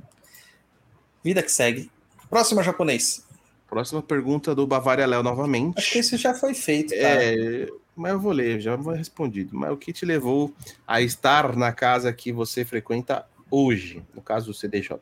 Vida 1.23 1.43
que 1.43 1.51
segue. 1.51 1.91
Próxima 2.29 2.63
japonês. 2.63 3.27
Próxima 3.69 4.03
pergunta 4.03 4.55
do 4.55 4.67
Bavária 4.67 5.07
Léo 5.07 5.23
novamente. 5.23 5.79
Acho 5.79 5.93
que 5.93 5.99
isso 5.99 6.17
já 6.17 6.33
foi 6.33 6.55
feito, 6.55 6.91
cara. 6.95 7.23
É, 7.25 7.69
mas 7.97 8.13
eu 8.13 8.21
vou 8.21 8.33
ler, 8.33 8.61
já 8.61 8.79
foi 8.79 8.97
respondido. 8.97 9.57
Mas 9.57 9.73
o 9.73 9.77
que 9.77 9.93
te 9.93 10.05
levou 10.05 10.53
a 10.87 11.01
estar 11.01 11.57
na 11.57 11.73
casa 11.73 12.13
que 12.13 12.31
você 12.31 12.65
frequenta 12.65 13.27
hoje, 13.51 14.05
no 14.15 14.23
caso 14.23 14.47
do 14.47 14.55
CDJ? 14.55 14.99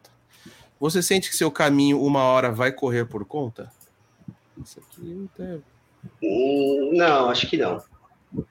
Você 0.81 1.03
sente 1.03 1.29
que 1.29 1.37
seu 1.37 1.51
caminho 1.51 2.01
uma 2.01 2.23
hora 2.23 2.51
vai 2.51 2.73
correr 2.73 3.05
por 3.05 3.25
conta? 3.25 3.71
Isso 4.63 4.81
aqui 4.81 5.29
é... 5.39 5.59
Hum, 6.23 6.93
não, 6.95 7.31
acho 7.31 7.49
que 7.49 7.57
não. 7.57 7.83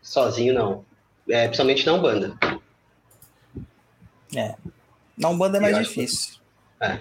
Sozinho, 0.01 0.53
não. 0.53 0.85
É, 1.29 1.45
principalmente 1.47 1.85
na 1.85 1.93
Umbanda. 1.93 2.37
Na 5.17 5.29
Umbanda 5.29 5.57
é 5.57 5.61
mais 5.61 5.77
difícil. 5.87 6.35
É. 6.81 6.99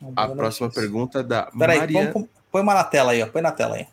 Na 0.00 0.08
Umbanda 0.08 0.22
A 0.22 0.24
é 0.32 0.34
próxima 0.36 0.68
difícil. 0.68 0.88
pergunta 0.90 1.22
da 1.22 1.44
Peraí, 1.56 1.78
Maria... 1.78 2.12
com- 2.12 2.28
põe 2.50 2.62
uma 2.62 2.74
na 2.74 2.84
tela 2.84 3.12
aí, 3.12 3.22
ó. 3.22 3.26
Põe 3.26 3.42
na 3.42 3.52
tela 3.52 3.76
aí. 3.76 3.86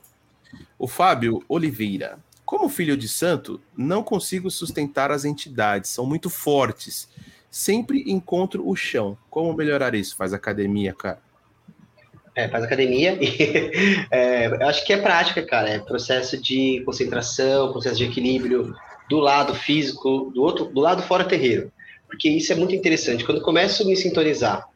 O 0.80 0.88
Fábio 0.88 1.44
Oliveira. 1.48 2.20
Como 2.46 2.70
filho 2.70 2.96
de 2.96 3.10
santo, 3.10 3.60
não 3.76 4.02
consigo 4.02 4.50
sustentar 4.50 5.12
as 5.12 5.26
entidades, 5.26 5.90
são 5.90 6.06
muito 6.06 6.30
fortes. 6.30 7.10
Sempre 7.52 8.04
encontro 8.10 8.68
o 8.68 8.76
chão. 8.76 9.18
Como 9.30 9.54
melhorar 9.54 9.94
isso? 9.96 10.16
Faz 10.16 10.34
academia, 10.34 10.94
cara. 10.94 11.20
É, 12.36 12.48
faz 12.48 12.64
academia. 12.64 13.18
e, 13.22 14.08
é, 14.12 14.48
eu 14.48 14.68
acho 14.68 14.86
que 14.86 14.94
é 14.94 14.98
prática, 15.02 15.46
cara. 15.46 15.70
É 15.70 15.80
processo 15.80 16.42
de 16.42 16.82
concentração, 16.86 17.72
processo 17.72 17.98
de 17.98 18.06
equilíbrio 18.06 18.74
do 19.10 19.20
lado 19.20 19.54
físico, 19.56 20.32
do 20.34 20.42
outro, 20.42 20.66
do 20.66 20.80
lado 20.80 21.02
fora 21.04 21.24
terreiro. 21.24 21.72
Porque 22.08 22.30
isso 22.30 22.52
é 22.52 22.56
muito 22.56 22.76
interessante. 22.76 23.24
Quando 23.24 23.40
eu 23.40 23.44
começo 23.44 23.84
a 23.84 23.86
me 23.86 23.96
sintonizar 23.96 24.68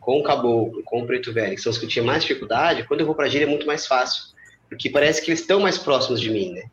com 0.00 0.20
o 0.20 0.22
caboclo, 0.22 0.82
com 0.84 1.02
o 1.02 1.06
preto 1.06 1.32
velho, 1.32 1.56
que 1.56 1.60
são 1.60 1.70
os 1.70 1.78
que 1.78 1.84
eu 1.84 1.88
tinha 1.88 2.04
mais 2.04 2.22
dificuldade, 2.22 2.84
quando 2.84 3.00
eu 3.00 3.06
vou 3.06 3.14
pra 3.14 3.28
gíria 3.28 3.44
é 3.44 3.48
muito 3.48 3.66
mais 3.66 3.86
fácil. 3.86 4.24
Porque 4.68 4.88
parece 4.90 5.22
que 5.22 5.30
eles 5.30 5.40
estão 5.40 5.60
mais 5.60 5.78
próximos 5.78 6.20
de 6.20 6.30
mim, 6.30 6.52
né? 6.52 6.64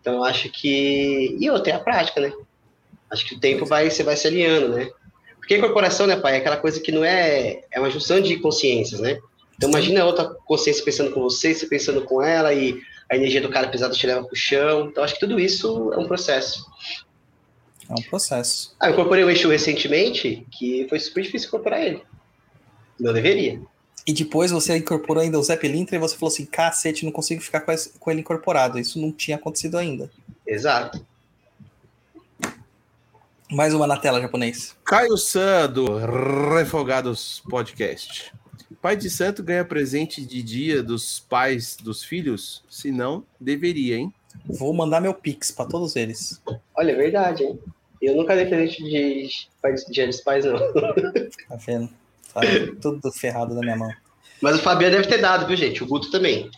Então 0.00 0.14
eu 0.14 0.24
acho 0.24 0.48
que. 0.50 1.36
E 1.38 1.50
outra, 1.50 1.72
é 1.72 1.76
a 1.76 1.80
prática, 1.80 2.20
né? 2.20 2.32
Acho 3.10 3.26
que 3.26 3.34
o 3.34 3.40
tempo 3.40 3.66
vai, 3.66 3.90
você 3.90 4.02
vai 4.02 4.16
se 4.16 4.26
alinhando, 4.26 4.68
né? 4.70 4.88
Porque 5.36 5.54
a 5.54 5.58
incorporação, 5.58 6.06
né, 6.06 6.16
pai, 6.16 6.34
é 6.34 6.36
aquela 6.38 6.56
coisa 6.56 6.80
que 6.80 6.92
não 6.92 7.04
é. 7.04 7.62
É 7.72 7.80
uma 7.80 7.90
junção 7.90 8.20
de 8.20 8.36
consciências, 8.38 9.00
né? 9.00 9.18
Então 9.56 9.68
imagina 9.68 10.04
outra 10.04 10.24
consciência 10.46 10.84
pensando 10.84 11.10
com 11.10 11.20
você, 11.20 11.54
você 11.54 11.66
pensando 11.66 12.02
com 12.02 12.22
ela, 12.22 12.54
e 12.54 12.80
a 13.10 13.16
energia 13.16 13.40
do 13.40 13.50
cara 13.50 13.68
pesado 13.68 13.94
te 13.96 14.06
leva 14.06 14.24
pro 14.24 14.36
chão. 14.36 14.86
Então 14.86 15.02
acho 15.02 15.14
que 15.14 15.20
tudo 15.20 15.40
isso 15.40 15.92
é 15.92 15.98
um 15.98 16.06
processo. 16.06 16.64
É 17.88 17.92
um 17.92 18.02
processo. 18.02 18.76
Ah, 18.78 18.86
eu 18.86 18.92
incorporei 18.92 19.24
o 19.24 19.30
Exu 19.30 19.48
recentemente, 19.48 20.46
que 20.52 20.86
foi 20.88 21.00
super 21.00 21.22
difícil 21.22 21.48
incorporar 21.48 21.82
ele. 21.82 22.02
Não 22.98 23.12
deveria. 23.12 23.60
E 24.06 24.12
depois 24.12 24.52
você 24.52 24.76
incorporou 24.76 25.22
ainda 25.22 25.38
o 25.38 25.42
Zé 25.42 25.56
Pilintra 25.56 25.96
e 25.96 25.98
você 25.98 26.16
falou 26.16 26.32
assim: 26.32 26.46
cacete, 26.46 27.04
não 27.04 27.10
consigo 27.10 27.42
ficar 27.42 27.62
com, 27.62 28.10
ele 28.10 28.20
incorporado. 28.20 28.78
Isso 28.78 29.00
não 29.00 29.10
tinha 29.10 29.36
acontecido 29.36 29.76
ainda. 29.76 30.08
Exato. 30.46 31.04
Mais 33.50 33.74
uma 33.74 33.86
na 33.88 33.96
tela, 33.96 34.20
japonês. 34.20 34.76
Caio 34.84 35.16
San, 35.16 35.68
do 35.68 35.96
Refogados 36.54 37.42
Podcast. 37.50 38.32
Pai 38.80 38.96
de 38.96 39.10
santo 39.10 39.42
ganha 39.42 39.64
presente 39.64 40.24
de 40.24 40.42
dia 40.42 40.82
dos 40.82 41.20
pais 41.20 41.76
dos 41.76 42.02
filhos? 42.02 42.62
Se 42.68 42.90
não, 42.90 43.24
deveria, 43.38 43.96
hein? 43.96 44.12
Vou 44.46 44.72
mandar 44.72 45.00
meu 45.00 45.12
pix 45.12 45.50
pra 45.50 45.66
todos 45.66 45.96
eles. 45.96 46.40
Olha, 46.74 46.92
é 46.92 46.94
verdade, 46.94 47.42
hein? 47.42 47.58
Eu 48.00 48.16
nunca 48.16 48.34
dei 48.34 48.46
presente 48.46 48.82
de 48.82 49.28
pais- 49.60 49.84
dia 49.86 50.06
dos 50.06 50.20
pais, 50.22 50.44
não. 50.46 50.54
Tá 51.48 51.56
vendo? 51.56 51.90
Tá 52.32 52.40
tudo 52.80 53.12
ferrado 53.12 53.54
na 53.54 53.60
minha 53.60 53.76
mão. 53.76 53.92
Mas 54.40 54.56
o 54.56 54.62
Fabiano 54.62 54.96
deve 54.96 55.08
ter 55.08 55.18
dado, 55.18 55.46
viu, 55.46 55.56
gente? 55.56 55.82
O 55.82 55.86
Guto 55.86 56.10
também. 56.10 56.50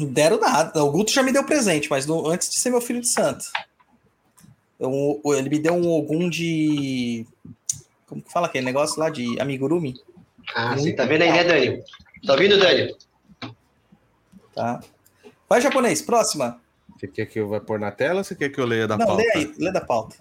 Deram 0.00 0.40
nada. 0.40 0.82
O 0.82 0.90
Guto 0.90 1.12
já 1.12 1.22
me 1.22 1.32
deu 1.32 1.44
presente, 1.44 1.90
mas 1.90 2.06
no- 2.06 2.26
antes 2.28 2.48
de 2.48 2.58
ser 2.58 2.70
meu 2.70 2.80
filho 2.80 3.00
de 3.02 3.08
santo. 3.08 3.44
Eu- 4.80 5.20
ele 5.36 5.50
me 5.50 5.58
deu 5.58 5.74
um 5.74 5.88
Ogum 5.90 6.30
de. 6.30 7.26
Como 8.06 8.22
que 8.22 8.32
fala 8.32 8.46
aquele 8.46 8.64
negócio 8.64 8.98
lá 8.98 9.10
de 9.10 9.38
amigurumi? 9.40 10.00
Ah, 10.54 10.68
Muito 10.70 10.82
você 10.82 10.92
tá 10.92 11.04
vendo 11.04 11.22
aí, 11.22 11.30
né, 11.32 11.44
Dani? 11.44 11.82
Tá 12.26 12.32
ouvindo, 12.32 12.58
Dani? 12.58 12.96
Tá. 14.54 14.80
Vai, 15.48 15.60
japonês, 15.60 16.02
próxima. 16.02 16.60
Você 16.98 17.06
quer 17.06 17.26
que 17.26 17.38
eu 17.38 17.48
vá 17.48 17.60
pôr 17.60 17.78
na 17.78 17.90
tela 17.90 18.18
ou 18.18 18.24
você 18.24 18.34
quer 18.34 18.48
que 18.48 18.60
eu 18.60 18.66
leia 18.66 18.88
da 18.88 18.98
Não, 18.98 19.06
pauta? 19.06 19.22
lê 19.22 19.32
aí, 19.34 19.54
lê 19.56 19.72
da 19.72 19.80
pauta. 19.80 20.16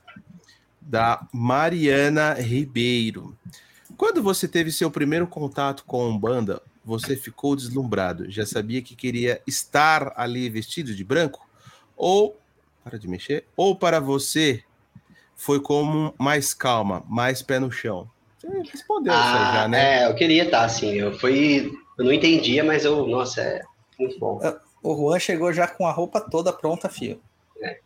Da 0.79 1.27
Mariana 1.33 2.33
Ribeiro. 2.33 3.35
Quando 3.97 4.21
você 4.21 4.47
teve 4.47 4.71
seu 4.71 4.91
primeiro 4.91 5.25
contato 5.27 5.83
com 5.85 6.01
a 6.01 6.07
Umbanda, 6.07 6.61
você 6.85 7.15
ficou 7.15 7.55
deslumbrado? 7.55 8.29
Já 8.29 8.45
sabia 8.45 8.81
que 8.81 8.95
queria 8.95 9.41
estar 9.47 10.13
ali 10.15 10.49
vestido 10.49 10.93
de 10.93 11.03
branco? 11.03 11.47
Ou, 11.95 12.39
para 12.83 12.99
de 12.99 13.07
mexer, 13.07 13.45
ou 13.55 13.75
para 13.75 13.99
você 13.99 14.63
foi 15.35 15.59
como 15.59 16.13
mais 16.17 16.53
calma, 16.53 17.03
mais 17.07 17.41
pé 17.41 17.59
no 17.59 17.71
chão? 17.71 18.09
Você 18.37 18.47
respondeu 18.71 19.13
isso 19.13 19.21
aí 19.23 19.53
já, 19.53 19.67
né? 19.67 20.03
É, 20.03 20.07
eu 20.07 20.15
queria 20.15 20.43
estar, 20.43 20.63
assim. 20.63 20.93
Eu 20.93 21.17
fui. 21.17 21.71
Eu 21.97 22.05
não 22.05 22.13
entendia, 22.13 22.63
mas 22.63 22.85
eu. 22.85 23.07
Nossa, 23.07 23.41
é 23.41 23.61
muito 23.99 24.19
bom. 24.19 24.39
O 24.83 24.95
Juan 24.95 25.19
chegou 25.19 25.51
já 25.51 25.67
com 25.67 25.87
a 25.87 25.91
roupa 25.91 26.21
toda 26.21 26.53
pronta, 26.53 26.87
fio. 26.87 27.19
É. 27.61 27.77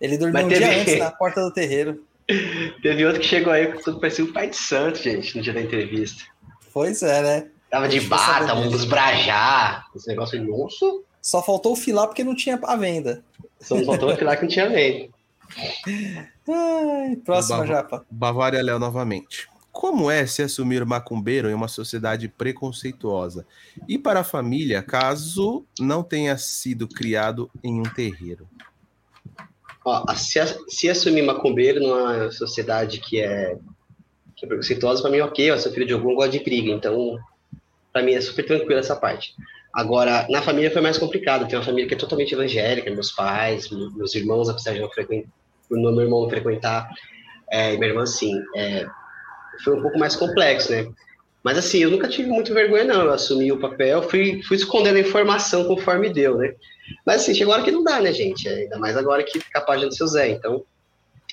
Ele 0.00 0.16
dormiu 0.16 0.32
Mas 0.32 0.46
um 0.46 0.48
teve- 0.48 0.64
dia 0.64 0.80
antes 0.80 0.98
na 0.98 1.10
porta 1.10 1.42
do 1.42 1.52
terreiro. 1.52 2.02
Teve 2.80 3.04
outro 3.04 3.20
que 3.20 3.26
chegou 3.26 3.52
aí 3.52 3.72
que 3.72 3.82
tudo 3.82 3.98
parecia 4.00 4.24
um 4.24 4.32
pai 4.32 4.48
de 4.48 4.56
santo, 4.56 4.98
gente, 5.02 5.36
no 5.36 5.42
dia 5.42 5.52
da 5.52 5.60
entrevista. 5.60 6.22
Pois 6.72 7.02
é, 7.02 7.20
né? 7.22 7.48
Tava 7.68 7.88
de 7.88 8.00
bata, 8.00 8.54
disso. 8.54 8.68
uns 8.76 8.84
brajá. 8.84 9.84
Esse 9.94 10.06
negócio 10.08 10.38
de 10.38 10.46
nossa. 10.48 10.86
Só 11.20 11.42
faltou 11.42 11.72
o 11.72 11.76
filar 11.76 12.06
porque 12.06 12.22
não 12.24 12.34
tinha 12.34 12.58
a 12.62 12.76
venda. 12.76 13.22
Só 13.60 13.74
nos 13.76 13.84
faltou 13.84 14.08
lá 14.24 14.36
que 14.36 14.42
não 14.42 14.48
tinha 14.48 14.70
medo. 14.70 15.12
Ai, 16.48 17.16
próxima, 17.24 17.58
Bava- 17.58 17.66
Japa. 17.66 18.06
Bavária 18.10 18.62
Léo 18.62 18.78
novamente. 18.78 19.48
Como 19.72 20.10
é 20.10 20.26
se 20.26 20.42
assumir 20.42 20.84
macumbeiro 20.84 21.48
em 21.48 21.54
uma 21.54 21.68
sociedade 21.68 22.28
preconceituosa? 22.28 23.46
E 23.88 23.96
para 23.98 24.20
a 24.20 24.24
família, 24.24 24.82
caso 24.82 25.64
não 25.78 26.02
tenha 26.02 26.36
sido 26.36 26.88
criado 26.88 27.48
em 27.62 27.78
um 27.80 27.84
terreiro? 27.84 28.48
Ó, 29.84 30.04
a- 30.08 30.14
se, 30.16 30.38
se 30.68 30.90
assumir 30.90 31.22
macumbeiro 31.22 31.80
numa 31.80 32.30
sociedade 32.32 32.98
que 33.00 33.20
é, 33.20 33.56
que 34.36 34.44
é 34.44 34.48
preconceituosa, 34.48 35.02
pra 35.02 35.10
mim, 35.10 35.20
ok, 35.20 35.50
eu 35.50 35.58
sou 35.58 35.72
filho 35.72 35.86
de 35.86 35.92
algum, 35.92 36.14
gosto 36.14 36.32
de 36.32 36.40
briga, 36.40 36.70
então, 36.72 37.16
pra 37.92 38.02
mim 38.02 38.12
é 38.12 38.20
super 38.20 38.44
tranquilo 38.44 38.80
essa 38.80 38.96
parte. 38.96 39.34
Agora, 39.72 40.26
na 40.28 40.42
família 40.42 40.70
foi 40.70 40.82
mais 40.82 40.98
complicado, 40.98 41.46
tem 41.46 41.56
uma 41.56 41.64
família 41.64 41.86
que 41.86 41.94
é 41.94 41.96
totalmente 41.96 42.34
evangélica, 42.34 42.90
meus 42.90 43.12
pais, 43.12 43.70
me- 43.70 43.88
meus 43.94 44.14
irmãos, 44.16 44.48
apesar 44.48 44.72
de 44.74 44.80
não 44.80 44.90
frequentar, 44.90 45.30
meu 45.70 46.00
irmão 46.00 46.28
frequentar, 46.28 46.90
é, 47.50 47.74
e 47.74 47.78
minha 47.78 47.90
irmã, 47.90 48.06
sim, 48.06 48.40
é, 48.56 48.86
foi 49.64 49.76
um 49.76 49.82
pouco 49.82 49.98
mais 49.98 50.16
complexo, 50.16 50.72
né? 50.72 50.86
Mas 51.42 51.56
assim, 51.56 51.78
eu 51.78 51.90
nunca 51.90 52.08
tive 52.08 52.28
muito 52.28 52.52
vergonha, 52.52 52.84
não. 52.84 53.02
Eu 53.02 53.12
assumi 53.12 53.50
o 53.50 53.58
papel, 53.58 54.02
fui, 54.02 54.42
fui 54.42 54.56
escondendo 54.56 54.96
a 54.96 55.00
informação 55.00 55.64
conforme 55.64 56.12
deu, 56.12 56.36
né? 56.36 56.54
Mas 57.06 57.22
assim, 57.22 57.34
chegou 57.34 57.52
a 57.52 57.56
hora 57.56 57.64
que 57.64 57.70
não 57.70 57.82
dá, 57.82 58.00
né, 58.00 58.12
gente? 58.12 58.48
Ainda 58.48 58.78
mais 58.78 58.96
agora 58.96 59.22
que 59.22 59.40
fica 59.40 59.58
a 59.58 59.62
página 59.62 59.88
do 59.88 59.94
seu 59.94 60.06
Zé. 60.06 60.28
Então, 60.30 60.64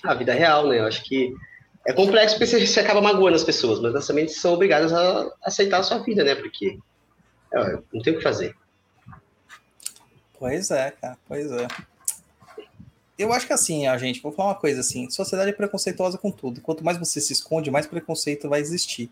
a 0.03 0.13
vida 0.13 0.33
é 0.33 0.37
real, 0.37 0.67
né? 0.67 0.79
Eu 0.79 0.85
acho 0.85 1.03
que 1.03 1.33
é 1.85 1.93
complexo 1.93 2.37
porque 2.37 2.65
você, 2.65 2.79
acaba 2.79 3.01
magoando 3.01 3.35
as 3.35 3.43
pessoas, 3.43 3.79
mas 3.79 4.07
também 4.07 4.27
são 4.27 4.53
obrigadas 4.53 4.93
a 4.93 5.29
aceitar 5.43 5.79
a 5.79 5.83
sua 5.83 5.99
vida, 5.99 6.23
né? 6.23 6.35
Porque 6.35 6.77
é, 7.53 7.79
não 7.93 8.01
tem 8.01 8.13
o 8.13 8.17
que 8.17 8.23
fazer. 8.23 8.55
Pois 10.39 10.71
é, 10.71 10.91
cara, 10.91 11.17
pois 11.27 11.51
é. 11.51 11.67
Eu 13.17 13.33
acho 13.33 13.47
que 13.47 13.53
assim, 13.53 13.87
ó, 13.87 13.97
gente, 13.97 14.21
vou 14.21 14.31
falar 14.31 14.49
uma 14.49 14.55
coisa 14.55 14.81
assim: 14.81 15.09
sociedade 15.09 15.49
é 15.49 15.53
preconceituosa 15.53 16.17
com 16.17 16.31
tudo. 16.31 16.61
Quanto 16.61 16.83
mais 16.83 16.97
você 16.97 17.19
se 17.19 17.33
esconde, 17.33 17.71
mais 17.71 17.87
preconceito 17.87 18.47
vai 18.47 18.59
existir. 18.59 19.09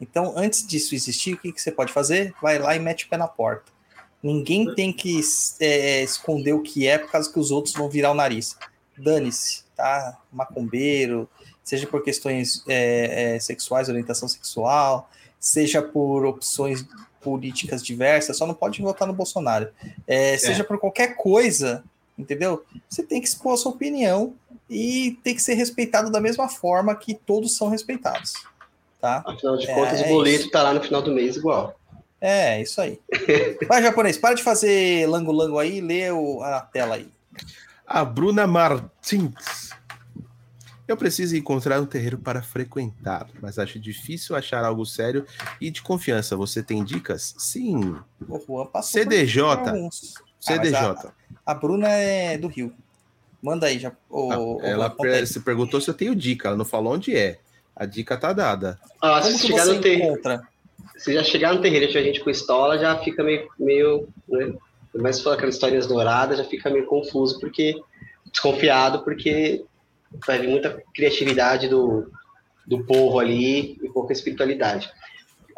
Então, 0.00 0.32
antes 0.36 0.66
disso 0.66 0.94
existir, 0.94 1.34
o 1.34 1.38
que, 1.38 1.52
que 1.52 1.60
você 1.60 1.70
pode 1.70 1.92
fazer? 1.92 2.34
Vai 2.40 2.58
lá 2.58 2.74
e 2.74 2.78
mete 2.78 3.06
o 3.06 3.08
pé 3.08 3.16
na 3.16 3.28
porta. 3.28 3.72
Ninguém 4.22 4.74
tem 4.74 4.92
que 4.92 5.20
é, 5.60 6.02
esconder 6.02 6.54
o 6.54 6.62
que 6.62 6.86
é 6.86 6.96
por 6.96 7.10
causa 7.10 7.30
que 7.30 7.38
os 7.38 7.50
outros 7.50 7.74
vão 7.74 7.90
virar 7.90 8.10
o 8.10 8.14
nariz. 8.14 8.56
Dane-se, 8.96 9.64
tá? 9.76 10.18
Macumbeiro, 10.32 11.28
seja 11.62 11.86
por 11.86 12.02
questões 12.02 12.64
é, 12.66 13.34
é, 13.34 13.40
sexuais, 13.40 13.88
orientação 13.88 14.26
sexual, 14.26 15.10
seja 15.38 15.82
por 15.82 16.24
opções 16.24 16.86
políticas 17.20 17.82
diversas, 17.82 18.36
só 18.36 18.46
não 18.46 18.54
pode 18.54 18.80
votar 18.80 19.06
no 19.06 19.14
Bolsonaro. 19.14 19.68
É, 20.06 20.36
seja 20.38 20.64
por 20.64 20.78
qualquer 20.78 21.16
coisa, 21.16 21.84
entendeu? 22.18 22.64
Você 22.88 23.02
tem 23.02 23.20
que 23.20 23.28
expor 23.28 23.54
a 23.54 23.56
sua 23.56 23.72
opinião 23.72 24.34
e 24.68 25.18
tem 25.22 25.34
que 25.34 25.42
ser 25.42 25.54
respeitado 25.54 26.10
da 26.10 26.20
mesma 26.20 26.48
forma 26.48 26.94
que 26.94 27.14
todos 27.14 27.56
são 27.56 27.68
respeitados. 27.68 28.34
Tá? 29.00 29.22
Afinal 29.26 29.56
de 29.56 29.66
contas, 29.66 30.00
é, 30.00 30.06
o 30.06 30.08
boleto 30.08 30.50
tá 30.50 30.62
lá 30.62 30.72
no 30.72 30.82
final 30.82 31.02
do 31.02 31.12
mês 31.12 31.36
igual. 31.36 31.78
É, 32.20 32.62
isso 32.62 32.80
aí. 32.80 32.98
Vai, 33.68 33.82
japonês, 33.82 34.16
para 34.16 34.34
de 34.34 34.42
fazer 34.42 35.06
lango-lango 35.06 35.58
aí, 35.58 35.80
lê 35.80 36.10
o, 36.10 36.42
a 36.42 36.60
tela 36.60 36.94
aí. 36.94 37.08
A 37.86 38.02
Bruna 38.02 38.46
Martins. 38.46 39.70
Eu 40.86 40.96
preciso 40.96 41.36
encontrar 41.36 41.80
um 41.80 41.86
terreiro 41.86 42.18
para 42.18 42.42
frequentar, 42.42 43.26
mas 43.40 43.58
acho 43.58 43.78
difícil 43.78 44.36
achar 44.36 44.64
algo 44.64 44.84
sério 44.84 45.26
e 45.58 45.70
de 45.70 45.82
confiança. 45.82 46.36
Você 46.36 46.62
tem 46.62 46.84
dicas? 46.84 47.34
Sim. 47.38 47.96
O 48.28 48.38
Juan 48.38 48.66
passou 48.66 49.02
CDJ. 49.02 49.42
CDJ. 50.44 50.76
Ah, 50.76 51.12
a, 51.46 51.52
a, 51.52 51.54
Bruna 51.54 51.88
é 51.88 52.36
do 52.36 52.48
Rio. 52.48 52.72
Manda 53.42 53.66
aí 53.66 53.78
já. 53.78 53.92
O, 54.08 54.60
ah, 54.60 54.66
ela 54.66 54.90
per 54.90 55.26
se 55.26 55.40
perguntou 55.40 55.80
se 55.80 55.88
eu 55.88 55.94
tenho 55.94 56.14
dica, 56.14 56.48
ela 56.48 56.56
não 56.56 56.64
falou 56.64 56.94
onde 56.94 57.16
é. 57.16 57.38
A 57.74 57.86
dica 57.86 58.16
tá 58.16 58.32
dada. 58.32 58.78
Ah, 59.00 59.20
Como 59.20 59.36
se 59.36 59.46
chegar 59.46 59.66
no 59.66 59.80
terreiro, 59.80 60.20
se 60.96 61.12
já 61.12 61.24
chegar 61.24 61.54
no 61.54 61.60
terreiro 61.60 61.86
e 61.86 61.88
tiver 61.88 62.04
gente 62.04 62.20
com 62.20 62.30
estola, 62.30 62.78
já 62.78 62.96
fica 62.98 63.22
meio, 63.22 63.48
meio 63.58 64.08
né? 64.28 64.54
Mas 64.94 65.16
se 65.16 65.22
for 65.24 65.32
aquelas 65.32 65.56
histórias 65.56 65.86
douradas, 65.86 66.38
já 66.38 66.44
fica 66.44 66.70
meio 66.70 66.86
confuso, 66.86 67.40
porque 67.40 67.74
desconfiado, 68.30 69.02
porque 69.02 69.64
vai 70.24 70.38
vir 70.38 70.48
muita 70.48 70.82
criatividade 70.94 71.68
do, 71.68 72.10
do 72.64 72.84
povo 72.84 73.18
ali 73.18 73.76
e 73.82 73.88
pouca 73.88 74.12
espiritualidade. 74.12 74.88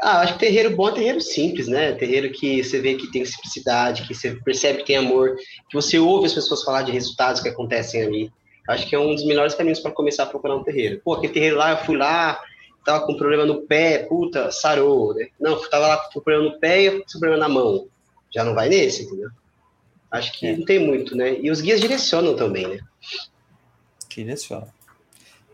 Ah, 0.00 0.20
acho 0.20 0.34
que 0.34 0.40
terreiro 0.40 0.76
bom 0.76 0.88
é 0.88 0.92
terreiro 0.92 1.20
simples, 1.20 1.68
né? 1.68 1.92
Terreiro 1.92 2.30
que 2.30 2.62
você 2.62 2.80
vê 2.80 2.94
que 2.94 3.10
tem 3.10 3.24
simplicidade, 3.24 4.06
que 4.06 4.14
você 4.14 4.34
percebe 4.36 4.80
que 4.80 4.86
tem 4.86 4.96
amor, 4.96 5.36
que 5.68 5.74
você 5.74 5.98
ouve 5.98 6.26
as 6.26 6.34
pessoas 6.34 6.62
falar 6.62 6.82
de 6.82 6.92
resultados 6.92 7.40
que 7.40 7.48
acontecem 7.48 8.02
ali. 8.02 8.32
Acho 8.68 8.86
que 8.86 8.94
é 8.94 8.98
um 8.98 9.14
dos 9.14 9.24
melhores 9.24 9.54
caminhos 9.54 9.80
para 9.80 9.92
começar 9.92 10.24
a 10.24 10.26
procurar 10.26 10.56
um 10.56 10.64
terreiro. 10.64 11.00
Pô, 11.04 11.14
aquele 11.14 11.32
terreiro 11.32 11.56
lá, 11.56 11.70
eu 11.70 11.78
fui 11.78 11.96
lá, 11.96 12.40
tava 12.84 13.06
com 13.06 13.16
problema 13.16 13.46
no 13.46 13.62
pé, 13.62 13.98
puta, 13.98 14.50
sarou, 14.50 15.14
né? 15.14 15.28
Não, 15.40 15.58
tava 15.68 15.86
lá 15.86 15.96
com 15.96 16.20
problema 16.20 16.44
no 16.44 16.58
pé 16.58 16.82
e 16.82 16.90
com 17.00 17.18
problema 17.18 17.36
na 17.36 17.48
mão. 17.48 17.88
Já 18.34 18.44
não 18.44 18.54
vai 18.54 18.68
nesse, 18.68 19.04
entendeu? 19.04 19.30
Acho 20.10 20.32
que 20.38 20.46
é. 20.46 20.56
não 20.56 20.64
tem 20.64 20.78
muito, 20.78 21.16
né? 21.16 21.38
E 21.40 21.50
os 21.50 21.60
guias 21.60 21.80
direcionam 21.80 22.36
também, 22.36 22.66
né? 22.66 22.80
Direciona. 24.08 24.68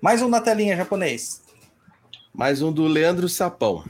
Mais 0.01 0.23
um 0.23 0.29
na 0.29 0.41
telinha 0.41 0.77
japonês. 0.77 1.43
Mais 2.33 2.63
um 2.63 2.73
do 2.73 2.87
Leandro 2.87 3.29
Sapão. 3.29 3.85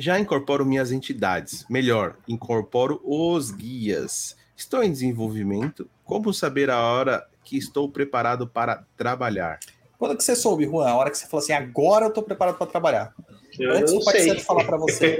Já 0.00 0.18
incorporo 0.18 0.64
minhas 0.64 0.90
entidades. 0.90 1.66
Melhor, 1.68 2.16
incorporo 2.26 3.02
os 3.04 3.50
guias. 3.50 4.34
Estou 4.56 4.82
em 4.82 4.90
desenvolvimento. 4.90 5.90
Como 6.06 6.32
saber 6.32 6.70
a 6.70 6.80
hora 6.80 7.26
que 7.44 7.58
estou 7.58 7.86
preparado 7.86 8.48
para 8.48 8.82
trabalhar? 8.96 9.60
Quando 9.98 10.16
que 10.16 10.24
você 10.24 10.34
soube, 10.34 10.64
Juan? 10.64 10.88
A 10.88 10.96
hora 10.96 11.10
que 11.10 11.18
você 11.18 11.26
falou 11.26 11.44
assim, 11.44 11.52
agora 11.52 12.06
eu 12.06 12.08
estou 12.08 12.22
preparado 12.22 12.56
para 12.56 12.66
trabalhar. 12.66 13.12
Eu 13.58 13.72
Antes 13.72 13.92
não 13.92 14.00
sei. 14.00 14.38
falar 14.40 14.64
para 14.64 14.78
você. 14.78 15.18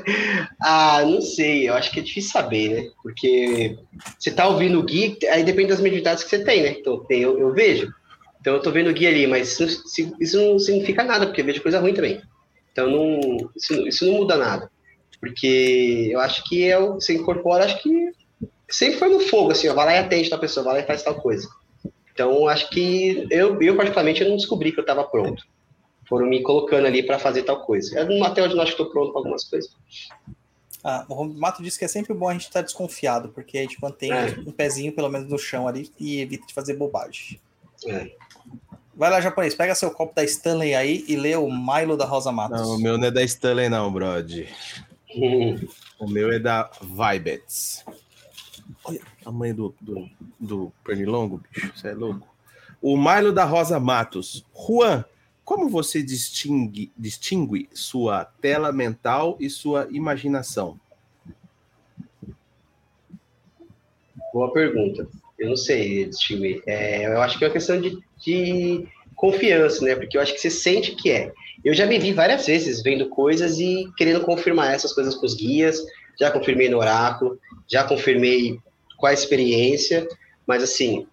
ah, 0.62 1.04
não 1.04 1.20
sei. 1.20 1.68
Eu 1.68 1.74
acho 1.74 1.92
que 1.92 2.00
é 2.00 2.02
difícil 2.02 2.30
saber, 2.30 2.70
né? 2.70 2.90
Porque 3.02 3.76
você 4.18 4.30
tá 4.30 4.48
ouvindo 4.48 4.78
o 4.78 4.82
guia, 4.82 5.14
aí 5.30 5.44
depende 5.44 5.68
das 5.68 5.80
mediunidades 5.80 6.24
que 6.24 6.30
você 6.30 6.42
tem, 6.42 6.62
né? 6.62 6.70
Então, 6.70 7.04
eu, 7.10 7.38
eu 7.38 7.52
vejo. 7.52 7.92
Então, 8.40 8.54
eu 8.54 8.62
tô 8.62 8.70
vendo 8.70 8.88
o 8.88 8.94
guia 8.94 9.10
ali, 9.10 9.26
mas 9.26 9.60
isso, 9.60 10.14
isso 10.18 10.40
não 10.40 10.58
significa 10.58 11.04
nada, 11.04 11.26
porque 11.26 11.42
eu 11.42 11.44
vejo 11.44 11.62
coisa 11.62 11.78
ruim 11.80 11.92
também. 11.92 12.22
Então, 12.72 12.90
não, 12.90 13.50
isso, 13.54 13.86
isso 13.86 14.06
não 14.06 14.14
muda 14.14 14.36
nada. 14.36 14.70
Porque 15.20 16.08
eu 16.10 16.18
acho 16.20 16.42
que 16.44 16.64
é 16.64 16.78
o, 16.78 16.94
você 16.94 17.14
incorpora, 17.14 17.64
acho 17.64 17.80
que 17.82 18.12
sempre 18.68 18.98
foi 18.98 19.08
no 19.08 19.20
fogo, 19.20 19.52
assim, 19.52 19.68
ó, 19.68 19.74
vai 19.74 19.86
lá 19.86 19.94
e 19.94 19.98
atende 19.98 20.32
a 20.32 20.38
pessoa, 20.38 20.64
vai 20.64 20.74
lá 20.74 20.80
e 20.80 20.86
faz 20.86 21.02
tal 21.02 21.14
coisa. 21.14 21.48
Então, 22.12 22.48
acho 22.48 22.68
que 22.70 23.26
eu, 23.30 23.60
eu 23.62 23.76
particularmente, 23.76 24.22
eu 24.22 24.28
não 24.28 24.36
descobri 24.36 24.72
que 24.72 24.78
eu 24.78 24.82
estava 24.82 25.04
pronto 25.04 25.44
foram 26.12 26.26
me 26.26 26.42
colocando 26.42 26.86
ali 26.86 27.02
para 27.02 27.18
fazer 27.18 27.42
tal 27.42 27.64
coisa. 27.64 27.98
Eu, 27.98 28.22
até 28.22 28.42
hoje 28.42 28.54
não 28.54 28.62
acho 28.62 28.76
que 28.76 28.82
estou 28.82 28.92
pronto 28.92 29.12
para 29.12 29.20
algumas 29.20 29.44
coisas. 29.44 29.74
Ah, 30.84 31.06
o 31.08 31.24
Mato 31.24 31.62
disse 31.62 31.78
que 31.78 31.86
é 31.86 31.88
sempre 31.88 32.12
bom 32.12 32.28
a 32.28 32.34
gente 32.34 32.42
estar 32.42 32.60
tá 32.60 32.64
desconfiado, 32.66 33.30
porque 33.30 33.56
a 33.56 33.62
gente 33.62 33.80
mantém 33.80 34.12
é. 34.12 34.38
um 34.46 34.52
pezinho 34.52 34.92
pelo 34.92 35.08
menos 35.08 35.26
no 35.30 35.38
chão 35.38 35.66
ali 35.66 35.90
e 35.98 36.20
evita 36.20 36.46
de 36.46 36.52
fazer 36.52 36.74
bobagem. 36.74 37.40
É. 37.86 38.10
Vai 38.94 39.10
lá, 39.10 39.20
japonês, 39.20 39.54
pega 39.54 39.74
seu 39.74 39.90
copo 39.90 40.14
da 40.14 40.22
Stanley 40.22 40.74
aí 40.74 41.04
e 41.08 41.16
lê 41.16 41.34
o 41.34 41.48
Milo 41.50 41.96
da 41.96 42.04
Rosa 42.04 42.30
Matos. 42.30 42.60
Não, 42.60 42.76
o 42.76 42.78
meu 42.78 42.98
não 42.98 43.06
é 43.06 43.10
da 43.10 43.22
Stanley, 43.22 43.68
não, 43.68 43.90
Brody. 43.90 44.48
o 45.98 46.08
meu 46.08 46.30
é 46.30 46.38
da 46.38 46.70
Vibets. 46.80 47.84
Olha 48.84 49.00
o 49.00 49.24
tamanho 49.24 49.54
do, 49.54 49.74
do, 49.80 50.10
do 50.38 50.72
pernilongo, 50.84 51.40
bicho. 51.50 51.72
Você 51.74 51.88
é 51.88 51.94
louco. 51.94 52.26
O 52.80 52.96
Milo 52.96 53.32
da 53.32 53.44
Rosa 53.44 53.80
Matos. 53.80 54.44
Juan, 54.54 55.04
como 55.44 55.68
você 55.68 56.02
distingue, 56.02 56.92
distingue 56.96 57.68
sua 57.72 58.24
tela 58.24 58.72
mental 58.72 59.36
e 59.40 59.48
sua 59.48 59.88
imaginação? 59.90 60.78
Boa 64.32 64.52
pergunta. 64.52 65.06
Eu 65.38 65.50
não 65.50 65.56
sei 65.56 66.06
distinguir. 66.06 66.62
É, 66.66 67.06
eu 67.06 67.20
acho 67.20 67.38
que 67.38 67.44
é 67.44 67.48
uma 67.48 67.52
questão 67.52 67.80
de, 67.80 67.98
de, 68.24 68.86
confiança, 69.22 69.84
né? 69.84 69.94
Porque 69.94 70.16
eu 70.16 70.20
acho 70.20 70.32
que 70.32 70.40
você 70.40 70.50
sente 70.50 70.96
que 70.96 71.10
é. 71.10 71.32
Eu 71.64 71.72
já 71.74 71.86
me 71.86 71.96
vi 71.96 72.12
várias 72.12 72.44
vezes 72.44 72.82
vendo 72.82 73.08
coisas 73.08 73.58
e 73.60 73.88
querendo 73.96 74.20
confirmar 74.22 74.74
essas 74.74 74.92
coisas 74.92 75.14
com 75.14 75.24
os 75.24 75.34
guias. 75.34 75.80
Já 76.18 76.28
confirmei 76.30 76.68
no 76.68 76.78
oráculo, 76.78 77.38
já 77.70 77.84
confirmei 77.84 78.58
com 78.96 79.06
a 79.06 79.12
experiência, 79.12 80.06
mas 80.44 80.62
assim, 80.62 81.06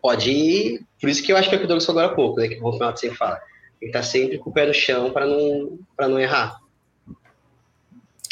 pode 0.00 0.30
ir. 0.30 0.86
Por 1.00 1.10
isso 1.10 1.24
que 1.24 1.32
eu 1.32 1.36
acho 1.36 1.48
que 1.48 1.54
é 1.54 1.58
o 1.58 1.60
que 1.60 1.64
o 1.64 1.68
Douglas 1.68 1.84
falou 1.84 2.02
agora 2.02 2.12
há 2.12 2.16
pouco, 2.16 2.40
né? 2.40 2.48
Que 2.48 2.60
o 2.60 2.70
Ronaldo 2.70 3.00
sempre 3.00 3.16
fala 3.16 3.40
tem 3.80 3.90
que 3.90 3.98
estar 3.98 4.02
sempre 4.02 4.38
com 4.38 4.50
o 4.50 4.52
pé 4.52 4.66
no 4.66 4.72
chão 4.72 5.10
para 5.10 5.26
não, 5.26 5.78
não 5.98 6.20
errar. 6.20 6.58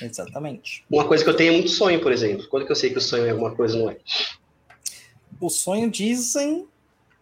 Exatamente. 0.01 0.85
Uma 0.89 1.07
coisa 1.07 1.23
que 1.23 1.29
eu 1.29 1.37
tenho 1.37 1.53
é 1.53 1.57
muito 1.57 1.71
sonho, 1.71 2.01
por 2.01 2.13
exemplo. 2.13 2.47
Quando 2.49 2.67
que 2.67 2.73
eu 2.73 2.77
sei 2.77 2.91
que 2.91 2.99
o 2.99 3.01
sonho 3.01 3.27
é 3.27 3.31
alguma 3.31 3.55
coisa 3.55 3.77
não 3.77 3.91
é? 3.91 3.97
O 5.41 5.51
sonho 5.51 5.91
dizem, 5.91 6.69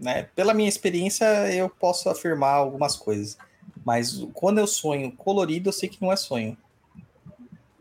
né? 0.00 0.28
Pela 0.34 0.54
minha 0.54 0.68
experiência, 0.68 1.24
eu 1.52 1.68
posso 1.68 2.08
afirmar 2.08 2.54
algumas 2.54 2.96
coisas. 2.96 3.36
Mas 3.84 4.26
quando 4.32 4.58
eu 4.58 4.66
sonho 4.66 5.12
colorido, 5.12 5.68
eu 5.68 5.72
sei 5.72 5.88
que 5.88 6.00
não 6.00 6.10
é 6.10 6.16
sonho. 6.16 6.56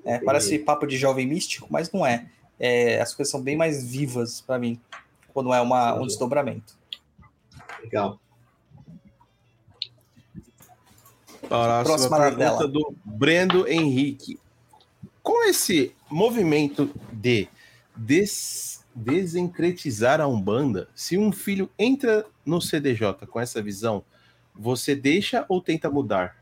É, 0.03 0.19
parece 0.19 0.59
papo 0.59 0.85
de 0.85 0.97
jovem 0.97 1.25
místico, 1.25 1.67
mas 1.69 1.91
não 1.91 2.05
é. 2.05 2.29
é 2.59 2.99
as 2.99 3.13
coisas 3.13 3.31
são 3.31 3.41
bem 3.41 3.55
mais 3.55 3.83
vivas 3.83 4.41
para 4.41 4.57
mim 4.57 4.79
quando 5.33 5.53
é 5.53 5.61
uma, 5.61 5.93
um 5.95 6.05
desdobramento. 6.05 6.77
Legal. 7.81 8.19
Próxima, 11.47 11.83
Próxima 11.83 12.19
pergunta 12.19 12.67
do 12.67 12.93
Brendo 13.05 13.67
Henrique. 13.67 14.39
Com 15.23 15.47
esse 15.47 15.95
movimento 16.09 16.89
de 17.11 17.47
des 17.95 18.78
desencretizar 18.95 20.19
a 20.19 20.27
Umbanda, 20.27 20.87
se 20.93 21.17
um 21.17 21.31
filho 21.31 21.69
entra 21.77 22.25
no 22.45 22.61
CDJ 22.61 23.25
com 23.27 23.39
essa 23.39 23.61
visão, 23.61 24.03
você 24.53 24.95
deixa 24.95 25.45
ou 25.47 25.61
tenta 25.61 25.89
mudar? 25.89 26.35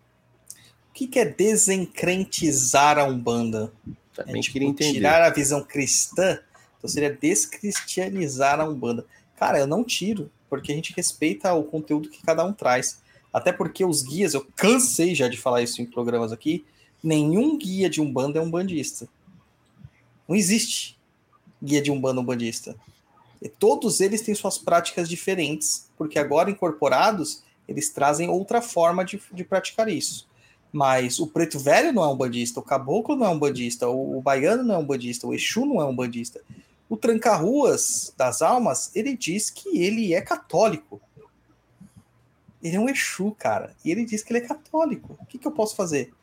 O 0.89 0.93
que, 0.93 1.07
que 1.07 1.19
é 1.19 1.25
desencrentizar 1.25 2.97
a 2.97 3.03
Umbanda? 3.03 3.71
Também 4.13 4.39
é, 4.39 4.41
tipo, 4.41 4.53
queria 4.53 4.67
entender. 4.67 4.93
Tirar 4.93 5.21
a 5.21 5.29
visão 5.29 5.63
cristã, 5.63 6.39
então 6.77 6.89
seria 6.89 7.13
descristianizar 7.13 8.59
a 8.59 8.67
Umbanda. 8.67 9.05
Cara, 9.35 9.59
eu 9.59 9.67
não 9.67 9.83
tiro, 9.83 10.31
porque 10.49 10.71
a 10.71 10.75
gente 10.75 10.93
respeita 10.93 11.53
o 11.53 11.63
conteúdo 11.63 12.09
que 12.09 12.23
cada 12.23 12.43
um 12.43 12.51
traz. 12.51 12.99
Até 13.31 13.51
porque 13.51 13.85
os 13.85 14.01
guias, 14.01 14.33
eu 14.33 14.47
cansei 14.55 15.13
já 15.13 15.27
de 15.27 15.37
falar 15.37 15.61
isso 15.61 15.81
em 15.81 15.85
programas 15.85 16.31
aqui, 16.31 16.65
nenhum 17.03 17.57
guia 17.57 17.87
de 17.87 18.01
Umbanda 18.01 18.39
é 18.39 18.41
um 18.41 18.49
bandista. 18.49 19.07
Não 20.27 20.35
existe 20.35 20.96
guia 21.61 21.81
de 21.81 21.91
um 21.91 21.99
bandista. 21.99 22.75
E 23.41 23.47
todos 23.47 24.01
eles 24.01 24.21
têm 24.21 24.33
suas 24.33 24.57
práticas 24.57 25.07
diferentes, 25.07 25.89
porque 25.97 26.17
agora 26.17 26.49
incorporados, 26.49 27.43
eles 27.67 27.89
trazem 27.89 28.29
outra 28.29 28.61
forma 28.61 29.03
de, 29.05 29.21
de 29.31 29.43
praticar 29.43 29.89
isso. 29.89 30.27
Mas 30.71 31.19
o 31.19 31.27
preto 31.27 31.59
velho 31.59 31.93
não 31.93 32.03
é 32.03 32.07
um 32.07 32.17
bandista, 32.17 32.59
o 32.59 32.63
caboclo 32.63 33.15
não 33.15 33.25
é 33.25 33.29
um 33.29 33.39
bandista, 33.39 33.87
o, 33.87 34.17
o 34.17 34.21
baiano 34.21 34.63
não 34.63 34.75
é 34.75 34.77
um 34.77 34.85
bandista, 34.85 35.27
o 35.27 35.33
Exu 35.33 35.65
não 35.65 35.81
é 35.81 35.85
um 35.85 35.95
bandista. 35.95 36.41
O 36.89 36.95
tranca-ruas 36.95 38.13
das 38.17 38.41
almas, 38.41 38.91
ele 38.95 39.15
diz 39.15 39.49
que 39.49 39.77
ele 39.77 40.13
é 40.13 40.21
católico. 40.21 41.01
Ele 42.61 42.75
é 42.75 42.79
um 42.79 42.89
Exu, 42.89 43.35
cara. 43.37 43.75
E 43.83 43.91
ele 43.91 44.05
diz 44.05 44.23
que 44.23 44.31
ele 44.31 44.39
é 44.39 44.47
católico. 44.47 45.17
O 45.21 45.25
que, 45.25 45.37
que 45.37 45.47
eu 45.47 45.51
posso 45.51 45.75
fazer? 45.75 46.13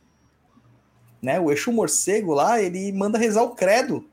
Né? 1.22 1.38
O 1.38 1.50
Exu 1.50 1.72
morcego 1.72 2.32
lá, 2.34 2.60
ele 2.60 2.92
manda 2.92 3.18
rezar 3.18 3.42
o 3.42 3.54
credo. 3.54 4.08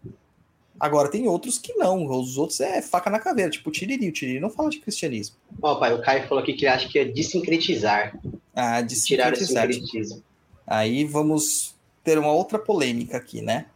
Agora 0.81 1.09
tem 1.11 1.27
outros 1.27 1.59
que 1.59 1.73
não. 1.75 2.07
Os 2.07 2.37
outros 2.37 2.59
é 2.59 2.81
faca 2.81 3.09
na 3.09 3.19
caveira, 3.19 3.51
tipo 3.51 3.69
o 3.69 3.71
Tiriri. 3.71 4.09
O 4.09 4.11
Tiriri 4.11 4.39
não 4.39 4.49
fala 4.49 4.69
de 4.69 4.79
cristianismo. 4.79 5.35
Ó, 5.61 5.73
oh, 5.73 5.79
pai, 5.79 5.93
o 5.93 6.01
Caio 6.01 6.27
falou 6.27 6.41
aqui 6.41 6.53
que 6.53 6.65
ele 6.65 6.73
acha 6.73 6.89
que 6.89 6.97
é 6.97 7.05
desincretizar. 7.05 8.19
Ah, 8.55 8.81
desincretizar. 8.81 9.67
Tirar 9.67 9.69
o 9.69 9.73
sincretismo. 9.73 10.23
Aí 10.65 11.05
vamos 11.05 11.75
ter 12.03 12.17
uma 12.17 12.31
outra 12.31 12.57
polêmica 12.57 13.17
aqui, 13.17 13.41
né? 13.41 13.67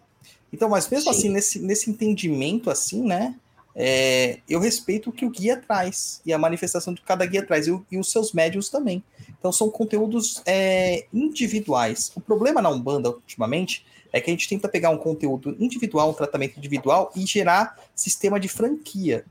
Então, 0.52 0.68
mas 0.68 0.90
mesmo 0.90 1.14
Sim. 1.14 1.20
assim, 1.20 1.30
nesse, 1.30 1.60
nesse 1.60 1.90
entendimento 1.92 2.72
assim, 2.72 3.04
né? 3.04 3.36
é, 3.76 4.40
eu 4.48 4.60
respeito 4.60 5.10
o 5.10 5.14
que 5.14 5.26
o 5.26 5.30
guia 5.30 5.58
traz 5.58 6.22
e 6.26 6.32
a 6.32 6.38
manifestação 6.38 6.94
de 6.94 7.02
cada 7.02 7.26
guia 7.26 7.46
traz 7.46 7.68
e, 7.68 7.72
o- 7.72 7.86
e 7.92 7.98
os 7.98 8.10
seus 8.10 8.32
médios 8.32 8.70
também. 8.70 9.04
Então 9.38 9.52
são 9.52 9.70
conteúdos 9.70 10.42
é, 10.46 11.06
individuais. 11.14 12.10
O 12.16 12.22
problema 12.22 12.62
na 12.62 12.70
Umbanda, 12.70 13.10
ultimamente, 13.10 13.86
é 14.16 14.22
que 14.22 14.32
a 14.32 14.34
gente 14.34 14.48
tenta 14.48 14.70
pegar 14.70 14.92
um 14.92 14.98
conteúdo 14.98 15.58
individual, 15.60 16.10
um 16.10 16.14
tratamento 16.14 16.58
individual 16.58 17.12
e 17.18 17.26
gerar 17.26 17.78
sistema 17.94 18.40
de 18.40 18.48
franquia. 18.48 19.26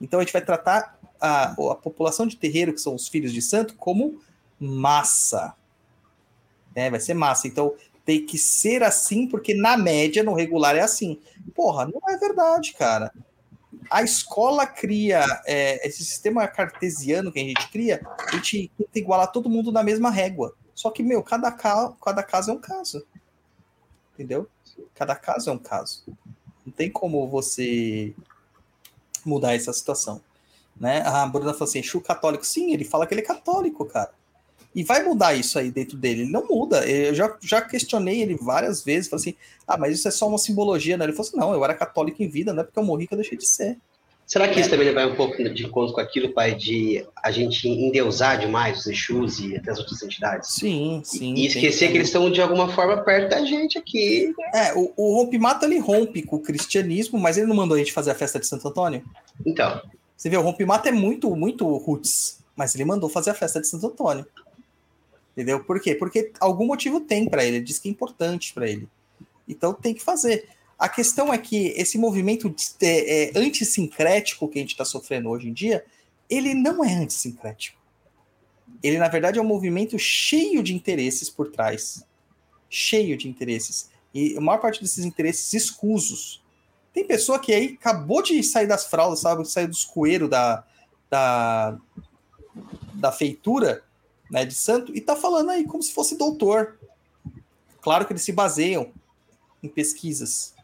Então 0.00 0.18
a 0.18 0.24
gente 0.24 0.32
vai 0.32 0.42
tratar 0.42 0.98
a, 1.20 1.52
a 1.52 1.74
população 1.76 2.26
de 2.26 2.36
terreiro, 2.36 2.72
que 2.72 2.80
são 2.80 2.96
os 2.96 3.06
filhos 3.06 3.32
de 3.32 3.40
santo, 3.40 3.76
como 3.76 4.20
massa. 4.58 5.54
né? 6.74 6.90
vai 6.90 6.98
ser 6.98 7.14
massa. 7.14 7.46
Então 7.46 7.72
tem 8.04 8.26
que 8.26 8.36
ser 8.36 8.82
assim, 8.82 9.28
porque 9.28 9.54
na 9.54 9.76
média, 9.76 10.24
no 10.24 10.34
regular, 10.34 10.74
é 10.74 10.80
assim. 10.80 11.20
Porra, 11.54 11.84
não 11.86 12.12
é 12.12 12.16
verdade, 12.16 12.72
cara. 12.72 13.12
A 13.88 14.02
escola 14.02 14.66
cria 14.66 15.24
é, 15.46 15.86
esse 15.86 16.04
sistema 16.04 16.48
cartesiano 16.48 17.30
que 17.30 17.38
a 17.38 17.44
gente 17.44 17.70
cria, 17.70 18.04
a 18.18 18.34
gente 18.34 18.72
tenta 18.76 18.98
igualar 18.98 19.30
todo 19.30 19.48
mundo 19.48 19.70
na 19.70 19.84
mesma 19.84 20.10
régua. 20.10 20.52
Só 20.74 20.90
que, 20.90 21.04
meu, 21.04 21.22
cada, 21.22 21.52
ca 21.52 21.94
cada 22.04 22.24
caso 22.24 22.50
é 22.50 22.54
um 22.54 22.60
caso. 22.60 23.06
Entendeu? 24.16 24.48
Cada 24.94 25.14
caso 25.14 25.50
é 25.50 25.52
um 25.52 25.58
caso. 25.58 26.02
Não 26.64 26.72
tem 26.72 26.90
como 26.90 27.28
você 27.28 28.14
mudar 29.24 29.54
essa 29.54 29.72
situação. 29.74 30.22
Né? 30.78 31.02
A 31.02 31.26
Bruna 31.26 31.52
falou 31.52 31.68
assim: 31.68 31.82
Chu 31.82 32.00
católico. 32.00 32.46
Sim, 32.46 32.72
ele 32.72 32.84
fala 32.84 33.06
que 33.06 33.12
ele 33.12 33.20
é 33.20 33.24
católico, 33.24 33.84
cara. 33.84 34.10
E 34.74 34.82
vai 34.82 35.02
mudar 35.02 35.34
isso 35.34 35.58
aí 35.58 35.70
dentro 35.70 35.98
dele. 35.98 36.22
Ele 36.22 36.30
não 36.30 36.46
muda. 36.46 36.86
Eu 36.86 37.14
já, 37.14 37.36
já 37.42 37.60
questionei 37.60 38.22
ele 38.22 38.36
várias 38.36 38.82
vezes. 38.82 39.08
Falei 39.08 39.20
assim: 39.20 39.36
ah, 39.66 39.76
mas 39.76 39.98
isso 39.98 40.08
é 40.08 40.10
só 40.10 40.26
uma 40.26 40.38
simbologia, 40.38 40.96
né? 40.96 41.04
Ele 41.04 41.12
falou 41.12 41.28
assim: 41.28 41.36
não, 41.36 41.52
eu 41.52 41.62
era 41.62 41.74
católico 41.74 42.22
em 42.22 42.28
vida, 42.28 42.54
não 42.54 42.62
é 42.62 42.64
porque 42.64 42.78
eu 42.78 42.84
morri 42.84 43.06
que 43.06 43.12
eu 43.12 43.18
deixei 43.18 43.36
de 43.36 43.46
ser. 43.46 43.78
Será 44.26 44.48
que 44.48 44.58
isso 44.58 44.68
também 44.68 44.92
vai 44.92 45.06
um 45.06 45.14
pouco 45.14 45.36
de 45.36 45.64
encontro 45.64 45.94
com 45.94 46.00
aquilo, 46.00 46.32
pai, 46.32 46.52
de 46.52 47.06
a 47.22 47.30
gente 47.30 47.68
endeusar 47.68 48.40
demais 48.40 48.80
os 48.80 48.86
Exus 48.88 49.38
e 49.38 49.56
até 49.56 49.70
as 49.70 49.78
outras 49.78 50.02
entidades? 50.02 50.50
Sim, 50.50 51.00
sim. 51.04 51.32
E 51.34 51.46
esquecer 51.46 51.92
que 51.92 51.96
eles 51.96 52.08
estão 52.08 52.28
de 52.28 52.42
alguma 52.42 52.68
forma 52.68 52.96
perto 53.04 53.30
da 53.30 53.44
gente 53.44 53.78
aqui. 53.78 54.34
É, 54.52 54.74
o, 54.74 54.92
o 54.96 55.14
rompimato 55.14 55.64
ele 55.64 55.78
rompe 55.78 56.22
com 56.22 56.36
o 56.36 56.40
cristianismo, 56.40 57.20
mas 57.20 57.38
ele 57.38 57.46
não 57.46 57.54
mandou 57.54 57.76
a 57.76 57.78
gente 57.78 57.92
fazer 57.92 58.10
a 58.10 58.16
festa 58.16 58.40
de 58.40 58.48
Santo 58.48 58.66
Antônio? 58.66 59.04
Então, 59.46 59.80
Você 60.16 60.28
vê, 60.28 60.36
o 60.36 60.42
rompimato 60.42 60.88
é 60.88 60.92
muito, 60.92 61.34
muito 61.36 61.64
roots, 61.76 62.40
mas 62.56 62.74
ele 62.74 62.84
mandou 62.84 63.08
fazer 63.08 63.30
a 63.30 63.34
festa 63.34 63.60
de 63.60 63.68
Santo 63.68 63.86
Antônio. 63.86 64.26
Entendeu? 65.36 65.62
Por 65.62 65.80
quê? 65.80 65.94
Porque 65.94 66.32
algum 66.40 66.66
motivo 66.66 66.98
tem 66.98 67.28
para 67.28 67.44
ele, 67.44 67.58
ele 67.58 67.64
diz 67.64 67.78
que 67.78 67.88
é 67.88 67.92
importante 67.92 68.52
para 68.52 68.68
ele. 68.68 68.88
Então 69.48 69.72
tem 69.72 69.94
que 69.94 70.02
fazer. 70.02 70.48
A 70.78 70.88
questão 70.88 71.32
é 71.32 71.38
que 71.38 71.68
esse 71.68 71.96
movimento 71.96 72.54
é, 72.82 73.28
é, 73.28 73.32
que 73.32 74.58
a 74.58 74.62
gente 74.62 74.72
está 74.72 74.84
sofrendo 74.84 75.30
hoje 75.30 75.48
em 75.48 75.52
dia, 75.52 75.84
ele 76.28 76.52
não 76.54 76.84
é 76.84 76.94
antissincrético. 76.94 77.78
Ele, 78.82 78.98
na 78.98 79.08
verdade, 79.08 79.38
é 79.38 79.42
um 79.42 79.46
movimento 79.46 79.98
cheio 79.98 80.62
de 80.62 80.74
interesses 80.74 81.30
por 81.30 81.50
trás. 81.50 82.04
Cheio 82.68 83.16
de 83.16 83.28
interesses. 83.28 83.88
E 84.12 84.36
a 84.36 84.40
maior 84.40 84.58
parte 84.58 84.82
desses 84.82 85.04
interesses 85.04 85.52
escusos. 85.54 86.42
Tem 86.92 87.06
pessoa 87.06 87.38
que 87.38 87.54
aí 87.54 87.76
acabou 87.80 88.22
de 88.22 88.42
sair 88.42 88.66
das 88.66 88.86
fraldas, 88.86 89.20
sabe? 89.20 89.48
Saiu 89.48 89.68
dos 89.68 89.84
coeiros 89.84 90.28
da, 90.28 90.64
da, 91.08 91.78
da 92.94 93.12
feitura 93.12 93.82
né, 94.30 94.44
de 94.44 94.54
santo 94.54 94.94
e 94.94 95.00
tá 95.00 95.16
falando 95.16 95.50
aí 95.50 95.64
como 95.64 95.82
se 95.82 95.92
fosse 95.92 96.16
doutor. 96.16 96.78
Claro 97.80 98.06
que 98.06 98.12
eles 98.12 98.22
se 98.22 98.32
baseiam 98.32 98.92
em 99.62 99.68
pesquisas. 99.68 100.55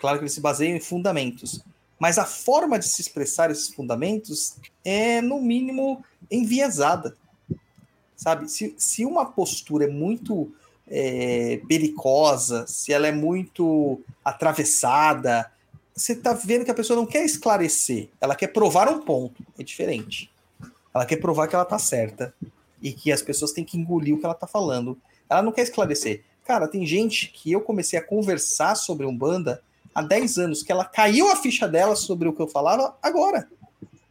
Claro 0.00 0.18
que 0.18 0.24
eles 0.24 0.32
se 0.32 0.40
baseiam 0.40 0.76
em 0.76 0.80
fundamentos. 0.80 1.62
Mas 1.98 2.18
a 2.18 2.24
forma 2.24 2.78
de 2.78 2.88
se 2.88 3.02
expressar 3.02 3.50
esses 3.50 3.68
fundamentos 3.68 4.56
é, 4.82 5.20
no 5.20 5.40
mínimo, 5.40 6.02
enviesada. 6.30 7.14
Sabe? 8.16 8.50
Se, 8.50 8.74
se 8.78 9.04
uma 9.04 9.26
postura 9.26 9.84
é 9.84 9.88
muito 9.88 10.50
é, 10.88 11.60
belicosa, 11.66 12.66
se 12.66 12.92
ela 12.92 13.06
é 13.06 13.12
muito 13.12 14.00
atravessada, 14.24 15.52
você 15.94 16.14
tá 16.14 16.32
vendo 16.32 16.64
que 16.64 16.70
a 16.70 16.74
pessoa 16.74 16.96
não 16.96 17.04
quer 17.04 17.24
esclarecer, 17.24 18.08
ela 18.20 18.34
quer 18.34 18.48
provar 18.48 18.88
um 18.88 19.00
ponto. 19.00 19.44
É 19.58 19.62
diferente. 19.62 20.30
Ela 20.94 21.04
quer 21.04 21.16
provar 21.16 21.46
que 21.46 21.54
ela 21.54 21.64
tá 21.66 21.78
certa 21.78 22.34
e 22.80 22.92
que 22.92 23.12
as 23.12 23.20
pessoas 23.20 23.52
têm 23.52 23.64
que 23.64 23.78
engolir 23.78 24.14
o 24.14 24.18
que 24.18 24.24
ela 24.24 24.34
tá 24.34 24.46
falando. 24.46 24.96
Ela 25.28 25.42
não 25.42 25.52
quer 25.52 25.62
esclarecer. 25.62 26.24
Cara, 26.44 26.66
tem 26.66 26.86
gente 26.86 27.28
que 27.28 27.52
eu 27.52 27.60
comecei 27.60 27.98
a 27.98 28.02
conversar 28.02 28.74
sobre 28.74 29.06
Umbanda 29.06 29.62
há 29.94 30.02
10 30.02 30.38
anos, 30.38 30.62
que 30.62 30.72
ela 30.72 30.84
caiu 30.84 31.30
a 31.30 31.36
ficha 31.36 31.68
dela 31.68 31.96
sobre 31.96 32.28
o 32.28 32.32
que 32.32 32.40
eu 32.40 32.48
falava 32.48 32.96
agora. 33.02 33.48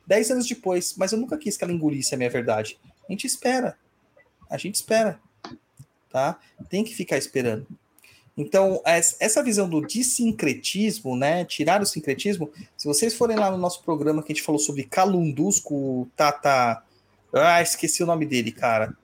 10 0.07 0.31
anos 0.31 0.47
depois, 0.47 0.95
mas 0.97 1.11
eu 1.11 1.19
nunca 1.19 1.37
quis 1.37 1.55
que 1.55 1.63
ela 1.63 1.73
engolisse 1.73 2.15
a 2.15 2.17
minha 2.17 2.29
verdade. 2.29 2.79
A 3.07 3.11
gente 3.11 3.27
espera. 3.27 3.77
A 4.49 4.57
gente 4.57 4.75
espera. 4.75 5.19
Tá? 6.09 6.39
Tem 6.69 6.83
que 6.83 6.95
ficar 6.95 7.17
esperando. 7.17 7.67
Então, 8.35 8.81
essa 8.85 9.43
visão 9.43 9.69
do 9.69 9.85
dissincretismo, 9.85 11.17
né? 11.17 11.43
Tirar 11.43 11.81
o 11.81 11.85
sincretismo. 11.85 12.49
Se 12.77 12.87
vocês 12.87 13.13
forem 13.13 13.35
lá 13.35 13.51
no 13.51 13.57
nosso 13.57 13.83
programa 13.83 14.23
que 14.23 14.31
a 14.31 14.35
gente 14.35 14.45
falou 14.45 14.59
sobre 14.59 14.83
calundus 14.83 15.59
com 15.59 16.03
o 16.03 16.07
Tata. 16.15 16.81
Ah, 17.33 17.61
esqueci 17.61 18.01
o 18.01 18.05
nome 18.05 18.25
dele, 18.25 18.53
cara. 18.53 18.95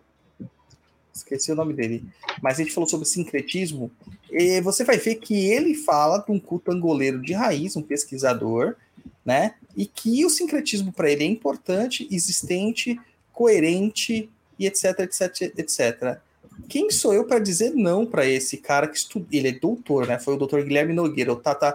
Esqueci 1.13 1.51
o 1.51 1.55
nome 1.55 1.73
dele. 1.73 2.05
Mas 2.41 2.59
a 2.59 2.63
gente 2.63 2.73
falou 2.73 2.89
sobre 2.89 3.05
sincretismo. 3.05 3.91
E 4.37 4.59
você 4.59 4.83
vai 4.83 4.97
ver 4.97 5.15
que 5.15 5.33
ele 5.49 5.73
fala 5.73 6.17
de 6.17 6.29
um 6.29 6.37
culto 6.37 6.69
angoleiro 6.69 7.21
de 7.21 7.31
raiz, 7.31 7.77
um 7.77 7.81
pesquisador, 7.81 8.75
né? 9.23 9.55
E 9.77 9.85
que 9.85 10.25
o 10.25 10.29
sincretismo 10.29 10.91
para 10.91 11.09
ele 11.09 11.23
é 11.23 11.27
importante, 11.27 12.05
existente, 12.11 12.99
coerente 13.31 14.29
e 14.59 14.67
etc, 14.67 14.99
etc, 14.99 15.57
etc. 15.57 16.19
Quem 16.67 16.91
sou 16.91 17.13
eu 17.13 17.23
para 17.23 17.39
dizer 17.39 17.73
não 17.73 18.05
para 18.05 18.25
esse 18.25 18.57
cara 18.57 18.89
que 18.89 18.97
estuda? 18.97 19.25
Ele 19.31 19.47
é 19.47 19.51
doutor, 19.53 20.05
né? 20.05 20.19
Foi 20.19 20.33
o 20.33 20.37
doutor 20.37 20.63
Guilherme 20.63 20.91
Nogueira, 20.91 21.31
o 21.31 21.37
Tata 21.37 21.73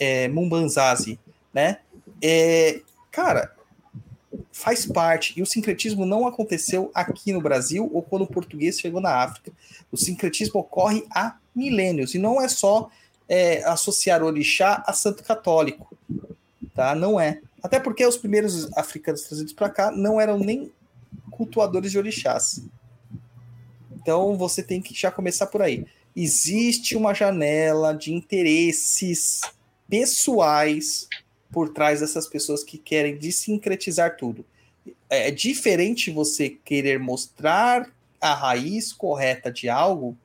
é, 0.00 0.26
Mumbanzazi, 0.28 1.18
né? 1.52 1.80
É, 2.22 2.80
cara, 3.10 3.54
faz 4.52 4.86
parte. 4.86 5.34
E 5.36 5.42
o 5.42 5.46
sincretismo 5.46 6.06
não 6.06 6.26
aconteceu 6.26 6.90
aqui 6.94 7.32
no 7.32 7.40
Brasil 7.40 7.90
ou 7.92 8.02
quando 8.02 8.22
o 8.22 8.26
português 8.26 8.78
chegou 8.78 9.00
na 9.00 9.14
África. 9.22 9.52
O 9.90 9.96
sincretismo 9.96 10.60
ocorre 10.60 11.04
há 11.10 11.36
milênios 11.54 12.14
e 12.14 12.18
não 12.18 12.40
é 12.40 12.48
só 12.48 12.90
é, 13.28 13.62
associar 13.64 14.22
orixá 14.22 14.82
a 14.86 14.92
santo 14.92 15.22
católico, 15.22 15.96
tá? 16.74 16.94
Não 16.94 17.20
é. 17.20 17.40
Até 17.62 17.78
porque 17.80 18.06
os 18.06 18.16
primeiros 18.16 18.72
africanos 18.76 19.22
trazidos 19.22 19.52
para 19.52 19.68
cá 19.68 19.90
não 19.90 20.20
eram 20.20 20.38
nem 20.38 20.72
cultuadores 21.30 21.90
de 21.90 21.98
orixás. 21.98 22.62
Então 23.92 24.36
você 24.36 24.62
tem 24.62 24.80
que 24.80 24.94
já 24.94 25.10
começar 25.10 25.46
por 25.46 25.60
aí. 25.60 25.86
Existe 26.14 26.96
uma 26.96 27.14
janela 27.14 27.92
de 27.92 28.12
interesses 28.12 29.40
pessoais 29.88 31.08
por 31.50 31.70
trás 31.70 32.00
dessas 32.00 32.26
pessoas 32.26 32.62
que 32.62 32.78
querem 32.78 33.16
desincretizar 33.16 34.16
tudo. 34.16 34.44
É 35.08 35.30
diferente 35.30 36.10
você 36.10 36.50
querer 36.50 36.98
mostrar 36.98 37.90
a 38.20 38.34
raiz 38.34 38.92
correta 38.92 39.50
de 39.50 39.68
algo 39.68 40.16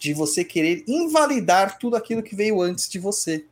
de 0.00 0.14
você 0.14 0.42
querer 0.42 0.82
invalidar 0.88 1.78
tudo 1.78 1.94
aquilo 1.94 2.22
que 2.22 2.34
veio 2.34 2.62
antes 2.62 2.88
de 2.88 2.98
você. 2.98 3.44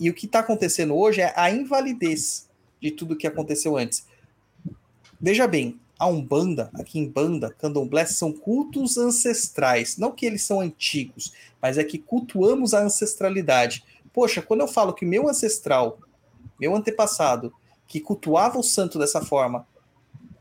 E 0.00 0.08
o 0.08 0.14
que 0.14 0.24
está 0.24 0.38
acontecendo 0.38 0.96
hoje 0.96 1.20
é 1.20 1.34
a 1.36 1.50
invalidez 1.50 2.48
de 2.80 2.90
tudo 2.90 3.14
que 3.14 3.26
aconteceu 3.26 3.76
antes. 3.76 4.06
Veja 5.20 5.46
bem, 5.46 5.78
a 5.98 6.06
Umbanda, 6.06 6.70
aqui 6.72 6.98
em 6.98 7.06
Banda, 7.06 7.50
Candomblé, 7.50 8.06
são 8.06 8.32
cultos 8.32 8.96
ancestrais. 8.96 9.98
Não 9.98 10.12
que 10.12 10.24
eles 10.24 10.42
são 10.42 10.60
antigos, 10.60 11.34
mas 11.60 11.76
é 11.76 11.84
que 11.84 11.98
cultuamos 11.98 12.72
a 12.72 12.82
ancestralidade. 12.82 13.84
Poxa, 14.14 14.40
quando 14.40 14.60
eu 14.60 14.68
falo 14.68 14.94
que 14.94 15.04
meu 15.04 15.28
ancestral, 15.28 15.98
meu 16.58 16.74
antepassado, 16.74 17.52
que 17.88 18.00
cultuava 18.00 18.56
o 18.56 18.62
santo 18.62 18.96
dessa 18.96 19.20
forma, 19.20 19.66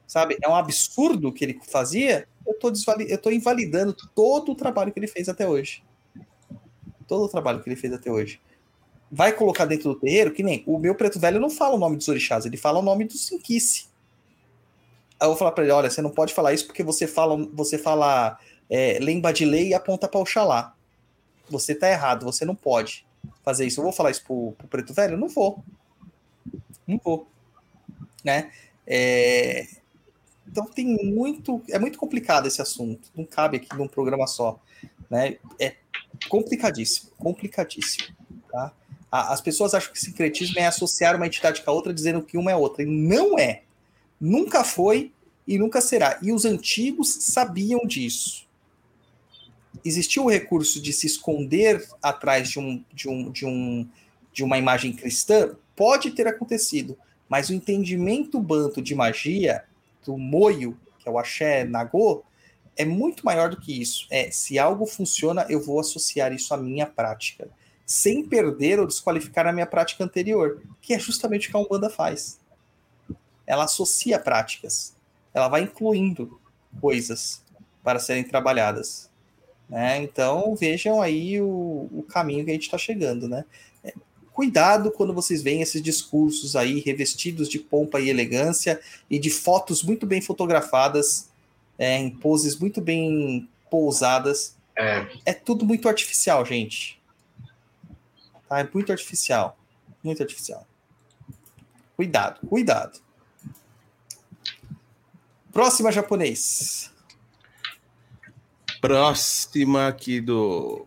sabe, 0.06 0.38
é 0.44 0.48
um 0.48 0.56
absurdo 0.56 1.34
que 1.34 1.44
ele 1.44 1.60
fazia, 1.68 2.28
eu 2.46 2.54
tô, 2.54 2.72
eu 3.10 3.18
tô 3.18 3.32
invalidando 3.32 3.96
todo 4.14 4.52
o 4.52 4.56
trabalho 4.56 4.94
que 4.94 5.00
ele 5.00 5.08
fez 5.08 5.28
até 5.28 5.48
hoje. 5.50 5.84
Todo 7.08 7.26
o 7.26 7.28
trabalho 7.28 7.64
que 7.64 7.68
ele 7.68 7.76
fez 7.76 7.92
até 7.92 8.12
hoje. 8.12 8.40
Vai 9.12 9.34
colocar 9.34 9.66
dentro 9.66 9.92
do 9.92 10.00
terreiro, 10.00 10.32
que 10.32 10.44
nem 10.44 10.64
o 10.68 10.78
meu 10.78 10.94
preto 10.94 11.20
velho 11.20 11.40
não 11.40 11.50
fala 11.50 11.76
o 11.76 11.80
nome 11.80 11.98
dos 11.98 12.08
orixás, 12.08 12.46
ele 12.46 12.58
fala 12.58 12.78
o 12.78 12.84
nome 12.84 13.06
do 13.06 13.14
Sinquice. 13.14 13.88
Aí 15.20 15.26
eu 15.26 15.30
vou 15.30 15.36
falar 15.36 15.52
para 15.52 15.64
ele: 15.64 15.74
olha, 15.74 15.90
você 15.90 16.02
não 16.02 16.12
pode 16.12 16.34
falar 16.34 16.54
isso 16.54 16.68
porque 16.68 16.84
você 16.84 17.08
fala, 17.08 17.36
você 17.54 17.78
fala 17.78 18.40
é, 18.70 19.00
lembra 19.02 19.34
de 19.34 19.46
lei 19.46 19.70
e 19.70 19.74
aponta 19.74 20.08
para 20.08 20.20
Oxalá. 20.20 20.76
Você 21.50 21.74
tá 21.74 21.90
errado, 21.90 22.24
você 22.24 22.46
não 22.46 22.56
pode 22.56 23.06
fazer 23.44 23.66
isso. 23.66 23.80
Eu 23.80 23.84
vou 23.84 23.94
falar 23.94 24.12
isso 24.12 24.24
pro, 24.24 24.54
pro 24.58 24.68
preto 24.68 24.94
velho? 24.94 25.18
Não 25.18 25.28
vou. 25.28 25.64
Não 26.88 27.00
vou. 27.04 27.28
Né? 28.24 28.52
É... 28.88 29.68
Então 30.48 30.66
tem 30.66 30.86
muito, 31.06 31.62
é 31.70 31.80
muito 31.80 31.98
complicado 31.98 32.48
esse 32.48 32.62
assunto. 32.62 33.10
Não 33.16 33.26
cabe 33.26 33.58
aqui 33.58 33.76
num 33.76 33.88
programa 33.88 34.28
só, 34.28 34.60
né? 35.10 35.38
É 35.60 35.76
complicadíssimo, 36.30 37.12
complicadíssimo, 37.18 38.16
tá? 38.52 38.72
As 39.12 39.42
pessoas 39.42 39.74
acham 39.74 39.92
que 39.94 40.00
sincretismo 40.00 40.60
é 40.60 40.66
associar 40.66 41.16
uma 41.16 41.28
entidade 41.28 41.62
com 41.62 41.70
a 41.70 41.74
outra, 41.74 41.94
dizendo 41.94 42.24
que 42.24 42.36
uma 42.36 42.52
é 42.52 42.56
outra. 42.56 42.82
E 42.82 42.86
não 42.86 43.38
é. 43.38 43.62
Nunca 44.20 44.64
foi 44.64 45.12
e 45.48 45.58
nunca 45.58 45.82
será. 45.82 46.18
E 46.22 46.32
os 46.32 46.46
antigos 46.46 47.14
sabiam 47.20 47.86
disso. 47.86 48.48
Existiu 49.84 50.26
o 50.26 50.30
recurso 50.30 50.82
de 50.82 50.94
se 50.94 51.08
esconder 51.08 51.88
atrás 52.02 52.50
de, 52.50 52.60
um, 52.60 52.84
de, 52.94 53.10
um, 53.10 53.32
de, 53.32 53.46
um, 53.46 53.88
de 54.32 54.44
uma 54.44 54.58
imagem 54.58 54.94
cristã? 54.94 55.56
Pode 55.76 56.12
ter 56.12 56.28
acontecido, 56.28 56.98
mas 57.28 57.50
o 57.50 57.54
entendimento 57.54 58.40
banto 58.40 58.82
de 58.82 58.96
magia, 58.96 59.64
do 60.06 60.18
moio, 60.18 60.78
que 61.00 61.08
é 61.08 61.12
o 61.12 61.18
axé 61.18 61.64
nagô, 61.64 62.24
é 62.76 62.86
muito 62.86 63.26
maior 63.26 63.50
do 63.50 63.60
que 63.60 63.82
isso. 63.82 64.08
É, 64.10 64.32
se 64.32 64.58
algo 64.58 64.86
funciona, 64.86 65.46
eu 65.50 65.62
vou 65.62 65.80
associar 65.80 66.34
isso 66.34 66.54
à 66.54 66.58
minha 66.58 66.86
prática, 66.86 67.50
sem 67.86 68.24
perder 68.24 68.80
ou 68.80 68.88
desqualificar 68.88 69.46
a 69.48 69.54
minha 69.54 69.66
prática 69.66 70.04
anterior, 70.04 70.62
que 70.82 70.94
é 70.94 71.00
justamente 71.00 71.48
o 71.48 71.52
que 71.52 71.58
a 71.58 71.60
Umbanda 71.60 71.90
faz. 71.90 72.40
Ela 73.46 73.66
associa 73.66 74.18
práticas 74.18 74.94
ela 75.34 75.48
vai 75.48 75.62
incluindo 75.62 76.40
coisas 76.80 77.44
para 77.84 78.00
serem 78.00 78.24
trabalhadas. 78.24 79.10
Né? 79.70 80.02
Então 80.04 80.56
vejam 80.56 81.02
aí 81.02 81.42
o, 81.42 81.90
o 81.92 82.06
caminho 82.08 82.46
que 82.46 82.52
a 82.52 82.54
gente 82.54 82.64
está 82.64 82.78
chegando. 82.78 83.28
Né? 83.28 83.46
É, 83.84 83.94
cuidado 84.32 84.92
quando 84.92 85.14
vocês 85.14 85.42
veem 85.42 85.62
esses 85.62 85.82
discursos 85.82 86.56
aí 86.56 86.80
revestidos 86.80 87.50
de 87.50 87.60
pompa 87.60 88.00
e 88.00 88.10
elegância 88.10 88.80
e 89.10 89.18
de 89.18 89.30
fotos 89.30 89.84
muito 89.84 90.06
bem 90.06 90.22
fotografadas, 90.22 91.30
é, 91.78 91.98
em 91.98 92.10
poses 92.10 92.58
muito 92.58 92.82
bem 92.82 93.48
pousadas. 93.70 94.56
É. 94.76 95.08
é 95.26 95.34
tudo 95.34 95.66
muito 95.66 95.88
artificial, 95.88 96.46
gente. 96.46 97.02
Tá? 98.48 98.60
É 98.60 98.70
muito 98.72 98.92
artificial. 98.92 99.58
Muito 100.04 100.22
artificial. 100.22 100.68
Cuidado, 101.96 102.46
cuidado. 102.48 103.00
Próxima 105.52 105.92
japonês. 105.92 106.93
Próxima 108.84 109.88
aqui 109.88 110.20
do. 110.20 110.86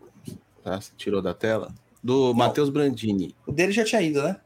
Tá, 0.63 0.79
tirou 0.95 1.21
da 1.21 1.33
tela? 1.33 1.73
Do 2.03 2.33
Matheus 2.33 2.69
Brandini. 2.69 3.35
O 3.45 3.51
dele 3.51 3.71
já 3.71 3.83
tinha 3.83 4.01
ido, 4.01 4.21
né? 4.21 4.39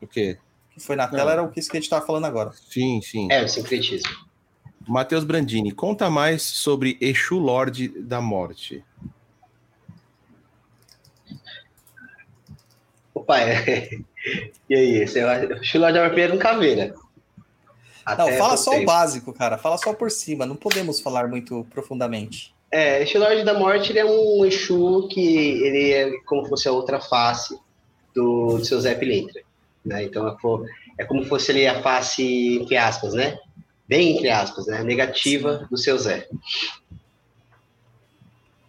O 0.00 0.06
quê? 0.06 0.38
que 0.78 0.86
foi 0.86 0.96
na 0.96 1.08
tela 1.08 1.24
Não. 1.24 1.30
era 1.32 1.42
o 1.42 1.50
que 1.50 1.60
a 1.60 1.62
gente 1.62 1.80
estava 1.80 2.06
falando 2.06 2.24
agora. 2.24 2.52
Sim, 2.52 3.02
sim. 3.02 3.28
É, 3.30 3.44
o 3.44 3.48
sincretismo. 3.48 4.08
Matheus 4.86 5.24
Brandini, 5.24 5.72
conta 5.72 6.08
mais 6.08 6.42
sobre 6.42 6.96
Exu 7.00 7.38
Lorde 7.38 7.88
da 7.88 8.20
Morte. 8.20 8.82
Opa, 13.12 13.40
é. 13.40 13.98
E 14.68 14.74
aí, 14.74 15.06
você. 15.06 15.20
Exu 15.20 15.78
Lorde 15.78 15.98
da 15.98 16.04
Morte 16.04 16.20
é 16.20 16.32
um 16.32 16.38
caveira. 16.38 16.94
Até 18.04 18.30
não, 18.30 18.38
fala 18.38 18.56
só 18.56 18.70
tempo. 18.70 18.82
o 18.82 18.86
básico, 18.86 19.32
cara. 19.32 19.58
Fala 19.58 19.76
só 19.76 19.92
por 19.92 20.10
cima. 20.10 20.46
Não 20.46 20.56
podemos 20.56 21.00
falar 21.00 21.28
muito 21.28 21.66
profundamente. 21.70 22.54
É, 22.70 23.02
Exu 23.02 23.18
Lorde 23.18 23.44
da 23.44 23.54
Morte 23.54 23.92
ele 23.92 23.98
é 23.98 24.04
um 24.04 24.44
Exu 24.44 25.08
que 25.08 25.20
ele 25.20 25.92
é 25.92 26.10
como 26.26 26.44
se 26.44 26.50
fosse 26.50 26.68
a 26.68 26.72
outra 26.72 27.00
face 27.00 27.58
do, 28.14 28.58
do 28.58 28.64
seu 28.64 28.80
Zé 28.80 28.94
Pilintra. 28.94 29.42
Né? 29.84 30.04
Então 30.04 30.28
é, 30.28 30.36
é 30.98 31.04
como 31.04 31.22
se 31.22 31.28
fosse 31.28 31.50
ali 31.50 31.66
a 31.66 31.82
face, 31.82 32.58
entre 32.60 32.76
aspas, 32.76 33.14
né? 33.14 33.38
Bem 33.88 34.16
entre 34.16 34.28
aspas, 34.28 34.66
né? 34.66 34.82
Negativa 34.82 35.66
do 35.70 35.78
seu 35.78 35.96
Zé. 35.96 36.28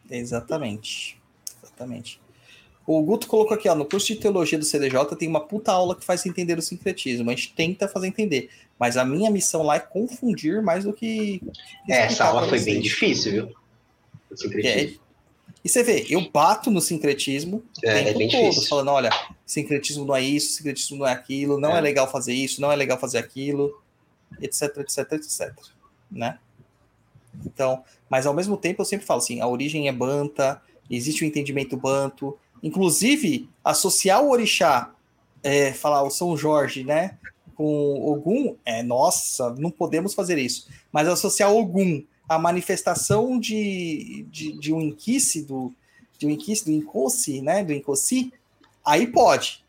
Exatamente. 0.09 1.19
Exatamente. 1.61 2.21
O 2.87 3.03
Guto 3.03 3.27
colocou 3.27 3.55
aqui, 3.55 3.69
ó, 3.69 3.75
no 3.75 3.85
curso 3.85 4.07
de 4.07 4.15
teologia 4.15 4.57
do 4.57 4.65
CDJ 4.65 5.15
tem 5.15 5.27
uma 5.27 5.41
puta 5.41 5.71
aula 5.71 5.95
que 5.95 6.03
faz 6.03 6.25
entender 6.25 6.57
o 6.57 6.61
sincretismo. 6.61 7.29
A 7.29 7.35
gente 7.35 7.53
tenta 7.53 7.87
fazer 7.87 8.07
entender. 8.07 8.49
Mas 8.79 8.97
a 8.97 9.05
minha 9.05 9.29
missão 9.29 9.61
lá 9.61 9.75
é 9.75 9.79
confundir 9.79 10.61
mais 10.63 10.85
do 10.85 10.93
que. 10.93 11.41
É, 11.87 12.05
essa 12.05 12.25
aula 12.25 12.47
foi 12.47 12.59
bem 12.61 12.81
difícil, 12.81 13.31
viu? 13.31 13.58
O 14.31 14.37
sincretismo. 14.37 14.99
É, 15.05 15.09
e 15.63 15.67
você 15.67 15.83
vê, 15.83 16.05
eu 16.09 16.29
bato 16.31 16.71
no 16.71 16.79
sincretismo 16.79 17.63
é, 17.83 17.91
o 17.91 18.03
tempo 18.03 18.09
é 18.21 18.27
todo, 18.27 18.49
difícil. 18.49 18.69
falando: 18.69 18.89
olha, 18.89 19.09
sincretismo 19.45 20.05
não 20.05 20.15
é 20.15 20.21
isso, 20.21 20.53
sincretismo 20.53 20.97
não 20.97 21.07
é 21.07 21.11
aquilo, 21.11 21.59
não 21.59 21.71
é. 21.71 21.79
é 21.79 21.81
legal 21.81 22.09
fazer 22.09 22.33
isso, 22.33 22.61
não 22.61 22.71
é 22.71 22.75
legal 22.75 22.99
fazer 22.99 23.17
aquilo, 23.17 23.81
etc, 24.41 24.77
etc, 24.77 25.11
etc. 25.13 25.53
Né? 26.09 26.39
Então, 27.45 27.83
mas 28.09 28.25
ao 28.25 28.33
mesmo 28.33 28.55
tempo 28.57 28.81
eu 28.81 28.85
sempre 28.85 29.05
falo 29.05 29.19
assim: 29.19 29.41
a 29.41 29.47
origem 29.47 29.87
é 29.87 29.91
banta, 29.91 30.61
existe 30.89 31.23
o 31.23 31.27
entendimento 31.27 31.75
banto, 31.75 32.37
Inclusive, 32.61 33.49
associar 33.63 34.21
o 34.21 34.31
orixá, 34.31 34.91
é, 35.41 35.71
falar 35.71 36.03
o 36.03 36.09
São 36.09 36.35
Jorge, 36.35 36.83
né? 36.83 37.17
Com 37.55 38.09
Ogum, 38.09 38.55
é 38.65 38.83
nossa, 38.83 39.53
não 39.55 39.71
podemos 39.71 40.13
fazer 40.13 40.37
isso. 40.37 40.67
Mas 40.91 41.07
associar 41.07 41.51
Ogum 41.51 42.03
à 42.29 42.37
manifestação 42.37 43.39
de, 43.39 44.27
de, 44.29 44.51
de 44.53 44.71
um 44.71 44.79
inquice, 44.79 45.41
do, 45.41 45.73
de 46.19 46.27
um 46.27 46.29
inquice, 46.29 46.63
do 46.63 46.71
Incosi, 46.71 47.41
né? 47.41 47.63
Do 47.63 47.73
Incosi, 47.73 48.31
aí 48.85 49.07
pode. 49.07 49.65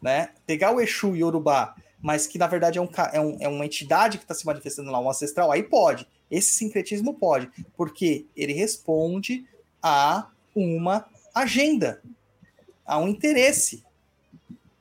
Né? 0.00 0.30
Pegar 0.46 0.72
o 0.72 0.80
Exu 0.80 1.16
Yorubá, 1.16 1.74
mas 2.00 2.26
que 2.26 2.38
na 2.38 2.46
verdade 2.46 2.78
é, 2.78 2.82
um, 2.82 2.88
é, 3.12 3.20
um, 3.20 3.36
é 3.40 3.48
uma 3.48 3.66
entidade 3.66 4.18
que 4.18 4.24
está 4.24 4.34
se 4.34 4.46
manifestando 4.46 4.90
lá, 4.90 5.00
um 5.00 5.10
ancestral, 5.10 5.50
aí 5.50 5.64
pode. 5.64 6.06
Esse 6.30 6.52
sincretismo 6.54 7.14
pode, 7.14 7.50
porque 7.76 8.26
ele 8.36 8.52
responde 8.52 9.44
a 9.82 10.28
uma 10.54 11.06
agenda, 11.34 12.02
há 12.86 12.98
um 12.98 13.08
interesse. 13.08 13.82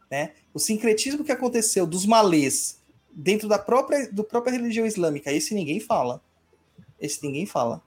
Né? 0.10 0.34
O 0.54 0.60
sincretismo 0.60 1.24
que 1.24 1.32
aconteceu 1.32 1.88
dos 1.88 2.06
malês 2.06 2.80
dentro 3.12 3.48
da 3.48 3.58
própria, 3.58 4.12
do 4.12 4.24
própria 4.24 4.52
religião 4.52 4.86
islâmica, 4.86 5.32
esse 5.32 5.54
ninguém 5.54 5.80
fala. 5.80 6.22
Esse 7.02 7.26
ninguém 7.26 7.46
fala. 7.46 7.82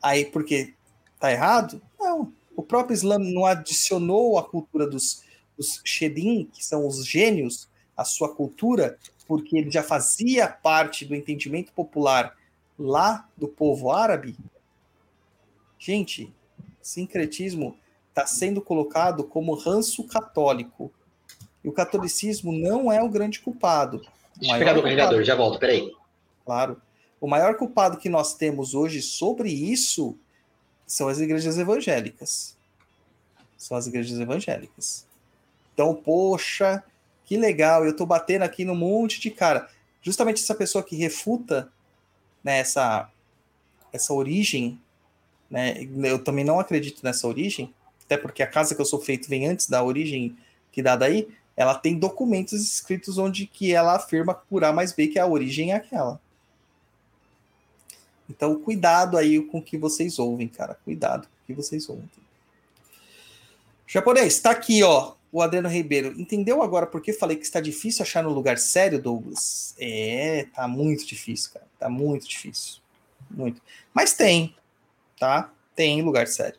Aí, 0.00 0.24
porque 0.24 0.72
tá 1.18 1.32
errado? 1.32 1.82
Não. 1.98 2.32
O 2.56 2.62
próprio 2.62 2.94
Islã 2.94 3.18
não 3.18 3.44
adicionou 3.44 4.38
a 4.38 4.44
cultura 4.48 4.86
dos, 4.86 5.24
dos 5.58 5.82
Shedim, 5.84 6.48
que 6.52 6.64
são 6.64 6.86
os 6.86 7.04
gênios, 7.04 7.68
a 7.96 8.04
sua 8.04 8.34
cultura, 8.34 8.98
porque 9.26 9.58
ele 9.58 9.70
já 9.70 9.82
fazia 9.82 10.48
parte 10.48 11.04
do 11.04 11.14
entendimento 11.14 11.72
popular 11.72 12.34
lá 12.78 13.28
do 13.36 13.48
povo 13.48 13.90
árabe. 13.90 14.36
Gente, 15.78 16.32
sincretismo 16.80 17.76
está 18.08 18.26
sendo 18.26 18.62
colocado 18.62 19.24
como 19.24 19.54
ranço 19.54 20.04
católico. 20.04 20.90
E 21.62 21.68
o 21.68 21.72
catolicismo 21.72 22.52
não 22.52 22.90
é 22.92 23.02
o 23.02 23.08
grande 23.08 23.40
culpado. 23.40 24.00
Deixa 24.36 24.54
eu 24.54 24.58
pegar 24.58 24.72
meu 24.72 24.82
carregador, 24.82 25.22
já 25.24 25.34
volto, 25.34 25.58
peraí. 25.58 25.92
Claro. 26.44 26.80
O 27.20 27.26
maior 27.26 27.56
culpado 27.56 27.98
que 27.98 28.08
nós 28.08 28.34
temos 28.34 28.74
hoje 28.74 29.00
sobre 29.00 29.50
isso 29.50 30.16
são 30.86 31.08
as 31.08 31.18
igrejas 31.18 31.58
evangélicas. 31.58 32.56
São 33.56 33.76
as 33.76 33.86
igrejas 33.86 34.18
evangélicas. 34.18 35.06
Então, 35.72 35.94
poxa, 35.94 36.82
que 37.24 37.36
legal, 37.36 37.84
eu 37.84 37.90
estou 37.90 38.06
batendo 38.06 38.42
aqui 38.42 38.64
num 38.64 38.74
monte 38.74 39.20
de 39.20 39.30
cara. 39.30 39.68
Justamente 40.02 40.42
essa 40.42 40.54
pessoa 40.54 40.84
que 40.84 40.94
refuta 40.94 41.70
né, 42.44 42.58
essa, 42.58 43.10
essa 43.92 44.12
origem 44.12 44.80
né? 45.50 45.86
Eu 46.04 46.22
também 46.22 46.44
não 46.44 46.58
acredito 46.60 47.02
nessa 47.02 47.26
origem, 47.26 47.72
até 48.04 48.16
porque 48.16 48.42
a 48.42 48.46
casa 48.46 48.74
que 48.74 48.80
eu 48.80 48.86
sou 48.86 49.00
feito 49.00 49.28
vem 49.28 49.46
antes 49.46 49.68
da 49.68 49.82
origem 49.82 50.36
que 50.72 50.82
dá 50.82 50.96
daí. 50.96 51.28
Ela 51.56 51.74
tem 51.74 51.98
documentos 51.98 52.60
escritos 52.60 53.16
onde 53.16 53.46
que 53.46 53.72
ela 53.72 53.96
afirma 53.96 54.34
por 54.34 54.62
A 54.62 54.72
mais 54.72 54.92
B 54.92 55.08
que 55.08 55.18
a 55.18 55.26
origem 55.26 55.72
é 55.72 55.76
aquela. 55.76 56.20
Então, 58.28 58.58
cuidado 58.60 59.16
aí 59.16 59.40
com 59.40 59.58
o 59.58 59.62
que 59.62 59.78
vocês 59.78 60.18
ouvem, 60.18 60.48
cara. 60.48 60.74
Cuidado 60.84 61.22
com 61.22 61.28
o 61.28 61.46
que 61.46 61.54
vocês 61.54 61.88
ouvem. 61.88 62.08
Japonês, 63.86 64.40
tá 64.40 64.50
aqui, 64.50 64.82
ó. 64.82 65.14
O 65.30 65.42
Adriano 65.42 65.68
Ribeiro. 65.68 66.18
Entendeu 66.20 66.62
agora 66.62 66.86
por 66.86 67.00
que 67.00 67.12
falei 67.12 67.36
que 67.36 67.44
está 67.44 67.60
difícil 67.60 68.02
achar 68.02 68.22
no 68.22 68.30
lugar 68.30 68.58
sério, 68.58 69.00
Douglas? 69.00 69.74
É, 69.78 70.46
tá 70.54 70.66
muito 70.66 71.06
difícil, 71.06 71.52
cara. 71.52 71.66
Tá 71.78 71.88
muito 71.88 72.26
difícil. 72.26 72.80
Muito. 73.30 73.60
Mas 73.92 74.14
tem 74.14 74.54
tá? 75.18 75.50
Tem 75.74 76.02
lugar 76.02 76.26
sério. 76.26 76.58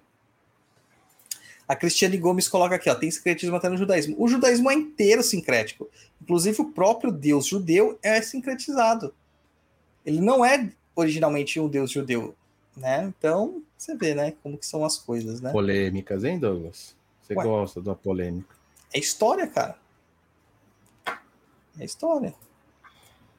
A 1.67 1.75
Cristiane 1.75 2.17
Gomes 2.17 2.47
coloca 2.47 2.75
aqui, 2.75 2.89
ó, 2.89 2.95
tem 2.95 3.11
sincretismo 3.11 3.55
até 3.55 3.67
no 3.67 3.77
judaísmo. 3.77 4.15
O 4.17 4.27
judaísmo 4.27 4.71
é 4.71 4.73
inteiro 4.73 5.21
sincrético. 5.21 5.89
Inclusive 6.21 6.61
o 6.61 6.71
próprio 6.71 7.11
Deus 7.11 7.45
judeu 7.45 7.99
é 8.01 8.21
sincretizado. 8.21 9.13
Ele 10.05 10.21
não 10.21 10.45
é 10.45 10.71
originalmente 10.97 11.59
um 11.59 11.67
Deus 11.67 11.91
judeu, 11.91 12.35
né? 12.75 13.13
Então, 13.17 13.61
você 13.77 13.95
vê, 13.95 14.15
né, 14.15 14.33
como 14.41 14.57
que 14.57 14.65
são 14.65 14.83
as 14.83 14.97
coisas, 14.97 15.39
né? 15.39 15.51
Polêmicas, 15.51 16.23
hein, 16.23 16.39
Douglas? 16.39 16.95
Você 17.21 17.35
Ué, 17.35 17.43
gosta 17.43 17.81
da 17.81 17.93
polêmica. 17.93 18.55
É 18.93 18.99
história, 18.99 19.45
cara. 19.45 19.77
É 21.79 21.85
história. 21.85 22.33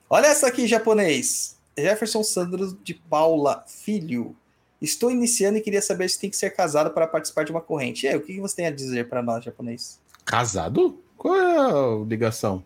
Olha 0.09 0.27
essa 0.27 0.47
aqui, 0.47 0.67
japonês. 0.67 1.59
Jefferson 1.77 2.23
Sandro 2.23 2.79
de 2.83 2.95
Paula 2.95 3.65
Filho. 3.67 4.37
Estou 4.81 5.11
iniciando 5.11 5.59
e 5.59 5.61
queria 5.61 5.83
saber 5.83 6.09
se 6.09 6.21
tem 6.21 6.31
que 6.31 6.37
ser 6.37 6.51
casado 6.51 6.91
para 6.91 7.07
participar 7.07 7.45
de 7.45 7.51
uma 7.51 7.61
corrente. 7.61 8.07
E 8.07 8.09
aí, 8.09 8.17
o 8.17 8.21
que 8.21 8.41
você 8.41 8.57
tem 8.57 8.67
a 8.67 8.71
dizer 8.71 9.09
para 9.09 9.23
nós, 9.23 9.45
japonês? 9.45 10.01
Casado? 10.25 11.03
Qual 11.17 11.35
é 11.35 11.59
a 11.59 12.05
ligação? 12.07 12.65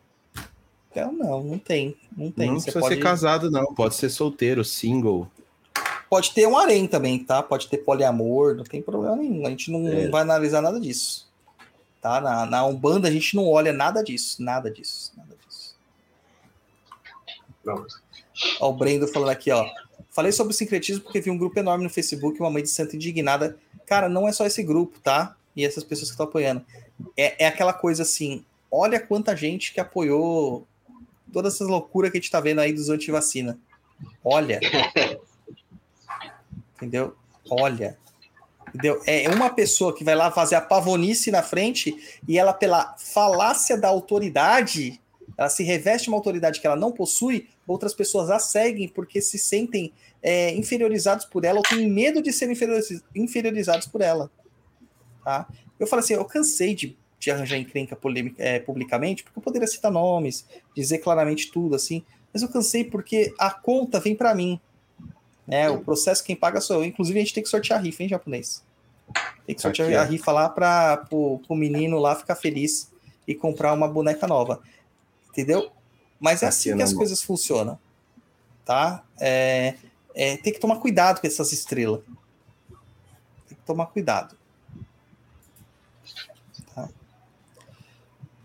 Não, 0.94 1.12
não, 1.12 1.42
não 1.42 1.58
tem. 1.58 1.96
Não 2.16 2.30
tem. 2.30 2.48
Não 2.48 2.54
Você 2.60 2.64
precisa 2.64 2.80
pode, 2.80 2.94
ser 2.94 3.00
casado, 3.00 3.50
não. 3.50 3.74
Pode 3.74 3.94
ser 3.94 4.10
solteiro, 4.10 4.64
single. 4.64 5.28
pode 6.10 6.32
ter 6.32 6.46
um 6.46 6.56
harém 6.56 6.86
também, 6.86 7.18
tá? 7.18 7.42
Pode 7.42 7.68
ter 7.68 7.78
poliamor, 7.78 8.54
não 8.54 8.64
tem 8.64 8.82
problema 8.82 9.16
nenhum. 9.16 9.46
A 9.46 9.50
gente 9.50 9.70
não 9.70 9.86
É. 9.88 10.08
vai 10.08 10.22
analisar 10.22 10.60
nada 10.60 10.78
disso. 10.78 11.30
Tá? 12.00 12.20
Na, 12.20 12.44
na 12.46 12.66
Umbanda 12.66 13.08
a 13.08 13.10
gente 13.10 13.34
não 13.36 13.48
olha 13.48 13.72
nada 13.72 14.02
disso. 14.02 14.42
Nada 14.42 14.70
disso. 14.70 15.12
Nada 15.16 15.34
disso. 15.46 15.76
Pronto. 17.62 18.02
Ó, 18.60 18.70
o 18.70 18.72
Brendo 18.72 19.06
falando 19.08 19.30
aqui, 19.30 19.50
ó. 19.50 19.66
Falei 20.10 20.32
sobre 20.32 20.52
o 20.52 20.56
sincretismo 20.56 21.02
porque 21.04 21.20
vi 21.20 21.30
um 21.30 21.38
grupo 21.38 21.58
enorme 21.58 21.84
no 21.84 21.90
Facebook, 21.90 22.38
uma 22.40 22.50
mãe 22.50 22.62
de 22.62 22.68
santo 22.68 22.96
indignada. 22.96 23.56
Cara, 23.86 24.08
não 24.08 24.28
é 24.28 24.32
só 24.32 24.44
esse 24.44 24.62
grupo, 24.62 24.98
tá? 25.00 25.36
E 25.56 25.64
essas 25.64 25.84
pessoas 25.84 26.08
que 26.08 26.14
estão 26.14 26.26
apoiando. 26.26 26.62
É, 27.16 27.44
é 27.44 27.46
aquela 27.46 27.72
coisa 27.72 28.02
assim, 28.02 28.44
olha 28.70 29.00
quanta 29.00 29.34
gente 29.36 29.72
que 29.72 29.80
apoiou 29.80 30.66
todas 31.32 31.54
essas 31.54 31.68
loucuras 31.68 32.10
que 32.10 32.18
a 32.18 32.20
gente 32.20 32.30
tá 32.30 32.40
vendo 32.40 32.60
aí 32.60 32.72
dos 32.72 32.88
antivacina. 32.88 33.58
Olha. 34.22 34.60
Entendeu? 36.76 37.14
Olha. 37.48 37.98
Entendeu? 38.68 39.02
É 39.06 39.28
uma 39.28 39.50
pessoa 39.50 39.94
que 39.94 40.04
vai 40.04 40.14
lá 40.14 40.30
fazer 40.30 40.54
a 40.54 40.60
pavonice 40.60 41.30
na 41.30 41.42
frente 41.42 42.20
e 42.26 42.38
ela, 42.38 42.52
pela 42.52 42.96
falácia 42.98 43.76
da 43.76 43.88
autoridade, 43.88 45.00
ela 45.36 45.48
se 45.48 45.62
reveste 45.62 46.08
uma 46.08 46.16
autoridade 46.16 46.60
que 46.60 46.66
ela 46.66 46.76
não 46.76 46.90
possui, 46.90 47.48
outras 47.66 47.94
pessoas 47.94 48.30
a 48.30 48.38
seguem 48.38 48.88
porque 48.88 49.20
se 49.20 49.38
sentem 49.38 49.92
é, 50.22 50.54
inferiorizados 50.54 51.26
por 51.26 51.44
ela 51.44 51.58
ou 51.58 51.62
têm 51.62 51.90
medo 51.90 52.22
de 52.22 52.32
serem 52.32 52.54
inferioriz- 52.54 53.02
inferiorizados 53.14 53.86
por 53.86 54.00
ela. 54.00 54.30
Tá? 55.24 55.46
Eu 55.78 55.86
falo 55.86 56.00
assim, 56.00 56.14
eu 56.14 56.24
cansei 56.24 56.74
de, 56.74 56.96
de 57.22 57.30
arranjar 57.30 57.56
encrenca 57.56 57.94
polêmica, 57.94 58.42
é, 58.42 58.58
publicamente, 58.58 59.22
porque 59.22 59.38
eu 59.38 59.42
poderia 59.42 59.68
citar 59.68 59.92
nomes, 59.92 60.44
dizer 60.74 60.98
claramente 60.98 61.52
tudo, 61.52 61.76
assim, 61.76 62.02
mas 62.32 62.42
eu 62.42 62.48
cansei 62.48 62.82
porque 62.82 63.32
a 63.38 63.48
conta 63.48 64.00
vem 64.00 64.16
para 64.16 64.34
mim. 64.34 64.60
Né? 65.46 65.70
O 65.70 65.78
processo 65.78 66.24
quem 66.24 66.34
paga 66.34 66.60
sou 66.60 66.78
eu. 66.78 66.84
Inclusive, 66.84 67.20
a 67.20 67.22
gente 67.22 67.32
tem 67.32 67.42
que 67.44 67.48
sortear 67.48 67.78
a 67.78 67.82
rifa, 67.82 68.02
hein, 68.02 68.08
japonês? 68.08 68.64
Tem 69.46 69.54
que 69.54 69.62
sortear 69.62 69.86
aqui, 69.86 69.96
a 69.96 70.02
rifa 70.02 70.32
lá 70.32 70.48
para 70.48 71.06
o 71.12 71.54
menino 71.54 72.00
lá 72.00 72.16
ficar 72.16 72.34
feliz 72.34 72.90
e 73.28 73.36
comprar 73.36 73.72
uma 73.72 73.86
boneca 73.86 74.26
nova. 74.26 74.60
Entendeu? 75.30 75.70
Mas 76.18 76.42
é 76.42 76.46
assim 76.46 76.70
na 76.70 76.78
que 76.78 76.82
as 76.82 76.92
coisas 76.92 77.22
funcionam. 77.22 77.78
Tá? 78.64 79.04
É, 79.20 79.74
é, 80.12 80.36
tem 80.38 80.52
que 80.52 80.58
tomar 80.58 80.76
cuidado 80.76 81.20
com 81.20 81.26
essas 81.28 81.52
estrelas. 81.52 82.00
Tem 83.48 83.56
que 83.56 83.64
tomar 83.64 83.86
cuidado. 83.86 84.41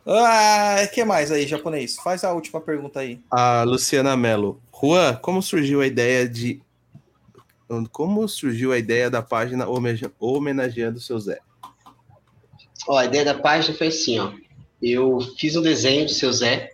Ah, 0.10 0.88
que 0.94 1.04
mais 1.04 1.32
aí, 1.34 1.46
japonês? 1.46 1.98
Faz 1.98 2.24
a 2.24 2.32
última 2.32 2.62
pergunta 2.62 3.02
aí. 3.02 3.20
A 3.30 3.64
Luciana 3.64 4.16
Mello. 4.16 4.62
Juan, 4.74 5.16
como 5.18 5.42
surgiu 5.42 5.82
a 5.82 5.88
ideia 5.88 6.28
de. 6.28 6.62
Como 7.92 8.26
surgiu 8.30 8.72
a 8.72 8.78
ideia 8.78 9.10
da 9.10 9.22
página 9.22 9.68
homenageando 10.18 10.98
o 10.98 11.02
seu 11.02 11.20
Zé? 11.20 11.40
Ó, 12.88 12.98
a 12.98 13.04
ideia 13.04 13.26
da 13.26 13.34
página 13.34 13.78
foi 13.78 13.88
assim, 13.88 14.18
ó. 14.18 14.32
Eu 14.82 15.20
fiz 15.38 15.58
um 15.58 15.62
desenho 15.62 16.06
do 16.06 16.12
seu 16.12 16.32
Zé, 16.32 16.72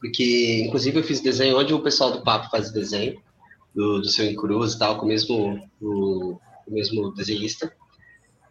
porque, 0.00 0.64
inclusive, 0.66 0.98
eu 0.98 1.04
fiz 1.04 1.20
desenho 1.20 1.56
onde 1.56 1.72
o 1.72 1.82
pessoal 1.82 2.10
do 2.10 2.24
Papo 2.24 2.50
faz 2.50 2.72
desenho, 2.72 3.22
do, 3.72 4.00
do 4.00 4.08
seu 4.08 4.34
Cruz 4.34 4.72
e 4.72 4.78
tal, 4.80 4.98
com 4.98 5.04
o 5.04 5.08
mesmo, 5.08 5.68
o, 5.80 6.40
o 6.66 6.72
mesmo 6.72 7.12
desenhista. 7.12 7.72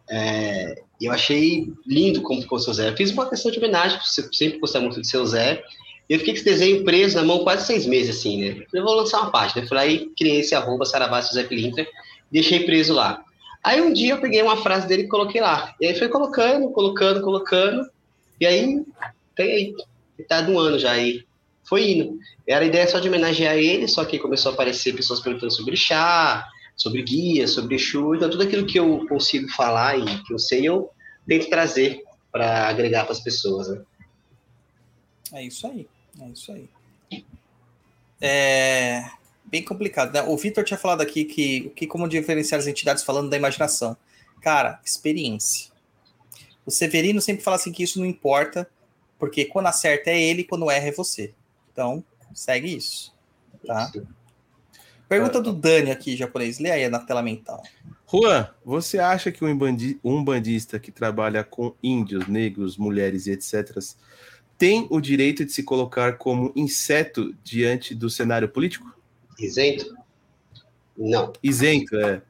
É, 0.08 0.82
e 1.02 1.06
eu 1.06 1.12
achei 1.12 1.66
lindo 1.84 2.22
como 2.22 2.40
ficou 2.40 2.56
o 2.56 2.60
seu 2.60 2.72
Zé. 2.72 2.88
Eu 2.88 2.96
fiz 2.96 3.10
uma 3.10 3.28
questão 3.28 3.50
de 3.50 3.58
homenagem, 3.58 3.98
porque 3.98 4.36
sempre 4.36 4.60
gostei 4.60 4.80
muito 4.80 5.00
do 5.00 5.04
seu 5.04 5.26
Zé. 5.26 5.60
E 6.08 6.12
eu 6.12 6.20
fiquei 6.20 6.32
com 6.32 6.38
esse 6.38 6.44
desenho 6.44 6.84
preso 6.84 7.16
na 7.16 7.24
mão 7.24 7.40
quase 7.42 7.66
seis 7.66 7.86
meses, 7.86 8.16
assim, 8.16 8.40
né? 8.40 8.64
Eu 8.72 8.84
vou 8.84 8.94
lançar 8.94 9.20
uma 9.20 9.32
página. 9.32 9.64
Eu 9.64 9.66
fui 9.66 9.76
lá 9.76 9.84
e 9.84 10.06
criei 10.16 10.38
esse 10.38 10.54
arroba 10.54 10.84
Saravá 10.84 11.20
Pilintra, 11.48 11.84
deixei 12.30 12.60
preso 12.60 12.94
lá. 12.94 13.20
Aí 13.64 13.82
um 13.82 13.92
dia 13.92 14.12
eu 14.12 14.20
peguei 14.20 14.40
uma 14.42 14.56
frase 14.58 14.86
dele 14.86 15.02
e 15.02 15.08
coloquei 15.08 15.40
lá. 15.40 15.74
E 15.80 15.86
aí 15.88 15.98
foi 15.98 16.08
colocando, 16.08 16.70
colocando, 16.70 17.20
colocando. 17.20 17.84
E 18.40 18.46
aí, 18.46 18.80
tem 19.34 19.52
aí, 19.52 19.74
metade 20.16 20.46
de 20.46 20.52
um 20.52 20.58
ano 20.60 20.78
já 20.78 20.92
aí. 20.92 21.24
Foi 21.64 21.90
indo. 21.90 22.16
Era 22.46 22.64
a 22.64 22.68
ideia 22.68 22.86
só 22.86 23.00
de 23.00 23.08
homenagear 23.08 23.56
ele, 23.56 23.88
só 23.88 24.04
que 24.04 24.20
começou 24.20 24.50
a 24.50 24.54
aparecer 24.54 24.94
pessoas 24.94 25.18
perguntando 25.18 25.52
sobre 25.52 25.74
chá, 25.74 26.46
sobre 26.76 27.02
guia, 27.02 27.46
sobre 27.46 27.76
Exu. 27.76 28.14
Então, 28.14 28.30
tudo 28.30 28.42
aquilo 28.42 28.66
que 28.66 28.78
eu 28.78 29.06
consigo 29.06 29.48
falar 29.52 29.98
e 29.98 30.22
que 30.24 30.32
eu 30.32 30.38
sei, 30.38 30.66
eu 30.66 30.90
tento 31.26 31.48
trazer 31.48 32.02
para 32.30 32.68
agregar 32.68 33.04
para 33.04 33.12
as 33.12 33.20
pessoas. 33.20 33.68
Né? 33.68 33.82
É 35.32 35.44
isso 35.44 35.66
aí. 35.66 35.88
É 36.20 36.28
isso 36.28 36.52
aí. 36.52 36.68
É 38.20 39.10
bem 39.44 39.62
complicado, 39.62 40.14
né? 40.14 40.22
O 40.22 40.34
Vitor 40.36 40.64
tinha 40.64 40.78
falado 40.78 41.02
aqui 41.02 41.26
que, 41.26 41.70
que 41.76 41.86
como 41.86 42.08
diferenciar 42.08 42.58
as 42.58 42.66
entidades 42.66 43.04
falando 43.04 43.28
da 43.28 43.36
imaginação. 43.36 43.94
Cara, 44.40 44.80
experiência. 44.84 45.70
O 46.64 46.70
Severino 46.70 47.20
sempre 47.20 47.44
fala 47.44 47.56
assim 47.56 47.70
que 47.70 47.82
isso 47.82 47.98
não 47.98 48.06
importa, 48.06 48.66
porque 49.18 49.44
quando 49.44 49.66
acerta 49.66 50.10
é 50.10 50.20
ele, 50.20 50.44
quando 50.44 50.70
erra 50.70 50.88
é 50.88 50.92
você. 50.92 51.34
Então, 51.70 52.02
segue 52.34 52.74
isso. 52.74 53.12
Tá? 53.66 53.92
Pergunta 55.12 55.40
do 55.42 55.52
Dani 55.52 55.90
aqui, 55.90 56.16
japonês. 56.16 56.58
Lê 56.58 56.70
aí 56.70 56.88
na 56.88 56.98
tela 56.98 57.22
mental. 57.22 57.62
Juan, 58.10 58.48
você 58.64 58.98
acha 58.98 59.30
que 59.32 59.44
um 59.44 59.56
bandi- 59.56 59.98
um 60.02 60.22
bandista 60.22 60.78
que 60.78 60.90
trabalha 60.90 61.44
com 61.44 61.74
índios, 61.82 62.26
negros, 62.26 62.76
mulheres 62.76 63.26
e 63.26 63.30
etc. 63.32 63.76
tem 64.58 64.86
o 64.90 65.00
direito 65.00 65.44
de 65.44 65.52
se 65.52 65.62
colocar 65.62 66.18
como 66.18 66.52
inseto 66.54 67.34
diante 67.42 67.94
do 67.94 68.08
cenário 68.08 68.48
político? 68.48 68.94
Isento? 69.38 69.96
Não. 70.96 71.32
Isento, 71.42 71.96
é. 71.96 72.22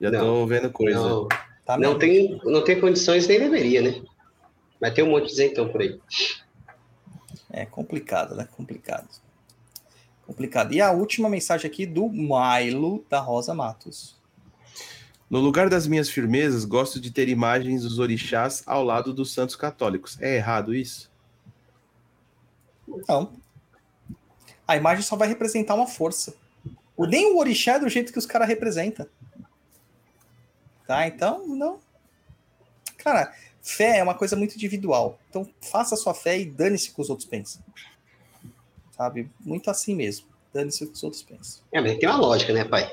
Já 0.00 0.10
Não. 0.10 0.20
tô 0.20 0.46
vendo 0.46 0.70
coisa. 0.70 0.98
Não, 0.98 1.28
Tá 1.64 1.76
não, 1.76 1.98
tem, 1.98 2.40
não 2.44 2.62
tem 2.62 2.80
condições, 2.80 3.26
nem 3.26 3.40
deveria, 3.40 3.82
né? 3.82 4.02
Mas 4.80 4.94
tem 4.94 5.02
um 5.02 5.10
monte 5.10 5.26
de 5.26 5.32
isentão 5.32 5.68
por 5.68 5.80
aí. 5.80 5.98
É 7.50 7.66
complicado, 7.66 8.36
né? 8.36 8.46
Complicado. 8.56 9.08
Complicado. 10.26 10.72
E 10.72 10.80
a 10.80 10.90
última 10.90 11.28
mensagem 11.28 11.70
aqui 11.70 11.86
do 11.86 12.08
Milo 12.08 13.04
da 13.08 13.20
Rosa 13.20 13.54
Matos. 13.54 14.16
No 15.30 15.38
lugar 15.40 15.68
das 15.68 15.86
minhas 15.86 16.08
firmezas, 16.08 16.64
gosto 16.64 17.00
de 17.00 17.10
ter 17.10 17.28
imagens 17.28 17.82
dos 17.82 17.98
orixás 17.98 18.62
ao 18.66 18.84
lado 18.84 19.12
dos 19.12 19.32
santos 19.32 19.56
católicos. 19.56 20.20
É 20.20 20.36
errado 20.36 20.74
isso? 20.74 21.10
Não. 23.08 23.32
A 24.66 24.76
imagem 24.76 25.02
só 25.02 25.16
vai 25.16 25.28
representar 25.28 25.74
uma 25.74 25.86
força. 25.86 26.34
Nem 26.98 27.32
o 27.32 27.38
orixá 27.38 27.74
é 27.74 27.80
do 27.80 27.88
jeito 27.88 28.12
que 28.12 28.18
os 28.18 28.26
caras 28.26 28.48
representam. 28.48 29.06
Tá? 30.86 31.06
Então, 31.06 31.46
não. 31.46 31.80
Cara, 32.96 33.32
fé 33.60 33.98
é 33.98 34.02
uma 34.02 34.14
coisa 34.14 34.36
muito 34.36 34.54
individual. 34.54 35.18
Então, 35.28 35.48
faça 35.60 35.94
a 35.94 35.98
sua 35.98 36.14
fé 36.14 36.38
e 36.38 36.46
dane-se 36.46 36.90
o 36.90 36.94
que 36.94 37.00
os 37.00 37.10
outros 37.10 37.28
pensam. 37.28 37.62
Sabe? 38.96 39.30
Muito 39.40 39.70
assim 39.70 39.94
mesmo. 39.94 40.26
Dane-se 40.52 40.84
o 40.84 40.86
que 40.88 40.94
os 40.94 41.02
outros 41.04 41.22
pensam. 41.22 41.62
É, 41.72 41.80
mas 41.80 41.98
tem 41.98 42.08
uma 42.08 42.18
lógica, 42.18 42.52
né, 42.52 42.64
pai? 42.64 42.90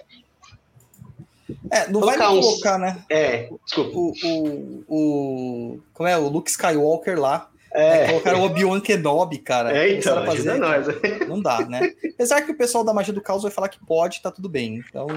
É, 1.69 1.88
não 1.90 1.99
vai 2.01 2.17
me 2.17 2.23
Colocar 2.23 2.32
uns- 2.32 2.45
colocar, 2.45 2.77
né? 2.77 3.06
É, 3.09 3.49
desculpa. 3.65 3.98
O, 3.98 4.14
o, 4.23 4.83
o. 4.88 5.80
Como 5.93 6.07
é? 6.07 6.17
O 6.17 6.27
Luke 6.30 6.49
Skywalker 6.49 7.19
lá. 7.19 7.49
né? 7.73 8.03
É, 8.03 8.07
Colocaram 8.07 8.41
o 8.41 8.45
Obi-Wan 8.45 8.80
Kenobi, 8.80 9.40
cara. 9.40 9.75
é 9.77 9.93
então, 9.98 10.17
a 10.17 10.22
ajuda 10.32 10.57
nós. 10.57 10.85
Não 11.27 11.41
dá, 11.41 11.65
né? 11.65 11.93
Apesar 12.14 12.41
que 12.41 12.51
o 12.51 12.57
pessoal 12.57 12.83
da 12.83 12.93
magia 12.93 13.14
do 13.14 13.22
caos 13.22 13.43
vai 13.43 13.51
falar 13.51 13.69
que 13.69 13.80
pode, 13.85 14.22
tá 14.22 14.32
tudo 14.32 14.48
bem. 14.48 14.83
Então, 14.88 15.07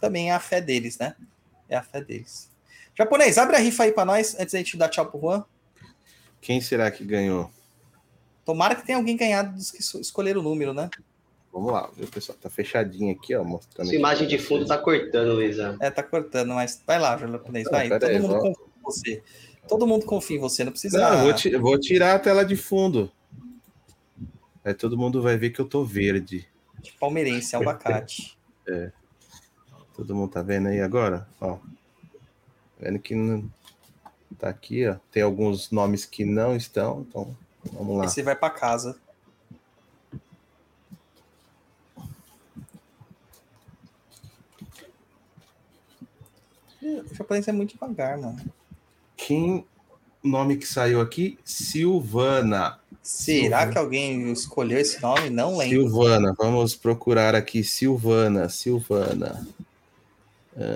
também 0.00 0.30
é 0.30 0.34
a 0.34 0.40
fé 0.40 0.60
deles, 0.60 0.98
né? 0.98 1.14
É 1.68 1.76
a 1.76 1.82
fé 1.82 2.00
deles. 2.00 2.50
Japonês, 2.96 3.38
abre 3.38 3.56
a 3.56 3.60
rifa 3.60 3.84
aí 3.84 3.92
pra 3.92 4.04
nós, 4.04 4.34
antes 4.40 4.52
da 4.52 4.58
gente 4.58 4.76
dar 4.76 4.88
tchau 4.88 5.06
pro 5.06 5.20
Juan. 5.20 5.44
Quem 6.40 6.60
será 6.60 6.90
que 6.90 7.04
ganhou? 7.04 7.50
Tomara 8.48 8.74
que 8.74 8.86
tenha 8.86 8.96
alguém 8.96 9.14
ganhado 9.14 9.54
dos 9.54 9.70
que 9.70 9.78
escolheram 10.00 10.40
o 10.40 10.42
número, 10.42 10.72
né? 10.72 10.88
Vamos 11.52 11.70
lá, 11.70 11.90
viu, 11.94 12.08
pessoal? 12.08 12.38
Tá 12.40 12.48
fechadinho 12.48 13.14
aqui, 13.14 13.34
ó, 13.34 13.44
mostrando. 13.44 13.88
Sua 13.88 13.94
imagem 13.94 14.26
de 14.26 14.38
fundo 14.38 14.64
tá 14.64 14.78
cortando, 14.78 15.34
Luísa. 15.34 15.76
É, 15.80 15.90
tá 15.90 16.02
cortando, 16.02 16.54
mas 16.54 16.82
vai 16.86 16.98
lá, 16.98 17.14
japonês, 17.18 17.66
Não, 17.66 17.72
vai. 17.72 17.90
Todo 17.90 18.04
aí, 18.06 18.18
mundo 18.18 18.40
vou- 18.40 18.40
confia 18.40 18.64
em 18.64 18.82
você. 18.82 19.22
Todo 19.68 19.86
mundo 19.86 20.06
confia 20.06 20.38
em 20.38 20.40
você, 20.40 20.64
não 20.64 20.72
precisa. 20.72 20.98
Não, 20.98 21.18
eu 21.18 21.24
vou, 21.24 21.34
ti- 21.34 21.56
vou 21.58 21.78
tirar 21.78 22.14
a 22.14 22.18
tela 22.18 22.42
de 22.42 22.56
fundo. 22.56 23.12
Aí 24.64 24.72
todo 24.72 24.96
mundo 24.96 25.20
vai 25.20 25.36
ver 25.36 25.50
que 25.50 25.60
eu 25.60 25.66
tô 25.66 25.84
verde. 25.84 26.48
de 26.80 26.90
palmeirense, 26.92 27.54
abacate. 27.54 28.38
Todo 29.94 30.14
mundo 30.14 30.30
tá 30.30 30.40
vendo 30.40 30.68
aí 30.68 30.80
agora? 30.80 31.28
Ó. 31.38 31.58
Vendo 32.80 32.98
que 32.98 33.14
não... 33.14 33.44
tá 34.38 34.48
aqui, 34.48 34.86
ó. 34.88 34.96
Tem 35.12 35.22
alguns 35.22 35.70
nomes 35.70 36.06
que 36.06 36.24
não 36.24 36.56
estão, 36.56 37.04
então 37.06 37.36
Vamos 37.72 37.98
lá. 37.98 38.04
E 38.04 38.08
você 38.08 38.22
vai 38.22 38.36
para 38.36 38.50
casa. 38.50 38.98
O 46.82 47.14
japonês 47.14 47.46
é 47.48 47.52
muito 47.52 47.72
devagar, 47.72 48.18
mano. 48.18 48.38
Quem 49.16 49.66
nome 50.22 50.56
que 50.56 50.66
saiu 50.66 51.00
aqui? 51.00 51.38
Silvana. 51.44 52.78
Será 53.02 53.58
Silvana. 53.58 53.72
que 53.72 53.78
alguém 53.78 54.32
escolheu 54.32 54.78
esse 54.78 55.00
nome? 55.00 55.30
Não 55.30 55.56
lembro. 55.56 55.88
Silvana, 55.88 56.34
vamos 56.36 56.74
procurar 56.74 57.34
aqui. 57.34 57.64
Silvana, 57.64 58.48
Silvana. 58.48 59.46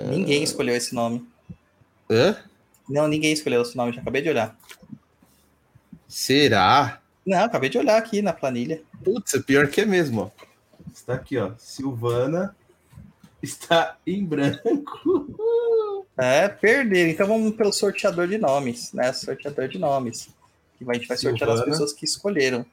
Ninguém 0.09 0.43
escolheu 0.43 0.75
esse 0.75 0.95
nome. 0.95 1.27
Hã? 2.09 2.37
Não, 2.87 3.07
ninguém 3.07 3.33
escolheu 3.33 3.61
esse 3.61 3.75
nome, 3.75 3.93
já 3.93 4.01
acabei 4.01 4.21
de 4.21 4.29
olhar. 4.29 4.57
Será? 6.13 7.01
Não, 7.25 7.43
acabei 7.45 7.71
de 7.71 7.77
olhar 7.79 7.97
aqui 7.97 8.21
na 8.21 8.31
planilha. 8.31 8.83
Putz, 9.03 9.33
é 9.33 9.39
pior 9.41 9.67
que 9.67 9.81
é 9.81 9.85
mesmo, 9.85 10.21
ó. 10.21 10.29
Está 10.93 11.15
aqui, 11.15 11.39
ó. 11.39 11.53
Silvana 11.57 12.55
está 13.41 13.97
em 14.05 14.23
branco. 14.23 15.35
É, 16.15 16.47
perderam. 16.47 17.09
Então 17.09 17.25
vamos 17.25 17.55
pelo 17.55 17.73
sorteador 17.73 18.27
de 18.27 18.37
nomes, 18.37 18.93
né? 18.93 19.11
Sorteador 19.11 19.67
de 19.67 19.79
nomes. 19.79 20.29
Que 20.77 20.85
a 20.87 20.93
gente 20.93 21.07
vai 21.07 21.17
sortear 21.17 21.49
as 21.49 21.55
Silvana. 21.55 21.71
pessoas 21.71 21.91
que 21.91 22.05
escolheram. 22.05 22.63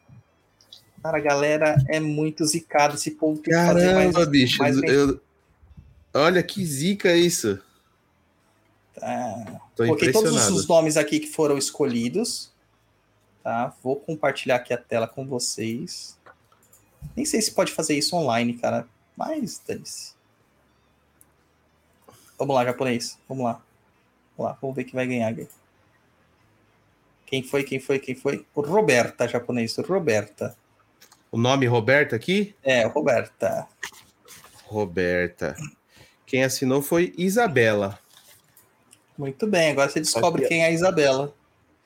Cara, 1.03 1.17
a 1.17 1.21
galera 1.23 1.75
é 1.89 1.99
muito 1.99 2.45
zicada. 2.45 2.97
Esse 2.97 3.13
povo 3.13 3.41
tem 3.41 3.45
que 3.55 3.59
fazer 3.59 3.95
mais. 3.95 4.13
Caramba, 4.13 4.31
bicho. 4.31 4.59
mais 4.59 4.77
eu- 4.83 5.19
Olha 6.13 6.43
que 6.43 6.63
zica 6.67 7.17
isso. 7.17 7.59
Ah, 9.01 9.59
Tô 9.75 9.85
Coloquei 9.87 10.13
todos 10.13 10.51
os 10.51 10.69
nomes 10.69 10.99
aqui 10.99 11.19
que 11.19 11.29
foram 11.29 11.57
escolhidos. 11.57 12.53
Tá? 13.43 13.75
Vou 13.83 13.97
compartilhar 13.97 14.57
aqui 14.57 14.73
a 14.73 14.79
tela 14.79 15.09
com 15.09 15.27
vocês. 15.27 16.19
Nem 17.17 17.25
sei 17.25 17.41
se 17.41 17.53
pode 17.53 17.73
fazer 17.73 17.97
isso 17.97 18.15
online, 18.17 18.55
cara. 18.55 18.87
Mas 19.17 19.61
dane-se. 19.67 20.15
Vamos 22.39 22.55
lá, 22.55 22.65
japonês. 22.65 23.19
Vamos 23.29 23.45
lá. 23.45 23.63
Vamos 24.37 24.53
lá, 24.53 24.59
vamos 24.61 24.77
ver 24.77 24.85
quem 24.85 24.95
vai 24.95 25.07
ganhar. 25.07 25.35
Quem 27.27 27.43
foi, 27.43 27.63
quem 27.63 27.79
foi, 27.79 27.99
quem 27.99 28.15
foi? 28.15 28.47
O 28.55 28.61
Roberta, 28.61 29.29
japonês. 29.29 29.77
Roberta. 29.77 30.57
O 31.31 31.39
nome 31.39 31.67
Roberta 31.67 32.17
aqui? 32.17 32.57
É, 32.63 32.85
Roberta. 32.87 33.69
Roberta. 34.65 35.55
Quem 36.27 36.43
assinou 36.43 36.83
foi 36.83 37.15
Isabela. 37.17 37.99
Muito 39.17 39.47
bem, 39.47 39.71
agora 39.71 39.91
você 39.91 40.01
descobre 40.01 40.43
Aqui, 40.43 40.49
quem 40.49 40.63
é 40.63 40.67
a 40.67 40.71
Isabela. 40.71 41.35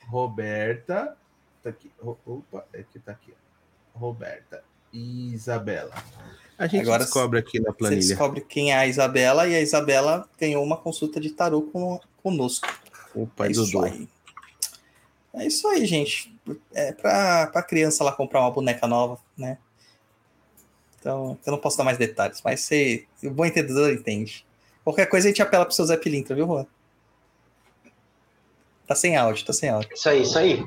Roberta. 0.06 1.16
Tá 1.64 1.70
aqui. 1.70 1.90
Opa, 2.00 2.64
é 2.74 2.82
que 2.84 2.98
tá 3.00 3.12
aqui. 3.12 3.32
ó. 3.94 3.98
Roberta. 3.98 4.62
Isabela. 4.92 5.92
A 6.58 6.66
gente 6.66 6.82
Agora 6.82 7.02
descobre 7.02 7.38
aqui 7.40 7.58
na 7.58 7.70
Você 7.72 7.76
planilha. 7.78 8.00
descobre 8.00 8.40
quem 8.42 8.70
é 8.72 8.76
a 8.76 8.86
Isabela 8.86 9.48
e 9.48 9.56
a 9.56 9.60
Isabela 9.60 10.28
ganhou 10.38 10.62
uma 10.62 10.76
consulta 10.76 11.18
de 11.18 11.30
tarô 11.30 11.62
com, 11.62 11.98
conosco. 12.22 12.68
O 13.14 13.26
pai 13.26 13.48
é 13.48 13.52
do 13.52 13.62
isso 13.64 13.82
aí. 13.82 14.08
É 15.32 15.46
isso 15.46 15.66
aí, 15.66 15.86
gente. 15.86 16.32
É 16.72 16.92
pra, 16.92 17.46
pra 17.48 17.62
criança 17.62 18.04
lá 18.04 18.12
comprar 18.12 18.40
uma 18.42 18.50
boneca 18.50 18.86
nova, 18.86 19.18
né? 19.36 19.58
Então, 21.00 21.36
eu 21.44 21.50
não 21.52 21.58
posso 21.58 21.76
dar 21.76 21.84
mais 21.84 21.98
detalhes, 21.98 22.40
mas 22.44 22.60
você, 22.60 23.06
o 23.22 23.30
bom 23.30 23.44
entendedor 23.44 23.90
entende. 23.90 24.46
Qualquer 24.84 25.06
coisa 25.06 25.26
a 25.26 25.30
gente 25.30 25.42
apela 25.42 25.64
pro 25.64 25.74
seu 25.74 25.84
Zé 25.86 25.96
Pilintra, 25.96 26.36
viu, 26.36 26.46
Juan? 26.46 26.66
Tá 28.86 28.94
sem 28.94 29.16
áudio, 29.16 29.44
tá 29.44 29.52
sem 29.52 29.70
áudio, 29.70 29.90
Isso 29.94 30.08
aí, 30.08 30.22
isso 30.22 30.38
aí. 30.38 30.64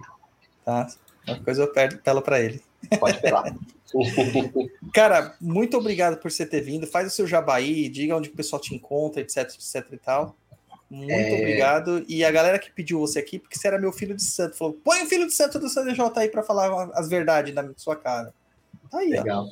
Tá? 0.68 0.86
Qualquer 1.26 1.44
coisa 1.46 1.64
eu 1.64 1.86
apelo 1.86 2.22
pra 2.22 2.42
ele. 2.42 2.62
Pode 3.00 3.22
pegar. 3.22 3.56
Cara, 4.94 5.34
muito 5.40 5.78
obrigado 5.78 6.18
por 6.18 6.30
você 6.30 6.46
ter 6.46 6.60
vindo. 6.62 6.86
Faz 6.86 7.08
o 7.08 7.16
seu 7.16 7.26
jabaí, 7.26 7.88
diga 7.88 8.16
onde 8.18 8.30
o 8.30 8.34
pessoal 8.34 8.62
te 8.62 8.76
encontra, 8.76 9.22
etc, 9.22 9.38
etc 9.46 9.86
e 9.94 9.98
tal. 9.98 10.36
Muito 10.90 11.12
É. 11.12 11.34
obrigado. 11.40 12.06
E 12.08 12.24
a 12.24 12.32
galera 12.32 12.60
que 12.60 12.70
pediu 12.72 13.00
você 13.00 13.20
aqui, 13.20 13.40
porque 13.40 13.58
você 13.58 13.68
era 13.68 13.80
meu 13.80 13.92
filho 13.94 14.16
de 14.16 14.24
santo, 14.24 14.58
falou: 14.58 14.78
põe 14.84 15.04
o 15.04 15.06
filho 15.08 15.26
de 15.26 15.34
santo 15.34 15.58
do 15.58 15.70
CDJ 15.70 16.02
aí 16.18 16.30
pra 16.30 16.44
falar 16.44 16.90
as 16.94 17.08
verdades 17.10 17.54
na 17.54 17.70
sua 17.78 17.96
cara. 17.96 18.34
Tá 18.90 19.00
aí, 19.00 19.08
ó. 19.16 19.18
Legal. 19.18 19.46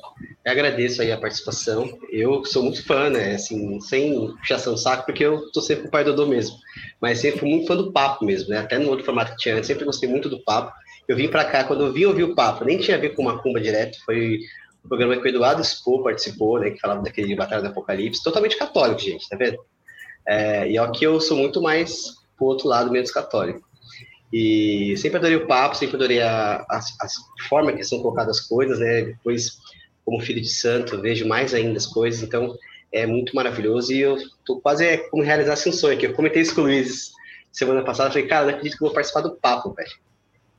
Eu 0.44 0.52
agradeço 0.52 1.02
aí 1.02 1.12
a 1.12 1.18
participação. 1.18 1.98
Eu 2.10 2.42
sou 2.46 2.62
muito 2.62 2.82
fã, 2.86 3.10
né? 3.10 3.34
Assim, 3.34 3.78
sem 3.80 4.34
puxação 4.38 4.74
de 4.74 4.82
saco, 4.82 5.04
porque 5.04 5.24
eu 5.24 5.50
tô 5.52 5.60
sempre 5.60 5.82
com 5.82 5.88
o 5.88 5.90
pai 5.90 6.04
Dodô 6.04 6.26
mesmo. 6.26 6.56
Mas 7.00 7.18
sempre 7.20 7.40
fui 7.40 7.50
muito 7.50 7.66
fã 7.66 7.76
do 7.76 7.92
papo 7.92 8.24
mesmo, 8.24 8.48
né? 8.48 8.58
Até 8.58 8.78
no 8.78 8.88
outro 8.88 9.04
formato 9.04 9.32
que 9.32 9.38
tinha 9.38 9.56
antes, 9.56 9.66
sempre 9.66 9.84
gostei 9.84 10.08
muito 10.08 10.30
do 10.30 10.42
papo. 10.42 10.72
Eu 11.08 11.16
vim 11.16 11.28
pra 11.28 11.44
cá, 11.44 11.64
quando 11.64 11.84
eu 11.84 11.92
vim 11.92 12.04
ouvir 12.04 12.24
o 12.24 12.34
papo, 12.34 12.64
nem 12.64 12.78
tinha 12.78 12.96
a 12.96 13.00
ver 13.00 13.10
com 13.10 13.22
Macumba 13.22 13.60
direto, 13.60 13.98
foi 14.04 14.40
o 14.84 14.88
programa 14.88 15.16
que 15.16 15.22
o 15.22 15.28
Eduardo 15.28 15.62
Expo 15.62 16.02
participou, 16.02 16.58
né? 16.58 16.70
Que 16.70 16.80
falava 16.80 17.02
daquele 17.02 17.34
Batalha 17.36 17.62
do 17.62 17.68
Apocalipse, 17.68 18.22
totalmente 18.22 18.56
católico, 18.56 19.00
gente, 19.00 19.28
tá 19.28 19.36
vendo? 19.36 19.58
É, 20.26 20.68
e 20.68 20.78
aqui 20.78 21.04
eu 21.04 21.20
sou 21.20 21.36
muito 21.36 21.62
mais 21.62 22.14
pro 22.36 22.46
outro 22.46 22.68
lado, 22.68 22.90
menos 22.90 23.10
católico. 23.10 23.66
E 24.32 24.96
sempre 24.96 25.18
adorei 25.18 25.36
o 25.36 25.46
papo, 25.46 25.76
sempre 25.76 25.96
adorei 25.96 26.20
a, 26.20 26.66
a, 26.68 26.78
a 26.78 27.48
forma 27.48 27.72
que 27.72 27.84
são 27.84 28.00
colocadas 28.00 28.38
as 28.38 28.46
coisas, 28.46 28.78
né? 28.80 29.02
Depois, 29.02 29.58
como 30.04 30.20
filho 30.20 30.40
de 30.40 30.48
santo, 30.48 31.00
vejo 31.00 31.26
mais 31.26 31.54
ainda 31.54 31.76
as 31.76 31.86
coisas, 31.86 32.22
então 32.22 32.56
é 32.92 33.06
muito 33.06 33.34
maravilhoso. 33.34 33.92
E 33.92 34.00
eu 34.00 34.16
tô 34.44 34.60
quase 34.60 34.84
é, 34.84 34.96
como 34.96 35.22
realizar 35.22 35.54
um 35.54 35.72
sonho 35.72 35.94
aqui. 35.94 36.06
Eu 36.06 36.14
comentei 36.14 36.42
isso 36.42 36.54
com 36.54 36.62
o 36.62 36.64
Luiz 36.64 37.12
semana 37.52 37.82
passada, 37.82 38.10
falei, 38.10 38.26
cara, 38.26 38.46
não 38.46 38.50
acredito 38.50 38.76
que 38.76 38.84
eu 38.84 38.88
vou 38.88 38.94
participar 38.94 39.22
do 39.22 39.36
papo, 39.36 39.72
velho. 39.72 40.05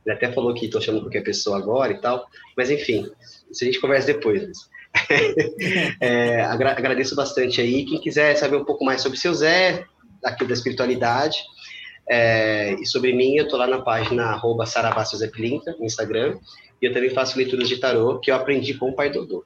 Ele 0.07 0.15
até 0.15 0.31
falou 0.31 0.53
que 0.53 0.69
tô 0.69 0.79
chamando 0.79 1.01
qualquer 1.01 1.21
pessoa 1.21 1.57
agora 1.57 1.91
e 1.91 1.99
tal, 1.99 2.25
mas 2.55 2.71
enfim, 2.71 3.11
isso 3.51 3.61
a 3.63 3.65
gente 3.67 3.81
conversa 3.81 4.07
depois. 4.07 4.41
Luiz. 4.41 4.57
É, 5.99 6.41
agra- 6.41 6.71
agradeço 6.71 7.13
bastante 7.15 7.59
aí. 7.59 7.85
Quem 7.85 7.99
quiser 7.99 8.35
saber 8.35 8.55
um 8.55 8.63
pouco 8.65 8.85
mais 8.85 9.01
sobre 9.01 9.17
o 9.17 9.21
seu 9.21 9.33
Zé, 9.33 9.83
aqui 10.23 10.45
da 10.45 10.53
espiritualidade, 10.53 11.37
é, 12.09 12.73
e 12.75 12.85
sobre 12.85 13.11
mim, 13.13 13.35
eu 13.35 13.47
tô 13.49 13.57
lá 13.57 13.67
na 13.67 13.81
página 13.81 14.23
arroba 14.27 14.63
no 14.65 15.85
Instagram, 15.85 16.37
e 16.81 16.85
eu 16.85 16.93
também 16.93 17.09
faço 17.09 17.37
leituras 17.37 17.67
de 17.67 17.77
tarô, 17.77 18.17
que 18.19 18.31
eu 18.31 18.35
aprendi 18.35 18.73
com 18.75 18.89
o 18.89 18.95
pai 18.95 19.11
Dodô. 19.11 19.43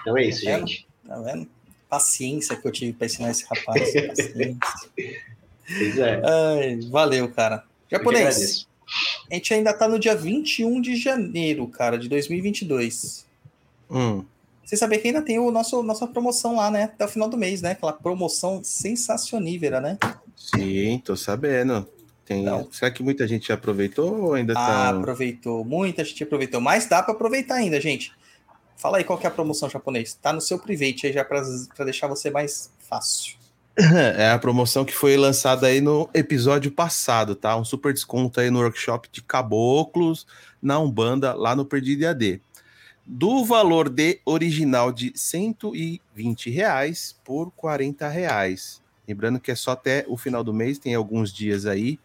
Então 0.00 0.16
é 0.16 0.24
isso, 0.24 0.48
É. 0.48 0.58
gente. 0.58 0.86
Tá 1.06 1.18
vendo? 1.20 1.48
Paciência 1.88 2.56
que 2.56 2.66
eu 2.66 2.70
tive 2.72 2.92
pra 2.92 3.06
ensinar 3.06 3.30
esse 3.32 3.44
rapaz. 3.44 3.92
Paciência. 3.92 4.32
Pois 5.64 5.98
é. 5.98 6.20
Ai, 6.24 6.80
valeu, 6.90 7.30
cara. 7.30 7.64
Japonês. 7.90 8.66
A 9.30 9.34
gente 9.34 9.52
ainda 9.54 9.72
tá 9.72 9.88
no 9.88 9.98
dia 9.98 10.14
21 10.14 10.80
de 10.80 10.96
janeiro, 10.96 11.66
cara, 11.68 11.98
de 11.98 12.08
2022. 12.08 13.26
Hum, 13.90 14.24
Você 14.64 14.76
sabia 14.76 14.98
que 14.98 15.08
ainda 15.08 15.20
tem 15.22 15.38
o 15.38 15.50
nosso 15.50 15.82
nossa 15.82 16.06
promoção 16.06 16.56
lá, 16.56 16.70
né? 16.70 16.84
Até 16.84 17.04
o 17.04 17.08
final 17.08 17.28
do 17.28 17.36
mês, 17.36 17.60
né? 17.62 17.72
Aquela 17.72 17.92
promoção 17.92 18.60
sensacionível, 18.64 19.80
né? 19.80 19.98
sim, 20.36 21.00
tô 21.04 21.14
sabendo. 21.16 21.86
Tem... 22.24 22.42
Então. 22.42 22.68
Será 22.72 22.90
que 22.90 23.02
muita 23.02 23.26
gente 23.28 23.48
já 23.48 23.54
aproveitou 23.54 24.22
ou 24.22 24.34
ainda 24.34 24.52
Ah, 24.54 24.56
tá. 24.56 24.88
aproveitou. 24.90 25.64
Muita 25.64 26.04
gente 26.04 26.22
aproveitou. 26.22 26.60
Mas 26.60 26.86
dá 26.86 27.02
para 27.02 27.12
aproveitar 27.14 27.56
ainda, 27.56 27.80
gente. 27.80 28.12
Fala 28.76 28.98
aí 28.98 29.04
qual 29.04 29.18
que 29.18 29.26
é 29.26 29.28
a 29.28 29.32
promoção 29.32 29.68
japonês. 29.70 30.14
Tá 30.20 30.32
no 30.32 30.40
seu 30.40 30.58
private 30.58 31.06
aí 31.06 31.12
já 31.12 31.24
para 31.24 31.42
deixar 31.84 32.06
você 32.08 32.30
mais 32.30 32.70
fácil. 32.88 33.34
É 34.16 34.30
a 34.30 34.38
promoção 34.38 34.84
que 34.84 34.94
foi 34.94 35.16
lançada 35.16 35.66
aí 35.66 35.80
no 35.80 36.08
episódio 36.12 36.70
passado, 36.70 37.34
tá? 37.34 37.56
Um 37.56 37.64
super 37.64 37.92
desconto 37.92 38.38
aí 38.38 38.50
no 38.50 38.60
workshop 38.60 39.08
de 39.10 39.22
caboclos 39.22 40.26
na 40.60 40.78
Umbanda, 40.78 41.32
lá 41.32 41.56
no 41.56 41.64
Perdido 41.64 42.06
AD. 42.06 42.40
Do 43.06 43.44
valor 43.44 43.88
de 43.88 44.20
original 44.26 44.92
de 44.92 45.12
120 45.14 46.50
reais 46.50 47.16
por 47.24 47.50
40 47.52 48.08
reais. 48.08 48.82
Lembrando 49.08 49.40
que 49.40 49.50
é 49.50 49.54
só 49.54 49.72
até 49.72 50.04
o 50.06 50.16
final 50.16 50.44
do 50.44 50.52
mês, 50.52 50.78
tem 50.78 50.94
alguns 50.94 51.32
dias 51.32 51.64
aí. 51.64 51.98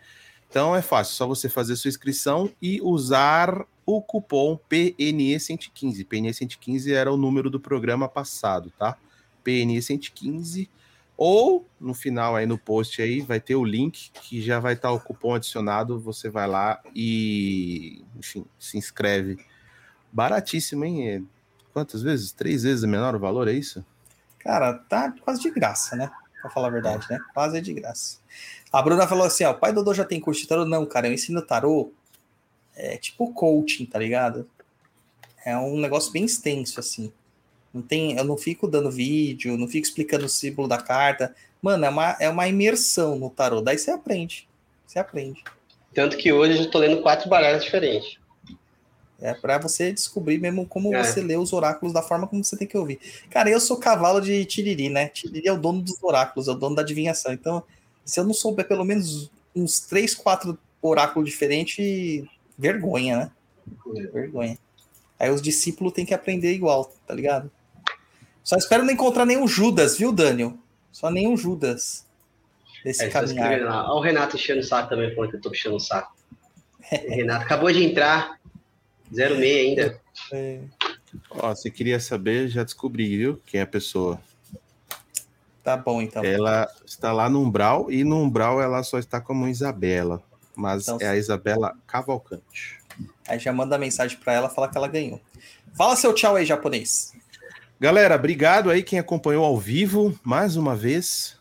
Então 0.50 0.74
é 0.74 0.82
fácil, 0.82 1.16
só 1.16 1.28
você 1.28 1.50
fazer 1.50 1.76
sua 1.76 1.90
inscrição 1.90 2.50
e 2.62 2.80
usar 2.82 3.66
o 3.86 4.02
cupom 4.02 4.58
PNE115. 4.70 6.08
PNE115 6.08 6.94
era 6.94 7.12
o 7.12 7.18
número 7.18 7.50
do 7.50 7.60
programa 7.60 8.08
passado, 8.08 8.72
tá? 8.80 8.98
PNE115 9.46 10.70
ou 11.18 11.68
no 11.80 11.94
final 11.96 12.36
aí 12.36 12.46
no 12.46 12.58
post 12.58 13.02
aí 13.02 13.22
vai 13.22 13.40
ter 13.40 13.56
o 13.56 13.66
link 13.66 14.12
que 14.22 14.40
já 14.40 14.60
vai 14.60 14.74
estar 14.74 14.92
o 14.92 15.00
cupom 15.00 15.34
adicionado. 15.34 16.00
Você 16.00 16.30
vai 16.30 16.48
lá 16.48 16.80
e, 16.96 18.06
enfim, 18.16 18.46
se 18.60 18.78
inscreve. 18.78 19.44
Baratíssimo, 20.14 20.86
hein? 20.86 21.10
É 21.10 21.22
Quantas 21.78 22.02
vezes? 22.02 22.32
Três 22.32 22.64
vezes 22.64 22.84
menor 22.86 23.14
o 23.14 23.20
valor, 23.20 23.48
é 23.48 23.54
isso? 23.54 23.86
Cara, 24.40 24.74
tá 24.74 25.14
quase 25.22 25.42
de 25.42 25.52
graça, 25.52 25.96
né? 25.96 26.10
Pra 26.42 26.50
falar 26.50 26.70
a 26.70 26.72
verdade, 26.72 27.06
né? 27.08 27.20
Quase 27.36 27.62
de 27.62 27.72
graça. 27.72 28.18
A 28.74 28.82
Bruna 28.82 29.08
falou 29.08 29.26
assim: 29.26 29.44
ó, 29.44 29.52
o 29.52 29.54
pai 29.60 29.72
Dodô 29.72 29.94
já 29.94 30.04
tem 30.04 30.20
curso 30.20 30.42
de 30.42 30.48
tarô? 30.48 30.66
Não, 30.66 30.88
cara, 30.88 31.08
eu 31.08 31.14
ensino 31.14 31.40
tarô. 31.40 31.92
É 32.76 32.98
tipo 32.98 33.32
coaching, 33.32 33.86
tá 33.86 34.00
ligado? 34.00 34.50
É 35.46 35.56
um 35.56 35.80
negócio 35.80 36.12
bem 36.12 36.26
extenso, 36.26 36.80
assim. 36.80 37.14
Não 37.78 37.82
tem, 37.84 38.18
eu 38.18 38.24
não 38.24 38.36
fico 38.36 38.68
dando 38.68 38.90
vídeo, 38.92 39.56
não 39.58 39.68
fico 39.68 39.86
explicando 39.86 40.26
o 40.26 40.30
símbolo 40.30 40.68
da 40.68 40.78
carta. 40.78 41.36
Mano, 41.62 41.86
é 41.86 41.90
uma, 41.90 42.18
é 42.20 42.30
uma 42.30 42.48
imersão 42.48 43.18
no 43.18 43.30
tarô. 43.30 43.62
Daí 43.62 43.78
você 43.78 43.92
aprende. 43.92 44.48
Você 44.86 44.98
aprende. 45.00 45.44
Tanto 45.94 46.18
que 46.18 46.32
hoje 46.32 46.60
eu 46.60 46.72
tô 46.72 46.80
lendo 46.80 47.02
quatro 47.02 47.30
baralhos 47.30 47.64
diferentes. 47.64 48.18
É 49.20 49.34
para 49.34 49.58
você 49.58 49.92
descobrir 49.92 50.40
mesmo 50.40 50.66
como 50.66 50.94
É. 50.94 51.04
você 51.04 51.22
lê 51.22 51.36
os 51.36 51.54
oráculos 51.54 51.94
da 51.94 52.02
forma 52.04 52.28
como 52.28 52.44
você 52.44 52.56
tem 52.56 52.68
que 52.68 52.78
ouvir. 52.78 53.00
Cara, 53.30 53.50
eu 53.50 53.60
sou 53.60 53.78
cavalo 53.78 54.20
de 54.22 54.46
Tiriri, 54.46 54.90
né? 54.90 55.10
Tiriri 55.10 55.48
é 55.48 55.54
o 55.54 55.58
dono 55.58 55.82
dos 55.82 56.02
oráculos, 56.04 56.48
é 56.48 56.52
o 56.52 56.56
dono 56.56 56.76
da 56.76 56.82
adivinhação. 56.82 57.32
Então, 57.34 57.64
Se 58.06 58.20
eu 58.20 58.24
não 58.24 58.34
souber 58.34 58.66
pelo 58.68 58.86
menos 58.86 59.30
uns 59.54 59.82
três, 59.82 60.16
quatro 60.16 60.58
oráculos 60.82 61.30
diferentes, 61.30 62.24
vergonha, 62.58 63.18
né? 63.18 63.32
Vergonha. 64.14 64.58
Aí 65.20 65.30
os 65.30 65.42
discípulos 65.42 65.92
têm 65.92 66.06
que 66.06 66.14
aprender 66.14 66.54
igual, 66.54 66.94
tá 67.06 67.14
ligado? 67.14 67.52
Só 68.48 68.56
espero 68.56 68.86
não 68.86 68.94
encontrar 68.94 69.26
nenhum 69.26 69.46
Judas, 69.46 69.98
viu, 69.98 70.10
Daniel? 70.10 70.58
Só 70.90 71.12
nenhum 71.12 71.36
Judas. 71.36 72.06
Desse 72.82 73.04
É, 73.04 73.10
caminhar. 73.10 73.62
Olha 73.62 73.92
o 73.92 74.00
Renato 74.00 74.38
enchendo 74.38 74.62
o 74.62 74.64
saco 74.64 74.88
também, 74.88 75.14
falando 75.14 75.32
que 75.32 75.36
eu 75.36 75.42
tô 75.42 75.50
puxando 75.50 75.76
o 75.76 75.80
saco. 75.82 76.16
Renato 76.80 77.44
acabou 77.44 77.70
de 77.70 77.84
entrar. 77.84 78.40
06 79.12 79.42
ainda. 79.42 80.00
É, 80.32 80.62
Ó, 81.30 81.50
você 81.54 81.70
queria 81.70 82.00
saber, 82.00 82.48
já 82.48 82.64
descobri, 82.64 83.18
viu? 83.18 83.42
Quem 83.46 83.60
é 83.60 83.64
a 83.64 83.68
pessoa. 83.68 84.18
tá 85.62 85.76
bom, 85.76 86.02
então. 86.02 86.24
Ela 86.24 86.70
está 86.86 87.12
lá 87.12 87.30
no 87.30 87.42
Umbral 87.42 87.92
e 87.92 88.06
no 88.06 88.16
Umbral 88.16 88.62
ela 88.62 88.82
só 88.82 88.98
está 88.98 89.20
como 89.20 89.50
Isabela. 89.50 90.24
Mas 90.56 90.84
Então, 90.84 91.00
é 91.02 91.10
a 91.10 91.18
Isabela 91.18 91.76
Cavalcante. 91.86 92.80
Aí 93.28 93.40
já 93.40 93.52
manda 93.52 93.78
mensagem 93.78 94.18
pra 94.18 94.32
ela, 94.32 94.48
fala 94.48 94.70
que 94.70 94.78
ela 94.78 94.88
ganhou. 94.88 95.20
Fala 95.76 95.98
seu 95.98 96.14
tchau 96.14 96.38
aí, 96.38 96.46
japonês. 96.46 97.12
Galera, 97.80 98.16
obrigado 98.16 98.72
aí 98.72 98.82
quem 98.82 98.98
acompanhou 98.98 99.46
ao 99.46 99.56
vivo 99.56 100.20
mais 100.24 100.56
uma 100.56 100.76
vez. 100.76 101.38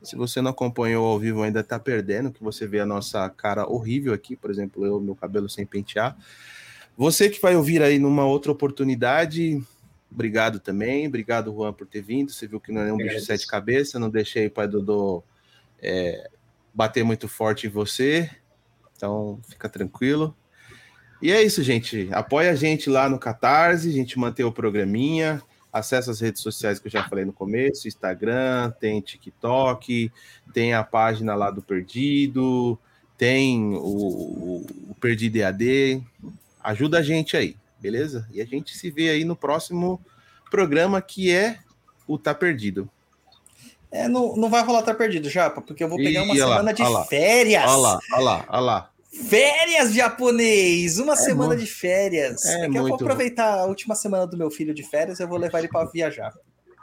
Se 0.00 0.14
você 0.14 0.40
não 0.40 0.52
acompanhou 0.52 1.04
ao 1.04 1.18
vivo 1.18 1.42
ainda 1.42 1.64
tá 1.64 1.80
perdendo, 1.80 2.30
que 2.30 2.44
você 2.44 2.64
vê 2.64 2.78
a 2.78 2.86
nossa 2.86 3.28
cara 3.28 3.68
horrível 3.68 4.14
aqui, 4.14 4.36
por 4.36 4.52
exemplo, 4.52 4.86
eu 4.86 5.00
meu 5.00 5.16
cabelo 5.16 5.48
sem 5.50 5.66
pentear. 5.66 6.16
Você 6.96 7.28
que 7.28 7.42
vai 7.42 7.56
ouvir 7.56 7.82
aí 7.82 7.98
numa 7.98 8.24
outra 8.24 8.52
oportunidade, 8.52 9.60
obrigado 10.08 10.60
também. 10.60 11.08
Obrigado, 11.08 11.52
Juan, 11.52 11.72
por 11.72 11.88
ter 11.88 12.02
vindo. 12.02 12.30
Você 12.30 12.46
viu 12.46 12.60
que 12.60 12.70
não 12.70 12.82
é 12.82 12.92
um 12.92 12.96
bicho 12.96 13.16
de 13.16 13.24
sete 13.24 13.44
cabeças, 13.44 14.00
não 14.00 14.08
deixei 14.08 14.46
o 14.46 14.50
pai 14.50 14.68
Dodô 14.68 15.24
é, 15.82 16.30
bater 16.72 17.02
muito 17.02 17.26
forte 17.26 17.66
em 17.66 17.70
você. 17.70 18.30
Então, 18.96 19.40
fica 19.48 19.68
tranquilo. 19.68 20.36
E 21.20 21.32
é 21.32 21.42
isso, 21.42 21.64
gente. 21.64 22.08
Apoia 22.12 22.52
a 22.52 22.54
gente 22.54 22.88
lá 22.88 23.08
no 23.08 23.18
Catarse, 23.18 23.88
a 23.88 23.92
gente 23.92 24.16
mantém 24.16 24.46
o 24.46 24.52
programinha. 24.52 25.42
Acesse 25.72 26.10
as 26.10 26.20
redes 26.20 26.42
sociais 26.42 26.78
que 26.78 26.88
eu 26.88 26.90
já 26.90 27.08
falei 27.08 27.24
no 27.24 27.32
começo: 27.32 27.86
Instagram, 27.86 28.72
tem 28.80 29.00
TikTok, 29.00 30.10
tem 30.52 30.74
a 30.74 30.82
página 30.82 31.34
lá 31.34 31.50
do 31.50 31.62
Perdido, 31.62 32.78
tem 33.16 33.74
o, 33.74 34.64
o, 34.90 34.96
Perdido 35.00 35.36
EAD. 35.36 36.02
Ajuda 36.62 36.98
a 36.98 37.02
gente 37.02 37.36
aí, 37.36 37.56
beleza? 37.78 38.28
E 38.32 38.40
a 38.40 38.44
gente 38.44 38.76
se 38.76 38.90
vê 38.90 39.10
aí 39.10 39.24
no 39.24 39.36
próximo 39.36 40.00
programa 40.50 41.00
que 41.00 41.30
é 41.30 41.58
o 42.06 42.18
Tá 42.18 42.34
Perdido. 42.34 42.90
É, 43.92 44.06
não, 44.06 44.36
não 44.36 44.48
vai 44.48 44.62
rolar 44.62 44.82
tá 44.82 44.94
perdido, 44.94 45.28
Japa, 45.28 45.60
porque 45.60 45.82
eu 45.82 45.88
vou 45.88 45.98
pegar 45.98 46.22
uma 46.22 46.32
Ih, 46.32 46.40
olha 46.40 46.46
lá, 46.46 46.56
semana 46.56 46.72
de 46.72 46.82
lá. 46.82 47.04
férias. 47.06 47.64
Olha 47.64 47.76
lá, 47.76 48.00
olha 48.12 48.22
lá, 48.22 48.44
olha 48.48 48.60
lá. 48.60 48.89
Férias, 49.10 49.92
japonês! 49.92 50.98
Uma 50.98 51.16
semana 51.16 51.48
muito- 51.48 51.60
de 51.60 51.66
férias. 51.66 52.44
é 52.44 52.66
É 52.66 52.70
que 52.70 52.78
eu 52.78 52.86
vou 52.86 52.94
aproveitar 52.94 53.58
a 53.60 53.64
última 53.64 53.94
semana 53.94 54.26
do 54.26 54.36
meu 54.36 54.50
filho 54.50 54.72
de 54.72 54.82
férias 54.84 55.18
eu 55.18 55.26
vou 55.28 55.36
levar 55.38 55.58
ele 55.58 55.68
para 55.68 55.88
viajar. 55.90 56.32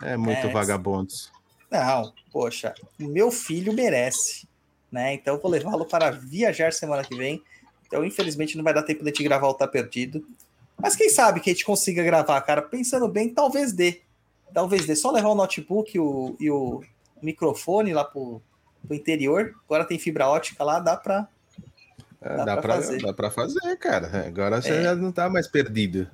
É 0.01 0.17
muito 0.17 0.47
É, 0.47 0.51
vagabundos. 0.51 1.31
Não, 1.71 2.13
poxa, 2.31 2.73
o 2.99 3.07
meu 3.07 3.31
filho 3.31 3.73
merece, 3.73 4.47
né? 4.91 5.13
Então 5.13 5.35
eu 5.35 5.41
vou 5.41 5.49
levá-lo 5.49 5.85
para 5.85 6.11
viajar 6.11 6.73
semana 6.73 7.03
que 7.03 7.15
vem. 7.15 7.41
Então, 7.85 8.03
infelizmente, 8.05 8.57
não 8.57 8.63
vai 8.63 8.73
dar 8.73 8.83
tempo 8.83 9.03
de 9.03 9.09
a 9.09 9.13
gente 9.13 9.23
gravar 9.23 9.47
o 9.47 9.53
Tá 9.53 9.67
Perdido. 9.67 10.25
Mas 10.77 10.95
quem 10.95 11.09
sabe 11.09 11.39
que 11.39 11.49
a 11.49 11.53
gente 11.53 11.65
consiga 11.65 12.03
gravar, 12.03 12.39
cara, 12.41 12.61
pensando 12.61 13.07
bem, 13.07 13.29
talvez 13.33 13.71
dê. 13.71 14.01
Talvez 14.53 14.85
dê. 14.85 14.95
Só 14.95 15.11
levar 15.11 15.29
o 15.29 15.35
notebook 15.35 15.95
e 15.95 15.99
o, 15.99 16.35
e 16.39 16.51
o 16.51 16.81
microfone 17.21 17.93
lá 17.93 18.03
pro, 18.03 18.41
pro 18.85 18.95
interior. 18.95 19.55
Agora 19.65 19.85
tem 19.85 19.97
fibra 19.97 20.27
ótica 20.27 20.63
lá, 20.63 20.79
dá 20.79 20.95
pra. 20.97 21.27
É, 22.29 22.37
Dá 22.37 22.45
dá, 22.45 22.53
pra 22.57 22.61
pra, 22.61 22.75
fazer. 22.75 23.01
dá 23.01 23.13
pra 23.13 23.31
fazer, 23.31 23.77
cara. 23.77 24.25
Agora 24.27 24.61
você 24.61 24.69
É. 24.69 24.83
já 24.83 24.95
não 24.95 25.11
tá 25.11 25.29
mais 25.29 25.47
perdido. 25.47 26.09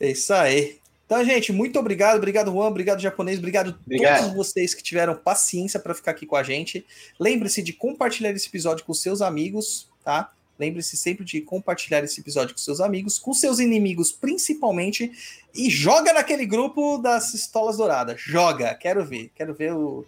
É 0.00 0.10
isso 0.10 0.32
aí. 0.32 0.78
Então, 1.06 1.24
gente, 1.24 1.52
muito 1.52 1.78
obrigado. 1.78 2.16
Obrigado, 2.18 2.50
Juan. 2.52 2.66
Obrigado, 2.66 3.00
japonês. 3.00 3.38
Obrigado 3.38 3.70
a 3.70 4.18
todos 4.18 4.34
vocês 4.34 4.74
que 4.74 4.82
tiveram 4.82 5.14
paciência 5.16 5.80
para 5.80 5.94
ficar 5.94 6.10
aqui 6.10 6.26
com 6.26 6.36
a 6.36 6.42
gente. 6.42 6.84
Lembre-se 7.18 7.62
de 7.62 7.72
compartilhar 7.72 8.30
esse 8.32 8.48
episódio 8.48 8.84
com 8.84 8.92
seus 8.92 9.22
amigos, 9.22 9.88
tá? 10.04 10.30
Lembre-se 10.58 10.96
sempre 10.96 11.24
de 11.24 11.40
compartilhar 11.40 12.02
esse 12.04 12.20
episódio 12.20 12.54
com 12.54 12.58
seus 12.60 12.80
amigos, 12.80 13.18
com 13.18 13.32
seus 13.32 13.58
inimigos 13.58 14.10
principalmente. 14.12 15.10
E 15.54 15.70
joga 15.70 16.12
naquele 16.12 16.44
grupo 16.44 16.98
das 16.98 17.32
Estolas 17.32 17.76
Douradas. 17.78 18.20
Joga. 18.20 18.74
Quero 18.74 19.04
ver. 19.04 19.30
Quero 19.34 19.54
ver 19.54 19.72
o, 19.72 20.04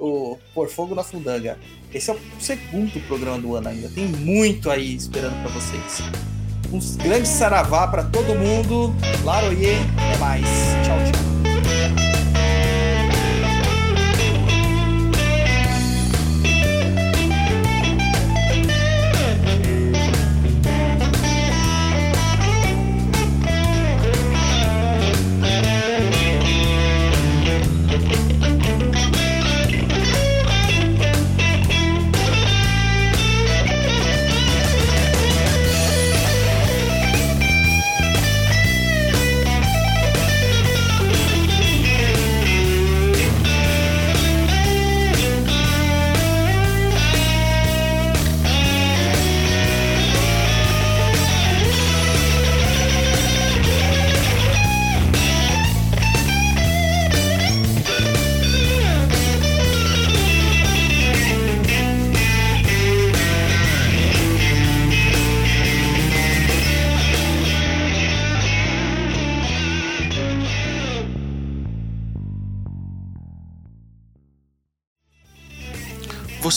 o 0.00 0.38
Por 0.54 0.68
Fogo 0.68 0.94
na 0.94 1.04
Fundanga. 1.04 1.58
Esse 1.92 2.10
é 2.10 2.14
o 2.14 2.18
segundo 2.38 2.98
programa 3.06 3.38
do 3.38 3.54
ano 3.54 3.68
ainda. 3.68 3.88
Tem 3.88 4.06
muito 4.06 4.70
aí 4.70 4.94
esperando 4.94 5.40
para 5.42 5.50
vocês. 5.52 6.02
Um 6.72 6.78
grande 7.02 7.28
saravá 7.28 7.86
para 7.88 8.04
todo 8.04 8.34
mundo. 8.34 8.94
Laroye, 9.24 9.74
até 9.96 10.18
mais. 10.18 10.46
Tchau, 10.84 10.98
tchau. 11.12 12.09